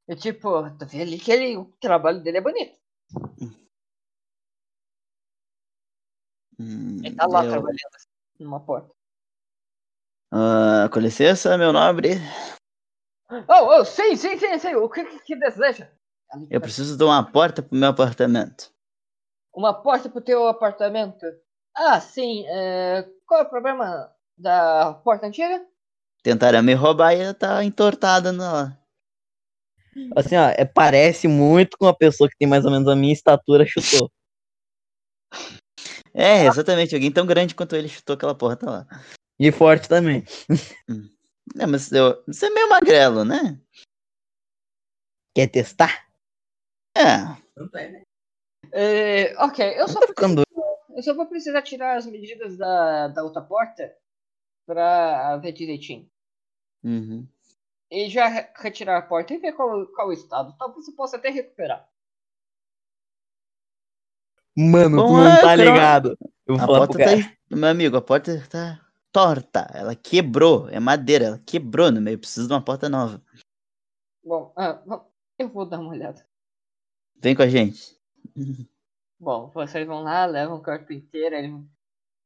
E 0.08 0.16
tipo, 0.16 0.70
tu 0.78 0.86
vê 0.86 1.02
ali 1.02 1.18
que 1.18 1.30
ele, 1.32 1.56
o 1.56 1.64
trabalho 1.80 2.22
dele 2.22 2.38
é 2.38 2.40
bonito. 2.40 2.78
Hum, 6.58 7.00
Ele 7.04 7.16
tá 7.16 7.26
lá 7.26 7.44
eu- 7.44 7.50
trabalhando 7.50 7.94
assim, 7.94 8.08
numa 8.44 8.60
porta. 8.60 8.94
Ah, 10.30 10.88
com 10.92 10.98
licença, 11.00 11.58
meu 11.58 11.72
nobre. 11.72 12.14
Oh, 13.30 13.80
oh, 13.80 13.84
sim, 13.84 14.16
sim, 14.16 14.38
sim, 14.38 14.58
sim. 14.58 14.74
O 14.74 14.88
que, 14.88 15.04
que, 15.04 15.18
que 15.20 15.36
deseja? 15.36 15.90
Eu 16.50 16.60
preciso 16.60 16.96
de 16.96 17.04
uma 17.04 17.30
porta 17.30 17.62
pro 17.62 17.76
meu 17.76 17.90
apartamento. 17.90 18.72
Uma 19.54 19.74
porta 19.74 20.08
pro 20.08 20.20
teu 20.20 20.46
apartamento. 20.46 21.26
Ah, 21.74 22.00
sim. 22.00 22.44
é, 22.46 23.06
Qual 23.26 23.40
é 23.40 23.44
o 23.44 23.48
problema 23.48 24.10
da 24.36 24.94
porta 25.04 25.26
antiga? 25.26 25.64
Tentaram 26.22 26.62
me 26.62 26.74
roubar 26.74 27.14
e 27.14 27.20
ela 27.20 27.34
tá 27.34 27.62
entortada 27.64 28.32
na. 28.32 28.78
Assim, 30.16 30.36
ó, 30.36 30.48
é, 30.56 30.64
parece 30.64 31.28
muito 31.28 31.76
com 31.76 31.86
uma 31.86 31.96
pessoa 31.96 32.28
que 32.28 32.36
tem 32.38 32.48
mais 32.48 32.64
ou 32.64 32.70
menos 32.70 32.88
a 32.88 32.96
minha 32.96 33.12
estatura 33.12 33.66
chutou. 33.66 34.10
É, 36.14 36.46
exatamente. 36.46 36.94
Alguém 36.94 37.12
tão 37.12 37.26
grande 37.26 37.54
quanto 37.54 37.74
ele 37.74 37.88
chutou 37.88 38.14
aquela 38.14 38.34
porta 38.34 38.70
lá. 38.70 38.86
E 39.38 39.50
forte 39.50 39.88
também. 39.88 40.24
É, 41.58 41.66
mas 41.66 41.90
eu... 41.90 42.22
você 42.26 42.46
é 42.46 42.50
meio 42.50 42.68
magrelo, 42.68 43.24
né? 43.24 43.60
Quer 45.34 45.48
testar? 45.48 46.06
É. 46.96 47.26
Tanto 47.54 47.76
é, 47.76 47.90
né? 47.90 48.02
É, 48.72 49.36
ok, 49.44 49.78
eu 49.78 49.86
só, 49.86 50.00
Tô 50.00 50.06
ficando 50.08 50.42
eu 50.94 51.02
só 51.02 51.14
vou 51.14 51.26
precisar 51.26 51.62
tirar 51.62 51.96
as 51.96 52.06
medidas 52.06 52.56
da, 52.56 53.08
da 53.08 53.22
outra 53.22 53.42
porta 53.42 53.94
pra 54.66 55.36
ver 55.38 55.52
direitinho. 55.52 56.08
Uhum. 56.82 57.26
E 57.90 58.08
já 58.08 58.26
re- 58.28 58.50
retirar 58.56 58.98
a 58.98 59.02
porta 59.02 59.34
e 59.34 59.38
ver 59.38 59.52
qual, 59.52 59.86
qual 59.88 60.08
o 60.08 60.12
estado. 60.12 60.54
Talvez 60.58 60.86
eu 60.88 60.94
possa 60.94 61.16
até 61.16 61.30
recuperar. 61.30 61.88
Mano, 64.56 64.96
Bom, 64.96 65.06
tu 65.06 65.12
não 65.12 65.26
é, 65.26 65.34
tá 65.36 65.40
cara, 65.42 65.64
ligado. 65.64 66.18
Eu 66.46 66.56
vou 66.56 66.64
A 66.64 66.66
falar 66.66 66.78
porta 66.86 66.98
tá. 66.98 67.36
Meu 67.50 67.68
amigo, 67.68 67.96
a 67.96 68.02
porta 68.02 68.46
tá 68.48 68.86
torta. 69.10 69.70
Ela 69.74 69.94
quebrou. 69.94 70.68
É 70.68 70.78
madeira. 70.78 71.24
Ela 71.26 71.38
quebrou 71.44 71.90
no 71.90 72.00
meio. 72.00 72.18
Preciso 72.18 72.48
de 72.48 72.52
uma 72.52 72.64
porta 72.64 72.88
nova. 72.88 73.22
Bom, 74.24 74.52
ah, 74.56 74.74
bom, 74.74 75.10
eu 75.38 75.48
vou 75.48 75.66
dar 75.66 75.80
uma 75.80 75.90
olhada. 75.90 76.26
Vem 77.16 77.34
com 77.34 77.42
a 77.42 77.48
gente. 77.48 78.00
Bom, 79.18 79.50
vocês 79.50 79.86
vão 79.86 80.02
lá, 80.02 80.26
levam 80.26 80.56
o 80.56 80.62
corpo 80.62 80.92
inteiro, 80.92 81.34
ele 81.36 81.64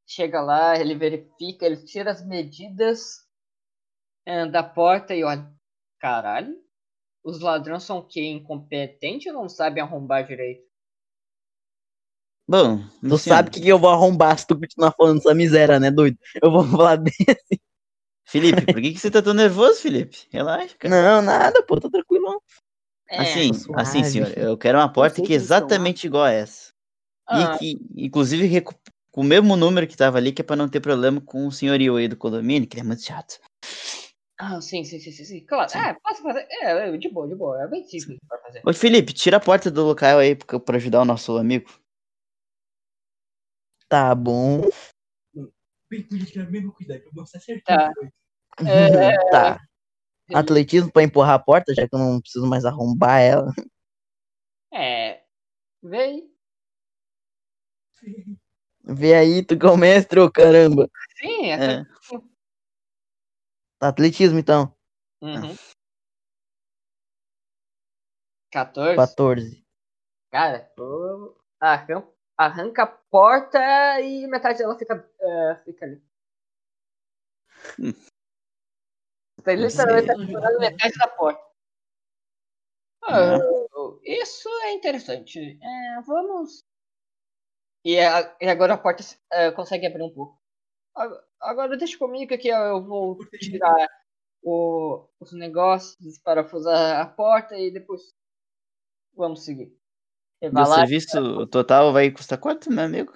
chega 0.05 0.41
lá, 0.41 0.79
ele 0.79 0.95
verifica, 0.95 1.65
ele 1.65 1.77
tira 1.83 2.11
as 2.11 2.25
medidas 2.25 3.27
eh, 4.25 4.47
da 4.47 4.63
porta 4.63 5.13
e 5.13 5.23
olha, 5.23 5.47
caralho, 5.99 6.55
os 7.23 7.39
ladrões 7.39 7.83
são 7.83 7.99
o 7.99 8.07
quê? 8.07 8.21
Incompetentes 8.25 9.27
ou 9.27 9.41
não 9.41 9.49
sabem 9.49 9.83
arrombar 9.83 10.25
direito? 10.25 10.65
Bom, 12.47 12.79
Tu 13.01 13.09
Luciano, 13.09 13.39
sabe 13.39 13.51
que 13.51 13.67
eu 13.67 13.77
vou 13.77 13.89
arrombar 13.89 14.39
se 14.39 14.47
tu 14.47 14.57
continuar 14.57 14.93
falando 14.93 15.17
essa 15.19 15.33
miséria, 15.35 15.79
né, 15.79 15.91
doido? 15.91 16.17
Eu 16.41 16.49
vou 16.49 16.63
falar 16.63 16.95
dele. 17.03 17.37
Felipe, 18.25 18.65
por 18.65 18.81
que, 18.81 18.93
que 18.93 18.99
você 18.99 19.11
tá 19.11 19.21
tão 19.21 19.33
nervoso, 19.33 19.81
Felipe? 19.81 20.27
Relaxa, 20.31 20.75
cara. 20.77 21.03
Não, 21.03 21.21
nada, 21.21 21.63
pô, 21.63 21.79
tô 21.79 21.89
tranquilo. 21.89 22.41
É, 23.09 23.21
Assim, 23.21 23.53
suave. 23.53 23.81
assim, 23.81 24.03
senhor. 24.03 24.33
Eu 24.37 24.57
quero 24.57 24.77
uma 24.77 24.91
porta 24.91 25.21
que 25.21 25.31
é 25.33 25.35
exatamente 25.35 26.05
igual 26.07 26.25
a 26.25 26.31
essa. 26.31 26.71
ah, 27.27 27.55
E 27.55 27.57
que, 27.57 27.79
inclusive, 27.95 28.45
recu- 28.45 28.75
com 29.11 29.21
o 29.21 29.23
mesmo 29.23 29.55
número 29.55 29.87
que 29.87 29.95
tava 29.97 30.17
ali, 30.17 30.31
que 30.31 30.41
é 30.41 30.45
pra 30.45 30.55
não 30.55 30.67
ter 30.69 30.79
problema 30.81 31.21
com 31.21 31.47
o 31.47 31.51
senhorio 31.51 31.95
aí 31.95 32.07
do 32.07 32.17
condomínio, 32.17 32.67
que 32.67 32.75
ele 32.75 32.81
é 32.81 32.87
muito 32.87 33.01
chato. 33.01 33.39
ah, 34.37 34.59
sim, 34.61 34.83
sim, 34.83 34.99
sim, 34.99 35.11
sim, 35.11 35.23
sim, 35.25 35.45
claro, 35.45 35.71
é, 35.75 35.93
posso 35.95 36.21
fazer, 36.21 36.45
é, 36.61 36.89
é, 36.89 36.97
de 36.97 37.09
boa, 37.09 37.27
de 37.27 37.35
boa, 37.35 37.63
é 37.63 37.67
bem 37.67 37.83
simples 37.83 38.19
pra 38.27 38.37
fazer. 38.39 38.61
Ô, 38.65 38.73
Felipe, 38.73 39.13
tira 39.13 39.37
a 39.37 39.39
porta 39.39 39.71
do 39.71 39.83
local 39.85 40.19
aí 40.19 40.35
pra 40.35 40.59
pra 40.59 40.75
ajudar 40.77 41.01
o 41.01 41.05
nosso 41.05 41.35
amigo. 41.37 41.69
Tá 43.89 44.13
bom. 44.13 44.61
Bem, 45.89 46.03
política, 46.03 46.43
mesmo 46.43 46.73
cuidado, 46.73 47.01
pra 47.03 47.11
mostrar 47.13 47.39
certinho. 47.39 47.63
Tá. 47.65 47.91
É, 48.65 49.17
tá. 49.31 49.66
Atletismo 50.33 50.91
pra 50.91 51.03
empurrar 51.03 51.35
a 51.35 51.39
porta, 51.39 51.73
já 51.73 51.87
que 51.87 51.95
eu 51.95 51.99
não 51.99 52.19
preciso 52.19 52.45
mais 52.45 52.65
arrombar 52.65 53.21
ela. 53.21 53.51
é, 54.73 55.21
vem, 55.81 56.29
Vê 58.83 59.13
aí, 59.15 59.43
tu 59.43 59.57
que 59.57 59.65
é 59.65 59.69
o 59.69 59.77
mestre, 59.77 60.19
ô 60.19 60.31
caramba. 60.31 60.89
sim, 61.17 61.51
é, 61.51 61.81
É. 61.81 61.85
Atletismo 63.79 64.39
então. 64.39 64.73
uhum. 65.21 65.55
14, 68.49 68.95
14. 68.95 69.65
cara, 70.31 70.59
tu 70.75 71.35
arranca, 71.59 72.07
arranca 72.37 72.83
a 72.83 72.87
porta 72.87 73.59
e 74.01 74.25
metade 74.27 74.59
dela 74.59 74.77
fica, 74.79 75.11
é, 75.19 75.55
fica 75.65 75.85
ali. 75.85 76.01
Tá 79.47 79.53
literalmente 79.53 80.07
Sei. 80.07 80.25
segurando 80.25 80.59
metade 80.59 80.97
da 80.97 81.07
porta. 81.07 81.41
Ah, 83.03 83.37
isso 84.03 84.49
é 84.63 84.73
interessante. 84.73 85.39
É, 85.63 86.01
vamos. 86.01 86.65
E, 87.85 87.97
a- 87.97 88.35
e 88.41 88.47
agora 88.49 88.73
a 88.73 88.77
porta 88.77 89.01
é, 89.31 89.49
consegue 89.51 89.87
abrir 89.87 90.03
um 90.03 90.13
pouco. 90.13 90.37
Agora- 91.39 91.77
deixa 91.77 91.97
comigo 91.97 92.37
que 92.37 92.49
eu 92.49 92.83
vou 92.83 93.17
tirar 93.39 93.87
o- 94.43 95.07
os 95.21 95.31
negócios, 95.31 96.17
parafusar 96.19 96.99
a 96.99 97.05
porta 97.05 97.57
e 97.57 97.71
depois 97.71 98.01
vamos 99.15 99.45
seguir. 99.45 99.73
Lá. 100.41 100.65
serviço 100.65 101.47
total 101.47 101.93
vai 101.93 102.11
custar 102.11 102.37
quanto, 102.37 102.69
meu 102.69 102.83
amigo? 102.83 103.13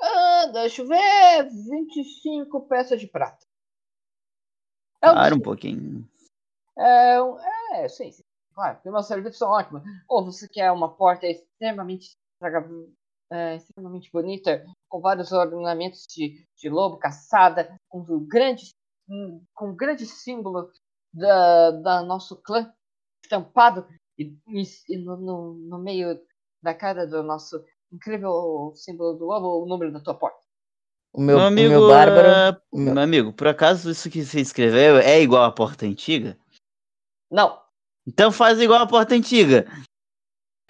Ah, 0.00 0.46
deixa 0.54 0.80
eu 0.82 0.88
ver. 0.88 1.44
25 1.68 2.66
peças 2.66 2.98
de 2.98 3.06
prata. 3.08 3.46
É, 5.06 5.10
um- 5.10 5.14
Para 5.14 5.34
um 5.34 5.40
pouquinho. 5.40 6.08
é, 6.78 7.16
é, 7.74 7.88
sim, 7.88 8.10
sim. 8.10 8.22
Claro, 8.54 8.76
porque 8.76 8.90
meus 8.90 9.06
serviços 9.06 9.38
são 9.38 9.50
ótimos. 9.50 9.82
Ou 10.08 10.24
você 10.24 10.48
quer 10.48 10.70
uma 10.72 10.94
porta 10.94 11.26
extremamente, 11.26 12.16
é, 13.30 13.56
extremamente 13.56 14.10
bonita, 14.12 14.64
com 14.88 15.00
vários 15.00 15.32
ornamentos 15.32 16.06
de, 16.08 16.46
de 16.56 16.68
lobo 16.68 16.96
caçada, 16.98 17.76
com 17.88 18.00
um 18.00 18.26
grande, 18.26 18.70
um- 19.08 19.44
com 19.54 19.70
um 19.70 19.76
grande 19.76 20.06
símbolo 20.06 20.70
da, 21.12 21.70
da 21.72 22.02
nosso 22.02 22.36
clã 22.42 22.72
estampado 23.22 23.86
e, 24.18 24.24
e- 24.48 24.62
e 24.88 24.96
no, 24.98 25.16
no, 25.16 25.54
no 25.54 25.78
meio 25.78 26.18
da 26.62 26.74
cara 26.74 27.06
do 27.06 27.22
nosso 27.22 27.62
incrível 27.92 28.72
símbolo 28.74 29.14
do 29.18 29.24
lobo, 29.26 29.62
o 29.64 29.66
número 29.66 29.92
da 29.92 30.00
tua 30.00 30.14
porta. 30.18 30.45
O 31.16 31.20
meu, 31.22 31.36
meu 31.38 31.44
o 31.44 31.48
amigo, 31.48 31.68
meu 31.70 31.88
bárbaro. 31.88 32.60
o 32.70 32.78
meu- 32.78 32.92
meu 32.92 33.02
amigo, 33.02 33.32
por 33.32 33.48
acaso 33.48 33.90
isso 33.90 34.10
que 34.10 34.22
você 34.22 34.38
escreveu 34.38 34.98
é 34.98 35.18
igual 35.22 35.44
à 35.44 35.50
porta 35.50 35.86
antiga? 35.86 36.36
Não. 37.30 37.58
Então 38.06 38.30
faz 38.30 38.60
igual 38.60 38.82
à 38.82 38.86
porta 38.86 39.14
antiga. 39.14 39.64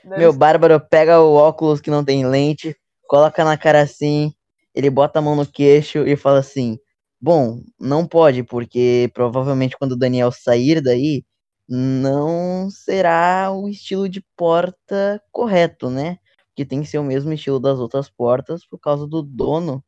Meu 0.04 0.32
bárbaro 0.32 0.80
pega 0.80 1.20
o 1.20 1.34
óculos 1.34 1.80
que 1.80 1.90
não 1.90 2.04
tem 2.04 2.24
lente, 2.24 2.76
coloca 3.08 3.44
na 3.44 3.58
cara 3.58 3.82
assim, 3.82 4.32
ele 4.72 4.88
bota 4.88 5.18
a 5.18 5.22
mão 5.22 5.34
no 5.34 5.44
queixo 5.44 6.06
e 6.06 6.14
fala 6.14 6.38
assim: 6.38 6.78
Bom, 7.20 7.60
não 7.80 8.06
pode, 8.06 8.44
porque 8.44 9.10
provavelmente 9.12 9.76
quando 9.76 9.92
o 9.92 9.98
Daniel 9.98 10.30
sair 10.30 10.80
daí, 10.80 11.24
não 11.68 12.70
será 12.70 13.50
o 13.50 13.68
estilo 13.68 14.08
de 14.08 14.24
porta 14.36 15.20
correto, 15.32 15.90
né? 15.90 16.18
Que 16.54 16.64
tem 16.64 16.82
que 16.82 16.86
ser 16.86 16.98
o 16.98 17.04
mesmo 17.04 17.32
estilo 17.32 17.58
das 17.58 17.80
outras 17.80 18.08
portas 18.08 18.64
por 18.64 18.78
causa 18.78 19.08
do 19.08 19.22
dono 19.24 19.82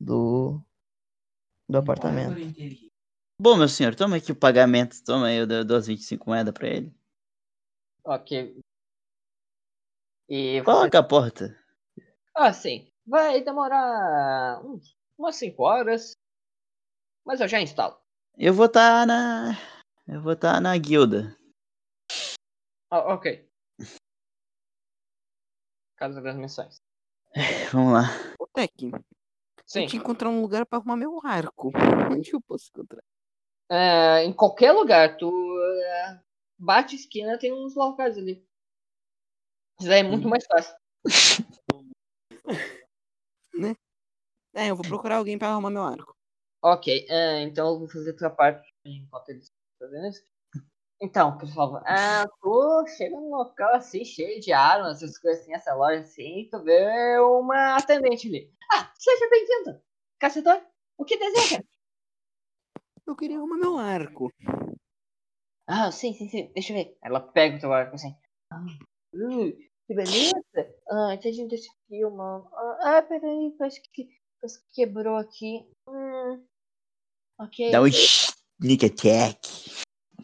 do, 0.00 0.60
do 1.68 1.78
apartamento. 1.78 2.36
Bom, 3.40 3.56
meu 3.56 3.68
senhor, 3.68 3.94
toma 3.94 4.16
aqui 4.16 4.32
o 4.32 4.36
pagamento. 4.36 5.02
Toma 5.04 5.26
aí, 5.26 5.36
eu 5.36 5.64
dou 5.64 5.76
as 5.76 5.86
25 5.86 6.28
moedas 6.28 6.54
pra 6.54 6.68
ele. 6.68 6.94
Ok. 8.04 8.60
E 10.28 10.60
você... 10.60 10.64
Coloca 10.64 10.98
a 10.98 11.02
porta. 11.02 11.58
Ah, 12.34 12.52
sim. 12.52 12.90
Vai 13.06 13.42
demorar 13.42 14.60
umas 15.18 15.36
5 15.36 15.62
horas. 15.62 16.12
Mas 17.24 17.40
eu 17.40 17.48
já 17.48 17.60
instalo. 17.60 18.00
Eu 18.36 18.54
vou 18.54 18.66
estar 18.66 19.06
na. 19.06 19.52
Eu 20.06 20.22
vou 20.22 20.32
estar 20.32 20.60
na 20.60 20.76
guilda. 20.78 21.36
Ah, 22.90 23.14
ok. 23.14 23.48
Casa 25.96 26.20
das 26.20 26.36
missões. 26.36 26.76
Vamos 27.72 27.92
lá. 27.92 28.04
Tec, 28.54 28.72
Sim. 29.66 29.82
eu 29.82 29.88
tinha 29.88 30.00
que 30.00 30.04
encontrar 30.04 30.30
um 30.30 30.40
lugar 30.40 30.64
pra 30.64 30.78
arrumar 30.78 30.96
meu 30.96 31.20
arco. 31.24 31.72
Onde 32.18 32.32
eu 32.32 32.40
posso 32.40 32.70
encontrar? 32.72 33.02
É, 33.68 34.24
em 34.24 34.32
qualquer 34.32 34.72
lugar, 34.72 35.16
tu 35.16 35.28
é, 35.84 36.20
bate 36.56 36.94
esquina, 36.94 37.36
tem 37.36 37.52
uns 37.52 37.74
locais 37.74 38.16
ali. 38.16 38.46
Isso 39.80 39.90
é 39.90 40.02
muito 40.02 40.28
mais 40.28 40.46
fácil. 40.46 40.74
É, 44.54 44.70
eu 44.70 44.76
vou 44.76 44.86
procurar 44.86 45.16
alguém 45.16 45.38
pra 45.38 45.48
arrumar 45.48 45.68
meu 45.68 45.82
arco. 45.82 46.16
Ok, 46.62 47.06
é, 47.10 47.42
então 47.42 47.68
eu 47.68 47.78
vou 47.78 47.88
fazer 47.88 48.12
a 48.12 48.16
tua 48.16 48.30
parte 48.30 48.72
enquanto 48.86 49.28
eles 49.28 49.44
estão 49.44 49.58
fazendo 49.78 50.06
isso. 50.08 50.24
Então, 51.00 51.36
pessoal, 51.36 51.82
ah, 51.84 52.26
tu 52.40 52.86
chega 52.96 53.14
num 53.16 53.28
local 53.28 53.74
assim, 53.74 54.02
cheio 54.02 54.40
de 54.40 54.50
armas, 54.50 55.02
essas 55.02 55.18
coisas 55.18 55.42
assim, 55.42 55.52
essa 55.52 55.74
loja 55.74 56.00
assim, 56.00 56.48
tu 56.50 56.62
vê 56.62 57.18
uma 57.18 57.76
atendente 57.76 58.28
ali. 58.28 58.50
Ah, 58.72 58.90
seja 58.98 59.28
bem-vindo! 59.28 59.78
Caçador, 60.18 60.62
o 60.96 61.04
que 61.04 61.18
deseja? 61.18 61.62
Eu 63.06 63.14
queria 63.14 63.36
arrumar 63.36 63.58
meu 63.58 63.76
arco. 63.76 64.32
Ah, 65.66 65.92
sim, 65.92 66.14
sim, 66.14 66.28
sim. 66.30 66.50
Deixa 66.54 66.72
eu 66.72 66.76
ver. 66.78 66.96
Ela 67.02 67.20
pega 67.20 67.56
o 67.56 67.60
teu 67.60 67.72
arco 67.72 67.94
assim. 67.94 68.16
Ah, 68.50 68.64
uh, 69.14 69.52
que 69.86 69.94
beleza. 69.94 70.32
Ah, 70.90 71.12
então 71.12 71.30
a 71.30 71.34
gente 71.34 71.50
deixa 71.50 71.70
aqui 71.72 72.04
uma. 72.04 72.48
Ah, 72.54 72.98
ah, 72.98 73.02
peraí, 73.02 73.54
parece 73.58 73.82
que, 73.82 74.08
parece 74.40 74.60
que 74.60 74.74
quebrou 74.74 75.16
aqui. 75.16 75.68
Hum. 75.88 76.42
Ok. 77.38 77.70
Dá 77.70 77.82
um 77.82 77.86
sneak 77.86 78.86
attack. 78.86 79.75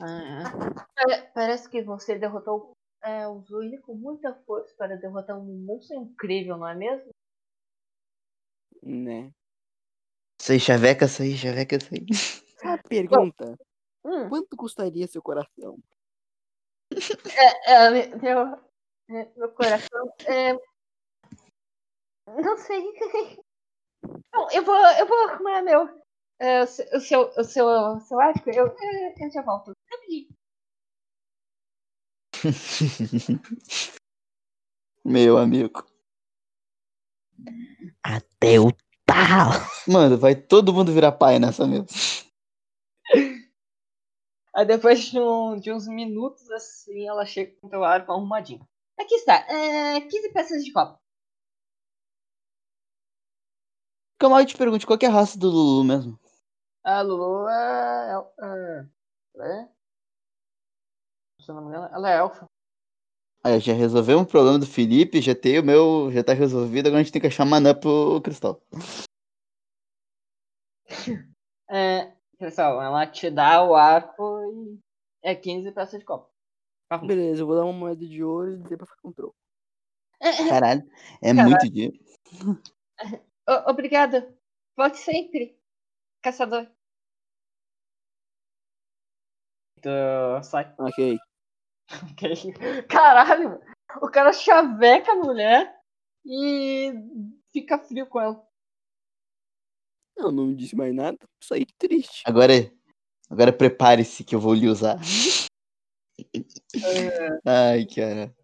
Ah, 0.04 0.50
pare- 0.96 1.30
parece 1.32 1.68
que 1.70 1.80
você 1.80 2.18
derrotou. 2.18 2.72
É, 3.04 3.26
usou 3.28 3.62
ele 3.62 3.78
com 3.78 3.94
muita 3.94 4.34
força 4.44 4.74
para 4.76 4.96
derrotar 4.96 5.38
um 5.38 5.44
monstro 5.64 5.96
incrível, 5.96 6.56
não 6.56 6.66
é 6.68 6.74
mesmo? 6.74 7.10
Né? 8.82 9.32
Aí, 10.50 10.58
chaveca, 10.58 11.06
aí, 11.20 11.36
chaveca, 11.36 11.76
aí. 11.92 12.06
A 12.64 12.78
pergunta: 12.88 13.56
Hum, 14.04 14.28
quanto 14.28 14.56
custaria 14.56 15.06
seu 15.06 15.22
coração? 15.22 15.78
é, 17.36 17.72
é, 17.72 17.90
me- 17.90 18.16
meu, 18.16 18.38
é, 19.10 19.30
meu 19.36 19.52
coração. 19.52 20.12
É, 20.26 20.52
não 22.26 22.56
sei. 22.58 22.82
Bom, 24.34 24.48
eu 24.52 24.64
vou, 24.64 24.74
eu 24.74 25.06
vou 25.06 25.28
arrumar 25.28 25.62
meu. 25.62 26.01
É, 26.38 26.62
o 26.62 26.66
seu, 26.66 26.86
o 27.36 27.44
seu, 27.44 27.66
o 27.66 28.00
seu, 28.00 28.20
arco. 28.20 28.50
Eu, 28.50 28.66
eu 28.66 29.30
já 29.30 29.42
volto. 29.42 29.72
Rapidinho. 29.90 30.28
Meu 35.04 35.38
amigo. 35.38 35.84
Até 38.02 38.58
o 38.60 38.70
talo. 39.06 39.52
Mano, 39.88 40.16
vai 40.18 40.34
todo 40.34 40.72
mundo 40.72 40.92
virar 40.92 41.12
pai 41.12 41.38
nessa 41.38 41.66
mesa. 41.66 41.86
Aí 44.54 44.66
depois 44.66 45.00
de, 45.04 45.18
um- 45.18 45.58
de 45.58 45.72
uns 45.72 45.86
minutos 45.88 46.50
assim, 46.50 47.06
ela 47.08 47.24
chega 47.24 47.52
com 47.60 47.66
o 47.66 47.70
teu 47.70 47.82
arco 47.84 48.12
arrumadinho. 48.12 48.66
Aqui 48.98 49.14
está, 49.14 49.34
é, 49.48 50.00
15 50.02 50.32
peças 50.32 50.64
de 50.64 50.72
copo. 50.72 51.00
Calma 54.18 54.38
aí, 54.38 54.44
eu 54.44 54.48
te 54.48 54.56
pergunte, 54.56 54.86
qual 54.86 54.98
que 54.98 55.04
é 55.06 55.08
a 55.08 55.12
raça 55.12 55.36
do 55.38 55.48
Lulu 55.48 55.84
mesmo? 55.84 56.21
A 56.84 57.00
Lulu 57.00 57.48
é. 57.48 58.24
é, 58.40 58.86
é, 59.38 59.68
se 61.40 61.48
eu 61.48 61.54
não 61.54 61.62
me 61.62 61.68
engano, 61.68 61.88
ela 61.92 62.10
é 62.10 62.18
elfa. 62.18 62.46
Aí, 63.44 63.58
já 63.58 63.72
resolvemos 63.72 64.22
o 64.22 64.26
problema 64.26 64.58
do 64.58 64.66
Felipe, 64.66 65.20
já 65.20 65.34
tem 65.34 65.58
o 65.58 65.64
meu, 65.64 66.10
já 66.12 66.22
tá 66.22 66.32
resolvido, 66.32 66.86
agora 66.86 67.00
a 67.00 67.02
gente 67.02 67.12
tem 67.12 67.20
que 67.20 67.26
achar 67.26 67.44
maná 67.44 67.74
pro 67.74 68.20
Cristal. 68.22 68.60
É, 71.74 72.12
pessoal, 72.38 72.82
ela 72.82 73.06
te 73.06 73.30
dá 73.30 73.64
o 73.64 73.74
arco 73.74 74.42
e 74.52 74.78
é 75.22 75.34
15 75.34 75.72
peças 75.72 75.98
de 75.98 76.04
copo. 76.04 76.30
Arruma. 76.90 77.08
Beleza, 77.08 77.40
eu 77.40 77.46
vou 77.46 77.56
dar 77.56 77.64
uma 77.64 77.72
moeda 77.72 78.06
de 78.06 78.22
ouro 78.22 78.52
e 78.70 78.76
pra 78.76 78.84
ficar 78.84 79.00
com 79.00 79.10
troco. 79.10 79.34
Caralho, 80.50 80.82
é 81.22 81.34
Caralho. 81.34 81.48
muito 81.48 81.70
dinheiro. 81.70 81.98
Obrigada. 83.66 84.36
Volte 84.76 84.98
sempre, 84.98 85.58
caçador. 86.22 86.66
Tu 89.82 89.90
sai. 90.44 90.74
Ok. 90.78 91.18
Ok. 92.12 92.84
Caralho, 92.88 93.60
o 94.00 94.08
cara 94.08 94.32
chaveca 94.32 95.12
a 95.12 95.16
mulher 95.16 95.76
e 96.24 96.94
fica 97.52 97.78
frio 97.78 98.06
com 98.06 98.18
ela. 98.18 98.42
Eu 100.16 100.32
não 100.32 100.54
disse 100.54 100.74
mais 100.74 100.94
nada, 100.94 101.18
saí 101.42 101.66
triste. 101.76 102.22
Agora, 102.24 102.52
agora 103.28 103.52
prepare-se 103.52 104.24
que 104.24 104.34
eu 104.34 104.40
vou 104.40 104.54
lhe 104.54 104.68
usar. 104.68 104.96
Ai, 107.44 107.84
cara. 107.86 108.34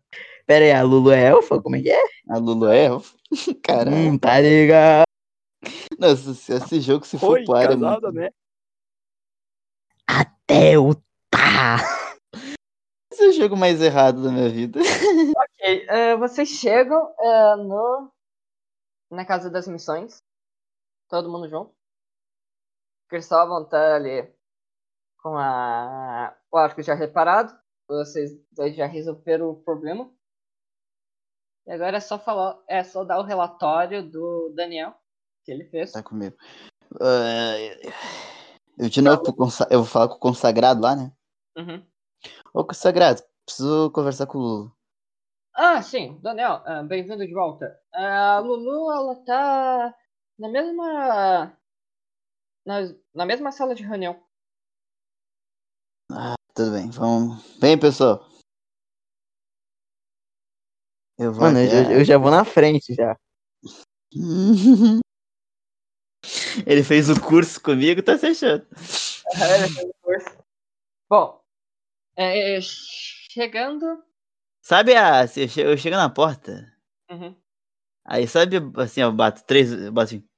Pera 0.46 0.64
aí, 0.64 0.72
a 0.72 0.82
Lulu 0.82 1.10
é 1.10 1.28
elfa? 1.28 1.62
Como 1.62 1.76
é 1.76 1.82
que 1.82 1.90
é? 1.90 2.02
A 2.28 2.36
Lulu 2.36 2.68
é 2.68 2.84
elfa? 2.86 3.16
Caralho. 3.62 3.96
Hum, 3.96 4.18
tá 4.18 4.40
ligado. 4.40 5.07
Nossa, 5.98 6.32
se 6.32 6.52
esse 6.52 6.80
jogo 6.80 7.04
se 7.04 7.18
for 7.18 7.32
Foi 7.32 7.44
pro 7.44 7.56
ar 7.56 7.64
é 7.64 7.68
casada, 7.68 8.12
muito... 8.12 8.14
né? 8.14 8.30
Até 10.06 10.78
o 10.78 10.94
tá. 11.28 11.78
Esse 13.10 13.24
é 13.24 13.28
o 13.28 13.32
jogo 13.32 13.56
mais 13.56 13.82
errado 13.82 14.22
da 14.22 14.30
minha 14.30 14.48
vida. 14.48 14.78
Ok, 15.60 15.86
eh, 15.88 16.16
vocês 16.16 16.48
chegam 16.50 17.12
eh, 17.18 17.56
no 17.56 18.12
na 19.10 19.24
casa 19.24 19.50
das 19.50 19.66
missões. 19.66 20.22
Todo 21.08 21.28
mundo 21.28 21.48
junto. 21.48 21.74
Cristóvão 23.08 23.68
tá 23.68 23.96
ali 23.96 24.32
com 25.20 25.36
a, 25.36 26.32
o 26.52 26.56
arco 26.56 26.80
já 26.80 26.94
reparado. 26.94 27.58
Vocês 27.88 28.30
dois 28.52 28.76
já 28.76 28.86
resolveram 28.86 29.50
o 29.50 29.60
problema. 29.62 30.08
E 31.66 31.72
agora 31.72 31.96
é 31.96 32.00
só 32.00 32.20
falar, 32.20 32.62
é 32.68 32.84
só 32.84 33.02
dar 33.02 33.18
o 33.18 33.24
relatório 33.24 34.08
do 34.08 34.52
Daniel 34.54 34.94
que 35.48 35.52
ele 35.52 35.64
fez. 35.64 35.92
Tá 35.92 36.02
comigo. 36.02 36.36
Ai, 37.00 37.80
Eu 38.78 38.90
de 38.90 39.00
novo 39.00 39.22
eu 39.70 39.78
vou 39.78 39.86
falar 39.88 40.08
com 40.08 40.16
o 40.16 40.20
consagrado 40.20 40.82
lá, 40.82 40.94
né? 40.94 41.10
Uhum. 41.56 41.82
Ô, 42.52 42.64
consagrado, 42.66 43.22
preciso 43.46 43.90
conversar 43.92 44.26
com 44.26 44.36
o 44.36 44.40
Lulu. 44.42 44.76
Ah, 45.54 45.80
sim, 45.80 46.20
Daniel, 46.20 46.62
ah, 46.66 46.82
bem-vindo 46.82 47.26
de 47.26 47.32
volta. 47.32 47.80
Ah, 47.94 48.36
A 48.36 48.38
Lulu, 48.40 48.92
ela 48.92 49.16
tá 49.24 49.94
na 50.38 50.48
mesma 50.50 51.58
na, 52.66 52.80
na 53.14 53.24
mesma 53.24 53.50
sala 53.50 53.74
de 53.74 53.82
reunião. 53.82 54.22
Tudo 56.54 56.72
bem, 56.72 56.90
vamos. 56.90 57.42
Vem, 57.58 57.78
pessoal. 57.78 58.22
Eu 61.18 61.32
vou 61.32 61.44
Mano, 61.44 61.58
até- 61.58 61.94
eu- 61.94 62.00
eu 62.00 62.04
já 62.04 62.18
vou 62.18 62.30
na 62.30 62.44
frente 62.44 62.94
já. 62.94 63.16
Ele 66.66 66.82
fez 66.82 67.08
o 67.08 67.20
curso 67.20 67.60
comigo, 67.60 68.02
tá 68.02 68.16
se 68.18 68.26
achando. 68.26 68.66
Bom, 71.08 71.40
é, 72.16 72.58
chegando. 72.60 74.02
Sabe 74.62 74.94
a. 74.94 75.22
eu 75.56 75.76
chego 75.76 75.96
na 75.96 76.10
porta, 76.10 76.70
Uhum. 77.10 77.34
aí 78.04 78.28
sabe 78.28 78.56
assim, 78.76 79.00
eu 79.00 79.10
bato 79.10 79.42
três. 79.44 79.72
Eu 79.72 79.90
bato 79.92 80.14
assim, 80.14 80.28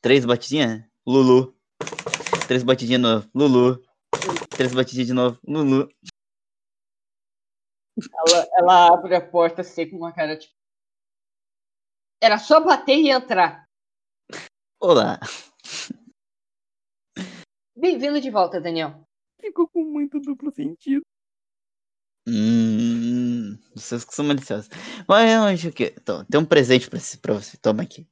três 0.00 0.24
batidinhas? 0.24 0.84
Lulu. 1.06 1.56
Três 2.46 2.62
batidinhas 2.62 3.00
de 3.00 3.06
novo. 3.08 3.30
Lulu. 3.34 3.82
Três 4.50 4.72
batidinhas 4.72 5.08
de 5.08 5.12
novo. 5.12 5.40
Lulu. 5.46 5.88
Ela, 8.28 8.48
ela 8.56 8.94
abre 8.94 9.14
a 9.16 9.20
porta 9.20 9.62
assim 9.62 9.90
com 9.90 9.96
uma 9.96 10.12
cara 10.12 10.36
tipo. 10.38 10.54
Era 12.22 12.38
só 12.38 12.60
bater 12.62 12.96
e 12.98 13.10
entrar. 13.10 13.68
Olá. 14.80 15.18
Bem-vindo 17.76 18.20
de 18.20 18.30
volta, 18.30 18.60
Daniel. 18.60 19.02
Ficou 19.40 19.68
com 19.68 19.84
muito 19.84 20.20
duplo 20.20 20.50
sentido. 20.52 21.02
Hum. 22.26 23.56
Vocês 23.74 24.04
que 24.04 24.14
são 24.14 24.24
maliciosos. 24.24 24.68
Mas 25.08 25.30
onde 25.40 25.68
o 25.68 25.72
quê? 25.72 25.94
Então, 25.98 26.24
tem 26.24 26.40
um 26.40 26.44
presente 26.44 26.88
pra, 26.88 26.98
si- 27.00 27.18
pra 27.18 27.34
você. 27.34 27.56
Toma 27.56 27.82
aqui. 27.82 28.06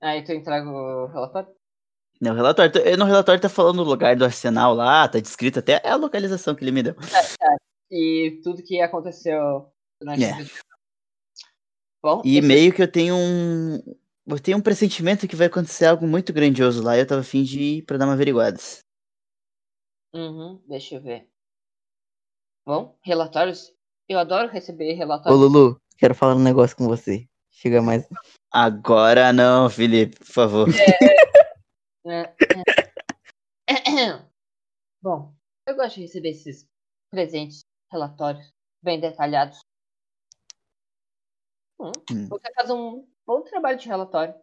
Aí 0.00 0.24
tu 0.24 0.32
entrega 0.32 0.68
o 0.68 1.06
relatório. 1.06 1.54
No 2.20 2.34
relatório, 2.34 2.72
tá- 2.72 2.96
no 2.96 3.04
relatório 3.04 3.40
tá 3.40 3.48
falando 3.48 3.80
o 3.80 3.84
lugar 3.84 4.14
do 4.16 4.24
arsenal 4.24 4.74
lá, 4.74 5.08
tá 5.08 5.18
descrito 5.20 5.58
até 5.58 5.84
a 5.86 5.96
localização 5.96 6.54
que 6.54 6.62
ele 6.62 6.70
me 6.72 6.82
deu. 6.82 6.94
E 7.90 8.40
tudo 8.42 8.62
que 8.62 8.80
aconteceu 8.80 9.72
durante 10.00 10.24
É. 10.24 10.32
a 10.32 10.36
vida. 10.36 10.50
Bom, 12.02 12.22
E 12.24 12.38
esse- 12.38 12.46
meio 12.46 12.72
que 12.74 12.82
eu 12.82 12.90
tenho 12.90 13.14
um. 13.14 13.78
Eu 14.26 14.38
tenho 14.38 14.58
um 14.58 14.62
pressentimento 14.62 15.26
que 15.26 15.34
vai 15.34 15.48
acontecer 15.48 15.86
algo 15.86 16.06
muito 16.06 16.32
grandioso 16.32 16.82
lá 16.82 16.96
e 16.96 17.00
eu 17.00 17.06
tava 17.06 17.22
afim 17.22 17.42
de 17.42 17.60
ir 17.60 17.82
pra 17.82 17.96
dar 17.96 18.06
uma 18.06 18.12
averiguada. 18.12 18.58
Uhum, 20.14 20.62
deixa 20.68 20.94
eu 20.94 21.02
ver. 21.02 21.28
Bom, 22.64 22.96
relatórios. 23.02 23.74
Eu 24.08 24.18
adoro 24.18 24.48
receber 24.48 24.94
Ô, 24.94 24.96
relatórios. 24.96 25.40
Lulu, 25.40 25.80
quero 25.98 26.14
falar 26.14 26.36
um 26.36 26.42
negócio 26.42 26.76
com 26.76 26.86
você. 26.86 27.26
Chega 27.50 27.82
mais. 27.82 28.06
Agora 28.52 29.32
não, 29.32 29.68
Felipe, 29.68 30.16
por 30.18 30.26
favor. 30.26 30.68
É, 32.06 32.22
é. 32.24 32.34
Bom, 35.02 35.34
eu 35.66 35.74
gosto 35.74 35.96
de 35.96 36.02
receber 36.02 36.30
esses 36.30 36.68
presentes, 37.10 37.64
relatórios 37.90 38.52
bem 38.82 39.00
detalhados. 39.00 39.58
Hum, 41.80 41.90
Hum. 42.12 42.28
Você 42.28 42.52
faz 42.54 42.70
um 42.70 43.04
bom 43.26 43.42
trabalho 43.42 43.78
de 43.78 43.88
relatório. 43.88 44.34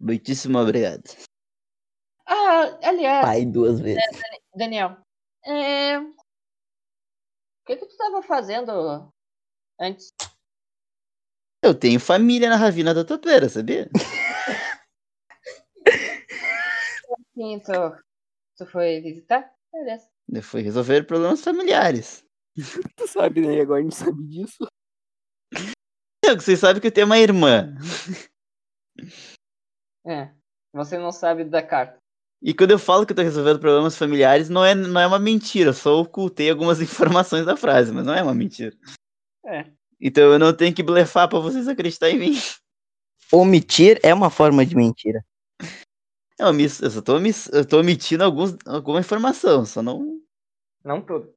Muitíssimo 0.00 0.58
obrigado. 0.58 1.02
Ah, 2.26 2.78
aliás, 2.82 3.24
Pai 3.24 3.44
duas 3.44 3.80
vezes. 3.80 4.02
Daniel, 4.54 4.96
é... 5.44 5.98
o 5.98 6.14
que, 7.66 7.76
que 7.76 7.86
tu 7.86 7.92
estava 7.92 8.22
fazendo 8.22 9.12
antes? 9.78 10.12
Eu 11.62 11.78
tenho 11.78 12.00
família 12.00 12.48
na 12.48 12.56
Ravina 12.56 12.92
da 12.92 13.04
Topeira, 13.04 13.48
sabia? 13.48 13.88
Sim, 17.34 17.60
tu, 17.60 17.72
tu 18.56 18.66
foi 18.66 19.00
visitar? 19.00 19.54
Beleza. 19.72 20.10
Eu 20.28 20.42
fui 20.42 20.62
resolver 20.62 21.06
problemas 21.06 21.42
familiares. 21.42 22.24
Tu 22.96 23.08
sabe, 23.08 23.40
né? 23.40 23.60
Agora 23.60 23.80
a 23.80 23.82
gente 23.82 23.94
sabe 23.94 24.22
disso. 24.24 24.66
Eu, 26.32 26.40
vocês 26.40 26.58
sabem 26.58 26.80
que 26.80 26.86
eu 26.88 26.92
tenho 26.92 27.06
uma 27.06 27.18
irmã. 27.18 27.74
É. 30.04 30.30
Você 30.74 30.98
não 30.98 31.12
sabe 31.12 31.44
da 31.44 31.62
carta. 31.62 31.96
E 32.42 32.52
quando 32.52 32.72
eu 32.72 32.78
falo 32.78 33.06
que 33.06 33.12
eu 33.12 33.16
tô 33.16 33.22
resolvendo 33.22 33.60
problemas 33.60 33.96
familiares, 33.96 34.48
não 34.48 34.64
é, 34.64 34.74
não 34.74 35.00
é 35.00 35.06
uma 35.06 35.18
mentira. 35.18 35.70
Eu 35.70 35.74
só 35.74 36.00
ocultei 36.00 36.50
algumas 36.50 36.80
informações 36.82 37.46
da 37.46 37.56
frase, 37.56 37.92
mas 37.92 38.04
não 38.04 38.12
é 38.14 38.22
uma 38.22 38.34
mentira. 38.34 38.76
É. 39.46 39.66
Então 40.00 40.24
eu 40.32 40.38
não 40.40 40.52
tenho 40.52 40.74
que 40.74 40.82
blefar 40.82 41.28
pra 41.28 41.38
vocês 41.38 41.68
acreditarem 41.68 42.16
em 42.16 42.18
mim. 42.30 42.32
Omitir 43.32 44.00
é 44.02 44.12
uma 44.12 44.28
forma 44.28 44.66
de 44.66 44.74
mentira. 44.74 45.24
Eu, 46.38 46.48
omis- 46.48 46.80
eu 46.82 46.90
só 46.90 47.00
tô, 47.00 47.16
omis- 47.16 47.48
eu 47.52 47.64
tô 47.64 47.78
omitindo 47.78 48.24
alguns, 48.24 48.56
alguma 48.66 48.98
informação, 49.00 49.64
só 49.64 49.80
não. 49.82 50.20
Não 50.84 51.00
tudo. 51.00 51.32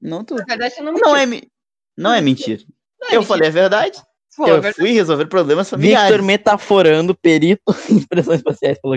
Não 0.00 0.22
tudo. 0.22 0.38
Na 0.40 0.44
verdade, 0.44 0.74
você 0.74 0.82
não 0.82 0.92
Não 0.92 1.14
mentiu. 1.14 1.38
é, 1.38 1.50
não 1.96 2.12
é 2.12 2.20
mentira. 2.20 2.62
Não 3.00 3.08
é 3.08 3.16
Eu 3.16 3.20
mentira. 3.20 3.24
falei 3.24 3.48
a 3.48 3.52
verdade. 3.52 4.02
A 4.44 4.48
Eu 4.48 4.74
fui 4.74 4.90
resolver 4.92 5.26
problemas 5.26 5.68
familiares. 5.70 6.08
Victor 6.10 6.24
metaforando, 6.26 7.14
perito 7.14 7.62
em 7.90 7.96
expressões 7.98 8.42
faciais. 8.42 8.78
Falou 8.80 8.96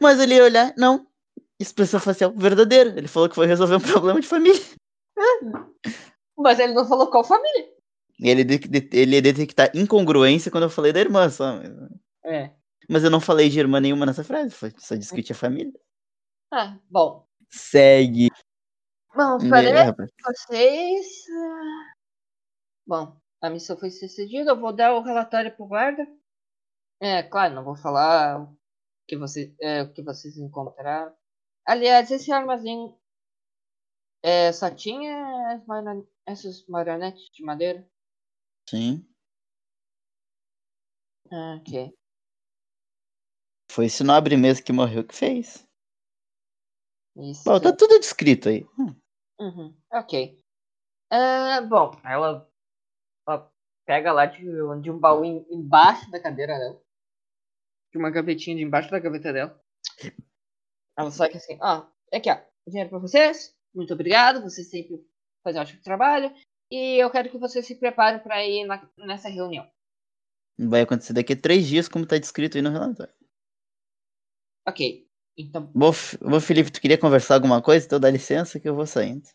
Mas 0.00 0.18
ele 0.20 0.34
ia 0.34 0.44
olhar, 0.44 0.74
não. 0.76 1.06
Expressão 1.60 2.00
facial 2.00 2.32
verdadeira. 2.36 2.90
Ele 2.96 3.08
falou 3.08 3.28
que 3.28 3.34
foi 3.34 3.46
resolver 3.46 3.76
um 3.76 3.80
problema 3.80 4.20
de 4.20 4.26
família. 4.26 4.60
Mas 6.36 6.58
ele 6.58 6.72
não 6.74 6.86
falou 6.86 7.08
qual 7.10 7.24
família. 7.24 7.68
Ele, 8.20 8.44
de- 8.44 8.88
ele 8.92 9.16
ia 9.16 9.22
detectar 9.22 9.70
incongruência 9.74 10.50
quando 10.50 10.64
eu 10.64 10.70
falei 10.70 10.92
da 10.92 11.00
irmã 11.00 11.28
só. 11.30 11.56
Mas, 11.56 11.72
É. 12.24 12.50
mas 12.88 13.04
eu 13.04 13.10
não 13.10 13.20
falei 13.20 13.48
de 13.48 13.58
irmã 13.58 13.80
nenhuma 13.80 14.06
nessa 14.06 14.24
frase. 14.24 14.50
Foi, 14.50 14.72
só 14.78 14.94
disse 14.94 15.14
que 15.14 15.22
tinha 15.22 15.36
família. 15.36 15.72
Ah, 16.52 16.76
bom. 16.90 17.26
segue. 17.50 18.28
Bom, 19.14 19.38
parece 19.48 19.84
rapaz? 19.84 20.10
que 20.10 20.22
vocês. 20.24 21.06
ah, 21.30 21.92
Bom, 22.86 23.16
a 23.44 23.50
missão 23.50 23.76
foi 23.76 23.90
sucedida. 23.90 24.50
Eu 24.52 24.58
vou 24.60 24.72
dar 24.72 24.94
o 24.94 25.02
relatório 25.02 25.54
pro 25.54 25.66
guarda. 25.66 26.06
É, 27.00 27.22
claro, 27.22 27.54
não 27.54 27.62
vou 27.62 27.76
falar 27.76 28.42
o 28.42 28.56
que, 29.06 29.16
você, 29.16 29.54
é, 29.60 29.82
o 29.82 29.92
que 29.92 30.02
vocês 30.02 30.38
encontraram. 30.38 31.14
Aliás, 31.66 32.10
esse 32.10 32.32
armazém 32.32 32.96
é, 34.22 34.50
só 34.52 34.70
tinha 34.70 35.62
essas 36.26 36.66
marionetes 36.66 37.30
de 37.34 37.44
madeira? 37.44 37.86
Sim. 38.68 39.06
Ah, 41.30 41.58
ok. 41.60 41.92
Foi 43.70 43.86
esse 43.86 44.02
nobre 44.02 44.36
mesmo 44.36 44.64
que 44.64 44.72
morreu 44.72 45.04
que 45.04 45.14
fez. 45.14 45.66
Isso. 47.16 47.44
Bom, 47.44 47.60
tá 47.60 47.76
tudo 47.76 47.98
descrito 48.00 48.48
aí. 48.48 48.66
Hum, 48.78 48.94
Uhum, 49.38 49.76
ok. 49.92 50.38
Ah, 51.10 51.60
bom, 51.68 51.90
ela 52.04 52.48
pega 53.86 54.12
lá 54.12 54.26
de, 54.26 54.42
de 54.82 54.90
um 54.90 54.98
baú 54.98 55.24
em- 55.24 55.46
embaixo 55.50 56.10
da 56.10 56.20
cadeira 56.20 56.58
dela. 56.58 56.82
De 57.92 57.98
uma 57.98 58.10
gavetinha 58.10 58.56
de 58.56 58.62
embaixo 58.62 58.90
da 58.90 58.98
gaveta 58.98 59.32
dela. 59.32 59.62
Ela 60.98 61.10
saca 61.10 61.36
assim, 61.36 61.58
ó, 61.60 61.86
aqui 62.12 62.30
ó, 62.30 62.40
dinheiro 62.66 62.90
pra 62.90 62.98
vocês. 62.98 63.54
Muito 63.74 63.92
obrigado, 63.92 64.42
vocês 64.42 64.68
sempre 64.70 65.04
fazem 65.42 65.60
um 65.60 65.62
ótimo 65.62 65.82
trabalho. 65.82 66.32
E 66.70 66.96
eu 67.02 67.10
quero 67.10 67.30
que 67.30 67.38
vocês 67.38 67.66
se 67.66 67.74
preparem 67.74 68.22
pra 68.22 68.44
ir 68.44 68.64
na- 68.64 68.90
nessa 68.98 69.28
reunião. 69.28 69.68
Vai 70.58 70.82
acontecer 70.82 71.12
daqui 71.12 71.32
a 71.32 71.40
três 71.40 71.66
dias, 71.66 71.88
como 71.88 72.06
tá 72.06 72.16
descrito 72.16 72.56
aí 72.56 72.62
no 72.62 72.70
relatório. 72.70 73.12
Ok, 74.66 75.06
então, 75.36 75.66
bom, 75.74 75.92
Felipe, 76.40 76.70
tu 76.72 76.80
queria 76.80 76.96
conversar 76.96 77.34
alguma 77.34 77.60
coisa? 77.60 77.84
Então 77.84 78.00
dá 78.00 78.08
licença 78.08 78.58
que 78.58 78.68
eu 78.68 78.74
vou 78.74 78.86
saindo. 78.86 79.28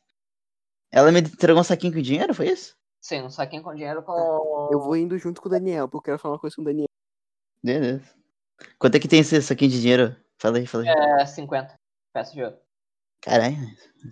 Ela 0.92 1.12
me 1.12 1.20
entregou 1.20 1.62
um 1.62 1.64
saquinho 1.64 1.94
com 1.94 2.02
dinheiro, 2.02 2.34
foi 2.34 2.48
isso? 2.50 2.76
Sim, 3.02 3.22
um 3.22 3.30
saquinho 3.30 3.64
com 3.64 3.74
dinheiro 3.74 4.04
com... 4.04 4.70
Eu 4.72 4.80
vou 4.80 4.96
indo 4.96 5.18
junto 5.18 5.42
com 5.42 5.48
o 5.48 5.52
Daniel, 5.52 5.88
porque 5.88 6.10
eu 6.10 6.14
quero 6.14 6.20
falar 6.20 6.36
uma 6.36 6.40
coisa 6.40 6.56
com 6.56 6.62
o 6.62 6.66
Daniel. 6.66 6.88
Beleza. 7.64 8.14
Quanto 8.78 8.96
é 8.96 9.00
que 9.00 9.08
tem 9.08 9.20
esse 9.20 9.42
saquinho 9.42 9.72
de 9.72 9.82
dinheiro? 9.82 10.16
Fala 10.38 10.58
aí, 10.58 10.66
fala 10.66 10.84
aí. 10.84 10.90
É, 11.22 11.26
50 11.26 11.76
peças 12.14 12.34
de 12.34 12.44
ouro. 12.44 12.58
Caralho, 13.22 13.58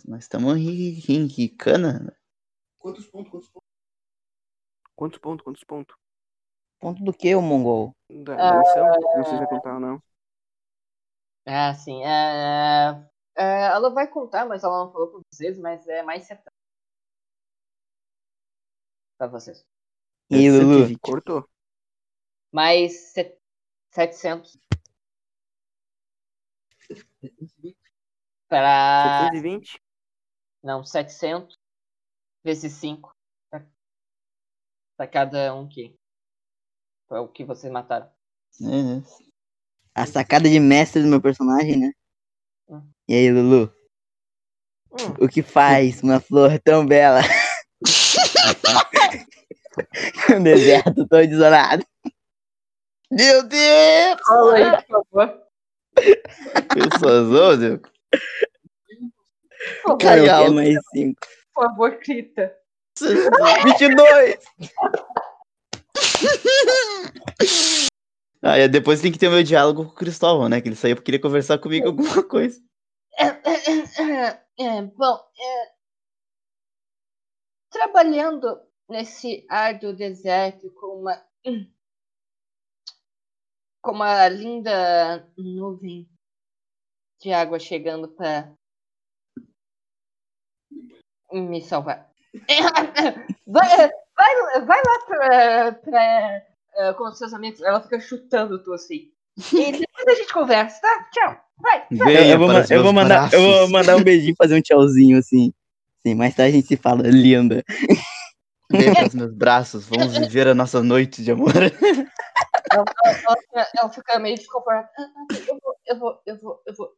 nós 0.06 0.24
estamos 0.24 0.58
enricana. 0.58 2.14
Quantos 2.78 3.08
pontos? 3.08 3.32
Quantos 3.32 3.50
pontos? 3.50 3.68
Quantos 4.96 5.20
pontos? 5.20 5.44
Quantos 5.44 5.64
pontos? 5.64 5.96
Ponto 6.80 7.04
do 7.04 7.14
que, 7.14 7.34
o 7.34 7.42
mongol? 7.42 7.96
Da, 8.10 8.36
da 8.36 8.60
missão? 8.60 8.86
Não 8.86 9.24
sei 9.24 9.34
se 9.34 9.38
vai 9.38 9.48
contar 9.48 9.74
ou 9.76 9.80
não. 9.80 10.04
É, 11.46 11.74
sim. 11.74 12.04
É, 12.04 13.10
é, 13.38 13.68
ela 13.68 13.90
vai 13.90 14.08
contar, 14.08 14.46
mas 14.46 14.64
ela 14.64 14.86
não 14.86 14.92
falou 14.92 15.12
pra 15.12 15.22
vocês, 15.32 15.58
mas 15.58 15.88
é 15.88 16.04
mais 16.04 16.26
70. 16.26 16.57
Pra 19.18 19.28
vocês. 19.28 19.66
E 20.30 20.36
aí, 20.36 20.52
Lulu? 20.52 20.80
120. 20.80 21.00
Cortou. 21.00 21.50
Mais 22.52 23.12
set- 23.14 23.38
700 23.92 24.58
pra. 28.48 29.30
720? 29.32 29.82
Não, 30.64 30.84
700 30.84 31.58
vezes 32.44 32.74
5 32.74 33.16
pra, 34.96 35.08
cada 35.08 35.54
um 35.56 35.68
que. 35.68 35.96
Foi 37.08 37.20
o 37.20 37.28
que 37.28 37.46
vocês 37.46 37.72
mataram. 37.72 38.12
Beleza. 38.60 39.18
A 39.96 40.06
sacada 40.06 40.50
de 40.50 40.60
mestre 40.60 41.02
do 41.02 41.08
meu 41.08 41.22
personagem, 41.22 41.78
né? 41.78 41.92
Hum. 42.70 42.92
E 43.08 43.14
aí, 43.14 43.32
Lulu? 43.32 43.74
Hum, 44.92 45.26
O 45.26 45.28
que 45.28 45.42
faz 45.42 46.04
uma 46.04 46.20
flor 46.20 46.60
tão 46.60 46.86
bela? 46.86 47.22
um 50.36 50.44
deserto 50.44 51.08
tão 51.08 51.26
desolado. 51.26 51.86
Meu 53.12 53.44
Deus! 53.44 54.20
fala 54.26 54.56
aí, 54.56 54.84
por 54.84 55.06
favor. 55.12 55.42
Pessoas, 56.74 57.28
ô, 57.32 57.58
Deus. 57.58 57.80
Por 57.82 57.90
favor, 59.84 59.98
Cara, 59.98 60.22
Cai 60.26 60.30
alto. 60.30 60.52
é 60.52 60.54
mais 60.54 60.78
cinco. 60.94 61.20
por 61.54 61.64
favor, 61.64 62.00
grita. 62.06 62.56
22! 63.64 64.38
Ah, 68.44 68.60
e 68.60 68.68
depois 68.68 69.02
tem 69.02 69.12
que 69.12 69.18
ter 69.18 69.28
o 69.28 69.32
meu 69.32 69.42
diálogo 69.44 69.84
com 69.84 69.92
o 69.92 69.96
Cristóvão, 69.96 70.48
né? 70.48 70.62
Que 70.62 70.70
ele 70.70 70.76
saiu 70.76 70.96
porque 70.96 71.08
queria 71.08 71.20
conversar 71.20 71.58
comigo 71.58 71.88
alguma 71.88 72.22
coisa. 72.24 72.60
É, 73.20 74.82
bom, 74.82 75.20
é, 75.40 75.68
trabalhando 77.78 78.60
nesse 78.90 79.46
árduo 79.48 79.94
deserto 79.94 80.70
com 80.72 81.02
uma 81.02 81.24
com 83.84 83.92
uma 83.92 84.28
linda 84.28 85.30
nuvem 85.38 86.10
de 87.22 87.32
água 87.32 87.60
chegando 87.60 88.08
para 88.10 88.52
me 91.32 91.62
salvar. 91.62 92.10
Vai, 93.48 93.70
vai, 93.78 94.62
vai 94.66 94.82
lá 94.86 95.06
pra, 95.08 95.72
pra, 95.74 96.46
eh, 96.76 96.94
com 96.98 97.06
os 97.08 97.18
seus 97.18 97.34
amigos. 97.34 97.62
Ela 97.62 97.82
fica 97.82 97.98
chutando 98.00 98.62
tu 98.62 98.74
assim. 98.74 99.10
E 99.54 99.72
depois 99.72 100.08
a 100.08 100.16
gente 100.16 100.34
conversa, 100.34 100.82
tá? 100.82 101.10
Tchau. 101.12 101.42
Vai. 101.58 101.88
Eu, 101.90 101.98
Venha 102.06 102.34
eu 102.34 102.38
vou, 102.38 102.48
para 102.48 102.58
ma- 102.58 102.64
os 102.66 102.70
eu 102.72 102.76
meus 102.76 102.84
vou 102.84 102.94
mandar, 102.94 103.34
eu 103.34 103.42
vou 103.42 103.52
braços. 103.54 103.72
mandar 103.72 103.96
um 103.96 104.04
beijinho 104.04 104.36
fazer 104.38 104.56
um 104.56 104.62
tchauzinho 104.62 105.18
assim. 105.18 105.54
Sim, 106.08 106.16
mais 106.16 106.34
tarde 106.34 106.54
a 106.54 106.56
gente 106.62 106.68
se 106.70 106.78
fala, 106.78 107.04
linda. 107.06 107.62
Venha 108.72 108.94
para 108.96 109.08
os 109.10 109.14
meus 109.14 109.34
braços. 109.34 109.86
Vamos 109.88 110.18
viver 110.18 110.48
a 110.48 110.56
nossa 110.56 110.82
noite 110.82 111.22
de 111.22 111.32
amor. 111.32 111.52
Ela, 112.72 112.86
fica- 113.42 113.72
ela 113.78 113.90
fica 113.90 114.20
meio 114.20 114.38
desconfortável. 114.38 114.90
Ah, 114.98 115.04
ah, 115.04 115.36
Eu 115.46 115.60
vou, 115.60 115.76
eu 115.86 116.00
vou, 116.00 116.22
eu 116.26 116.40
vou, 116.40 116.64
eu 116.66 116.74
vou. 116.76 116.96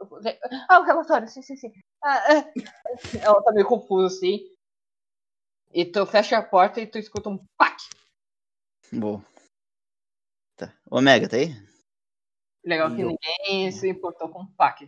eu- 0.00 0.06
vou. 0.06 0.20
Ah, 0.68 0.80
o 0.80 0.84
relatório, 0.84 1.26
sim, 1.28 1.40
sim, 1.40 1.56
sim. 1.56 1.72
Ah, 2.04 2.22
ah. 2.28 2.52
Ela 3.22 3.42
tá 3.42 3.52
meio 3.52 3.66
confusa 3.66 4.14
assim. 4.14 4.40
E 5.72 5.86
tu 5.86 6.04
fecha 6.04 6.36
a 6.36 6.42
porta 6.42 6.78
e 6.78 6.86
tu 6.86 6.98
escuta 6.98 7.30
um 7.30 7.42
pac. 7.56 7.74
Bom. 8.92 9.22
Tá. 10.58 10.74
Omega, 10.90 11.26
tá 11.26 11.36
aí? 11.38 11.54
Legal 12.66 12.94
que 12.94 13.02
ninguém 13.02 13.72
se 13.72 13.88
importou 13.88 14.28
com 14.28 14.42
o 14.42 14.52
pac 14.52 14.86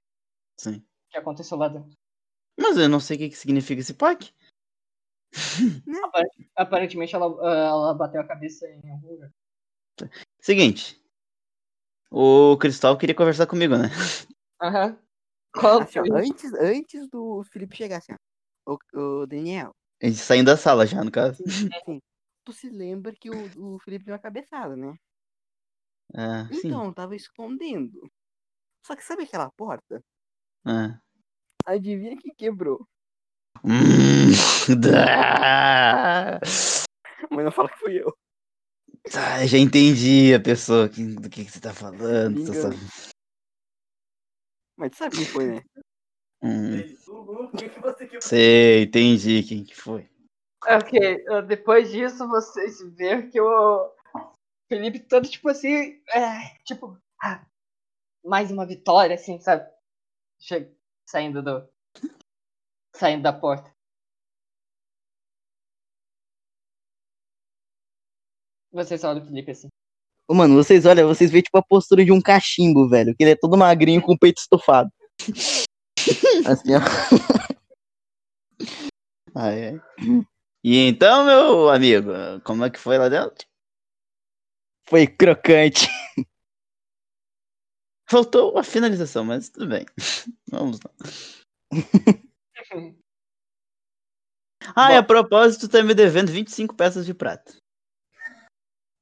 Sim. 0.61 0.85
que 1.09 1.17
aconteceu 1.17 1.57
lá 1.57 1.69
dentro. 1.69 1.91
Mas 2.57 2.77
eu 2.77 2.89
não 2.89 3.01
sei 3.01 3.17
o 3.17 3.19
que, 3.21 3.31
que 3.31 3.37
significa 3.37 3.81
esse 3.81 3.95
pack. 3.95 4.33
Aparentemente 6.57 7.15
ela, 7.15 7.27
ah, 7.43 7.67
ela 7.69 7.95
bateu 7.95 8.21
a 8.21 8.27
cabeça 8.27 8.67
em 8.69 8.91
algum 8.91 9.09
lugar. 9.13 9.31
Seguinte. 10.41 11.01
O 12.11 12.57
Cristóvão 12.59 12.99
queria 12.99 13.15
conversar 13.15 13.47
comigo, 13.47 13.77
né? 13.77 13.89
Aham. 14.63 14.99
Qual 15.53 15.83
Assim, 15.83 15.99
ó, 15.99 16.05
antes, 16.13 16.53
antes 16.55 17.09
do 17.09 17.45
Felipe 17.45 17.77
chegar, 17.77 17.99
assim, 17.99 18.13
ó. 18.13 18.17
O, 18.67 19.23
o 19.23 19.27
Daniel, 19.27 19.75
A 20.03 20.07
gente 20.07 20.19
saindo 20.19 20.47
da 20.47 20.57
sala 20.57 20.87
já, 20.87 21.05
no 21.05 21.11
caso. 21.11 21.43
tu 22.45 22.53
se 22.53 22.69
lembra 22.69 23.13
que 23.13 23.31
o, 23.31 23.75
o 23.75 23.79
Felipe 23.81 24.05
deu 24.05 24.15
uma 24.15 24.21
cabeçada, 24.21 24.77
né? 24.77 24.97
Ah, 26.15 26.49
sim. 26.53 26.69
Então, 26.69 26.93
tava 26.93 27.17
escondendo. 27.17 28.11
Só 28.85 28.95
que 28.95 29.03
sabe 29.03 29.25
aquela 29.25 29.51
porta? 29.51 30.03
Ah. 30.65 31.01
Adivinha 31.65 32.17
que 32.17 32.31
quebrou. 32.35 32.87
Hum, 33.65 34.31
dá. 34.81 36.41
Mas 37.31 37.45
não 37.45 37.53
fala 37.53 37.69
que 37.71 37.79
fui 37.79 38.01
eu. 38.01 38.15
Tá, 39.11 39.47
já 39.47 39.59
entendi 39.59 40.35
a 40.35 40.41
pessoa 40.41 40.89
que- 40.89 41.15
do 41.15 41.29
que, 41.29 41.45
que 41.45 41.51
você 41.51 41.61
tá 41.61 41.73
falando. 41.75 42.39
Engano. 42.41 42.55
só- 42.55 43.15
Mas 44.77 44.91
tu 44.93 44.97
sabe 44.99 45.17
quem 45.17 45.27
foi, 45.27 45.47
né? 45.47 45.63
Hum, 46.43 46.79
O 47.09 47.51
que, 47.57 47.69
que 47.71 47.81
você 47.81 48.07
quer 48.07 48.23
sei, 48.23 48.83
entendi 48.83 49.43
quem 49.43 49.65
que 49.65 49.75
foi. 49.75 50.09
Ok, 50.67 51.25
depois 51.47 51.91
disso 51.91 52.27
vocês 52.29 52.81
veem 52.95 53.29
que 53.31 53.41
o 53.41 53.93
Felipe 54.69 54.99
todo 55.01 55.29
tipo 55.29 55.49
assim, 55.49 56.03
é, 56.13 56.59
tipo, 56.65 56.99
ah, 57.23 57.45
mais 58.25 58.51
uma 58.51 58.67
vitória, 58.67 59.15
assim, 59.15 59.39
sabe? 59.41 59.71
Chega, 60.39 60.71
saindo 61.15 61.41
do. 61.41 61.69
Saindo 62.97 63.23
da 63.23 63.33
porta. 63.33 63.73
Vocês 68.73 69.05
olham 69.05 69.23
o 69.23 69.27
Felipe 69.27 69.53
assim. 69.53 69.69
Ô, 70.29 70.35
mano, 70.35 70.57
vocês 70.57 70.85
olham, 70.85 71.07
vocês 71.07 71.31
veem 71.31 71.43
tipo 71.43 71.57
a 71.57 71.63
postura 71.63 72.05
de 72.05 72.11
um 72.11 72.21
cachimbo, 72.21 72.89
velho. 72.89 73.15
Que 73.15 73.23
ele 73.23 73.31
é 73.31 73.37
todo 73.37 73.57
magrinho 73.57 74.03
com 74.03 74.15
o 74.15 74.19
peito 74.19 74.39
estufado. 74.39 74.91
Assim, 76.47 76.75
ó. 76.75 76.81
Ah, 79.37 79.51
é. 79.51 79.75
E 80.63 80.79
então, 80.87 81.27
meu 81.27 81.69
amigo, 81.69 82.13
como 82.45 82.65
é 82.65 82.71
que 82.71 82.79
foi 82.79 82.97
lá 82.99 83.09
dentro? 83.09 83.45
Foi 84.89 85.09
crocante. 85.09 85.89
Faltou 88.11 88.57
a 88.59 88.63
finalização, 88.63 89.25
mas 89.25 89.49
tudo 89.49 89.69
bem. 89.69 89.87
Vamos 90.51 90.79
lá. 90.81 90.91
Ah, 94.75 94.95
e 94.95 94.97
a 94.97 95.03
propósito, 95.03 95.69
tá 95.69 95.83
me 95.83 95.93
devendo 95.93 96.33
25 96.33 96.75
peças 96.75 97.05
de 97.05 97.13
prata. 97.13 97.55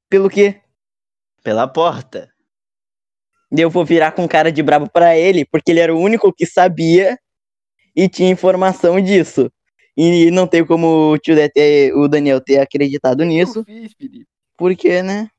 Pelo 0.09 0.29
quê? 0.29 0.61
Pela 1.41 1.67
porta. 1.67 2.29
Eu 3.49 3.69
vou 3.69 3.85
virar 3.85 4.11
com 4.11 4.27
cara 4.27 4.51
de 4.51 4.61
brabo 4.61 4.89
pra 4.89 5.15
ele, 5.15 5.45
porque 5.45 5.71
ele 5.71 5.79
era 5.79 5.95
o 5.95 5.99
único 5.99 6.33
que 6.33 6.45
sabia 6.45 7.17
e 7.95 8.09
tinha 8.09 8.29
informação 8.29 8.99
disso. 8.99 9.49
E 9.95 10.31
não 10.31 10.47
tem 10.47 10.65
como 10.65 11.13
o 11.13 11.17
tio 11.17 11.35
ter, 11.51 11.93
o 11.95 12.07
Daniel 12.07 12.41
ter 12.41 12.59
acreditado 12.59 13.23
nisso, 13.23 13.59
Eu 13.59 13.63
fiz, 13.65 13.93
porque, 14.57 15.03
né? 15.03 15.29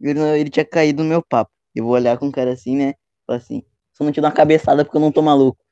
Ele, 0.00 0.20
ele 0.38 0.50
tinha 0.50 0.64
caído 0.64 1.02
no 1.02 1.08
meu 1.08 1.22
papo. 1.22 1.55
Eu 1.76 1.84
vou 1.84 1.92
olhar 1.92 2.16
com 2.16 2.32
cara 2.32 2.54
assim, 2.54 2.74
né? 2.74 2.94
Falar 3.26 3.38
assim, 3.38 3.62
só 3.92 4.02
não 4.02 4.10
te 4.10 4.18
dou 4.18 4.30
uma 4.30 4.34
cabeçada 4.34 4.82
porque 4.82 4.96
eu 4.96 5.00
não 5.00 5.12
tô 5.12 5.20
maluco. 5.20 5.62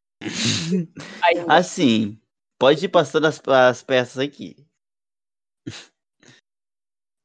Aí, 1.23 1.39
Assim, 1.49 2.20
pode 2.58 2.84
ir 2.84 2.89
passando 2.89 3.26
as, 3.26 3.41
as 3.49 3.83
peças 3.83 4.18
aqui. 4.18 4.55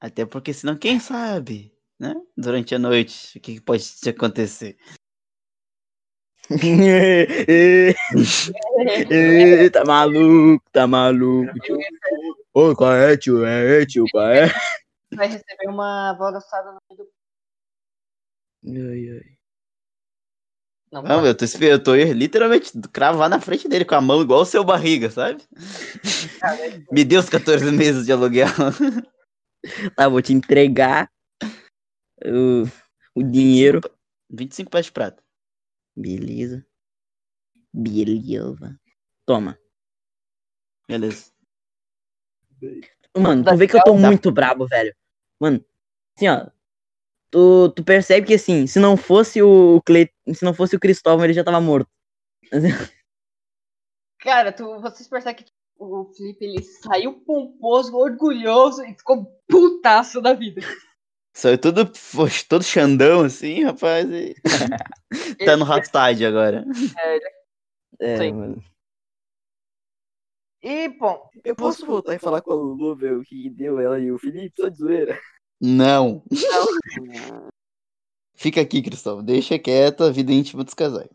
Até 0.02 0.26
porque 0.26 0.54
senão, 0.54 0.78
quem 0.78 0.98
sabe, 0.98 1.78
né? 2.00 2.16
Durante 2.38 2.74
a 2.74 2.80
noite, 2.80 3.38
o 3.38 3.42
que, 3.42 3.60
pode 3.60 3.84
te 3.84 4.12
acontecer? 4.12 4.78
tá 9.74 9.84
maluco, 9.86 10.64
tá 10.72 10.88
maluco. 10.88 11.52
Tio. 11.60 11.78
Ô, 12.54 12.74
qual 12.74 12.94
é, 12.94 13.18
tio? 13.18 13.46
É, 13.46 13.86
tio, 13.86 14.06
qual 14.10 14.30
é? 14.30 14.50
vai 15.16 15.28
receber 15.28 15.68
uma 15.68 16.10
alvoroçada 16.10 16.72
no 16.72 16.80
meio 16.90 17.04
do. 17.04 17.19
Ai, 18.66 19.10
ai. 19.10 19.40
Não, 20.92 21.04
Não, 21.04 21.26
eu 21.26 21.36
tô, 21.36 21.46
eu 21.62 21.84
tô 21.84 21.96
literalmente 21.96 22.72
cravar 22.92 23.30
na 23.30 23.40
frente 23.40 23.68
dele 23.68 23.86
com 23.86 23.94
a 23.94 24.02
mão 24.02 24.22
igual 24.22 24.42
o 24.42 24.46
seu 24.46 24.64
barriga, 24.64 25.10
sabe? 25.12 25.44
Me 26.92 27.06
deu 27.06 27.20
os 27.20 27.30
14 27.30 27.72
meses 27.72 28.06
de 28.06 28.12
aluguel. 28.12 28.48
Tá, 29.96 30.08
vou 30.08 30.22
te 30.22 30.34
entregar 30.34 31.12
o, 32.26 32.64
o 33.14 33.22
dinheiro. 33.22 33.82
25 34.30 34.72
pés 34.72 34.86
de 34.86 34.92
prata. 34.92 35.24
Beleza. 35.96 36.66
Beleza. 37.74 38.80
Toma. 39.26 39.60
Beleza. 40.88 41.32
Mano, 43.16 43.44
tu 43.44 43.56
vê 43.58 43.68
que 43.68 43.76
eu 43.76 43.84
tô 43.84 43.96
muito 43.96 44.32
brabo, 44.32 44.68
velho. 44.68 44.96
Mano, 45.40 45.64
assim, 46.16 46.28
ó. 46.30 46.48
Tu, 47.32 47.70
tu 47.76 47.84
percebe 47.84 48.26
que, 48.26 48.34
assim, 48.34 48.66
se 48.66 48.80
não 48.80 48.98
fosse 48.98 49.42
o 49.42 49.82
Cle... 49.86 50.12
se 50.34 50.44
não 50.44 50.54
fosse 50.54 50.76
o 50.76 50.80
Cristóvão, 50.80 51.24
ele 51.26 51.34
já 51.34 51.44
tava 51.44 51.62
morto. 51.62 51.90
Cara, 54.20 54.52
tu, 54.52 54.80
vocês 54.82 55.08
percebem 55.08 55.36
que 55.36 55.44
tipo, 55.46 55.58
o 55.78 56.12
Felipe 56.14 56.44
ele 56.44 56.62
saiu 56.62 57.14
pomposo, 57.22 57.96
orgulhoso 57.96 58.84
e 58.84 58.94
ficou 58.94 59.26
putaço 59.48 60.22
da 60.22 60.34
vida. 60.34 60.62
Saiu 61.34 61.58
todo, 61.58 61.90
todo 62.50 62.64
xandão 62.64 63.22
assim, 63.22 63.64
rapaz. 63.64 64.10
e- 64.10 64.36
tá 65.46 65.56
no 65.56 65.64
Rastad 65.64 66.22
agora. 66.26 66.66
É, 68.00 68.18
Sim. 68.18 68.34
mano. 68.34 68.64
E, 70.62 70.90
bom, 70.90 71.30
Eu 71.46 71.56
posso 71.56 71.86
voltar 71.86 72.16
e 72.16 72.20
falar 72.20 72.42
com 72.42 72.52
a 72.52 72.56
Lulu, 72.56 72.96
ver 72.96 73.16
o 73.16 73.24
que 73.24 73.50
deu 73.50 73.80
ela 73.80 73.98
e 73.98 74.12
o 74.12 74.20
Felipe, 74.20 74.62
só 74.62 74.68
de 74.68 74.78
zoeira? 74.78 75.18
Não. 75.60 76.24
Fica 78.34 78.62
aqui, 78.62 78.82
Cristóvão. 78.82 79.24
Deixa 79.24 79.60
quieto 79.60 80.04
a 80.04 80.12
vida 80.12 80.32
íntima 80.32 80.64
dos 80.64 80.74
casais. 80.74 81.10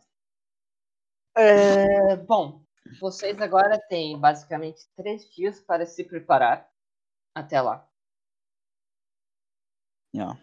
é, 1.37 2.17
bom, 2.17 2.63
vocês 3.01 3.41
agora 3.41 3.79
têm 3.89 4.19
basicamente 4.19 4.87
três 4.95 5.29
dias 5.31 5.61
para 5.61 5.87
se 5.87 6.05
preparar 6.05 6.71
até 7.35 7.61
lá. 7.61 7.89
Ó. 10.17 10.37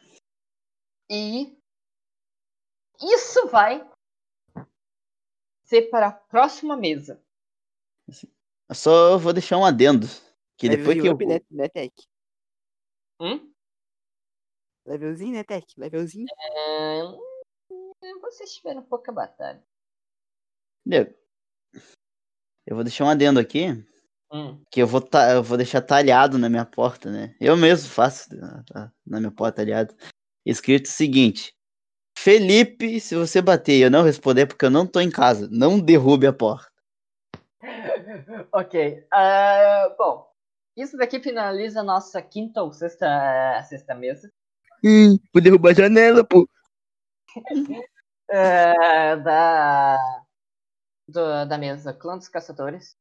E 1.09 1.57
isso 2.99 3.47
vai 3.47 3.87
ser 5.63 5.83
para 5.89 6.07
a 6.07 6.11
próxima 6.11 6.75
mesa. 6.75 7.23
Eu 8.07 8.75
Só 8.75 9.17
vou 9.17 9.33
deixar 9.33 9.57
um 9.57 9.65
adendo. 9.65 10.07
Que 10.57 10.69
depois 10.69 11.01
que 11.01 11.07
eu. 11.07 11.13
Up, 11.13 11.25
né, 11.25 11.39
Netec. 11.49 11.93
Hum? 13.19 13.50
Levelzinho, 14.85 15.33
Netec. 15.33 15.73
Levelzinho. 15.77 16.27
É, 16.29 17.01
vocês 18.21 18.53
tiveram 18.53 18.81
pouca 18.83 19.11
batalha. 19.11 19.63
Nego, 20.85 21.13
Eu 22.65 22.75
vou 22.75 22.83
deixar 22.83 23.05
um 23.05 23.09
adendo 23.09 23.39
aqui. 23.39 23.67
Hum. 24.33 24.63
Que 24.71 24.81
eu 24.81 24.87
vou, 24.87 25.01
ta- 25.01 25.31
eu 25.31 25.43
vou 25.43 25.57
deixar 25.57 25.81
talhado 25.81 26.37
na 26.37 26.49
minha 26.49 26.65
porta, 26.65 27.11
né? 27.11 27.35
Eu 27.39 27.57
mesmo 27.57 27.89
faço 27.89 28.29
tá, 28.29 28.63
tá, 28.65 28.93
na 29.05 29.19
minha 29.19 29.31
porta 29.31 29.57
talhado. 29.57 29.93
Escrito 30.45 30.85
o 30.85 30.89
seguinte: 30.89 31.53
Felipe, 32.17 32.99
se 32.99 33.15
você 33.15 33.41
bater 33.41 33.77
e 33.77 33.81
eu 33.81 33.91
não 33.91 34.03
responder 34.03 34.45
porque 34.45 34.65
eu 34.65 34.69
não 34.69 34.87
tô 34.87 35.01
em 35.01 35.11
casa, 35.11 35.49
não 35.51 35.79
derrube 35.79 36.25
a 36.25 36.33
porta. 36.33 36.71
ok. 38.53 39.05
ah, 39.11 39.93
bom, 39.97 40.31
isso 40.77 40.97
daqui 40.97 41.19
finaliza 41.19 41.81
a 41.81 41.83
nossa 41.83 42.21
quinta 42.21 42.63
ou 42.63 42.71
sexta, 42.71 43.61
sexta 43.67 43.93
mesa. 43.93 44.31
Hum, 44.83 45.17
vou 45.33 45.41
derrubar 45.41 45.71
a 45.71 45.73
janela, 45.73 46.23
pô. 46.23 46.47
é, 48.29 49.15
da, 49.17 49.97
do- 51.07 51.45
da 51.47 51.57
mesa 51.57 51.93
Clã 51.93 52.17
dos 52.17 52.27
Caçadores. 52.29 52.95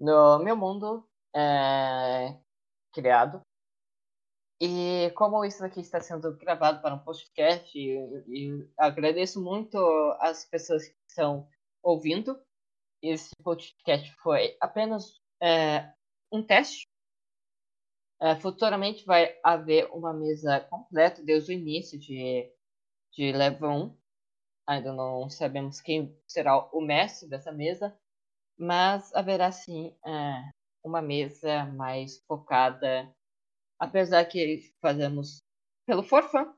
No 0.00 0.38
meu 0.40 0.56
mundo 0.56 1.08
é, 1.34 2.36
criado. 2.92 3.40
E 4.60 5.10
como 5.16 5.44
isso 5.44 5.64
aqui 5.64 5.80
está 5.80 6.00
sendo 6.00 6.36
gravado 6.36 6.80
para 6.80 6.94
um 6.94 6.98
podcast, 6.98 7.72
agradeço 8.78 9.42
muito 9.42 9.76
as 10.20 10.44
pessoas 10.44 10.86
que 10.86 10.94
estão 11.08 11.48
ouvindo. 11.82 12.40
Esse 13.02 13.34
podcast 13.42 14.14
foi 14.22 14.56
apenas 14.60 15.20
é, 15.42 15.92
um 16.32 16.42
teste. 16.44 16.86
É, 18.22 18.36
futuramente 18.36 19.04
vai 19.04 19.36
haver 19.42 19.90
uma 19.92 20.12
mesa 20.12 20.60
completa 20.60 21.20
desde 21.24 21.50
o 21.50 21.54
início 21.54 21.98
de, 21.98 22.48
de 23.12 23.32
level 23.32 23.68
1 23.68 23.96
ainda 24.66 24.92
não 24.92 25.28
sabemos 25.28 25.80
quem 25.80 26.16
será 26.26 26.56
o 26.72 26.80
mestre 26.80 27.28
dessa 27.28 27.50
mesa, 27.50 27.96
mas 28.56 29.12
haverá 29.14 29.50
sim 29.50 29.94
é, 30.06 30.50
uma 30.84 31.02
mesa 31.02 31.64
mais 31.66 32.22
focada, 32.26 33.12
apesar 33.78 34.24
que 34.24 34.72
fazemos 34.80 35.42
pelo 35.86 36.02
forfã 36.02 36.54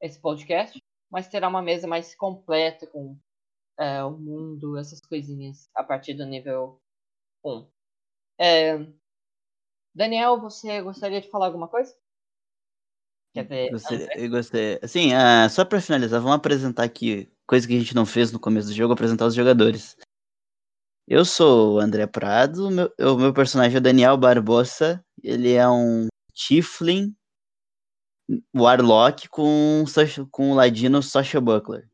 esse 0.00 0.20
podcast, 0.20 0.78
mas 1.10 1.28
terá 1.28 1.48
uma 1.48 1.62
mesa 1.62 1.86
mais 1.88 2.14
completa 2.14 2.86
com 2.86 3.18
é, 3.78 4.04
o 4.04 4.10
mundo, 4.10 4.76
essas 4.76 5.00
coisinhas 5.00 5.68
a 5.74 5.82
partir 5.82 6.14
do 6.14 6.26
nível 6.26 6.80
1. 7.44 7.70
É, 8.38 8.78
Daniel, 9.94 10.40
você 10.40 10.80
gostaria 10.82 11.20
de 11.20 11.30
falar 11.30 11.46
alguma 11.46 11.68
coisa? 11.68 11.94
Quer 13.32 13.46
eu 14.16 14.30
gostaria. 14.30 14.80
Assim, 14.82 15.12
ah, 15.12 15.48
só 15.48 15.64
pra 15.64 15.80
finalizar, 15.80 16.20
vamos 16.20 16.36
apresentar 16.36 16.84
aqui 16.84 17.30
coisa 17.46 17.66
que 17.66 17.74
a 17.74 17.78
gente 17.78 17.94
não 17.94 18.06
fez 18.06 18.32
no 18.32 18.40
começo 18.40 18.68
do 18.68 18.74
jogo, 18.74 18.92
apresentar 18.92 19.26
os 19.26 19.34
jogadores. 19.34 19.96
Eu 21.06 21.24
sou 21.24 21.74
o 21.74 21.80
André 21.80 22.06
Prado, 22.06 22.68
o 22.68 22.70
meu, 22.70 22.92
o 23.00 23.16
meu 23.16 23.32
personagem 23.34 23.76
é 23.76 23.78
o 23.78 23.82
Daniel 23.82 24.16
Barbosa, 24.16 25.04
ele 25.22 25.52
é 25.52 25.68
um 25.68 26.06
Tiflin 26.32 27.14
Warlock 28.54 29.28
com, 29.28 29.84
com 30.30 30.52
o 30.52 30.54
Ladino 30.54 31.02
Social 31.02 31.42
Buckler. 31.42 31.88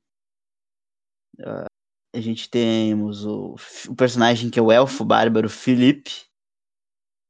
Ah, 1.40 1.66
a 2.14 2.20
gente 2.20 2.48
temos 2.48 3.24
o, 3.24 3.56
o 3.88 3.94
personagem 3.94 4.50
que 4.50 4.58
é 4.58 4.62
o 4.62 4.72
Elfo 4.72 5.04
Bárbaro 5.04 5.48
Felipe, 5.48 6.26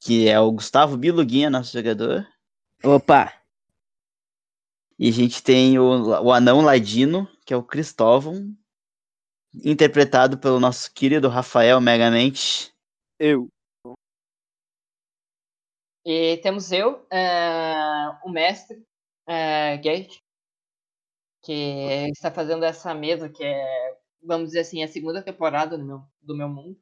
que 0.06 0.28
é 0.28 0.38
o 0.38 0.52
Gustavo 0.52 0.96
Biluguinha, 0.96 1.50
nosso 1.50 1.72
jogador. 1.72 2.24
Opa! 2.84 3.32
E 4.96 5.08
a 5.08 5.12
gente 5.12 5.42
tem 5.42 5.80
o, 5.80 6.22
o 6.22 6.32
anão 6.32 6.60
ladino, 6.60 7.28
que 7.44 7.52
é 7.52 7.56
o 7.56 7.62
Cristóvão, 7.62 8.56
interpretado 9.52 10.38
pelo 10.38 10.60
nosso 10.60 10.92
querido 10.94 11.28
Rafael 11.28 11.80
Megamente. 11.80 12.72
Eu. 13.18 13.48
E 16.04 16.36
temos 16.36 16.70
eu, 16.70 17.04
eh, 17.10 18.18
o 18.24 18.30
mestre, 18.30 18.86
eh, 19.26 19.76
Gate, 19.78 20.20
que 21.42 21.52
está 22.12 22.30
fazendo 22.30 22.64
essa 22.64 22.94
mesa 22.94 23.28
que 23.28 23.42
é, 23.42 23.98
vamos 24.22 24.50
dizer 24.50 24.60
assim, 24.60 24.84
a 24.84 24.88
segunda 24.88 25.20
temporada 25.20 25.76
do 25.76 25.84
meu, 25.84 26.02
do 26.22 26.36
meu 26.36 26.48
mundo. 26.48 26.80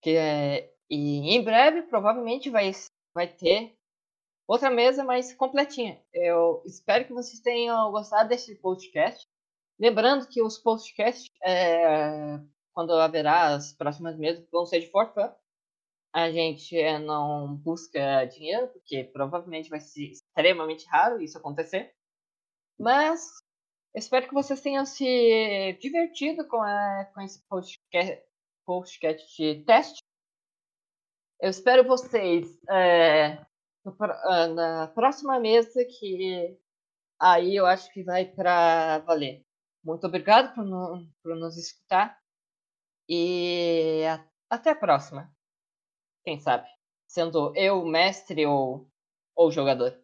Que 0.00 0.16
é, 0.16 0.71
e 0.94 1.34
em 1.34 1.42
breve, 1.42 1.84
provavelmente, 1.84 2.50
vai, 2.50 2.70
vai 3.14 3.26
ter 3.26 3.74
outra 4.46 4.68
mesa 4.68 5.02
mais 5.02 5.32
completinha. 5.32 5.98
Eu 6.12 6.62
espero 6.66 7.06
que 7.06 7.14
vocês 7.14 7.40
tenham 7.40 7.90
gostado 7.90 8.28
desse 8.28 8.54
podcast. 8.56 9.26
Lembrando 9.80 10.28
que 10.28 10.42
os 10.42 10.58
podcasts, 10.58 11.30
eh, 11.42 12.38
quando 12.74 12.92
haverá 12.92 13.54
as 13.54 13.72
próximas 13.72 14.18
mesas, 14.18 14.46
vão 14.52 14.66
ser 14.66 14.80
de 14.80 14.90
for 14.90 15.10
fun. 15.14 15.32
A 16.12 16.30
gente 16.30 16.76
eh, 16.76 16.98
não 16.98 17.56
busca 17.56 18.26
dinheiro, 18.26 18.68
porque 18.68 19.02
provavelmente 19.02 19.70
vai 19.70 19.80
ser 19.80 20.10
extremamente 20.10 20.86
raro 20.88 21.22
isso 21.22 21.38
acontecer. 21.38 21.94
Mas 22.78 23.30
espero 23.96 24.28
que 24.28 24.34
vocês 24.34 24.60
tenham 24.60 24.84
se 24.84 25.72
divertido 25.80 26.46
com, 26.48 26.60
a, 26.60 27.10
com 27.14 27.22
esse 27.22 27.42
podcast, 27.48 28.22
podcast 28.66 29.36
de 29.38 29.64
teste. 29.64 30.02
Eu 31.42 31.50
espero 31.50 31.82
vocês 31.84 32.46
ah, 32.70 33.44
na 34.48 34.86
próxima 34.88 35.40
mesa, 35.40 35.84
que 35.84 36.56
aí 37.20 37.56
eu 37.56 37.66
acho 37.66 37.92
que 37.92 38.02
vai 38.04 38.24
para 38.24 39.00
valer. 39.00 39.44
Muito 39.84 40.06
obrigado 40.06 40.54
por, 40.54 40.64
no- 40.64 41.08
por 41.22 41.34
nos 41.36 41.56
escutar. 41.58 42.18
E 43.08 44.04
a- 44.06 44.24
até 44.48 44.70
a 44.70 44.76
próxima. 44.76 45.30
Quem 46.24 46.38
sabe? 46.40 46.68
Sendo 47.08 47.52
eu 47.56 47.84
mestre 47.84 48.46
ou, 48.46 48.88
ou 49.36 49.50
jogador. 49.50 50.01